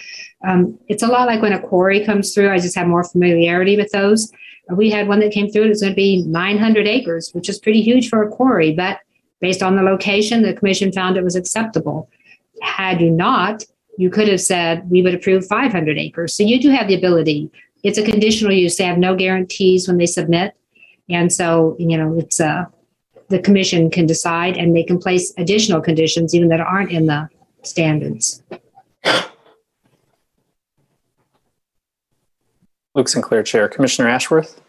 Um, 0.45 0.77
it's 0.89 1.03
a 1.03 1.07
lot 1.07 1.25
like 1.25 1.41
when 1.41 1.53
a 1.53 1.59
quarry 1.59 2.03
comes 2.03 2.33
through. 2.33 2.51
I 2.51 2.59
just 2.59 2.75
have 2.75 2.85
more 2.85 3.05
familiarity 3.05 3.77
with 3.77 3.91
those. 3.91 4.29
We 4.69 4.89
had 4.89 5.07
one 5.07 5.19
that 5.19 5.33
came 5.33 5.49
through, 5.49 5.65
it 5.65 5.69
was 5.69 5.81
going 5.81 5.93
to 5.93 5.95
be 5.95 6.23
900 6.23 6.87
acres, 6.87 7.31
which 7.33 7.49
is 7.49 7.59
pretty 7.59 7.81
huge 7.81 8.09
for 8.09 8.23
a 8.23 8.29
quarry, 8.29 8.73
but 8.73 8.99
based 9.41 9.61
on 9.61 9.75
the 9.75 9.83
location, 9.83 10.41
the 10.41 10.53
commission 10.53 10.91
found 10.91 11.17
it 11.17 11.23
was 11.23 11.35
acceptable. 11.35 12.09
Had 12.61 13.01
you 13.01 13.11
not, 13.11 13.63
you 13.97 14.09
could 14.09 14.29
have 14.29 14.41
said 14.41 14.89
we 14.89 15.01
would 15.01 15.13
approve 15.13 15.45
500 15.45 15.97
acres. 15.97 16.33
So 16.35 16.43
you 16.43 16.61
do 16.61 16.69
have 16.69 16.87
the 16.87 16.95
ability 16.95 17.51
it's 17.83 17.97
a 17.97 18.03
conditional 18.03 18.53
use. 18.53 18.77
They 18.77 18.85
have 18.85 18.97
no 18.97 19.15
guarantees 19.15 19.87
when 19.87 19.97
they 19.97 20.05
submit. 20.05 20.55
And 21.09 21.31
so, 21.31 21.75
you 21.77 21.97
know, 21.97 22.17
it's 22.17 22.39
uh, 22.39 22.65
the 23.27 23.39
commission 23.39 23.91
can 23.91 24.05
decide 24.05 24.57
and 24.57 24.75
they 24.75 24.83
can 24.83 24.97
place 24.97 25.33
additional 25.37 25.81
conditions 25.81 26.33
even 26.33 26.47
that 26.47 26.61
aren't 26.61 26.91
in 26.91 27.07
the 27.07 27.27
standards. 27.63 28.41
Luke 32.95 33.07
Sinclair, 33.07 33.43
Chair. 33.43 33.67
Commissioner 33.67 34.09
Ashworth? 34.09 34.61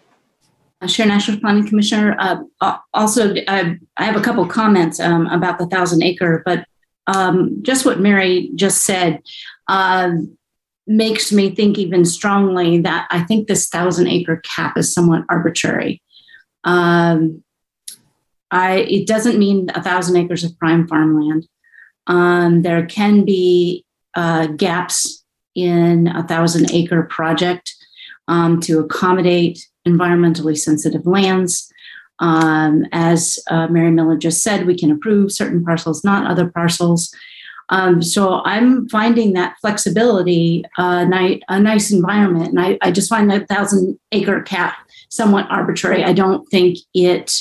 Uh, 0.81 0.87
Sharon 0.87 1.13
Ashworth, 1.13 1.41
Planning 1.41 1.69
Commissioner. 1.69 2.17
Uh, 2.19 2.79
also, 2.93 3.35
uh, 3.35 3.75
I 3.97 4.05
have 4.05 4.17
a 4.17 4.23
couple 4.23 4.47
comments 4.47 5.01
um, 5.01 5.27
about 5.27 5.59
the 5.59 5.67
thousand 5.67 6.03
acre, 6.03 6.43
but 6.45 6.65
um, 7.07 7.63
just 7.63 7.85
what 7.85 8.01
Mary 8.01 8.51
just 8.55 8.83
said. 8.83 9.23
Um, 9.69 10.37
makes 10.87 11.33
me 11.33 11.51
think 11.51 11.79
even 11.79 12.05
strongly 12.05 12.79
that 12.79 13.07
I 13.11 13.23
think 13.23 13.49
this 13.49 13.69
thousand 13.69 14.09
acre 14.09 14.43
cap 14.45 14.77
is 14.77 14.93
somewhat 14.93 15.25
arbitrary. 15.29 16.03
Um, 16.65 17.43
I, 18.51 18.81
it 18.81 19.07
doesn't 19.07 19.39
mean 19.39 19.71
a 19.75 19.83
thousand 19.83 20.17
acres 20.17 20.45
of 20.45 20.59
prime 20.59 20.87
farmland. 20.87 21.49
Um, 22.07 22.63
there 22.63 22.85
can 22.85 23.25
be 23.25 23.85
uh, 24.15 24.49
gaps 24.49 25.25
in 25.55 26.09
a 26.09 26.27
thousand 26.27 26.71
acre 26.71 27.05
project 27.05 27.74
um, 28.29 28.61
to 28.61 28.81
accommodate 28.81 29.67
environmentally 29.87 30.57
sensitive 30.57 31.07
lands. 31.07 31.71
Um, 32.21 32.87
as 32.93 33.39
uh, 33.51 33.67
Mary 33.69 33.91
Miller 33.91 34.17
just 34.17 34.43
said, 34.43 34.67
we 34.67 34.79
can 34.79 34.91
approve 34.91 35.33
certain 35.33 35.65
parcels, 35.65 36.05
not 36.05 36.31
other 36.31 36.49
parcels. 36.51 37.13
Um, 37.71 38.03
so 38.03 38.43
I'm 38.45 38.89
finding 38.89 39.33
that 39.33 39.57
flexibility 39.61 40.65
uh, 40.79 41.07
a 41.49 41.61
nice 41.61 41.91
environment. 41.91 42.49
And 42.49 42.61
I, 42.61 42.79
I 42.83 42.91
just 42.91 43.09
find 43.09 43.31
that 43.31 43.49
thousand 43.49 43.99
acre 44.13 44.43
cap 44.43 44.77
somewhat 45.09 45.47
arbitrary. 45.51 46.05
I 46.05 46.13
don't 46.13 46.47
think 46.51 46.79
it 46.93 47.33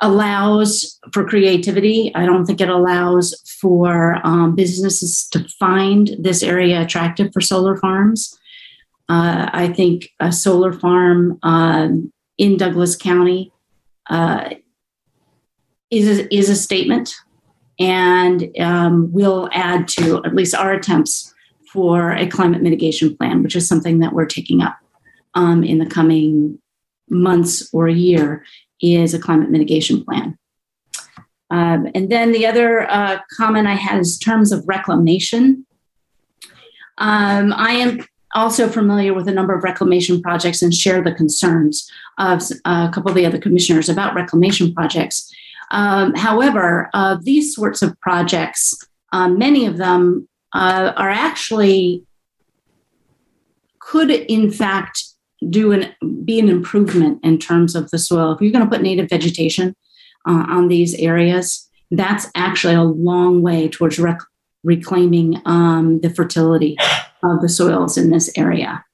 allows 0.00 0.98
for 1.12 1.26
creativity. 1.26 2.12
I 2.14 2.24
don't 2.24 2.46
think 2.46 2.60
it 2.60 2.68
allows 2.68 3.34
for 3.60 4.18
um, 4.24 4.54
businesses 4.54 5.28
to 5.28 5.46
find 5.58 6.16
this 6.18 6.42
area 6.42 6.80
attractive 6.80 7.32
for 7.32 7.40
solar 7.40 7.76
farms. 7.76 8.38
Uh, 9.10 9.50
I 9.52 9.72
think 9.72 10.08
a 10.20 10.30
solar 10.30 10.72
farm 10.72 11.40
um, 11.42 12.12
in 12.38 12.56
Douglas 12.56 12.94
County 12.94 13.52
uh, 14.08 14.50
is, 15.90 16.20
a, 16.20 16.32
is 16.32 16.48
a 16.48 16.54
statement 16.54 17.12
and 17.80 18.56
um, 18.60 19.10
we'll 19.12 19.48
add 19.52 19.88
to 19.88 20.22
at 20.24 20.36
least 20.36 20.54
our 20.54 20.72
attempts 20.72 21.34
for 21.72 22.12
a 22.12 22.28
climate 22.28 22.62
mitigation 22.62 23.16
plan, 23.16 23.42
which 23.42 23.56
is 23.56 23.66
something 23.66 23.98
that 23.98 24.12
we're 24.12 24.26
taking 24.26 24.62
up 24.62 24.78
um, 25.34 25.64
in 25.64 25.78
the 25.78 25.86
coming 25.86 26.60
months 27.08 27.68
or 27.72 27.88
a 27.88 27.92
year, 27.92 28.44
is 28.80 29.12
a 29.12 29.18
climate 29.18 29.50
mitigation 29.50 30.04
plan. 30.04 30.38
Um, 31.50 31.88
and 31.96 32.12
then 32.12 32.30
the 32.30 32.46
other 32.46 32.88
uh, 32.88 33.18
comment 33.36 33.66
I 33.66 33.74
had 33.74 33.98
is 33.98 34.20
terms 34.20 34.52
of 34.52 34.68
reclamation. 34.68 35.66
Um, 36.98 37.52
I 37.52 37.72
am 37.72 38.04
also 38.34 38.68
familiar 38.68 39.12
with 39.14 39.28
a 39.28 39.32
number 39.32 39.54
of 39.54 39.64
reclamation 39.64 40.22
projects 40.22 40.62
and 40.62 40.74
share 40.74 41.02
the 41.02 41.14
concerns 41.14 41.90
of 42.18 42.42
uh, 42.64 42.86
a 42.88 42.92
couple 42.92 43.10
of 43.10 43.16
the 43.16 43.26
other 43.26 43.38
commissioners 43.38 43.88
about 43.88 44.14
reclamation 44.14 44.72
projects. 44.74 45.32
Um, 45.70 46.14
however, 46.14 46.90
uh, 46.94 47.18
these 47.22 47.54
sorts 47.54 47.82
of 47.82 47.98
projects, 48.00 48.76
um, 49.12 49.38
many 49.38 49.66
of 49.66 49.76
them 49.76 50.28
uh, 50.52 50.92
are 50.96 51.10
actually 51.10 52.04
could 53.78 54.10
in 54.10 54.50
fact 54.50 55.04
do 55.48 55.72
an 55.72 55.92
be 56.24 56.38
an 56.38 56.48
improvement 56.48 57.18
in 57.24 57.38
terms 57.38 57.74
of 57.74 57.90
the 57.90 57.98
soil. 57.98 58.32
If 58.32 58.40
you're 58.40 58.52
going 58.52 58.64
to 58.64 58.70
put 58.70 58.82
native 58.82 59.08
vegetation 59.08 59.74
uh, 60.28 60.44
on 60.48 60.68
these 60.68 60.94
areas, 60.94 61.68
that's 61.90 62.26
actually 62.34 62.74
a 62.74 62.82
long 62.82 63.42
way 63.42 63.68
towards 63.68 63.98
rec- 63.98 64.20
reclaiming 64.62 65.40
um, 65.46 66.00
the 66.00 66.10
fertility 66.10 66.76
of 67.22 67.40
the 67.40 67.48
soils 67.48 67.96
in 67.96 68.10
this 68.10 68.30
area. 68.36 68.84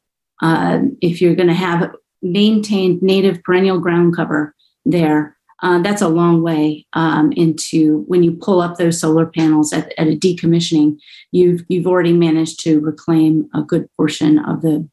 Uh, 0.42 0.80
if 1.00 1.20
you're 1.20 1.34
going 1.34 1.48
to 1.48 1.54
have 1.54 1.94
maintained 2.22 3.02
native 3.02 3.42
perennial 3.42 3.78
ground 3.78 4.14
cover 4.14 4.54
there, 4.84 5.36
uh, 5.62 5.80
that's 5.80 6.02
a 6.02 6.08
long 6.08 6.42
way 6.42 6.86
um, 6.92 7.32
into 7.32 8.04
when 8.08 8.22
you 8.22 8.32
pull 8.32 8.60
up 8.60 8.76
those 8.76 9.00
solar 9.00 9.26
panels 9.26 9.72
at, 9.72 9.92
at, 9.96 10.06
a 10.06 10.16
decommissioning. 10.16 10.98
You've 11.32 11.64
you've 11.68 11.86
already 11.86 12.12
managed 12.12 12.60
to 12.64 12.78
reclaim 12.80 13.48
a 13.54 13.62
good 13.62 13.88
portion 13.96 14.38
of 14.38 14.60
the 14.60 14.86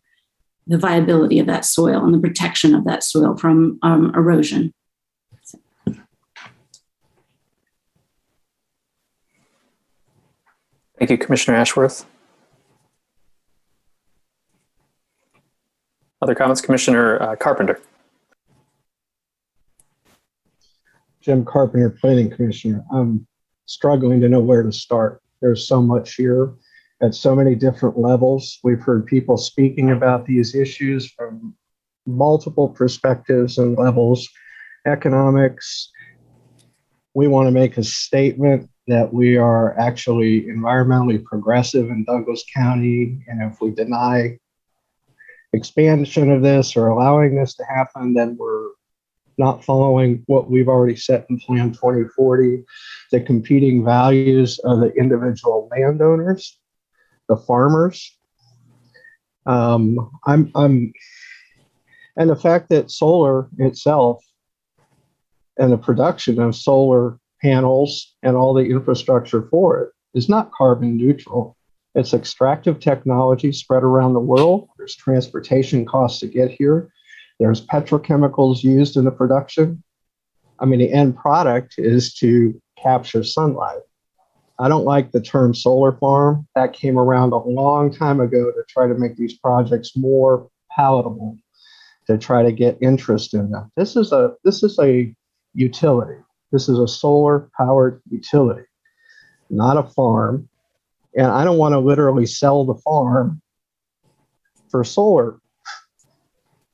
the 0.66 0.78
viability 0.78 1.40
of 1.40 1.48
that 1.48 1.66
soil 1.66 2.06
and 2.06 2.14
the 2.14 2.20
protection 2.20 2.74
of 2.74 2.86
that 2.86 3.04
soil 3.04 3.36
from 3.36 3.78
um, 3.84 4.14
erosion. 4.16 4.74
Thank 10.98 11.12
you, 11.12 11.18
Commissioner 11.18 11.58
Ashworth. 11.58 12.06
Other 16.24 16.36
comments, 16.36 16.62
Commissioner 16.62 17.22
uh, 17.22 17.36
Carpenter? 17.36 17.82
Jim 21.20 21.44
Carpenter, 21.44 21.90
Planning 21.90 22.30
Commissioner. 22.30 22.82
I'm 22.94 23.28
struggling 23.66 24.22
to 24.22 24.30
know 24.30 24.40
where 24.40 24.64
to 24.64 24.72
start. 24.72 25.22
There's 25.42 25.68
so 25.68 25.82
much 25.82 26.16
here 26.16 26.54
at 27.02 27.14
so 27.14 27.36
many 27.36 27.56
different 27.56 27.98
levels. 27.98 28.58
We've 28.64 28.80
heard 28.80 29.06
people 29.06 29.36
speaking 29.36 29.92
about 29.92 30.26
these 30.26 30.56
issues 30.56 31.12
from 31.12 31.56
multiple 32.06 32.70
perspectives 32.70 33.58
and 33.58 33.78
levels 33.78 34.26
economics. 34.88 35.92
We 37.16 37.28
want 37.28 37.48
to 37.48 37.52
make 37.52 37.78
a 37.78 37.84
statement 37.84 38.70
that 38.88 39.14
we 39.14 39.36
are 39.36 39.78
actually 39.78 40.44
environmentally 40.44 41.22
progressive 41.22 41.90
in 41.90 42.06
Douglas 42.06 42.46
County. 42.56 43.22
And 43.28 43.44
if 43.44 43.60
we 43.60 43.72
deny 43.72 44.38
expansion 45.54 46.32
of 46.32 46.42
this 46.42 46.76
or 46.76 46.88
allowing 46.88 47.36
this 47.36 47.56
to 47.56 47.64
happen, 47.66 48.14
then 48.14 48.36
we're 48.38 48.70
not 49.38 49.64
following 49.64 50.24
what 50.28 50.50
we've 50.50 50.68
already 50.68 50.96
set 50.96 51.26
in 51.30 51.40
Plan 51.40 51.72
2040, 51.72 52.64
the 53.12 53.22
competing 53.22 53.84
values 53.84 54.60
of 54.60 54.80
the 54.80 54.92
individual 54.94 55.70
landowners, 55.72 56.60
the 57.30 57.38
farmers. 57.38 58.18
Um, 59.46 60.12
I'm, 60.26 60.52
I'm, 60.56 60.94
and 62.16 62.30
the 62.30 62.36
fact 62.36 62.70
that 62.70 62.92
solar 62.92 63.50
itself 63.58 64.24
and 65.58 65.72
the 65.72 65.78
production 65.78 66.40
of 66.40 66.56
solar 66.56 67.20
panels 67.42 68.16
and 68.24 68.36
all 68.36 68.54
the 68.54 68.66
infrastructure 68.66 69.48
for 69.50 69.82
it 69.82 69.90
is 70.14 70.30
not 70.30 70.52
carbon 70.52 70.98
neutral. 70.98 71.58
It's 71.96 72.14
extractive 72.14 72.80
technology 72.80 73.52
spread 73.52 73.84
around 73.84 74.14
the 74.14 74.20
world. 74.20 74.70
There's 74.78 74.96
transportation 74.96 75.86
costs 75.86 76.20
to 76.22 76.28
get 76.28 76.52
here. 76.52 76.92
There's 77.40 77.66
petrochemicals 77.66 78.64
used 78.64 78.98
in 78.98 79.06
the 79.06 79.12
production. 79.12 79.84
I 80.60 80.66
mean, 80.66 80.80
the 80.80 80.92
end 80.92 81.16
product 81.16 81.76
is 81.78 82.14
to 82.16 82.60
capture 82.82 83.24
sunlight. 83.24 83.82
I 84.60 84.68
don't 84.70 84.86
like 84.86 85.12
the 85.12 85.22
term 85.22 85.54
solar 85.54 85.94
farm. 85.94 86.48
That 86.56 86.74
came 86.74 86.98
around 86.98 87.34
a 87.34 87.38
long 87.38 87.94
time 87.94 88.20
ago 88.20 88.52
to 88.52 88.64
try 88.70 88.88
to 88.88 88.94
make 88.94 89.16
these 89.16 89.38
projects 89.38 89.98
more 89.98 90.50
palatable, 90.72 91.38
to 92.08 92.18
try 92.18 92.44
to 92.44 92.52
get 92.52 92.78
interest 92.82 93.34
in 93.34 93.52
them. 93.52 93.72
This 93.76 93.96
is 93.96 94.12
a 94.12 94.36
this 94.44 94.64
is 94.64 94.80
a 94.80 95.14
utility. 95.54 96.20
This 96.52 96.70
is 96.70 96.78
a 96.78 96.88
solar 96.88 97.50
powered 97.58 98.02
utility, 98.10 98.64
not 99.50 99.78
a 99.78 99.90
farm. 99.90 100.48
And 101.16 101.28
I 101.28 101.44
don't 101.44 101.58
want 101.58 101.74
to 101.74 101.80
literally 101.80 102.26
sell 102.26 102.66
the 102.66 102.76
farm 102.76 103.42
for 104.70 104.84
solar 104.84 105.40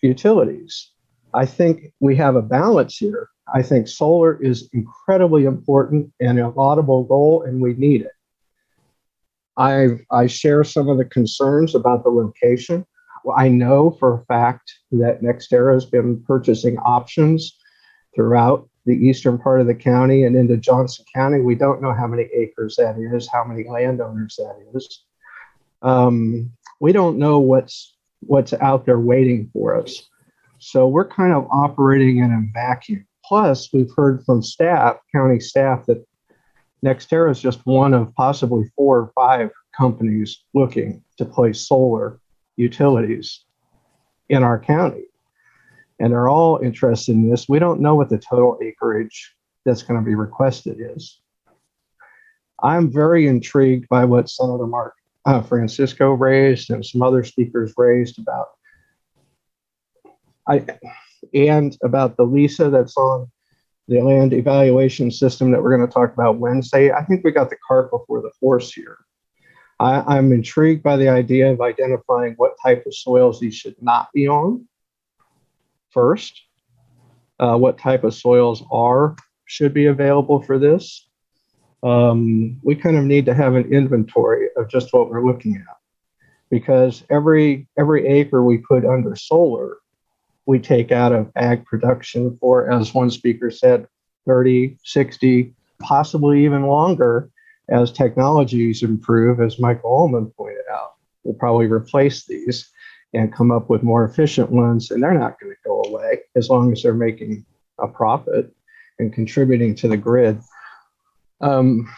utilities. 0.02 0.92
I 1.34 1.46
think 1.46 1.94
we 2.00 2.16
have 2.16 2.36
a 2.36 2.42
balance 2.42 2.98
here. 2.98 3.30
I 3.54 3.62
think 3.62 3.88
solar 3.88 4.42
is 4.42 4.70
incredibly 4.74 5.46
important 5.46 6.12
and 6.20 6.40
a 6.40 6.50
laudable 6.50 7.04
goal, 7.04 7.44
and 7.44 7.62
we 7.62 7.74
need 7.74 8.02
it. 8.02 8.12
I, 9.58 10.00
I 10.12 10.28
share 10.28 10.64
some 10.64 10.88
of 10.88 10.98
the 10.98 11.06
concerns 11.06 11.76
about 11.76 12.04
the 12.04 12.10
location. 12.10 12.86
I 13.36 13.50
know 13.50 13.92
for 13.92 14.14
a 14.14 14.26
fact 14.26 14.72
that 14.94 15.22
NextEra 15.22 15.74
has 15.74 15.86
been 15.86 16.24
purchasing 16.24 16.78
options 16.78 17.58
throughout 18.16 18.69
the 18.86 18.96
eastern 18.96 19.38
part 19.38 19.62
of 19.62 19.68
the 19.68 19.76
county 19.76 20.24
and 20.24 20.36
into 20.36 20.58
Johnson 20.58 21.06
County. 21.14 21.42
We 21.42 21.56
don't 21.56 21.82
know 21.82 21.94
how 21.94 22.08
many 22.08 22.24
acres 22.34 22.76
that 22.78 22.98
is, 22.98 23.30
how 23.32 23.44
many 23.44 23.68
landowners 23.68 24.36
that 24.38 24.56
is. 24.74 25.04
Um, 25.82 26.52
we 26.80 26.92
don't 26.92 27.18
know 27.18 27.40
what's 27.40 27.96
what's 28.22 28.54
out 28.54 28.86
there 28.86 29.00
waiting 29.00 29.50
for 29.54 29.80
us. 29.80 30.08
So 30.60 30.88
we're 30.88 31.08
kind 31.08 31.34
of 31.34 31.48
operating 31.52 32.18
in 32.18 32.32
a 32.32 32.42
vacuum. 32.54 33.06
Plus, 33.24 33.72
we've 33.72 33.92
heard 33.96 34.24
from 34.26 34.42
staff, 34.42 34.98
county 35.14 35.40
staff, 35.40 35.86
that 35.86 36.04
NextEra 36.84 37.32
is 37.32 37.40
just 37.40 37.66
one 37.66 37.94
of 37.94 38.14
possibly 38.16 38.70
four 38.76 39.00
or 39.00 39.12
five 39.14 39.52
companies 39.78 40.44
looking 40.54 41.04
to 41.18 41.26
place 41.26 41.62
solar 41.62 42.20
utilities 42.58 43.46
in 44.30 44.44
our 44.44 44.60
county. 44.60 45.09
And 46.00 46.14
they're 46.14 46.30
all 46.30 46.60
interested 46.60 47.14
in 47.14 47.30
this. 47.30 47.50
We 47.50 47.60
don't 47.60 47.82
know 47.82 47.96
what 47.96 48.10
the 48.10 48.18
total 48.18 48.58
acreage 48.62 49.36
that's 49.66 49.84
going 49.84 50.00
to 50.00 50.06
be 50.06 50.16
requested 50.16 50.78
is. 50.80 51.20
I'm 52.62 52.92
very 52.92 53.28
intrigued 53.28 53.88
by 53.90 54.06
what 54.06 54.30
Senator 54.30 54.66
Marci 54.66 54.92
uh, 55.26 55.42
Francisco 55.42 56.12
raised 56.14 56.70
and 56.72 56.86
some 56.86 57.02
other 57.02 57.24
speakers 57.24 57.74
raised 57.78 58.20
about 58.20 58.48
I 60.48 60.66
and 61.34 61.78
about 61.84 62.18
the 62.18 62.26
LESA 62.26 62.72
that's 62.72 62.98
on 62.98 63.30
the 63.88 64.02
land 64.02 64.34
evaluation 64.34 65.12
system 65.12 65.52
that 65.52 65.62
we're 65.62 65.76
going 65.76 65.88
to 65.88 65.94
talk 65.94 66.14
about 66.14 66.38
Wednesday. 66.38 66.92
I 66.92 67.04
think 67.04 67.24
we 67.24 67.32
got 67.32 67.50
the 67.50 67.58
cart 67.68 67.92
before 67.92 68.22
the 68.22 68.32
horse 68.40 68.72
here. 68.72 68.98
I, 69.80 70.18
am 70.18 70.32
intrigued 70.32 70.84
by 70.84 70.98
the 70.98 71.10
idea 71.10 71.52
of 71.52 71.62
identifying 71.62 72.34
what 72.38 72.56
type 72.62 72.86
of 72.86 72.94
soils 72.94 73.40
these 73.40 73.56
should 73.56 73.76
not 73.82 74.10
be 74.14 74.28
on 74.28 74.68
first, 75.92 76.42
uh, 77.40 77.58
what 77.58 77.78
type 77.78 78.04
of 78.04 78.14
soils 78.14 78.64
are 78.72 79.16
should 79.46 79.74
be 79.74 79.88
available 79.88 80.42
for 80.42 80.60
this. 80.60 81.08
Um, 81.82 82.60
we 82.64 82.76
kind 82.76 82.98
of 82.98 83.06
need 83.06 83.26
to 83.26 83.34
have 83.34 83.56
an 83.56 83.72
inventory 83.72 84.50
of 84.58 84.70
just 84.70 84.94
what 84.94 85.10
we're 85.10 85.26
looking 85.26 85.56
at 85.56 85.78
because 86.50 87.04
every 87.10 87.68
every 87.78 88.06
acre 88.08 88.44
we 88.44 88.58
put 88.58 88.84
under 88.84 89.16
solar 89.16 89.78
we 90.46 90.60
take 90.60 90.92
out 90.92 91.14
of 91.14 91.32
ag 91.36 91.64
production 91.66 92.36
for 92.42 92.70
as 92.72 92.94
one 92.94 93.10
speaker 93.10 93.52
said 93.52 93.88
30 94.26 94.78
60 94.84 95.54
possibly 95.80 96.44
even 96.44 96.66
longer 96.66 97.30
as 97.70 97.92
technologies 97.92 98.82
improve 98.82 99.40
as 99.40 99.60
michael 99.60 99.96
Almon 99.96 100.34
pointed 100.36 100.66
out 100.74 100.96
we'll 101.24 101.36
probably 101.36 101.68
replace 101.68 102.26
these 102.26 102.72
and 103.14 103.34
come 103.34 103.52
up 103.52 103.70
with 103.70 103.84
more 103.84 104.06
efficient 104.06 104.52
ones. 104.52 104.92
And 104.92 105.02
they're 105.02 105.14
not 105.14 105.40
going 105.40 105.54
to 105.54 105.69
as 106.36 106.50
long 106.50 106.72
as 106.72 106.84
they're 106.84 106.94
making 106.94 107.46
a 107.80 107.88
profit 107.88 108.54
and 109.00 109.14
contributing 109.14 109.76
to 109.76 109.88
the 109.88 109.98
grid. 109.98 110.40
Um, 111.42 111.90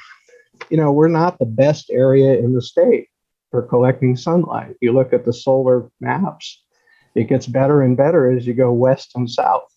you 0.69 0.77
know, 0.77 0.91
we're 0.91 1.07
not 1.07 1.39
the 1.39 1.45
best 1.45 1.89
area 1.89 2.37
in 2.37 2.53
the 2.53 2.61
state 2.61 3.09
for 3.49 3.61
collecting 3.63 4.15
sunlight. 4.15 4.75
You 4.81 4.93
look 4.93 5.13
at 5.13 5.25
the 5.25 5.33
solar 5.33 5.89
maps, 5.99 6.63
it 7.15 7.27
gets 7.27 7.47
better 7.47 7.81
and 7.81 7.97
better 7.97 8.31
as 8.31 8.47
you 8.47 8.53
go 8.53 8.71
west 8.71 9.11
and 9.15 9.29
south, 9.29 9.67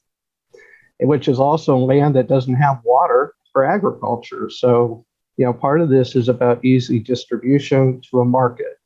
which 1.00 1.28
is 1.28 1.40
also 1.40 1.76
land 1.76 2.14
that 2.14 2.28
doesn't 2.28 2.54
have 2.54 2.80
water 2.84 3.34
for 3.52 3.64
agriculture. 3.64 4.50
So, 4.50 5.04
you 5.36 5.44
know, 5.44 5.52
part 5.52 5.80
of 5.80 5.88
this 5.88 6.14
is 6.14 6.28
about 6.28 6.64
easy 6.64 7.00
distribution 7.00 8.00
to 8.10 8.20
a 8.20 8.24
market. 8.24 8.78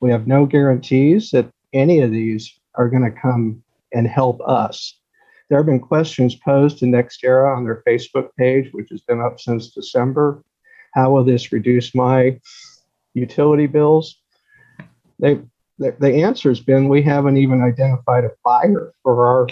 We 0.00 0.10
have 0.10 0.26
no 0.26 0.46
guarantees 0.46 1.30
that 1.30 1.48
any 1.72 2.00
of 2.00 2.10
these 2.10 2.58
are 2.74 2.88
going 2.88 3.04
to 3.04 3.10
come 3.10 3.62
and 3.92 4.08
help 4.08 4.40
us. 4.46 4.98
There 5.48 5.58
have 5.58 5.66
been 5.66 5.80
questions 5.80 6.36
posed 6.36 6.78
to 6.78 6.86
NextEra 6.86 7.56
on 7.56 7.64
their 7.64 7.82
Facebook 7.86 8.30
page, 8.38 8.72
which 8.72 8.88
has 8.90 9.02
been 9.02 9.20
up 9.20 9.40
since 9.40 9.70
December. 9.70 10.42
How 10.92 11.12
will 11.12 11.24
this 11.24 11.52
reduce 11.52 11.94
my 11.94 12.40
utility 13.14 13.66
bills? 13.66 14.16
they, 15.18 15.40
the, 15.78 15.96
the 15.98 16.22
answer's 16.22 16.60
been 16.60 16.88
we 16.88 17.02
haven't 17.02 17.36
even 17.36 17.62
identified 17.62 18.24
a 18.24 18.30
buyer 18.44 18.92
for 19.02 19.26
our 19.26 19.48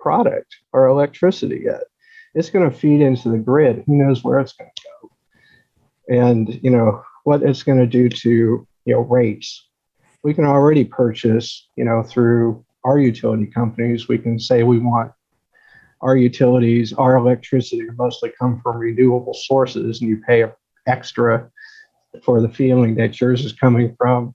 product, 0.00 0.56
our 0.72 0.86
electricity 0.86 1.62
yet. 1.64 1.82
It's 2.34 2.50
going 2.50 2.68
to 2.70 2.76
feed 2.76 3.00
into 3.00 3.30
the 3.30 3.38
grid. 3.38 3.84
Who 3.86 3.96
knows 3.96 4.22
where 4.22 4.40
it's 4.40 4.52
going 4.52 4.70
to 4.74 4.82
go? 5.02 5.10
And, 6.08 6.62
you 6.62 6.70
know, 6.70 7.02
what 7.24 7.42
it's 7.42 7.62
going 7.62 7.78
to 7.78 7.86
do 7.86 8.08
to, 8.08 8.66
you 8.84 8.94
know, 8.94 9.00
rates. 9.00 9.68
We 10.22 10.34
can 10.34 10.44
already 10.44 10.84
purchase, 10.84 11.68
you 11.76 11.84
know, 11.84 12.02
through 12.02 12.64
our 12.86 13.00
utility 13.00 13.46
companies, 13.46 14.06
we 14.06 14.16
can 14.16 14.38
say 14.38 14.62
we 14.62 14.78
want 14.78 15.10
our 16.02 16.16
utilities, 16.16 16.92
our 16.92 17.16
electricity 17.16 17.82
mostly 17.96 18.32
come 18.38 18.60
from 18.62 18.78
renewable 18.78 19.34
sources, 19.34 20.00
and 20.00 20.08
you 20.08 20.22
pay 20.26 20.44
extra 20.86 21.50
for 22.22 22.40
the 22.40 22.48
feeling 22.48 22.94
that 22.94 23.20
yours 23.20 23.44
is 23.44 23.52
coming 23.52 23.94
from 23.98 24.34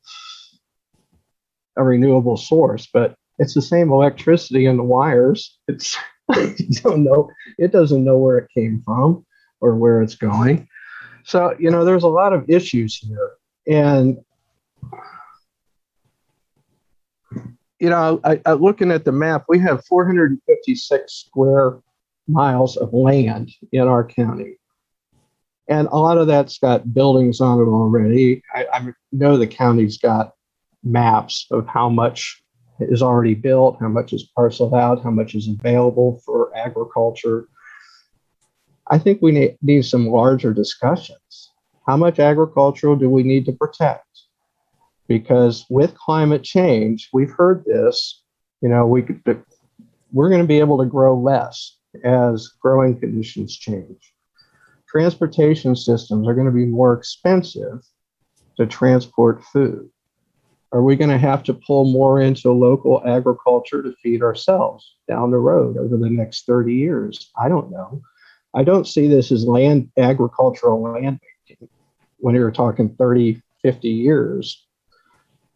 a 1.77 1.83
renewable 1.83 2.35
source. 2.35 2.89
But 2.91 3.15
it's 3.39 3.53
the 3.53 3.61
same 3.61 3.91
electricity 3.91 4.65
in 4.65 4.75
the 4.75 4.83
wires. 4.83 5.57
It's 5.69 5.95
don't 6.83 7.03
know 7.03 7.29
it 7.57 7.71
doesn't 7.71 8.03
know 8.03 8.17
where 8.17 8.37
it 8.37 8.49
came 8.53 8.81
from 8.83 9.25
or 9.61 9.75
where 9.75 10.01
it's 10.01 10.15
going. 10.15 10.67
So 11.23 11.55
you 11.57 11.71
know, 11.71 11.85
there's 11.85 12.03
a 12.03 12.09
lot 12.09 12.33
of 12.33 12.49
issues 12.49 12.97
here, 12.97 13.31
and 13.65 14.17
you 17.81 17.89
know, 17.89 18.19
I, 18.23 18.39
I, 18.45 18.53
looking 18.53 18.91
at 18.91 19.05
the 19.05 19.11
map, 19.11 19.45
we 19.49 19.57
have 19.59 19.83
456 19.85 21.11
square 21.11 21.79
miles 22.27 22.77
of 22.77 22.93
land 22.93 23.49
in 23.71 23.87
our 23.87 24.05
county. 24.05 24.57
And 25.67 25.87
a 25.87 25.97
lot 25.97 26.19
of 26.19 26.27
that's 26.27 26.59
got 26.59 26.93
buildings 26.93 27.41
on 27.41 27.57
it 27.57 27.63
already. 27.63 28.43
I, 28.53 28.67
I 28.71 28.93
know 29.11 29.35
the 29.35 29.47
county's 29.47 29.97
got 29.97 30.33
maps 30.83 31.47
of 31.49 31.67
how 31.67 31.89
much 31.89 32.43
is 32.79 33.01
already 33.01 33.33
built, 33.33 33.77
how 33.79 33.87
much 33.87 34.13
is 34.13 34.29
parceled 34.35 34.75
out, 34.75 35.03
how 35.03 35.11
much 35.11 35.33
is 35.33 35.47
available 35.47 36.21
for 36.23 36.55
agriculture. 36.55 37.47
I 38.91 38.99
think 38.99 39.23
we 39.23 39.31
need, 39.31 39.57
need 39.63 39.85
some 39.85 40.07
larger 40.07 40.53
discussions. 40.53 41.51
How 41.87 41.97
much 41.97 42.19
agricultural 42.19 42.95
do 42.95 43.09
we 43.09 43.23
need 43.23 43.45
to 43.45 43.53
protect? 43.53 44.05
Because 45.11 45.65
with 45.69 45.93
climate 45.93 46.41
change, 46.41 47.09
we've 47.11 47.31
heard 47.31 47.65
this, 47.65 48.21
you 48.61 48.69
know, 48.69 48.87
we 48.87 49.01
could, 49.01 49.43
we're 50.13 50.29
going 50.29 50.39
to 50.39 50.47
be 50.47 50.59
able 50.59 50.77
to 50.77 50.85
grow 50.85 51.19
less 51.19 51.75
as 52.05 52.47
growing 52.61 52.97
conditions 52.97 53.57
change. 53.57 54.13
Transportation 54.87 55.75
systems 55.75 56.29
are 56.29 56.33
going 56.33 56.45
to 56.45 56.53
be 56.53 56.65
more 56.65 56.93
expensive 56.93 57.81
to 58.55 58.65
transport 58.65 59.43
food. 59.43 59.89
Are 60.71 60.81
we 60.81 60.95
going 60.95 61.09
to 61.09 61.17
have 61.17 61.43
to 61.43 61.55
pull 61.55 61.91
more 61.91 62.21
into 62.21 62.49
local 62.53 63.05
agriculture 63.05 63.83
to 63.83 63.93
feed 64.01 64.23
ourselves 64.23 64.95
down 65.09 65.31
the 65.31 65.37
road 65.39 65.77
over 65.77 65.97
the 65.97 66.09
next 66.09 66.45
30 66.45 66.73
years? 66.73 67.31
I 67.37 67.49
don't 67.49 67.69
know. 67.69 68.01
I 68.55 68.63
don't 68.63 68.87
see 68.87 69.09
this 69.09 69.29
as 69.33 69.43
land 69.45 69.91
agricultural 69.97 70.81
land 70.81 71.19
when 72.19 72.33
you're 72.33 72.49
talking 72.49 72.95
30, 72.95 73.41
50 73.61 73.89
years 73.89 74.67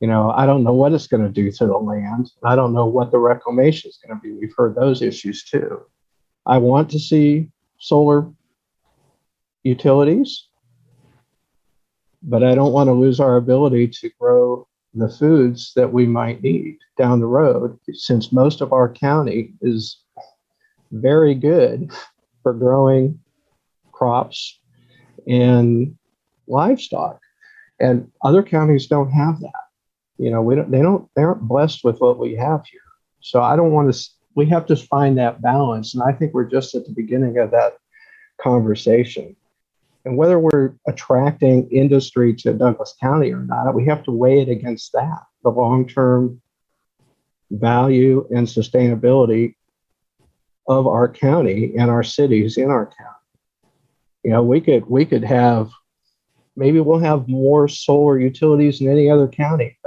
you 0.05 0.11
know, 0.11 0.29
I 0.37 0.45
don't 0.45 0.63
know 0.63 0.71
what 0.71 0.93
it's 0.93 1.07
going 1.07 1.23
to 1.23 1.31
do 1.31 1.51
to 1.51 1.65
the 1.65 1.79
land. 1.79 2.29
I 2.43 2.55
don't 2.55 2.75
know 2.75 2.85
what 2.85 3.09
the 3.09 3.17
reclamation 3.17 3.89
is 3.89 3.97
going 4.05 4.15
to 4.15 4.21
be. 4.21 4.33
We've 4.33 4.53
heard 4.55 4.75
those 4.75 5.01
issues 5.01 5.43
too. 5.43 5.81
I 6.45 6.59
want 6.59 6.91
to 6.91 6.99
see 6.99 7.49
solar 7.79 8.29
utilities, 9.63 10.47
but 12.21 12.43
I 12.43 12.53
don't 12.53 12.71
want 12.71 12.87
to 12.87 12.93
lose 12.93 13.19
our 13.19 13.37
ability 13.37 13.87
to 13.87 14.11
grow 14.19 14.67
the 14.93 15.09
foods 15.09 15.73
that 15.75 15.91
we 15.91 16.05
might 16.05 16.43
need 16.43 16.77
down 16.99 17.19
the 17.19 17.25
road, 17.25 17.79
since 17.93 18.31
most 18.31 18.61
of 18.61 18.73
our 18.73 18.93
county 18.93 19.55
is 19.61 20.03
very 20.91 21.33
good 21.33 21.91
for 22.43 22.53
growing 22.53 23.19
crops 23.91 24.59
and 25.25 25.97
livestock. 26.47 27.19
And 27.79 28.11
other 28.23 28.43
counties 28.43 28.85
don't 28.85 29.09
have 29.09 29.39
that 29.39 29.64
you 30.17 30.31
know 30.31 30.41
we 30.41 30.55
don't 30.55 30.71
they 30.71 30.81
don't 30.81 31.09
they 31.15 31.23
aren't 31.23 31.41
blessed 31.41 31.83
with 31.83 31.99
what 31.99 32.17
we 32.17 32.35
have 32.35 32.65
here. 32.65 32.81
So 33.21 33.41
i 33.41 33.55
don't 33.55 33.71
want 33.71 33.93
to 33.93 34.09
we 34.35 34.45
have 34.47 34.65
to 34.67 34.75
find 34.75 35.17
that 35.17 35.41
balance 35.41 35.93
and 35.93 36.03
i 36.03 36.11
think 36.11 36.33
we're 36.33 36.49
just 36.49 36.75
at 36.75 36.85
the 36.85 36.91
beginning 36.91 37.37
of 37.37 37.51
that 37.51 37.77
conversation. 38.41 39.35
And 40.03 40.17
whether 40.17 40.37
we're 40.37 40.73
attracting 40.87 41.67
industry 41.71 42.35
to 42.35 42.53
douglas 42.53 42.95
county 43.01 43.31
or 43.31 43.41
not 43.41 43.73
we 43.73 43.85
have 43.85 44.03
to 44.03 44.11
weigh 44.11 44.41
it 44.41 44.49
against 44.49 44.91
that 44.93 45.23
the 45.43 45.49
long-term 45.49 46.41
value 47.51 48.27
and 48.35 48.47
sustainability 48.47 49.55
of 50.67 50.87
our 50.87 51.07
county 51.07 51.73
and 51.77 51.91
our 51.91 52.03
cities 52.03 52.57
in 52.57 52.69
our 52.71 52.87
county. 52.87 53.11
You 54.23 54.31
know 54.31 54.43
we 54.43 54.61
could 54.61 54.85
we 54.87 55.05
could 55.05 55.23
have 55.23 55.69
maybe 56.55 56.79
we'll 56.79 56.99
have 56.99 57.27
more 57.27 57.67
solar 57.67 58.19
utilities 58.19 58.81
in 58.81 58.89
any 58.89 59.09
other 59.09 59.27
county 59.27 59.77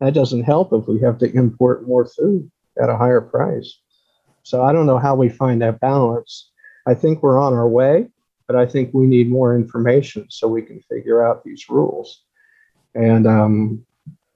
that 0.00 0.14
doesn't 0.14 0.44
help 0.44 0.72
if 0.72 0.86
we 0.86 1.00
have 1.00 1.18
to 1.18 1.32
import 1.32 1.86
more 1.86 2.06
food 2.06 2.50
at 2.80 2.88
a 2.88 2.96
higher 2.96 3.20
price. 3.20 3.78
So 4.42 4.62
I 4.62 4.72
don't 4.72 4.86
know 4.86 4.98
how 4.98 5.14
we 5.14 5.28
find 5.28 5.60
that 5.62 5.80
balance. 5.80 6.50
I 6.86 6.94
think 6.94 7.22
we're 7.22 7.38
on 7.38 7.52
our 7.52 7.68
way, 7.68 8.08
but 8.46 8.56
I 8.56 8.66
think 8.66 8.94
we 8.94 9.06
need 9.06 9.30
more 9.30 9.54
information 9.54 10.26
so 10.30 10.48
we 10.48 10.62
can 10.62 10.80
figure 10.82 11.26
out 11.26 11.44
these 11.44 11.68
rules. 11.68 12.22
And 12.94 13.26
um, 13.26 13.84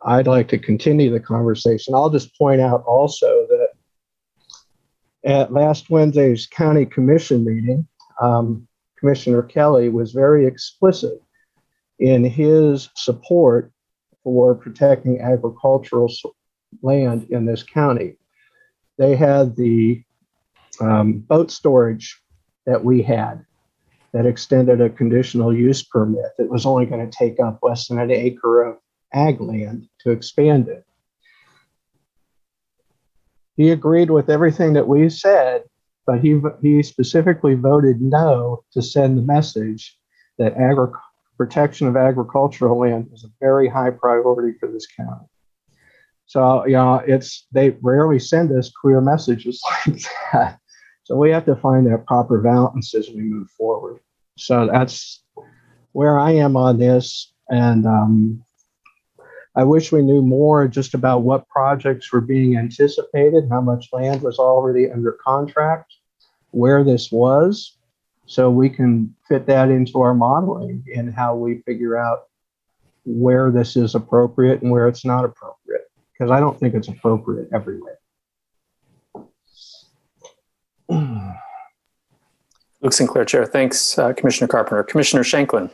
I'd 0.05 0.26
like 0.26 0.49
to 0.49 0.58
continue 0.58 1.10
the 1.10 1.20
conversation. 1.20 1.94
I'll 1.94 2.10
just 2.10 2.36
point 2.36 2.60
out 2.60 2.82
also 2.84 3.47
that 3.49 3.68
at 5.24 5.52
last 5.52 5.89
Wednesday's 5.89 6.47
county 6.47 6.84
commission 6.84 7.44
meeting, 7.44 7.86
um, 8.20 8.66
Commissioner 8.99 9.42
Kelly 9.42 9.89
was 9.89 10.12
very 10.12 10.47
explicit 10.47 11.20
in 11.99 12.24
his 12.24 12.91
support 12.94 13.73
for 14.25 14.55
protecting 14.55 15.20
agricultural 15.20 16.10
land 16.83 17.26
in 17.31 17.44
this 17.44 17.62
county. 17.62 18.17
They 18.99 19.17
had 19.17 19.57
the 19.57 20.02
um, 20.81 21.18
boat 21.18 21.51
storage 21.51 22.20
that 22.67 22.84
we 22.84 23.02
had 23.02 23.44
that 24.12 24.26
extended 24.26 24.81
a 24.81 24.91
conditional 24.91 25.55
use 25.55 25.83
permit 25.83 26.33
that 26.39 26.51
was 26.51 26.67
only 26.67 26.86
going 26.86 27.09
to 27.09 27.17
take 27.17 27.41
up 27.41 27.59
less 27.62 27.89
than 27.89 27.99
an 27.99 28.10
acre 28.10 28.62
of 28.62 28.76
ag 29.12 29.41
land 29.41 29.89
to 30.01 30.10
expand 30.10 30.68
it. 30.68 30.84
He 33.57 33.70
agreed 33.70 34.10
with 34.10 34.31
everything 34.31 34.75
that 34.75 34.89
we 34.89 35.09
said, 35.09 35.65
but 36.07 36.20
he, 36.20 36.41
he 36.60 36.83
specifically 36.83 37.55
voted 37.55 38.01
no 38.01 38.65
to 38.73 38.83
send 38.83 39.17
the 39.17 39.23
message 39.23 39.99
that 40.39 40.55
agriculture 40.55 41.01
protection 41.36 41.86
of 41.86 41.97
agricultural 41.97 42.78
land 42.78 43.11
is 43.12 43.25
a 43.25 43.33
very 43.41 43.69
high 43.69 43.91
priority 43.91 44.57
for 44.59 44.70
this 44.70 44.86
county. 44.86 45.27
So, 46.27 46.65
you 46.67 46.75
know, 46.75 47.02
it's 47.07 47.47
they 47.52 47.70
rarely 47.83 48.19
send 48.19 48.52
us 48.52 48.73
clear 48.81 49.01
messages 49.01 49.61
like 49.86 50.02
that. 50.33 50.59
So 51.05 51.17
we 51.17 51.31
have 51.31 51.44
to 51.47 51.57
find 51.57 51.86
that 51.86 52.07
proper 52.07 52.41
balance 52.41 52.94
as 52.94 53.09
we 53.09 53.20
move 53.20 53.51
forward. 53.51 54.01
So 54.39 54.69
that's 54.73 55.25
where 55.93 56.19
I 56.19 56.33
am 56.33 56.57
on 56.57 56.78
this. 56.78 57.33
And 57.51 57.86
um, 57.86 58.44
I 59.55 59.65
wish 59.65 59.93
we 59.93 60.01
knew 60.01 60.23
more 60.23 60.67
just 60.69 60.94
about 60.94 61.23
what 61.23 61.49
projects 61.49 62.12
were 62.12 62.23
being 62.23 62.57
anticipated, 62.57 63.49
how 63.51 63.61
much 63.61 63.91
land 63.93 64.23
was 64.23 64.39
already 64.39 64.91
under 64.91 65.19
contract, 65.23 65.93
where 66.52 66.83
this 66.85 67.12
was, 67.12 67.77
so 68.33 68.49
we 68.49 68.70
can 68.70 69.15
fit 69.28 69.44
that 69.47 69.69
into 69.69 70.01
our 70.01 70.15
modeling 70.15 70.83
and 70.97 71.12
how 71.12 71.36
we 71.36 71.59
figure 71.67 71.99
out 71.99 72.28
where 73.05 73.51
this 73.51 73.77
is 73.77 73.94
appropriate 73.94 74.62
and 74.62 74.70
where 74.70 74.89
it's 74.89 75.05
not 75.05 75.27
appropriate. 75.27 75.83
Because 76.12 76.31
I 76.31 76.41
don't 76.41 76.59
think 76.59 76.75
it's 76.75 76.89
appropriate 76.89 77.51
everywhere. 77.52 77.99
Luke 82.81 82.93
Sinclair, 82.93 83.27
Chair. 83.27 83.44
Thanks, 83.44 83.99
uh, 83.99 84.15
Commissioner 84.15 84.49
Carpenter. 84.49 84.83
Commissioner 84.83 85.25
Shanklin. 85.25 85.70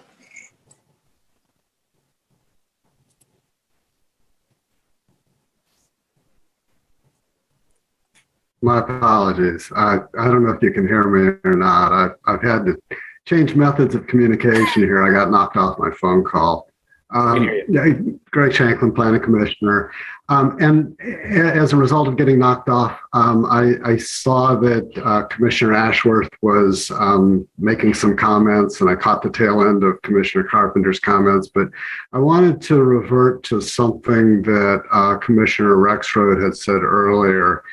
My 8.61 8.78
apologies. 8.81 9.70
I, 9.75 9.99
I 10.19 10.25
don't 10.25 10.45
know 10.45 10.53
if 10.53 10.62
you 10.62 10.73
can 10.73 10.87
hear 10.87 11.05
me 11.05 11.39
or 11.45 11.57
not. 11.57 11.93
I, 11.93 12.33
I've 12.33 12.43
had 12.43 12.67
to 12.67 12.77
change 13.25 13.55
methods 13.55 13.95
of 13.95 14.07
communication 14.07 14.83
here. 14.83 15.05
I 15.05 15.12
got 15.12 15.31
knocked 15.31 15.57
off 15.57 15.78
my 15.78 15.91
phone 16.01 16.25
call. 16.25 16.69
Um, 17.11 17.49
yeah, 17.69 17.87
Greg 18.31 18.53
Shanklin, 18.53 18.95
Planning 18.95 19.23
Commissioner. 19.23 19.91
Um, 20.28 20.59
and 20.61 20.95
as 21.01 21.73
a 21.73 21.77
result 21.77 22.07
of 22.07 22.19
getting 22.19 22.39
knocked 22.39 22.69
off, 22.69 23.01
um, 23.15 23.47
I, 23.47 23.77
I 23.83 23.97
saw 23.97 24.55
that 24.57 24.91
uh, 25.03 25.23
Commissioner 25.25 25.73
Ashworth 25.73 26.28
was 26.43 26.91
um, 26.91 27.49
making 27.57 27.95
some 27.95 28.15
comments, 28.15 28.83
and 28.83 28.91
I 28.91 28.95
caught 28.95 29.23
the 29.23 29.31
tail 29.31 29.62
end 29.62 29.85
of 29.85 30.03
Commissioner 30.03 30.45
Carpenter's 30.45 31.01
comments. 31.01 31.49
But 31.49 31.69
I 32.12 32.19
wanted 32.19 32.61
to 32.62 32.83
revert 32.83 33.43
to 33.45 33.62
something 33.62 34.43
that 34.43 34.83
uh, 34.93 35.17
Commissioner 35.17 35.77
Rexroad 35.77 36.43
had 36.43 36.55
said 36.55 36.83
earlier, 36.83 37.65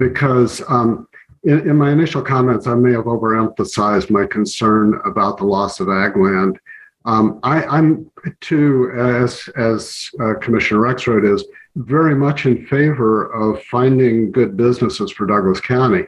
because 0.00 0.62
um, 0.68 1.06
in, 1.44 1.60
in 1.60 1.76
my 1.76 1.92
initial 1.92 2.22
comments, 2.22 2.66
I 2.66 2.74
may 2.74 2.92
have 2.92 3.04
overemphasized 3.04 4.10
my 4.10 4.26
concern 4.26 5.00
about 5.04 5.36
the 5.36 5.44
loss 5.44 5.78
of 5.78 5.88
ag 5.88 6.16
land. 6.16 6.58
Um, 7.04 7.38
I, 7.44 7.64
I'm 7.64 8.10
too, 8.40 8.90
as 8.98 9.48
as 9.56 10.10
uh, 10.20 10.34
Commissioner 10.40 10.80
Rexroad 10.80 11.32
is, 11.32 11.44
very 11.76 12.14
much 12.14 12.46
in 12.46 12.66
favor 12.66 13.32
of 13.32 13.62
finding 13.64 14.32
good 14.32 14.56
businesses 14.56 15.12
for 15.12 15.26
Douglas 15.26 15.60
County. 15.60 16.04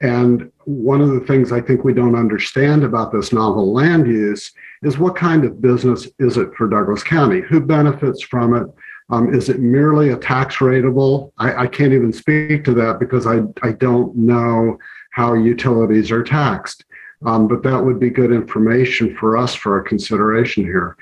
And 0.00 0.52
one 0.64 1.00
of 1.00 1.10
the 1.10 1.20
things 1.20 1.50
I 1.50 1.60
think 1.60 1.82
we 1.82 1.92
don't 1.94 2.14
understand 2.14 2.84
about 2.84 3.10
this 3.10 3.32
novel 3.32 3.72
land 3.72 4.06
use 4.06 4.52
is 4.82 4.98
what 4.98 5.16
kind 5.16 5.44
of 5.44 5.60
business 5.60 6.06
is 6.20 6.36
it 6.36 6.54
for 6.54 6.68
Douglas 6.68 7.02
County? 7.02 7.40
Who 7.40 7.60
benefits 7.60 8.22
from 8.22 8.54
it? 8.54 8.68
Um, 9.10 9.34
is 9.34 9.48
it 9.48 9.60
merely 9.60 10.10
a 10.10 10.16
tax 10.16 10.56
rateable? 10.56 11.32
I, 11.38 11.64
I 11.64 11.66
can't 11.66 11.92
even 11.92 12.12
speak 12.12 12.64
to 12.64 12.74
that 12.74 13.00
because 13.00 13.26
I, 13.26 13.40
I 13.62 13.72
don't 13.72 14.14
know 14.14 14.78
how 15.12 15.34
utilities 15.34 16.10
are 16.10 16.22
taxed. 16.22 16.84
Um, 17.24 17.48
but 17.48 17.62
that 17.64 17.84
would 17.84 17.98
be 17.98 18.10
good 18.10 18.32
information 18.32 19.16
for 19.16 19.36
us 19.36 19.54
for 19.54 19.74
our 19.74 19.82
consideration 19.82 20.62
here. 20.62 20.96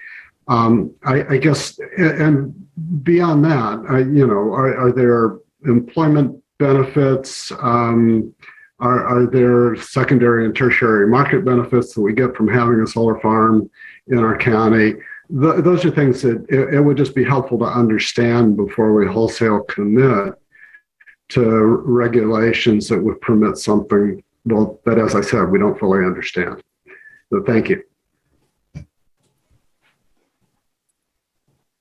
Um, 0.49 0.95
I, 1.05 1.35
I 1.35 1.39
guess, 1.39 1.79
and 1.99 2.55
beyond 3.03 3.45
that, 3.45 3.85
I, 3.91 3.99
you 3.99 4.27
know, 4.27 4.55
are, 4.55 4.77
are 4.79 4.93
there 4.93 5.39
employment 5.71 6.43
benefits? 6.59 7.53
Um, 7.61 8.35
are, 8.79 9.07
are 9.07 9.27
there 9.27 9.77
secondary 9.77 10.45
and 10.45 10.55
tertiary 10.55 11.07
market 11.09 11.45
benefits 11.45 11.95
that 11.95 12.03
we 12.03 12.13
get 12.13 12.37
from 12.37 12.49
having 12.49 12.81
a 12.81 12.87
solar 12.87 13.19
farm 13.21 13.69
in 14.09 14.19
our 14.19 14.39
county? 14.39 14.95
Th- 15.29 15.65
those 15.65 15.85
are 15.85 15.91
things 15.91 16.23
that 16.23 16.45
it, 16.49 16.75
it 16.75 16.81
would 16.81 16.97
just 16.97 17.15
be 17.15 17.25
helpful 17.25 17.59
to 17.59 17.65
understand 17.65 18.57
before 18.57 18.95
we 18.95 19.07
wholesale 19.07 19.61
commit 19.63 20.35
to 21.29 21.65
regulations 21.85 22.89
that 22.89 23.03
would 23.03 23.21
permit 23.21 23.59
something 23.59 24.23
well, 24.47 24.81
that, 24.85 24.99
as 24.99 25.15
I 25.15 25.23
said, 25.23 25.51
we 25.51 25.59
don't 25.59 25.79
fully 25.79 26.05
understand. 26.05 26.63
So 27.31 27.43
thank 27.43 27.69
you. 27.69 27.83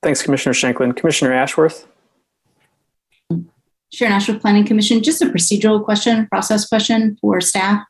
Thanks, 0.02 0.24
Commissioner 0.24 0.54
Shanklin. 0.54 0.94
Commissioner 0.94 1.34
Ashworth? 1.34 1.88
Sharon 3.94 4.14
Ashworth 4.14 4.42
Planning 4.42 4.66
Commission, 4.66 5.02
just 5.02 5.22
a 5.22 5.28
procedural 5.28 5.84
question, 5.84 6.28
process 6.28 6.68
question 6.68 7.18
for 7.22 7.40
staff. 7.40 7.86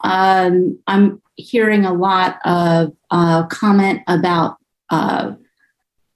Um, 0.00 0.78
I'm 0.86 1.20
hearing 1.36 1.84
a 1.84 1.92
lot 1.92 2.38
of 2.44 2.92
uh, 3.10 3.46
comment 3.48 4.02
about 4.06 4.56
uh, 4.92 5.32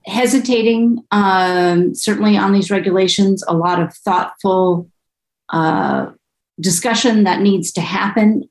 hesitating, 0.05 1.03
um, 1.11 1.95
certainly 1.95 2.37
on 2.37 2.53
these 2.53 2.71
regulations, 2.71 3.43
a 3.49 3.55
lot 3.55 3.81
of 3.81 3.93
thoughtful 3.93 4.89
uh, 5.49 6.11
discussion 6.61 7.25
that 7.25 7.41
needs 7.41 7.73
to 7.73 7.81
happen. 7.81 8.49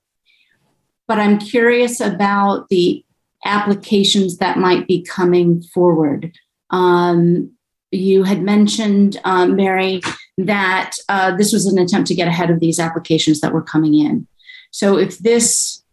But 1.08 1.20
I'm 1.20 1.38
curious 1.38 2.02
about 2.02 2.68
the 2.70 3.06
applications 3.46 4.38
that 4.38 4.58
might 4.58 4.88
be 4.88 5.04
coming 5.04 5.62
forward. 5.62 6.34
Um, 6.72 7.52
you 7.92 8.24
had 8.24 8.42
mentioned, 8.42 9.22
um, 9.24 9.56
Mary, 9.56 10.02
that 10.38 10.96
uh, 11.08 11.38
this 11.38 11.54
was 11.54 11.66
an 11.68 11.78
attempt 11.78 12.08
to 12.08 12.16
get 12.16 12.28
ahead 12.28 12.50
of 12.50 12.60
these 12.60 12.80
applications 12.80 13.40
that 13.42 13.54
were 13.54 13.62
coming 13.62 13.94
in. 13.94 14.28
So 14.72 14.98
if 14.98 15.20
this, 15.20 15.84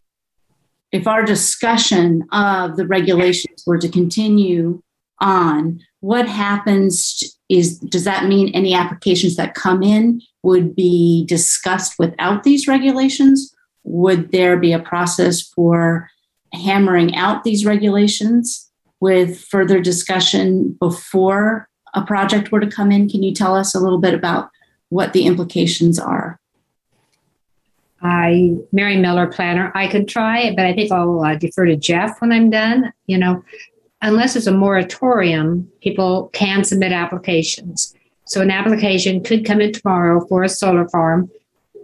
if 0.92 1.06
our 1.06 1.24
discussion 1.24 2.26
of 2.32 2.76
the 2.76 2.86
regulations 2.86 3.64
were 3.66 3.78
to 3.78 3.88
continue 3.88 4.82
on, 5.20 5.80
what 6.00 6.28
happens 6.28 7.22
is, 7.48 7.78
does 7.78 8.04
that 8.04 8.26
mean 8.26 8.50
any 8.54 8.74
applications 8.74 9.36
that 9.36 9.54
come 9.54 9.82
in 9.82 10.20
would 10.42 10.76
be 10.76 11.24
discussed 11.26 11.98
without 11.98 12.42
these 12.42 12.68
regulations? 12.68 13.54
Would 13.84 14.32
there 14.32 14.56
be 14.58 14.72
a 14.72 14.78
process 14.78 15.40
for 15.40 16.10
hammering 16.52 17.14
out 17.16 17.42
these 17.42 17.64
regulations 17.64 18.70
with 19.00 19.40
further 19.40 19.80
discussion 19.80 20.76
before 20.78 21.68
a 21.94 22.02
project 22.02 22.52
were 22.52 22.60
to 22.60 22.70
come 22.70 22.92
in? 22.92 23.08
Can 23.08 23.22
you 23.22 23.32
tell 23.32 23.54
us 23.54 23.74
a 23.74 23.80
little 23.80 23.98
bit 23.98 24.14
about 24.14 24.50
what 24.90 25.14
the 25.14 25.24
implications 25.24 25.98
are? 25.98 26.38
I, 28.02 28.56
Mary 28.72 28.96
Miller, 28.96 29.26
planner. 29.26 29.70
I 29.74 29.86
could 29.86 30.08
try 30.08 30.40
it, 30.40 30.56
but 30.56 30.66
I 30.66 30.74
think 30.74 30.90
I'll 30.90 31.22
uh, 31.24 31.36
defer 31.36 31.66
to 31.66 31.76
Jeff 31.76 32.20
when 32.20 32.32
I'm 32.32 32.50
done. 32.50 32.92
You 33.06 33.18
know, 33.18 33.44
unless 34.00 34.36
it's 34.36 34.46
a 34.46 34.52
moratorium, 34.52 35.70
people 35.80 36.28
can 36.32 36.64
submit 36.64 36.92
applications. 36.92 37.94
So 38.24 38.40
an 38.40 38.50
application 38.50 39.22
could 39.22 39.44
come 39.44 39.60
in 39.60 39.72
tomorrow 39.72 40.26
for 40.26 40.42
a 40.42 40.48
solar 40.48 40.88
farm. 40.88 41.30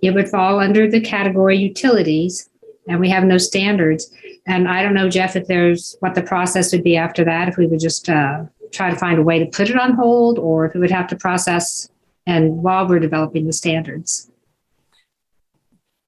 It 0.03 0.13
would 0.13 0.29
fall 0.29 0.61
under 0.61 0.91
the 0.91 1.01
category 1.01 1.57
utilities, 1.57 2.49
and 2.89 3.01
we 3.01 3.11
have 3.11 3.25
no 3.25 3.39
standards. 3.39 4.11
And 4.47 4.69
I 4.69 4.83
don't 4.83 4.95
know, 4.95 5.09
Jeff, 5.09 5.37
if 5.37 5.47
there's 5.47 5.97
what 6.01 6.15
the 6.15 6.23
process 6.23 6.73
would 6.73 6.85
be 6.85 6.97
after 6.97 7.25
that, 7.25 7.49
if 7.49 7.57
we 7.57 7.67
would 7.67 7.81
just 7.81 8.09
uh, 8.09 8.45
try 8.73 8.91
to 8.91 8.97
find 8.97 9.19
a 9.19 9.23
way 9.23 9.39
to 9.39 9.47
put 9.47 9.71
it 9.71 9.79
on 9.79 9.93
hold, 9.93 10.39
or 10.39 10.65
if 10.65 10.75
we 10.75 10.81
would 10.81 10.91
have 10.91 11.09
to 11.09 11.17
process 11.17 11.89
and 12.27 12.63
while 12.63 12.87
we're 12.87 12.99
developing 12.99 13.47
the 13.47 13.53
standards. 13.53 14.28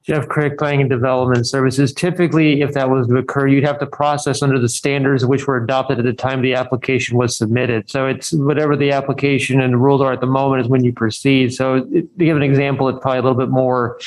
Jeff 0.02 0.28
Crick, 0.28 0.56
Planning 0.58 0.82
and 0.82 0.90
Development 0.90 1.46
Services. 1.46 1.92
Typically, 1.92 2.62
if 2.62 2.72
that 2.72 2.88
was 2.88 3.06
to 3.08 3.16
occur, 3.16 3.46
you'd 3.46 3.64
have 3.64 3.78
to 3.80 3.86
process 3.86 4.42
under 4.42 4.58
the 4.58 4.68
standards 4.68 5.26
which 5.26 5.46
were 5.46 5.58
adopted 5.58 5.98
at 5.98 6.04
the 6.04 6.12
time 6.14 6.40
the 6.40 6.54
application 6.54 7.18
was 7.18 7.36
submitted. 7.36 7.90
So 7.90 8.06
it's 8.06 8.32
whatever 8.32 8.76
the 8.76 8.92
application 8.92 9.60
and 9.60 9.74
the 9.74 9.76
rules 9.76 10.00
are 10.00 10.12
at 10.12 10.20
the 10.20 10.26
moment 10.26 10.62
is 10.62 10.68
when 10.68 10.84
you 10.84 10.92
proceed. 10.92 11.52
So 11.52 11.84
to 11.84 12.08
give 12.18 12.36
an 12.36 12.42
example, 12.42 12.88
it's 12.88 12.98
probably 13.00 13.18
a 13.18 13.22
little 13.22 13.38
bit 13.38 13.50
more 13.50 13.98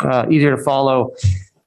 uh, 0.00 0.26
easier 0.30 0.56
to 0.56 0.62
follow. 0.62 1.14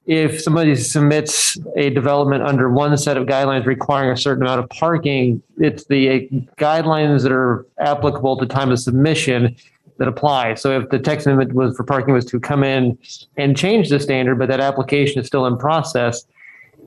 If 0.04 0.42
somebody 0.42 0.74
submits 0.74 1.56
a 1.76 1.90
development 1.90 2.42
under 2.42 2.68
one 2.68 2.96
set 2.98 3.16
of 3.16 3.28
guidelines 3.28 3.66
requiring 3.66 4.10
a 4.10 4.16
certain 4.16 4.42
amount 4.42 4.58
of 4.58 4.68
parking, 4.70 5.40
it's 5.58 5.84
the 5.84 6.28
guidelines 6.58 7.22
that 7.22 7.30
are 7.30 7.68
applicable 7.78 8.32
at 8.32 8.48
the 8.48 8.52
time 8.52 8.72
of 8.72 8.80
submission 8.80 9.54
that 10.02 10.08
apply. 10.08 10.54
So 10.54 10.76
if 10.76 10.88
the 10.88 10.98
text 10.98 11.28
amendment 11.28 11.52
was 11.52 11.76
for 11.76 11.84
parking 11.84 12.12
was 12.12 12.24
to 12.24 12.40
come 12.40 12.64
in 12.64 12.98
and 13.36 13.56
change 13.56 13.88
the 13.88 14.00
standard, 14.00 14.36
but 14.36 14.48
that 14.48 14.58
application 14.58 15.20
is 15.20 15.28
still 15.28 15.46
in 15.46 15.56
process, 15.56 16.26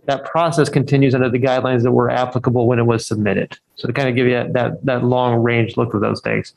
that 0.04 0.26
process 0.26 0.68
continues 0.68 1.16
under 1.16 1.30
the 1.30 1.40
guidelines 1.40 1.84
that 1.84 1.94
were 1.94 2.10
applicable 2.10 2.68
when 2.68 2.78
it 2.78 2.86
was 2.86 3.08
submitted. 3.08 3.58
So 3.78 3.88
to 3.88 3.94
kind 3.94 4.10
of 4.10 4.16
give 4.16 4.28
you 4.28 4.34
that, 4.34 4.52
that, 4.52 4.86
that 4.86 5.06
long 5.06 5.42
range 5.42 5.78
look 5.78 5.94
of 5.94 6.02
those 6.02 6.20
things. 6.20 6.54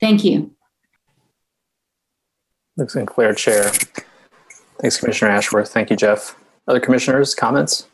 Thank 0.00 0.22
you. 0.22 0.54
Luke 2.76 2.90
Sinclair 2.90 3.34
chair. 3.34 3.72
Thanks, 4.80 4.96
Commissioner 4.96 5.32
Ashworth. 5.32 5.72
Thank 5.72 5.90
you, 5.90 5.96
Jeff. 5.96 6.36
Other 6.68 6.78
commissioners, 6.78 7.34
comments? 7.34 7.88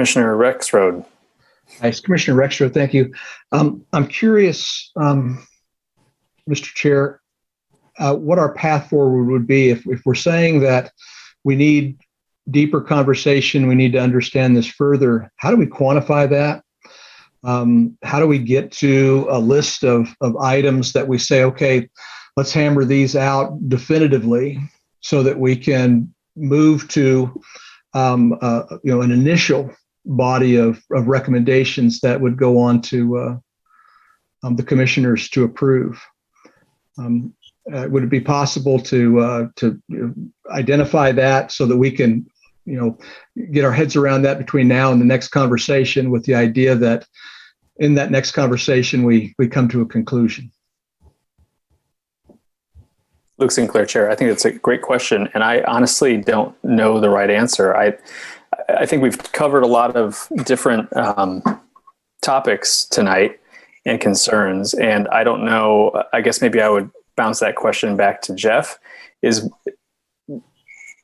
Commissioner 0.00 0.34
Rexroad. 0.34 1.04
Nice. 1.82 2.00
Commissioner 2.00 2.38
Rexroad, 2.38 2.72
thank 2.72 2.94
you. 2.94 3.12
Um, 3.52 3.84
I'm 3.92 4.06
curious, 4.06 4.90
um, 4.96 5.46
Mr. 6.48 6.72
Chair, 6.74 7.20
uh, 7.98 8.14
what 8.14 8.38
our 8.38 8.54
path 8.54 8.88
forward 8.88 9.24
would 9.24 9.46
be 9.46 9.68
if, 9.68 9.86
if 9.86 10.00
we're 10.06 10.14
saying 10.14 10.60
that 10.60 10.90
we 11.44 11.54
need 11.54 11.98
deeper 12.50 12.80
conversation, 12.80 13.66
we 13.66 13.74
need 13.74 13.92
to 13.92 14.00
understand 14.00 14.56
this 14.56 14.66
further. 14.66 15.30
How 15.36 15.50
do 15.50 15.58
we 15.58 15.66
quantify 15.66 16.30
that? 16.30 16.64
Um, 17.44 17.98
how 18.02 18.20
do 18.20 18.26
we 18.26 18.38
get 18.38 18.72
to 18.72 19.26
a 19.28 19.38
list 19.38 19.84
of, 19.84 20.08
of 20.22 20.34
items 20.38 20.94
that 20.94 21.08
we 21.08 21.18
say, 21.18 21.44
okay, 21.44 21.90
let's 22.38 22.54
hammer 22.54 22.86
these 22.86 23.16
out 23.16 23.68
definitively 23.68 24.58
so 25.00 25.22
that 25.22 25.38
we 25.38 25.56
can 25.56 26.14
move 26.36 26.88
to 26.88 27.38
um, 27.92 28.38
uh, 28.40 28.62
you 28.82 28.92
know 28.92 29.02
an 29.02 29.10
initial 29.10 29.70
body 30.04 30.56
of, 30.56 30.82
of 30.92 31.06
recommendations 31.06 32.00
that 32.00 32.20
would 32.20 32.36
go 32.36 32.58
on 32.58 32.80
to 32.82 33.18
uh, 33.18 33.38
um, 34.42 34.56
the 34.56 34.62
commissioners 34.62 35.28
to 35.30 35.44
approve. 35.44 36.02
Um, 36.98 37.34
uh, 37.72 37.86
would 37.90 38.02
it 38.02 38.10
be 38.10 38.20
possible 38.20 38.80
to 38.80 39.20
uh, 39.20 39.48
to 39.56 39.80
identify 40.50 41.12
that 41.12 41.52
so 41.52 41.66
that 41.66 41.76
we 41.76 41.90
can 41.90 42.26
you 42.64 42.76
know, 42.76 42.98
get 43.52 43.64
our 43.64 43.72
heads 43.72 43.96
around 43.96 44.22
that 44.22 44.38
between 44.38 44.68
now 44.68 44.92
and 44.92 45.00
the 45.00 45.06
next 45.06 45.28
conversation 45.28 46.10
with 46.10 46.24
the 46.24 46.34
idea 46.34 46.74
that 46.76 47.06
in 47.78 47.94
that 47.94 48.10
next 48.10 48.32
conversation, 48.32 49.04
we, 49.04 49.34
we 49.38 49.48
come 49.48 49.68
to 49.68 49.80
a 49.80 49.86
conclusion. 49.86 50.50
Luke 53.38 53.50
Sinclair, 53.50 53.86
Chair. 53.86 54.10
I 54.10 54.14
think 54.14 54.30
it's 54.30 54.44
a 54.44 54.52
great 54.52 54.82
question, 54.82 55.28
and 55.32 55.42
I 55.42 55.62
honestly 55.62 56.18
don't 56.18 56.54
know 56.62 57.00
the 57.00 57.08
right 57.08 57.30
answer. 57.30 57.74
I 57.74 57.96
I 58.68 58.86
think 58.86 59.02
we've 59.02 59.18
covered 59.32 59.62
a 59.62 59.66
lot 59.66 59.96
of 59.96 60.28
different 60.44 60.94
um, 60.96 61.42
topics 62.22 62.84
tonight 62.84 63.40
and 63.86 64.00
concerns, 64.00 64.74
and 64.74 65.08
I 65.08 65.24
don't 65.24 65.44
know. 65.44 66.04
I 66.12 66.20
guess 66.20 66.40
maybe 66.40 66.60
I 66.60 66.68
would 66.68 66.90
bounce 67.16 67.40
that 67.40 67.56
question 67.56 67.96
back 67.96 68.22
to 68.22 68.34
Jeff. 68.34 68.78
Is 69.22 69.48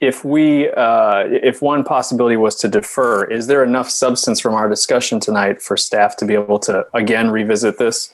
if 0.01 0.25
we 0.25 0.71
uh, 0.71 1.25
if 1.27 1.63
one 1.63 1.85
possibility 1.85 2.37
was 2.37 2.57
to 2.57 2.69
defer, 2.69 3.25
is 3.25 3.47
there 3.47 3.65
enough 3.65 3.91
substance 3.91 4.41
from 4.41 4.55
our 4.55 4.69
discussion 4.69 5.21
tonight 5.21 5.63
for 5.63 5.77
staff 5.77 6.17
to 6.19 6.25
be 6.25 6.35
able 6.35 6.59
to 6.61 6.87
again 6.95 7.31
revisit 7.31 7.79
this, 7.79 8.13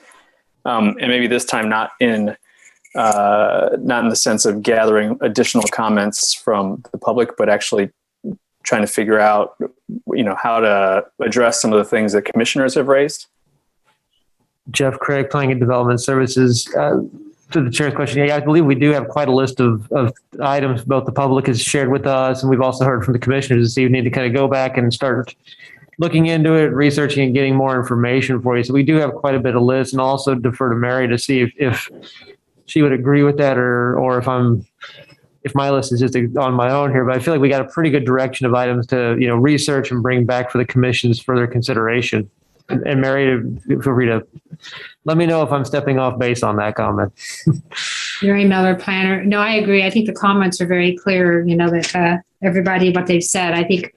um, 0.65 0.97
and 1.01 1.09
maybe 1.09 1.27
this 1.27 1.45
time 1.45 1.69
not 1.69 1.91
in 2.01 2.37
uh, 2.95 3.71
not 3.81 4.05
in 4.05 4.11
the 4.11 4.17
sense 4.17 4.45
of 4.45 4.63
gathering 4.63 5.19
additional 5.21 5.65
comments 5.73 6.35
from 6.35 6.83
the 6.93 6.99
public, 6.99 7.37
but 7.37 7.49
actually 7.49 7.91
trying 8.63 8.83
to 8.83 8.87
figure 8.87 9.19
out, 9.19 9.57
you 10.09 10.23
know, 10.23 10.37
how 10.41 10.61
to 10.61 11.05
address 11.21 11.61
some 11.61 11.73
of 11.73 11.79
the 11.79 11.85
things 11.85 12.13
that 12.13 12.23
commissioners 12.23 12.75
have 12.75 12.89
raised. 12.89 13.27
Jeff 14.71 14.99
Crick, 14.99 15.31
Planning 15.31 15.53
and 15.53 15.61
Development 15.61 16.01
Services. 16.01 16.73
Uh, 16.77 17.03
to 17.51 17.63
the 17.63 17.71
chair's 17.71 17.93
question, 17.95 18.27
yeah, 18.27 18.37
I 18.37 18.41
believe 18.41 18.65
we 18.65 18.75
do 18.75 18.93
have 18.93 19.09
quite 19.09 19.29
a 19.29 19.33
list 19.33 19.61
of, 19.61 19.91
of 19.93 20.13
items 20.41 20.85
both 20.85 21.05
the 21.05 21.13
public 21.13 21.47
has 21.49 21.61
shared 21.61 21.91
with 21.91 22.07
us, 22.07 22.43
and 22.43 22.51
we've 22.51 22.63
also 22.63 22.85
heard 22.85 23.05
from 23.05 23.13
the 23.13 23.19
commissioners 23.19 23.67
this 23.67 23.77
evening 23.77 24.05
to 24.05 24.11
kind 24.11 24.27
of 24.27 24.33
go 24.33 24.49
back 24.49 24.79
and 24.79 24.93
start 24.93 25.35
looking 25.99 26.27
into 26.27 26.55
it, 26.55 26.73
researching, 26.73 27.25
and 27.25 27.35
getting 27.35 27.55
more 27.55 27.79
information 27.79 28.41
for 28.41 28.57
you. 28.57 28.65
So 28.65 28.73
we 28.73 28.83
do 28.83 28.97
have 28.97 29.13
quite 29.13 29.35
a 29.35 29.41
bit 29.41 29.55
of 29.55 29.63
list 29.63 29.93
and 29.93 30.01
also 30.01 30.35
defer 30.35 30.71
to 30.71 30.77
Mary 30.77 31.07
to 31.09 31.19
see 31.19 31.41
if, 31.41 31.53
if 31.59 31.91
she 32.65 32.81
would 32.81 32.93
agree 32.93 33.23
with 33.23 33.37
that, 33.37 33.59
or 33.59 33.99
or 33.99 34.19
if 34.19 34.27
I'm 34.27 34.67
if 35.45 35.55
my 35.55 35.71
list 35.71 35.93
is 35.93 36.01
just 36.01 36.17
on 36.37 36.55
my 36.55 36.71
own 36.71 36.91
here. 36.91 37.05
But 37.05 37.17
I 37.17 37.19
feel 37.19 37.35
like 37.35 37.41
we 37.41 37.49
got 37.49 37.63
a 37.63 37.69
pretty 37.69 37.91
good 37.91 38.05
direction 38.05 38.47
of 38.47 38.55
items 38.55 38.87
to 38.89 39.17
you 39.19 39.29
know 39.29 39.37
research 39.37 39.91
and 39.91 40.03
bring 40.03 40.25
back 40.25 40.51
for 40.51 40.59
the 40.59 40.65
commission's 40.65 41.21
further 41.21 41.47
consideration. 41.47 42.31
And, 42.69 42.87
and 42.87 43.01
Mary, 43.01 43.43
feel 43.67 43.83
free 43.83 44.07
to 44.07 44.27
let 45.05 45.17
me 45.17 45.27
know 45.27 45.43
if 45.43 45.51
I'm 45.51 45.65
stepping 45.65 45.99
off 45.99 46.19
base 46.19 46.43
on 46.43 46.57
that 46.57 46.77
comment. 46.77 47.13
Mary 48.23 48.45
Miller, 48.45 48.77
planner. 48.77 49.25
No, 49.25 49.41
I 49.41 49.55
agree. 49.55 49.85
I 49.85 49.91
think 49.91 50.07
the 50.07 50.13
comments 50.13 50.61
are 50.61 50.67
very 50.67 50.97
clear. 50.97 51.45
You 51.45 51.57
know 51.57 51.71
that 51.71 51.95
uh, 51.95 52.19
everybody 52.43 52.91
what 52.91 53.07
they've 53.07 53.25
said. 53.25 53.55
I 53.55 53.65
think 53.65 53.95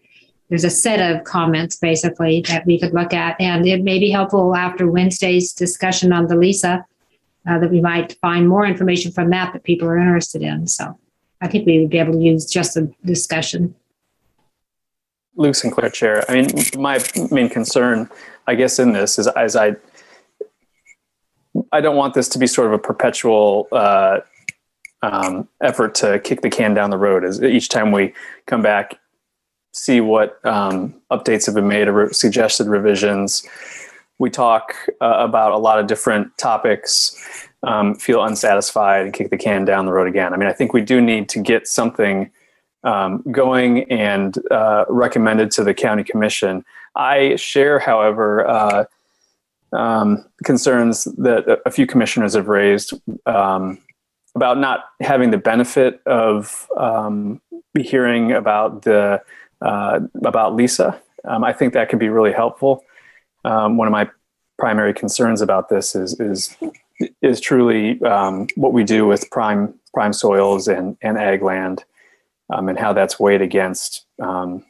there's 0.50 0.64
a 0.64 0.70
set 0.70 1.00
of 1.00 1.24
comments 1.24 1.76
basically 1.76 2.42
that 2.48 2.66
we 2.66 2.80
could 2.80 2.94
look 2.94 3.14
at, 3.14 3.40
and 3.40 3.68
it 3.68 3.84
may 3.84 4.00
be 4.00 4.10
helpful 4.10 4.56
after 4.56 4.90
Wednesday's 4.90 5.54
discussion 5.54 6.12
on 6.14 6.28
the 6.28 6.36
LESA 6.36 6.84
uh, 7.48 7.60
that 7.60 7.70
we 7.70 7.82
might 7.82 8.14
find 8.20 8.48
more 8.48 8.66
information 8.66 9.12
from 9.12 9.30
that 9.30 9.54
that 9.54 9.64
people 9.64 9.88
are 9.88 9.98
interested 9.98 10.42
in. 10.42 10.68
So 10.68 10.98
I 11.42 11.48
think 11.48 11.66
we 11.66 11.80
would 11.80 11.90
be 11.90 12.00
able 12.00 12.14
to 12.14 12.20
use 12.20 12.46
just 12.46 12.78
a 12.78 12.90
discussion. 13.04 13.76
Luke 15.36 15.56
Sinclair, 15.56 15.90
Chair. 15.90 16.24
I 16.30 16.34
mean, 16.34 16.48
my 16.78 17.04
main 17.30 17.50
concern, 17.50 18.10
I 18.48 18.56
guess, 18.56 18.80
in 18.80 18.94
this 18.94 19.20
is 19.20 19.28
as 19.28 19.56
I, 19.56 19.76
I 21.72 21.82
don't 21.82 21.98
want 21.98 22.14
this 22.14 22.30
to 22.30 22.40
be 22.40 22.48
sort 22.48 22.68
of 22.68 22.74
a 22.74 22.80
perpetual 22.80 23.68
uh, 23.72 24.20
um, 25.02 25.48
effort 25.62 25.94
to 25.96 26.20
kick 26.20 26.42
the 26.42 26.50
can 26.50 26.74
down 26.74 26.90
the 26.90 26.98
road. 26.98 27.26
As 27.26 27.42
each 27.44 27.70
time 27.70 27.92
we 27.92 28.14
come 28.46 28.62
back, 28.62 28.98
see 29.74 30.00
what 30.00 30.40
um, 30.46 30.96
updates 31.12 31.46
have 31.46 31.56
been 31.56 31.68
made 31.68 31.88
or 31.88 32.12
suggested 32.14 32.68
revisions. 32.68 33.46
We 34.18 34.30
talk 34.30 34.74
uh, 35.02 35.16
about 35.18 35.52
a 35.52 35.58
lot 35.58 35.80
of 35.80 35.88
different 35.88 36.38
topics, 36.38 37.50
um, 37.66 37.96
feel 37.96 38.24
unsatisfied, 38.24 39.06
and 39.06 39.14
kick 39.14 39.30
the 39.30 39.38
can 39.38 39.66
down 39.66 39.86
the 39.86 39.92
road 39.92 40.08
again. 40.08 40.34
I 40.34 40.38
mean, 40.38 40.48
I 40.48 40.54
think 40.54 40.74
we 40.74 40.82
do 40.82 41.02
need 41.02 41.28
to 41.30 41.40
get 41.40 41.68
something 41.68 42.32
um, 42.84 43.24
going 43.32 43.92
and 43.92 44.38
uh, 44.52 44.86
recommended 44.88 45.52
to 45.52 45.64
the 45.64 45.74
county 45.74 46.04
commission. 46.04 46.64
I 46.96 47.36
share, 47.36 47.80
however, 47.80 48.48
uh, 48.48 48.86
um, 49.74 50.26
concerns 50.44 51.06
that 51.18 51.62
a 51.66 51.72
few 51.72 51.88
commissioners 51.88 52.36
have 52.36 52.48
raised 52.48 52.94
um, 53.26 53.80
about 54.36 54.60
not 54.60 54.86
having 55.02 55.32
the 55.32 55.38
benefit 55.38 56.02
of 56.06 56.68
um, 56.78 57.42
hearing 57.78 58.32
about 58.32 58.84
the 58.84 59.22
uh, 59.62 60.00
about 60.24 60.54
LESA. 60.54 61.00
Um, 61.28 61.44
I 61.44 61.52
think 61.52 61.74
that 61.74 61.90
could 61.90 62.00
be 62.00 62.10
really 62.10 62.32
helpful. 62.32 62.84
One 63.42 63.88
of 63.88 63.92
my 63.92 64.10
primary 64.58 64.94
concerns 64.94 65.42
about 65.42 65.70
this 65.70 65.96
is 65.96 66.20
is 66.20 66.56
is 67.22 67.40
truly 67.42 68.02
um, 68.04 68.48
what 68.56 68.74
we 68.74 68.84
do 68.84 69.06
with 69.06 69.30
prime 69.32 69.74
prime 69.94 70.14
soils 70.14 70.68
and 70.68 70.98
and 71.02 71.18
ag 71.18 71.42
land, 71.42 71.84
um, 72.50 72.70
and 72.70 72.80
how 72.80 72.94
that's 72.94 73.20
weighed 73.20 73.42
against 73.42 74.06
um, 74.22 74.64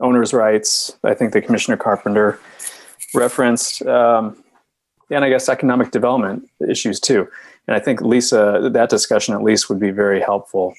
owners' 0.00 0.32
rights. 0.32 0.96
I 1.04 1.14
think 1.14 1.32
the 1.32 1.40
Commissioner 1.40 1.76
Carpenter 1.76 2.38
referenced, 3.14 3.82
um, 3.86 4.42
and 5.10 5.24
I 5.24 5.28
guess 5.28 5.48
economic 5.48 5.90
development 5.90 6.48
issues 6.68 7.00
too. 7.00 7.28
And 7.66 7.76
I 7.76 7.80
think 7.80 8.00
LESA, 8.00 8.72
that 8.72 8.90
discussion 8.90 9.34
at 9.34 9.42
least 9.42 9.68
would 9.68 9.80
be 9.80 9.90
very 9.90 10.20
helpful. 10.20 10.74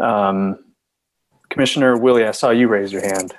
Um, 0.00 0.58
Commissioner 1.48 1.96
Willey, 1.96 2.24
I 2.26 2.32
saw 2.32 2.50
you 2.50 2.68
raise 2.68 2.92
your 2.92 3.02
hand. 3.02 3.34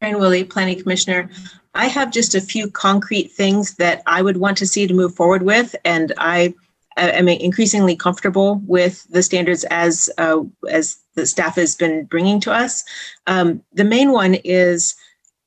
Karen 0.00 0.18
Willey, 0.18 0.44
Planning 0.44 0.80
Commissioner. 0.80 1.30
I 1.74 1.86
have 1.86 2.12
just 2.12 2.34
a 2.34 2.40
few 2.40 2.70
concrete 2.70 3.32
things 3.32 3.76
that 3.76 4.02
I 4.06 4.22
would 4.22 4.36
want 4.36 4.58
to 4.58 4.66
see 4.66 4.86
to 4.86 4.94
move 4.94 5.14
forward 5.14 5.42
with, 5.42 5.74
and 5.84 6.12
I 6.18 6.54
am 6.96 7.28
increasingly 7.28 7.96
comfortable 7.96 8.60
with 8.66 9.06
the 9.10 9.22
standards 9.22 9.64
as 9.64 10.10
uh, 10.18 10.40
as 10.68 10.98
the 11.14 11.26
staff 11.26 11.56
has 11.56 11.74
been 11.74 12.04
bringing 12.04 12.40
to 12.40 12.52
us. 12.52 12.84
Um, 13.26 13.62
the 13.72 13.84
main 13.84 14.12
one 14.12 14.34
is, 14.44 14.94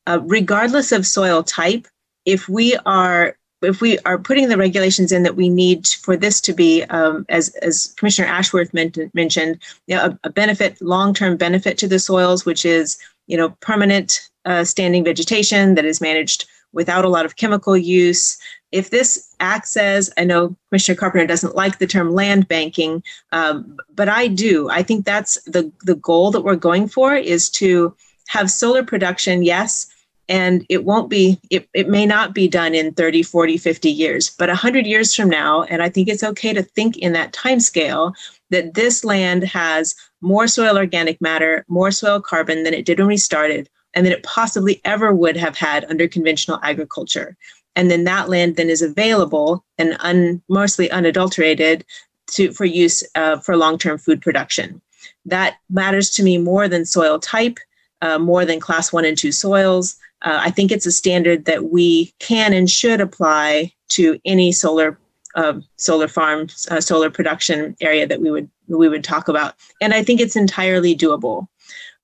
uh, 0.08 0.20
regardless 0.24 0.92
of 0.92 1.06
soil 1.06 1.44
type, 1.44 1.88
if 2.26 2.50
we 2.50 2.76
are 2.86 3.38
if 3.62 3.82
we 3.82 3.98
are 4.00 4.18
putting 4.18 4.50
the 4.50 4.58
regulations 4.58 5.12
in 5.12 5.24
that 5.24 5.36
we 5.36 5.50
need 5.50 5.88
for 5.88 6.16
this 6.18 6.42
to 6.42 6.54
be, 6.54 6.84
um, 6.86 7.26
as 7.30 7.50
as 7.62 7.94
Commissioner 7.98 8.28
Ashworth 8.28 8.74
mentioned, 8.74 9.60
you 9.88 9.96
know, 9.96 10.06
a, 10.06 10.20
a 10.26 10.30
benefit, 10.30 10.82
long 10.82 11.14
term 11.14 11.38
benefit 11.38 11.78
to 11.80 11.88
the 11.88 12.00
soils, 12.00 12.46
which 12.46 12.66
is 12.66 12.98
you 13.28 13.38
know 13.38 13.50
permanent 13.62 14.30
uh, 14.46 14.64
standing 14.64 15.04
vegetation 15.04 15.76
that 15.76 15.86
is 15.86 16.02
managed 16.02 16.48
without 16.76 17.06
a 17.06 17.10
lot 17.10 17.26
of 17.26 17.38
chemical 17.38 17.76
use. 17.76 18.38
If 18.72 18.90
this 18.90 19.34
acts 19.40 19.78
as, 19.78 20.12
I 20.18 20.26
know 20.26 20.56
Commissioner 20.70 20.98
Carpenter 20.98 21.26
doesn't 21.26 21.56
like 21.56 21.80
the 21.80 21.88
term 21.88 22.14
land 22.14 22.48
banking, 22.48 23.02
um, 23.32 23.78
but 23.96 24.10
I 24.10 24.28
do. 24.28 24.70
I 24.70 24.84
think 24.84 25.06
that's 25.06 25.42
the, 25.44 25.72
the 25.84 25.96
goal 25.96 26.32
that 26.32 26.42
we're 26.42 26.56
going 26.56 26.88
for 26.88 27.16
is 27.16 27.50
to 27.52 27.96
have 28.28 28.52
solar 28.52 28.84
production, 28.84 29.44
yes, 29.44 29.88
and 30.28 30.66
it 30.70 30.84
won't 30.84 31.10
be, 31.10 31.40
it, 31.50 31.70
it 31.74 31.88
may 31.88 32.06
not 32.06 32.34
be 32.34 32.48
done 32.48 32.74
in 32.74 32.94
30, 32.94 33.24
40, 33.24 33.58
50 33.58 33.90
years, 33.90 34.30
but 34.32 34.50
100 34.50 34.86
years 34.86 35.16
from 35.16 35.30
now, 35.30 35.64
and 35.64 35.82
I 35.82 35.90
think 35.90 36.10
it's 36.10 36.24
okay 36.24 36.52
to 36.54 36.64
think 36.64 36.98
in 36.98 37.14
that 37.14 37.32
time 37.32 37.60
scale 37.60 38.14
that 38.50 38.74
this 38.74 39.04
land 39.04 39.44
has 39.44 39.96
more 40.22 40.48
soil 40.48 40.78
organic 40.78 41.22
matter, 41.22 41.64
more 41.68 41.92
soil 41.92 42.20
carbon 42.20 42.64
than 42.64 42.74
it 42.74 42.86
did 42.86 43.00
when 43.00 43.08
we 43.08 43.18
started, 43.18 43.70
and 43.96 44.06
than 44.06 44.14
it 44.14 44.24
possibly 44.24 44.82
ever 44.84 45.14
would 45.14 45.38
have 45.38 45.58
had 45.58 45.86
under 45.86 46.08
conventional 46.08 46.60
agriculture. 46.62 47.36
And 47.76 47.90
then 47.90 48.04
that 48.04 48.30
land 48.30 48.56
then 48.56 48.70
is 48.70 48.82
available 48.82 49.66
and 49.78 49.98
un, 50.00 50.42
mostly 50.50 50.92
unadulterated 50.92 51.86
to, 52.28 52.52
for 52.52 52.66
use 52.66 53.04
uh, 53.16 53.38
for 53.38 53.58
long-term 53.58 53.98
food 53.98 54.22
production. 54.22 54.82
That 55.26 55.58
matters 55.70 56.10
to 56.12 56.24
me 56.24 56.38
more 56.38 56.68
than 56.68 56.86
soil 56.86 57.20
type, 57.20 57.60
uh, 58.02 58.20
more 58.20 58.46
than 58.46 58.60
class 58.60 58.94
one 58.94 59.06
and 59.06 59.18
two 59.18 59.32
soils. 59.32 59.96
Uh, 60.22 60.40
I 60.42 60.52
think 60.52 60.72
it's 60.72 60.86
a 60.86 60.92
standard 60.92 61.46
that 61.46 61.66
we 61.66 62.14
can 62.20 62.54
and 62.54 62.70
should 62.70 63.02
apply 63.02 63.74
to 63.90 64.20
any 64.26 64.52
solar 64.52 64.98
uh, 65.36 65.60
solar 65.76 66.08
farm, 66.08 66.48
uh, 66.72 66.80
solar 66.80 67.10
production 67.10 67.76
area 67.82 68.08
that 68.08 68.22
we 68.22 68.32
would 68.32 68.50
we 68.68 68.88
would 68.88 69.04
talk 69.04 69.28
about. 69.28 69.56
And 69.82 69.94
I 69.94 70.02
think 70.02 70.22
it's 70.22 70.36
entirely 70.36 70.96
doable. 70.96 71.48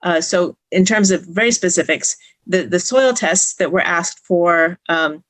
Uh, 0.04 0.22
so 0.22 0.56
in 0.72 0.86
terms 0.86 1.12
of 1.12 1.26
very 1.26 1.52
specifics, 1.52 2.16
the, 2.48 2.64
the 2.64 2.80
soil 2.80 3.14
tests 3.14 3.56
that 3.56 3.72
were 3.72 3.82
asked 3.82 4.20
for, 4.20 4.80
um, 4.90 5.24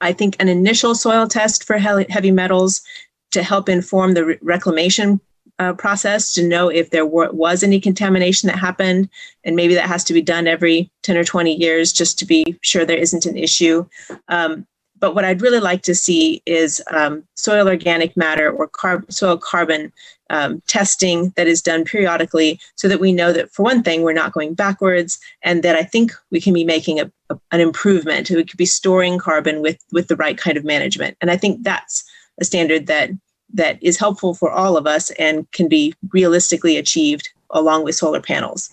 I 0.00 0.12
think 0.12 0.36
an 0.40 0.48
initial 0.48 0.94
soil 0.94 1.26
test 1.28 1.64
for 1.64 1.78
heavy 1.78 2.30
metals 2.30 2.82
to 3.30 3.42
help 3.42 3.68
inform 3.68 4.14
the 4.14 4.24
re- 4.24 4.38
reclamation 4.42 5.20
uh, 5.58 5.72
process 5.72 6.34
to 6.34 6.46
know 6.46 6.68
if 6.68 6.90
there 6.90 7.06
were, 7.06 7.30
was 7.32 7.62
any 7.62 7.80
contamination 7.80 8.48
that 8.48 8.58
happened. 8.58 9.08
And 9.44 9.54
maybe 9.54 9.74
that 9.74 9.88
has 9.88 10.02
to 10.04 10.12
be 10.12 10.22
done 10.22 10.46
every 10.46 10.90
10 11.02 11.16
or 11.16 11.24
20 11.24 11.54
years 11.54 11.92
just 11.92 12.18
to 12.18 12.26
be 12.26 12.58
sure 12.62 12.84
there 12.84 12.96
isn't 12.96 13.26
an 13.26 13.36
issue. 13.36 13.86
Um, 14.28 14.66
but 14.98 15.14
what 15.14 15.24
I'd 15.24 15.42
really 15.42 15.60
like 15.60 15.82
to 15.82 15.94
see 15.94 16.42
is 16.46 16.82
um, 16.90 17.24
soil 17.34 17.68
organic 17.68 18.16
matter 18.16 18.50
or 18.50 18.70
soil 19.10 19.36
carbon 19.36 19.92
um, 20.30 20.62
testing 20.66 21.32
that 21.36 21.46
is 21.46 21.62
done 21.62 21.84
periodically 21.84 22.58
so 22.76 22.88
that 22.88 23.00
we 23.00 23.12
know 23.12 23.32
that 23.32 23.50
for 23.50 23.62
one 23.62 23.82
thing 23.82 24.02
we're 24.02 24.12
not 24.12 24.32
going 24.32 24.54
backwards 24.54 25.18
and 25.42 25.62
that 25.62 25.76
i 25.76 25.82
think 25.82 26.12
we 26.30 26.40
can 26.40 26.54
be 26.54 26.64
making 26.64 27.00
a, 27.00 27.10
a, 27.30 27.38
an 27.52 27.60
improvement 27.60 28.30
we 28.30 28.44
could 28.44 28.56
be 28.56 28.66
storing 28.66 29.18
carbon 29.18 29.60
with 29.60 29.78
with 29.92 30.08
the 30.08 30.16
right 30.16 30.38
kind 30.38 30.56
of 30.56 30.64
management 30.64 31.16
and 31.20 31.30
i 31.30 31.36
think 31.36 31.62
that's 31.62 32.04
a 32.40 32.44
standard 32.44 32.86
that 32.86 33.10
that 33.52 33.80
is 33.82 33.98
helpful 33.98 34.34
for 34.34 34.50
all 34.50 34.76
of 34.76 34.86
us 34.86 35.10
and 35.12 35.50
can 35.52 35.68
be 35.68 35.94
realistically 36.12 36.76
achieved 36.76 37.28
along 37.50 37.84
with 37.84 37.94
solar 37.94 38.20
panels 38.20 38.72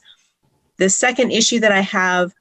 the 0.77 0.89
second 0.89 1.31
issue 1.31 1.59
that 1.59 1.71
i 1.71 1.81
have 1.81 2.33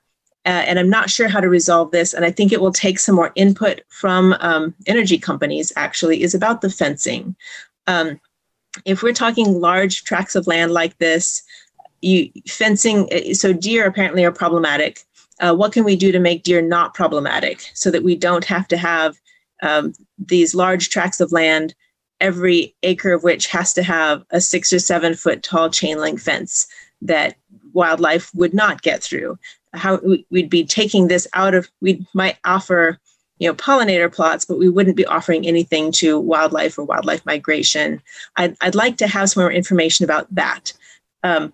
uh, 0.47 0.65
and 0.67 0.79
I'm 0.79 0.89
not 0.89 1.11
sure 1.11 1.29
how 1.29 1.41
to 1.41 1.51
resolve 1.51 1.91
this, 1.91 2.15
and 2.15 2.25
I 2.25 2.31
think 2.31 2.51
it 2.51 2.63
will 2.63 2.73
take 2.73 2.99
some 2.99 3.15
more 3.15 3.31
input 3.35 3.83
from 3.89 4.35
um, 4.41 4.75
energy 4.87 5.19
companies. 5.19 5.71
Actually, 5.77 6.23
is 6.23 6.35
about 6.35 6.63
the 6.63 6.71
fencing. 6.71 7.37
Um, 7.87 8.19
if 8.85 9.03
we're 9.03 9.13
talking 9.13 9.61
large 9.61 10.05
tracts 10.05 10.35
of 10.35 10.47
land 10.47 10.73
like 10.73 10.97
this, 10.99 11.43
you 12.03 12.31
fencing. 12.49 13.09
uh, 13.13 13.35
So 13.35 13.53
deer 13.53 13.87
apparently 13.87 14.25
are 14.25 14.33
problematic. 14.33 15.05
Uh, 15.41 15.55
what 15.55 15.73
can 15.73 15.85
we 15.85 15.97
do 15.97 16.13
to 16.13 16.19
make 16.19 16.43
deer 16.43 16.61
not 16.63 16.95
problematic, 16.95 17.71
so 17.75 17.91
that 17.91 18.05
we 18.05 18.15
don't 18.15 18.45
have 18.45 18.69
to 18.69 18.77
have 18.77 19.19
um, 19.63 19.93
these 20.19 20.55
large 20.55 20.91
tracts 20.91 21.21
of 21.21 21.33
land, 21.33 21.75
every 22.21 22.75
acre 22.83 23.13
of 23.13 23.23
which 23.23 23.47
has 23.47 23.73
to 23.75 23.83
have 23.83 24.23
a 24.31 24.41
six 24.41 24.73
or 24.73 24.79
seven 24.79 25.15
foot 25.15 25.43
tall 25.43 25.71
chain 25.71 25.99
link 25.99 26.21
fence 26.21 26.67
that 27.03 27.37
wildlife 27.73 28.31
would 28.35 28.53
not 28.53 28.83
get 28.83 29.03
through 29.03 29.39
how 29.75 30.01
we'd 30.31 30.51
be 30.51 30.65
taking 30.65 31.09
this 31.09 31.27
out 31.35 31.55
of 31.55 31.69
we 31.81 32.05
might 32.15 32.37
offer 32.45 32.99
you 33.41 33.49
know 33.49 33.55
pollinator 33.55 34.13
plots 34.13 34.45
but 34.45 34.59
we 34.59 34.69
wouldn't 34.69 34.97
be 34.97 35.07
offering 35.07 35.47
anything 35.47 35.91
to 35.91 36.21
wildlife 36.21 36.79
or 36.79 36.85
wildlife 36.85 37.27
migration. 37.27 38.01
I'd, 38.37 38.57
I'd 38.61 38.77
like 38.77 38.97
to 38.99 39.09
have 39.09 39.31
some 39.31 39.43
more 39.43 39.51
information 39.51 40.05
about 40.05 40.33
that. 40.33 40.73
Um, 41.25 41.53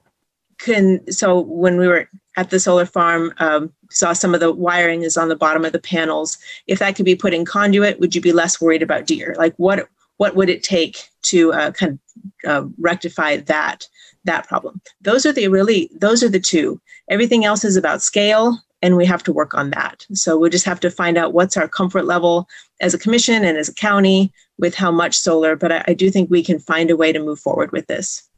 can 0.59 1.11
so 1.11 1.41
when 1.41 1.79
we 1.79 1.87
were 1.87 2.09
at 2.37 2.51
the 2.51 2.61
solar 2.61 2.87
farm 2.87 3.33
um, 3.39 3.73
saw 3.91 4.13
some 4.13 4.35
of 4.35 4.41
the 4.41 4.53
wiring 4.53 5.03
is 5.03 5.17
on 5.17 5.29
the 5.29 5.37
bottom 5.37 5.65
of 5.65 5.73
the 5.73 5.79
panels. 5.79 6.39
If 6.67 6.81
that 6.81 6.97
could 6.97 7.05
be 7.05 7.15
put 7.15 7.33
in 7.33 7.45
conduit 7.45 8.01
would 8.01 8.15
you 8.15 8.21
be 8.21 8.33
less 8.33 8.61
worried 8.61 8.83
about 8.83 9.07
deer? 9.07 9.35
Like 9.39 9.55
what 9.57 9.89
what 10.19 10.35
would 10.35 10.49
it 10.51 10.63
take 10.63 11.09
to 11.23 11.53
uh, 11.53 11.71
kind 11.73 11.99
of 12.45 12.65
uh, 12.65 12.69
rectify 12.79 13.37
that 13.37 13.87
that 14.25 14.49
problem? 14.49 14.81
Those 15.03 15.25
are 15.25 15.33
the 15.33 15.49
really 15.49 15.91
those 15.95 16.25
are 16.25 16.29
the 16.29 16.41
two. 16.41 16.81
Everything 17.09 17.45
else 17.45 17.65
is 17.65 17.77
about 17.77 18.03
scale 18.03 18.59
and 18.87 18.97
we 18.97 19.05
have 19.05 19.23
to 19.23 19.33
work 19.33 19.53
on 19.55 19.71
that 19.71 20.07
so 20.13 20.39
we'll 20.39 20.51
just 20.51 20.65
have 20.65 20.81
to 20.81 20.91
find 20.91 21.19
out 21.19 21.33
what's 21.33 21.57
our 21.57 21.69
comfort 21.69 22.05
level 22.05 22.49
as 22.81 22.95
a 22.95 22.99
commission 22.99 23.45
and 23.45 23.59
as 23.59 23.69
a 23.69 23.75
county 23.75 24.33
with 24.59 24.75
how 24.75 24.91
much 24.91 25.19
solar 25.19 25.57
but 25.57 25.73
i, 25.73 25.85
I 25.89 25.95
do 25.95 26.11
think 26.11 26.31
we 26.31 26.43
can 26.43 26.59
find 26.59 26.91
a 26.91 26.97
way 26.97 27.13
to 27.13 27.19
move 27.19 27.41
forward 27.41 27.73
with 27.73 27.87
this 27.89 28.29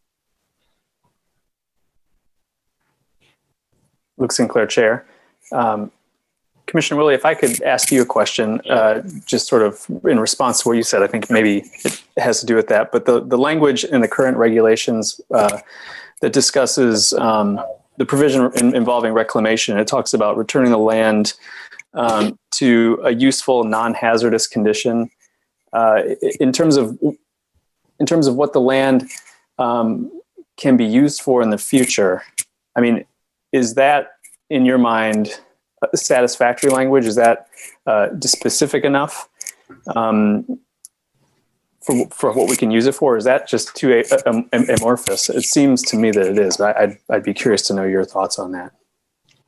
Luke 4.19 4.33
Sinclair, 4.33 4.67
Chair. 4.67 5.07
Um, 5.53 5.91
Commissioner 6.67 6.99
Willey, 6.99 7.15
if 7.15 7.25
I 7.25 7.35
could 7.35 7.63
ask 7.63 7.91
you 7.91 8.03
a 8.03 8.07
question, 8.07 8.61
uh, 8.69 9.01
just 9.25 9.49
sort 9.49 9.63
of 9.63 9.87
in 10.05 10.21
response 10.21 10.61
to 10.63 10.69
what 10.69 10.77
you 10.77 10.83
said, 10.83 11.03
I 11.03 11.07
think 11.07 11.31
maybe 11.31 11.65
it 11.83 12.03
has 12.19 12.41
to 12.41 12.47
do 12.47 12.55
with 12.55 12.69
that. 12.69 12.93
But 12.93 13.07
the, 13.07 13.25
the 13.25 13.39
language 13.39 13.85
in 13.85 14.03
the 14.03 14.09
current 14.09 14.37
regulations 14.37 15.19
uh, 15.33 15.61
that 16.21 16.35
discusses 16.35 17.15
um, 17.15 17.59
the 17.99 18.07
provision 18.07 18.51
in, 18.57 18.75
involving 18.75 19.13
reclamation, 19.13 19.77
it 19.77 19.87
talks 19.87 20.15
about 20.15 20.37
returning 20.37 20.71
the 20.71 20.79
land 20.79 21.35
um, 21.95 22.39
to 22.53 23.01
a 23.05 23.13
useful, 23.13 23.65
non-hazardous 23.65 24.47
condition. 24.47 25.11
Uh, 25.73 26.03
in 26.41 26.53
terms 26.53 26.77
of 26.77 26.99
in 28.01 28.07
terms 28.07 28.27
of 28.27 28.37
what 28.37 28.53
the 28.53 28.61
land 28.61 29.11
um, 29.59 30.11
can 30.57 30.77
be 30.77 30.85
used 30.85 31.21
for 31.21 31.43
in 31.43 31.51
the 31.51 31.59
future, 31.59 32.23
I 32.77 32.81
mean, 32.81 33.05
is 33.53 33.75
that 33.75 34.13
in 34.49 34.65
your 34.65 34.79
mind 34.79 35.41
satisfactory 35.95 36.71
language? 36.71 37.05
Is 37.05 37.17
that 37.17 37.49
uh, 37.87 38.09
specific 38.21 38.85
enough 38.85 39.29
um, 39.95 40.59
for 41.81 42.09
for 42.11 42.33
what 42.33 42.49
we 42.49 42.57
can 42.57 42.71
use 42.71 42.87
it 42.87 42.95
for? 42.95 43.17
Is 43.17 43.25
that 43.25 43.49
just 43.49 43.75
too 43.75 44.03
amorphous? 44.53 45.29
It 45.29 45.43
seems 45.43 45.83
to 45.83 45.97
me 45.97 46.11
that 46.11 46.27
it 46.27 46.39
is, 46.39 46.57
but 46.57 46.77
I'd 46.77 46.99
I'd 47.11 47.25
be 47.25 47.35
curious 47.35 47.63
to 47.69 47.75
know 47.75 47.85
your 47.85 48.05
thoughts 48.05 48.39
on 48.39 48.53
that. 48.53 48.73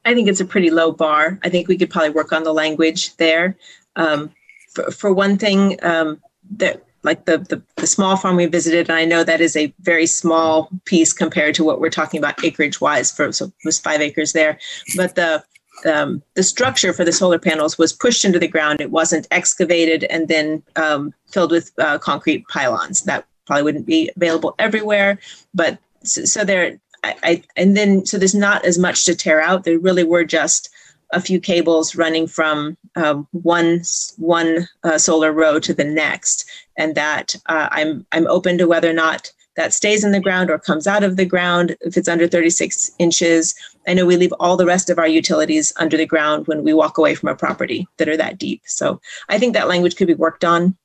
I 0.05 0.15
think 0.15 0.29
it's 0.29 0.41
a 0.41 0.45
pretty 0.45 0.71
low 0.71 0.93
bar. 0.93 1.39
I 1.43 1.49
think 1.49 1.69
we 1.69 1.77
could 1.77 1.91
probably 1.91 2.11
work 2.11 2.33
on 2.33 2.43
the 2.43 2.55
language 2.55 3.17
there. 3.17 3.57
Um, 3.97 4.31
for, 4.73 4.91
for 4.91 5.13
one 5.13 5.37
thing, 5.37 5.79
um, 5.83 6.21
that 6.57 6.85
like 7.03 7.25
the, 7.25 7.39
the 7.39 7.63
the 7.77 7.87
small 7.87 8.17
farm 8.17 8.37
we 8.37 8.47
visited, 8.47 8.89
and 8.89 8.99
I 8.99 9.05
know 9.05 9.25
that 9.25 9.41
is 9.41 9.57
a 9.57 9.73
very 9.81 10.07
small 10.07 10.71
piece 10.85 11.13
compared 11.13 11.55
to 11.57 11.65
what 11.65 11.81
we're 11.81 11.91
talking 11.91 12.19
about 12.19 12.43
acreage 12.45 12.81
wise. 12.81 13.11
For 13.11 13.33
so 13.33 13.47
it 13.47 13.53
was 13.65 13.79
five 13.79 14.01
acres 14.01 14.33
there, 14.33 14.59
but 14.97 15.15
the 15.15 15.43
um, 15.87 16.23
the 16.35 16.43
structure 16.43 16.93
for 16.93 17.05
the 17.05 17.13
solar 17.13 17.39
panels 17.39 17.79
was 17.79 17.93
pushed 17.93 18.25
into 18.25 18.39
the 18.39 18.49
ground. 18.49 18.81
It 18.81 18.91
wasn't 18.91 19.29
excavated 19.31 20.05
and 20.05 20.29
then 20.29 20.63
um, 20.77 21.13
filled 21.29 21.51
with 21.51 21.73
uh, 21.79 21.99
concrete 21.99 22.47
pylons. 22.49 23.03
That 23.03 23.27
probably 23.47 23.63
wouldn't 23.65 23.87
be 23.87 24.11
available 24.17 24.55
everywhere, 24.59 25.19
but 25.55 25.79
so, 26.03 26.25
so 26.25 26.45
there. 26.45 26.79
I, 27.03 27.15
I 27.23 27.43
and 27.57 27.77
then 27.77 28.05
so 28.05 28.19
there's 28.19 28.35
not 28.35 28.65
as 28.67 28.79
much 28.79 29.07
to 29.07 29.15
tear 29.15 29.41
out. 29.41 29.65
There 29.65 29.79
really 29.79 30.05
were 30.05 30.25
just 30.25 30.69
a 31.13 31.21
few 31.21 31.41
cables 31.41 31.97
running 31.97 32.27
from 32.27 32.77
um, 32.97 33.27
one 33.33 33.83
one 34.19 34.69
uh, 34.85 34.99
solar 34.99 35.33
row 35.33 35.59
to 35.61 35.75
the 35.75 35.85
next, 35.85 36.49
and 36.77 36.95
that 36.95 37.35
uh, 37.47 37.69
I'm 37.71 38.07
I'm 38.13 38.27
open 38.27 38.59
to 38.59 38.67
whether 38.67 38.91
or 38.91 38.95
not 38.95 39.33
that 39.57 39.75
stays 39.75 40.05
in 40.05 40.13
the 40.13 40.21
ground 40.21 40.51
or 40.51 40.59
comes 40.59 40.87
out 40.87 41.03
of 41.03 41.17
the 41.17 41.25
ground 41.25 41.77
if 41.81 41.97
it's 41.97 42.09
under 42.09 42.27
36 42.27 42.91
inches. 42.99 43.55
I 43.87 43.95
know 43.95 44.07
we 44.07 44.17
leave 44.17 44.33
all 44.41 44.57
the 44.57 44.67
rest 44.67 44.91
of 44.91 44.99
our 44.99 45.09
utilities 45.09 45.73
under 45.77 45.97
the 45.97 46.07
ground 46.07 46.47
when 46.47 46.63
we 46.63 46.73
walk 46.73 46.99
away 46.99 47.15
from 47.15 47.29
a 47.29 47.35
property 47.35 47.89
that 47.97 48.09
are 48.09 48.17
that 48.17 48.39
deep. 48.39 48.63
So 48.67 49.01
I 49.29 49.39
think 49.39 49.55
that 49.55 49.69
language 49.69 49.97
could 49.97 50.07
be 50.07 50.15
worked 50.15 50.45
on. 50.45 50.77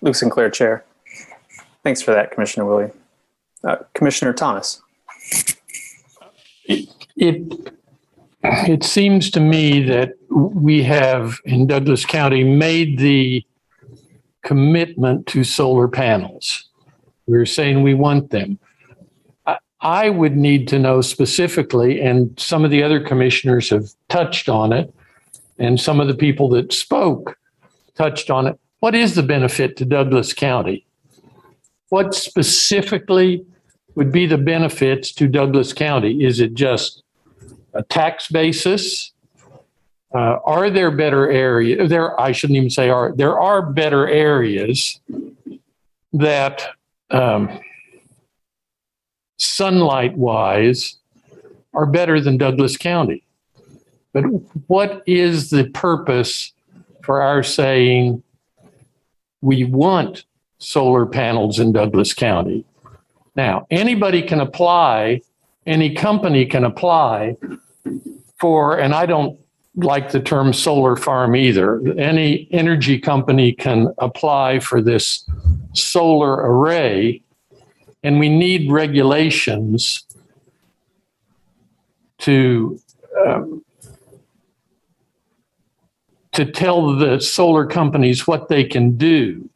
Luke 0.00 0.14
Sinclair, 0.14 0.50
Chair. 0.50 0.84
Thanks 1.82 2.02
for 2.02 2.12
that, 2.12 2.30
Commissioner 2.30 2.66
Willey. 2.66 2.90
Uh, 3.64 3.76
Commissioner 3.94 4.32
Thomas. 4.32 4.80
It, 6.68 7.72
it 8.42 8.84
seems 8.84 9.30
to 9.30 9.40
me 9.40 9.82
that 9.84 10.12
we 10.30 10.82
have 10.82 11.38
in 11.44 11.66
Douglas 11.66 12.04
County 12.04 12.44
made 12.44 12.98
the 12.98 13.44
commitment 14.46 15.26
to 15.26 15.42
solar 15.44 15.88
panels. 15.88 16.70
We're 17.26 17.44
saying 17.44 17.82
we 17.82 17.94
want 17.94 18.30
them. 18.30 18.58
I, 19.80 20.08
would 20.08 20.36
need 20.36 20.68
to 20.68 20.78
know 20.78 21.00
specifically, 21.00 22.00
and 22.00 22.38
some 22.40 22.64
of 22.64 22.70
the 22.70 22.82
other 22.82 22.98
commissioners 22.98 23.68
have 23.70 23.90
touched 24.08 24.48
on 24.48 24.72
it, 24.72 24.92
and 25.58 25.78
some 25.78 26.00
of 26.00 26.08
the 26.08 26.14
people 26.14 26.48
that 26.50 26.72
spoke 26.72 27.36
touched 27.94 28.30
on 28.30 28.46
it. 28.46 28.58
What 28.80 28.94
is 28.94 29.14
the 29.14 29.22
benefit 29.22 29.76
to 29.76 29.84
Douglas 29.84 30.32
County? 30.32 30.86
What 31.90 32.14
specifically 32.14 33.44
would 33.96 34.12
be 34.12 34.26
the 34.26 34.38
benefits 34.38 35.12
to 35.14 35.28
Douglas 35.28 35.72
County? 35.72 36.24
Is 36.24 36.40
it 36.40 36.54
just 36.54 37.02
a 37.74 37.82
tax 37.82 38.28
basis? 38.28 39.12
Uh, 40.14 40.38
are 40.44 40.70
there 40.70 40.90
better 40.90 41.30
areas? 41.30 41.90
There, 41.90 42.18
I 42.20 42.32
shouldn't 42.32 42.56
even 42.56 42.70
say 42.70 42.88
are. 42.88 43.12
There 43.12 43.38
are 43.38 43.60
better 43.62 44.08
areas 44.08 45.00
that, 46.12 46.68
um, 47.10 47.60
sunlight-wise, 49.38 50.96
are 51.74 51.86
better 51.86 52.20
than 52.20 52.38
Douglas 52.38 52.76
County. 52.76 53.22
But 54.12 54.22
what 54.68 55.02
is 55.06 55.50
the 55.50 55.64
purpose 55.64 56.52
for 57.02 57.20
our 57.20 57.42
saying 57.42 58.22
we 59.42 59.64
want 59.64 60.24
solar 60.58 61.04
panels 61.04 61.58
in 61.58 61.72
Douglas 61.72 62.14
County? 62.14 62.64
Now, 63.34 63.66
anybody 63.70 64.22
can 64.22 64.40
apply, 64.40 65.20
any 65.66 65.94
company 65.94 66.46
can 66.46 66.64
apply 66.64 67.36
for, 68.38 68.78
and 68.78 68.94
I 68.94 69.04
don't 69.04 69.38
like 69.76 70.10
the 70.10 70.20
term 70.20 70.52
solar 70.52 70.96
farm 70.96 71.36
either. 71.36 71.80
Any 71.98 72.48
energy 72.50 72.98
company 72.98 73.52
can 73.52 73.94
apply 73.98 74.60
for 74.60 74.80
this 74.80 75.28
solar 75.74 76.32
array, 76.32 77.22
and 78.02 78.18
we 78.18 78.28
need 78.28 78.70
regulations 78.70 80.04
to 82.18 82.80
um, 83.26 83.62
to 86.32 86.44
tell 86.44 86.94
the 86.96 87.18
solar 87.18 87.66
companies 87.66 88.26
what 88.26 88.48
they 88.48 88.62
can 88.64 88.96
do. 88.96 89.48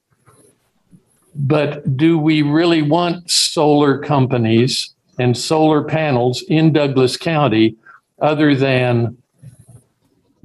But 1.35 1.97
do 1.97 2.19
we 2.19 2.43
really 2.43 2.83
want 2.83 3.31
solar 3.31 3.99
companies 3.99 4.95
and 5.19 5.37
solar 5.37 5.85
panels 5.85 6.43
in 6.49 6.73
Douglas 6.73 7.19
County 7.19 7.77
other 8.21 8.55
than, 8.55 9.19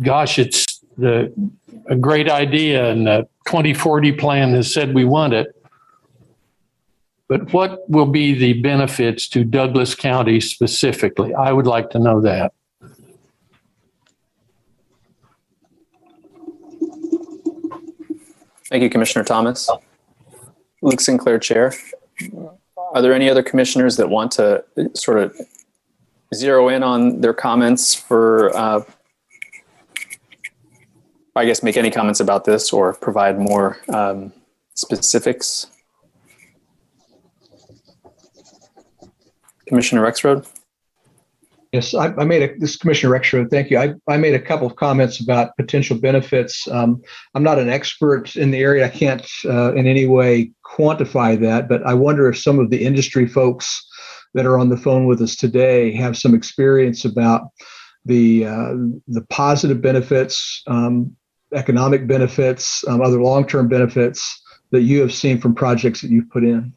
gosh, 0.02 0.40
it's 0.40 0.80
the, 0.98 1.32
a 1.88 1.96
great 1.96 2.30
idea 2.30 2.90
and 2.90 3.08
the 3.08 3.28
2040 3.48 4.14
plan 4.14 4.54
has 4.54 4.74
said 4.74 4.94
we 4.94 5.06
want 5.06 5.34
it. 5.34 5.56
But 7.28 7.52
what 7.54 7.90
will 7.90 8.06
be 8.06 8.36
the 8.36 8.62
benefits 8.62 9.28
to 9.30 9.44
Douglas 9.44 9.96
County 9.96 10.40
specifically? 10.40 11.34
I 11.34 11.52
would 11.52 11.66
like 11.66 11.90
to 11.92 12.00
know 12.00 12.22
that. 12.22 12.54
Thank 18.70 18.84
you, 18.84 18.90
Commissioner 18.90 19.24
Thomas. 19.24 19.70
Luke 20.82 21.00
Sinclair, 21.00 21.40
Chair. 21.40 21.74
Are 22.78 23.02
there 23.02 23.14
any 23.14 23.30
other 23.30 23.44
commissioners 23.44 23.98
that 23.98 24.10
want 24.10 24.32
to 24.34 24.64
sort 24.94 25.20
of 25.20 25.36
zero 26.34 26.70
in 26.70 26.84
on 26.84 27.22
their 27.22 27.34
comments 27.34 27.94
for, 27.96 28.56
uh, 28.56 28.82
I 31.38 31.46
guess, 31.46 31.62
make 31.62 31.76
any 31.76 31.92
comments 31.92 32.20
about 32.22 32.46
this 32.46 32.72
or 32.72 32.94
provide 32.94 33.38
more 33.38 33.78
um, 33.90 34.32
specifics? 34.74 35.68
Commissioner 39.68 40.02
Rexroad? 40.02 40.48
Yes, 41.74 41.94
I, 41.94 42.14
I 42.16 42.24
made 42.24 42.42
a, 42.42 42.58
this 42.58 42.72
is 42.72 42.78
Commissioner 42.78 43.20
Rexroad, 43.20 43.50
thank 43.52 43.70
you. 43.70 43.78
I, 43.78 43.96
I 44.08 44.16
made 44.16 44.34
a 44.34 44.40
couple 44.40 44.66
of 44.66 44.78
comments 44.78 45.20
about 45.20 45.58
potential 45.58 45.98
benefits. 45.98 46.70
Um, 46.70 47.02
I'm 47.34 47.44
not 47.44 47.60
an 47.60 47.68
expert 47.68 48.38
in 48.38 48.52
the 48.52 48.60
area. 48.60 48.86
I 48.86 48.90
can't 48.90 49.28
uh, 49.44 49.74
in 49.74 49.88
any 49.88 50.06
way 50.06 50.52
quantify 50.66 51.38
that, 51.42 51.68
but 51.68 51.86
I 51.86 51.94
wonder 51.94 52.30
if 52.30 52.38
some 52.38 52.60
of 52.60 52.70
the 52.70 52.86
industry 52.86 53.28
folks 53.28 53.86
that 54.36 54.46
are 54.46 54.58
on 54.58 54.70
the 54.70 54.78
phone 54.78 55.06
with 55.06 55.22
us 55.22 55.36
today 55.36 55.92
have 55.96 56.18
some 56.18 56.34
experience 56.34 57.04
about 57.04 57.50
the 58.06 58.46
uh, 58.46 58.76
the 59.08 59.26
positive 59.30 59.82
benefits, 59.82 60.62
um, 60.68 61.16
economic 61.56 62.06
benefits, 62.06 62.84
um, 62.88 63.02
other 63.02 63.22
long-term 63.22 63.68
benefits 63.68 64.42
that 64.72 64.82
you 64.82 65.00
have 65.02 65.14
seen 65.14 65.40
from 65.40 65.56
projects 65.56 66.02
that 66.02 66.12
you've 66.12 66.30
put 66.30 66.44
in. 66.44 66.74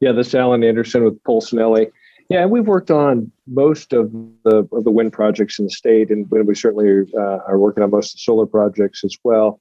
Yeah, 0.00 0.12
this 0.12 0.28
is 0.28 0.34
Alan 0.34 0.62
Anderson 0.62 1.04
with 1.04 1.22
Polsinelli. 1.22 1.90
Yeah, 2.28 2.46
we've 2.46 2.66
worked 2.66 2.90
on 2.90 3.30
most 3.46 3.92
of 3.92 4.12
the 4.44 4.68
of 4.72 4.84
the 4.84 4.90
wind 4.90 5.12
projects 5.12 5.58
in 5.58 5.66
the 5.66 5.70
state, 5.70 6.10
and 6.10 6.30
we 6.30 6.54
certainly 6.54 7.10
uh, 7.16 7.38
are 7.46 7.58
working 7.58 7.82
on 7.82 7.90
most 7.90 8.12
of 8.12 8.16
the 8.16 8.20
solar 8.20 8.46
projects 8.46 9.04
as 9.04 9.16
well. 9.24 9.60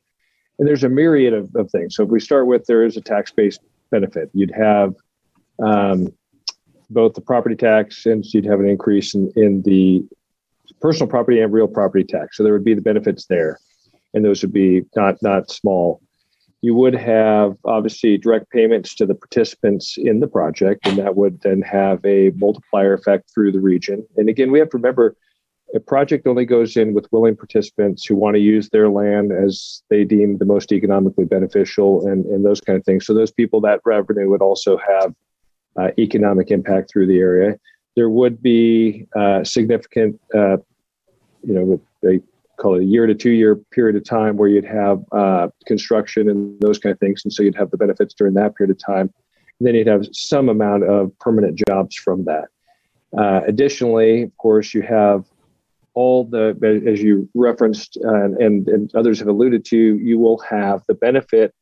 And 0.59 0.67
there's 0.67 0.83
a 0.83 0.89
myriad 0.89 1.33
of, 1.33 1.53
of 1.55 1.71
things. 1.71 1.95
So 1.95 2.03
if 2.03 2.09
we 2.09 2.19
start 2.19 2.47
with 2.47 2.65
there 2.65 2.85
is 2.85 2.95
a 2.97 3.01
tax 3.01 3.31
based 3.31 3.61
benefit, 3.89 4.29
you'd 4.33 4.53
have 4.55 4.95
um, 5.63 6.13
both 6.89 7.13
the 7.13 7.21
property 7.21 7.55
tax 7.55 8.05
and 8.05 8.25
you'd 8.33 8.45
have 8.45 8.59
an 8.59 8.67
increase 8.67 9.13
in, 9.13 9.31
in 9.35 9.61
the 9.63 10.03
personal 10.81 11.09
property 11.09 11.39
and 11.39 11.53
real 11.53 11.67
property 11.67 12.03
tax. 12.03 12.37
So 12.37 12.43
there 12.43 12.53
would 12.53 12.63
be 12.63 12.73
the 12.73 12.81
benefits 12.81 13.25
there, 13.25 13.59
and 14.13 14.23
those 14.23 14.41
would 14.41 14.53
be 14.53 14.83
not 14.95 15.21
not 15.21 15.49
small 15.51 16.01
you 16.63 16.73
would 16.73 16.95
have 16.95 17.57
obviously 17.65 18.17
direct 18.17 18.49
payments 18.49 18.95
to 18.95 19.05
the 19.05 19.13
participants 19.13 19.95
in 19.97 20.21
the 20.21 20.27
project, 20.27 20.87
and 20.87 20.97
that 20.97 21.17
would 21.17 21.41
then 21.41 21.61
have 21.61 21.99
a 22.05 22.31
multiplier 22.37 22.93
effect 22.93 23.29
through 23.33 23.51
the 23.51 23.59
region. 23.59 24.07
And 24.15 24.29
again, 24.29 24.49
we 24.49 24.59
have 24.59 24.69
to 24.69 24.77
remember 24.77 25.17
a 25.75 25.81
project 25.81 26.25
only 26.25 26.45
goes 26.45 26.77
in 26.77 26.93
with 26.93 27.11
willing 27.11 27.35
participants 27.35 28.05
who 28.05 28.15
want 28.15 28.35
to 28.35 28.39
use 28.39 28.69
their 28.69 28.87
land 28.87 29.33
as 29.33 29.83
they 29.89 30.05
deem 30.05 30.37
the 30.37 30.45
most 30.45 30.71
economically 30.71 31.25
beneficial 31.25 32.07
and, 32.07 32.25
and 32.27 32.45
those 32.45 32.61
kind 32.61 32.79
of 32.79 32.85
things. 32.85 33.05
So 33.05 33.13
those 33.13 33.31
people, 33.31 33.59
that 33.61 33.81
revenue 33.83 34.29
would 34.29 34.41
also 34.41 34.77
have 34.77 35.13
uh, 35.77 35.89
economic 35.97 36.51
impact 36.51 36.91
through 36.91 37.07
the 37.07 37.17
area. 37.17 37.57
There 37.95 38.09
would 38.09 38.41
be 38.41 39.07
uh, 39.15 39.43
significant, 39.43 40.19
uh, 40.33 40.57
you 41.43 41.53
know, 41.53 41.81
they 42.01 42.21
call 42.57 42.75
it 42.75 42.83
a 42.83 42.85
year 42.85 43.07
to 43.07 43.15
two 43.15 43.31
year 43.31 43.55
period 43.55 43.95
of 43.95 44.03
time 44.03 44.37
where 44.37 44.49
you'd 44.49 44.65
have 44.65 45.03
uh, 45.11 45.49
construction 45.65 46.29
and 46.29 46.59
those 46.59 46.79
kind 46.79 46.93
of 46.93 46.99
things. 46.99 47.21
And 47.23 47.33
so 47.33 47.43
you'd 47.43 47.55
have 47.55 47.71
the 47.71 47.77
benefits 47.77 48.13
during 48.13 48.33
that 48.35 48.55
period 48.55 48.71
of 48.71 48.79
time. 48.83 49.13
And 49.59 49.67
then 49.67 49.75
you'd 49.75 49.87
have 49.87 50.05
some 50.11 50.49
amount 50.49 50.83
of 50.83 51.17
permanent 51.19 51.59
jobs 51.67 51.95
from 51.95 52.25
that. 52.25 52.45
Uh, 53.17 53.41
additionally, 53.47 54.23
of 54.23 54.37
course, 54.37 54.73
you 54.73 54.81
have 54.81 55.25
all 55.93 56.25
the, 56.25 56.57
as 56.87 57.01
you 57.01 57.29
referenced 57.35 57.97
uh, 58.03 58.23
and, 58.23 58.67
and 58.67 58.95
others 58.95 59.19
have 59.19 59.27
alluded 59.27 59.63
to, 59.65 59.77
you 59.77 60.17
will 60.17 60.39
have 60.39 60.83
the 60.87 60.95
benefit 60.95 61.53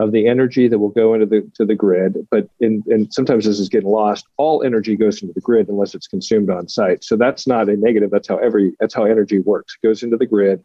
of 0.00 0.12
the 0.12 0.28
energy 0.28 0.68
that 0.68 0.78
will 0.78 0.90
go 0.90 1.14
into 1.14 1.26
the 1.26 1.50
to 1.54 1.64
the 1.64 1.74
grid. 1.74 2.26
But 2.30 2.48
in 2.60 2.82
and 2.86 3.12
sometimes 3.12 3.44
this 3.44 3.58
is 3.58 3.68
getting 3.68 3.90
lost. 3.90 4.26
All 4.36 4.62
energy 4.62 4.96
goes 4.96 5.20
into 5.22 5.34
the 5.34 5.40
grid 5.40 5.68
unless 5.68 5.94
it's 5.94 6.06
consumed 6.06 6.50
on 6.50 6.68
site. 6.68 7.02
So 7.04 7.16
that's 7.16 7.46
not 7.46 7.68
a 7.68 7.76
negative. 7.76 8.10
That's 8.10 8.28
how 8.28 8.38
every 8.38 8.72
that's 8.80 8.94
how 8.94 9.04
energy 9.04 9.40
works. 9.40 9.76
It 9.80 9.86
goes 9.86 10.02
into 10.02 10.16
the 10.16 10.26
grid, 10.26 10.62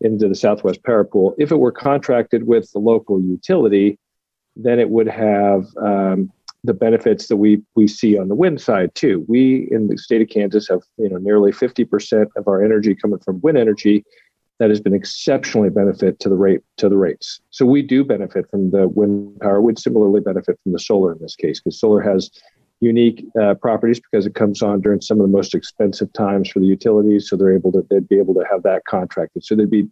into 0.00 0.28
the 0.28 0.34
Southwest 0.34 0.82
Power 0.84 1.04
Pool. 1.04 1.34
If 1.38 1.52
it 1.52 1.56
were 1.56 1.72
contracted 1.72 2.46
with 2.46 2.70
the 2.72 2.78
local 2.78 3.20
utility, 3.20 3.98
then 4.56 4.78
it 4.78 4.90
would 4.90 5.08
have 5.08 5.66
um, 5.82 6.32
the 6.64 6.74
benefits 6.74 7.28
that 7.28 7.36
we 7.36 7.62
we 7.74 7.86
see 7.86 8.16
on 8.16 8.28
the 8.28 8.34
wind 8.34 8.60
side 8.60 8.94
too. 8.94 9.24
We 9.28 9.68
in 9.70 9.88
the 9.88 9.98
state 9.98 10.22
of 10.22 10.28
Kansas 10.28 10.68
have 10.68 10.80
you 10.96 11.10
know 11.10 11.18
nearly 11.18 11.52
50% 11.52 12.26
of 12.36 12.48
our 12.48 12.64
energy 12.64 12.94
coming 12.94 13.18
from 13.18 13.40
wind 13.42 13.58
energy 13.58 14.04
that 14.62 14.70
has 14.70 14.80
been 14.80 14.94
exceptionally 14.94 15.70
benefit 15.70 16.20
to 16.20 16.28
the 16.28 16.36
rate 16.36 16.60
to 16.76 16.88
the 16.88 16.96
rates. 16.96 17.40
So 17.50 17.66
we 17.66 17.82
do 17.82 18.04
benefit 18.04 18.48
from 18.48 18.70
the 18.70 18.86
wind 18.86 19.40
power. 19.40 19.60
We'd 19.60 19.76
similarly 19.76 20.20
benefit 20.20 20.56
from 20.62 20.70
the 20.70 20.78
solar 20.78 21.10
in 21.10 21.18
this 21.20 21.34
case 21.34 21.58
because 21.58 21.80
solar 21.80 22.00
has 22.00 22.30
unique 22.78 23.26
uh, 23.42 23.54
properties 23.54 23.98
because 23.98 24.24
it 24.24 24.36
comes 24.36 24.62
on 24.62 24.80
during 24.80 25.00
some 25.00 25.20
of 25.20 25.26
the 25.26 25.36
most 25.36 25.56
expensive 25.56 26.12
times 26.12 26.48
for 26.48 26.60
the 26.60 26.66
utilities. 26.66 27.28
So 27.28 27.34
they're 27.34 27.52
able 27.52 27.72
to 27.72 27.84
they'd 27.90 28.08
be 28.08 28.20
able 28.20 28.34
to 28.34 28.44
have 28.48 28.62
that 28.62 28.84
contracted. 28.84 29.42
So 29.42 29.56
there'd 29.56 29.68
be 29.68 29.88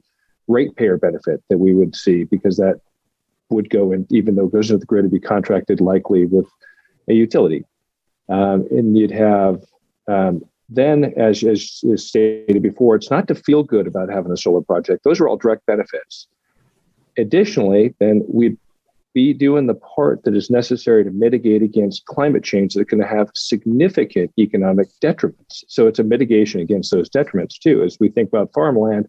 ratepayer 0.47 0.99
benefit 0.99 1.43
that 1.51 1.59
we 1.59 1.75
would 1.75 1.97
see 1.97 2.23
because 2.23 2.57
that 2.59 2.81
would 3.49 3.71
go 3.71 3.91
in 3.91 4.07
even 4.09 4.37
though 4.37 4.47
it 4.47 4.53
goes 4.53 4.71
into 4.71 4.79
the 4.79 4.87
grid 4.87 5.03
to 5.03 5.09
be 5.09 5.19
contracted 5.19 5.81
likely 5.81 6.27
with 6.27 6.47
a 7.09 7.13
utility. 7.13 7.65
Um, 8.29 8.69
and 8.71 8.97
you'd 8.97 9.11
have 9.11 9.65
um, 10.07 10.45
then, 10.71 11.13
as, 11.17 11.43
as, 11.43 11.83
as 11.93 12.07
stated 12.07 12.63
before, 12.63 12.95
it's 12.95 13.11
not 13.11 13.27
to 13.29 13.35
feel 13.35 13.65
good 13.65 13.89
about 13.89 14.09
having 14.09 14.31
a 14.31 14.37
solar 14.37 14.63
project. 14.63 15.03
Those 15.05 15.21
are 15.21 15.29
all 15.29 15.37
direct 15.37 15.67
benefits. 15.67 16.29
Additionally, 17.19 17.95
then 17.99 18.25
we'd 18.29 18.57
be 19.13 19.35
doing 19.35 19.67
the 19.67 19.75
part 19.75 20.23
that 20.23 20.37
is 20.37 20.49
necessary 20.49 21.03
to 21.03 21.11
mitigate 21.11 21.63
against 21.63 22.07
climate 22.07 22.45
change 22.45 22.75
that 22.75 22.89
can 22.89 23.01
have 23.01 23.29
significant 23.35 24.31
economic 24.39 24.89
detriments. 25.03 25.65
So 25.67 25.89
it's 25.89 25.99
a 25.99 26.05
mitigation 26.05 26.61
against 26.61 26.93
those 26.93 27.11
detriments 27.11 27.59
too. 27.59 27.83
As 27.83 27.99
we 27.99 28.09
think 28.09 28.29
about 28.29 28.53
farmland, 28.55 29.09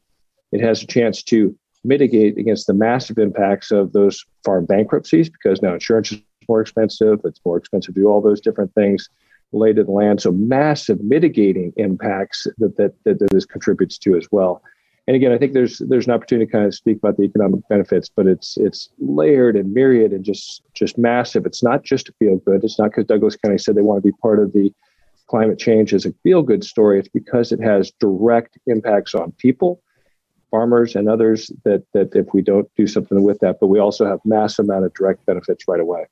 it 0.52 0.62
has 0.62 0.82
a 0.82 0.88
chance 0.88 1.22
to 1.24 1.56
mitigate 1.84 2.40
against 2.40 2.66
the 2.66 2.74
massive 2.74 3.20
impacts 3.20 3.70
of 3.70 3.94
those 3.94 4.26
farm 4.44 4.66
bankruptcies 4.66 5.30
because 5.30 5.62
now 5.62 5.76
insurance 5.76 6.12
is 6.12 6.20
more 6.48 6.62
expensive. 6.62 7.20
It's 7.24 7.40
more 7.46 7.58
expensive 7.58 7.94
to 7.94 8.02
do 8.02 8.08
all 8.08 8.22
those 8.22 8.42
different 8.42 8.74
things 8.74 9.08
related 9.52 9.86
to 9.86 9.92
land. 9.92 10.22
So 10.22 10.32
massive 10.32 11.02
mitigating 11.02 11.74
impacts 11.78 12.48
that, 12.58 12.78
that, 12.78 12.94
that, 13.06 13.20
that 13.20 13.32
this 13.32 13.46
contributes 13.46 13.98
to 14.00 14.16
as 14.16 14.28
well. 14.32 14.62
And 15.08 15.16
again, 15.16 15.32
I 15.32 15.38
think 15.38 15.54
there's 15.54 15.80
there's 15.80 16.06
an 16.06 16.14
opportunity 16.14 16.46
to 16.46 16.52
kind 16.52 16.66
of 16.66 16.76
speak 16.76 16.98
about 16.98 17.18
the 17.18 17.24
economic 17.24 17.68
benefits, 17.68 18.08
but 18.08 18.28
it's 18.28 18.56
it's 18.58 18.90
layered 19.00 19.56
and 19.56 19.74
myriad 19.74 20.12
and 20.12 20.24
just 20.24 20.62
just 20.74 20.98
massive. 20.98 21.46
It's 21.46 21.64
not 21.64 21.84
just 21.84 22.06
to 22.06 22.14
feel 22.20 22.38
good. 22.38 22.64
It's 22.64 22.78
not 22.78 22.92
because 22.92 23.06
Douglas 23.06 23.36
County 23.36 23.58
said 23.58 23.76
they 23.76 23.82
want 23.82 24.02
to 24.02 24.08
be 24.08 24.16
part 24.22 24.40
of 24.40 24.54
the 24.54 24.72
climate 25.28 25.58
change 25.58 25.94
as 25.94 26.06
a 26.06 26.14
feel 26.24 26.44
good 26.44 26.64
story. 26.64 27.00
It's 27.00 27.10
because 27.10 27.52
it 27.52 27.62
has 27.62 27.92
direct 28.00 28.60
impacts 28.68 29.16
on 29.16 29.32
people, 29.34 29.82
farmers, 30.52 30.96
and 30.96 31.10
others. 31.10 31.52
That 31.66 31.84
that 31.94 32.16
if 32.16 32.28
we 32.34 32.44
don't 32.44 32.70
do 32.78 32.86
something 32.86 33.24
with 33.24 33.40
that, 33.40 33.58
but 33.60 33.68
we 33.68 33.80
also 33.80 34.06
have 34.06 34.20
massive 34.24 34.66
amount 34.66 34.86
of 34.86 34.94
direct 34.94 35.26
benefits 35.26 35.68
right 35.68 35.80
away. 35.80 36.06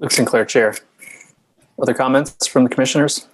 Luke 0.00 0.12
Sinclair, 0.12 0.44
Chair. 0.44 0.74
Other 1.80 1.94
comments 1.94 2.46
from 2.46 2.64
the 2.64 2.70
commissioners? 2.70 3.26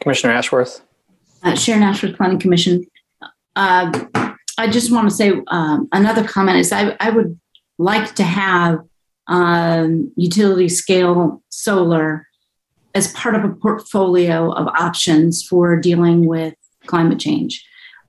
Commissioner 0.00 0.32
Ashworth. 0.32 0.80
Uh, 1.42 1.54
Sharon 1.54 1.82
Ashworth 1.82 2.16
Planning 2.16 2.38
Commission. 2.38 2.86
Uh, 3.56 4.04
I 4.56 4.68
just 4.68 4.90
want 4.90 5.08
to 5.08 5.14
say 5.14 5.32
um, 5.48 5.88
another 5.92 6.26
comment 6.26 6.58
is 6.58 6.72
I, 6.72 6.96
I 7.00 7.10
would 7.10 7.38
like 7.76 8.14
to 8.14 8.22
have 8.22 8.80
um, 9.26 10.12
utility 10.16 10.68
scale 10.68 11.42
solar 11.50 12.26
as 12.94 13.12
part 13.12 13.34
of 13.34 13.44
a 13.44 13.54
portfolio 13.54 14.50
of 14.50 14.66
options 14.68 15.42
for 15.42 15.76
dealing 15.76 16.26
with 16.26 16.54
climate 16.86 17.20
change. 17.20 17.64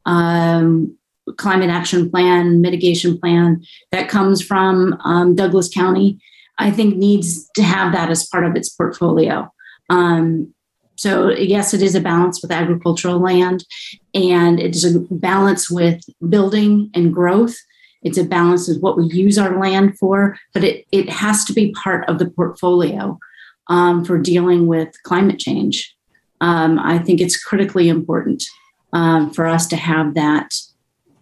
Um, 0.05 0.97
climate 1.37 1.69
action 1.69 2.09
plan, 2.09 2.61
mitigation 2.61 3.17
plan 3.19 3.63
that 3.91 4.09
comes 4.09 4.41
from 4.41 4.93
um, 5.03 5.35
Douglas 5.35 5.69
County, 5.69 6.19
I 6.57 6.71
think 6.71 6.95
needs 6.95 7.49
to 7.55 7.63
have 7.63 7.93
that 7.93 8.09
as 8.09 8.27
part 8.27 8.45
of 8.45 8.55
its 8.55 8.69
portfolio. 8.69 9.51
Um, 9.89 10.53
so 10.95 11.29
yes, 11.29 11.73
it 11.73 11.81
is 11.81 11.95
a 11.95 12.01
balance 12.01 12.41
with 12.41 12.51
agricultural 12.51 13.19
land, 13.19 13.63
and 14.13 14.59
it 14.59 14.75
is 14.75 14.83
a 14.83 14.99
balance 14.99 15.71
with 15.71 16.03
building 16.27 16.91
and 16.93 17.13
growth. 17.13 17.55
It's 18.01 18.17
a 18.17 18.25
balance 18.25 18.69
of 18.69 18.81
what 18.81 18.97
we 18.97 19.05
use 19.05 19.37
our 19.37 19.59
land 19.59 19.97
for, 19.97 20.37
but 20.53 20.63
it, 20.63 20.85
it 20.91 21.09
has 21.09 21.45
to 21.45 21.53
be 21.53 21.71
part 21.71 22.07
of 22.09 22.19
the 22.19 22.29
portfolio 22.29 23.17
um, 23.67 24.03
for 24.03 24.17
dealing 24.17 24.67
with 24.67 24.89
climate 25.03 25.39
change. 25.39 25.95
Um, 26.41 26.79
I 26.79 26.99
think 26.99 27.21
it's 27.21 27.41
critically 27.41 27.87
important 27.87 28.43
um, 28.91 29.31
for 29.31 29.45
us 29.45 29.67
to 29.67 29.75
have 29.75 30.15
that 30.15 30.53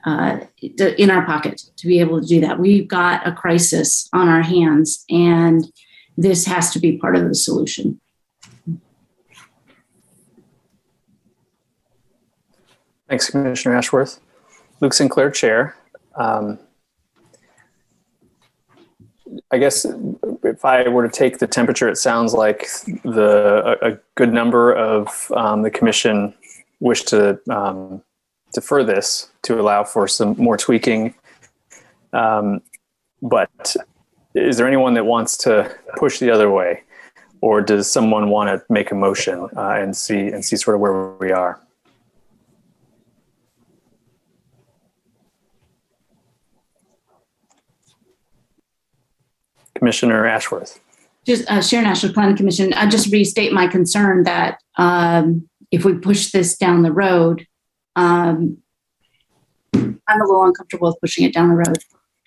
uh, 0.07 0.39
in 0.61 1.11
our 1.11 1.25
pocket 1.25 1.61
to 1.75 1.85
be 1.85 1.99
able 1.99 2.21
to 2.21 2.25
do 2.25 2.39
that. 2.39 2.59
We've 2.59 2.87
got 2.87 3.27
a 3.27 3.31
crisis 3.33 4.07
on 4.13 4.29
our 4.29 4.41
hands, 4.41 5.03
and 5.09 5.65
this 6.15 6.45
has 6.45 6.71
to 6.71 6.79
be 6.79 6.97
part 6.97 7.17
of 7.17 7.27
the 7.27 7.35
solution. 7.35 7.99
Thanks, 13.09 13.29
Commissioner 13.29 13.75
Ashworth. 13.75 14.21
Luke 14.79 14.93
Sinclair, 14.93 15.29
Chair. 15.29 15.75
Um, 16.15 16.57
I 19.51 19.57
guess 19.57 19.85
if 20.43 20.63
I 20.63 20.87
were 20.87 21.05
to 21.05 21.13
take 21.13 21.39
the 21.39 21.47
temperature, 21.47 21.89
it 21.89 21.97
sounds 21.97 22.33
like 22.33 22.67
the 23.03 23.77
a, 23.81 23.91
a 23.91 23.99
good 24.15 24.31
number 24.31 24.73
of 24.73 25.31
um, 25.35 25.63
the 25.63 25.71
commission 25.71 26.33
wish 26.79 27.03
to 27.03 27.39
um, 27.49 28.01
defer 28.53 28.83
this 28.83 29.29
to 29.43 29.59
allow 29.59 29.83
for 29.83 30.07
some 30.07 30.35
more 30.37 30.57
tweaking. 30.57 31.13
Um, 32.13 32.61
but 33.21 33.75
is 34.35 34.57
there 34.57 34.67
anyone 34.67 34.93
that 34.95 35.05
wants 35.05 35.37
to 35.37 35.75
push 35.97 36.19
the 36.19 36.31
other 36.31 36.49
way, 36.49 36.83
or 37.41 37.61
does 37.61 37.91
someone 37.91 38.29
want 38.29 38.49
to 38.49 38.65
make 38.71 38.91
a 38.91 38.95
motion 38.95 39.47
uh, 39.55 39.71
and 39.71 39.95
see 39.95 40.27
and 40.27 40.43
see 40.43 40.55
sort 40.55 40.75
of 40.75 40.81
where 40.81 41.15
we 41.19 41.31
are? 41.31 41.61
Commissioner 49.75 50.25
Ashworth. 50.25 50.79
Just 51.25 51.49
uh, 51.51 51.61
Sharon 51.61 51.85
Ashworth 51.85 52.13
Planning 52.13 52.37
Commission. 52.37 52.73
I 52.73 52.87
just 52.87 53.11
restate 53.11 53.53
my 53.53 53.67
concern 53.67 54.23
that 54.23 54.59
um, 54.77 55.47
if 55.71 55.85
we 55.85 55.93
push 55.93 56.31
this 56.31 56.57
down 56.57 56.81
the 56.81 56.91
road, 56.91 57.45
um, 57.97 58.59
I'm 59.73 60.21
a 60.21 60.25
little 60.25 60.43
uncomfortable 60.43 60.89
with 60.89 61.01
pushing 61.01 61.25
it 61.25 61.33
down 61.33 61.49
the 61.49 61.55
road 61.55 61.77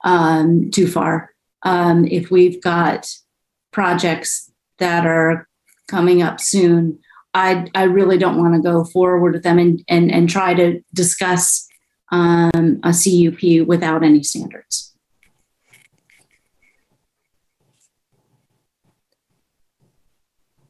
um, 0.05 0.71
too 0.71 0.89
far. 0.89 1.31
Um, 1.63 2.07
if 2.07 2.31
we've 2.31 2.61
got 2.61 3.09
projects 3.71 4.51
that 4.79 5.07
are 5.07 5.49
coming 5.87 6.23
up 6.23 6.41
soon, 6.41 6.99
I, 7.35 7.69
I 7.75 7.85
really 7.85 8.19
don't 8.19 8.39
want 8.39 8.55
to 8.55 8.61
go 8.61 8.85
forward 8.85 9.33
with 9.33 9.45
them 9.45 9.59
and, 9.61 9.83
and, 9.89 10.11
and 10.11 10.29
try 10.29 10.55
to 10.55 10.83
discuss 10.93 11.69
um, 12.11 12.81
a 12.83 12.93
CUP 12.93 13.67
without 13.67 14.03
any 14.03 14.25
standards. 14.25 14.93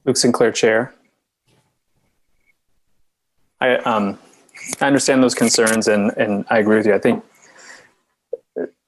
Luke 0.05 0.19
Sinclair, 0.19 0.53
Chair. 0.53 0.95
I 3.63 3.77
um, 3.77 4.19
I 4.81 4.87
understand 4.87 5.23
those 5.23 5.35
concerns, 5.35 5.89
and 5.89 6.13
and 6.17 6.45
I 6.51 6.59
agree 6.59 6.77
with 6.77 6.87
you. 6.87 6.95
I 6.95 6.99
think 6.99 7.25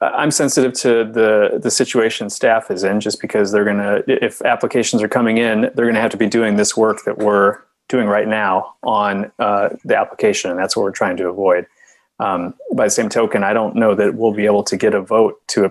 I'm 0.00 0.30
sensitive 0.30 0.72
to 0.74 1.04
the 1.04 1.60
the 1.62 1.70
situation 1.70 2.30
staff 2.30 2.70
is 2.70 2.82
in, 2.84 3.00
just 3.00 3.20
because 3.20 3.52
they're 3.52 3.64
gonna 3.64 4.02
if 4.06 4.42
applications 4.42 5.02
are 5.02 5.08
coming 5.08 5.38
in, 5.38 5.70
they're 5.74 5.86
gonna 5.86 6.00
have 6.00 6.10
to 6.10 6.16
be 6.16 6.26
doing 6.26 6.56
this 6.56 6.76
work 6.76 7.04
that 7.04 7.18
we're 7.18 7.58
doing 7.88 8.06
right 8.06 8.26
now 8.26 8.74
on 8.82 9.30
uh, 9.38 9.70
the 9.84 9.96
application, 9.96 10.50
and 10.50 10.58
that's 10.58 10.76
what 10.76 10.82
we're 10.82 10.90
trying 10.90 11.16
to 11.18 11.28
avoid. 11.28 11.66
Um, 12.18 12.54
by 12.74 12.86
the 12.86 12.90
same 12.90 13.08
token, 13.08 13.44
I 13.44 13.52
don't 13.52 13.76
know 13.76 13.94
that 13.94 14.14
we'll 14.14 14.32
be 14.32 14.46
able 14.46 14.64
to 14.64 14.76
get 14.76 14.94
a 14.94 15.00
vote 15.00 15.40
to 15.48 15.66
uh, 15.66 15.70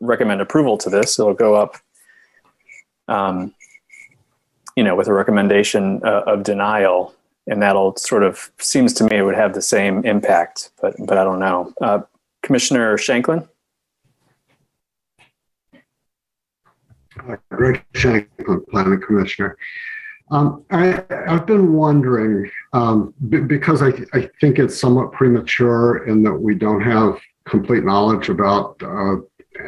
recommend 0.00 0.40
approval 0.40 0.76
to 0.78 0.90
this. 0.90 1.18
It'll 1.18 1.34
go 1.34 1.54
up. 1.54 1.76
Um, 3.08 3.54
you 4.76 4.82
know, 4.82 4.96
with 4.96 5.06
a 5.06 5.12
recommendation 5.12 6.00
uh, 6.04 6.22
of 6.26 6.42
denial, 6.42 7.13
and 7.46 7.62
that'll 7.62 7.96
sort 7.96 8.22
of 8.22 8.50
seems 8.58 8.92
to 8.94 9.04
me 9.04 9.18
it 9.18 9.22
would 9.22 9.34
have 9.34 9.54
the 9.54 9.62
same 9.62 10.04
impact, 10.04 10.70
but 10.80 10.94
but 10.98 11.18
I 11.18 11.24
don't 11.24 11.40
know. 11.40 11.72
Uh, 11.80 12.00
Commissioner 12.42 12.96
Shanklin. 12.98 13.48
Uh, 17.28 17.36
Greg 17.50 17.84
Shanklin, 17.94 18.64
Planning 18.70 19.00
Commissioner. 19.00 19.56
Um, 20.30 20.64
I, 20.70 21.02
have 21.26 21.46
been 21.46 21.74
wondering 21.74 22.50
um, 22.72 23.12
b- 23.28 23.40
because 23.40 23.82
I, 23.82 23.92
I 24.14 24.28
think 24.40 24.58
it's 24.58 24.78
somewhat 24.78 25.12
premature 25.12 26.06
in 26.06 26.22
that 26.22 26.32
we 26.32 26.54
don't 26.54 26.80
have 26.80 27.20
complete 27.44 27.84
knowledge 27.84 28.30
about 28.30 28.82
uh, 28.82 29.16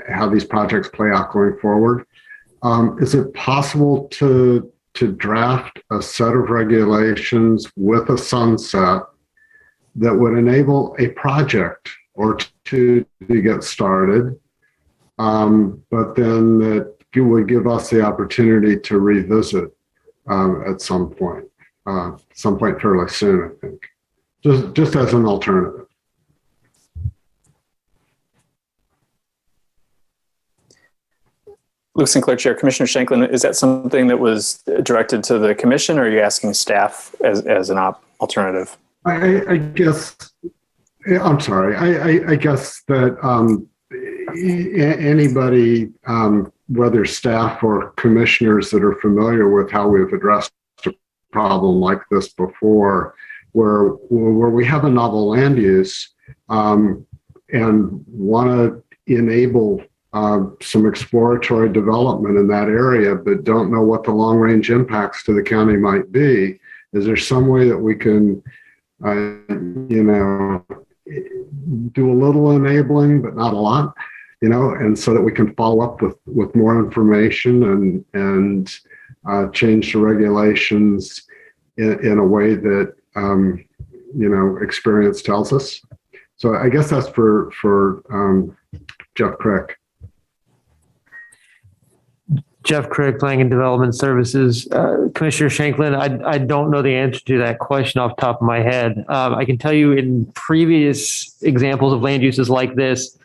how 0.08 0.28
these 0.28 0.44
projects 0.44 0.88
play 0.88 1.10
out 1.10 1.30
going 1.30 1.58
forward. 1.60 2.06
Um, 2.62 2.98
is 3.00 3.14
it 3.14 3.32
possible 3.34 4.08
to 4.12 4.72
to 4.96 5.12
draft 5.12 5.80
a 5.90 6.02
set 6.02 6.34
of 6.34 6.50
regulations 6.50 7.70
with 7.76 8.10
a 8.10 8.18
sunset 8.18 9.02
that 9.94 10.14
would 10.14 10.36
enable 10.36 10.94
a 10.98 11.08
project 11.08 11.90
or 12.14 12.38
two 12.64 13.06
to 13.28 13.42
get 13.42 13.62
started, 13.62 14.38
um, 15.18 15.82
but 15.90 16.14
then 16.14 16.58
that 16.58 16.96
would 17.16 17.48
give 17.48 17.66
us 17.66 17.88
the 17.88 18.02
opportunity 18.02 18.78
to 18.78 18.98
revisit 18.98 19.70
um, 20.28 20.62
at 20.68 20.80
some 20.80 21.08
point, 21.10 21.46
uh, 21.86 22.12
some 22.34 22.58
point 22.58 22.80
fairly 22.80 23.08
soon, 23.08 23.44
I 23.44 23.66
think, 23.66 23.82
just 24.42 24.74
just 24.74 24.96
as 24.96 25.14
an 25.14 25.24
alternative. 25.24 25.85
Luke 31.96 32.08
Sinclair 32.08 32.36
Chair, 32.36 32.54
Commissioner 32.54 32.86
Shanklin, 32.86 33.24
is 33.24 33.40
that 33.40 33.56
something 33.56 34.06
that 34.08 34.18
was 34.18 34.62
directed 34.82 35.24
to 35.24 35.38
the 35.38 35.54
commission 35.54 35.98
or 35.98 36.02
are 36.02 36.10
you 36.10 36.20
asking 36.20 36.52
staff 36.52 37.14
as, 37.24 37.40
as 37.46 37.70
an 37.70 37.78
op- 37.78 38.04
alternative? 38.20 38.76
I, 39.06 39.42
I 39.48 39.56
guess, 39.56 40.14
I'm 41.08 41.40
sorry, 41.40 41.74
I, 41.74 42.10
I, 42.10 42.32
I 42.32 42.36
guess 42.36 42.82
that 42.88 43.16
um, 43.22 43.66
anybody, 44.36 45.90
um, 46.06 46.52
whether 46.68 47.06
staff 47.06 47.62
or 47.62 47.92
commissioners 47.92 48.70
that 48.72 48.84
are 48.84 48.96
familiar 48.96 49.48
with 49.48 49.70
how 49.70 49.88
we've 49.88 50.12
addressed 50.12 50.52
a 50.84 50.92
problem 51.32 51.80
like 51.80 52.00
this 52.10 52.28
before, 52.28 53.14
where, 53.52 53.84
where 54.10 54.50
we 54.50 54.66
have 54.66 54.84
a 54.84 54.90
novel 54.90 55.28
land 55.28 55.56
use 55.56 56.10
um, 56.50 57.06
and 57.54 58.04
want 58.06 58.50
to 58.50 58.82
enable 59.14 59.82
uh, 60.16 60.46
some 60.62 60.86
exploratory 60.86 61.70
development 61.70 62.38
in 62.38 62.48
that 62.48 62.68
area, 62.68 63.14
but 63.14 63.44
don't 63.44 63.70
know 63.70 63.82
what 63.82 64.02
the 64.02 64.10
long 64.10 64.38
range 64.38 64.70
impacts 64.70 65.22
to 65.22 65.34
the 65.34 65.42
county 65.42 65.76
might 65.76 66.10
be. 66.10 66.58
Is 66.94 67.04
there 67.04 67.18
some 67.18 67.48
way 67.48 67.68
that 67.68 67.76
we 67.76 67.94
can, 67.94 68.42
uh, 69.04 69.14
you 69.94 70.02
know, 70.02 70.64
do 71.92 72.10
a 72.10 72.16
little 72.24 72.52
enabling, 72.52 73.20
but 73.20 73.36
not 73.36 73.52
a 73.52 73.58
lot, 73.58 73.94
you 74.40 74.48
know, 74.48 74.70
and 74.70 74.98
so 74.98 75.12
that 75.12 75.20
we 75.20 75.32
can 75.32 75.54
follow 75.54 75.82
up 75.82 76.00
with 76.00 76.16
with 76.24 76.54
more 76.56 76.78
information 76.78 77.64
and 77.64 78.04
and 78.14 78.74
uh, 79.28 79.48
change 79.50 79.92
the 79.92 79.98
regulations 79.98 81.26
in, 81.76 81.92
in 82.02 82.18
a 82.18 82.24
way 82.24 82.54
that 82.54 82.94
um, 83.16 83.62
you 84.16 84.30
know 84.30 84.56
experience 84.62 85.20
tells 85.20 85.52
us. 85.52 85.82
So 86.36 86.54
I 86.54 86.70
guess 86.70 86.88
that's 86.88 87.08
for 87.08 87.50
for 87.50 88.02
um, 88.10 88.56
Jeff 89.14 89.36
Crick. 89.36 89.76
Jeff 92.66 92.88
Crick, 92.88 93.20
Planning 93.20 93.42
and 93.42 93.50
Development 93.50 93.94
Services. 93.94 94.66
Uh, 94.72 95.08
Commissioner 95.14 95.48
Shanklin, 95.48 95.94
I, 95.94 96.18
I 96.28 96.38
don't 96.38 96.70
know 96.72 96.82
the 96.82 96.94
answer 96.94 97.20
to 97.20 97.38
that 97.38 97.60
question 97.60 98.00
off 98.00 98.16
the 98.16 98.20
top 98.20 98.42
of 98.42 98.42
my 98.42 98.58
head. 98.58 99.04
Um, 99.08 99.36
I 99.36 99.44
can 99.44 99.56
tell 99.56 99.72
you 99.72 99.92
in 99.92 100.26
previous 100.34 101.40
examples 101.42 101.92
of 101.92 102.02
land 102.02 102.24
uses 102.24 102.50
like 102.50 102.74
this, 102.74 103.16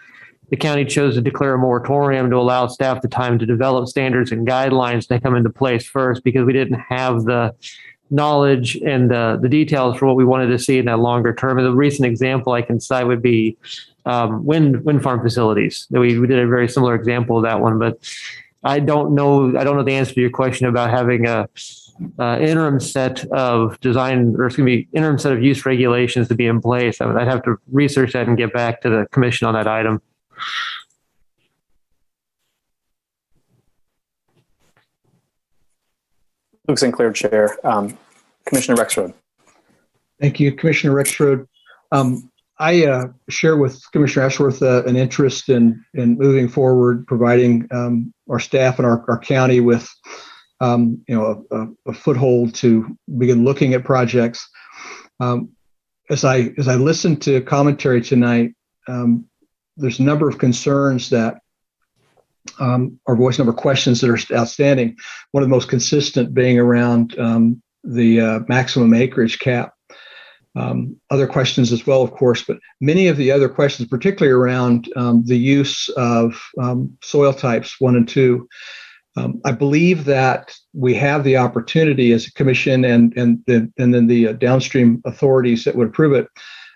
the 0.49 0.57
county 0.57 0.85
chose 0.85 1.15
to 1.15 1.21
declare 1.21 1.55
a 1.55 1.57
moratorium 1.57 2.29
to 2.29 2.35
allow 2.35 2.67
staff 2.67 3.01
the 3.01 3.07
time 3.07 3.39
to 3.39 3.45
develop 3.47 3.87
standards 3.87 4.31
and 4.31 4.47
guidelines 4.47 5.07
to 5.07 5.19
come 5.19 5.35
into 5.35 5.49
place 5.49 5.85
first 5.87 6.23
because 6.23 6.45
we 6.45 6.53
didn't 6.53 6.79
have 6.79 7.23
the 7.23 7.55
knowledge 8.11 8.75
and 8.75 9.09
the, 9.09 9.39
the 9.41 9.49
details 9.49 9.97
for 9.97 10.05
what 10.05 10.17
we 10.17 10.25
wanted 10.25 10.47
to 10.47 10.59
see 10.59 10.77
in 10.77 10.85
that 10.85 10.99
longer 10.99 11.33
term. 11.33 11.57
And 11.57 11.65
the 11.65 11.73
recent 11.73 12.05
example 12.05 12.53
I 12.53 12.61
can 12.61 12.79
cite 12.79 13.07
would 13.07 13.23
be 13.23 13.57
um, 14.05 14.45
wind 14.45 14.83
wind 14.83 15.01
farm 15.01 15.21
facilities. 15.21 15.87
We, 15.89 16.19
we 16.19 16.27
did 16.27 16.39
a 16.39 16.47
very 16.47 16.67
similar 16.67 16.93
example 16.93 17.37
of 17.37 17.43
that 17.43 17.59
one, 17.59 17.79
but 17.79 17.97
I 18.63 18.79
don't 18.79 19.15
know. 19.15 19.57
I 19.57 19.63
don't 19.63 19.75
know 19.75 19.83
the 19.83 19.93
answer 19.93 20.13
to 20.13 20.21
your 20.21 20.29
question 20.29 20.67
about 20.67 20.91
having 20.91 21.25
a 21.25 21.47
uh, 22.19 22.37
interim 22.39 22.79
set 22.79 23.25
of 23.31 23.79
design 23.79 24.35
or 24.37 24.45
excuse 24.45 24.65
me, 24.65 24.87
interim 24.93 25.17
set 25.17 25.31
of 25.31 25.41
use 25.41 25.65
regulations 25.65 26.27
to 26.27 26.35
be 26.35 26.45
in 26.45 26.61
place. 26.61 27.01
I 27.01 27.05
would, 27.05 27.17
I'd 27.17 27.27
have 27.27 27.43
to 27.43 27.57
research 27.71 28.13
that 28.13 28.27
and 28.27 28.37
get 28.37 28.53
back 28.53 28.81
to 28.81 28.89
the 28.89 29.07
commission 29.11 29.47
on 29.47 29.53
that 29.55 29.67
item. 29.67 30.01
Luke 36.67 36.77
Sinclair, 36.77 37.11
Chair. 37.11 37.57
Um, 37.65 37.97
Commissioner 38.45 38.77
Rexroad. 38.77 39.13
Thank 40.19 40.39
you, 40.39 40.51
Commissioner 40.51 40.93
Rexroad. 40.93 41.47
Um, 41.91 42.31
I 42.59 42.85
uh, 42.85 43.07
share 43.29 43.57
with 43.57 43.81
Commissioner 43.91 44.25
Ashworth 44.25 44.61
uh, 44.61 44.83
an 44.85 44.95
interest 44.95 45.49
in 45.49 45.83
in 45.95 46.17
moving 46.17 46.47
forward, 46.47 47.07
providing 47.07 47.67
um, 47.71 48.13
our 48.31 48.39
staff 48.39 48.79
and 48.79 48.85
our, 48.85 49.05
our 49.09 49.19
county 49.19 49.59
with 49.59 49.87
um, 50.61 51.03
you 51.07 51.15
know 51.15 51.45
a, 51.51 51.89
a, 51.89 51.93
foothold 51.93 52.55
to 52.55 52.97
begin 53.17 53.43
looking 53.43 53.73
at 53.73 53.83
projects. 53.83 54.47
Um, 55.19 55.49
as 56.09 56.23
I 56.23 56.53
as 56.57 56.67
I 56.67 56.75
listen 56.75 57.17
to 57.17 57.41
commentary 57.41 58.01
tonight, 58.01 58.53
um, 58.87 59.25
there's 59.77 59.99
a 59.99 60.03
number 60.03 60.29
of 60.29 60.37
concerns 60.37 61.09
that 61.09 61.39
um, 62.59 62.99
or 63.05 63.15
voice 63.15 63.37
number 63.37 63.53
questions 63.53 64.01
that 64.01 64.09
are 64.09 64.37
outstanding. 64.37 64.97
One 65.31 65.43
of 65.43 65.49
the 65.49 65.55
most 65.55 65.69
consistent 65.69 66.33
being 66.33 66.57
around 66.57 67.17
um, 67.19 67.61
the 67.83 68.21
uh, 68.21 68.39
maximum 68.47 68.93
acreage 68.93 69.39
cap. 69.39 69.73
Um, 70.55 70.97
other 71.09 71.27
questions 71.27 71.71
as 71.71 71.87
well, 71.87 72.01
of 72.01 72.11
course, 72.11 72.43
but 72.43 72.57
many 72.81 73.07
of 73.07 73.15
the 73.15 73.31
other 73.31 73.47
questions, 73.47 73.87
particularly 73.87 74.33
around 74.33 74.91
um, 74.97 75.23
the 75.25 75.37
use 75.37 75.87
of 75.95 76.41
um, 76.59 76.97
soil 77.01 77.33
types 77.33 77.79
one 77.79 77.95
and 77.95 78.07
two. 78.07 78.49
Um, 79.15 79.41
I 79.45 79.51
believe 79.51 80.05
that 80.05 80.53
we 80.73 80.93
have 80.95 81.23
the 81.23 81.37
opportunity 81.37 82.11
as 82.11 82.27
a 82.27 82.33
commission 82.33 82.83
and 82.83 83.15
and 83.17 83.39
the, 83.47 83.71
and 83.77 83.93
then 83.93 84.07
the 84.07 84.29
uh, 84.29 84.33
downstream 84.33 85.01
authorities 85.05 85.63
that 85.63 85.75
would 85.75 85.87
approve 85.87 86.13
it 86.13 86.27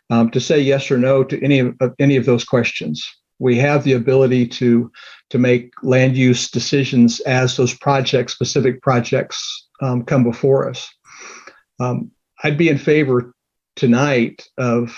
um, 0.10 0.32
to 0.32 0.40
say 0.40 0.60
yes 0.60 0.90
or 0.90 0.98
no 0.98 1.24
to 1.26 1.44
any 1.44 1.60
of 1.60 1.76
any 2.00 2.16
of 2.16 2.26
those 2.26 2.46
questions. 2.46 3.06
We 3.40 3.58
have 3.58 3.84
the 3.84 3.94
ability 3.94 4.48
to 4.48 4.90
to 5.32 5.38
make 5.38 5.72
land 5.84 6.16
use 6.16 6.50
decisions 6.50 7.20
as 7.22 7.58
those 7.58 7.74
project 7.74 8.32
specific 8.32 8.82
projects 8.82 9.68
um, 9.82 10.06
come 10.06 10.24
before 10.24 10.70
us. 10.70 10.90
I'd 12.44 12.58
be 12.58 12.70
in 12.70 12.78
favor 12.78 13.34
tonight 13.76 14.48
of 14.58 14.98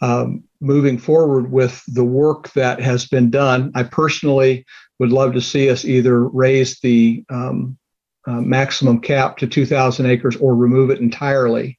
um, 0.00 0.44
moving 0.60 0.98
forward 0.98 1.50
with 1.50 1.82
the 1.88 2.04
work 2.04 2.52
that 2.52 2.80
has 2.80 3.06
been 3.06 3.30
done. 3.30 3.72
I 3.74 3.82
personally 3.82 4.64
would 4.98 5.10
love 5.10 5.32
to 5.34 5.40
see 5.40 5.70
us 5.70 5.84
either 5.84 6.28
raise 6.28 6.80
the 6.80 7.24
um, 7.30 7.78
uh, 8.26 8.40
maximum 8.40 9.00
cap 9.00 9.36
to 9.38 9.46
2,000 9.46 10.06
acres 10.06 10.36
or 10.36 10.54
remove 10.54 10.90
it 10.90 11.00
entirely, 11.00 11.78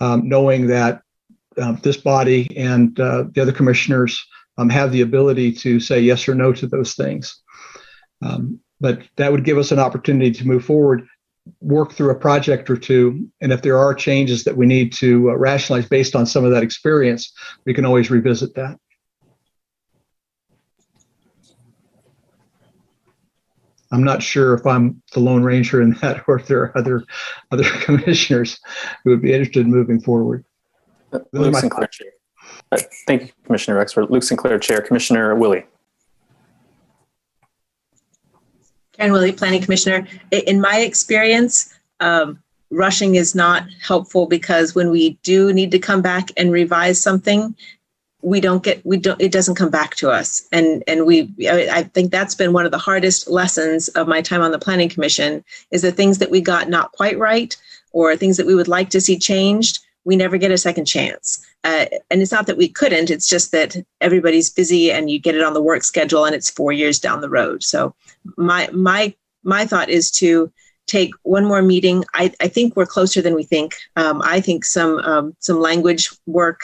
um, 0.00 0.28
knowing 0.28 0.66
that 0.68 1.02
uh, 1.60 1.72
this 1.82 1.96
body 1.96 2.48
and 2.56 2.98
uh, 3.00 3.24
the 3.32 3.42
other 3.42 3.52
commissioners 3.52 4.24
um, 4.58 4.68
have 4.68 4.92
the 4.92 5.00
ability 5.00 5.52
to 5.52 5.80
say 5.80 6.00
yes 6.00 6.28
or 6.28 6.34
no 6.34 6.52
to 6.52 6.66
those 6.66 6.94
things. 6.94 7.40
Um, 8.22 8.60
but 8.80 9.02
that 9.16 9.32
would 9.32 9.44
give 9.44 9.58
us 9.58 9.72
an 9.72 9.78
opportunity 9.78 10.30
to 10.32 10.46
move 10.46 10.64
forward, 10.64 11.06
work 11.60 11.92
through 11.92 12.10
a 12.10 12.14
project 12.14 12.70
or 12.70 12.76
two, 12.76 13.28
and 13.40 13.52
if 13.52 13.62
there 13.62 13.78
are 13.78 13.94
changes 13.94 14.44
that 14.44 14.56
we 14.56 14.66
need 14.66 14.92
to 14.94 15.30
uh, 15.30 15.36
rationalize 15.36 15.88
based 15.88 16.14
on 16.14 16.26
some 16.26 16.44
of 16.44 16.50
that 16.52 16.62
experience, 16.62 17.32
we 17.64 17.74
can 17.74 17.84
always 17.84 18.10
revisit 18.10 18.54
that. 18.54 18.78
I'm 23.92 24.04
not 24.04 24.22
sure 24.22 24.54
if 24.54 24.64
I'm 24.66 25.02
the 25.12 25.20
lone 25.20 25.42
ranger 25.42 25.82
in 25.82 25.92
that, 26.00 26.24
or 26.28 26.38
if 26.38 26.46
there 26.46 26.62
are 26.62 26.78
other 26.78 27.04
other 27.50 27.64
commissioners 27.82 28.60
who 29.04 29.10
would 29.10 29.22
be 29.22 29.32
interested 29.32 29.66
in 29.66 29.70
moving 29.70 30.00
forward. 30.00 30.44
Luke 31.32 31.56
Sinclair, 31.56 31.88
Chair. 31.88 32.12
Uh, 32.70 32.78
thank 33.06 33.22
you, 33.22 33.28
Commissioner 33.44 33.84
Rexroad. 33.84 34.10
Luke 34.10 34.22
Sinclair, 34.22 34.58
Chair. 34.58 34.80
Commissioner 34.80 35.34
Willey. 35.34 35.64
Karen 39.00 39.14
Willey, 39.14 39.32
Planning 39.32 39.62
Commissioner. 39.62 40.06
In 40.30 40.60
my 40.60 40.80
experience, 40.80 41.72
um, 42.00 42.38
rushing 42.70 43.14
is 43.14 43.34
not 43.34 43.64
helpful 43.82 44.26
because 44.26 44.74
when 44.74 44.90
we 44.90 45.12
do 45.22 45.54
need 45.54 45.70
to 45.70 45.78
come 45.78 46.02
back 46.02 46.30
and 46.36 46.52
revise 46.52 47.00
something, 47.00 47.54
we 48.20 48.42
don't 48.42 48.62
get 48.62 48.84
we 48.84 48.98
don't 48.98 49.18
it 49.18 49.32
doesn't 49.32 49.54
come 49.54 49.70
back 49.70 49.94
to 49.94 50.10
us 50.10 50.46
and 50.52 50.84
and 50.86 51.06
we 51.06 51.32
I 51.48 51.84
think 51.84 52.10
that's 52.10 52.34
been 52.34 52.52
one 52.52 52.66
of 52.66 52.70
the 52.70 52.76
hardest 52.76 53.30
lessons 53.30 53.88
of 53.88 54.06
my 54.06 54.20
time 54.20 54.42
on 54.42 54.50
the 54.50 54.58
planning 54.58 54.90
commission 54.90 55.42
is 55.70 55.80
the 55.80 55.90
things 55.90 56.18
that 56.18 56.30
we 56.30 56.42
got 56.42 56.68
not 56.68 56.92
quite 56.92 57.18
right 57.18 57.56
or 57.92 58.14
things 58.14 58.36
that 58.36 58.44
we 58.44 58.54
would 58.54 58.68
like 58.68 58.90
to 58.90 59.00
see 59.00 59.18
changed 59.18 59.78
we 60.04 60.16
never 60.16 60.38
get 60.38 60.50
a 60.50 60.58
second 60.58 60.86
chance. 60.86 61.44
Uh, 61.62 61.86
and 62.10 62.22
it's 62.22 62.32
not 62.32 62.46
that 62.46 62.56
we 62.56 62.68
couldn't, 62.68 63.10
it's 63.10 63.28
just 63.28 63.52
that 63.52 63.76
everybody's 64.00 64.48
busy 64.48 64.90
and 64.90 65.10
you 65.10 65.18
get 65.18 65.34
it 65.34 65.42
on 65.42 65.52
the 65.52 65.62
work 65.62 65.84
schedule 65.84 66.24
and 66.24 66.34
it's 66.34 66.48
four 66.48 66.72
years 66.72 66.98
down 66.98 67.20
the 67.20 67.28
road. 67.28 67.62
So 67.62 67.94
my 68.36 68.68
my 68.72 69.14
my 69.42 69.66
thought 69.66 69.88
is 69.88 70.10
to 70.12 70.52
take 70.86 71.12
one 71.22 71.44
more 71.44 71.62
meeting. 71.62 72.04
I, 72.14 72.32
I 72.40 72.48
think 72.48 72.74
we're 72.74 72.86
closer 72.86 73.22
than 73.22 73.34
we 73.34 73.44
think. 73.44 73.76
Um, 73.96 74.20
I 74.24 74.40
think 74.40 74.64
some 74.64 74.98
um, 74.98 75.36
some 75.38 75.60
language 75.60 76.10
work 76.26 76.60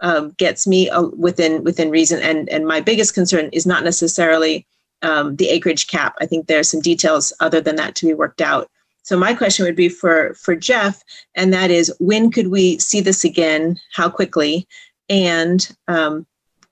um, 0.00 0.34
gets 0.38 0.66
me 0.66 0.88
uh, 0.90 1.02
within 1.02 1.62
within 1.62 1.90
reason. 1.90 2.20
And 2.20 2.48
and 2.48 2.66
my 2.66 2.80
biggest 2.80 3.14
concern 3.14 3.50
is 3.52 3.66
not 3.66 3.84
necessarily 3.84 4.66
um, 5.02 5.36
the 5.36 5.48
acreage 5.48 5.86
cap. 5.86 6.14
I 6.20 6.26
think 6.26 6.46
there 6.46 6.58
are 6.58 6.64
some 6.64 6.80
details 6.80 7.32
other 7.40 7.60
than 7.60 7.76
that 7.76 7.94
to 7.96 8.06
be 8.06 8.14
worked 8.14 8.40
out. 8.40 8.68
So 9.02 9.16
my 9.16 9.34
question 9.34 9.64
would 9.64 9.76
be 9.76 9.88
for 9.88 10.34
for 10.34 10.56
Jeff, 10.56 11.02
and 11.34 11.52
that 11.52 11.70
is, 11.70 11.94
when 12.00 12.30
could 12.30 12.48
we 12.48 12.78
see 12.78 13.00
this 13.00 13.24
again? 13.24 13.78
How 13.92 14.08
quickly? 14.08 14.66
And 15.08 15.76
um, 15.86 16.26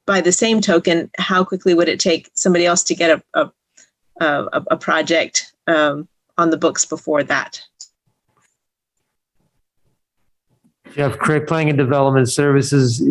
by 0.06 0.20
the 0.20 0.32
same 0.32 0.60
token, 0.60 1.10
how 1.16 1.44
quickly 1.44 1.74
would 1.74 1.88
it 1.88 2.00
take 2.00 2.28
somebody 2.34 2.66
else 2.66 2.82
to 2.84 2.94
get 2.94 3.10
a 3.10 3.40
a, 3.40 3.52
a, 4.20 4.62
a 4.70 4.76
project 4.76 5.52
um, 5.66 6.08
on 6.38 6.50
the 6.50 6.56
books 6.56 6.84
before 6.84 7.22
that? 7.24 7.60
Jeff 10.94 11.18
Crick, 11.18 11.48
Planning 11.48 11.70
and 11.70 11.78
Development 11.78 12.28
Services 12.28 13.02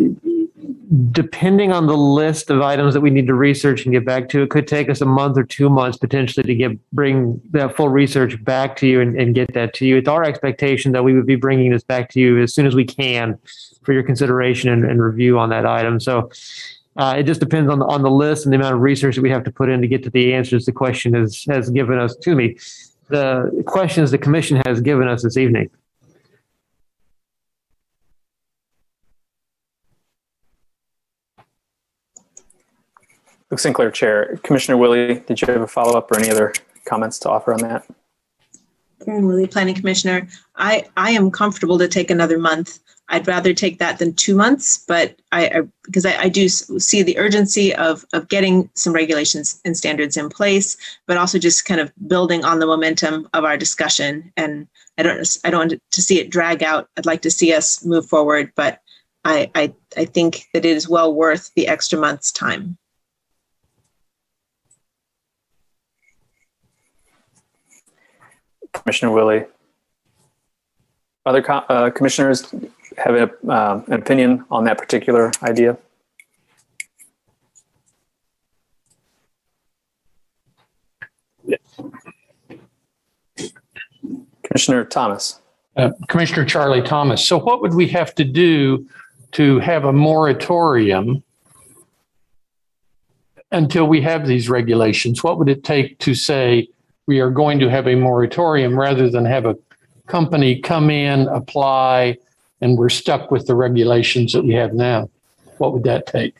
depending 1.10 1.72
on 1.72 1.86
the 1.86 1.96
list 1.96 2.50
of 2.50 2.60
items 2.60 2.94
that 2.94 3.00
we 3.00 3.10
need 3.10 3.26
to 3.26 3.34
research 3.34 3.84
and 3.84 3.92
get 3.92 4.04
back 4.04 4.28
to, 4.28 4.42
it 4.42 4.50
could 4.50 4.66
take 4.66 4.88
us 4.88 5.00
a 5.00 5.06
month 5.06 5.36
or 5.36 5.44
two 5.44 5.68
months 5.68 5.96
potentially 5.96 6.44
to 6.44 6.54
get 6.54 6.90
bring 6.92 7.40
that 7.50 7.74
full 7.74 7.88
research 7.88 8.42
back 8.44 8.76
to 8.76 8.86
you 8.86 9.00
and, 9.00 9.18
and 9.18 9.34
get 9.34 9.52
that 9.54 9.74
to 9.74 9.86
you. 9.86 9.96
It's 9.96 10.08
our 10.08 10.22
expectation 10.22 10.92
that 10.92 11.02
we 11.02 11.14
would 11.14 11.26
be 11.26 11.36
bringing 11.36 11.70
this 11.70 11.82
back 11.82 12.10
to 12.10 12.20
you 12.20 12.40
as 12.42 12.54
soon 12.54 12.66
as 12.66 12.74
we 12.74 12.84
can 12.84 13.38
for 13.82 13.92
your 13.92 14.02
consideration 14.02 14.70
and, 14.70 14.84
and 14.84 15.02
review 15.02 15.38
on 15.38 15.48
that 15.50 15.66
item. 15.66 16.00
So 16.00 16.30
uh, 16.96 17.14
it 17.18 17.24
just 17.24 17.40
depends 17.40 17.70
on 17.70 17.78
the, 17.80 17.86
on 17.86 18.02
the 18.02 18.10
list 18.10 18.44
and 18.46 18.52
the 18.52 18.56
amount 18.56 18.74
of 18.74 18.80
research 18.80 19.16
that 19.16 19.22
we 19.22 19.30
have 19.30 19.44
to 19.44 19.50
put 19.50 19.68
in 19.68 19.80
to 19.80 19.88
get 19.88 20.02
to 20.04 20.10
the 20.10 20.32
answers 20.32 20.64
the 20.64 20.72
question 20.72 21.12
has 21.14 21.44
has 21.48 21.70
given 21.70 21.98
us 21.98 22.16
to 22.16 22.34
me. 22.34 22.56
The 23.08 23.62
questions 23.66 24.10
the 24.10 24.18
commission 24.18 24.62
has 24.64 24.80
given 24.80 25.08
us 25.08 25.22
this 25.22 25.36
evening. 25.36 25.70
Luke 33.50 33.60
Sinclair, 33.60 33.90
Chair. 33.90 34.40
Commissioner 34.42 34.76
Willey, 34.76 35.20
did 35.26 35.40
you 35.40 35.46
have 35.46 35.60
a 35.60 35.66
follow 35.66 35.96
up 35.96 36.10
or 36.10 36.18
any 36.18 36.30
other 36.30 36.52
comments 36.86 37.18
to 37.20 37.30
offer 37.30 37.52
on 37.52 37.60
that? 37.60 37.86
Karen 39.04 39.46
Planning 39.48 39.74
Commissioner. 39.74 40.28
I, 40.56 40.84
I 40.96 41.10
am 41.10 41.30
comfortable 41.30 41.78
to 41.78 41.88
take 41.88 42.10
another 42.10 42.38
month. 42.38 42.78
I'd 43.08 43.26
rather 43.26 43.52
take 43.52 43.78
that 43.78 43.98
than 43.98 44.14
two 44.14 44.34
months, 44.34 44.82
but 44.88 45.20
I, 45.30 45.46
I 45.46 45.62
because 45.84 46.06
I, 46.06 46.22
I 46.22 46.28
do 46.30 46.48
see 46.48 47.02
the 47.02 47.18
urgency 47.18 47.74
of 47.74 48.04
of 48.14 48.28
getting 48.28 48.70
some 48.74 48.94
regulations 48.94 49.60
and 49.64 49.76
standards 49.76 50.16
in 50.16 50.30
place, 50.30 50.76
but 51.06 51.18
also 51.18 51.38
just 51.38 51.66
kind 51.66 51.80
of 51.80 51.92
building 52.08 52.44
on 52.46 52.60
the 52.60 52.66
momentum 52.66 53.28
of 53.34 53.44
our 53.44 53.58
discussion. 53.58 54.32
And 54.38 54.66
I 54.96 55.02
don't 55.02 55.38
I 55.44 55.50
don't 55.50 55.68
want 55.68 55.82
to 55.90 56.02
see 56.02 56.18
it 56.18 56.30
drag 56.30 56.62
out. 56.62 56.88
I'd 56.96 57.04
like 57.04 57.20
to 57.22 57.30
see 57.30 57.52
us 57.52 57.84
move 57.84 58.06
forward, 58.06 58.52
but 58.56 58.80
I 59.24 59.50
I, 59.54 59.74
I 59.98 60.06
think 60.06 60.46
that 60.54 60.64
it 60.64 60.74
is 60.74 60.88
well 60.88 61.14
worth 61.14 61.52
the 61.54 61.68
extra 61.68 61.98
month's 61.98 62.32
time. 62.32 62.78
Commissioner 68.74 69.12
Willey. 69.12 69.44
Other 71.24 71.40
co- 71.40 71.64
uh, 71.68 71.90
commissioners 71.90 72.54
have 72.98 73.14
a, 73.14 73.30
uh, 73.50 73.82
an 73.86 73.94
opinion 73.94 74.44
on 74.50 74.64
that 74.64 74.76
particular 74.76 75.32
idea? 75.42 75.78
Commissioner 84.42 84.84
Thomas. 84.84 85.40
Uh, 85.76 85.90
Commissioner 86.08 86.44
Charlie 86.44 86.82
Thomas. 86.82 87.26
So, 87.26 87.38
what 87.38 87.60
would 87.62 87.74
we 87.74 87.88
have 87.88 88.14
to 88.16 88.24
do 88.24 88.86
to 89.32 89.58
have 89.58 89.84
a 89.84 89.92
moratorium 89.92 91.24
until 93.50 93.86
we 93.86 94.00
have 94.02 94.26
these 94.26 94.48
regulations? 94.48 95.24
What 95.24 95.38
would 95.38 95.48
it 95.48 95.64
take 95.64 95.98
to 96.00 96.14
say 96.14 96.68
we 97.06 97.20
are 97.20 97.30
going 97.30 97.58
to 97.60 97.68
have 97.70 97.86
a 97.86 97.94
moratorium 97.94 98.78
rather 98.78 99.08
than 99.10 99.24
have 99.24 99.46
a 99.46 99.56
company 100.06 100.60
come 100.60 100.90
in, 100.90 101.28
apply, 101.28 102.16
and 102.60 102.78
we're 102.78 102.88
stuck 102.88 103.30
with 103.30 103.46
the 103.46 103.54
regulations 103.54 104.32
that 104.32 104.44
we 104.44 104.54
have 104.54 104.72
now. 104.74 105.08
What 105.58 105.72
would 105.72 105.84
that 105.84 106.06
take? 106.06 106.34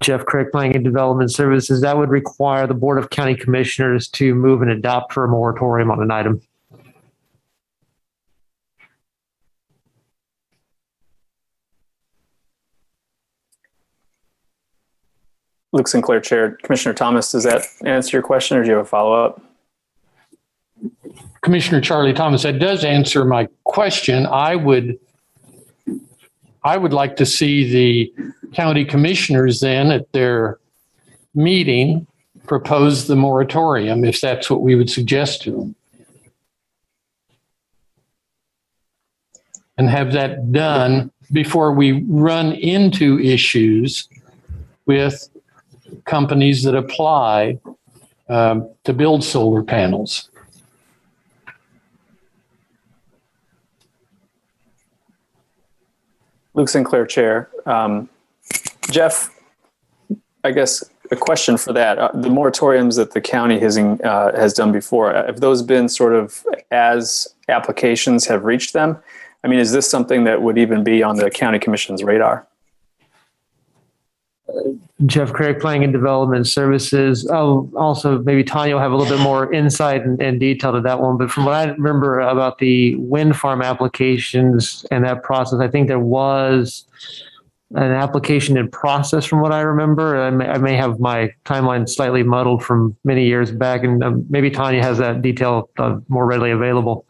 Jeff 0.00 0.24
Crick 0.26 0.52
Planning 0.52 0.76
and 0.76 0.84
Development 0.84 1.32
Services, 1.32 1.80
that 1.80 1.96
would 1.96 2.10
require 2.10 2.66
the 2.66 2.74
Board 2.74 2.98
of 2.98 3.08
County 3.08 3.34
Commissioners 3.34 4.06
to 4.08 4.34
move 4.34 4.60
and 4.60 4.70
adopt 4.70 5.14
for 5.14 5.24
a 5.24 5.28
moratorium 5.28 5.90
on 5.90 6.02
an 6.02 6.10
item. 6.10 6.42
Luke 15.74 15.88
Sinclair, 15.88 16.20
Chair. 16.20 16.52
Commissioner 16.62 16.94
Thomas, 16.94 17.32
does 17.32 17.42
that 17.42 17.66
answer 17.84 18.16
your 18.16 18.22
question 18.22 18.56
or 18.56 18.62
do 18.62 18.68
you 18.68 18.76
have 18.76 18.86
a 18.86 18.88
follow-up? 18.88 19.42
Commissioner 21.42 21.80
Charlie 21.80 22.12
Thomas, 22.12 22.44
that 22.44 22.60
does 22.60 22.84
answer 22.84 23.24
my 23.24 23.48
question. 23.64 24.24
I 24.24 24.54
would, 24.54 25.00
I 26.62 26.76
would 26.76 26.92
like 26.92 27.16
to 27.16 27.26
see 27.26 27.68
the 27.68 28.14
county 28.54 28.84
commissioners 28.84 29.58
then 29.58 29.90
at 29.90 30.12
their 30.12 30.60
meeting 31.34 32.06
propose 32.46 33.08
the 33.08 33.16
moratorium, 33.16 34.04
if 34.04 34.20
that's 34.20 34.48
what 34.48 34.62
we 34.62 34.76
would 34.76 34.88
suggest 34.88 35.42
to 35.42 35.50
them. 35.50 35.74
And 39.76 39.90
have 39.90 40.12
that 40.12 40.52
done 40.52 41.10
before 41.32 41.72
we 41.72 42.04
run 42.06 42.52
into 42.52 43.18
issues 43.18 44.08
with 44.86 45.28
companies 46.04 46.62
that 46.64 46.74
apply 46.74 47.58
um, 48.28 48.68
to 48.84 48.92
build 48.92 49.24
solar 49.24 49.62
panels. 49.62 50.30
Luke 56.54 56.68
Sinclair, 56.68 57.04
Chair. 57.04 57.50
Um, 57.66 58.08
Jeff, 58.90 59.30
I 60.44 60.52
guess 60.52 60.84
a 61.10 61.16
question 61.16 61.56
for 61.56 61.72
that. 61.72 61.98
Uh, 61.98 62.10
the 62.14 62.28
moratoriums 62.28 62.96
that 62.96 63.12
the 63.12 63.20
county 63.20 63.58
has, 63.58 63.76
uh, 63.76 64.32
has 64.34 64.52
done 64.52 64.72
before, 64.72 65.14
uh, 65.14 65.26
have 65.26 65.40
those 65.40 65.62
been 65.62 65.88
sort 65.88 66.14
of 66.14 66.44
as 66.70 67.34
applications 67.48 68.26
have 68.26 68.44
reached 68.44 68.72
them? 68.72 68.96
I 69.42 69.48
mean, 69.48 69.58
is 69.58 69.72
this 69.72 69.90
something 69.90 70.24
that 70.24 70.42
would 70.42 70.56
even 70.56 70.84
be 70.84 71.02
on 71.02 71.16
the 71.16 71.30
county 71.30 71.58
commission's 71.58 72.02
radar? 72.02 72.46
Jeff 75.06 75.32
Crick, 75.32 75.60
Planning 75.60 75.84
and 75.84 75.92
Development 75.92 76.46
Services. 76.46 77.28
Oh, 77.30 77.70
also 77.76 78.18
maybe 78.22 78.44
Tanya 78.44 78.74
will 78.74 78.82
have 78.82 78.92
a 78.92 78.96
little 78.96 79.16
bit 79.16 79.22
more 79.22 79.52
insight 79.52 80.02
and, 80.02 80.20
and 80.22 80.38
detail 80.38 80.72
to 80.72 80.80
that 80.82 81.00
one. 81.00 81.16
But 81.16 81.30
from 81.30 81.44
what 81.44 81.54
I 81.54 81.64
remember 81.64 82.20
about 82.20 82.58
the 82.58 82.94
wind 82.96 83.36
farm 83.36 83.62
applications 83.62 84.86
and 84.90 85.04
that 85.04 85.22
process, 85.22 85.60
I 85.60 85.68
think 85.68 85.88
there 85.88 85.98
was 85.98 86.86
an 87.74 87.90
application 87.90 88.56
in 88.56 88.70
process 88.70 89.24
from 89.24 89.40
what 89.40 89.52
I 89.52 89.62
remember. 89.62 90.20
I 90.20 90.30
may, 90.30 90.46
I 90.46 90.58
may 90.58 90.76
have 90.76 91.00
my 91.00 91.32
timeline 91.44 91.88
slightly 91.88 92.22
muddled 92.22 92.62
from 92.62 92.96
many 93.04 93.26
years 93.26 93.50
back, 93.50 93.82
and 93.82 94.02
um, 94.04 94.26
maybe 94.28 94.50
Tanya 94.50 94.82
has 94.82 94.98
that 94.98 95.22
detail 95.22 95.70
uh, 95.78 95.98
more 96.08 96.24
readily 96.24 96.52
available. 96.52 97.04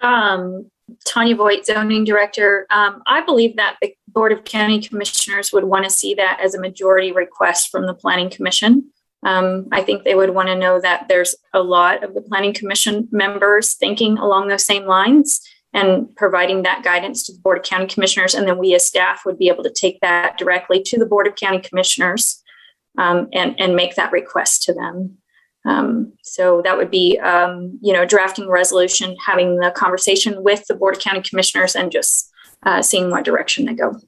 Um, 0.00 0.68
Tanya 1.04 1.36
Voigt, 1.36 1.64
zoning 1.64 2.04
director. 2.04 2.66
Um, 2.70 3.02
I 3.06 3.24
believe 3.24 3.56
that 3.56 3.76
the 3.80 3.94
Board 4.12 4.32
of 4.32 4.44
County 4.44 4.80
Commissioners 4.80 5.52
would 5.52 5.64
want 5.64 5.84
to 5.84 5.90
see 5.90 6.14
that 6.14 6.40
as 6.42 6.54
a 6.54 6.60
majority 6.60 7.12
request 7.12 7.70
from 7.70 7.86
the 7.86 7.94
Planning 7.94 8.30
Commission. 8.30 8.90
Um, 9.24 9.68
I 9.70 9.82
think 9.82 10.02
they 10.02 10.14
would 10.14 10.30
want 10.30 10.48
to 10.48 10.56
know 10.56 10.80
that 10.80 11.06
there's 11.08 11.36
a 11.54 11.62
lot 11.62 12.02
of 12.02 12.14
the 12.14 12.22
Planning 12.22 12.54
Commission 12.54 13.08
members 13.12 13.74
thinking 13.74 14.18
along 14.18 14.48
those 14.48 14.64
same 14.64 14.84
lines 14.84 15.40
and 15.72 16.14
providing 16.16 16.62
that 16.62 16.82
guidance 16.82 17.24
to 17.24 17.32
the 17.32 17.38
Board 17.38 17.58
of 17.58 17.64
County 17.64 17.86
Commissioners. 17.86 18.34
And 18.34 18.46
then 18.46 18.58
we 18.58 18.74
as 18.74 18.86
staff 18.86 19.22
would 19.24 19.38
be 19.38 19.48
able 19.48 19.62
to 19.62 19.72
take 19.72 20.00
that 20.00 20.38
directly 20.38 20.82
to 20.82 20.98
the 20.98 21.06
Board 21.06 21.26
of 21.26 21.36
County 21.36 21.60
Commissioners 21.60 22.42
um, 22.98 23.28
and, 23.32 23.58
and 23.58 23.76
make 23.76 23.94
that 23.94 24.12
request 24.12 24.64
to 24.64 24.74
them. 24.74 25.18
Um, 25.64 26.14
so 26.22 26.60
that 26.64 26.76
would 26.76 26.90
be, 26.90 27.18
um, 27.20 27.78
you 27.80 27.92
know, 27.92 28.04
drafting 28.04 28.48
resolution, 28.48 29.16
having 29.24 29.56
the 29.56 29.70
conversation 29.70 30.42
with 30.42 30.66
the 30.66 30.74
Board 30.74 30.96
of 30.96 31.00
County 31.00 31.22
Commissioners 31.22 31.76
and 31.76 31.92
just 31.92 32.31
uh, 32.62 32.82
seeing 32.82 33.10
what 33.10 33.24
direction 33.24 33.64
they 33.66 33.74
go. 33.74 34.00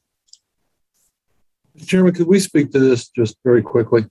Chairman, 1.84 2.14
could 2.14 2.28
we 2.28 2.38
speak 2.38 2.70
to 2.72 2.78
this 2.78 3.08
just 3.08 3.36
very 3.44 3.62
quickly? 3.62 4.06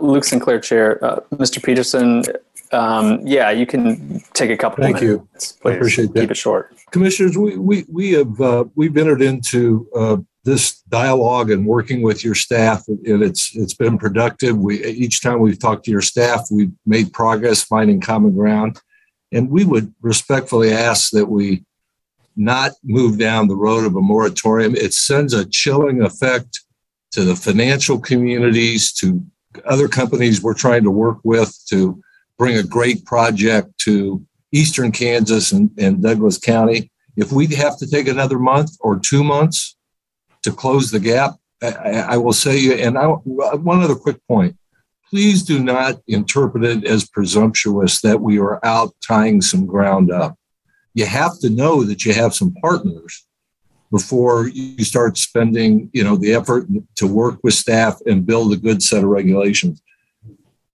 Luke 0.00 0.24
Sinclair, 0.24 0.60
Chair. 0.60 1.04
Uh, 1.04 1.20
Mr. 1.32 1.62
Peterson, 1.62 2.22
um, 2.72 3.26
yeah, 3.26 3.50
you 3.50 3.66
can 3.66 4.22
take 4.32 4.50
a 4.50 4.56
couple 4.56 4.82
Thank 4.82 4.96
of 4.98 5.02
you. 5.02 5.28
minutes. 5.32 5.58
I 5.64 5.72
appreciate 5.72 6.12
that. 6.14 6.20
Keep 6.20 6.30
it 6.30 6.36
short. 6.36 6.74
Commissioners, 6.90 7.36
we, 7.36 7.58
we, 7.58 7.84
we 7.88 8.12
have, 8.12 8.40
uh, 8.40 8.64
we've 8.74 8.96
entered 8.96 9.22
into, 9.22 9.88
uh, 9.94 10.16
this 10.44 10.80
dialogue 10.88 11.52
and 11.52 11.66
working 11.66 12.02
with 12.02 12.24
your 12.24 12.34
staff 12.34 12.82
and 12.88 13.22
it's, 13.22 13.54
it's 13.54 13.74
been 13.74 13.96
productive. 13.96 14.58
We, 14.58 14.84
each 14.84 15.20
time 15.20 15.38
we've 15.38 15.58
talked 15.58 15.84
to 15.84 15.90
your 15.90 16.00
staff, 16.00 16.48
we've 16.50 16.72
made 16.84 17.12
progress 17.12 17.62
finding 17.62 18.00
common 18.00 18.34
ground. 18.34 18.80
And 19.30 19.48
we 19.48 19.64
would 19.64 19.94
respectfully 20.00 20.72
ask 20.72 21.12
that 21.12 21.26
we 21.26 21.64
not 22.36 22.72
move 22.82 23.18
down 23.18 23.48
the 23.48 23.56
road 23.56 23.84
of 23.84 23.96
a 23.96 24.00
moratorium. 24.00 24.74
It 24.74 24.94
sends 24.94 25.34
a 25.34 25.44
chilling 25.44 26.02
effect 26.02 26.60
to 27.12 27.24
the 27.24 27.36
financial 27.36 27.98
communities, 27.98 28.92
to 28.94 29.24
other 29.66 29.88
companies 29.88 30.42
we're 30.42 30.54
trying 30.54 30.82
to 30.84 30.90
work 30.90 31.18
with 31.24 31.54
to 31.68 32.02
bring 32.38 32.56
a 32.56 32.62
great 32.62 33.04
project 33.04 33.76
to 33.78 34.24
eastern 34.50 34.92
Kansas 34.92 35.52
and, 35.52 35.70
and 35.78 36.02
Douglas 36.02 36.38
County. 36.38 36.90
If 37.16 37.32
we 37.32 37.46
have 37.54 37.76
to 37.78 37.86
take 37.88 38.08
another 38.08 38.38
month 38.38 38.70
or 38.80 38.98
two 38.98 39.22
months 39.22 39.76
to 40.42 40.52
close 40.52 40.90
the 40.90 41.00
gap, 41.00 41.36
I, 41.62 41.68
I 42.08 42.16
will 42.16 42.32
say 42.32 42.58
you, 42.58 42.72
and 42.72 42.98
I, 42.98 43.06
one 43.06 43.82
other 43.82 43.94
quick 43.94 44.16
point. 44.26 44.56
Please 45.08 45.42
do 45.42 45.62
not 45.62 46.00
interpret 46.06 46.64
it 46.64 46.84
as 46.84 47.06
presumptuous 47.06 48.00
that 48.00 48.20
we 48.20 48.38
are 48.38 48.64
out 48.64 48.94
tying 49.06 49.42
some 49.42 49.66
ground 49.66 50.10
up. 50.10 50.36
You 50.94 51.06
have 51.06 51.38
to 51.40 51.50
know 51.50 51.84
that 51.84 52.04
you 52.04 52.12
have 52.12 52.34
some 52.34 52.52
partners 52.54 53.26
before 53.90 54.48
you 54.48 54.84
start 54.84 55.18
spending, 55.18 55.90
you 55.92 56.02
know, 56.02 56.16
the 56.16 56.32
effort 56.34 56.66
to 56.96 57.06
work 57.06 57.38
with 57.42 57.54
staff 57.54 58.00
and 58.06 58.26
build 58.26 58.52
a 58.52 58.56
good 58.56 58.82
set 58.82 59.04
of 59.04 59.10
regulations. 59.10 59.82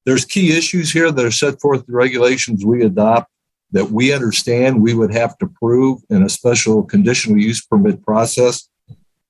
There's 0.04 0.24
key 0.24 0.56
issues 0.56 0.92
here 0.92 1.10
that 1.10 1.24
are 1.24 1.30
set 1.30 1.60
forth 1.60 1.80
in 1.80 1.86
the 1.88 1.96
regulations 1.96 2.64
we 2.64 2.84
adopt 2.84 3.30
that 3.72 3.90
we 3.90 4.12
understand 4.12 4.80
we 4.80 4.94
would 4.94 5.12
have 5.12 5.36
to 5.38 5.46
prove 5.46 6.00
in 6.08 6.22
a 6.22 6.28
special 6.28 6.82
conditional 6.82 7.38
use 7.38 7.60
permit 7.60 8.02
process. 8.02 8.68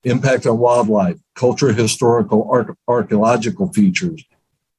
Impact 0.05 0.45
on 0.45 0.57
wildlife, 0.59 1.17
cultural, 1.35 1.73
historical, 1.73 2.49
arch- 2.49 2.77
archaeological 2.87 3.73
features, 3.73 4.23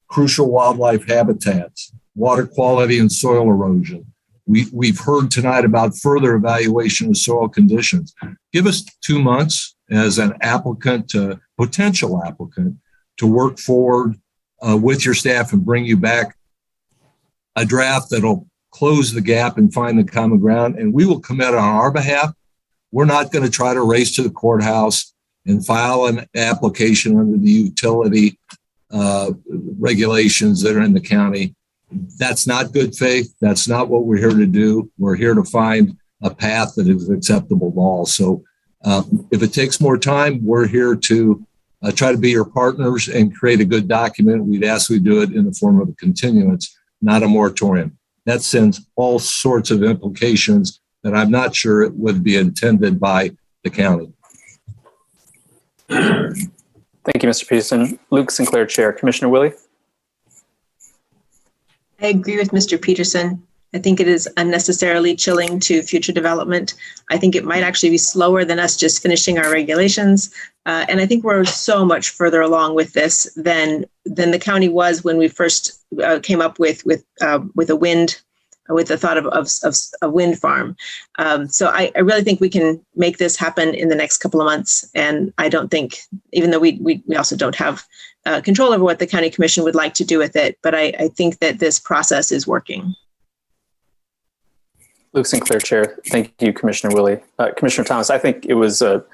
crucial 0.08 0.50
wildlife 0.50 1.06
habitats, 1.06 1.92
water 2.14 2.47
quality 2.47 2.98
and 2.98 3.12
soil 3.12 3.50
erosion. 3.50 4.09
We, 4.51 4.67
we've 4.73 4.99
heard 4.99 5.31
tonight 5.31 5.65
about 5.65 5.97
further 5.97 6.35
evaluation 6.35 7.11
of 7.11 7.17
soil 7.17 7.49
conditions. 7.49 8.12
Give 8.53 8.67
us 8.67 8.85
two 9.01 9.23
months 9.23 9.77
as 9.93 10.19
an 10.19 10.35
applicant, 10.41 11.09
to, 11.11 11.39
potential 11.57 12.20
applicant, 12.25 12.77
to 13.19 13.29
work 13.29 13.61
forward 13.61 14.17
uh, 14.61 14.77
with 14.77 15.05
your 15.05 15.15
staff 15.15 15.53
and 15.53 15.65
bring 15.65 15.85
you 15.85 15.97
back 15.97 16.37
a 17.55 17.65
draft 17.65 18.11
that'll 18.11 18.49
close 18.73 19.12
the 19.12 19.20
gap 19.20 19.57
and 19.57 19.73
find 19.73 19.97
the 19.97 20.05
common 20.05 20.41
ground. 20.41 20.77
And 20.77 20.93
we 20.93 21.07
will 21.07 21.20
commit 21.20 21.55
on 21.55 21.62
our 21.62 21.93
behalf. 21.93 22.35
We're 22.91 23.05
not 23.05 23.31
going 23.31 23.45
to 23.45 23.51
try 23.53 23.73
to 23.73 23.89
race 23.89 24.17
to 24.17 24.23
the 24.23 24.31
courthouse 24.31 25.15
and 25.47 25.65
file 25.65 26.07
an 26.07 26.27
application 26.35 27.17
under 27.20 27.39
the 27.39 27.51
utility 27.51 28.37
uh, 28.91 29.31
regulations 29.79 30.61
that 30.62 30.75
are 30.75 30.83
in 30.83 30.93
the 30.93 31.01
county. 31.01 31.55
That's 32.19 32.47
not 32.47 32.73
good 32.73 32.94
faith. 32.94 33.35
That's 33.41 33.69
not 33.69 33.89
what 33.89 34.05
we're 34.05 34.19
here 34.19 34.31
to 34.31 34.47
do. 34.47 34.91
We're 34.99 35.17
here 35.17 35.35
to 35.35 35.44
find 35.44 35.97
a 36.23 36.35
path 36.35 36.75
that 36.77 36.89
is 36.89 37.09
acceptable 37.09 37.73
to 37.73 37.78
all. 37.78 38.07
So 38.07 38.44
uh, 38.85 39.02
if 39.31 39.43
it 39.43 39.52
takes 39.52 39.81
more 39.81 39.99
time, 39.99 40.44
we're 40.44 40.67
here 40.67 40.94
to 40.94 41.47
uh, 41.83 41.93
try 41.93 42.12
to 42.12 42.19
be 42.19 42.31
your 42.31 42.44
partners 42.44 43.09
and 43.09 43.35
create 43.35 43.60
a 43.60 43.65
good 43.65 43.89
document. 43.89 44.44
We'd 44.44 44.65
ask 44.65 44.91
we 44.91 44.99
do 44.99 45.23
it 45.23 45.33
in 45.33 45.44
the 45.44 45.52
form 45.52 45.81
of 45.81 45.89
a 45.89 45.94
continuance, 45.94 46.77
not 47.01 47.23
a 47.23 47.28
moratorium. 47.28 47.99
That 48.27 48.43
sends 48.43 48.86
all 48.97 49.19
sorts 49.19 49.70
of 49.70 49.83
implications 49.83 50.81
that 51.02 51.15
I'm 51.15 51.31
not 51.31 51.55
sure 51.55 51.83
it 51.83 51.94
would 51.94 52.23
be 52.23 52.36
intended 52.36 53.01
by 53.01 53.31
the 53.65 53.70
county. 53.70 54.12
Thank 55.89 57.23
you, 57.23 57.28
Mr. 57.28 57.49
Peterson. 57.49 57.99
Luke 58.10 58.31
Sinclair, 58.31 58.67
Chair. 58.67 58.93
Commissioner 58.93 59.31
Willey? 59.31 59.52
I 62.03 62.07
agree 62.09 62.37
with 62.37 62.51
Mr. 62.51 62.81
Peterson. 62.81 63.43
I 63.73 63.79
think 63.79 64.01
it 64.01 64.09
is 64.09 64.29
unnecessarily 64.37 65.15
chilling 65.15 65.61
to 65.61 65.83
future 65.83 66.12
development. 66.12 66.75
I 67.11 67.19
think 67.19 67.37
it 67.37 67.45
might 67.45 67.62
actually 67.62 67.91
be 67.91 67.99
slower 67.99 68.45
than 68.45 68.59
us 68.59 68.77
just 68.77 69.03
finishing 69.03 69.39
our 69.39 69.51
regulations. 69.53 70.35
Uh, 70.67 70.87
and 70.89 71.01
I 71.01 71.07
think 71.07 71.23
we're 71.23 71.45
so 71.45 71.85
much 71.85 72.09
further 72.09 72.41
along 72.41 72.75
with 72.75 72.93
this 72.95 73.33
than 73.37 73.85
than 74.05 74.33
the 74.33 74.39
county 74.39 74.69
was 74.69 75.05
when 75.05 75.19
we 75.19 75.29
first 75.29 75.81
uh, 76.03 76.19
came 76.20 76.41
up 76.41 76.59
with 76.59 76.85
with 76.85 77.05
uh, 77.20 77.41
with 77.55 77.70
a 77.70 77.77
wind 77.77 78.20
with 78.70 78.89
the 78.89 78.97
thought 78.97 79.19
of, 79.19 79.27
of, 79.27 79.49
of 79.65 79.77
a 80.03 80.09
wind 80.09 80.39
farm. 80.39 80.77
Um, 81.19 81.49
so 81.49 81.69
I, 81.69 81.91
I, 81.97 82.01
really 82.01 82.23
think 82.23 82.41
we 82.41 82.49
can 82.49 82.81
make 82.95 83.19
this 83.19 83.37
happen 83.37 83.75
in 83.75 83.89
the 83.89 83.97
next 83.97 84.19
couple 84.19 84.41
of 84.41 84.45
months. 84.45 84.89
And 84.95 85.33
I 85.39 85.49
don't 85.49 85.70
think, 85.70 85.99
even 86.33 86.51
though 86.51 86.61
we, 86.61 86.79
we, 86.81 87.03
we 87.07 87.17
also 87.17 87.37
don't 87.37 87.57
have 87.57 87.85
uh, 88.26 88.40
control 88.40 88.73
over 88.73 88.84
what 88.84 88.99
the 88.99 89.07
county 89.07 89.31
commission 89.31 89.65
would 89.65 89.74
like 89.74 89.94
to 89.94 90.05
do 90.05 90.18
with 90.18 90.36
it, 90.36 90.58
but 90.62 90.74
I, 90.74 90.92
I 90.99 91.08
think 91.08 91.39
that 91.39 91.58
this 91.58 91.78
process 91.78 92.31
is 92.31 92.47
working. 92.47 92.94
Luke 95.12 95.26
Sinclair, 95.26 95.58
Chair. 95.58 95.99
Thank 96.07 96.34
you, 96.40 96.52
Commissioner 96.52 96.94
Willey. 96.94 97.20
Uh, 97.39 97.50
Commissioner 97.57 97.84
Thomas, 97.84 98.10
I 98.10 98.18
think 98.18 98.47
it 98.47 98.55
was 98.55 98.81
a 98.81 99.05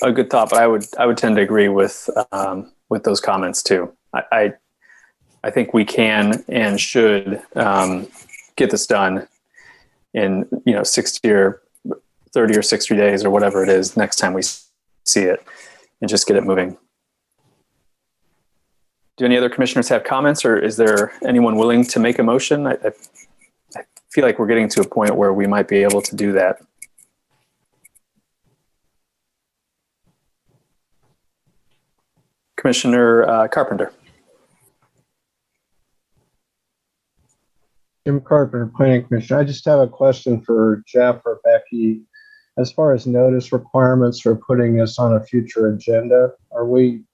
a 0.00 0.12
good 0.12 0.30
thought, 0.30 0.50
but 0.50 0.58
I 0.58 0.66
would 0.66 0.86
I 0.98 1.06
would 1.06 1.16
tend 1.16 1.36
to 1.36 1.42
agree 1.42 1.68
with 1.68 2.08
um, 2.30 2.72
with 2.88 3.04
those 3.04 3.20
comments 3.20 3.62
too. 3.62 3.92
I, 4.14 4.22
I 4.32 4.52
I 5.44 5.50
think 5.50 5.74
we 5.74 5.84
can 5.84 6.44
and 6.48 6.80
should 6.80 7.42
um, 7.56 8.06
get 8.56 8.70
this 8.70 8.86
done 8.86 9.26
in 10.14 10.48
you 10.64 10.72
know 10.72 10.84
sixty 10.84 11.30
or 11.30 11.62
thirty 12.32 12.56
or 12.56 12.62
sixty 12.62 12.96
days 12.96 13.24
or 13.24 13.30
whatever 13.30 13.62
it 13.62 13.68
is 13.68 13.96
next 13.96 14.16
time 14.16 14.32
we 14.32 14.42
see 14.42 15.22
it, 15.22 15.44
and 16.00 16.08
just 16.08 16.26
get 16.26 16.36
it 16.36 16.44
moving. 16.44 16.78
Do 19.22 19.26
any 19.26 19.38
other 19.38 19.48
commissioners 19.48 19.88
have 19.90 20.02
comments, 20.02 20.44
or 20.44 20.58
is 20.58 20.78
there 20.78 21.12
anyone 21.24 21.54
willing 21.54 21.84
to 21.84 22.00
make 22.00 22.18
a 22.18 22.24
motion? 22.24 22.66
I, 22.66 22.72
I, 22.72 22.90
I 23.76 23.82
feel 24.10 24.24
like 24.24 24.40
we're 24.40 24.48
getting 24.48 24.68
to 24.70 24.80
a 24.80 24.84
point 24.84 25.14
where 25.14 25.32
we 25.32 25.46
might 25.46 25.68
be 25.68 25.84
able 25.84 26.02
to 26.02 26.16
do 26.16 26.32
that. 26.32 26.60
Commissioner 32.56 33.22
uh, 33.22 33.46
Carpenter. 33.46 33.92
Jim 38.04 38.20
Carpenter, 38.22 38.72
Planning 38.74 39.04
Commission. 39.06 39.36
I 39.36 39.44
just 39.44 39.64
have 39.66 39.78
a 39.78 39.86
question 39.86 40.42
for 40.42 40.82
Jeff 40.84 41.20
or 41.24 41.38
Becky. 41.44 42.00
As 42.58 42.72
far 42.72 42.92
as 42.92 43.06
notice 43.06 43.52
requirements 43.52 44.18
for 44.18 44.34
putting 44.34 44.78
this 44.78 44.98
on 44.98 45.14
a 45.14 45.22
future 45.22 45.68
agenda, 45.68 46.32
are 46.50 46.66
we 46.66 47.04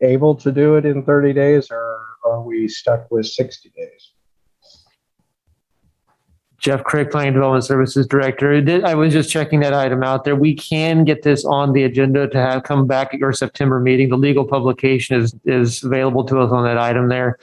able 0.00 0.34
to 0.36 0.52
do 0.52 0.76
it 0.76 0.84
in 0.84 1.02
30 1.02 1.32
days 1.32 1.70
or 1.70 2.06
are 2.24 2.42
we 2.42 2.68
stuck 2.68 3.10
with 3.10 3.26
60 3.26 3.70
days? 3.76 4.12
Jeff 6.58 6.82
Crick, 6.82 7.12
Planning 7.12 7.34
Development 7.34 7.64
Services 7.64 8.08
Director. 8.08 8.60
I 8.84 8.94
was 8.94 9.12
just 9.12 9.30
checking 9.30 9.60
that 9.60 9.72
item 9.72 10.02
out 10.02 10.24
there. 10.24 10.34
We 10.34 10.54
can 10.56 11.04
get 11.04 11.22
this 11.22 11.44
on 11.44 11.72
the 11.72 11.84
agenda 11.84 12.28
to 12.28 12.38
have 12.38 12.64
come 12.64 12.88
back 12.88 13.14
at 13.14 13.20
your 13.20 13.32
September 13.32 13.78
meeting. 13.78 14.08
The 14.08 14.16
legal 14.16 14.44
publication 14.44 15.20
is, 15.20 15.34
is 15.44 15.84
available 15.84 16.24
to 16.24 16.40
us 16.40 16.50
on 16.50 16.64
that 16.64 16.76
item 16.76 17.08
there. 17.08 17.38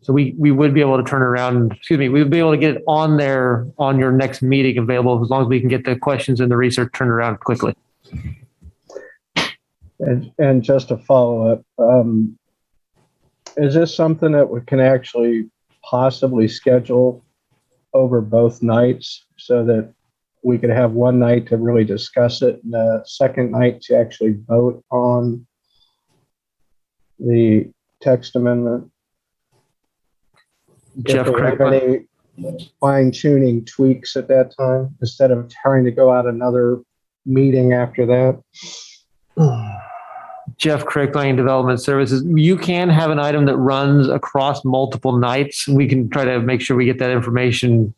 So 0.00 0.12
we, 0.12 0.34
we 0.38 0.52
would 0.52 0.72
be 0.72 0.80
able 0.80 0.96
to 0.96 1.04
turn 1.04 1.22
around, 1.22 1.72
excuse 1.72 1.98
me, 1.98 2.08
we 2.08 2.20
would 2.22 2.30
be 2.30 2.38
able 2.38 2.52
to 2.52 2.56
get 2.56 2.76
it 2.76 2.82
on 2.88 3.18
there 3.18 3.66
on 3.78 3.98
your 3.98 4.10
next 4.10 4.42
meeting 4.42 4.78
available 4.78 5.22
as 5.22 5.28
long 5.28 5.42
as 5.42 5.48
we 5.48 5.60
can 5.60 5.68
get 5.68 5.84
the 5.84 5.94
questions 5.94 6.40
and 6.40 6.50
the 6.50 6.56
research 6.56 6.90
turned 6.94 7.10
around 7.10 7.40
quickly. 7.40 7.74
And, 10.02 10.32
and 10.38 10.62
just 10.62 10.90
a 10.90 10.98
follow 10.98 11.52
up, 11.52 11.64
um, 11.78 12.36
is 13.56 13.74
this 13.74 13.94
something 13.94 14.32
that 14.32 14.48
we 14.48 14.60
can 14.62 14.80
actually 14.80 15.48
possibly 15.82 16.48
schedule 16.48 17.24
over 17.94 18.20
both 18.20 18.62
nights 18.62 19.26
so 19.36 19.64
that 19.64 19.92
we 20.42 20.58
could 20.58 20.70
have 20.70 20.92
one 20.92 21.18
night 21.18 21.46
to 21.48 21.56
really 21.56 21.84
discuss 21.84 22.42
it 22.42 22.60
and 22.64 22.72
the 22.72 23.02
second 23.06 23.52
night 23.52 23.80
to 23.82 23.96
actually 23.96 24.36
vote 24.48 24.84
on 24.90 25.46
the 27.18 27.70
text 28.00 28.34
amendment? 28.34 28.90
Jeff 31.04 31.28
If 31.28 31.34
Crick- 31.34 31.60
any 31.60 32.06
fine 32.80 33.12
tuning 33.12 33.64
tweaks 33.64 34.16
at 34.16 34.28
that 34.28 34.54
time 34.56 34.96
instead 35.00 35.30
of 35.30 35.50
trying 35.62 35.84
to 35.84 35.90
go 35.90 36.10
out 36.10 36.26
another 36.26 36.80
meeting 37.24 37.72
after 37.72 38.06
that? 38.06 38.42
Jeff 40.62 40.84
Crick, 40.84 41.12
Planning 41.12 41.34
Development 41.34 41.82
Services. 41.82 42.22
You 42.24 42.56
can 42.56 42.88
have 42.88 43.10
an 43.10 43.18
item 43.18 43.46
that 43.46 43.56
runs 43.56 44.08
across 44.08 44.64
multiple 44.64 45.18
nights. 45.18 45.66
We 45.66 45.88
can 45.88 46.08
try 46.08 46.24
to 46.24 46.38
make 46.38 46.60
sure 46.60 46.76
we 46.76 46.84
get 46.84 47.00
that 47.00 47.10
information 47.10 47.92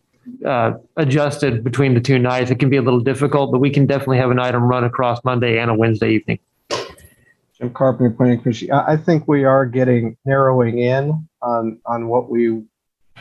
uh, 0.46 0.72
adjusted 0.96 1.62
between 1.62 1.92
the 1.92 2.00
two 2.00 2.18
nights. 2.18 2.50
It 2.50 2.54
can 2.54 2.70
be 2.70 2.78
a 2.78 2.82
little 2.82 3.00
difficult, 3.00 3.52
but 3.52 3.58
we 3.58 3.68
can 3.68 3.84
definitely 3.84 4.16
have 4.16 4.30
an 4.30 4.38
item 4.38 4.62
run 4.62 4.82
across 4.82 5.22
Monday 5.24 5.58
and 5.58 5.70
a 5.70 5.74
Wednesday 5.74 6.12
evening. 6.12 6.38
Jim 7.58 7.70
Carpenter, 7.74 8.16
Planning 8.16 8.40
Commission. 8.40 8.72
I, 8.72 8.92
I 8.92 8.96
think 8.96 9.28
we 9.28 9.44
are 9.44 9.66
getting 9.66 10.16
narrowing 10.24 10.78
in 10.78 11.28
on, 11.42 11.78
on 11.84 12.08
what 12.08 12.30
we 12.30 12.62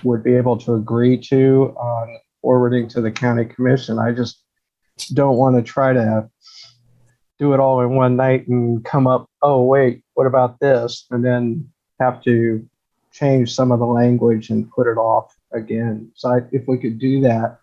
would 0.05 0.23
be 0.23 0.37
able 0.37 0.55
to 0.59 0.75
agree 0.75 1.17
to 1.17 1.75
on 1.75 2.17
forwarding 2.41 2.87
to 2.87 3.01
the 3.01 3.11
county 3.11 3.43
commission. 3.43 3.99
I 3.99 4.13
just 4.13 4.41
don't 5.13 5.35
want 5.35 5.57
to 5.57 5.61
try 5.61 5.91
to 5.91 6.29
do 7.43 7.53
it 7.53 7.59
all 7.59 7.81
in 7.81 7.89
one 7.89 8.15
night 8.15 8.47
and 8.47 8.83
come 8.85 9.05
up, 9.05 9.29
oh, 9.41 9.63
wait, 9.63 10.01
what 10.13 10.27
about 10.27 10.59
this? 10.59 11.05
And 11.11 11.25
then 11.25 11.69
have 11.99 12.23
to 12.23 12.65
change 13.11 13.53
some 13.53 13.71
of 13.71 13.79
the 13.79 13.85
language 13.85 14.49
and 14.49 14.71
put 14.71 14.87
it 14.87 14.97
off 14.97 15.35
again. 15.51 16.09
So 16.15 16.29
I, 16.29 16.39
if 16.51 16.67
we 16.67 16.77
could 16.77 16.99
do 16.99 17.19
that 17.21 17.59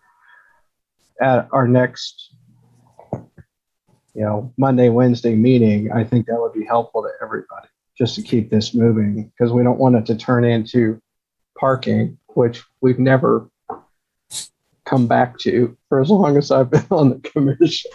at 1.19 1.47
our 1.51 1.67
next 1.67 2.33
you 4.13 4.21
know, 4.21 4.53
Monday, 4.57 4.89
Wednesday 4.89 5.35
meeting, 5.35 5.91
I 5.91 6.03
think 6.03 6.25
that 6.27 6.39
would 6.39 6.53
be 6.53 6.65
helpful 6.65 7.01
to 7.03 7.09
everybody 7.21 7.67
just 7.97 8.15
to 8.15 8.21
keep 8.21 8.49
this 8.49 8.73
moving 8.73 9.31
because 9.31 9.51
we 9.51 9.63
don't 9.63 9.79
want 9.79 9.95
it 9.95 10.05
to 10.07 10.15
turn 10.15 10.43
into 10.43 11.01
parking, 11.57 12.17
which 12.27 12.63
we've 12.81 12.99
never 12.99 13.49
come 14.85 15.07
back 15.07 15.37
to 15.39 15.77
for 15.87 16.01
as 16.01 16.09
long 16.09 16.37
as 16.37 16.51
I've 16.51 16.69
been 16.69 16.85
on 16.91 17.09
the 17.09 17.19
commission. 17.19 17.91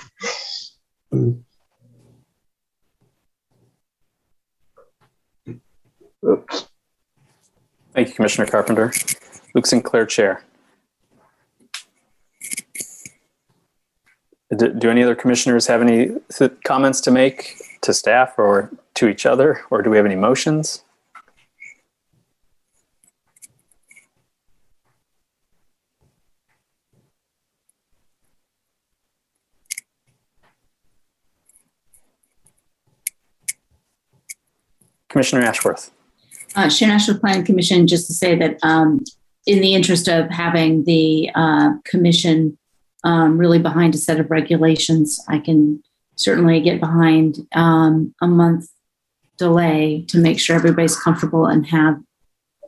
Oops. 6.29 6.69
Thank 7.93 8.09
you, 8.09 8.15
Commissioner 8.15 8.47
Carpenter. 8.47 8.93
Luke 9.55 9.67
Sinclair, 9.67 10.07
Chair. 10.07 10.43
Do, 14.57 14.73
do 14.73 14.91
any 14.91 15.03
other 15.03 15.15
commissioners 15.15 15.67
have 15.67 15.83
any 15.83 16.11
th- 16.33 16.53
comments 16.65 17.01
to 17.03 17.11
make 17.11 17.57
to 17.83 17.93
staff 17.93 18.35
or 18.39 18.71
to 18.95 19.09
each 19.09 19.27
other, 19.27 19.63
or 19.71 19.83
do 19.83 19.91
we 19.91 19.97
have 19.97 20.07
any 20.07 20.17
motions? 20.17 20.83
Commissioner 35.09 35.43
Ashworth. 35.43 35.91
Uh, 36.57 36.71
Ashworth 36.83 37.21
Planning 37.21 37.45
Commission, 37.45 37.87
just 37.87 38.07
to 38.07 38.15
say 38.15 38.35
that 38.35 38.57
um, 38.63 39.05
in 39.45 39.61
the 39.61 39.75
interest 39.75 40.09
of 40.09 40.31
having 40.31 40.85
the 40.85 41.31
uh, 41.35 41.73
commission 41.85 42.57
um, 43.05 43.37
really 43.37 43.59
behind 43.59 43.95
a 43.95 43.99
set 43.99 44.19
of 44.19 44.31
regulations, 44.31 45.21
I 45.29 45.39
can 45.39 45.83
certainly 46.17 46.61
get 46.61 46.81
behind 46.81 47.47
um, 47.55 48.15
a 48.23 48.27
month 48.27 48.71
delay 49.37 50.07
to 50.09 50.19
make 50.19 50.41
sure 50.41 50.57
everybody's 50.57 50.99
comfortable 50.99 51.45
and 51.45 51.67
have 51.67 52.01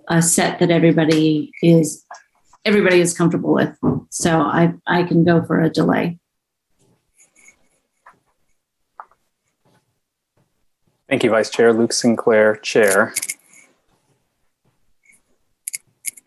a 0.09 0.21
set 0.21 0.59
that 0.59 0.71
everybody 0.71 1.51
is 1.63 2.05
everybody 2.67 3.01
is 3.01 3.17
comfortable 3.17 3.55
with. 3.55 3.75
So 4.11 4.39
I 4.41 4.75
I 4.87 5.03
can 5.05 5.25
go 5.25 5.43
for 5.43 5.61
a 5.63 5.71
delay. 5.71 6.19
Thank 11.09 11.25
you, 11.25 11.31
Vice 11.31 11.49
Chair. 11.49 11.73
Luke 11.73 11.95
Sinclair, 11.95 12.57
Chair. 12.57 13.15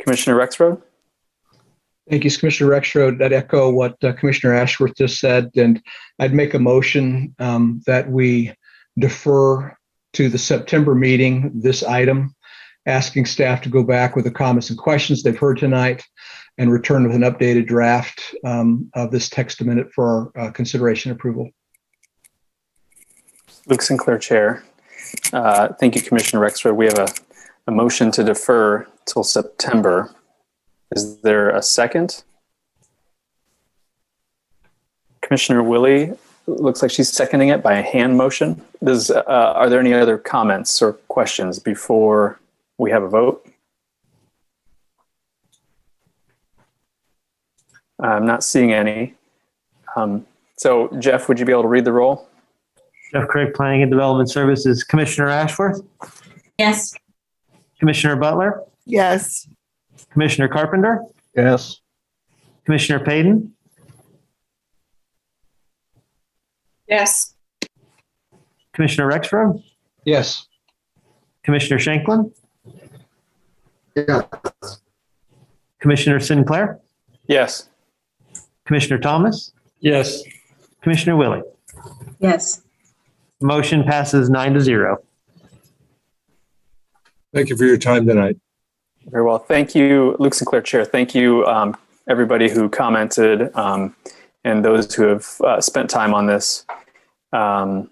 Commissioner 0.01 0.35
Rexroad? 0.35 0.81
Thank 2.09 2.25
you, 2.25 2.31
Commissioner 2.31 2.71
Rexroad. 2.71 3.23
I'd 3.23 3.33
echo 3.33 3.69
what 3.71 4.03
uh, 4.03 4.13
Commissioner 4.13 4.53
Ashworth 4.53 4.95
just 4.97 5.19
said, 5.19 5.51
and 5.55 5.81
I'd 6.19 6.33
make 6.33 6.53
a 6.53 6.59
motion 6.59 7.33
um, 7.39 7.81
that 7.85 8.09
we 8.09 8.53
defer 8.97 9.75
to 10.13 10.27
the 10.27 10.37
September 10.37 10.93
meeting 10.95 11.51
this 11.53 11.83
item, 11.83 12.35
asking 12.85 13.27
staff 13.27 13.61
to 13.61 13.69
go 13.69 13.83
back 13.83 14.15
with 14.15 14.25
the 14.25 14.31
comments 14.31 14.69
and 14.69 14.77
questions 14.77 15.23
they've 15.23 15.37
heard 15.37 15.57
tonight 15.57 16.03
and 16.57 16.71
return 16.71 17.03
with 17.03 17.15
an 17.15 17.21
updated 17.21 17.67
draft 17.67 18.21
um, 18.43 18.89
of 18.93 19.11
this 19.11 19.29
text 19.29 19.61
amendment 19.61 19.91
for 19.93 20.31
our 20.35 20.47
uh, 20.47 20.51
consideration 20.51 21.11
and 21.11 21.19
approval. 21.19 21.49
Luke 23.67 23.81
Sinclair, 23.81 24.17
Chair. 24.17 24.63
Uh, 25.31 25.69
Thank 25.79 25.95
you, 25.95 26.01
Commissioner 26.01 26.45
Rexroad. 26.45 26.75
We 26.75 26.87
have 26.87 26.97
a, 26.97 27.07
a 27.67 27.71
motion 27.71 28.11
to 28.11 28.23
defer 28.23 28.85
till 29.05 29.23
September. 29.23 30.13
Is 30.95 31.21
there 31.21 31.49
a 31.49 31.61
second? 31.61 32.23
Commissioner 35.21 35.63
Willey, 35.63 36.13
looks 36.47 36.81
like 36.81 36.91
she's 36.91 37.11
seconding 37.11 37.49
it 37.49 37.63
by 37.63 37.73
a 37.73 37.81
hand 37.81 38.17
motion. 38.17 38.61
Does, 38.83 39.11
uh, 39.11 39.23
are 39.27 39.69
there 39.69 39.79
any 39.79 39.93
other 39.93 40.17
comments 40.17 40.81
or 40.81 40.93
questions 41.07 41.59
before 41.59 42.39
we 42.77 42.91
have 42.91 43.03
a 43.03 43.07
vote? 43.07 43.47
I'm 47.99 48.25
not 48.25 48.43
seeing 48.43 48.73
any. 48.73 49.13
Um, 49.95 50.25
So 50.57 50.89
Jeff, 50.99 51.27
would 51.27 51.39
you 51.39 51.45
be 51.45 51.51
able 51.51 51.63
to 51.63 51.67
read 51.67 51.85
the 51.85 51.93
roll? 51.93 52.27
Jeff 53.11 53.27
Crick, 53.27 53.53
Planning 53.55 53.81
and 53.83 53.91
Development 53.91 54.29
Services. 54.29 54.83
Commissioner 54.83 55.27
Ashworth? 55.27 55.81
Yes. 56.57 56.93
Commissioner 57.79 58.15
Butler? 58.15 58.63
Yes. 58.85 59.47
Commissioner 60.11 60.47
Carpenter? 60.47 61.03
Yes. 61.35 61.79
Commissioner 62.65 63.03
Paden? 63.03 63.51
Yes. 66.87 67.35
Commissioner 68.73 69.09
Rexroad, 69.09 69.63
Yes. 70.05 70.47
Commissioner 71.43 71.79
Shanklin, 71.79 72.31
Yes. 73.95 74.81
Commissioner 75.79 76.19
Sinclair, 76.19 76.79
Yes. 77.27 77.69
Commissioner 78.65 78.99
Thomas, 78.99 79.51
Yes. 79.79 80.23
Commissioner 80.81 81.15
Willey. 81.17 81.41
Yes. 82.19 82.61
Motion 83.41 83.83
passes 83.83 84.29
nine 84.29 84.53
to 84.53 84.61
zero. 84.61 84.97
Thank 87.33 87.49
you 87.49 87.57
for 87.57 87.65
your 87.65 87.77
time 87.77 88.05
tonight. 88.05 88.37
Very 89.07 89.23
well. 89.23 89.39
Thank 89.39 89.73
you, 89.73 90.15
Luke 90.19 90.33
Sinclair 90.33 90.61
Chair. 90.61 90.85
Thank 90.85 91.15
you, 91.15 91.45
um, 91.45 91.75
everybody 92.07 92.49
who 92.49 92.69
commented 92.69 93.55
um, 93.55 93.95
and 94.43 94.63
those 94.63 94.93
who 94.93 95.03
have 95.03 95.41
uh, 95.41 95.59
spent 95.59 95.89
time 95.89 96.13
on 96.13 96.27
this. 96.27 96.65
Um, 97.33 97.89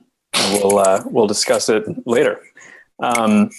we'll, 0.53 0.77
uh, 0.77 1.03
we'll 1.05 1.27
discuss 1.27 1.67
it 1.67 1.83
later. 2.05 2.41
Um, 2.99 3.49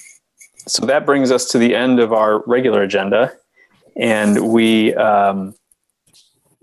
so 0.68 0.86
that 0.86 1.04
brings 1.04 1.32
us 1.32 1.46
to 1.46 1.58
the 1.58 1.74
end 1.74 1.98
of 1.98 2.12
our 2.12 2.44
regular 2.46 2.82
agenda. 2.82 3.32
And 3.96 4.52
we, 4.52 4.94
um, 4.94 5.54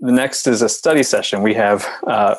the 0.00 0.12
next 0.12 0.46
is 0.46 0.62
a 0.62 0.68
study 0.68 1.02
session. 1.02 1.42
We 1.42 1.54
have 1.54 1.86
uh, 2.06 2.36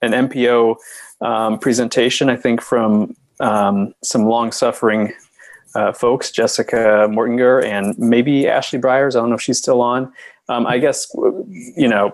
an 0.00 0.12
MPO 0.28 0.76
um, 1.20 1.58
presentation, 1.58 2.30
I 2.30 2.36
think, 2.36 2.62
from 2.62 3.14
some 3.40 4.24
long 4.26 4.52
suffering 4.52 5.12
uh, 5.74 5.92
folks, 5.92 6.30
Jessica 6.30 7.06
Mortinger 7.08 7.64
and 7.64 7.98
maybe 7.98 8.48
Ashley 8.48 8.78
Briers. 8.78 9.16
I 9.16 9.20
don't 9.20 9.28
know 9.30 9.36
if 9.36 9.42
she's 9.42 9.58
still 9.58 9.80
on. 9.80 10.12
Um, 10.48 10.66
I 10.66 10.78
guess, 10.78 11.12
you 11.14 11.88
know, 11.88 12.12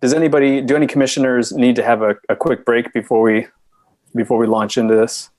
does 0.00 0.14
anybody, 0.14 0.62
do 0.62 0.76
any 0.76 0.86
commissioners 0.86 1.52
need 1.52 1.76
to 1.76 1.82
have 1.82 2.02
a, 2.02 2.16
a 2.28 2.36
quick 2.36 2.64
break 2.64 2.92
before 2.92 3.20
we, 3.22 3.46
before 4.14 4.38
we 4.38 4.46
launch 4.46 4.78
into 4.78 4.94
this? 4.94 5.30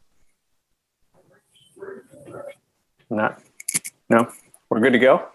Not, 3.09 3.41
no, 4.09 4.31
we're 4.69 4.79
good 4.79 4.93
to 4.93 4.99
go. 4.99 5.27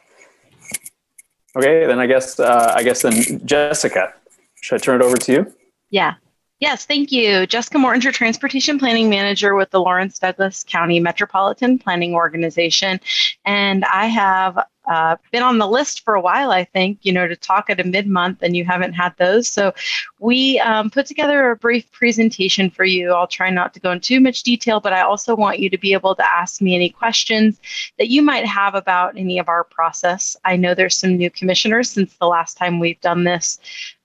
Okay, 1.57 1.87
then 1.87 1.99
I 1.99 2.07
guess, 2.07 2.39
uh, 2.39 2.73
I 2.77 2.83
guess 2.83 3.03
then 3.03 3.45
Jessica, 3.45 4.15
should 4.61 4.77
I 4.77 4.79
turn 4.79 5.01
it 5.01 5.05
over 5.05 5.17
to 5.17 5.33
you? 5.33 5.55
Yeah. 5.91 6.15
Yes, 6.59 6.87
thank 6.87 7.13
you. 7.13 7.47
Jessica 7.47 7.77
Mortinger, 7.77 8.15
Transportation 8.15 8.79
Planning 8.79 9.11
Manager 9.11 9.55
with 9.55 9.71
the 9.71 9.81
Lawrence 9.81 10.19
Douglas 10.19 10.65
County 10.67 10.99
Metropolitan 11.01 11.79
Planning 11.79 12.15
Organization. 12.15 12.99
And 13.45 13.85
I 13.85 14.07
have 14.07 14.65
uh, 14.89 15.17
been 15.33 15.43
on 15.43 15.59
the 15.59 15.67
list 15.67 16.03
for 16.03 16.15
a 16.15 16.21
while, 16.21 16.53
I 16.53 16.65
think, 16.65 17.01
you 17.03 17.13
know, 17.13 17.29
to 17.29 17.37
talk 17.37 17.69
at 17.69 17.81
a 17.81 17.85
mid 17.85 18.07
month, 18.07 18.39
and 18.43 18.57
you 18.57 18.65
haven't 18.65 18.95
had 18.95 19.15
those. 19.19 19.51
So 19.51 19.75
we 20.19 20.59
um, 20.61 20.89
put 20.89 21.05
together 21.05 21.51
a 21.51 21.57
brief 21.57 21.91
presentation 21.93 22.71
for 22.71 22.85
you. 22.85 23.13
I'll 23.13 23.27
try 23.27 23.51
not 23.51 23.75
to 23.75 23.81
go 23.81 23.91
into 23.93 24.07
too 24.07 24.21
much 24.21 24.43
detail, 24.43 24.81
but 24.81 24.95
I 24.95 25.03
also 25.03 25.37
want 25.37 25.59
you 25.59 25.69
to 25.69 25.79
be 25.79 25.93
able 25.93 26.15
to 26.15 26.27
ask 26.27 26.63
me 26.63 26.75
any 26.75 26.89
questions 26.89 27.61
that 27.99 28.09
you 28.09 28.23
might 28.23 28.47
have 28.47 28.75
about 28.75 29.19
any 29.19 29.39
of 29.39 29.51
our 29.51 29.65
process. 29.65 30.37
I 30.45 30.57
know 30.57 30.75
there's 30.75 30.97
some 30.97 31.19
new 31.19 31.31
commissioners 31.31 31.91
since 31.91 32.15
the 32.17 32.27
last 32.27 32.57
time 32.57 32.81
we've 32.81 33.01
done 33.03 33.25
this 33.25 33.59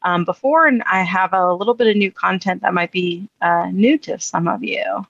um, 0.04 0.26
before, 0.26 0.68
and 0.68 0.84
I 0.84 1.04
have 1.04 1.34
a 1.34 1.54
little 1.54 1.74
bit 1.74 1.88
of 1.88 1.96
new 1.96 2.12
content 2.12 2.62
that 2.62 2.74
might 2.74 2.92
be 2.92 3.30
uh, 3.42 3.68
new 3.72 3.98
to 4.00 4.20
some 4.20 4.48
of 4.48 4.64
you. 4.64 5.06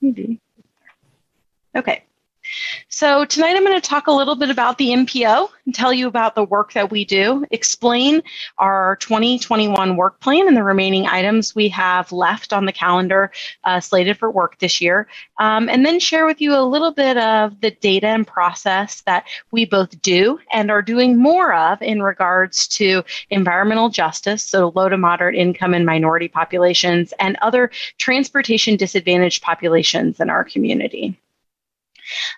Maybe. 0.00 0.40
Okay. 1.76 2.04
So 2.88 3.24
tonight 3.24 3.56
I'm 3.56 3.64
going 3.64 3.80
to 3.80 3.86
talk 3.86 4.06
a 4.06 4.12
little 4.12 4.36
bit 4.36 4.50
about 4.50 4.78
the 4.78 4.90
MPO 4.90 5.48
and 5.66 5.74
tell 5.74 5.92
you 5.92 6.06
about 6.06 6.34
the 6.34 6.44
work 6.44 6.72
that 6.74 6.90
we 6.90 7.04
do, 7.04 7.44
explain 7.50 8.22
our 8.58 8.96
2021 8.96 9.96
work 9.96 10.20
plan 10.20 10.46
and 10.46 10.56
the 10.56 10.62
remaining 10.62 11.06
items 11.06 11.54
we 11.54 11.68
have 11.68 12.12
left 12.12 12.52
on 12.52 12.66
the 12.66 12.72
calendar 12.72 13.32
uh, 13.64 13.80
slated 13.80 14.18
for 14.18 14.30
work 14.30 14.58
this 14.58 14.80
year, 14.80 15.08
um, 15.38 15.68
and 15.68 15.84
then 15.84 15.98
share 15.98 16.26
with 16.26 16.40
you 16.40 16.54
a 16.54 16.62
little 16.62 16.92
bit 16.92 17.16
of 17.16 17.60
the 17.60 17.70
data 17.70 18.06
and 18.06 18.26
process 18.26 19.02
that 19.02 19.24
we 19.50 19.64
both 19.64 20.00
do 20.02 20.38
and 20.52 20.70
are 20.70 20.82
doing 20.82 21.16
more 21.16 21.52
of 21.54 21.82
in 21.82 22.02
regards 22.02 22.68
to 22.68 23.02
environmental 23.30 23.88
justice, 23.88 24.42
so 24.42 24.72
low 24.74 24.88
to 24.88 24.96
moderate 24.96 25.34
income 25.34 25.74
and 25.74 25.84
minority 25.84 26.28
populations, 26.28 27.12
and 27.18 27.36
other 27.42 27.70
transportation 27.98 28.76
disadvantaged 28.76 29.42
populations 29.42 30.20
in 30.20 30.30
our 30.30 30.44
community. 30.44 31.18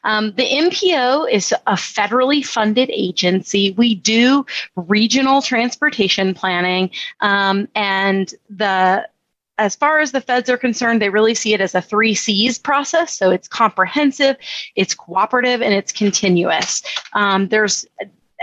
Um, 0.04 0.32
the 0.36 0.44
MPO 0.44 1.30
is 1.30 1.52
a 1.52 1.74
federally 1.74 2.44
funded 2.44 2.90
agency. 2.90 3.72
We 3.72 3.94
do 3.94 4.44
regional 4.76 5.42
transportation 5.42 6.34
planning, 6.34 6.90
um, 7.20 7.68
and 7.74 8.32
the 8.50 9.08
as 9.58 9.74
far 9.74 10.00
as 10.00 10.12
the 10.12 10.20
feds 10.20 10.50
are 10.50 10.58
concerned, 10.58 11.00
they 11.00 11.08
really 11.08 11.34
see 11.34 11.54
it 11.54 11.60
as 11.60 11.74
a 11.74 11.80
three 11.80 12.14
C's 12.14 12.58
process. 12.58 13.16
So 13.16 13.30
it's 13.30 13.48
comprehensive, 13.48 14.36
it's 14.74 14.94
cooperative, 14.94 15.62
and 15.62 15.72
it's 15.72 15.92
continuous. 15.92 16.82
Um, 17.14 17.48
there's 17.48 17.86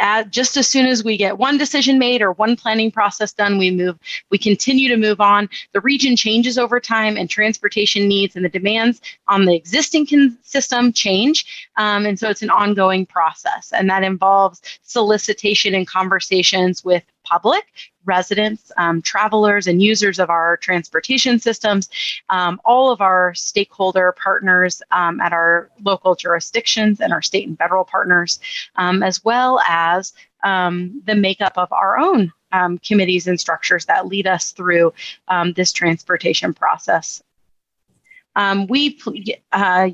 uh, 0.02 0.24
just 0.24 0.58
as 0.58 0.68
soon 0.68 0.86
as 0.86 1.04
we 1.04 1.18
get 1.18 1.38
one 1.38 1.58
decision 1.58 2.00
made 2.00 2.22
or 2.22 2.32
one 2.34 2.56
planning 2.56 2.92
process 2.92 3.34
done, 3.34 3.58
we 3.58 3.72
move, 3.72 3.98
we 4.30 4.38
continue 4.38 4.90
to 4.90 4.98
move 4.98 5.22
on. 5.22 5.50
The 5.74 5.82
region 5.82 6.16
changes 6.16 6.58
over 6.58 6.80
time, 6.80 7.18
and 7.18 7.30
transportation 7.30 8.08
needs 8.08 8.36
and 8.36 8.44
the 8.44 8.50
demands 8.50 9.02
on 9.28 9.46
the 9.46 9.56
existing 9.56 10.08
con- 10.08 10.38
system 10.42 10.94
change. 10.94 11.70
Um, 11.78 12.06
and 12.06 12.20
so 12.20 12.30
it's 12.30 12.42
an 12.42 12.50
ongoing 12.50 13.06
process, 13.06 13.72
and 13.72 13.90
that 13.90 14.04
involves 14.04 14.62
solicitation 14.82 15.76
and 15.76 15.88
conversations 15.88 16.84
with 16.84 17.04
public, 17.24 17.64
residents, 18.06 18.72
um, 18.77 19.01
travelers, 19.01 19.67
and 19.67 19.82
users 19.82 20.19
of 20.19 20.30
our 20.30 20.57
transportation 20.57 21.40
systems, 21.40 21.90
um, 22.30 22.59
all 22.65 22.91
of 22.91 23.01
our 23.01 23.33
stakeholder 23.33 24.14
partners 24.14 24.82
um, 24.91 25.19
at 25.22 25.33
our 25.33 25.69
local 25.83 26.15
jurisdictions 26.15 27.01
and 27.01 27.14
our 27.14 27.22
state 27.22 27.48
and 27.48 27.57
federal 27.57 27.85
partners, 27.85 28.40
um, 28.75 29.03
as 29.03 29.23
well 29.23 29.59
as 29.67 30.14
um, 30.43 31.01
the 31.06 31.15
makeup 31.15 31.53
of 31.57 31.72
our 31.72 31.98
own 31.98 32.32
um, 32.51 32.77
committees 32.80 33.27
and 33.27 33.40
structures 33.40 33.85
that 33.85 34.07
lead 34.07 34.27
us 34.27 34.51
through 34.51 34.93
this 35.56 35.72
transportation 35.72 36.53
process. 36.53 37.23
we 38.67 38.99
uh, 39.51 39.90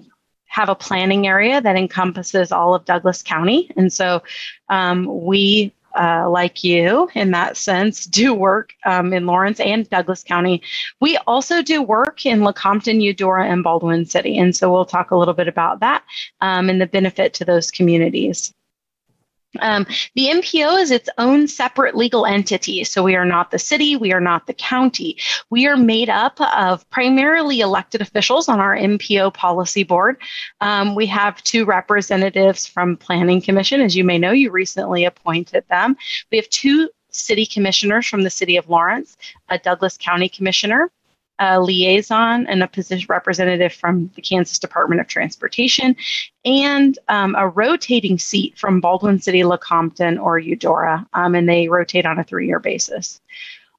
have 0.50 0.68
a 0.68 0.76
planning 0.76 1.28
area 1.28 1.62
that 1.62 1.78
encompasses 1.78 2.52
all 2.52 2.74
of 2.74 2.84
Douglas 2.84 3.22
County. 3.22 3.72
And 3.78 3.94
so 3.94 4.24
um, 4.68 5.06
we 5.24 5.72
uh, 5.98 6.30
like 6.30 6.64
you 6.64 7.10
in 7.16 7.32
that 7.32 7.58
sense, 7.58 8.06
do 8.06 8.34
work 8.34 8.74
um, 8.86 9.14
in 9.14 9.26
Lawrence 9.26 9.60
and 9.60 9.90
Douglas 9.90 10.24
County. 10.24 10.62
We 11.00 11.18
also 11.28 11.62
do 11.62 11.82
work 11.82 12.26
in 12.26 12.42
Lecompton, 12.42 13.02
Eudora, 13.02 13.48
and 13.48 13.64
Baldwin 13.64 14.06
City. 14.06 14.38
And 14.38 14.56
so 14.56 14.72
we'll 14.72 14.86
talk 14.86 15.12
a 15.12 15.18
little 15.18 15.34
bit 15.34 15.48
about 15.48 15.80
that 15.80 16.04
um, 16.42 16.70
and 16.70 16.82
the 16.82 16.88
benefit 16.88 17.34
to 17.36 17.46
those 17.46 17.72
communities. 17.72 18.54
Um, 19.60 19.86
the 20.16 20.28
MPO 20.28 20.80
is 20.80 20.92
its 20.92 21.10
own 21.18 21.48
separate 21.48 21.96
legal 21.96 22.26
entity. 22.26 22.84
So 22.84 23.02
we 23.04 23.16
are 23.16 23.26
not 23.26 23.52
the 23.52 23.60
city, 23.60 23.96
we 23.96 24.14
are 24.14 24.22
not 24.22 24.46
the 24.46 24.54
county. 24.54 25.18
We 25.50 25.66
are 25.68 25.78
made 25.78 26.10
up 26.10 26.40
of 26.56 26.88
primarily 26.90 27.62
elected 27.62 28.02
officials 28.02 28.48
on 28.48 28.60
our 28.60 28.76
MPO 28.76 29.34
policy 29.34 29.84
board. 29.84 30.18
Um, 30.62 30.94
we 30.94 31.08
have 31.08 31.44
two 31.44 31.66
representatives 31.66 32.68
from 32.68 32.98
Planning 32.98 33.42
Commission. 33.42 33.82
As 33.82 33.96
you 33.96 34.04
may 34.04 34.18
know, 34.18 34.32
you 34.32 34.52
recently 34.52 35.06
appointed 35.06 35.64
them. 35.70 35.98
We 36.32 36.38
have 36.38 36.50
two 36.50 36.90
city 37.12 37.46
commissioners 37.46 38.06
from 38.08 38.22
the 38.22 38.30
city 38.30 38.56
of 38.56 38.70
Lawrence, 38.70 39.18
a 39.50 39.58
Douglas 39.58 39.98
County 39.98 40.30
commissioner, 40.30 40.92
a 41.40 41.60
liaison 41.60 42.46
and 42.48 42.62
a 42.62 42.68
position 42.68 43.08
representative 43.10 43.74
from 43.74 44.12
the 44.16 44.22
Kansas 44.22 44.60
Department 44.60 45.02
of 45.02 45.08
Transportation, 45.08 45.96
and 46.46 47.00
um, 47.08 47.36
a 47.36 47.48
rotating 47.48 48.20
seat 48.20 48.58
from 48.58 48.82
Baldwin 48.82 49.20
City, 49.20 49.44
Lecompton, 49.44 50.22
or 50.22 50.38
Eudora, 50.38 51.08
um, 51.14 51.36
and 51.36 51.48
they 51.48 51.68
rotate 51.68 52.06
on 52.06 52.20
a 52.20 52.24
three-year 52.24 52.60
basis. 52.60 53.22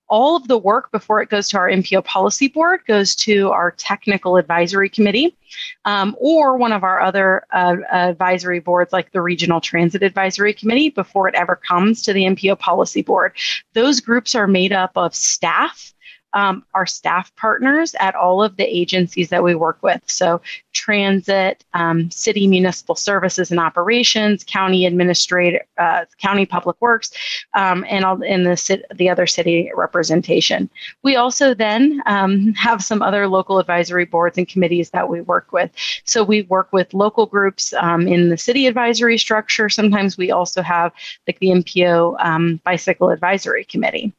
All 0.08 0.34
of 0.34 0.48
the 0.48 0.58
work 0.58 0.90
before 0.90 1.22
it 1.22 1.28
goes 1.28 1.48
to 1.50 1.58
our 1.58 1.68
MPO 1.68 2.04
policy 2.04 2.48
board 2.48 2.80
goes 2.88 3.14
to 3.16 3.50
our 3.50 3.70
technical 3.70 4.38
advisory 4.38 4.88
committee 4.88 5.36
um, 5.84 6.16
or 6.18 6.56
one 6.56 6.72
of 6.72 6.82
our 6.82 7.00
other 7.00 7.44
uh, 7.52 7.76
advisory 7.92 8.58
boards 8.58 8.92
like 8.92 9.12
the 9.12 9.22
Regional 9.22 9.60
Transit 9.60 10.02
Advisory 10.02 10.52
Committee 10.52 10.88
before 10.88 11.28
it 11.28 11.36
ever 11.36 11.54
comes 11.54 12.02
to 12.02 12.12
the 12.12 12.24
MPO 12.24 12.58
policy 12.58 13.02
board. 13.02 13.34
Those 13.74 14.00
groups 14.00 14.34
are 14.34 14.48
made 14.48 14.72
up 14.72 14.90
of 14.96 15.14
staff 15.14 15.94
um, 16.32 16.64
our 16.74 16.86
staff 16.86 17.34
partners 17.36 17.94
at 18.00 18.14
all 18.14 18.42
of 18.42 18.56
the 18.56 18.64
agencies 18.64 19.28
that 19.28 19.42
we 19.42 19.54
work 19.54 19.78
with. 19.82 20.02
So, 20.06 20.40
transit, 20.72 21.64
um, 21.74 22.10
city 22.10 22.46
municipal 22.46 22.94
services 22.94 23.50
and 23.50 23.60
operations, 23.60 24.44
county 24.44 24.86
administrative, 24.86 25.62
uh, 25.78 26.04
county 26.18 26.46
public 26.46 26.76
works, 26.80 27.12
um, 27.54 27.84
and 27.88 28.04
all 28.04 28.22
in 28.22 28.44
the 28.44 28.84
the 28.94 29.08
other 29.08 29.26
city 29.26 29.70
representation. 29.74 30.70
We 31.02 31.16
also 31.16 31.54
then 31.54 32.02
um, 32.06 32.52
have 32.54 32.82
some 32.82 33.02
other 33.02 33.26
local 33.28 33.58
advisory 33.58 34.04
boards 34.04 34.38
and 34.38 34.48
committees 34.48 34.90
that 34.90 35.08
we 35.08 35.20
work 35.20 35.52
with. 35.52 35.70
So 36.04 36.22
we 36.22 36.42
work 36.42 36.72
with 36.72 36.94
local 36.94 37.26
groups 37.26 37.72
um, 37.74 38.06
in 38.06 38.28
the 38.28 38.38
city 38.38 38.66
advisory 38.66 39.18
structure. 39.18 39.68
Sometimes 39.68 40.16
we 40.16 40.30
also 40.30 40.62
have 40.62 40.92
like 41.26 41.38
the 41.40 41.48
MPO 41.48 42.16
um, 42.24 42.60
Bicycle 42.64 43.10
Advisory 43.10 43.64
Committee. 43.64 44.12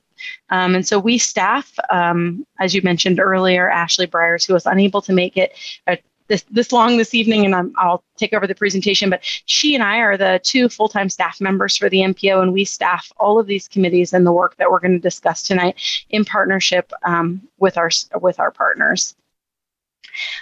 Um, 0.49 0.75
and 0.75 0.87
so 0.87 0.99
we 0.99 1.17
staff, 1.17 1.73
um, 1.89 2.45
as 2.59 2.73
you 2.73 2.81
mentioned 2.81 3.19
earlier, 3.19 3.69
Ashley 3.69 4.07
Briers, 4.07 4.45
who 4.45 4.53
was 4.53 4.65
unable 4.65 5.01
to 5.03 5.13
make 5.13 5.37
it 5.37 5.53
uh, 5.87 5.95
this, 6.31 6.45
this 6.49 6.71
long 6.71 6.97
this 6.97 7.13
evening, 7.13 7.45
and 7.45 7.53
i 7.55 7.85
will 7.85 8.03
take 8.15 8.31
over 8.31 8.47
the 8.47 8.55
presentation. 8.55 9.09
But 9.09 9.19
she 9.45 9.75
and 9.75 9.83
I 9.83 9.97
are 9.97 10.15
the 10.15 10.39
two 10.43 10.69
full 10.69 10.87
time 10.87 11.09
staff 11.09 11.41
members 11.41 11.75
for 11.75 11.89
the 11.89 11.99
MPO, 11.99 12.41
and 12.41 12.53
we 12.53 12.63
staff 12.63 13.11
all 13.17 13.37
of 13.37 13.47
these 13.47 13.67
committees 13.67 14.13
and 14.13 14.25
the 14.25 14.31
work 14.31 14.55
that 14.55 14.71
we're 14.71 14.79
going 14.79 14.93
to 14.93 14.99
discuss 14.99 15.43
tonight 15.43 15.75
in 16.09 16.23
partnership 16.23 16.91
um, 17.03 17.41
with 17.59 17.77
our 17.77 17.89
with 18.21 18.39
our 18.39 18.51
partners. 18.51 19.15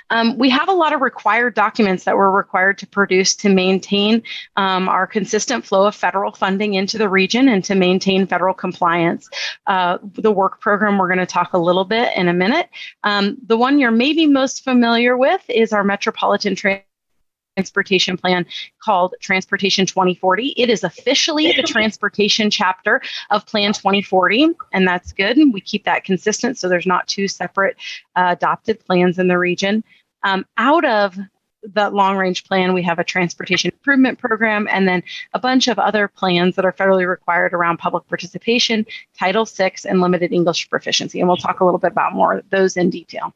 Um, 0.10 0.38
we 0.38 0.50
have 0.50 0.70
a 0.70 0.74
lot 0.74 0.94
of 0.94 1.02
required 1.02 1.54
documents 1.54 2.04
that 2.04 2.18
we're 2.18 2.32
required 2.32 2.78
to 2.80 2.88
produce 2.88 3.36
to 3.38 3.50
maintain 3.50 4.24
um, 4.56 4.90
our 4.90 5.08
consistent 5.08 5.66
flow 5.66 5.88
of 5.88 5.96
federal 5.96 6.32
funding 6.32 6.74
into 6.74 6.98
the 6.98 7.10
region 7.10 7.50
and 7.50 7.64
to 7.66 7.76
maintain 7.76 8.28
federal 8.28 8.54
compliance. 8.54 9.30
Uh, 9.68 9.98
the 10.14 10.32
work 10.32 10.60
program, 10.60 10.98
we're 10.98 11.08
going 11.08 11.20
to 11.20 11.26
talk 11.26 11.54
a 11.54 11.58
little 11.58 11.86
bit 11.86 12.16
in 12.16 12.28
a 12.28 12.34
minute. 12.34 12.70
Um, 13.04 13.38
the 13.48 13.58
one 13.58 13.80
you're 13.80 13.92
maybe 13.92 14.28
most 14.28 14.64
familiar 14.64 15.18
with 15.18 15.42
is 15.50 15.74
our 15.74 15.84
Metropolitan 15.84 16.56
Transit 16.56 16.89
transportation 17.60 18.16
plan 18.16 18.46
called 18.82 19.16
Transportation 19.20 19.86
2040. 19.86 20.54
It 20.56 20.70
is 20.70 20.86
officially 20.86 21.52
the 21.52 21.64
transportation 21.64 22.50
chapter 22.50 23.02
of 23.32 23.46
Plan 23.46 23.74
2040, 23.74 24.52
and 24.72 24.88
that's 24.88 25.12
good. 25.12 25.36
And 25.36 25.54
We 25.54 25.60
keep 25.60 25.84
that 25.84 26.06
consistent 26.06 26.58
so 26.58 26.70
there's 26.70 26.86
not 26.86 27.06
two 27.08 27.28
separate 27.28 27.76
uh, 28.16 28.36
adopted 28.38 28.80
plans 28.80 29.20
in 29.20 29.28
the 29.28 29.38
region. 29.38 29.84
Um, 30.24 30.46
out 30.56 30.86
of 30.86 31.18
the 31.64 31.90
long 31.90 32.16
range 32.16 32.46
plan, 32.46 32.74
we 32.74 32.84
have 32.84 32.98
a 32.98 33.04
transportation 33.04 33.72
improvement 33.72 34.20
program 34.20 34.66
and 34.72 34.88
then 34.88 35.04
a 35.34 35.40
bunch 35.40 35.68
of 35.68 35.78
other 35.78 36.08
plans 36.08 36.56
that 36.56 36.64
are 36.64 36.72
federally 36.72 37.06
required 37.06 37.54
around 37.54 37.78
public 37.78 38.08
participation, 38.08 38.86
Title 39.18 39.44
VI, 39.44 39.74
and 39.84 40.00
limited 40.00 40.32
English 40.32 40.70
proficiency. 40.70 41.20
And 41.20 41.28
we'll 41.28 41.36
talk 41.36 41.60
a 41.60 41.66
little 41.66 41.80
bit 41.80 41.92
about 41.92 42.14
more 42.14 42.36
of 42.36 42.50
those 42.52 42.78
in 42.78 42.90
detail. 42.90 43.34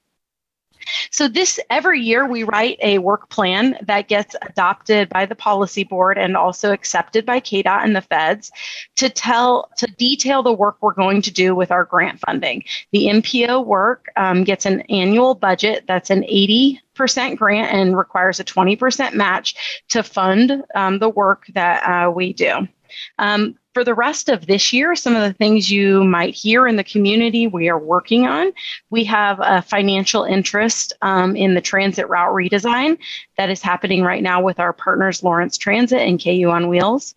So 1.14 1.28
this 1.28 1.60
every 1.70 2.02
year 2.02 2.28
we 2.28 2.42
write 2.42 2.80
a 2.82 2.98
work 2.98 3.30
plan 3.30 3.78
that 3.84 4.08
gets 4.08 4.36
adopted 4.42 5.10
by 5.10 5.28
the 5.28 5.36
policy 5.36 5.84
board 5.84 6.18
and 6.18 6.36
also 6.36 6.72
accepted 6.72 7.24
by 7.24 7.40
KDOT 7.40 7.84
and 7.84 7.96
the 7.96 8.02
feds 8.02 8.52
to 8.96 9.12
tell 9.12 9.70
to 9.78 9.86
detail 9.86 10.42
the 10.42 10.52
work 10.52 10.78
we're 10.82 10.94
going 10.94 11.22
to 11.22 11.32
do 11.32 11.54
with 11.54 11.70
our 11.70 11.86
grant 11.86 12.20
funding. 12.20 12.64
The 12.94 13.06
MPO 13.06 13.64
work 13.64 14.12
um, 14.16 14.44
gets 14.44 14.66
an 14.66 14.82
annual 14.90 15.36
budget 15.36 15.84
that's 15.88 16.10
an 16.10 16.24
80 16.24 16.82
percent 16.96 17.38
grant 17.38 17.72
and 17.72 17.96
requires 17.96 18.40
a 18.40 18.44
20% 18.44 19.14
match 19.14 19.84
to 19.90 20.02
fund 20.02 20.64
um, 20.74 20.98
the 20.98 21.10
work 21.10 21.46
that 21.54 21.84
uh, 21.84 22.10
we 22.10 22.34
do. 22.34 22.68
Um, 23.20 23.56
for 23.74 23.84
the 23.84 23.94
rest 23.94 24.30
of 24.30 24.46
this 24.46 24.72
year, 24.72 24.96
some 24.96 25.16
of 25.16 25.22
the 25.22 25.34
things 25.34 25.72
you 25.72 26.04
might 26.04 26.36
hear 26.36 26.68
in 26.68 26.76
the 26.76 26.84
community 26.84 27.48
we 27.48 27.70
are 27.70 27.80
working 27.80 28.28
on. 28.28 28.52
We 28.90 29.04
have 29.06 29.40
a 29.42 29.62
financial 29.62 30.24
interest 30.24 30.94
um, 31.02 31.36
in 31.36 31.54
the 31.54 31.62
transit 31.62 32.08
route 32.08 32.34
redesign 32.34 32.98
that 33.38 33.50
is 33.50 33.62
happening 33.62 34.04
right 34.04 34.24
now 34.24 34.42
with 34.42 34.60
our 34.60 34.74
partners, 34.74 35.24
Lawrence 35.24 35.58
Transit 35.58 36.02
and 36.02 36.24
KU 36.24 36.50
on 36.50 36.70
Wheels. 36.70 37.16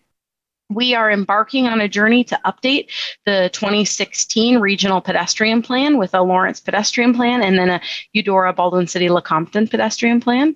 We 0.69 0.95
are 0.95 1.09
embarking 1.09 1.67
on 1.67 1.79
a 1.79 1.87
journey 1.87 2.25
to 2.25 2.39
update 2.45 2.89
the 3.25 3.49
2016 3.53 4.59
Regional 4.59 4.99
Pedestrian 4.99 5.61
Plan 5.61 5.97
with 5.97 6.13
a 6.13 6.21
Lawrence 6.21 6.59
Pedestrian 6.59 7.13
Plan 7.13 7.41
and 7.41 7.57
then 7.57 7.69
a 7.69 7.81
Eudora 8.11 8.51
Baldwin 8.51 8.87
City 8.87 9.07
Lecompton 9.07 9.69
Pedestrian 9.69 10.19
Plan. 10.19 10.55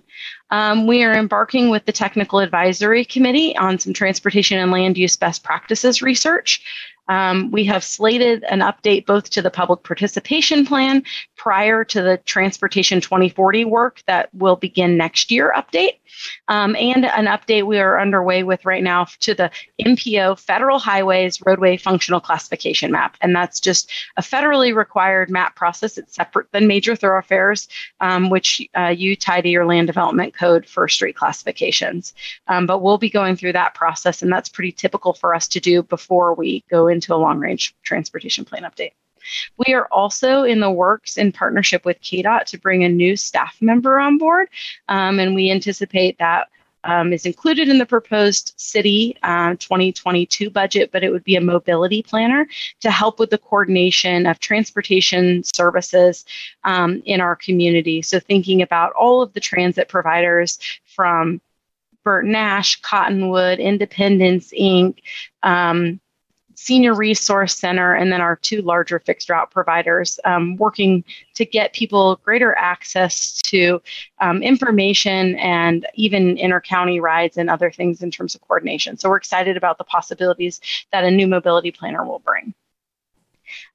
Um, 0.50 0.86
we 0.86 1.02
are 1.04 1.14
embarking 1.14 1.70
with 1.70 1.86
the 1.86 1.94
Technical 1.94 2.40
Advisory 2.40 3.06
Committee 3.06 3.56
on 3.56 3.80
some 3.80 3.94
transportation 3.94 4.60
and 4.60 4.70
land 4.70 4.98
use 4.98 5.16
best 5.16 5.44
practices 5.44 6.02
research. 6.02 6.62
Um, 7.08 7.52
we 7.52 7.66
have 7.66 7.84
slated 7.84 8.44
an 8.44 8.60
update 8.60 9.06
both 9.06 9.30
to 9.32 9.42
the 9.42 9.50
public 9.50 9.84
participation 9.84 10.66
plan 10.66 11.04
prior 11.36 11.84
to 11.84 12.02
the 12.02 12.18
Transportation 12.26 13.02
2040 13.02 13.66
work 13.66 14.04
that 14.08 14.34
will 14.34 14.56
begin 14.56 14.98
next 14.98 15.32
year 15.32 15.52
update. 15.56 15.98
Um, 16.48 16.76
and 16.76 17.06
an 17.06 17.26
update 17.26 17.66
we 17.66 17.80
are 17.80 18.00
underway 18.00 18.44
with 18.44 18.66
right 18.66 18.84
now 18.84 19.06
to 19.22 19.34
the 19.34 19.50
MPO 19.82 20.40
Federal 20.40 20.78
Highways 20.78 21.42
Roadway 21.46 21.78
Functional 21.78 22.20
Classification 22.20 22.92
Map. 22.92 23.18
And 23.22 23.36
that's 23.36 23.60
just 23.60 23.92
a 24.18 24.22
federally 24.22 24.76
required 24.76 25.30
map 25.30 25.56
process. 25.56 25.98
It's 25.98 26.16
separate 26.16 26.52
than 26.52 26.68
major 26.68 26.96
thoroughfares, 26.96 27.68
um, 28.02 28.30
which 28.30 28.62
uh, 28.78 28.94
you 28.96 29.16
tie 29.16 29.42
to 29.42 29.50
your 29.50 29.66
land 29.66 29.88
development 29.88 30.34
code 30.34 30.68
for 30.68 30.88
street 30.88 31.16
classifications. 31.16 32.14
Um, 32.48 32.66
but 32.66 32.82
we'll 32.82 32.98
be 32.98 33.10
going 33.10 33.36
through 33.36 33.54
that 33.54 33.74
process, 33.74 34.22
and 34.22 34.32
that's 34.32 34.50
pretty 34.50 34.72
typical 34.72 35.14
for 35.14 35.34
us 35.34 35.48
to 35.50 35.60
do 35.60 35.84
before 35.84 36.36
we 36.36 36.64
go 36.70 36.88
into 36.88 37.01
a 37.10 37.16
long 37.16 37.40
range 37.40 37.76
transportation 37.84 38.46
plan 38.46 38.64
update. 38.64 38.92
We 39.58 39.74
are 39.74 39.88
also 39.92 40.44
in 40.44 40.60
the 40.60 40.72
works 40.72 41.18
in 41.18 41.32
partnership 41.32 41.86
with 41.86 42.02
KDOT 42.02 42.46
to 42.46 42.58
bring 42.58 42.84
a 42.84 42.90
new 42.90 43.16
staff 43.16 43.58
member 43.62 44.00
on 44.00 44.18
board, 44.18 44.50
um, 44.88 45.20
and 45.20 45.36
we 45.36 45.52
anticipate 45.52 46.18
that 46.18 46.50
um, 46.84 47.14
is 47.14 47.26
included 47.26 47.70
in 47.70 47.78
the 47.78 47.86
proposed 47.86 48.54
city 48.58 49.18
uh, 49.24 49.52
2022 49.60 50.50
budget, 50.50 50.92
but 50.92 51.04
it 51.04 51.12
would 51.12 51.24
be 51.24 51.36
a 51.36 51.42
mobility 51.42 52.02
planner 52.02 52.48
to 52.80 52.92
help 52.92 53.20
with 53.20 53.30
the 53.30 53.38
coordination 53.38 54.26
of 54.26 54.40
transportation 54.40 55.44
services 55.44 56.26
um, 56.64 57.02
in 57.06 57.22
our 57.22 57.36
community. 57.36 58.02
So, 58.02 58.20
thinking 58.20 58.62
about 58.62 58.94
all 58.94 59.22
of 59.22 59.34
the 59.34 59.40
transit 59.40 59.90
providers 59.90 60.60
from 60.86 61.42
Bert 62.04 62.26
Nash, 62.26 62.82
Cottonwood, 62.82 63.60
Independence 63.60 64.52
Inc., 64.60 65.00
um, 65.44 66.00
Senior 66.64 66.94
Resource 66.94 67.58
Center, 67.58 67.96
and 67.96 68.12
then 68.12 68.22
our 68.22 68.36
two 68.36 68.62
larger 68.62 69.00
fixed 69.00 69.32
route 69.32 69.50
providers, 69.50 70.20
um, 70.26 70.58
working 70.58 71.04
to 71.34 71.44
get 71.44 71.74
people 71.74 72.18
greater 72.24 72.56
access 72.56 73.42
to 73.42 73.82
um, 74.20 74.44
information 74.44 75.36
and 75.38 75.88
even 75.96 76.36
intercounty 76.36 77.02
rides 77.02 77.38
and 77.38 77.50
other 77.50 77.72
things 77.72 78.04
in 78.04 78.12
terms 78.12 78.36
of 78.36 78.42
coordination. 78.42 78.96
So 78.96 79.10
we're 79.10 79.18
excited 79.18 79.58
about 79.58 79.80
the 79.80 79.86
possibilities 79.86 80.62
that 80.92 81.04
a 81.04 81.10
new 81.10 81.26
mobility 81.26 81.72
planner 81.72 82.06
will 82.06 82.20
bring. 82.20 82.54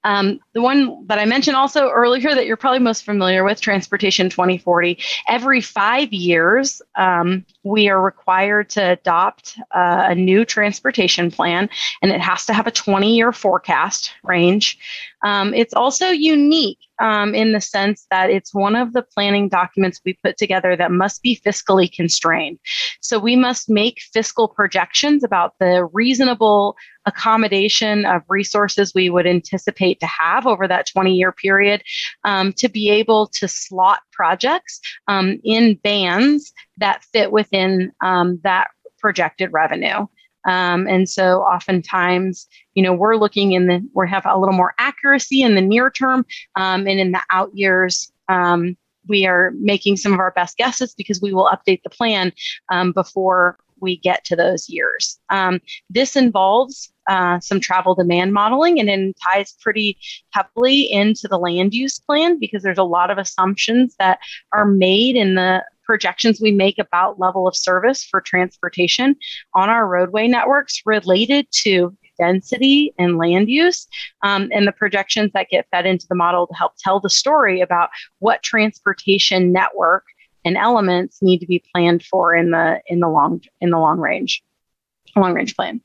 Um, 0.07 0.39
the 0.55 0.63
one 0.63 1.05
that 1.09 1.19
I 1.19 1.25
mentioned 1.25 1.57
also 1.57 1.91
earlier 1.91 2.33
that 2.33 2.47
you're 2.47 2.57
probably 2.57 2.79
most 2.79 3.05
familiar 3.05 3.43
with, 3.43 3.61
Transportation 3.61 4.31
2040. 4.31 4.99
Every 5.29 5.61
five 5.61 6.13
years, 6.13 6.81
um, 6.95 7.45
we 7.65 7.89
are 7.89 8.01
required 8.01 8.71
to 8.71 8.93
adopt 8.93 9.59
uh, 9.75 10.07
a 10.09 10.15
new 10.15 10.45
transportation 10.45 11.33
plan, 11.33 11.69
and 12.03 12.13
it 12.13 12.21
has 12.21 12.47
to 12.47 12.53
have 12.53 12.69
a 12.69 12.71
20 12.71 13.17
year 13.17 13.33
forecast 13.33 14.13
range. 14.23 14.79
Um, 15.25 15.53
it's 15.55 15.75
also 15.75 16.07
unique 16.07 16.79
um, 17.01 17.35
in 17.35 17.53
the 17.53 17.61
sense 17.61 18.07
that 18.11 18.31
it's 18.31 18.55
one 18.55 18.77
of 18.77 18.93
the 18.93 19.03
planning 19.03 19.49
documents 19.49 20.01
we 20.05 20.17
put 20.23 20.37
together 20.37 20.77
that 20.77 20.93
must 20.93 21.23
be 21.23 21.41
fiscally 21.45 21.91
constrained. 21.91 22.59
So 23.01 23.19
we 23.19 23.35
must 23.35 23.69
make 23.69 24.01
fiscal 24.13 24.47
projections 24.47 25.25
about 25.25 25.55
the 25.59 25.89
reasonable 25.93 26.77
accommodation 27.07 28.05
of 28.05 28.23
resources 28.29 28.93
we 28.95 29.11
would 29.11 29.27
anticipate 29.27 29.96
to 30.01 30.07
have 30.07 30.47
over 30.47 30.67
that 30.69 30.87
20 30.87 31.15
year 31.15 31.33
period 31.33 31.83
um, 32.25 32.53
to 32.55 32.69
be 32.69 32.91
able 32.91 33.27
to 33.29 33.49
slot 33.49 34.01
projects 34.13 34.81
um, 35.09 35.41
in 35.45 35.75
bands 35.77 36.53
that 36.79 37.05
fit 37.13 37.33
within 37.33 37.93
um, 38.03 38.41
that 38.43 38.69
projected 38.99 39.53
revenue. 39.53 40.07
Um, 40.47 40.87
and 40.87 41.09
so 41.09 41.41
oftentimes, 41.41 42.47
you 42.75 42.83
know, 42.83 42.93
we're 42.93 43.17
looking 43.17 43.53
in 43.53 43.67
the, 43.67 43.87
we 43.95 44.09
have 44.09 44.27
a 44.27 44.39
little 44.39 44.55
more 44.55 44.75
accuracy 44.79 45.43
in 45.43 45.57
the 45.57 45.61
near 45.61 45.91
term 45.91 46.25
um, 46.55 46.87
and 46.87 47.01
in 47.01 47.13
the 47.13 47.21
out 47.31 47.51
years. 47.53 48.13
Um, 48.29 48.77
we 49.09 49.27
are 49.27 49.53
making 49.59 49.97
some 49.97 50.13
of 50.13 50.21
our 50.21 50.33
best 50.33 50.57
guesses 50.57 50.95
because 50.95 51.21
we 51.21 51.33
will 51.33 51.49
update 51.49 51.83
the 51.83 51.91
plan 51.91 52.33
um, 52.71 52.93
before 52.93 53.59
we 53.81 53.99
get 53.99 54.25
to 54.25 54.37
those 54.37 54.69
years. 54.69 55.19
Um, 55.31 55.61
this 55.91 56.17
involves 56.17 56.93
uh, 57.09 57.41
some 57.41 57.61
travel 57.61 57.95
demand 57.95 58.33
modeling 58.33 58.79
and 58.79 58.89
then 58.89 59.15
ties 59.23 59.55
pretty 59.61 59.99
heavily 60.31 60.91
into 60.91 61.29
the 61.29 61.39
land 61.39 61.75
use 61.75 61.99
plan 61.99 62.39
because 62.39 62.63
there's 62.63 62.79
a 62.79 62.85
lot 62.85 63.11
of 63.11 63.19
assumptions 63.19 63.95
that 63.99 64.19
are 64.53 64.67
made 64.67 65.17
in 65.17 65.35
the 65.35 65.65
projections 65.85 66.41
we 66.41 66.51
make 66.51 66.79
about 66.79 67.19
level 67.19 67.47
of 67.47 67.57
service 67.57 68.05
for 68.05 68.21
transportation 68.21 69.15
on 69.55 69.69
our 69.69 69.87
roadway 69.87 70.27
networks 70.27 70.83
related 70.85 71.47
to 71.53 71.97
density 72.19 72.95
and 72.99 73.19
land 73.19 73.49
use, 73.49 73.87
um, 74.23 74.49
and 74.53 74.67
the 74.67 74.73
projections 74.73 75.31
that 75.33 75.49
get 75.51 75.67
fed 75.71 75.87
into 75.87 76.07
the 76.09 76.15
model 76.15 76.47
to 76.47 76.55
help 76.55 76.73
tell 76.79 76.99
the 76.99 77.11
story 77.11 77.61
about 77.61 77.91
what 78.19 78.43
transportation 78.43 79.53
network 79.53 80.05
and 80.45 80.57
elements 80.57 81.21
need 81.23 81.39
to 81.39 81.47
be 81.47 81.63
planned 81.73 82.05
for 82.05 82.35
in 82.35 82.51
the 82.51 82.81
in 82.87 83.01
the 83.01 83.09
long 83.09 83.41
in 83.61 83.71
the 83.71 83.79
long 83.79 83.99
range 83.99 84.43
long 85.17 85.35
range 85.35 85.57
plan 85.57 85.81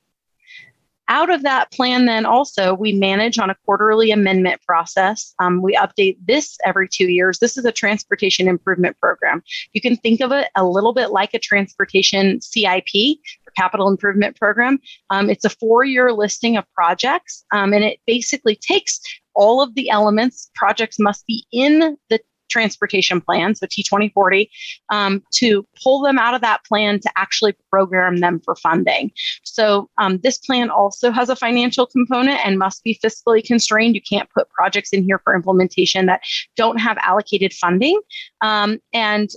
out 1.12 1.30
of 1.30 1.44
that 1.44 1.70
plan, 1.74 2.06
then 2.06 2.26
also 2.26 2.74
we 2.74 2.94
manage 2.94 3.38
on 3.38 3.50
a 3.50 3.56
quarterly 3.66 4.12
amendment 4.12 4.62
process. 4.62 5.36
Um, 5.40 5.62
we 5.62 5.76
update 5.76 6.16
this 6.26 6.58
every 6.64 6.88
two 6.88 7.12
years. 7.12 7.40
This 7.40 7.58
is 7.58 7.66
a 7.66 7.72
transportation 7.72 8.48
improvement 8.48 8.98
program. 8.98 9.44
You 9.74 9.82
can 9.82 9.98
think 9.98 10.22
of 10.22 10.32
it 10.32 10.48
a 10.56 10.64
little 10.64 10.94
bit 10.94 11.12
like 11.12 11.34
a 11.34 11.40
transportation 11.40 12.40
CIP 12.40 13.20
or 13.46 13.52
capital 13.58 13.90
improvement 13.90 14.38
program. 14.38 14.80
Um, 15.10 15.30
it's 15.30 15.44
a 15.44 15.50
four 15.50 15.84
year 15.84 16.14
listing 16.14 16.56
of 16.56 16.64
projects, 16.74 17.44
um, 17.52 17.74
and 17.74 17.84
it 17.84 18.00
basically 18.08 18.56
takes 18.56 19.02
all 19.36 19.62
of 19.62 19.76
the 19.76 19.90
elements 19.90 20.50
projects 20.56 20.98
must 20.98 21.28
be 21.28 21.46
in 21.52 21.98
the 22.10 22.22
transportation 22.52 23.22
plan, 23.22 23.56
so 23.56 23.66
T2040, 23.66 24.50
um, 24.90 25.24
to 25.34 25.66
pull 25.82 26.02
them 26.02 26.18
out 26.18 26.34
of 26.34 26.42
that 26.42 26.64
plan 26.66 27.00
to 27.00 27.12
actually 27.16 27.56
program 27.70 28.18
them 28.18 28.42
for 28.44 28.56
funding. 28.56 29.12
So 29.44 29.90
um, 29.98 30.20
this 30.20 30.38
plan 30.38 30.70
also 30.70 31.12
has 31.12 31.30
a 31.30 31.36
financial 31.36 31.86
component 31.86 32.46
and 32.46 32.60
must 32.60 32.84
be 32.84 33.00
fiscally 33.04 33.44
constrained. 33.44 33.96
You 33.96 34.02
can't 34.02 34.30
put 34.30 34.50
projects 34.50 34.92
in 34.92 35.04
here 35.04 35.20
for 35.24 35.36
implementation 35.36 36.06
that 36.08 36.22
don't 36.56 36.80
have 36.80 36.98
allocated 36.98 37.54
funding. 37.54 38.00
Um, 38.42 38.80
and 38.94 39.30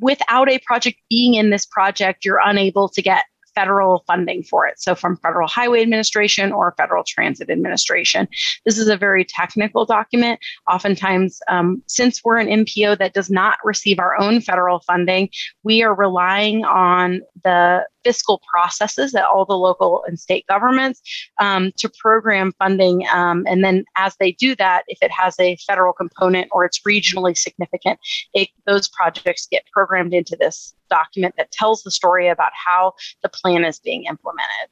without 0.00 0.48
a 0.48 0.58
project 0.58 0.98
being 1.08 1.34
in 1.34 1.50
this 1.50 1.64
project, 1.64 2.24
you're 2.24 2.40
unable 2.44 2.88
to 2.88 3.02
get 3.02 3.24
federal 3.54 4.04
funding 4.06 4.42
for 4.42 4.66
it. 4.66 4.80
So 4.80 4.94
from 4.94 5.16
Federal 5.18 5.48
Highway 5.48 5.82
Administration 5.82 6.52
or 6.52 6.74
Federal 6.76 7.04
Transit 7.04 7.50
Administration. 7.50 8.28
This 8.64 8.78
is 8.78 8.88
a 8.88 8.96
very 8.96 9.24
technical 9.24 9.84
document. 9.84 10.40
Oftentimes, 10.70 11.40
um, 11.48 11.82
since 11.86 12.22
we're 12.24 12.38
an 12.38 12.64
MPO 12.64 12.98
that 12.98 13.14
does 13.14 13.30
not 13.30 13.58
receive 13.64 13.98
our 13.98 14.18
own 14.18 14.40
federal 14.40 14.80
funding, 14.80 15.28
we 15.62 15.82
are 15.82 15.94
relying 15.94 16.64
on 16.64 17.20
the 17.44 17.84
fiscal 18.04 18.42
processes 18.50 19.14
at 19.14 19.24
all 19.24 19.44
the 19.44 19.56
local 19.56 20.04
and 20.06 20.18
state 20.18 20.46
governments 20.48 21.00
um, 21.40 21.72
to 21.76 21.90
program 22.00 22.52
funding. 22.58 23.06
Um, 23.12 23.44
and 23.46 23.64
then 23.64 23.84
as 23.96 24.16
they 24.16 24.32
do 24.32 24.54
that, 24.56 24.84
if 24.88 24.98
it 25.02 25.10
has 25.10 25.38
a 25.38 25.56
federal 25.66 25.92
component 25.92 26.48
or 26.52 26.64
it's 26.64 26.80
regionally 26.80 27.36
significant, 27.36 27.98
it, 28.34 28.48
those 28.66 28.88
projects 28.88 29.46
get 29.50 29.64
programmed 29.72 30.14
into 30.14 30.36
this 30.36 30.74
document 30.92 31.34
that 31.38 31.50
tells 31.50 31.82
the 31.82 31.90
story 31.90 32.28
about 32.28 32.52
how 32.54 32.92
the 33.22 33.28
plan 33.28 33.64
is 33.64 33.78
being 33.78 34.04
implemented. 34.04 34.68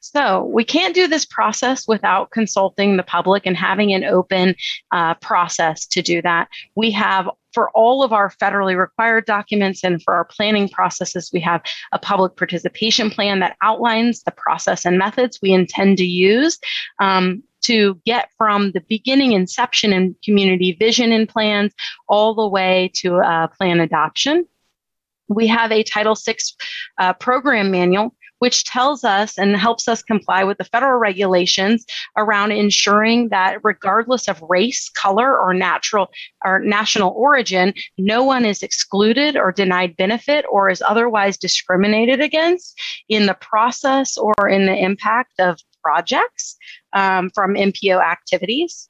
So 0.00 0.44
we 0.44 0.64
can't 0.64 0.94
do 0.94 1.08
this 1.08 1.24
process 1.24 1.88
without 1.88 2.30
consulting 2.30 2.96
the 2.96 3.02
public 3.02 3.46
and 3.46 3.56
having 3.56 3.94
an 3.94 4.04
open 4.04 4.54
uh, 4.92 5.14
process 5.14 5.86
to 5.86 6.02
do 6.02 6.20
that. 6.22 6.48
We 6.76 6.90
have 6.90 7.28
for 7.54 7.70
all 7.70 8.02
of 8.02 8.12
our 8.12 8.30
federally 8.30 8.76
required 8.76 9.24
documents 9.24 9.82
and 9.82 10.02
for 10.02 10.12
our 10.14 10.24
planning 10.24 10.68
processes, 10.68 11.30
we 11.32 11.40
have 11.40 11.62
a 11.92 11.98
public 11.98 12.36
participation 12.36 13.10
plan 13.10 13.40
that 13.40 13.56
outlines 13.62 14.22
the 14.24 14.32
process 14.32 14.84
and 14.84 14.98
methods 14.98 15.38
we 15.40 15.52
intend 15.52 15.96
to 15.98 16.04
use 16.04 16.58
um, 17.00 17.42
to 17.64 18.00
get 18.04 18.30
from 18.36 18.72
the 18.72 18.82
beginning 18.88 19.32
inception 19.32 19.92
and 19.92 20.14
community 20.24 20.72
vision 20.72 21.12
and 21.12 21.28
plans 21.28 21.72
all 22.08 22.34
the 22.34 22.48
way 22.48 22.90
to 22.94 23.16
uh, 23.16 23.46
plan 23.48 23.80
adoption. 23.80 24.46
We 25.28 25.46
have 25.46 25.72
a 25.72 25.82
Title 25.82 26.14
VI 26.14 26.36
uh, 26.98 27.12
program 27.14 27.70
manual 27.70 28.14
which 28.44 28.64
tells 28.64 29.04
us 29.04 29.38
and 29.38 29.56
helps 29.56 29.88
us 29.88 30.02
comply 30.02 30.44
with 30.44 30.58
the 30.58 30.64
federal 30.64 30.98
regulations 30.98 31.86
around 32.18 32.52
ensuring 32.52 33.30
that 33.30 33.58
regardless 33.62 34.28
of 34.28 34.42
race, 34.50 34.90
color, 34.90 35.38
or 35.38 35.54
natural 35.54 36.10
or 36.44 36.58
national 36.58 37.14
origin, 37.16 37.72
no 37.96 38.22
one 38.22 38.44
is 38.44 38.62
excluded 38.62 39.34
or 39.34 39.50
denied 39.50 39.96
benefit 39.96 40.44
or 40.50 40.68
is 40.68 40.82
otherwise 40.82 41.38
discriminated 41.38 42.20
against 42.20 42.78
in 43.08 43.24
the 43.24 43.32
process 43.34 44.18
or 44.18 44.34
in 44.46 44.66
the 44.66 44.76
impact 44.76 45.32
of 45.38 45.58
projects 45.82 46.56
um, 46.94 47.30
from 47.30 47.54
MPO 47.54 48.02
activities. 48.02 48.88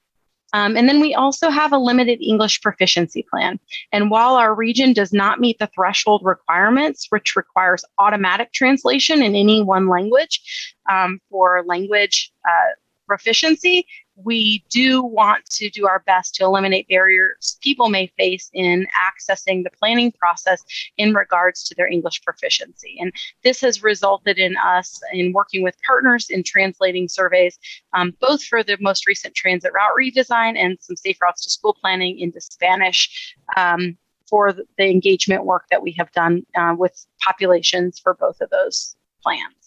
Um, 0.54 0.76
and 0.76 0.88
then 0.88 1.00
we 1.00 1.14
also 1.14 1.50
have 1.50 1.72
a 1.72 1.78
limited 1.78 2.22
English 2.22 2.60
proficiency 2.60 3.26
plan. 3.28 3.58
And 3.90 4.08
while 4.08 4.36
our 4.36 4.54
region 4.54 4.92
does 4.92 5.12
not 5.12 5.40
meet 5.40 5.58
the 5.58 5.68
threshold 5.74 6.22
requirements, 6.24 7.06
which 7.08 7.34
requires 7.34 7.84
automatic 7.98 8.52
translation 8.52 9.20
in 9.20 9.34
any 9.34 9.64
one 9.64 9.88
language 9.88 10.40
um, 10.88 11.20
for 11.28 11.64
language 11.66 12.30
uh, 12.48 12.74
proficiency, 13.08 13.84
we 14.16 14.64
do 14.70 15.02
want 15.02 15.44
to 15.46 15.68
do 15.70 15.86
our 15.86 16.00
best 16.06 16.34
to 16.36 16.44
eliminate 16.44 16.88
barriers 16.88 17.58
people 17.64 17.88
may 17.88 18.06
face 18.18 18.50
in 18.52 18.86
accessing 18.94 19.64
the 19.64 19.70
planning 19.70 20.12
process 20.12 20.62
in 20.98 21.14
regards 21.14 21.64
to 21.64 21.74
their 21.74 21.86
English 21.86 22.22
proficiency. 22.22 22.96
And 23.00 23.12
this 23.42 23.60
has 23.62 23.82
resulted 23.82 24.38
in 24.38 24.56
us 24.58 25.00
in 25.12 25.32
working 25.32 25.62
with 25.62 25.76
partners 25.86 26.28
in 26.30 26.42
translating 26.42 27.08
surveys, 27.08 27.58
um, 27.94 28.14
both 28.20 28.44
for 28.44 28.62
the 28.62 28.76
most 28.80 29.06
recent 29.06 29.34
transit 29.34 29.72
route 29.72 29.96
redesign 29.98 30.56
and 30.56 30.76
some 30.80 30.96
safe 30.96 31.20
routes 31.20 31.42
to 31.44 31.50
school 31.50 31.76
planning 31.80 32.18
into 32.18 32.40
Spanish. 32.40 33.34
Um, 33.56 33.96
for 34.26 34.54
the 34.54 34.90
engagement 34.90 35.44
work 35.44 35.66
that 35.70 35.82
we 35.82 35.92
have 35.92 36.10
done 36.12 36.46
uh, 36.56 36.74
with 36.76 37.06
populations 37.22 37.98
for 37.98 38.14
both 38.14 38.40
of 38.40 38.48
those 38.48 38.96
plans. 39.22 39.63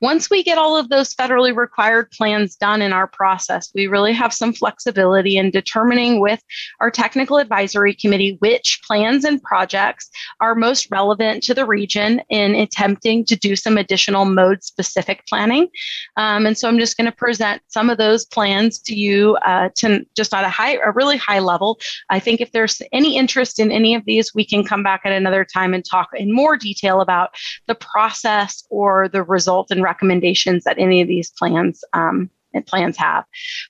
Once 0.00 0.28
we 0.28 0.42
get 0.42 0.58
all 0.58 0.76
of 0.76 0.88
those 0.88 1.14
federally 1.14 1.54
required 1.54 2.10
plans 2.10 2.56
done 2.56 2.82
in 2.82 2.92
our 2.92 3.06
process, 3.06 3.70
we 3.74 3.86
really 3.86 4.12
have 4.12 4.32
some 4.32 4.52
flexibility 4.52 5.36
in 5.36 5.50
determining 5.50 6.20
with 6.20 6.42
our 6.80 6.90
technical 6.90 7.38
advisory 7.38 7.94
committee 7.94 8.36
which 8.40 8.80
plans 8.86 9.24
and 9.24 9.42
projects 9.42 10.10
are 10.40 10.54
most 10.54 10.88
relevant 10.90 11.42
to 11.42 11.54
the 11.54 11.64
region 11.64 12.20
in 12.28 12.54
attempting 12.54 13.24
to 13.24 13.36
do 13.36 13.54
some 13.54 13.78
additional 13.78 14.24
mode 14.24 14.62
specific 14.64 15.24
planning. 15.28 15.68
Um, 16.16 16.44
and 16.44 16.58
so 16.58 16.68
I'm 16.68 16.78
just 16.78 16.96
going 16.96 17.10
to 17.10 17.16
present 17.16 17.62
some 17.68 17.88
of 17.88 17.96
those 17.96 18.26
plans 18.26 18.80
to 18.80 18.94
you 18.94 19.36
uh, 19.46 19.68
to 19.76 20.04
just 20.16 20.34
at 20.34 20.44
a 20.44 20.48
high, 20.48 20.76
a 20.84 20.90
really 20.90 21.16
high 21.16 21.38
level. 21.38 21.78
I 22.10 22.18
think 22.18 22.40
if 22.40 22.50
there's 22.50 22.82
any 22.92 23.16
interest 23.16 23.60
in 23.60 23.70
any 23.70 23.94
of 23.94 24.04
these, 24.06 24.34
we 24.34 24.44
can 24.44 24.64
come 24.64 24.82
back 24.82 25.02
at 25.04 25.12
another 25.12 25.44
time 25.44 25.72
and 25.72 25.84
talk 25.84 26.08
in 26.14 26.32
more 26.32 26.56
detail 26.56 27.00
about 27.00 27.30
the 27.68 27.76
process 27.76 28.64
or 28.70 29.08
the 29.08 29.22
result 29.22 29.70
and 29.70 29.83
recommendations 29.84 30.64
that 30.64 30.78
any 30.78 31.00
of 31.00 31.08
these 31.08 31.30
plans 31.30 31.84
um, 31.92 32.30
plans 32.66 32.96
have. 32.96 33.24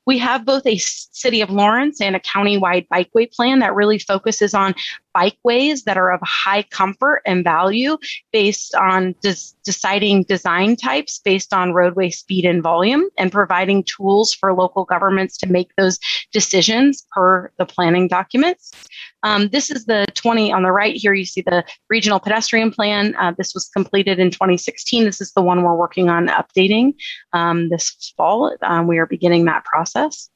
We 0.06 0.18
have 0.18 0.44
both 0.44 0.66
a 0.66 0.76
city 0.76 1.40
of 1.40 1.50
Lawrence 1.50 2.00
and 2.00 2.14
a 2.14 2.20
countywide 2.20 2.86
bikeway 2.88 3.32
plan 3.32 3.60
that 3.60 3.74
really 3.74 3.98
focuses 3.98 4.54
on 4.54 4.74
bikeways 5.16 5.84
that 5.84 5.96
are 5.96 6.12
of 6.12 6.20
high 6.22 6.62
comfort 6.62 7.22
and 7.26 7.44
value 7.44 7.96
based 8.32 8.74
on 8.74 9.14
des- 9.22 9.54
deciding 9.64 10.24
design 10.24 10.76
types 10.76 11.20
based 11.24 11.52
on 11.52 11.72
roadway 11.72 12.10
speed 12.10 12.44
and 12.44 12.62
volume 12.62 13.08
and 13.18 13.32
providing 13.32 13.84
tools 13.84 14.34
for 14.34 14.52
local 14.52 14.84
governments 14.84 15.36
to 15.38 15.46
make 15.46 15.70
those 15.76 15.98
decisions 16.32 17.06
per 17.12 17.50
the 17.58 17.66
planning 17.66 18.08
documents. 18.08 18.72
Um, 19.22 19.48
this 19.48 19.70
is 19.70 19.86
the 19.86 20.04
20 20.14 20.52
on 20.52 20.62
the 20.62 20.72
right 20.72 20.94
here. 20.94 21.14
You 21.14 21.24
see 21.24 21.40
the 21.40 21.64
regional 21.88 22.20
pedestrian 22.20 22.70
plan. 22.70 23.14
Uh, 23.16 23.32
this 23.36 23.54
was 23.54 23.68
completed 23.68 24.18
in 24.18 24.30
2016. 24.30 25.04
This 25.04 25.20
is 25.20 25.32
the 25.32 25.42
one 25.42 25.62
we're 25.62 25.76
working 25.76 26.10
on 26.10 26.28
updating 26.28 26.94
um, 27.32 27.70
this 27.70 28.12
fall. 28.16 28.54
Um, 28.62 28.86
we 28.86 28.98
are 28.98 29.06
beginning 29.06 29.46
that 29.46 29.64
process. 29.64 30.28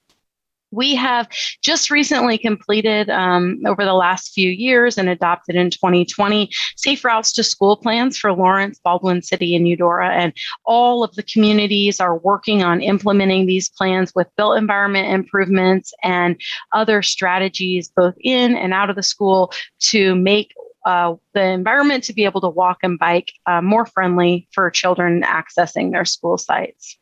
We 0.71 0.95
have 0.97 1.29
just 1.63 1.91
recently 1.91 2.39
completed 2.39 3.09
um, 3.11 3.61
over 3.67 3.85
the 3.85 3.95
last 3.95 4.33
few 4.33 4.51
years 4.51 4.99
and 4.99 5.09
adopted 5.09 5.57
in 5.57 5.71
2020 5.71 6.51
safe 6.77 7.05
routes 7.05 7.33
to 7.33 7.43
school 7.43 7.77
plans 7.77 8.19
for 8.19 8.33
Lawrence, 8.33 8.79
Baldwin 8.83 9.23
City, 9.23 9.57
and 9.57 9.67
Eudora. 9.67 10.11
And 10.11 10.33
all 10.65 11.03
of 11.03 11.15
the 11.15 11.23
communities 11.23 12.01
are 12.01 12.19
working 12.19 12.63
on 12.63 12.83
implementing 12.83 13.47
these 13.47 13.69
plans 13.71 14.13
with 14.15 14.29
built 14.37 14.59
environment 14.59 15.09
improvements 15.13 15.93
and 16.03 16.41
other 16.73 17.03
strategies, 17.03 17.89
both 17.89 18.15
in 18.21 18.55
and 18.57 18.75
out 18.75 18.91
of 18.91 18.97
the 18.97 19.03
school, 19.03 19.53
to 19.81 20.15
make 20.15 20.53
uh, 20.85 21.15
the 21.35 21.43
environment 21.43 22.05
to 22.05 22.13
be 22.13 22.25
able 22.25 22.41
to 22.41 22.49
walk 22.49 22.79
and 22.83 22.99
bike 22.99 23.33
uh, 23.47 23.61
more 23.61 23.85
friendly 23.85 24.49
for 24.53 24.71
children 24.71 25.23
accessing 25.23 25.93
their 25.93 26.05
school 26.05 26.39
sites. 26.39 26.99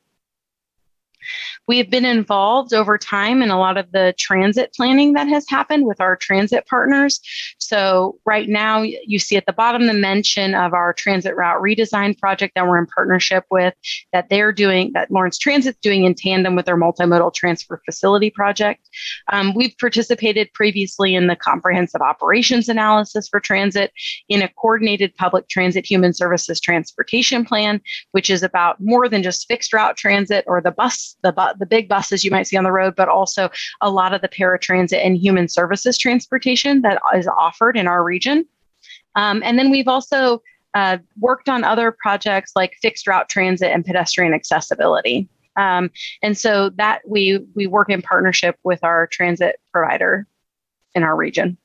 We 1.66 1.78
have 1.78 1.90
been 1.90 2.05
involved 2.05 2.72
over 2.72 2.98
time 2.98 3.42
in 3.42 3.50
a 3.50 3.58
lot 3.58 3.76
of 3.76 3.90
the 3.92 4.14
transit 4.18 4.72
planning 4.74 5.12
that 5.14 5.28
has 5.28 5.48
happened 5.48 5.86
with 5.86 6.00
our 6.00 6.16
transit 6.16 6.66
partners. 6.66 7.20
So, 7.58 8.18
right 8.24 8.48
now, 8.48 8.82
you 8.82 9.18
see 9.18 9.36
at 9.36 9.46
the 9.46 9.52
bottom 9.52 9.86
the 9.86 9.94
mention 9.94 10.55
of 10.55 10.74
our 10.74 10.92
transit 10.92 11.36
route 11.36 11.60
redesign 11.60 12.18
project 12.18 12.55
that 12.55 12.66
we're 12.66 12.78
in 12.78 12.86
partnership 12.86 13.44
with, 13.50 13.74
that 14.12 14.28
they're 14.28 14.52
doing, 14.52 14.92
that 14.94 15.10
Lawrence 15.10 15.38
Transit's 15.38 15.78
doing 15.82 16.05
in 16.05 16.14
tandem 16.14 16.56
with 16.56 16.66
their 16.66 16.76
multimodal 16.76 17.34
transfer 17.34 17.80
facility 17.84 18.30
project. 18.30 18.88
Um, 19.32 19.55
we've 19.55 19.76
participated 19.78 20.52
previously 20.52 21.14
in 21.14 21.26
the 21.26 21.36
comprehensive 21.36 22.00
operations 22.00 22.68
analysis 22.68 23.28
for 23.28 23.40
transit 23.40 23.92
in 24.28 24.42
a 24.42 24.48
coordinated 24.48 25.14
public 25.16 25.48
transit 25.48 25.84
human 25.84 26.12
services 26.12 26.60
transportation 26.60 27.44
plan, 27.44 27.80
which 28.12 28.30
is 28.30 28.42
about 28.42 28.80
more 28.80 29.08
than 29.08 29.22
just 29.22 29.46
fixed 29.48 29.72
route 29.72 29.96
transit 29.96 30.44
or 30.46 30.60
the 30.60 30.70
bus, 30.70 31.15
the, 31.22 31.32
bu- 31.32 31.58
the 31.58 31.66
big 31.66 31.88
buses 31.88 32.24
you 32.24 32.30
might 32.30 32.46
see 32.46 32.56
on 32.56 32.64
the 32.64 32.72
road, 32.72 32.94
but 32.96 33.08
also 33.08 33.50
a 33.80 33.90
lot 33.90 34.14
of 34.14 34.20
the 34.20 34.28
paratransit 34.28 35.04
and 35.04 35.16
human 35.16 35.48
services 35.48 35.98
transportation 35.98 36.82
that 36.82 37.00
is 37.14 37.26
offered 37.26 37.76
in 37.76 37.86
our 37.86 38.04
region. 38.04 38.46
Um, 39.14 39.42
and 39.44 39.58
then 39.58 39.70
we've 39.70 39.88
also 39.88 40.42
uh, 40.74 40.98
worked 41.18 41.48
on 41.48 41.64
other 41.64 41.90
projects 41.90 42.52
like 42.54 42.76
fixed 42.82 43.06
route 43.06 43.28
transit 43.28 43.70
and 43.72 43.84
pedestrian 43.84 44.34
accessibility. 44.34 45.28
Um, 45.56 45.90
and 46.22 46.36
so 46.36 46.70
that 46.76 47.00
we 47.08 47.40
we 47.54 47.66
work 47.66 47.88
in 47.88 48.02
partnership 48.02 48.56
with 48.62 48.84
our 48.84 49.06
transit 49.06 49.56
provider 49.72 50.26
in 50.94 51.02
our 51.02 51.16
region. 51.16 51.56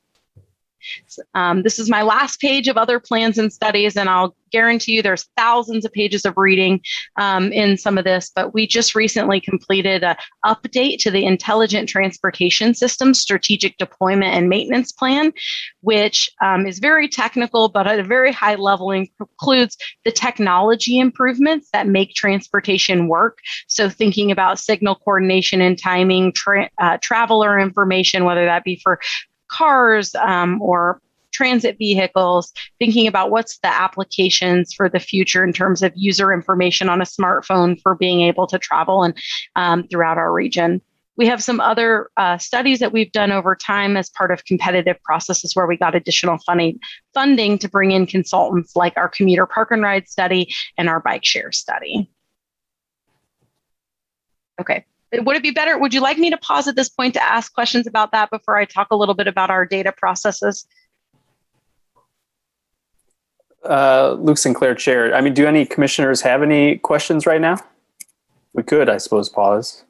Um, 1.34 1.62
this 1.62 1.78
is 1.78 1.90
my 1.90 2.02
last 2.02 2.40
page 2.40 2.68
of 2.68 2.76
other 2.76 3.00
plans 3.00 3.38
and 3.38 3.52
studies, 3.52 3.96
and 3.96 4.08
I'll 4.08 4.34
guarantee 4.52 4.92
you 4.92 5.02
there's 5.02 5.28
thousands 5.36 5.84
of 5.84 5.92
pages 5.92 6.24
of 6.24 6.34
reading 6.36 6.80
um, 7.16 7.52
in 7.52 7.76
some 7.76 7.98
of 7.98 8.04
this. 8.04 8.30
But 8.34 8.54
we 8.54 8.66
just 8.66 8.94
recently 8.94 9.40
completed 9.40 10.04
an 10.04 10.16
update 10.44 10.98
to 10.98 11.10
the 11.10 11.24
Intelligent 11.24 11.88
Transportation 11.88 12.74
System 12.74 13.14
Strategic 13.14 13.78
Deployment 13.78 14.34
and 14.34 14.48
Maintenance 14.48 14.92
Plan, 14.92 15.32
which 15.80 16.30
um, 16.42 16.66
is 16.66 16.78
very 16.78 17.08
technical, 17.08 17.68
but 17.68 17.86
at 17.86 17.98
a 17.98 18.04
very 18.04 18.32
high 18.32 18.54
level 18.54 18.90
includes 18.90 19.76
the 20.04 20.12
technology 20.12 20.98
improvements 20.98 21.68
that 21.72 21.88
make 21.88 22.14
transportation 22.14 23.08
work. 23.08 23.38
So 23.68 23.88
thinking 23.88 24.30
about 24.30 24.58
signal 24.58 24.96
coordination 24.96 25.60
and 25.60 25.78
timing, 25.78 26.32
tra- 26.32 26.70
uh, 26.78 26.98
traveler 27.00 27.58
information, 27.58 28.24
whether 28.24 28.44
that 28.44 28.64
be 28.64 28.80
for 28.82 29.00
cars 29.52 30.14
um, 30.16 30.60
or 30.62 31.00
transit 31.32 31.78
vehicles, 31.78 32.52
thinking 32.78 33.06
about 33.06 33.30
what's 33.30 33.58
the 33.58 33.68
applications 33.68 34.72
for 34.72 34.88
the 34.88 35.00
future 35.00 35.42
in 35.44 35.52
terms 35.52 35.82
of 35.82 35.92
user 35.96 36.32
information 36.32 36.88
on 36.88 37.00
a 37.00 37.04
smartphone 37.04 37.80
for 37.80 37.94
being 37.94 38.20
able 38.20 38.46
to 38.46 38.58
travel 38.58 39.02
and 39.02 39.14
um, 39.56 39.86
throughout 39.88 40.18
our 40.18 40.32
region. 40.32 40.80
We 41.16 41.26
have 41.26 41.42
some 41.42 41.60
other 41.60 42.08
uh, 42.16 42.38
studies 42.38 42.78
that 42.78 42.92
we've 42.92 43.12
done 43.12 43.32
over 43.32 43.54
time 43.54 43.96
as 43.96 44.08
part 44.08 44.30
of 44.30 44.44
competitive 44.44 44.96
processes 45.02 45.54
where 45.54 45.66
we 45.66 45.76
got 45.76 45.94
additional 45.94 46.38
funding 46.38 46.80
funding 47.12 47.58
to 47.58 47.68
bring 47.68 47.92
in 47.92 48.06
consultants 48.06 48.74
like 48.76 48.94
our 48.96 49.08
commuter 49.08 49.46
park 49.46 49.70
and 49.72 49.82
ride 49.82 50.08
study 50.08 50.52
and 50.78 50.88
our 50.88 51.00
bike 51.00 51.24
share 51.24 51.52
study. 51.52 52.10
Okay, 54.58 54.84
would 55.20 55.36
it 55.36 55.42
be 55.42 55.50
better? 55.50 55.78
Would 55.78 55.92
you 55.92 56.00
like 56.00 56.18
me 56.18 56.30
to 56.30 56.36
pause 56.38 56.66
at 56.68 56.76
this 56.76 56.88
point 56.88 57.14
to 57.14 57.22
ask 57.22 57.52
questions 57.52 57.86
about 57.86 58.12
that 58.12 58.30
before 58.30 58.56
I 58.56 58.64
talk 58.64 58.88
a 58.90 58.96
little 58.96 59.14
bit 59.14 59.26
about 59.26 59.50
our 59.50 59.66
data 59.66 59.92
processes? 59.92 60.66
Uh, 63.64 64.16
Luke 64.18 64.38
Sinclair, 64.38 64.74
Chair. 64.74 65.14
I 65.14 65.20
mean, 65.20 65.34
do 65.34 65.46
any 65.46 65.66
commissioners 65.66 66.20
have 66.22 66.42
any 66.42 66.78
questions 66.78 67.26
right 67.26 67.40
now? 67.40 67.58
We 68.54 68.62
could, 68.62 68.88
I 68.88 68.98
suppose, 68.98 69.28
pause. 69.28 69.84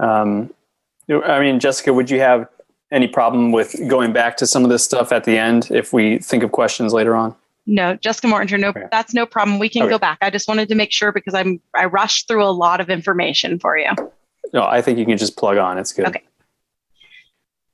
Um, 0.00 0.54
I 1.08 1.40
mean, 1.40 1.58
Jessica, 1.58 1.92
would 1.92 2.10
you 2.10 2.20
have 2.20 2.48
any 2.92 3.08
problem 3.08 3.52
with 3.52 3.76
going 3.88 4.12
back 4.12 4.36
to 4.38 4.46
some 4.46 4.64
of 4.64 4.70
this 4.70 4.84
stuff 4.84 5.12
at 5.12 5.24
the 5.24 5.36
end 5.36 5.68
if 5.70 5.92
we 5.92 6.18
think 6.18 6.42
of 6.42 6.52
questions 6.52 6.92
later 6.92 7.16
on? 7.16 7.34
No, 7.66 7.94
Jessica 7.94 8.26
Mortinger, 8.26 8.58
no, 8.58 8.72
that's 8.90 9.14
no 9.14 9.26
problem. 9.26 9.58
We 9.58 9.68
can 9.68 9.82
Okay. 9.82 9.90
go 9.90 9.98
back. 9.98 10.18
I 10.22 10.30
just 10.30 10.48
wanted 10.48 10.68
to 10.70 10.74
make 10.74 10.92
sure 10.92 11.12
because 11.12 11.34
I'm 11.34 11.60
I 11.74 11.84
rushed 11.84 12.26
through 12.26 12.44
a 12.44 12.50
lot 12.50 12.80
of 12.80 12.90
information 12.90 13.58
for 13.58 13.76
you. 13.76 13.90
No, 14.52 14.64
I 14.64 14.82
think 14.82 14.98
you 14.98 15.06
can 15.06 15.18
just 15.18 15.36
plug 15.36 15.58
on. 15.58 15.78
It's 15.78 15.92
good. 15.92 16.06
Okay. 16.08 16.22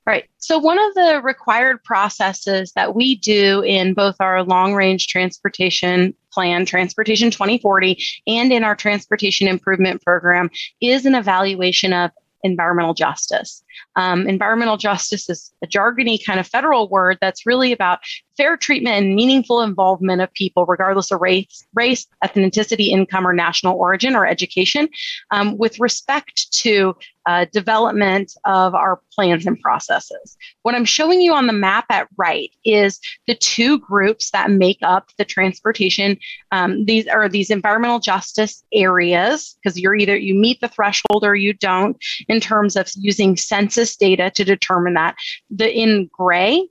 Right. 0.05 0.24
So, 0.39 0.58
one 0.58 0.78
of 0.78 0.94
the 0.94 1.20
required 1.24 1.82
processes 1.82 2.73
that 2.76 2.94
we 2.94 3.16
do 3.16 3.62
in 3.62 3.92
both 3.92 4.15
our 4.20 4.44
long 4.44 4.74
range 4.74 5.08
transportation 5.08 6.15
plan, 6.32 6.65
Transportation 6.65 7.31
2040, 7.32 8.00
and 8.28 8.52
in 8.52 8.62
our 8.62 8.76
transportation 8.76 9.48
improvement 9.48 10.02
program 10.02 10.48
is 10.81 11.06
an 11.06 11.16
evaluation 11.16 11.92
of 11.92 12.12
environmental 12.44 12.94
justice. 12.94 13.65
Um, 13.97 14.28
environmental 14.28 14.76
justice 14.76 15.28
is 15.28 15.52
a 15.65 15.66
jargony 15.66 16.24
kind 16.24 16.39
of 16.39 16.47
federal 16.47 16.89
word 16.89 17.18
that's 17.20 17.44
really 17.44 17.73
about 17.73 17.98
fair 18.36 18.56
treatment 18.56 18.97
and 18.97 19.15
meaningful 19.15 19.62
involvement 19.62 20.20
of 20.20 20.32
people, 20.32 20.66
regardless 20.66 21.10
of 21.10 21.20
race, 21.20 21.66
race, 21.74 22.06
ethnicity, 22.24 22.89
income, 22.89 23.26
or 23.26 23.32
national 23.32 23.76
origin 23.76 24.15
or 24.15 24.26
education, 24.26 24.89
um, 25.31 25.56
with 25.58 25.78
respect 25.81 26.52
to 26.52 26.94
uh, 27.26 27.44
development 27.52 28.32
of 28.44 28.74
our 28.74 29.00
plans 29.12 29.47
and 29.47 29.60
processes. 29.60 30.36
What 30.62 30.74
I'm 30.74 30.84
showing 30.84 31.20
you 31.20 31.34
on 31.34 31.48
the 31.48 31.52
map 31.52 31.86
at 31.90 32.08
right 32.16 32.50
is 32.65 33.00
the 33.26 33.34
two 33.34 33.78
groups 33.81 34.31
that 34.31 34.50
make 34.50 34.78
up 34.82 35.10
the 35.18 35.24
transportation. 35.24 36.18
Um, 36.52 36.84
these 36.84 37.08
are 37.08 37.28
these 37.28 37.50
environmental 37.50 37.98
justice 37.98 38.62
areas 38.73 39.56
because 39.56 39.78
you're 39.78 39.97
either 39.97 40.16
you 40.16 40.34
meet 40.34 40.60
the 40.60 40.68
threshold 40.68 41.24
or 41.24 41.34
you 41.34 41.52
don't 41.52 41.97
in 42.28 42.40
terms 42.40 42.76
of 42.76 42.89
using 42.94 43.36
census 43.36 43.97
data 43.97 44.31
to 44.31 44.44
determine 44.44 44.94
that. 44.94 45.16
The 45.50 45.73
in 45.73 46.08
gray 46.12 46.68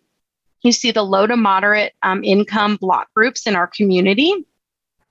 you 0.66 0.72
see 0.72 0.92
the 0.92 1.04
low 1.04 1.28
to 1.28 1.38
moderate 1.38 1.94
um, 2.04 2.24
income 2.24 2.78
block 2.78 3.08
groups 3.16 3.48
in 3.48 3.56
our 3.56 3.68
community. 3.68 4.34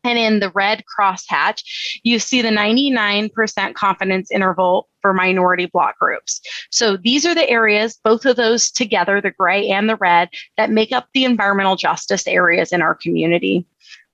And 0.07 0.19
in 0.19 0.41
the 0.41 0.51
red 0.51 0.85
crosshatch, 0.85 1.63
you 2.03 2.19
see 2.19 2.43
the 2.43 2.51
99% 2.51 3.75
confidence 3.75 4.31
interval 4.31 4.89
for 5.01 5.15
minority 5.15 5.67
block 5.67 5.99
groups. 5.99 6.43
So 6.71 6.99
these 6.99 7.25
are 7.25 7.35
the 7.35 7.49
areas, 7.49 7.99
both 8.05 8.27
of 8.27 8.37
those 8.37 8.71
together, 8.71 9.23
the 9.23 9.31
gray 9.31 9.69
and 9.71 9.89
the 9.89 9.97
red, 9.97 10.29
that 10.59 10.71
make 10.71 10.93
up 10.93 11.09
the 11.15 11.25
environmental 11.25 11.77
justice 11.77 12.27
areas 12.27 12.71
in 12.71 12.83
our 12.83 12.95
community. 12.95 13.67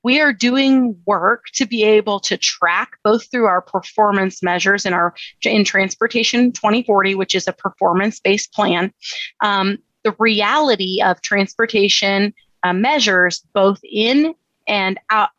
We 0.03 0.21
are 0.21 0.33
doing 0.33 0.97
work 1.07 1.47
to 1.55 1.67
be 1.67 1.83
able 1.85 2.21
to 2.21 2.39
track 2.39 2.93
both 3.05 3.31
through 3.31 3.47
our 3.47 3.61
performance 3.61 4.43
measures 4.43 4.87
in 4.87 4.95
our 4.95 5.15
in 5.43 5.65
Transportation 5.65 6.53
2040, 6.53 7.17
which 7.17 7.35
is 7.35 7.47
a 7.47 7.53
performance-based 7.53 8.53
plan, 8.53 8.93
um, 9.43 9.79
the 10.05 10.15
reality 10.19 11.03
of 11.03 11.21
transportation 11.23 12.35
uh, 12.63 12.73
measures 12.73 13.45
both 13.53 13.81
in 13.83 14.35
and 14.69 14.99
out 15.11 15.31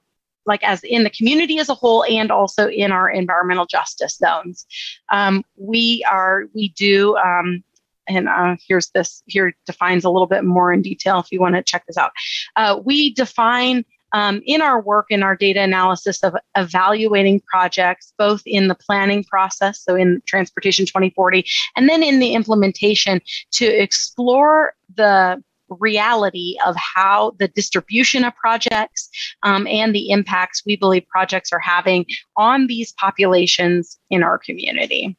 like 0.46 0.64
as 0.64 0.84
in 0.84 1.04
the 1.04 1.10
community 1.10 1.60
as 1.60 1.70
a 1.70 1.76
whole 1.76 2.04
and 2.06 2.32
also 2.32 2.68
in 2.68 2.92
our 2.92 3.10
environmental 3.10 3.66
justice 3.66 4.18
zones. 4.18 4.66
Um, 5.12 5.44
we 5.56 6.04
are 6.10 6.46
we 6.54 6.70
do 6.70 7.16
um, 7.18 7.64
and 8.08 8.28
uh, 8.28 8.56
here's 8.68 8.90
this 8.90 9.24
here 9.28 9.54
defines 9.66 10.04
a 10.04 10.10
little 10.10 10.28
bit 10.28 10.44
more 10.44 10.74
in 10.74 10.82
detail 10.82 11.20
if 11.20 11.32
you 11.32 11.40
want 11.40 11.56
to 11.56 11.64
check 11.64 11.86
this 11.86 11.98
out. 11.98 12.12
Uh, 12.56 12.80
we 12.84 13.14
define 13.14 13.86
um, 14.14 14.42
in 14.46 14.62
our 14.62 14.82
work 14.82 15.08
in 15.10 15.24
our 15.24 15.36
data 15.36 15.62
analysis 15.62 16.24
of 16.24 16.36
evaluating 16.56 17.42
projects, 17.42 18.14
both 18.18 18.42
in 18.46 18.68
the 18.68 18.76
planning 18.76 19.24
process, 19.24 19.84
so 19.84 19.96
in 19.96 20.22
Transportation 20.26 20.86
2040, 20.86 21.46
and 21.76 21.90
then 21.90 22.04
in 22.04 22.20
the 22.20 22.34
implementation 22.34 23.22
to 23.52 23.66
explore 23.66 24.74
the 24.96 25.42
reality 25.80 26.58
of 26.66 26.76
how 26.76 27.34
the 27.40 27.48
distribution 27.50 28.26
of 28.26 28.36
projects 28.36 29.10
um, 29.44 29.66
and 29.68 29.96
the 29.96 30.10
impacts 30.10 30.64
we 30.66 30.76
believe 30.76 31.08
projects 31.08 31.52
are 31.54 31.60
having 31.60 32.06
on 32.36 32.68
these 32.68 32.92
populations 32.94 33.98
in 34.10 34.24
our 34.24 34.38
community. 34.38 35.16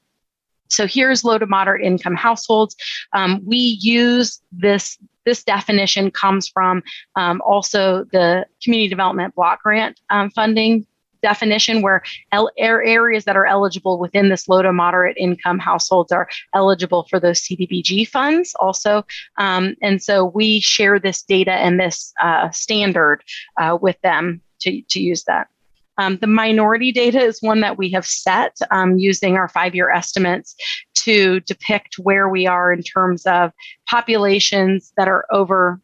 So 0.68 0.86
here's 0.86 1.22
low 1.22 1.38
to 1.38 1.46
moderate 1.46 1.84
income 1.84 2.16
households. 2.16 2.74
Um, 3.12 3.42
we 3.44 3.78
use 3.80 4.40
this 4.50 4.98
this 5.24 5.44
definition 5.44 6.10
comes 6.10 6.48
from 6.48 6.82
um, 7.16 7.40
also 7.44 8.04
the 8.12 8.46
community 8.62 8.88
development 8.88 9.34
block 9.34 9.62
grant 9.62 10.00
um, 10.10 10.30
funding 10.30 10.86
definition 11.22 11.82
where 11.82 12.02
el- 12.32 12.50
areas 12.58 13.24
that 13.24 13.36
are 13.36 13.46
eligible 13.46 13.98
within 13.98 14.28
this 14.28 14.48
low 14.48 14.60
to 14.60 14.72
moderate 14.72 15.16
income 15.16 15.58
households 15.58 16.12
are 16.12 16.28
eligible 16.54 17.06
for 17.08 17.18
those 17.18 17.40
CDBG 17.40 18.08
funds 18.08 18.54
also. 18.60 19.04
Um, 19.38 19.76
and 19.80 20.02
so 20.02 20.24
we 20.24 20.60
share 20.60 20.98
this 20.98 21.22
data 21.22 21.52
and 21.52 21.78
this 21.78 22.12
uh, 22.20 22.50
standard 22.50 23.22
uh, 23.56 23.78
with 23.80 24.00
them 24.02 24.42
to, 24.60 24.82
to 24.90 25.00
use 25.00 25.24
that. 25.24 25.48
Um, 26.02 26.18
the 26.20 26.26
minority 26.26 26.90
data 26.90 27.20
is 27.20 27.40
one 27.40 27.60
that 27.60 27.78
we 27.78 27.90
have 27.90 28.04
set 28.06 28.56
um, 28.70 28.98
using 28.98 29.36
our 29.36 29.48
five 29.48 29.74
year 29.74 29.90
estimates 29.90 30.54
to 30.94 31.40
depict 31.40 31.96
where 31.98 32.28
we 32.28 32.46
are 32.46 32.72
in 32.72 32.82
terms 32.82 33.24
of 33.26 33.52
populations 33.88 34.92
that 34.96 35.08
are 35.08 35.26
over 35.30 35.80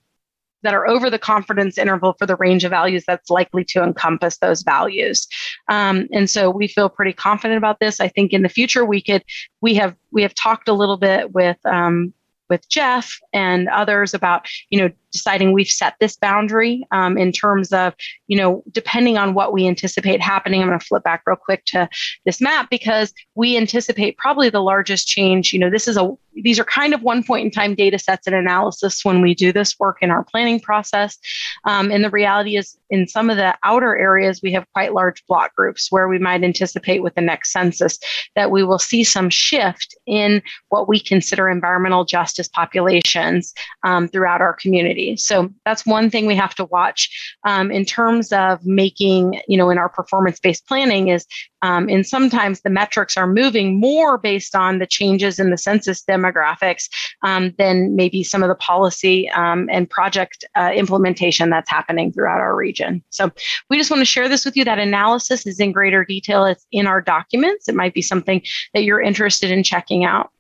that 0.64 0.74
are 0.74 0.88
over 0.88 1.08
the 1.08 1.20
confidence 1.20 1.78
interval 1.78 2.16
for 2.18 2.26
the 2.26 2.34
range 2.34 2.64
of 2.64 2.70
values 2.70 3.04
that's 3.06 3.30
likely 3.30 3.64
to 3.64 3.80
encompass 3.80 4.38
those 4.38 4.62
values. 4.62 5.28
Um, 5.68 6.08
and 6.12 6.28
so 6.28 6.50
we 6.50 6.66
feel 6.66 6.88
pretty 6.88 7.12
confident 7.12 7.58
about 7.58 7.78
this. 7.78 8.00
I 8.00 8.08
think 8.08 8.32
in 8.32 8.42
the 8.42 8.48
future 8.48 8.84
we 8.84 9.00
could 9.00 9.22
we 9.60 9.74
have 9.74 9.94
we 10.10 10.22
have 10.22 10.34
talked 10.34 10.68
a 10.68 10.72
little 10.72 10.96
bit 10.96 11.32
with 11.32 11.58
um, 11.64 12.12
with 12.48 12.68
Jeff 12.68 13.18
and 13.32 13.68
others 13.68 14.14
about, 14.14 14.48
you 14.70 14.80
know, 14.80 14.90
deciding 15.12 15.52
we've 15.52 15.68
set 15.68 15.94
this 16.00 16.16
boundary 16.16 16.86
um, 16.90 17.16
in 17.16 17.32
terms 17.32 17.72
of, 17.72 17.94
you 18.26 18.36
know, 18.36 18.62
depending 18.70 19.18
on 19.18 19.34
what 19.34 19.52
we 19.52 19.66
anticipate 19.66 20.20
happening. 20.20 20.60
I'm 20.60 20.68
going 20.68 20.78
to 20.78 20.84
flip 20.84 21.04
back 21.04 21.22
real 21.26 21.36
quick 21.36 21.64
to 21.66 21.88
this 22.24 22.40
map 22.40 22.68
because 22.70 23.12
we 23.34 23.56
anticipate 23.56 24.18
probably 24.18 24.50
the 24.50 24.60
largest 24.60 25.06
change. 25.06 25.52
You 25.52 25.58
know, 25.58 25.70
this 25.70 25.88
is 25.88 25.96
a 25.96 26.10
these 26.42 26.58
are 26.58 26.64
kind 26.64 26.94
of 26.94 27.02
one 27.02 27.22
point 27.22 27.44
in 27.44 27.50
time 27.50 27.74
data 27.74 27.98
sets 27.98 28.26
and 28.26 28.36
analysis 28.36 29.04
when 29.04 29.20
we 29.20 29.34
do 29.34 29.52
this 29.52 29.78
work 29.78 29.98
in 30.02 30.10
our 30.10 30.24
planning 30.24 30.60
process. 30.60 31.18
Um, 31.64 31.90
and 31.90 32.04
the 32.04 32.10
reality 32.10 32.56
is, 32.56 32.76
in 32.90 33.06
some 33.06 33.30
of 33.30 33.36
the 33.36 33.56
outer 33.64 33.96
areas, 33.96 34.40
we 34.42 34.52
have 34.52 34.66
quite 34.72 34.94
large 34.94 35.24
block 35.26 35.54
groups 35.54 35.90
where 35.90 36.08
we 36.08 36.18
might 36.18 36.44
anticipate 36.44 37.02
with 37.02 37.14
the 37.14 37.20
next 37.20 37.52
census 37.52 37.98
that 38.34 38.50
we 38.50 38.62
will 38.62 38.78
see 38.78 39.04
some 39.04 39.30
shift 39.30 39.96
in 40.06 40.42
what 40.68 40.88
we 40.88 41.00
consider 41.00 41.48
environmental 41.48 42.04
justice 42.04 42.48
populations 42.48 43.52
um, 43.82 44.08
throughout 44.08 44.40
our 44.40 44.54
community. 44.54 45.07
So 45.16 45.50
that's 45.64 45.86
one 45.86 46.10
thing 46.10 46.26
we 46.26 46.36
have 46.36 46.54
to 46.56 46.64
watch 46.66 47.36
um, 47.44 47.70
in 47.70 47.84
terms 47.84 48.32
of 48.32 48.64
making, 48.64 49.40
you 49.48 49.56
know, 49.56 49.70
in 49.70 49.78
our 49.78 49.88
performance 49.88 50.40
based 50.40 50.66
planning 50.66 51.08
is 51.08 51.26
um, 51.62 51.88
and 51.88 52.06
sometimes 52.06 52.60
the 52.60 52.70
metrics 52.70 53.16
are 53.16 53.26
moving 53.26 53.80
more 53.80 54.16
based 54.16 54.54
on 54.54 54.78
the 54.78 54.86
changes 54.86 55.38
in 55.38 55.50
the 55.50 55.58
census 55.58 56.04
demographics 56.04 56.88
um, 57.22 57.54
than 57.58 57.96
maybe 57.96 58.22
some 58.22 58.42
of 58.42 58.48
the 58.48 58.54
policy 58.54 59.28
um, 59.30 59.68
and 59.70 59.90
project 59.90 60.44
uh, 60.56 60.70
implementation 60.74 61.50
that's 61.50 61.70
happening 61.70 62.12
throughout 62.12 62.40
our 62.40 62.54
region. 62.54 63.02
So 63.10 63.30
we 63.68 63.76
just 63.76 63.90
want 63.90 64.00
to 64.00 64.06
share 64.06 64.28
this 64.28 64.44
with 64.44 64.56
you. 64.56 64.64
That 64.64 64.78
analysis 64.78 65.46
is 65.46 65.58
in 65.58 65.72
greater 65.72 66.04
detail. 66.04 66.44
It's 66.44 66.66
in 66.70 66.86
our 66.86 67.00
documents. 67.00 67.68
It 67.68 67.74
might 67.74 67.94
be 67.94 68.02
something 68.02 68.42
that 68.74 68.84
you're 68.84 69.00
interested 69.00 69.50
in 69.50 69.64
checking 69.64 70.04
out. 70.04 70.30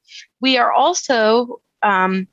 We 0.40 0.56
are 0.56 0.72
also 0.72 1.60
um, 1.82 2.28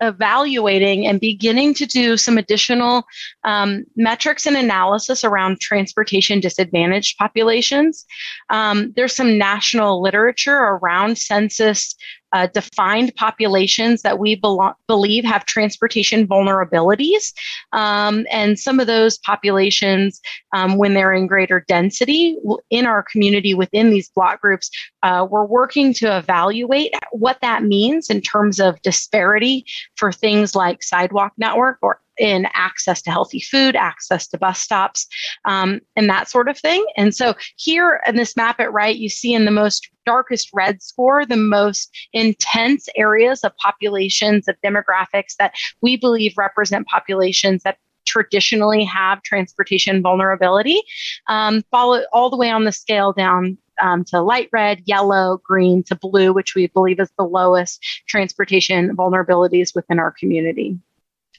evaluating 0.00 1.06
and 1.06 1.20
beginning 1.20 1.74
to 1.74 1.86
do 1.86 2.16
some 2.16 2.38
additional 2.38 3.04
um, 3.44 3.84
metrics 3.96 4.46
and 4.46 4.56
analysis 4.56 5.24
around 5.24 5.60
transportation 5.60 6.40
disadvantaged 6.40 7.18
populations. 7.18 8.04
Um, 8.50 8.92
there's 8.96 9.14
some 9.14 9.38
national 9.38 10.00
literature 10.02 10.56
around 10.56 11.18
census 11.18 11.96
uh, 12.32 12.46
defined 12.48 13.14
populations 13.16 14.02
that 14.02 14.18
we 14.18 14.38
belo- 14.40 14.74
believe 14.86 15.24
have 15.24 15.44
transportation 15.46 16.26
vulnerabilities. 16.26 17.32
Um, 17.72 18.26
and 18.30 18.58
some 18.58 18.80
of 18.80 18.86
those 18.86 19.18
populations, 19.18 20.20
um, 20.54 20.76
when 20.76 20.94
they're 20.94 21.12
in 21.12 21.26
greater 21.26 21.64
density 21.68 22.38
in 22.70 22.86
our 22.86 23.02
community 23.02 23.54
within 23.54 23.90
these 23.90 24.10
block 24.10 24.40
groups, 24.40 24.70
uh, 25.02 25.26
we're 25.28 25.46
working 25.46 25.92
to 25.94 26.16
evaluate 26.16 26.92
what 27.12 27.38
that 27.40 27.62
means 27.62 28.10
in 28.10 28.20
terms 28.20 28.60
of 28.60 28.80
disparity 28.82 29.64
for 29.96 30.12
things 30.12 30.54
like 30.54 30.82
sidewalk 30.82 31.32
network 31.38 31.78
or 31.82 32.00
in 32.18 32.46
access 32.54 33.02
to 33.02 33.10
healthy 33.10 33.40
food, 33.40 33.76
access 33.76 34.26
to 34.28 34.38
bus 34.38 34.60
stops, 34.60 35.06
um, 35.44 35.80
and 35.96 36.08
that 36.08 36.28
sort 36.28 36.48
of 36.48 36.58
thing. 36.58 36.84
And 36.96 37.14
so 37.14 37.34
here 37.56 38.00
in 38.06 38.16
this 38.16 38.36
map 38.36 38.60
at 38.60 38.72
right, 38.72 38.96
you 38.96 39.08
see 39.08 39.34
in 39.34 39.44
the 39.44 39.50
most 39.50 39.88
darkest 40.06 40.48
red 40.54 40.82
score 40.82 41.26
the 41.26 41.36
most 41.36 41.94
intense 42.12 42.88
areas 42.96 43.44
of 43.44 43.54
populations 43.58 44.48
of 44.48 44.56
demographics 44.64 45.36
that 45.38 45.52
we 45.82 45.96
believe 45.96 46.32
represent 46.36 46.86
populations 46.86 47.62
that 47.62 47.76
traditionally 48.06 48.84
have 48.84 49.22
transportation 49.22 50.00
vulnerability. 50.02 50.80
Um, 51.28 51.62
follow 51.70 52.02
all 52.12 52.30
the 52.30 52.38
way 52.38 52.50
on 52.50 52.64
the 52.64 52.72
scale 52.72 53.12
down 53.12 53.58
um, 53.82 54.04
to 54.04 54.20
light 54.20 54.48
red, 54.52 54.82
yellow, 54.86 55.40
green 55.44 55.82
to 55.84 55.94
blue, 55.94 56.32
which 56.32 56.54
we 56.54 56.66
believe 56.68 57.00
is 57.00 57.10
the 57.18 57.24
lowest 57.24 57.84
transportation 58.08 58.96
vulnerabilities 58.96 59.74
within 59.74 59.98
our 59.98 60.12
community 60.18 60.78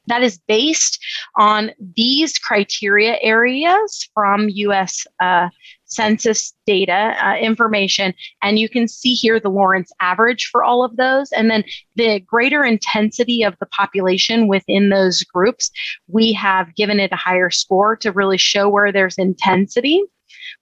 that 0.10 0.24
is 0.24 0.40
based 0.48 1.00
on 1.38 1.72
these 1.96 2.38
criteria 2.38 3.18
areas 3.22 4.10
from 4.14 4.50
US 4.50 5.06
uh, 5.22 5.50
Census 5.86 6.54
data 6.68 7.16
uh, 7.24 7.36
information. 7.38 8.14
And 8.42 8.60
you 8.60 8.70
can 8.70 8.88
see 8.88 9.14
here 9.14 9.40
the 9.40 9.50
Lawrence 9.50 9.92
average 10.00 10.50
for 10.52 10.64
all 10.64 10.84
of 10.84 10.96
those. 10.98 11.32
And 11.32 11.50
then 11.50 11.64
the 11.96 12.20
greater 12.20 12.64
intensity 12.64 13.44
of 13.44 13.56
the 13.60 13.66
population 13.68 14.48
within 14.48 14.90
those 14.90 15.24
groups, 15.24 15.72
we 16.08 16.32
have 16.34 16.76
given 16.76 17.00
it 17.00 17.12
a 17.12 17.16
higher 17.16 17.50
score 17.50 17.96
to 17.98 18.12
really 18.12 18.38
show 18.38 18.70
where 18.70 18.92
there's 18.92 19.18
intensity. 19.18 20.04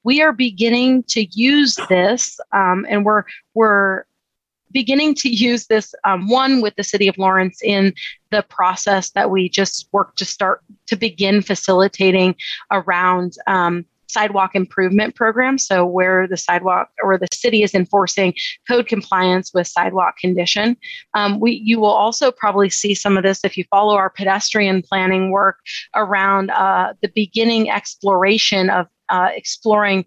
We 0.04 0.22
are 0.22 0.32
beginning 0.32 1.04
to 1.10 1.26
use 1.38 1.78
this, 1.90 2.40
um, 2.54 2.86
and 2.90 3.04
we're 3.04 3.24
we're 3.54 4.06
beginning 4.78 5.16
to 5.16 5.28
use 5.28 5.66
this 5.66 5.96
um, 6.04 6.30
one 6.30 6.62
with 6.62 6.76
the 6.76 6.84
city 6.84 7.08
of 7.08 7.18
Lawrence 7.18 7.64
in 7.64 7.96
the 8.30 8.44
process 8.44 9.10
that 9.10 9.32
we 9.32 9.50
just 9.50 9.90
worked 9.92 10.20
to 10.20 10.26
start 10.26 10.62
to 10.86 10.96
begin 10.96 11.42
facilitating 11.42 12.36
around 12.72 13.34
um, 13.48 13.86
sidewalk 14.08 14.52
improvement 14.54 15.16
programs. 15.16 15.66
So 15.66 15.84
where 15.84 16.28
the 16.28 16.38
sidewalk 16.38 16.90
or 17.02 17.18
the 17.18 17.28
city 17.34 17.64
is 17.64 17.74
enforcing 17.74 18.36
code 18.68 18.86
compliance 18.86 19.52
with 19.52 19.66
sidewalk 19.66 20.18
condition. 20.18 20.78
Um, 21.16 21.40
we 21.40 21.54
you 21.54 21.80
will 21.80 21.98
also 22.06 22.32
probably 22.32 22.70
see 22.70 22.94
some 22.94 23.18
of 23.18 23.24
this 23.24 23.44
if 23.44 23.58
you 23.58 23.64
follow 23.72 23.96
our 23.96 24.12
pedestrian 24.12 24.84
planning 24.84 25.32
work 25.32 25.58
around 25.96 26.52
uh, 26.52 26.94
the 27.02 27.12
beginning 27.16 27.72
exploration 27.72 28.70
of 28.70 28.86
uh, 29.10 29.30
exploring 29.36 30.06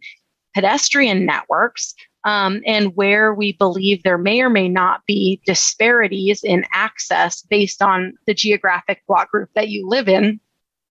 pedestrian 0.55 1.27
networks 1.27 1.95
um, 2.25 2.63
and 2.67 2.95
where 2.97 3.35
we 3.35 3.53
believe 3.53 4.03
there 4.03 4.19
may 4.19 4.41
or 4.41 4.51
may 4.51 4.69
not 4.69 5.05
be 5.07 5.41
disparities 5.47 6.43
in 6.45 6.65
access 6.73 7.43
based 7.43 7.83
on 7.83 8.15
the 8.27 8.35
geographic 8.35 9.03
block 9.07 9.31
group 9.31 9.51
that 9.55 9.69
you 9.69 9.89
live 9.89 10.09
in. 10.09 10.41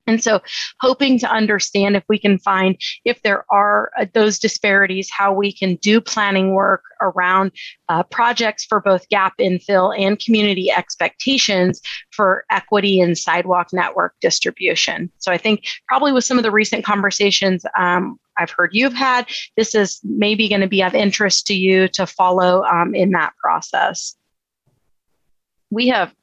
And 0.09 0.23
so, 0.23 0.41
hoping 0.79 1.19
to 1.19 1.29
understand 1.29 1.95
if 1.95 2.03
we 2.09 2.17
can 2.17 2.39
find 2.39 2.75
if 3.05 3.21
there 3.21 3.45
are 3.51 3.91
uh, 3.95 4.07
those 4.13 4.39
disparities, 4.39 5.07
how 5.11 5.31
we 5.31 5.53
can 5.53 5.75
do 5.75 6.01
planning 6.01 6.55
work 6.55 6.81
around 6.99 7.51
uh, 7.89 8.01
projects 8.03 8.65
for 8.65 8.81
both 8.81 9.07
gap 9.09 9.33
infill 9.39 9.95
and 9.97 10.19
community 10.19 10.71
expectations 10.71 11.79
for 12.11 12.43
equity 12.49 12.99
and 12.99 13.19
sidewalk 13.19 13.67
network 13.71 14.15
distribution. 14.19 15.11
So, 15.19 15.31
I 15.31 15.37
think 15.37 15.65
probably 15.87 16.11
with 16.11 16.25
some 16.25 16.39
of 16.39 16.43
the 16.43 16.51
recent 16.51 16.83
conversations 16.83 17.63
um, 17.77 18.19
I've 18.39 18.51
heard 18.51 18.71
you've 18.73 18.93
had, 18.93 19.27
this 19.57 19.75
is 19.75 19.99
maybe 20.03 20.47
going 20.47 20.61
to 20.61 20.67
be 20.67 20.81
of 20.81 20.95
interest 20.95 21.47
to 21.47 21.53
you 21.53 21.87
to 21.89 22.07
follow 22.07 22.63
um, 22.63 22.95
in 22.95 23.11
that 23.11 23.33
process. 23.41 24.15
We 25.69 25.89
have 25.89 26.13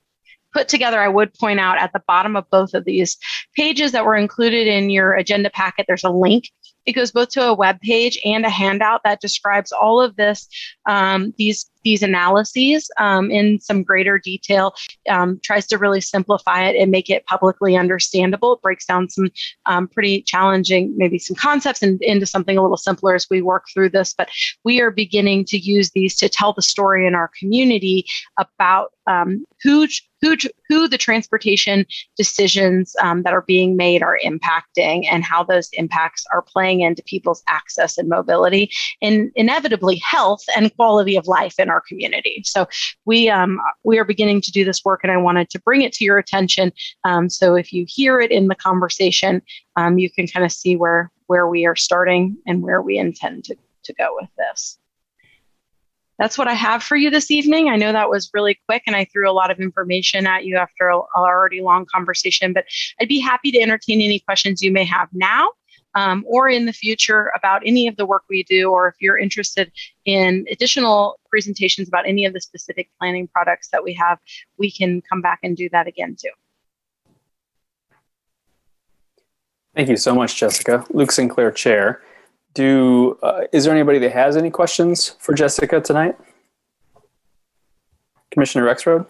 put 0.53 0.69
together, 0.69 1.01
I 1.01 1.09
would 1.09 1.35
point 1.35 1.61
out 1.61 1.79
at 1.79 1.93
the 1.93 2.03
bottom 2.07 2.35
of 2.35 2.49
both 2.51 2.73
of 2.73 2.85
these 2.85 3.19
pages 3.55 3.93
that 3.93 4.07
were 4.07 4.17
included 4.17 4.67
in 4.67 4.89
your 4.89 5.15
agenda 5.15 5.51
packet, 5.51 5.85
there's 5.87 6.05
a 6.05 6.11
link 6.11 6.51
it 6.87 6.93
goes 6.93 7.11
both 7.11 7.31
to 7.31 7.43
a 7.43 7.55
web 7.55 7.81
page 7.81 8.19
and 8.25 8.45
a 8.45 8.51
handout 8.51 9.03
that 9.05 9.21
describes 9.21 9.73
all 9.73 10.01
of 10.01 10.17
this, 10.17 10.49
um, 10.87 11.35
these 11.37 11.71
these 11.87 12.03
analyses 12.03 12.91
um, 12.99 13.31
in 13.31 13.61
some 13.61 13.85
greater 13.85 14.19
detail, 14.19 14.75
um, 15.09 15.39
tries 15.45 15.69
to 15.69 15.79
really 15.79 16.01
simplify 16.01 16.65
it 16.65 16.75
and 16.75 16.91
make 16.91 17.09
it 17.09 17.25
publicly 17.27 17.77
understandable. 17.77 18.55
It 18.55 18.63
breaks 18.63 18.87
down 18.87 19.09
some 19.09 19.31
um, 19.67 19.87
pretty 19.87 20.23
challenging, 20.23 20.93
maybe 20.97 21.21
some 21.21 21.37
concepts 21.37 21.85
and 21.85 22.03
into 22.03 22.27
something 22.27 22.59
a 22.59 22.63
little 22.63 22.77
simpler 22.77 23.15
as 23.15 23.29
we 23.31 23.41
work 23.41 23.67
through 23.73 23.91
this. 23.91 24.13
But 24.13 24.31
we 24.65 24.81
are 24.81 24.91
beginning 24.91 25.45
to 25.45 25.59
use 25.59 25.93
these 25.93 26.17
to 26.17 26.29
tell 26.29 26.53
the 26.53 26.61
story 26.61 27.07
in 27.07 27.15
our 27.15 27.31
community 27.39 28.05
about 28.37 28.91
um, 29.07 29.45
who 29.63 29.87
who 30.27 30.37
who 30.69 30.89
the 30.89 30.99
transportation 30.99 31.87
decisions 32.17 32.97
um, 33.01 33.23
that 33.23 33.33
are 33.33 33.43
being 33.43 33.77
made 33.77 34.03
are 34.03 34.19
impacting 34.25 35.07
and 35.11 35.25
how 35.25 35.45
those 35.45 35.69
impacts 35.75 36.25
are 36.33 36.43
playing 36.43 36.81
into 36.81 37.03
people's 37.05 37.43
access 37.49 37.99
and 37.99 38.09
mobility 38.09 38.71
and 39.01 39.31
inevitably 39.37 39.97
health 39.97 40.43
and 40.57 40.75
quality 40.75 41.17
of 41.17 41.27
life 41.27 41.55
in 41.59 41.71
our 41.71 41.81
community. 41.81 42.43
So 42.45 42.67
we 43.05 43.29
um, 43.29 43.61
we 43.85 43.99
are 43.99 44.05
beginning 44.05 44.41
to 44.43 44.51
do 44.51 44.65
this 44.65 44.85
work, 44.85 45.01
and 45.03 45.13
I 45.13 45.17
wanted 45.17 45.51
to 45.51 45.61
bring 45.61 45.83
it 45.83 45.93
to 45.95 46.05
your 46.05 46.19
attention. 46.19 46.73
Um, 47.05 47.31
so 47.31 47.55
if 47.55 47.73
you 47.73 47.85
hear 47.89 48.21
it 48.21 48.31
in 48.31 48.49
the 48.49 48.55
conversation, 48.55 49.43
um, 49.77 49.99
you 49.99 50.11
can 50.11 50.27
kind 50.27 50.45
of 50.45 50.53
see 50.53 50.77
where 50.77 51.11
where 51.27 51.49
we 51.49 51.67
are 51.67 51.77
starting 51.77 52.37
and 52.47 52.63
where 52.63 52.83
we 52.83 52.99
intend 52.99 53.45
to 53.45 53.57
to 53.85 53.93
go 53.95 54.09
with 54.21 54.31
this. 54.37 54.79
That's 56.19 56.39
what 56.39 56.49
I 56.49 56.55
have 56.55 56.83
for 56.83 56.97
you 56.97 57.11
this 57.11 57.31
evening. 57.31 57.69
I 57.69 57.77
know 57.77 57.93
that 57.93 58.09
was 58.09 58.31
really 58.33 58.59
quick 58.67 58.83
and 58.87 58.97
I 58.97 59.05
threw 59.05 59.31
a 59.31 59.33
lot 59.33 59.51
of 59.51 59.61
information 59.61 60.27
at 60.27 60.45
you 60.45 60.57
after 60.57 60.89
a, 60.89 61.01
already 61.17 61.61
long 61.61 61.87
conversation, 61.93 62.53
but 62.53 62.65
I'd 63.01 63.09
be 63.09 63.21
happy 63.21 63.51
to 63.53 63.61
entertain 63.61 64.01
any 64.01 64.21
questions 64.21 64.63
you 64.63 64.73
may 64.73 64.85
have 64.85 65.09
now 65.13 65.51
um, 65.97 66.25
or 66.27 66.49
in 66.49 66.67
the 66.67 66.73
future 66.73 67.33
about 67.35 67.63
any 67.65 67.89
of 67.89 67.97
the 67.97 68.07
work 68.07 68.25
we 68.29 68.45
do, 68.45 68.71
or 68.71 68.87
if 68.89 68.95
you're 69.01 69.19
interested 69.19 69.73
in 70.05 70.45
additional 70.51 71.19
presentations 71.29 71.89
about 71.89 72.07
any 72.07 72.27
of 72.27 72.35
the 72.35 72.41
specific 72.41 72.89
planning 72.99 73.27
products 73.27 73.69
that 73.73 73.83
we 73.83 73.95
have, 73.95 74.19
we 74.59 74.71
can 74.71 75.03
come 75.03 75.23
back 75.23 75.41
and 75.43 75.57
do 75.57 75.69
that 75.71 75.87
again 75.87 76.15
too. 76.19 76.31
Thank 79.75 79.89
you 79.89 79.97
so 79.97 80.15
much, 80.15 80.37
Jessica. 80.37 80.85
Luke 80.91 81.13
Sinclair, 81.13 81.51
Chair. 81.51 82.01
Do 82.57 83.19
uh, 83.23 83.43
is 83.53 83.65
there 83.65 83.75
anybody 83.75 83.99
that 83.99 84.13
has 84.13 84.35
any 84.35 84.51
questions 84.51 85.11
for 85.19 85.35
Jessica 85.35 85.79
tonight? 85.79 86.17
Commissioner 88.31 88.65
Rexroad. 88.65 89.07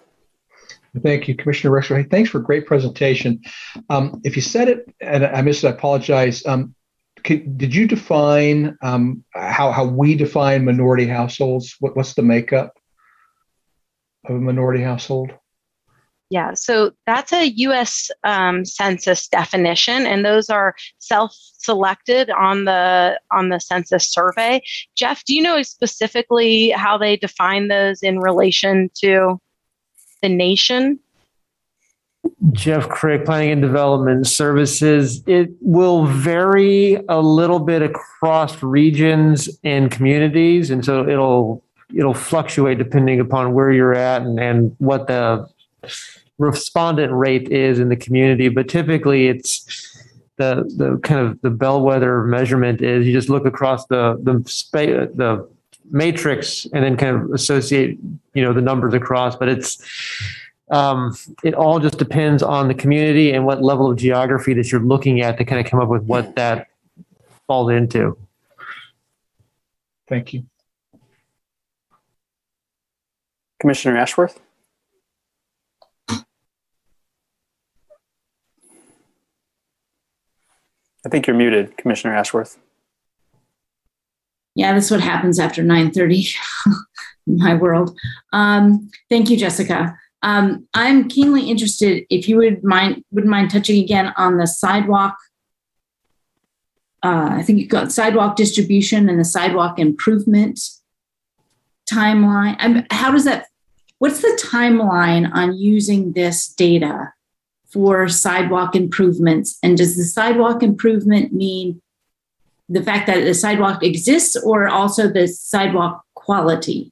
Thank 1.01 1.29
you, 1.29 1.37
Commissioner 1.37 1.73
Rexroad. 1.73 2.03
Hey, 2.03 2.09
thanks 2.11 2.29
for 2.29 2.39
a 2.39 2.43
great 2.43 2.67
presentation. 2.67 3.41
Um, 3.89 4.21
if 4.25 4.35
you 4.35 4.43
said 4.43 4.67
it 4.67 4.93
and 5.01 5.25
I 5.25 5.43
missed 5.43 5.63
it, 5.63 5.69
I 5.69 5.71
apologize. 5.71 6.45
Um, 6.45 6.75
could, 7.23 7.57
did 7.57 7.73
you 7.73 7.87
define 7.87 8.77
um, 8.83 9.23
how 9.33 9.71
how 9.71 9.85
we 9.85 10.17
define 10.17 10.65
minority 10.65 11.07
households? 11.07 11.77
What, 11.79 11.97
what's 11.97 12.15
the 12.15 12.23
makeup 12.23 12.73
of 14.25 14.35
a 14.35 14.41
minority 14.41 14.83
household? 14.83 15.31
Yeah, 16.29 16.55
so 16.55 16.91
that's 17.07 17.33
a 17.33 17.51
U.S. 17.51 18.11
Um, 18.25 18.65
Census 18.65 19.29
definition, 19.29 20.07
and 20.07 20.25
those 20.25 20.51
are 20.51 20.75
self-selected 20.99 22.31
on 22.31 22.65
the 22.65 23.21
on 23.31 23.49
the 23.51 23.61
census 23.61 24.11
survey. 24.11 24.61
Jeff, 24.97 25.25
do 25.25 25.37
you 25.37 25.43
know 25.43 25.63
specifically 25.63 26.71
how 26.71 26.99
they 26.99 27.17
define 27.17 27.69
those 27.69 28.03
in 28.03 28.19
relation 28.19 28.91
to 29.03 29.41
the 30.21 30.29
nation? 30.29 30.99
Jeff 32.53 32.89
Crick, 32.89 33.25
Planning 33.25 33.53
and 33.53 33.63
Development 33.63 34.27
Services. 34.27 35.23
It 35.29 35.51
will 35.61 36.07
vary 36.07 36.99
a 37.09 37.21
little 37.21 37.61
bit 37.61 37.83
across 37.83 38.65
regions 38.65 39.49
and 39.63 39.93
communities, 39.93 40.71
and 40.71 40.85
so 40.85 41.09
it'll 41.09 41.63
it'll 41.95 42.15
fluctuate 42.15 42.79
depending 42.79 43.21
upon 43.21 43.53
where 43.53 43.71
you're 43.71 43.95
at 43.95 44.23
and, 44.23 44.41
and 44.41 44.75
what 44.79 45.07
the 45.07 45.47
respondent 46.39 47.13
rate 47.13 47.49
is 47.51 47.79
in 47.79 47.89
the 47.89 47.97
community. 47.97 48.49
But 48.49 48.69
typically, 48.69 49.29
it's 49.29 49.65
the 50.37 50.71
the 50.77 50.99
kind 51.03 51.21
of 51.21 51.41
the 51.43 51.51
bellwether 51.51 52.25
measurement 52.25 52.83
is 52.83 53.07
you 53.07 53.13
just 53.13 53.29
look 53.29 53.47
across 53.47 53.87
the 53.87 54.19
the 54.23 54.49
space 54.49 55.09
the 55.15 55.49
matrix 55.91 56.67
and 56.73 56.85
then 56.85 56.97
kind 56.97 57.17
of 57.17 57.31
associate 57.31 57.99
you 58.35 58.43
know 58.43 58.53
the 58.53 58.61
numbers 58.61 58.95
across. 58.95 59.37
But 59.37 59.49
it's 59.49 59.79
um, 60.71 61.17
it 61.45 61.55
all 61.55 61.79
just 61.79 61.99
depends 61.99 62.43
on 62.43 62.69
the 62.69 62.75
community 62.75 63.33
and 63.33 63.47
what 63.47 63.63
level 63.63 63.91
of 63.91 63.97
geography 63.97 64.53
that 64.55 64.71
you're 64.73 64.81
looking 64.81 65.21
at 65.21 65.39
to 65.39 65.45
kind 65.45 65.65
of 65.65 65.71
come 65.71 65.81
up 65.81 65.89
with 65.89 66.03
what 66.03 66.35
that 66.37 66.69
falls 67.47 67.71
into. 67.71 68.19
Thank 70.09 70.35
you. 70.35 70.47
Commissioner 73.61 73.97
Ashworth. 73.97 74.41
I 81.07 81.09
think 81.09 81.29
you're 81.29 81.37
muted, 81.37 81.77
Commissioner 81.77 82.17
Ashworth. 82.17 82.59
Yeah, 84.57 84.73
that's 84.73 84.91
what 84.91 85.01
happens 85.01 85.39
after 85.39 85.63
9:30 85.63 86.35
in 87.29 87.39
my 87.39 87.55
world. 87.55 87.97
Um, 88.33 88.91
thank 89.09 89.31
you, 89.31 89.37
Jessica. 89.37 89.97
Um, 90.23 90.67
I'm 90.75 91.09
keenly 91.09 91.49
interested 91.49 92.05
if 92.11 92.29
you 92.29 92.39
would 92.39 92.65
mind 92.65 93.05
wouldn't 93.13 93.31
mind 93.31 93.53
touching 93.53 93.81
again 93.81 94.13
on 94.17 94.39
the 94.39 94.49
sidewalk. 94.49 95.17
Uh, 97.05 97.29
I 97.31 97.43
think 97.45 97.61
you 97.61 97.69
got 97.69 97.93
sidewalk 97.93 98.35
distribution 98.35 99.09
and 99.09 99.21
the 99.21 99.25
sidewalk 99.25 99.79
improvement 99.79 100.59
timeline. 101.89 102.57
I'm, 102.59 102.85
how 102.91 103.13
does 103.13 103.27
that? 103.27 103.47
What's 103.99 104.23
the 104.23 104.41
timeline 104.43 105.31
on 105.33 105.57
using 105.57 106.15
this 106.15 106.49
data 106.49 107.13
for 107.71 108.09
sidewalk 108.09 108.75
improvements? 108.75 109.59
And 109.63 109.77
does 109.77 109.97
the 109.97 110.05
sidewalk 110.05 110.63
improvement 110.63 111.33
mean 111.33 111.81
the 112.69 112.83
fact 112.83 113.07
that 113.07 113.25
the 113.25 113.35
sidewalk 113.35 113.83
exists, 113.83 114.37
or 114.37 114.69
also 114.69 115.09
the 115.09 115.29
sidewalk 115.29 116.05
quality? 116.15 116.91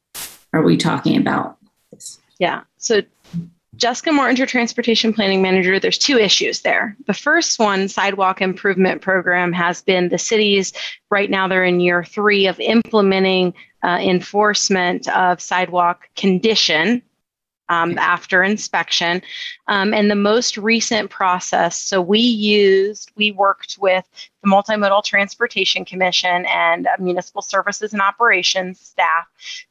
Are 0.53 0.63
we 0.63 0.77
talking 0.77 1.17
about? 1.17 1.57
Yeah. 2.39 2.63
So 2.79 3.03
Jessica 3.77 4.11
Mortinger, 4.11 4.47
Transportation 4.47 5.13
Planning 5.13 5.43
Manager, 5.43 5.81
there's 5.81 5.99
two 5.99 6.19
issues 6.19 6.61
there. 6.61 6.97
The 7.07 7.15
first 7.15 7.59
one, 7.59 7.89
Sidewalk 7.89 8.41
Improvement 8.41 9.03
Program, 9.03 9.53
has 9.53 9.83
been 9.83 10.09
the 10.09 10.19
cities, 10.19 10.73
right 11.11 11.29
now 11.29 11.49
they're 11.49 11.65
in 11.65 11.81
year 11.81 12.05
three 12.05 12.47
of 12.47 12.61
implementing 12.61 13.53
uh, 13.83 13.99
enforcement 14.01 15.09
of 15.09 15.41
sidewalk 15.41 16.09
condition 16.17 17.03
um, 17.69 17.99
after 17.99 18.43
inspection. 18.43 19.23
Um, 19.69 19.95
and 19.95 20.11
the 20.11 20.17
most 20.17 20.57
recent 20.57 21.11
process, 21.11 21.79
so 21.79 22.01
we 22.01 22.19
used, 22.19 23.11
we 23.17 23.33
worked 23.33 23.79
with 23.81 24.05
the 24.43 24.51
Multimodal 24.51 25.05
Transportation 25.05 25.85
Commission 25.85 26.45
and 26.47 26.87
Municipal 26.99 27.43
Services 27.43 27.93
and 27.93 28.03
Operations 28.03 28.81
staff 28.81 29.27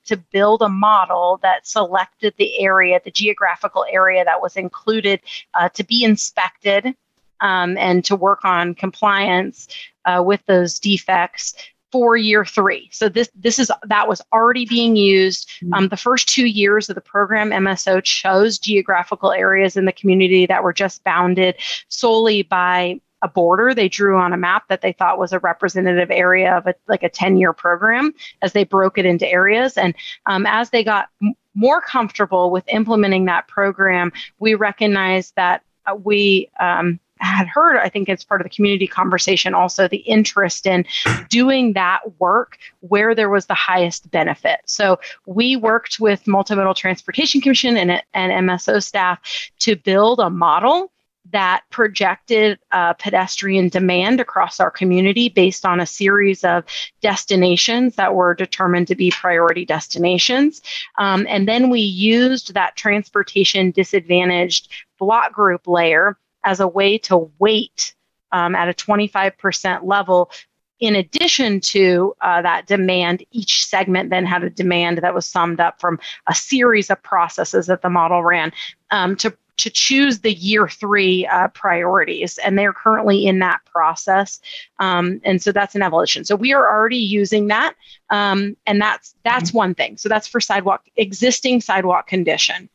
to 0.05 0.17
build 0.17 0.61
a 0.61 0.69
model 0.69 1.39
that 1.43 1.67
selected 1.67 2.33
the 2.37 2.59
area, 2.59 2.99
the 3.03 3.11
geographical 3.11 3.85
area 3.91 4.25
that 4.25 4.41
was 4.41 4.57
included 4.57 5.19
uh, 5.53 5.69
to 5.69 5.83
be 5.83 6.03
inspected 6.03 6.95
um, 7.41 7.77
and 7.77 8.03
to 8.05 8.15
work 8.15 8.45
on 8.45 8.73
compliance 8.73 9.67
uh, 10.05 10.23
with 10.25 10.43
those 10.45 10.79
defects 10.79 11.53
for 11.93 12.17
year 12.17 12.43
three. 12.43 12.89
So 12.91 13.07
this 13.07 13.29
this 13.35 13.59
is 13.59 13.71
that 13.83 14.07
was 14.07 14.19
already 14.33 14.65
being 14.65 14.95
used. 14.95 15.47
Um, 15.73 15.89
the 15.89 15.95
first 15.95 16.27
two 16.27 16.47
years 16.47 16.89
of 16.89 16.95
the 16.95 17.01
program, 17.01 17.51
MSO 17.51 18.03
chose 18.03 18.57
geographical 18.57 19.31
areas 19.31 19.77
in 19.77 19.85
the 19.85 19.91
community 19.91 20.47
that 20.47 20.63
were 20.63 20.73
just 20.73 21.03
bounded 21.03 21.55
solely 21.89 22.41
by 22.41 22.99
a 23.21 23.27
border 23.27 23.75
they 23.75 23.87
drew 23.87 24.17
on 24.17 24.33
a 24.33 24.37
map 24.37 24.63
that 24.69 24.81
they 24.81 24.91
thought 24.91 25.19
was 25.19 25.33
a 25.33 25.39
representative 25.39 26.09
area 26.09 26.57
of 26.57 26.65
a, 26.65 26.73
like 26.87 27.03
a 27.03 27.09
10 27.09 27.37
year 27.37 27.53
program 27.53 28.11
as 28.41 28.53
they 28.53 28.63
broke 28.63 28.97
it 28.97 29.05
into 29.05 29.27
areas 29.27 29.77
and 29.77 29.93
um, 30.25 30.47
as 30.47 30.71
they 30.71 30.83
got 30.83 31.09
m- 31.21 31.35
more 31.53 31.79
comfortable 31.79 32.49
with 32.49 32.65
implementing 32.67 33.25
that 33.25 33.47
program 33.47 34.11
we 34.39 34.55
recognized 34.55 35.31
that 35.37 35.61
uh, 35.85 35.95
we 35.95 36.49
um, 36.59 36.99
had 37.19 37.47
heard, 37.47 37.77
I 37.77 37.89
think 37.89 38.09
it's 38.09 38.23
part 38.23 38.41
of 38.41 38.45
the 38.45 38.55
community 38.55 38.87
conversation 38.87 39.53
also, 39.53 39.87
the 39.87 39.97
interest 39.97 40.65
in 40.65 40.85
doing 41.29 41.73
that 41.73 42.01
work 42.19 42.57
where 42.81 43.15
there 43.15 43.29
was 43.29 43.45
the 43.45 43.53
highest 43.53 44.09
benefit. 44.11 44.59
So 44.65 44.99
we 45.25 45.55
worked 45.55 45.99
with 45.99 46.23
Multimodal 46.25 46.75
Transportation 46.75 47.41
Commission 47.41 47.77
and, 47.77 48.03
and 48.13 48.49
MSO 48.49 48.83
staff 48.83 49.19
to 49.59 49.75
build 49.75 50.19
a 50.19 50.29
model 50.29 50.91
that 51.31 51.63
projected 51.69 52.59
uh, 52.71 52.93
pedestrian 52.93 53.69
demand 53.69 54.19
across 54.19 54.59
our 54.59 54.69
community 54.69 55.29
based 55.29 55.65
on 55.65 55.79
a 55.79 55.85
series 55.85 56.43
of 56.43 56.65
destinations 57.01 57.95
that 57.95 58.13
were 58.13 58.35
determined 58.35 58.87
to 58.87 58.95
be 58.95 59.09
priority 59.09 59.65
destinations. 59.65 60.61
Um, 60.97 61.25
and 61.29 61.47
then 61.47 61.69
we 61.69 61.79
used 61.79 62.53
that 62.53 62.75
transportation 62.75 63.71
disadvantaged 63.71 64.69
block 64.99 65.31
group 65.31 65.65
layer 65.65 66.17
as 66.43 66.59
a 66.59 66.67
way 66.67 66.97
to 66.99 67.31
wait 67.39 67.93
um, 68.31 68.55
at 68.55 68.69
a 68.69 68.73
25% 68.73 69.83
level. 69.83 70.31
In 70.79 70.95
addition 70.95 71.61
to 71.61 72.13
uh, 72.19 72.41
that 72.41 72.67
demand, 72.67 73.23
each 73.31 73.65
segment 73.65 74.09
then 74.09 74.25
had 74.25 74.43
a 74.43 74.49
demand 74.49 74.97
that 74.97 75.13
was 75.13 75.25
summed 75.25 75.59
up 75.59 75.79
from 75.79 75.99
a 76.27 76.35
series 76.35 76.89
of 76.89 77.01
processes 77.03 77.67
that 77.67 77.81
the 77.81 77.89
model 77.89 78.23
ran 78.23 78.51
um, 78.91 79.15
to 79.17 79.33
to 79.55 79.69
choose 79.69 80.19
the 80.19 80.33
year 80.33 80.67
three 80.67 81.27
uh, 81.27 81.47
priorities, 81.49 82.37
and 82.39 82.57
they're 82.57 82.73
currently 82.73 83.25
in 83.25 83.39
that 83.39 83.63
process. 83.65 84.39
Um, 84.79 85.21
and 85.23 85.41
so 85.41 85.51
that's 85.51 85.75
an 85.75 85.83
evolution. 85.83 86.25
So 86.25 86.35
we 86.35 86.53
are 86.53 86.67
already 86.67 86.97
using 86.97 87.47
that, 87.47 87.75
um, 88.09 88.57
and 88.65 88.81
that's 88.81 89.15
that's 89.23 89.49
mm-hmm. 89.49 89.57
one 89.57 89.75
thing. 89.75 89.97
So 89.97 90.09
that's 90.09 90.27
for 90.27 90.41
sidewalk 90.41 90.85
existing 90.95 91.61
sidewalk 91.61 92.07
condition. 92.07 92.69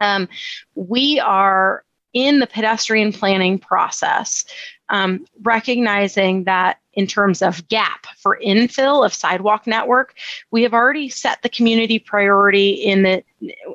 Um, 0.00 0.28
we 0.74 1.20
are 1.20 1.83
in 2.14 2.38
the 2.38 2.46
pedestrian 2.46 3.12
planning 3.12 3.58
process, 3.58 4.44
um, 4.88 5.26
recognizing 5.42 6.44
that 6.44 6.78
in 6.94 7.06
terms 7.06 7.42
of 7.42 7.66
gap 7.68 8.06
for 8.18 8.38
infill 8.42 9.04
of 9.04 9.12
sidewalk 9.12 9.66
network, 9.66 10.14
we 10.50 10.62
have 10.62 10.72
already 10.72 11.08
set 11.08 11.42
the 11.42 11.48
community 11.48 11.98
priority 11.98 12.70
in 12.70 13.02
the 13.02 13.24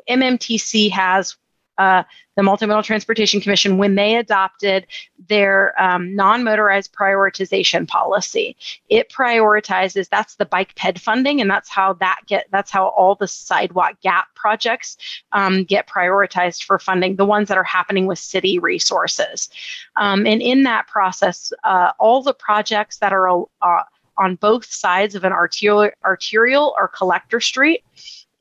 MMTC 0.09 0.89
has 0.91 1.37
uh, 1.79 2.03
the 2.35 2.41
Multimodal 2.43 2.83
Transportation 2.83 3.41
Commission 3.41 3.77
when 3.77 3.95
they 3.95 4.17
adopted 4.17 4.85
their 5.27 5.73
um, 5.81 6.15
non-motorized 6.15 6.93
prioritization 6.93 7.87
policy. 7.87 8.55
It 8.89 9.09
prioritizes 9.09 10.09
that's 10.09 10.35
the 10.35 10.45
bike 10.45 10.75
ped 10.75 10.99
funding, 10.99 11.41
and 11.41 11.49
that's 11.49 11.69
how 11.69 11.93
that 11.93 12.19
get 12.27 12.47
that's 12.51 12.69
how 12.69 12.87
all 12.89 13.15
the 13.15 13.27
sidewalk 13.27 13.99
gap 14.01 14.27
projects 14.35 14.97
um, 15.31 15.63
get 15.63 15.87
prioritized 15.87 16.63
for 16.63 16.79
funding. 16.79 17.15
The 17.15 17.25
ones 17.25 17.47
that 17.47 17.57
are 17.57 17.63
happening 17.63 18.05
with 18.05 18.19
city 18.19 18.59
resources, 18.59 19.49
um, 19.95 20.27
and 20.27 20.41
in 20.41 20.63
that 20.63 20.87
process, 20.87 21.51
uh, 21.63 21.93
all 21.97 22.21
the 22.21 22.33
projects 22.33 22.97
that 22.97 23.13
are 23.13 23.29
uh, 23.29 23.83
on 24.17 24.35
both 24.35 24.65
sides 24.65 25.15
of 25.15 25.23
an 25.23 25.31
arterial, 25.31 25.89
arterial 26.03 26.75
or 26.77 26.89
collector 26.89 27.39
street 27.39 27.83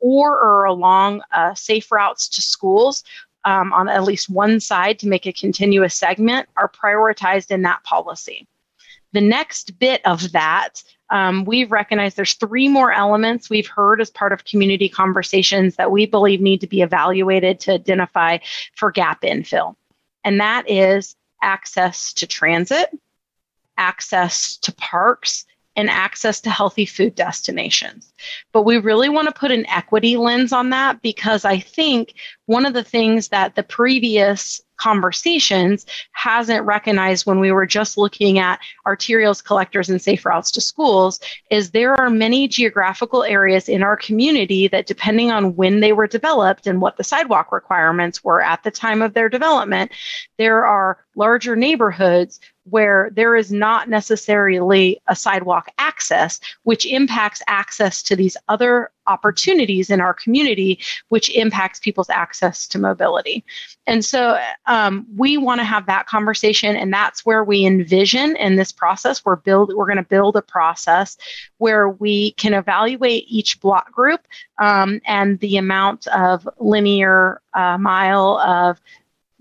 or 0.00 0.39
are 0.39 0.65
along 0.65 1.23
uh, 1.33 1.55
safe 1.55 1.91
routes 1.91 2.28
to 2.28 2.42
schools 2.42 3.05
um, 3.48 3.72
on 3.72 3.88
at 3.88 4.04
least 4.04 4.28
one 4.28 4.60
side 4.60 4.98
to 4.98 5.08
make 5.08 5.24
a 5.24 5.32
continuous 5.32 5.94
segment 5.94 6.46
are 6.58 6.68
prioritized 6.68 7.50
in 7.50 7.62
that 7.62 7.82
policy. 7.82 8.46
The 9.14 9.22
next 9.22 9.78
bit 9.78 10.02
of 10.04 10.32
that 10.32 10.82
um, 11.08 11.46
we've 11.46 11.72
recognized 11.72 12.18
there's 12.18 12.34
three 12.34 12.68
more 12.68 12.92
elements 12.92 13.48
we've 13.48 13.66
heard 13.66 14.02
as 14.02 14.10
part 14.10 14.34
of 14.34 14.44
community 14.44 14.90
conversations 14.90 15.76
that 15.76 15.90
we 15.90 16.04
believe 16.04 16.42
need 16.42 16.60
to 16.60 16.66
be 16.66 16.82
evaluated 16.82 17.58
to 17.60 17.72
identify 17.72 18.36
for 18.76 18.92
gap 18.92 19.22
infill. 19.22 19.76
And 20.24 20.40
that 20.40 20.68
is 20.68 21.16
access 21.42 22.12
to 22.14 22.26
transit, 22.26 22.90
access 23.78 24.58
to 24.58 24.74
parks, 24.74 25.46
and 25.78 25.89
access 25.89 26.40
to 26.40 26.50
healthy 26.50 26.84
food 26.84 27.15
destinations. 27.15 28.12
But 28.50 28.62
we 28.62 28.78
really 28.78 29.08
want 29.08 29.28
to 29.28 29.32
put 29.32 29.52
an 29.52 29.65
equity 29.68 30.16
lens 30.16 30.52
on 30.52 30.70
that 30.70 31.00
because 31.02 31.44
I 31.44 31.60
think 31.60 32.15
one 32.47 32.66
of 32.66 32.74
the 32.74 32.82
things 32.82 33.28
that 33.28 33.55
the 33.55 33.62
previous 33.62 34.60
conversations 34.76 35.86
hasn't 36.12 36.65
recognized 36.65 37.26
when 37.26 37.39
we 37.39 37.52
were 37.52 37.66
just 37.66 37.97
looking 37.97 38.40
at 38.40 38.58
arterials 38.86 39.42
collectors 39.42 39.89
and 39.89 40.02
safe 40.02 40.24
routes 40.24 40.50
to 40.52 40.60
schools 40.60 41.20
is 41.50 41.70
there 41.70 41.94
are 41.94 42.10
many 42.10 42.48
geographical 42.48 43.23
areas 43.23 43.68
in 43.68 43.82
our 43.82 43.97
community 43.97 44.66
that 44.68 44.86
depending 44.86 45.31
on 45.31 45.55
when 45.57 45.81
they 45.81 45.92
were 45.92 46.07
developed 46.07 46.66
and 46.66 46.81
what 46.81 46.97
the 46.97 47.05
sidewalk 47.05 47.52
requirements 47.52 48.23
were 48.24 48.40
at 48.40 48.62
the 48.62 48.70
time 48.70 49.02
of 49.02 49.15
their 49.15 49.28
development 49.28 49.90
there 50.39 50.65
are 50.65 51.05
larger 51.16 51.57
neighborhoods 51.57 52.40
where 52.70 53.10
there 53.12 53.36
is 53.36 53.52
not 53.52 53.88
necessarily 53.88 55.00
a 55.06 55.16
sidewalk 55.16 55.68
access, 55.78 56.40
which 56.62 56.86
impacts 56.86 57.42
access 57.47 58.02
to 58.02 58.16
these 58.16 58.36
other 58.48 58.90
opportunities 59.06 59.90
in 59.90 60.00
our 60.00 60.14
community, 60.14 60.78
which 61.08 61.30
impacts 61.30 61.80
people's 61.80 62.10
access 62.10 62.68
to 62.68 62.78
mobility. 62.78 63.42
And 63.86 64.05
so 64.05 64.38
um, 64.66 65.06
we 65.16 65.38
want 65.38 65.60
to 65.60 65.64
have 65.64 65.86
that 65.86 66.06
conversation, 66.06 66.76
and 66.76 66.92
that's 66.92 67.24
where 67.24 67.42
we 67.42 67.64
envision 67.64 68.36
in 68.36 68.56
this 68.56 68.70
process. 68.70 69.24
We're 69.24 69.36
build 69.36 69.74
we're 69.74 69.86
going 69.86 69.97
to 69.97 70.02
build 70.02 70.36
a 70.36 70.42
process 70.42 71.16
where 71.56 71.88
we 71.88 72.32
can 72.32 72.55
evaluate 72.55 73.24
each 73.28 73.60
block 73.60 73.90
group 73.90 74.20
um, 74.60 75.00
and 75.06 75.40
the 75.40 75.56
amount 75.56 76.06
of 76.08 76.48
linear 76.58 77.40
uh, 77.55 77.78
mile 77.78 78.38
of 78.38 78.80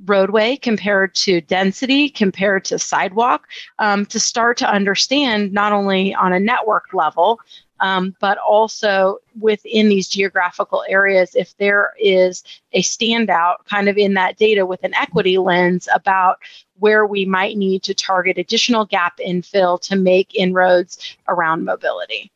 roadway 0.05 0.55
compared 0.55 1.15
to 1.15 1.41
density 1.41 2.09
compared 2.09 2.63
to 2.63 2.77
sidewalk 2.77 3.47
um, 3.79 4.05
to 4.05 4.19
start 4.19 4.57
to 4.57 4.69
understand 4.69 5.51
not 5.51 5.71
only 5.71 6.13
on 6.13 6.33
a 6.33 6.39
network 6.39 6.93
level 6.93 7.39
um, 7.79 8.15
but 8.19 8.37
also 8.37 9.17
within 9.39 9.89
these 9.89 10.07
geographical 10.07 10.83
areas 10.87 11.35
if 11.35 11.55
there 11.57 11.93
is 11.99 12.43
a 12.73 12.81
standout 12.81 13.55
kind 13.69 13.89
of 13.89 13.97
in 13.97 14.13
that 14.13 14.37
data 14.37 14.65
with 14.65 14.83
an 14.83 14.93
equity 14.93 15.37
lens 15.37 15.87
about 15.93 16.37
where 16.79 17.05
we 17.05 17.25
might 17.25 17.57
need 17.57 17.81
to 17.81 17.93
target 17.93 18.37
additional 18.37 18.85
gap 18.85 19.17
infill 19.17 19.81
to 19.81 19.95
make 19.95 20.35
inroads 20.35 21.17
around 21.27 21.65
mobility 21.65 22.31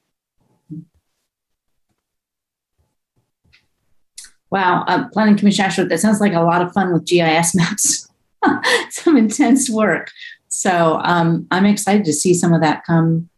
Wow, 4.51 4.83
uh, 4.87 5.07
Planning 5.09 5.37
Commission 5.37 5.65
Ashworth, 5.65 5.89
that 5.89 5.99
sounds 5.99 6.19
like 6.19 6.33
a 6.33 6.41
lot 6.41 6.61
of 6.61 6.73
fun 6.73 6.93
with 6.93 7.05
GIS 7.05 7.55
maps. 7.55 8.11
some 8.89 9.17
intense 9.17 9.69
work. 9.69 10.11
So 10.47 10.99
um, 11.03 11.47
I'm 11.51 11.65
excited 11.65 12.05
to 12.05 12.13
see 12.13 12.33
some 12.33 12.53
of 12.53 12.61
that 12.61 12.83
come 12.85 13.29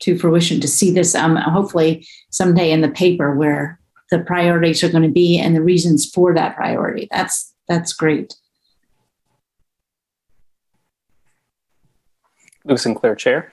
to 0.00 0.18
fruition, 0.18 0.60
to 0.60 0.68
see 0.68 0.90
this 0.90 1.14
um, 1.14 1.36
hopefully 1.36 2.06
someday 2.30 2.72
in 2.72 2.80
the 2.80 2.88
paper 2.88 3.34
where 3.34 3.78
the 4.10 4.20
priorities 4.20 4.82
are 4.82 4.88
going 4.88 5.02
to 5.02 5.08
be 5.08 5.38
and 5.38 5.54
the 5.54 5.62
reasons 5.62 6.08
for 6.08 6.34
that 6.34 6.56
priority. 6.56 7.08
That's 7.10 7.54
that's 7.68 7.92
great. 7.92 8.34
Luke 12.64 12.78
Sinclair, 12.78 13.14
Chair. 13.14 13.52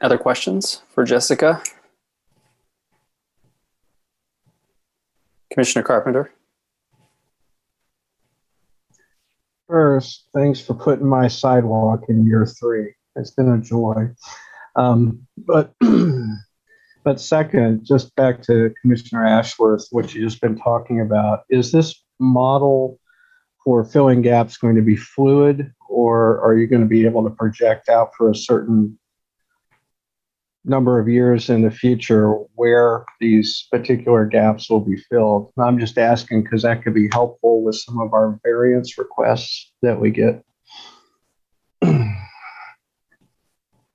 Other 0.00 0.18
questions 0.18 0.82
for 0.90 1.04
Jessica? 1.04 1.62
Commissioner 5.58 5.82
Carpenter. 5.82 6.30
First, 9.66 10.28
thanks 10.32 10.60
for 10.60 10.74
putting 10.74 11.08
my 11.08 11.26
sidewalk 11.26 12.04
in 12.08 12.24
year 12.24 12.46
three. 12.46 12.94
It's 13.16 13.32
been 13.32 13.48
a 13.48 13.58
joy. 13.58 14.10
Um, 14.76 15.26
but 15.36 15.74
but 17.04 17.20
second, 17.20 17.84
just 17.84 18.14
back 18.14 18.40
to 18.42 18.72
Commissioner 18.80 19.26
Ashworth, 19.26 19.88
what 19.90 20.14
you 20.14 20.24
just 20.24 20.40
been 20.40 20.56
talking 20.56 21.00
about, 21.00 21.40
is 21.50 21.72
this 21.72 22.04
model 22.20 23.00
for 23.64 23.84
filling 23.84 24.22
gaps 24.22 24.58
going 24.58 24.76
to 24.76 24.82
be 24.82 24.94
fluid, 24.94 25.72
or 25.88 26.40
are 26.40 26.56
you 26.56 26.68
going 26.68 26.82
to 26.82 26.88
be 26.88 27.04
able 27.04 27.24
to 27.24 27.30
project 27.30 27.88
out 27.88 28.12
for 28.16 28.30
a 28.30 28.36
certain 28.36 28.96
number 30.64 30.98
of 30.98 31.08
years 31.08 31.50
in 31.50 31.62
the 31.62 31.70
future 31.70 32.32
where 32.54 33.04
these 33.20 33.66
particular 33.70 34.26
gaps 34.26 34.68
will 34.68 34.80
be 34.80 34.96
filled. 35.10 35.50
I'm 35.58 35.78
just 35.78 35.98
asking 35.98 36.42
because 36.42 36.62
that 36.62 36.82
could 36.82 36.94
be 36.94 37.08
helpful 37.12 37.62
with 37.62 37.76
some 37.76 38.00
of 38.00 38.12
our 38.12 38.38
variance 38.42 38.98
requests 38.98 39.72
that 39.82 40.00
we 40.00 40.10
get. 40.10 40.44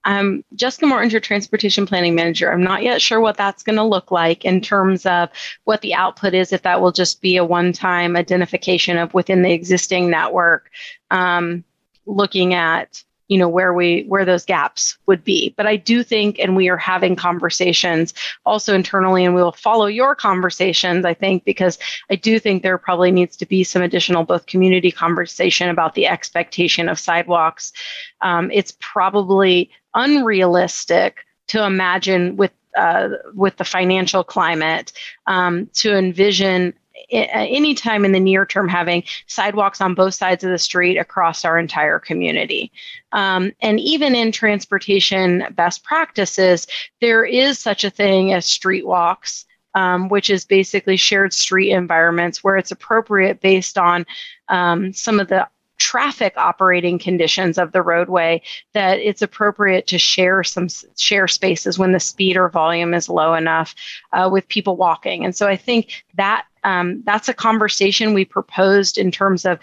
I'm 0.06 0.44
Jessica 0.56 0.86
Mortinger, 0.86 1.12
your 1.14 1.22
transportation 1.22 1.86
planning 1.86 2.16
manager. 2.16 2.52
I'm 2.52 2.64
not 2.64 2.84
yet 2.84 3.02
sure 3.02 3.22
what 3.22 3.38
that's 3.38 3.64
going 3.64 3.78
to 3.78 3.84
look 3.84 4.12
like 4.12 4.44
in 4.44 4.60
terms 4.60 5.06
of 5.06 5.30
what 5.64 5.82
the 5.82 5.94
output 5.94 6.34
is, 6.34 6.52
if 6.52 6.64
that 6.64 6.82
will 6.82 6.92
just 6.92 7.22
be 7.22 7.38
a 7.38 7.46
one 7.46 7.72
time 7.72 8.18
identification 8.18 8.98
of 8.98 9.14
within 9.14 9.44
the 9.44 9.52
existing 9.52 10.10
network, 10.10 10.72
um, 11.10 11.64
looking 12.06 12.54
at 12.54 13.02
you 13.28 13.38
know 13.38 13.50
where 13.50 13.74
we 13.74 14.04
where 14.08 14.26
those 14.26 14.46
gaps 14.46 14.98
would 15.06 15.24
be. 15.24 15.54
But 15.58 15.68
i 15.68 15.76
do 15.76 16.04
think 16.04 16.40
and 16.40 16.56
we 16.56 16.70
are 16.70 16.78
having 16.78 17.16
conversations 17.16 18.14
also 18.46 18.76
internally 18.76 19.26
and 19.26 19.36
we 19.36 19.42
will 19.42 19.52
follow 19.52 19.86
your 19.86 20.16
conversations 20.16 21.06
i 21.06 21.14
think 21.14 21.44
because 21.46 21.78
i 22.10 22.16
do 22.16 22.40
think 22.40 22.64
there 22.64 22.78
probably 22.78 23.12
needs 23.12 23.38
to 23.38 23.46
be 23.46 23.64
some 23.64 23.82
additional 23.82 24.24
both 24.24 24.46
community 24.46 24.92
conversation 24.92 25.70
about 25.70 25.96
the 25.96 26.08
expectation 26.08 26.90
of 26.90 27.00
sidewalks. 27.00 27.74
Um, 28.22 28.50
it's 28.52 28.76
probably 28.80 29.70
unrealistic 29.94 31.26
to 31.48 31.64
imagine 31.64 32.36
with 32.38 32.52
uh, 32.78 33.10
with 33.36 33.58
the 33.58 33.64
financial 33.64 34.24
climate 34.24 34.94
um, 35.28 35.70
to 35.74 35.96
envision 35.96 36.74
any 37.10 37.74
time 37.74 38.06
in 38.06 38.12
the 38.12 38.20
near 38.20 38.46
term 38.46 38.68
having 38.68 39.04
sidewalks 39.28 39.82
on 39.82 39.96
both 39.96 40.14
sides 40.14 40.44
of 40.44 40.52
the 40.52 40.58
street 40.58 40.98
across 40.98 41.44
our 41.44 41.58
entire 41.58 42.00
community. 42.00 42.72
Um, 43.12 43.52
and 43.62 43.80
even 43.80 44.16
in 44.16 44.32
transportation 44.32 45.46
best 45.56 45.84
practices, 45.84 46.68
there 47.02 47.26
is 47.26 47.60
such 47.60 47.84
a 47.84 47.90
thing 47.90 48.34
as 48.34 48.46
street 48.46 48.86
walks. 48.86 49.46
Um, 49.76 50.08
which 50.08 50.30
is 50.30 50.46
basically 50.46 50.98
shared 50.98 51.34
street 51.34 51.72
environments 51.72 52.44
where 52.44 52.58
it's 52.58 52.70
appropriate 52.70 53.42
based 53.42 53.76
on 53.76 54.06
um, 54.48 54.94
some 54.94 55.20
of 55.20 55.30
the 55.30 55.48
traffic 55.84 56.34
operating 56.38 56.98
conditions 56.98 57.58
of 57.58 57.74
the 57.74 57.82
roadway 57.82 58.42
that 58.74 59.00
it's 59.00 59.22
appropriate 59.22 59.86
to 59.86 59.98
share 59.98 60.42
some 60.42 60.70
share 60.98 61.28
spaces 61.28 61.78
when 61.78 61.92
the 61.92 62.00
speed 62.00 62.38
or 62.38 62.48
volume 62.48 62.94
is 62.94 63.10
low 63.10 63.34
enough 63.34 63.76
uh, 64.14 64.30
with 64.32 64.48
people 64.48 64.78
walking. 64.78 65.26
And 65.26 65.36
so 65.36 65.48
i 65.48 65.58
think 65.58 66.06
that 66.16 66.46
um, 66.64 67.04
that's 67.06 67.28
a 67.28 67.34
conversation 67.34 68.14
we 68.14 68.24
proposed 68.24 68.98
in 68.98 69.12
terms 69.12 69.44
of 69.44 69.60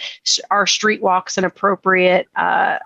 our 0.50 0.66
street 0.66 1.00
walks 1.00 1.38
and 1.38 1.46
appropriate 1.46 2.28
uh, 2.36 2.78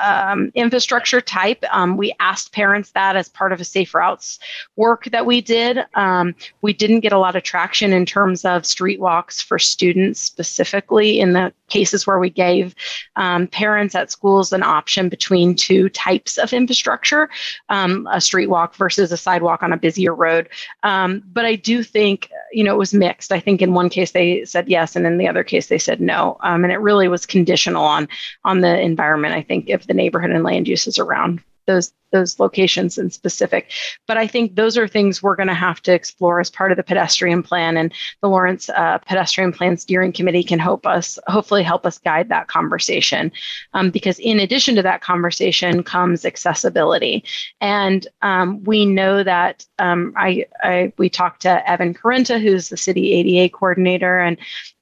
um, 0.00 0.50
infrastructure 0.54 1.20
type. 1.20 1.62
Um, 1.70 1.96
we 1.96 2.14
asked 2.20 2.52
parents 2.52 2.90
that 2.92 3.16
as 3.16 3.28
part 3.28 3.52
of 3.52 3.60
a 3.60 3.64
safe 3.64 3.94
routes 3.94 4.38
work 4.76 5.04
that 5.12 5.26
we 5.26 5.40
did. 5.40 5.84
Um, 5.94 6.34
we 6.60 6.72
didn't 6.72 7.00
get 7.00 7.12
a 7.12 7.18
lot 7.18 7.36
of 7.36 7.42
traction 7.42 7.92
in 7.92 8.06
terms 8.06 8.44
of 8.44 8.66
street 8.66 9.00
walks 9.00 9.40
for 9.40 9.58
students 9.58 10.20
specifically 10.20 11.20
in 11.20 11.32
the 11.32 11.52
cases 11.68 12.06
where 12.06 12.18
we 12.18 12.30
gave 12.30 12.74
um, 13.16 13.46
parents 13.46 13.94
at 13.94 14.10
schools 14.10 14.52
an 14.52 14.62
option 14.62 15.08
between 15.08 15.54
two 15.54 15.88
types 15.88 16.38
of 16.38 16.52
infrastructure, 16.52 17.30
um, 17.70 18.06
a 18.12 18.20
street 18.20 18.48
walk 18.48 18.74
versus 18.76 19.10
a 19.10 19.16
sidewalk 19.16 19.62
on 19.62 19.72
a 19.72 19.76
busier 19.76 20.14
road. 20.14 20.48
Um, 20.82 21.22
but 21.32 21.44
I 21.44 21.56
do 21.56 21.82
think, 21.82 22.30
you 22.52 22.62
know, 22.62 22.74
it 22.74 22.78
was 22.78 22.92
mixed. 22.92 23.32
I 23.32 23.40
think 23.40 23.62
in 23.62 23.72
one 23.74 23.88
case 23.88 24.12
they 24.12 24.44
said 24.44 24.68
yes, 24.68 24.96
and 24.96 25.06
in 25.06 25.18
the 25.18 25.28
other 25.28 25.44
case 25.44 25.68
they 25.68 25.78
said 25.78 26.00
no. 26.00 26.36
and 26.42 26.70
it 26.70 26.80
really 26.80 27.08
was 27.08 27.26
conditional 27.26 27.84
on 27.84 28.08
on 28.44 28.60
the 28.60 28.80
environment. 28.80 29.34
I 29.34 29.42
think 29.42 29.68
if 29.68 29.86
the 29.92 29.96
neighborhood 30.02 30.30
and 30.30 30.42
land 30.42 30.66
uses 30.66 30.98
around 30.98 31.42
those 31.66 31.92
those 32.10 32.38
locations 32.38 32.98
in 32.98 33.10
specific. 33.10 33.70
But 34.06 34.18
I 34.18 34.26
think 34.26 34.54
those 34.54 34.76
are 34.76 34.86
things 34.86 35.22
we're 35.22 35.36
going 35.36 35.48
to 35.48 35.54
have 35.54 35.80
to 35.82 35.94
explore 35.94 36.40
as 36.40 36.50
part 36.50 36.70
of 36.70 36.76
the 36.76 36.82
pedestrian 36.82 37.42
plan, 37.42 37.76
and 37.76 37.92
the 38.20 38.28
Lawrence 38.28 38.68
uh, 38.68 38.98
Pedestrian 38.98 39.52
Plan 39.52 39.76
Steering 39.76 40.12
Committee 40.12 40.42
can 40.42 40.58
help 40.58 40.86
us, 40.86 41.18
hopefully, 41.26 41.62
help 41.62 41.86
us 41.86 41.98
guide 41.98 42.28
that 42.28 42.48
conversation. 42.48 43.32
Um, 43.74 43.90
because 43.90 44.18
in 44.18 44.40
addition 44.40 44.74
to 44.74 44.82
that 44.82 45.00
conversation 45.00 45.82
comes 45.82 46.24
accessibility, 46.24 47.24
and 47.60 48.06
um, 48.22 48.62
we 48.64 48.84
know 48.84 49.22
that 49.22 49.64
um, 49.78 50.12
I, 50.16 50.46
I 50.62 50.92
we 50.98 51.08
talked 51.08 51.42
to 51.42 51.70
Evan 51.70 51.94
Carenta, 51.94 52.40
who's 52.40 52.68
the 52.68 52.76
city 52.76 53.12
ADA 53.12 53.54
coordinator, 53.54 54.18
and 54.18 54.36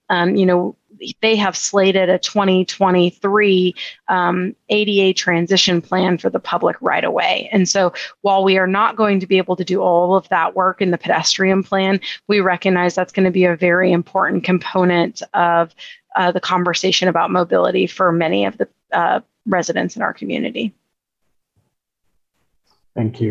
um, 0.08 0.34
you 0.34 0.46
know 0.46 0.76
they 1.20 1.36
have 1.36 1.56
slated 1.56 2.08
a 2.08 2.18
2023 2.18 3.74
um, 4.08 4.54
ADA 4.68 5.14
transition 5.14 5.80
plan 5.80 6.18
for 6.18 6.30
the 6.30 6.40
public 6.40 6.76
right 6.80 7.04
away. 7.04 7.48
And 7.52 7.68
so 7.68 7.92
while 8.22 8.44
we 8.44 8.58
are 8.58 8.66
not 8.66 8.96
going 8.96 9.20
to 9.20 9.26
be 9.26 9.38
able 9.38 9.56
to 9.56 9.64
do 9.64 9.80
all 9.80 10.14
of 10.14 10.28
that 10.28 10.54
work 10.54 10.80
in 10.80 10.90
the 10.90 10.98
pedestrian 10.98 11.62
plan, 11.62 12.00
we 12.28 12.40
recognize 12.40 12.94
that's 12.94 13.12
going 13.12 13.24
to 13.24 13.30
be 13.30 13.44
a 13.44 13.56
very 13.56 13.92
important 13.92 14.44
component 14.44 15.22
of 15.34 15.74
uh, 16.16 16.32
the 16.32 16.40
conversation 16.40 17.08
about 17.08 17.30
mobility 17.30 17.86
for 17.86 18.12
many 18.12 18.44
of 18.44 18.58
the 18.58 18.68
uh, 18.92 19.20
residents 19.46 19.96
in 19.96 20.02
our 20.02 20.12
community. 20.12 20.74
Thank 22.94 23.20
you. 23.20 23.30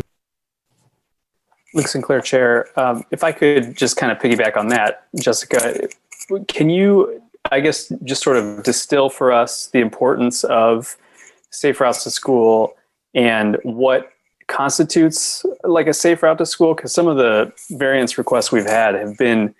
Luke 1.74 1.86
Sinclair 1.86 2.20
Chair, 2.20 2.66
um, 2.78 3.04
if 3.10 3.22
I 3.22 3.30
could 3.32 3.76
just 3.76 3.96
kind 3.96 4.10
of 4.10 4.18
piggyback 4.18 4.56
on 4.56 4.68
that, 4.68 5.06
Jessica, 5.16 5.88
can 6.48 6.68
you, 6.68 7.22
I 7.50 7.60
guess, 7.60 7.92
just 8.04 8.22
sort 8.22 8.36
of 8.36 8.62
distill 8.62 9.10
for 9.10 9.32
us 9.32 9.66
the 9.68 9.80
importance 9.80 10.44
of 10.44 10.96
safe 11.50 11.80
routes 11.80 12.04
to 12.04 12.10
school 12.10 12.74
and 13.14 13.58
what 13.62 14.12
constitutes 14.46 15.44
like 15.64 15.86
a 15.86 15.94
safe 15.94 16.22
route 16.22 16.38
to 16.38 16.46
school? 16.46 16.74
Because 16.74 16.92
some 16.92 17.06
of 17.06 17.16
the 17.16 17.52
variance 17.70 18.18
requests 18.18 18.52
we've 18.52 18.66
had 18.66 18.94
have 18.94 19.16
been, 19.18 19.54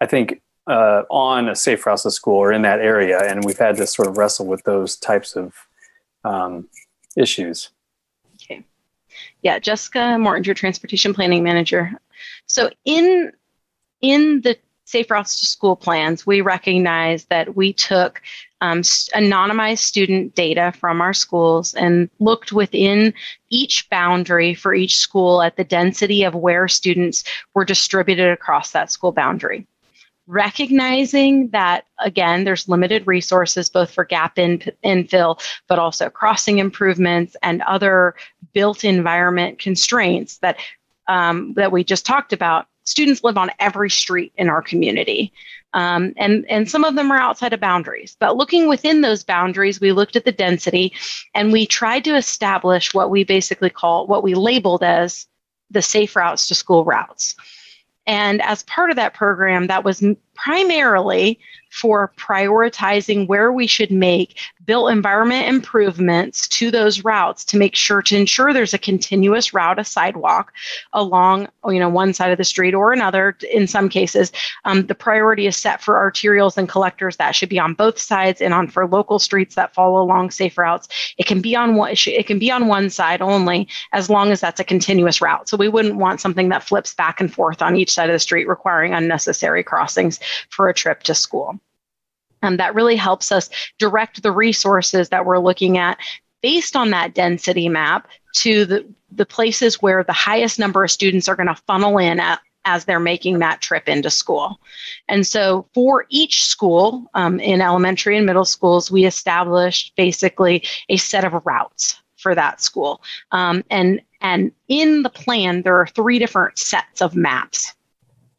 I 0.00 0.06
think, 0.06 0.40
uh, 0.66 1.02
on 1.10 1.48
a 1.48 1.54
safe 1.54 1.86
route 1.86 2.00
to 2.00 2.10
school 2.10 2.36
or 2.36 2.52
in 2.52 2.62
that 2.62 2.80
area, 2.80 3.20
and 3.20 3.44
we've 3.44 3.58
had 3.58 3.76
to 3.76 3.86
sort 3.86 4.08
of 4.08 4.18
wrestle 4.18 4.46
with 4.46 4.64
those 4.64 4.96
types 4.96 5.36
of 5.36 5.54
um, 6.24 6.68
issues 7.16 7.70
okay 8.34 8.64
yeah, 9.42 9.58
Jessica 9.58 9.98
Mortinger, 10.18 10.46
your 10.46 10.54
transportation 10.54 11.14
planning 11.14 11.42
manager. 11.42 11.92
So 12.46 12.70
in 12.84 13.32
in 14.00 14.40
the 14.42 14.56
safe 14.86 15.10
routes 15.10 15.40
to 15.40 15.46
school 15.46 15.76
plans, 15.76 16.26
we 16.26 16.40
recognize 16.40 17.24
that 17.26 17.56
we 17.56 17.72
took 17.72 18.22
um, 18.60 18.80
anonymized 18.80 19.78
student 19.78 20.34
data 20.34 20.72
from 20.78 21.02
our 21.02 21.12
schools 21.12 21.74
and 21.74 22.08
looked 22.20 22.52
within 22.52 23.12
each 23.50 23.90
boundary 23.90 24.54
for 24.54 24.72
each 24.72 24.96
school 24.96 25.42
at 25.42 25.56
the 25.56 25.64
density 25.64 26.22
of 26.22 26.34
where 26.34 26.68
students 26.68 27.24
were 27.52 27.64
distributed 27.64 28.30
across 28.30 28.70
that 28.70 28.90
school 28.90 29.12
boundary. 29.12 29.66
Recognizing 30.28 31.50
that 31.50 31.84
again 32.00 32.44
there's 32.44 32.68
limited 32.68 33.06
resources 33.06 33.68
both 33.68 33.92
for 33.92 34.04
gap 34.04 34.38
in, 34.38 34.58
infill 34.84 35.40
but 35.68 35.78
also 35.78 36.10
crossing 36.10 36.58
improvements 36.58 37.36
and 37.42 37.62
other 37.62 38.14
built 38.52 38.82
environment 38.84 39.58
constraints 39.60 40.38
that 40.38 40.58
um, 41.06 41.54
that 41.54 41.70
we 41.70 41.84
just 41.84 42.04
talked 42.04 42.32
about 42.32 42.66
students 42.86 43.22
live 43.22 43.36
on 43.36 43.50
every 43.58 43.90
street 43.90 44.32
in 44.36 44.48
our 44.48 44.62
community. 44.62 45.32
Um, 45.74 46.14
and 46.16 46.46
and 46.48 46.70
some 46.70 46.84
of 46.84 46.94
them 46.94 47.10
are 47.10 47.18
outside 47.18 47.52
of 47.52 47.60
boundaries. 47.60 48.16
But 48.18 48.36
looking 48.36 48.68
within 48.68 49.02
those 49.02 49.22
boundaries 49.22 49.80
we 49.80 49.92
looked 49.92 50.16
at 50.16 50.24
the 50.24 50.32
density 50.32 50.94
and 51.34 51.52
we 51.52 51.66
tried 51.66 52.04
to 52.04 52.16
establish 52.16 52.94
what 52.94 53.10
we 53.10 53.24
basically 53.24 53.70
call 53.70 54.06
what 54.06 54.22
we 54.22 54.34
labeled 54.34 54.82
as 54.82 55.26
the 55.70 55.82
safe 55.82 56.16
routes 56.16 56.48
to 56.48 56.54
school 56.54 56.84
routes. 56.84 57.36
And 58.06 58.40
as 58.40 58.62
part 58.62 58.90
of 58.90 58.96
that 58.96 59.14
program, 59.14 59.66
that 59.66 59.84
was 59.84 60.02
primarily 60.36 61.38
for 61.70 62.12
prioritizing 62.16 63.26
where 63.26 63.52
we 63.52 63.66
should 63.66 63.90
make 63.90 64.38
built 64.64 64.90
environment 64.90 65.46
improvements 65.46 66.48
to 66.48 66.70
those 66.70 67.04
routes 67.04 67.44
to 67.44 67.56
make 67.56 67.76
sure 67.76 68.02
to 68.02 68.16
ensure 68.16 68.52
there's 68.52 68.74
a 68.74 68.78
continuous 68.78 69.52
route 69.52 69.78
a 69.78 69.84
sidewalk 69.84 70.52
along 70.94 71.46
you 71.68 71.78
know 71.78 71.88
one 71.88 72.12
side 72.12 72.32
of 72.32 72.38
the 72.38 72.44
street 72.44 72.74
or 72.74 72.92
another. 72.92 73.36
In 73.52 73.66
some 73.66 73.88
cases 73.88 74.32
um, 74.64 74.86
the 74.86 74.94
priority 74.94 75.46
is 75.46 75.56
set 75.56 75.82
for 75.82 75.94
arterials 75.94 76.56
and 76.56 76.68
collectors 76.68 77.16
that 77.16 77.34
should 77.34 77.48
be 77.48 77.58
on 77.58 77.74
both 77.74 77.98
sides 77.98 78.40
and 78.40 78.54
on 78.54 78.68
for 78.68 78.86
local 78.86 79.18
streets 79.18 79.54
that 79.54 79.74
follow 79.74 80.02
along 80.02 80.30
safe 80.30 80.56
routes. 80.58 80.88
It 81.18 81.26
can 81.26 81.40
be 81.40 81.54
on 81.54 81.76
one 81.76 81.94
it 82.06 82.26
can 82.26 82.38
be 82.38 82.50
on 82.50 82.68
one 82.68 82.90
side 82.90 83.22
only 83.22 83.68
as 83.92 84.08
long 84.10 84.30
as 84.30 84.40
that's 84.40 84.60
a 84.60 84.64
continuous 84.64 85.20
route. 85.20 85.48
So 85.48 85.56
we 85.56 85.68
wouldn't 85.68 85.96
want 85.96 86.20
something 86.20 86.48
that 86.48 86.62
flips 86.62 86.94
back 86.94 87.20
and 87.20 87.32
forth 87.32 87.62
on 87.62 87.76
each 87.76 87.92
side 87.92 88.08
of 88.08 88.14
the 88.14 88.18
street 88.18 88.48
requiring 88.48 88.94
unnecessary 88.94 89.62
crossings 89.62 90.18
for 90.50 90.68
a 90.68 90.74
trip 90.74 91.02
to 91.04 91.14
school 91.14 91.60
um, 92.42 92.56
that 92.56 92.74
really 92.74 92.96
helps 92.96 93.32
us 93.32 93.50
direct 93.78 94.22
the 94.22 94.32
resources 94.32 95.08
that 95.08 95.24
we're 95.24 95.38
looking 95.38 95.78
at 95.78 95.98
based 96.42 96.76
on 96.76 96.90
that 96.90 97.14
density 97.14 97.68
map 97.68 98.08
to 98.34 98.64
the, 98.64 98.86
the 99.10 99.26
places 99.26 99.80
where 99.82 100.04
the 100.04 100.12
highest 100.12 100.58
number 100.58 100.84
of 100.84 100.90
students 100.90 101.28
are 101.28 101.36
going 101.36 101.48
to 101.48 101.62
funnel 101.66 101.98
in 101.98 102.20
at, 102.20 102.40
as 102.64 102.84
they're 102.84 103.00
making 103.00 103.38
that 103.38 103.60
trip 103.60 103.88
into 103.88 104.10
school. 104.10 104.60
And 105.08 105.26
so 105.26 105.66
for 105.72 106.06
each 106.08 106.44
school 106.44 107.06
um, 107.14 107.40
in 107.40 107.60
elementary 107.60 108.16
and 108.16 108.26
middle 108.26 108.44
schools, 108.44 108.90
we 108.90 109.04
established 109.06 109.92
basically 109.96 110.64
a 110.88 110.96
set 110.96 111.24
of 111.24 111.40
routes 111.46 112.00
for 112.16 112.34
that 112.34 112.60
school. 112.60 113.02
Um, 113.30 113.62
and, 113.70 114.00
and 114.20 114.50
in 114.68 115.02
the 115.02 115.10
plan, 115.10 115.62
there 115.62 115.78
are 115.80 115.86
three 115.86 116.18
different 116.18 116.58
sets 116.58 117.00
of 117.00 117.14
maps 117.14 117.72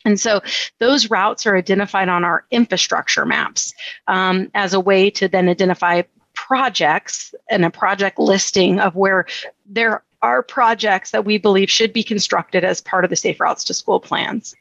and 0.07 0.17
so 0.17 0.41
those 0.79 1.09
routes 1.09 1.45
are 1.45 1.57
identified 1.57 2.07
on 2.07 2.23
our 2.23 2.45
infrastructure 2.49 3.25
maps 3.25 3.73
um, 4.07 4.49
as 4.53 4.73
a 4.73 4.79
way 4.79 5.09
to 5.09 5.27
then 5.27 5.49
identify 5.49 6.01
projects 6.33 7.35
and 7.49 7.65
a 7.65 7.69
project 7.69 8.17
listing 8.17 8.79
of 8.79 8.95
where 8.95 9.25
there 9.65 10.05
are 10.21 10.41
projects 10.41 11.11
that 11.11 11.25
we 11.25 11.37
believe 11.37 11.69
should 11.69 11.91
be 11.91 12.03
constructed 12.03 12.63
as 12.63 12.79
part 12.79 13.03
of 13.03 13.09
the 13.09 13.17
Safe 13.17 13.37
Routes 13.41 13.65
to 13.65 13.73
School 13.73 13.99
plans. 13.99 14.55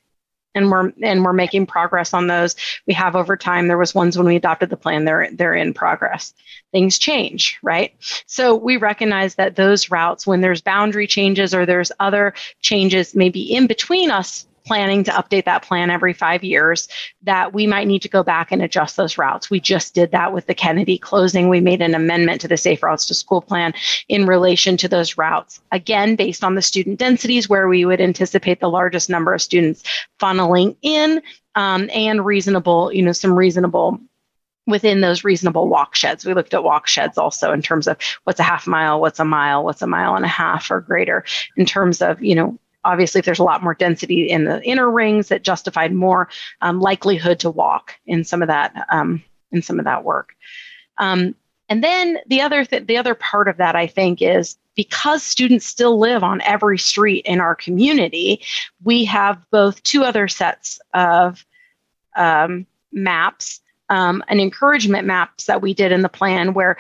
And 0.57 0.69
we're 0.69 0.93
and 1.01 1.23
we're 1.23 1.33
making 1.33 1.67
progress 1.67 2.13
on 2.13 2.27
those. 2.27 2.57
We 2.89 2.95
have 2.95 3.15
over 3.15 3.37
time. 3.37 3.69
There 3.69 3.79
was 3.79 3.95
ones 3.95 4.19
when 4.19 4.27
we 4.27 4.35
adopted 4.35 4.71
the 4.71 4.77
plan. 4.77 5.05
They're 5.05 5.29
they're 5.31 5.55
in 5.55 5.75
progress. 5.75 6.35
Things 6.73 6.99
change, 6.99 7.59
right? 7.63 7.95
So 8.27 8.57
we 8.57 8.79
recognize 8.79 9.37
that 9.37 9.55
those 9.55 9.93
routes, 9.93 10.27
when 10.27 10.41
there's 10.41 10.61
boundary 10.61 11.07
changes 11.07 11.55
or 11.55 11.67
there's 11.67 11.93
other 12.01 12.35
changes, 12.63 13.15
maybe 13.15 13.55
in 13.55 13.69
between 13.69 14.11
us 14.11 14.47
planning 14.67 15.05
to 15.05 15.11
update 15.13 15.45
that 15.45 15.63
plan 15.63 15.91
every 15.91 16.13
five 16.13 16.45
years, 16.45 16.89
that 17.23 17.55
we 17.55 17.67
might 17.67 17.87
need 17.87 18.03
to 18.03 18.09
go 18.09 18.23
back 18.23 18.53
and 18.53 18.63
adjust 18.63 18.97
those 18.97 19.17
routes. 19.17 19.49
We 19.49 19.61
just 19.61 19.95
did 19.95 20.11
that 20.11 20.33
with 20.33 20.47
the 20.47 20.55
Kennedy 20.55 20.99
closing. 20.99 21.49
We 21.49 21.61
made 21.61 21.81
an 21.81 21.95
amendment 21.95 22.41
to 22.43 22.49
the 22.49 22.57
Safe 22.57 22.83
Routes 22.83 23.07
to 23.07 23.15
School 23.15 23.41
plan 23.41 23.73
in 24.09 24.27
relation 24.27 24.77
to 24.79 24.89
those 24.89 25.17
routes. 25.17 25.61
Again, 25.73 26.17
based 26.17 26.45
on 26.45 26.55
the 26.55 26.63
student 26.63 26.99
densities 26.99 27.49
where 27.49 27.69
we 27.69 27.85
would 27.85 28.01
anticipate 28.01 28.61
the 28.61 28.69
largest 28.69 29.09
number 29.09 29.33
of 29.33 29.41
students 29.41 29.83
funneling 30.21 30.77
in 30.83 31.23
um, 31.55 31.89
and 31.93 32.25
reasonable, 32.25 32.93
you 32.93 33.03
know, 33.03 33.13
some 33.13 33.39
reasonable 33.39 34.01
within 34.67 35.01
those 35.01 35.23
reasonable 35.23 35.69
walk 35.69 35.95
sheds. 35.95 36.25
We 36.25 36.35
looked 36.35 36.55
at 36.55 36.65
walk 36.65 36.89
sheds 36.89 37.17
also 37.17 37.53
in 37.53 37.63
terms 37.63 37.87
of 37.87 37.97
what's 38.25 38.41
a 38.41 38.43
half 38.43 38.67
mile, 38.67 39.01
what's 39.01 39.21
a 39.21 39.25
mile, 39.25 39.65
what's 39.65 39.83
a 39.83 39.87
mile 39.87 40.17
and 40.17 40.25
a 40.25 40.29
half 40.29 40.71
or 40.71 40.81
greater 40.81 41.25
in 41.57 41.67
terms 41.67 42.03
of, 42.03 42.23
you 42.23 42.35
know, 42.35 42.59
obviously 42.87 43.19
if 43.19 43.25
there's 43.25 43.39
a 43.39 43.45
lot 43.45 43.63
more 43.63 43.75
density 43.75 44.31
in 44.31 44.45
the 44.45 44.63
inner 44.63 44.91
rings 44.91 45.29
that 45.29 45.43
justified 45.43 45.93
more 45.93 46.29
um, 46.63 46.81
likelihood 46.81 47.39
to 47.41 47.51
walk 47.51 47.95
in 48.07 48.25
some 48.25 48.43
of 48.43 48.49
that 48.49 48.87
um, 48.91 49.23
in 49.53 49.61
some 49.63 49.79
of 49.79 49.85
that 49.85 50.05
work. 50.05 50.35
Um, 50.99 51.35
and 51.69 51.83
then 51.83 52.19
the 52.27 52.41
other 52.41 52.65
th- 52.65 52.87
the 52.87 52.97
other 52.97 53.15
part 53.15 53.49
of 53.49 53.57
that 53.57 53.75
i 53.75 53.89
think 53.89 54.23
is 54.23 54.57
because 54.77 55.23
students 55.23 55.67
still 55.67 55.99
live 55.99 56.23
on 56.23 56.41
every 56.43 56.79
street 56.79 57.25
in 57.27 57.41
our 57.41 57.57
community 57.57 58.41
we 58.85 59.05
have 59.05 59.45
both 59.51 59.83
two 59.83 60.05
other 60.05 60.29
sets 60.29 60.79
of 60.95 61.45
um, 62.17 62.67
maps 62.93 63.61
um, 63.89 64.23
an 64.29 64.41
encouragement 64.41 65.07
maps 65.07 65.47
that 65.47 65.63
we 65.63 65.75
did 65.75 65.93
in 65.93 66.03
the 66.03 66.09
plan 66.09 66.55
where 66.55 66.77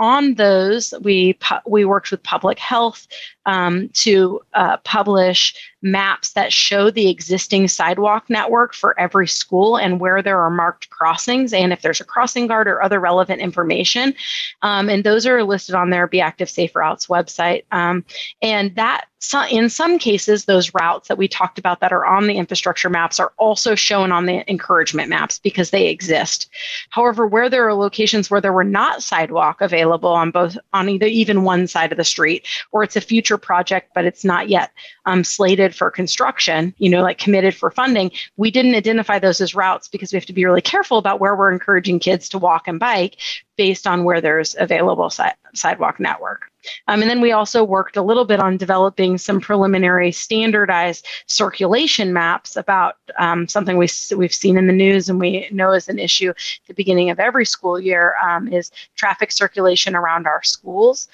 on 0.00 0.34
those, 0.34 0.94
we 1.02 1.38
we 1.66 1.84
worked 1.84 2.10
with 2.10 2.22
public 2.22 2.58
health 2.58 3.06
um, 3.46 3.88
to 3.94 4.40
uh, 4.54 4.76
publish 4.78 5.54
maps 5.82 6.32
that 6.32 6.52
show 6.52 6.90
the 6.90 7.08
existing 7.08 7.68
sidewalk 7.68 8.28
network 8.28 8.74
for 8.74 8.98
every 9.00 9.26
school 9.26 9.76
and 9.76 10.00
where 10.00 10.22
there 10.22 10.40
are 10.40 10.50
marked 10.50 10.90
crossings 10.90 11.52
and 11.52 11.72
if 11.72 11.82
there's 11.82 12.00
a 12.00 12.04
crossing 12.04 12.46
guard 12.46 12.68
or 12.68 12.82
other 12.82 13.00
relevant 13.00 13.40
information. 13.40 14.14
Um, 14.62 14.88
and 14.88 15.04
those 15.04 15.26
are 15.26 15.42
listed 15.42 15.74
on 15.74 15.90
their 15.90 16.06
Be 16.06 16.20
Active 16.20 16.50
Safe 16.50 16.74
Routes 16.76 17.06
website. 17.06 17.64
Um, 17.72 18.04
and 18.42 18.74
that 18.76 19.06
so 19.22 19.44
in 19.44 19.68
some 19.68 19.98
cases, 19.98 20.46
those 20.46 20.72
routes 20.72 21.08
that 21.08 21.18
we 21.18 21.28
talked 21.28 21.58
about 21.58 21.80
that 21.80 21.92
are 21.92 22.06
on 22.06 22.26
the 22.26 22.38
infrastructure 22.38 22.88
maps 22.88 23.20
are 23.20 23.32
also 23.36 23.74
shown 23.74 24.12
on 24.12 24.24
the 24.24 24.50
encouragement 24.50 25.10
maps 25.10 25.38
because 25.38 25.70
they 25.70 25.88
exist. 25.88 26.48
However, 26.88 27.26
where 27.26 27.50
there 27.50 27.68
are 27.68 27.74
locations 27.74 28.30
where 28.30 28.40
there 28.40 28.54
were 28.54 28.64
not 28.64 29.02
sidewalk 29.02 29.60
available 29.60 30.08
on 30.08 30.30
both 30.30 30.56
on 30.72 30.88
either 30.88 31.04
even 31.04 31.42
one 31.42 31.66
side 31.66 31.92
of 31.92 31.98
the 31.98 32.04
street, 32.04 32.46
or 32.72 32.82
it's 32.82 32.96
a 32.96 33.00
future 33.02 33.29
project 33.38 33.90
but 33.94 34.04
it's 34.04 34.24
not 34.24 34.48
yet 34.48 34.70
um, 35.06 35.24
slated 35.24 35.74
for 35.74 35.90
construction, 35.90 36.74
you 36.78 36.88
know, 36.88 37.02
like 37.02 37.18
committed 37.18 37.54
for 37.54 37.70
funding, 37.70 38.10
we 38.36 38.50
didn't 38.50 38.74
identify 38.74 39.18
those 39.18 39.40
as 39.40 39.54
routes 39.54 39.88
because 39.88 40.12
we 40.12 40.16
have 40.16 40.26
to 40.26 40.32
be 40.32 40.44
really 40.44 40.62
careful 40.62 40.98
about 40.98 41.20
where 41.20 41.34
we're 41.34 41.52
encouraging 41.52 41.98
kids 41.98 42.28
to 42.28 42.38
walk 42.38 42.68
and 42.68 42.78
bike 42.78 43.16
based 43.56 43.86
on 43.86 44.04
where 44.04 44.20
there's 44.20 44.56
available 44.58 45.10
si- 45.10 45.24
sidewalk 45.54 46.00
network. 46.00 46.50
Um, 46.88 47.00
and 47.00 47.10
then 47.10 47.20
we 47.20 47.32
also 47.32 47.64
worked 47.64 47.96
a 47.96 48.02
little 48.02 48.24
bit 48.24 48.40
on 48.40 48.56
developing 48.56 49.18
some 49.18 49.40
preliminary 49.40 50.12
standardized 50.12 51.06
circulation 51.26 52.12
maps 52.12 52.56
about 52.56 52.96
um, 53.18 53.48
something 53.48 53.76
we, 53.76 53.88
we've 54.16 54.34
seen 54.34 54.56
in 54.56 54.66
the 54.66 54.72
news 54.72 55.08
and 55.08 55.18
we 55.18 55.48
know 55.50 55.72
is 55.72 55.88
an 55.88 55.98
issue 55.98 56.30
at 56.30 56.36
the 56.68 56.74
beginning 56.74 57.10
of 57.10 57.18
every 57.18 57.46
school 57.46 57.80
year 57.80 58.14
um, 58.22 58.48
is 58.48 58.70
traffic 58.94 59.32
circulation 59.32 59.94
around 59.94 60.26
our 60.26 60.42
schools. 60.42 61.08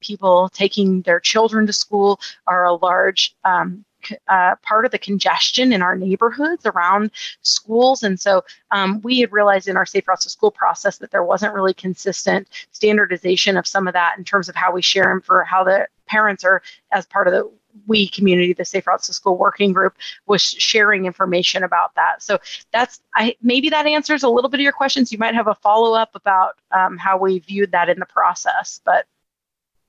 People 0.00 0.48
taking 0.50 1.02
their 1.02 1.20
children 1.20 1.66
to 1.66 1.72
school 1.72 2.20
are 2.46 2.64
a 2.64 2.74
large 2.74 3.34
um, 3.44 3.84
uh, 4.28 4.54
part 4.62 4.84
of 4.84 4.90
the 4.90 4.98
congestion 4.98 5.72
in 5.72 5.82
our 5.82 5.96
neighborhoods 5.96 6.66
around 6.66 7.10
schools. 7.42 8.02
And 8.02 8.18
so 8.18 8.44
um, 8.70 9.00
we 9.02 9.20
had 9.20 9.32
realized 9.32 9.68
in 9.68 9.76
our 9.76 9.86
Safe 9.86 10.06
Routes 10.06 10.24
to 10.24 10.30
School 10.30 10.50
process 10.50 10.98
that 10.98 11.10
there 11.10 11.24
wasn't 11.24 11.54
really 11.54 11.74
consistent 11.74 12.48
standardization 12.70 13.56
of 13.56 13.66
some 13.66 13.86
of 13.86 13.94
that 13.94 14.16
in 14.18 14.24
terms 14.24 14.48
of 14.48 14.54
how 14.54 14.72
we 14.72 14.82
share 14.82 15.04
them 15.04 15.20
for 15.20 15.44
how 15.44 15.64
the 15.64 15.88
parents 16.06 16.44
are, 16.44 16.62
as 16.92 17.06
part 17.06 17.26
of 17.26 17.32
the 17.32 17.50
we 17.86 18.08
community, 18.08 18.52
the 18.52 18.64
Safe 18.64 18.86
Routes 18.86 19.06
to 19.06 19.12
School 19.12 19.36
working 19.36 19.72
group, 19.72 19.94
was 20.26 20.42
sharing 20.42 21.06
information 21.06 21.62
about 21.62 21.94
that. 21.94 22.22
So 22.22 22.38
that's 22.72 23.00
I 23.14 23.36
maybe 23.40 23.68
that 23.70 23.86
answers 23.86 24.24
a 24.24 24.28
little 24.28 24.50
bit 24.50 24.58
of 24.58 24.64
your 24.64 24.72
questions. 24.72 25.12
You 25.12 25.18
might 25.18 25.34
have 25.34 25.46
a 25.46 25.54
follow 25.54 25.94
up 25.94 26.10
about 26.14 26.58
um, 26.72 26.96
how 26.96 27.18
we 27.18 27.38
viewed 27.38 27.70
that 27.72 27.88
in 27.88 27.98
the 27.98 28.06
process, 28.06 28.80
but 28.84 29.06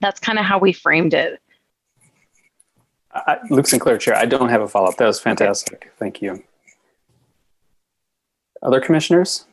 that's 0.01 0.19
kind 0.19 0.39
of 0.39 0.45
how 0.45 0.59
we 0.59 0.73
framed 0.73 1.13
it. 1.13 1.39
I, 3.11 3.37
Luke 3.49 3.67
Sinclair, 3.67 3.97
Chair. 3.97 4.15
I 4.15 4.25
don't 4.25 4.49
have 4.49 4.61
a 4.61 4.67
follow 4.67 4.87
up. 4.87 4.97
That 4.97 5.07
was 5.07 5.19
fantastic. 5.19 5.91
Thank 5.97 6.21
you. 6.21 6.43
Other 8.61 8.79
commissioners? 8.79 9.45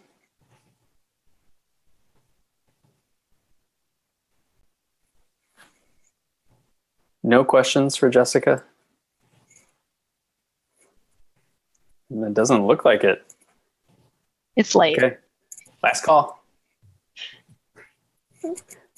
No 7.23 7.44
questions 7.44 7.97
for 7.97 8.08
Jessica? 8.08 8.62
It 12.10 12.34
doesn't 12.34 12.66
look 12.66 12.84
like 12.84 13.02
it. 13.02 13.25
It's 14.55 14.75
late. 14.75 14.99
Okay. 14.99 15.16
Last 15.83 16.05
call. 16.05 16.42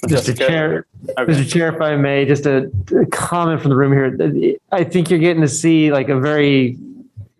Mr. 0.04 0.36
Chair, 0.36 0.86
Mr. 1.16 1.48
Chair, 1.50 1.74
if 1.74 1.80
I 1.80 1.96
may, 1.96 2.24
just 2.24 2.46
a 2.46 2.70
a 2.96 3.06
comment 3.06 3.60
from 3.60 3.70
the 3.70 3.76
room 3.76 3.92
here. 3.92 4.56
I 4.70 4.84
think 4.84 5.10
you're 5.10 5.18
getting 5.18 5.42
to 5.42 5.48
see 5.48 5.90
like 5.90 6.08
a 6.08 6.18
very, 6.20 6.78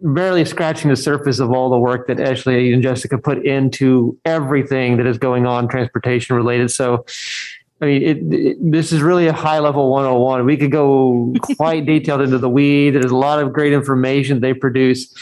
barely 0.00 0.44
scratching 0.44 0.90
the 0.90 0.96
surface 0.96 1.38
of 1.38 1.52
all 1.52 1.70
the 1.70 1.78
work 1.78 2.08
that 2.08 2.18
Ashley 2.20 2.72
and 2.72 2.82
Jessica 2.82 3.16
put 3.16 3.44
into 3.46 4.18
everything 4.24 4.96
that 4.96 5.06
is 5.06 5.18
going 5.18 5.46
on 5.46 5.68
transportation 5.68 6.34
related. 6.34 6.70
So, 6.72 7.06
I 7.80 7.86
mean, 7.86 8.02
it, 8.02 8.34
it- 8.34 8.56
this 8.72 8.92
is 8.92 9.02
really 9.02 9.28
a 9.28 9.32
high 9.32 9.60
level 9.60 9.88
101. 9.90 10.44
We 10.44 10.56
could 10.56 10.72
go 10.72 11.32
quite 11.56 11.86
detailed 11.86 12.22
into 12.22 12.38
the 12.38 12.48
weeds. 12.50 12.94
There's 12.94 13.12
a 13.12 13.16
lot 13.16 13.40
of 13.40 13.52
great 13.52 13.72
information 13.72 14.40
they 14.40 14.52
produce. 14.54 15.14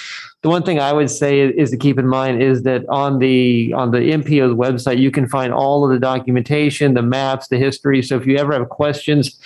The 0.46 0.50
one 0.50 0.62
thing 0.62 0.78
I 0.78 0.92
would 0.92 1.10
say 1.10 1.40
is 1.40 1.72
to 1.72 1.76
keep 1.76 1.98
in 1.98 2.06
mind 2.06 2.40
is 2.40 2.62
that 2.62 2.88
on 2.88 3.18
the 3.18 3.72
on 3.72 3.90
the 3.90 3.98
MPO's 3.98 4.54
website, 4.54 4.96
you 4.96 5.10
can 5.10 5.26
find 5.26 5.52
all 5.52 5.84
of 5.84 5.90
the 5.90 5.98
documentation, 5.98 6.94
the 6.94 7.02
maps, 7.02 7.48
the 7.48 7.58
history. 7.58 8.00
So 8.00 8.16
if 8.16 8.28
you 8.28 8.36
ever 8.36 8.52
have 8.52 8.68
questions, 8.68 9.40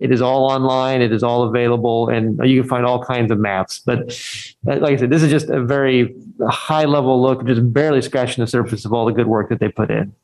it 0.00 0.10
is 0.10 0.22
all 0.22 0.50
online. 0.50 1.02
It 1.02 1.12
is 1.12 1.22
all 1.22 1.42
available, 1.42 2.08
and 2.08 2.40
you 2.42 2.62
can 2.62 2.70
find 2.70 2.86
all 2.86 3.04
kinds 3.04 3.30
of 3.30 3.38
maps. 3.38 3.82
But 3.84 4.18
uh, 4.66 4.78
like 4.78 4.94
I 4.94 4.96
said, 4.96 5.10
this 5.10 5.22
is 5.22 5.30
just 5.30 5.50
a 5.50 5.62
very 5.62 6.16
high 6.48 6.86
level 6.86 7.20
look, 7.20 7.44
just 7.44 7.70
barely 7.74 8.00
scratching 8.00 8.42
the 8.42 8.48
surface 8.48 8.86
of 8.86 8.94
all 8.94 9.04
the 9.04 9.12
good 9.12 9.26
work 9.26 9.50
that 9.50 9.60
they 9.60 9.68
put 9.68 9.90
in. 9.90 10.14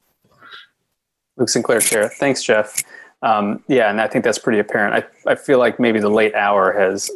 Luke 1.37 1.51
Sinclair, 1.51 1.81
Chair. 1.81 2.09
Thanks, 2.09 2.43
Jeff. 2.43 2.83
Um, 3.21 3.63
yeah, 3.69 3.91
and 3.91 4.01
I 4.01 4.09
think 4.09 4.25
that's 4.25 4.39
pretty 4.39 4.61
apparent. 4.61 5.05
I, 5.27 5.31
I 5.31 5.35
feel 5.35 5.59
like 5.59 5.79
maybe 5.79 6.01
the 6.01 6.09
late 6.09 6.35
hour 6.35 6.73
has 6.73 7.11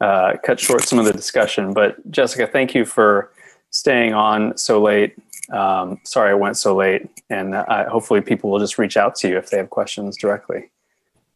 uh, 0.00 0.34
cut 0.44 0.58
short 0.58 0.82
some 0.82 0.98
of 0.98 1.04
the 1.04 1.12
discussion, 1.12 1.72
but 1.72 2.10
Jessica, 2.10 2.46
thank 2.46 2.74
you 2.74 2.84
for 2.84 3.32
staying 3.70 4.14
on 4.14 4.56
so 4.56 4.80
late. 4.82 5.16
Um, 5.52 6.00
sorry 6.04 6.30
I 6.30 6.34
went 6.34 6.56
so 6.56 6.74
late, 6.74 7.08
and 7.28 7.54
uh, 7.54 7.88
hopefully 7.88 8.20
people 8.20 8.50
will 8.50 8.60
just 8.60 8.78
reach 8.78 8.96
out 8.96 9.14
to 9.16 9.28
you 9.28 9.36
if 9.36 9.50
they 9.50 9.56
have 9.56 9.70
questions 9.70 10.16
directly. 10.16 10.70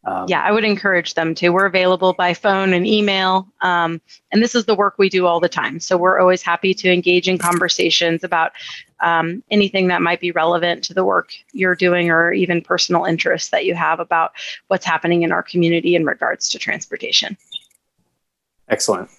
Um, 0.06 0.26
yeah, 0.28 0.42
I 0.42 0.52
would 0.52 0.64
encourage 0.64 1.14
them 1.14 1.34
to. 1.36 1.48
We're 1.48 1.66
available 1.66 2.12
by 2.12 2.34
phone 2.34 2.74
and 2.74 2.86
email. 2.86 3.48
Um, 3.62 4.00
and 4.32 4.42
this 4.42 4.54
is 4.54 4.66
the 4.66 4.74
work 4.74 4.96
we 4.98 5.08
do 5.08 5.26
all 5.26 5.40
the 5.40 5.48
time. 5.48 5.80
So 5.80 5.96
we're 5.96 6.20
always 6.20 6.42
happy 6.42 6.74
to 6.74 6.92
engage 6.92 7.28
in 7.28 7.38
conversations 7.38 8.22
about 8.22 8.52
um, 9.00 9.42
anything 9.50 9.88
that 9.88 10.02
might 10.02 10.20
be 10.20 10.30
relevant 10.30 10.84
to 10.84 10.94
the 10.94 11.04
work 11.04 11.32
you're 11.52 11.74
doing 11.74 12.10
or 12.10 12.32
even 12.32 12.60
personal 12.60 13.04
interests 13.04 13.50
that 13.50 13.64
you 13.64 13.74
have 13.74 13.98
about 13.98 14.32
what's 14.68 14.84
happening 14.84 15.22
in 15.22 15.32
our 15.32 15.42
community 15.42 15.94
in 15.94 16.04
regards 16.04 16.48
to 16.50 16.58
transportation. 16.58 17.36
Excellent. 18.68 19.10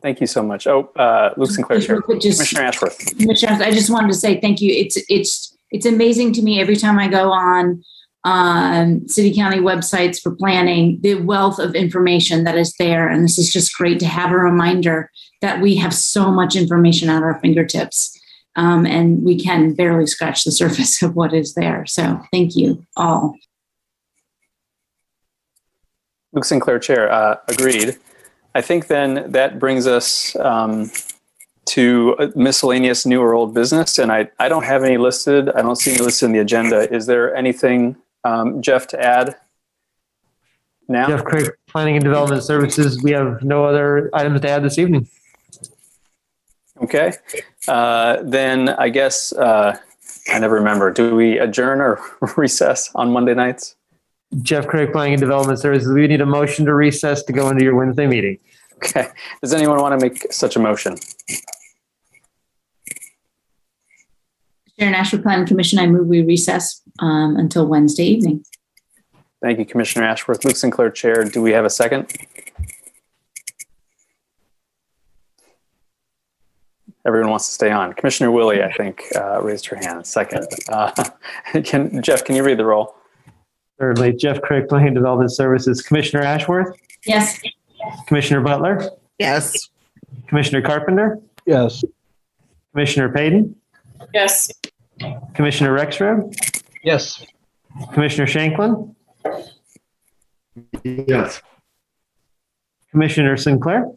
Thank 0.00 0.20
you 0.20 0.26
so 0.26 0.42
much. 0.42 0.66
Oh, 0.66 0.90
uh, 0.96 1.32
Luke 1.36 1.50
Sinclair, 1.50 1.78
Just 1.78 1.86
Chair. 1.88 2.00
just- 2.20 2.38
Commissioner 2.38 2.62
Ashworth. 2.62 3.16
Commissioner, 3.18 3.52
I 3.62 3.70
just 3.70 3.90
wanted 3.90 4.08
to 4.08 4.14
say 4.18 4.40
thank 4.40 4.60
you. 4.60 4.72
It's, 4.74 4.98
it's, 5.08 5.56
it's 5.70 5.86
amazing 5.86 6.32
to 6.34 6.42
me 6.42 6.60
every 6.60 6.76
time 6.76 6.98
I 6.98 7.08
go 7.08 7.30
on 7.30 7.82
um, 8.24 9.06
city 9.08 9.34
county 9.34 9.58
websites 9.58 10.20
for 10.20 10.34
planning, 10.34 10.98
the 11.02 11.14
wealth 11.16 11.58
of 11.58 11.74
information 11.74 12.44
that 12.44 12.56
is 12.56 12.74
there. 12.78 13.08
And 13.08 13.24
this 13.24 13.38
is 13.38 13.52
just 13.52 13.76
great 13.76 13.98
to 14.00 14.06
have 14.06 14.32
a 14.32 14.36
reminder 14.36 15.10
that 15.40 15.60
we 15.60 15.76
have 15.76 15.94
so 15.94 16.30
much 16.30 16.54
information 16.56 17.08
at 17.08 17.22
our 17.22 17.38
fingertips. 17.40 18.18
Um, 18.54 18.84
and 18.86 19.22
we 19.24 19.38
can 19.40 19.72
barely 19.74 20.06
scratch 20.06 20.44
the 20.44 20.52
surface 20.62 21.02
of 21.02 21.14
what 21.16 21.32
is 21.32 21.54
there. 21.54 21.86
So 21.86 22.20
thank 22.32 22.54
you 22.56 22.84
all. 22.96 23.36
Luke 26.32 26.44
Sinclair, 26.44 26.78
Chair. 26.78 27.10
Uh, 27.12 27.36
agreed. 27.48 27.96
I 28.54 28.60
think 28.60 28.88
then 28.88 29.30
that 29.32 29.58
brings 29.58 29.86
us 29.86 30.36
um, 30.36 30.90
to 31.66 32.32
miscellaneous 32.34 33.06
new 33.06 33.20
or 33.20 33.34
old 33.34 33.54
business, 33.54 33.98
and 33.98 34.12
I, 34.12 34.30
I 34.38 34.48
don't 34.48 34.64
have 34.64 34.84
any 34.84 34.98
listed. 34.98 35.48
I 35.50 35.62
don't 35.62 35.76
see 35.76 35.92
any 35.92 36.00
listed 36.00 36.26
in 36.26 36.32
the 36.32 36.40
agenda. 36.40 36.92
Is 36.94 37.06
there 37.06 37.34
anything, 37.34 37.96
um, 38.24 38.60
Jeff, 38.60 38.86
to 38.88 39.02
add 39.02 39.36
now? 40.88 41.08
Jeff 41.08 41.24
Crick, 41.24 41.56
Planning 41.66 41.96
and 41.96 42.04
Development 42.04 42.42
Services. 42.42 43.02
We 43.02 43.12
have 43.12 43.42
no 43.42 43.64
other 43.64 44.10
items 44.12 44.40
to 44.42 44.50
add 44.50 44.64
this 44.64 44.78
evening. 44.78 45.08
Okay. 46.82 47.12
Uh, 47.68 48.18
then 48.22 48.70
I 48.70 48.88
guess 48.88 49.32
uh, 49.32 49.78
I 50.32 50.38
never 50.38 50.56
remember. 50.56 50.90
Do 50.90 51.14
we 51.14 51.38
adjourn 51.38 51.80
or 51.80 52.00
recess 52.36 52.90
on 52.94 53.12
Monday 53.12 53.34
nights? 53.34 53.76
Jeff 54.40 54.66
Crick, 54.66 54.92
Planning 54.92 55.14
and 55.14 55.20
Development 55.20 55.58
Services. 55.58 55.92
We 55.92 56.06
need 56.06 56.20
a 56.20 56.26
motion 56.26 56.64
to 56.66 56.74
recess 56.74 57.22
to 57.24 57.32
go 57.32 57.50
into 57.50 57.64
your 57.64 57.74
Wednesday 57.74 58.06
meeting. 58.06 58.38
Okay. 58.76 59.08
Does 59.42 59.52
anyone 59.52 59.80
want 59.80 59.98
to 59.98 60.04
make 60.04 60.32
such 60.32 60.56
a 60.56 60.58
motion? 60.58 60.96
Sharon 64.78 64.94
Ashworth 64.94 65.22
Planning 65.22 65.46
Commission, 65.46 65.78
I 65.78 65.86
move 65.86 66.08
we 66.08 66.22
recess 66.22 66.82
um, 66.98 67.36
until 67.36 67.66
Wednesday 67.66 68.04
evening. 68.04 68.44
Thank 69.42 69.58
you, 69.58 69.66
Commissioner 69.66 70.06
Ashworth. 70.06 70.44
Luke 70.44 70.56
Sinclair, 70.56 70.90
Chair. 70.90 71.24
Do 71.24 71.42
we 71.42 71.52
have 71.52 71.64
a 71.64 71.70
second? 71.70 72.10
Everyone 77.04 77.30
wants 77.30 77.48
to 77.48 77.52
stay 77.52 77.70
on. 77.70 77.92
Commissioner 77.92 78.30
Willey, 78.30 78.62
I 78.62 78.72
think, 78.72 79.04
uh, 79.16 79.42
raised 79.42 79.66
her 79.66 79.76
hand. 79.76 80.06
Second. 80.06 80.46
Uh, 80.68 80.92
can, 81.64 82.00
Jeff, 82.02 82.24
can 82.24 82.36
you 82.36 82.44
read 82.44 82.58
the 82.58 82.64
roll? 82.64 82.94
Thirdly, 83.82 84.12
Jeff 84.12 84.40
Crick, 84.42 84.68
Planning 84.68 84.86
and 84.88 84.94
Development 84.94 85.28
Services. 85.28 85.82
Commissioner 85.82 86.22
Ashworth, 86.22 86.68
Yes. 87.04 87.40
Commissioner 88.06 88.40
Butler, 88.40 88.90
Yes. 89.18 89.70
Commissioner 90.28 90.62
Carpenter, 90.62 91.18
Yes. 91.46 91.82
Commissioner 92.72 93.08
Paden, 93.12 93.56
Yes. 94.14 94.52
Commissioner 95.34 95.76
Rexroad, 95.76 96.32
Yes. 96.84 97.26
Commissioner 97.92 98.28
Shanklin, 98.28 98.94
Yes. 100.84 101.42
Commissioner 102.92 103.36
Sinclair, 103.36 103.90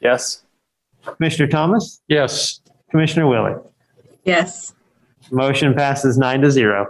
Yes. 0.00 0.44
Commissioner 1.04 1.48
Thomas, 1.48 2.00
Yes. 2.06 2.60
Commissioner 2.88 3.26
Willey. 3.26 3.54
Yes. 4.24 4.74
Motion 5.32 5.74
passes 5.74 6.16
nine 6.16 6.40
to 6.42 6.52
zero. 6.52 6.86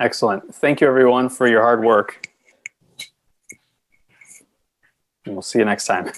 Excellent. 0.00 0.54
Thank 0.54 0.80
you, 0.80 0.86
everyone, 0.86 1.28
for 1.28 1.46
your 1.46 1.60
hard 1.60 1.84
work. 1.84 2.26
And 5.26 5.34
we'll 5.34 5.42
see 5.42 5.58
you 5.58 5.66
next 5.66 5.86
time. 5.86 6.10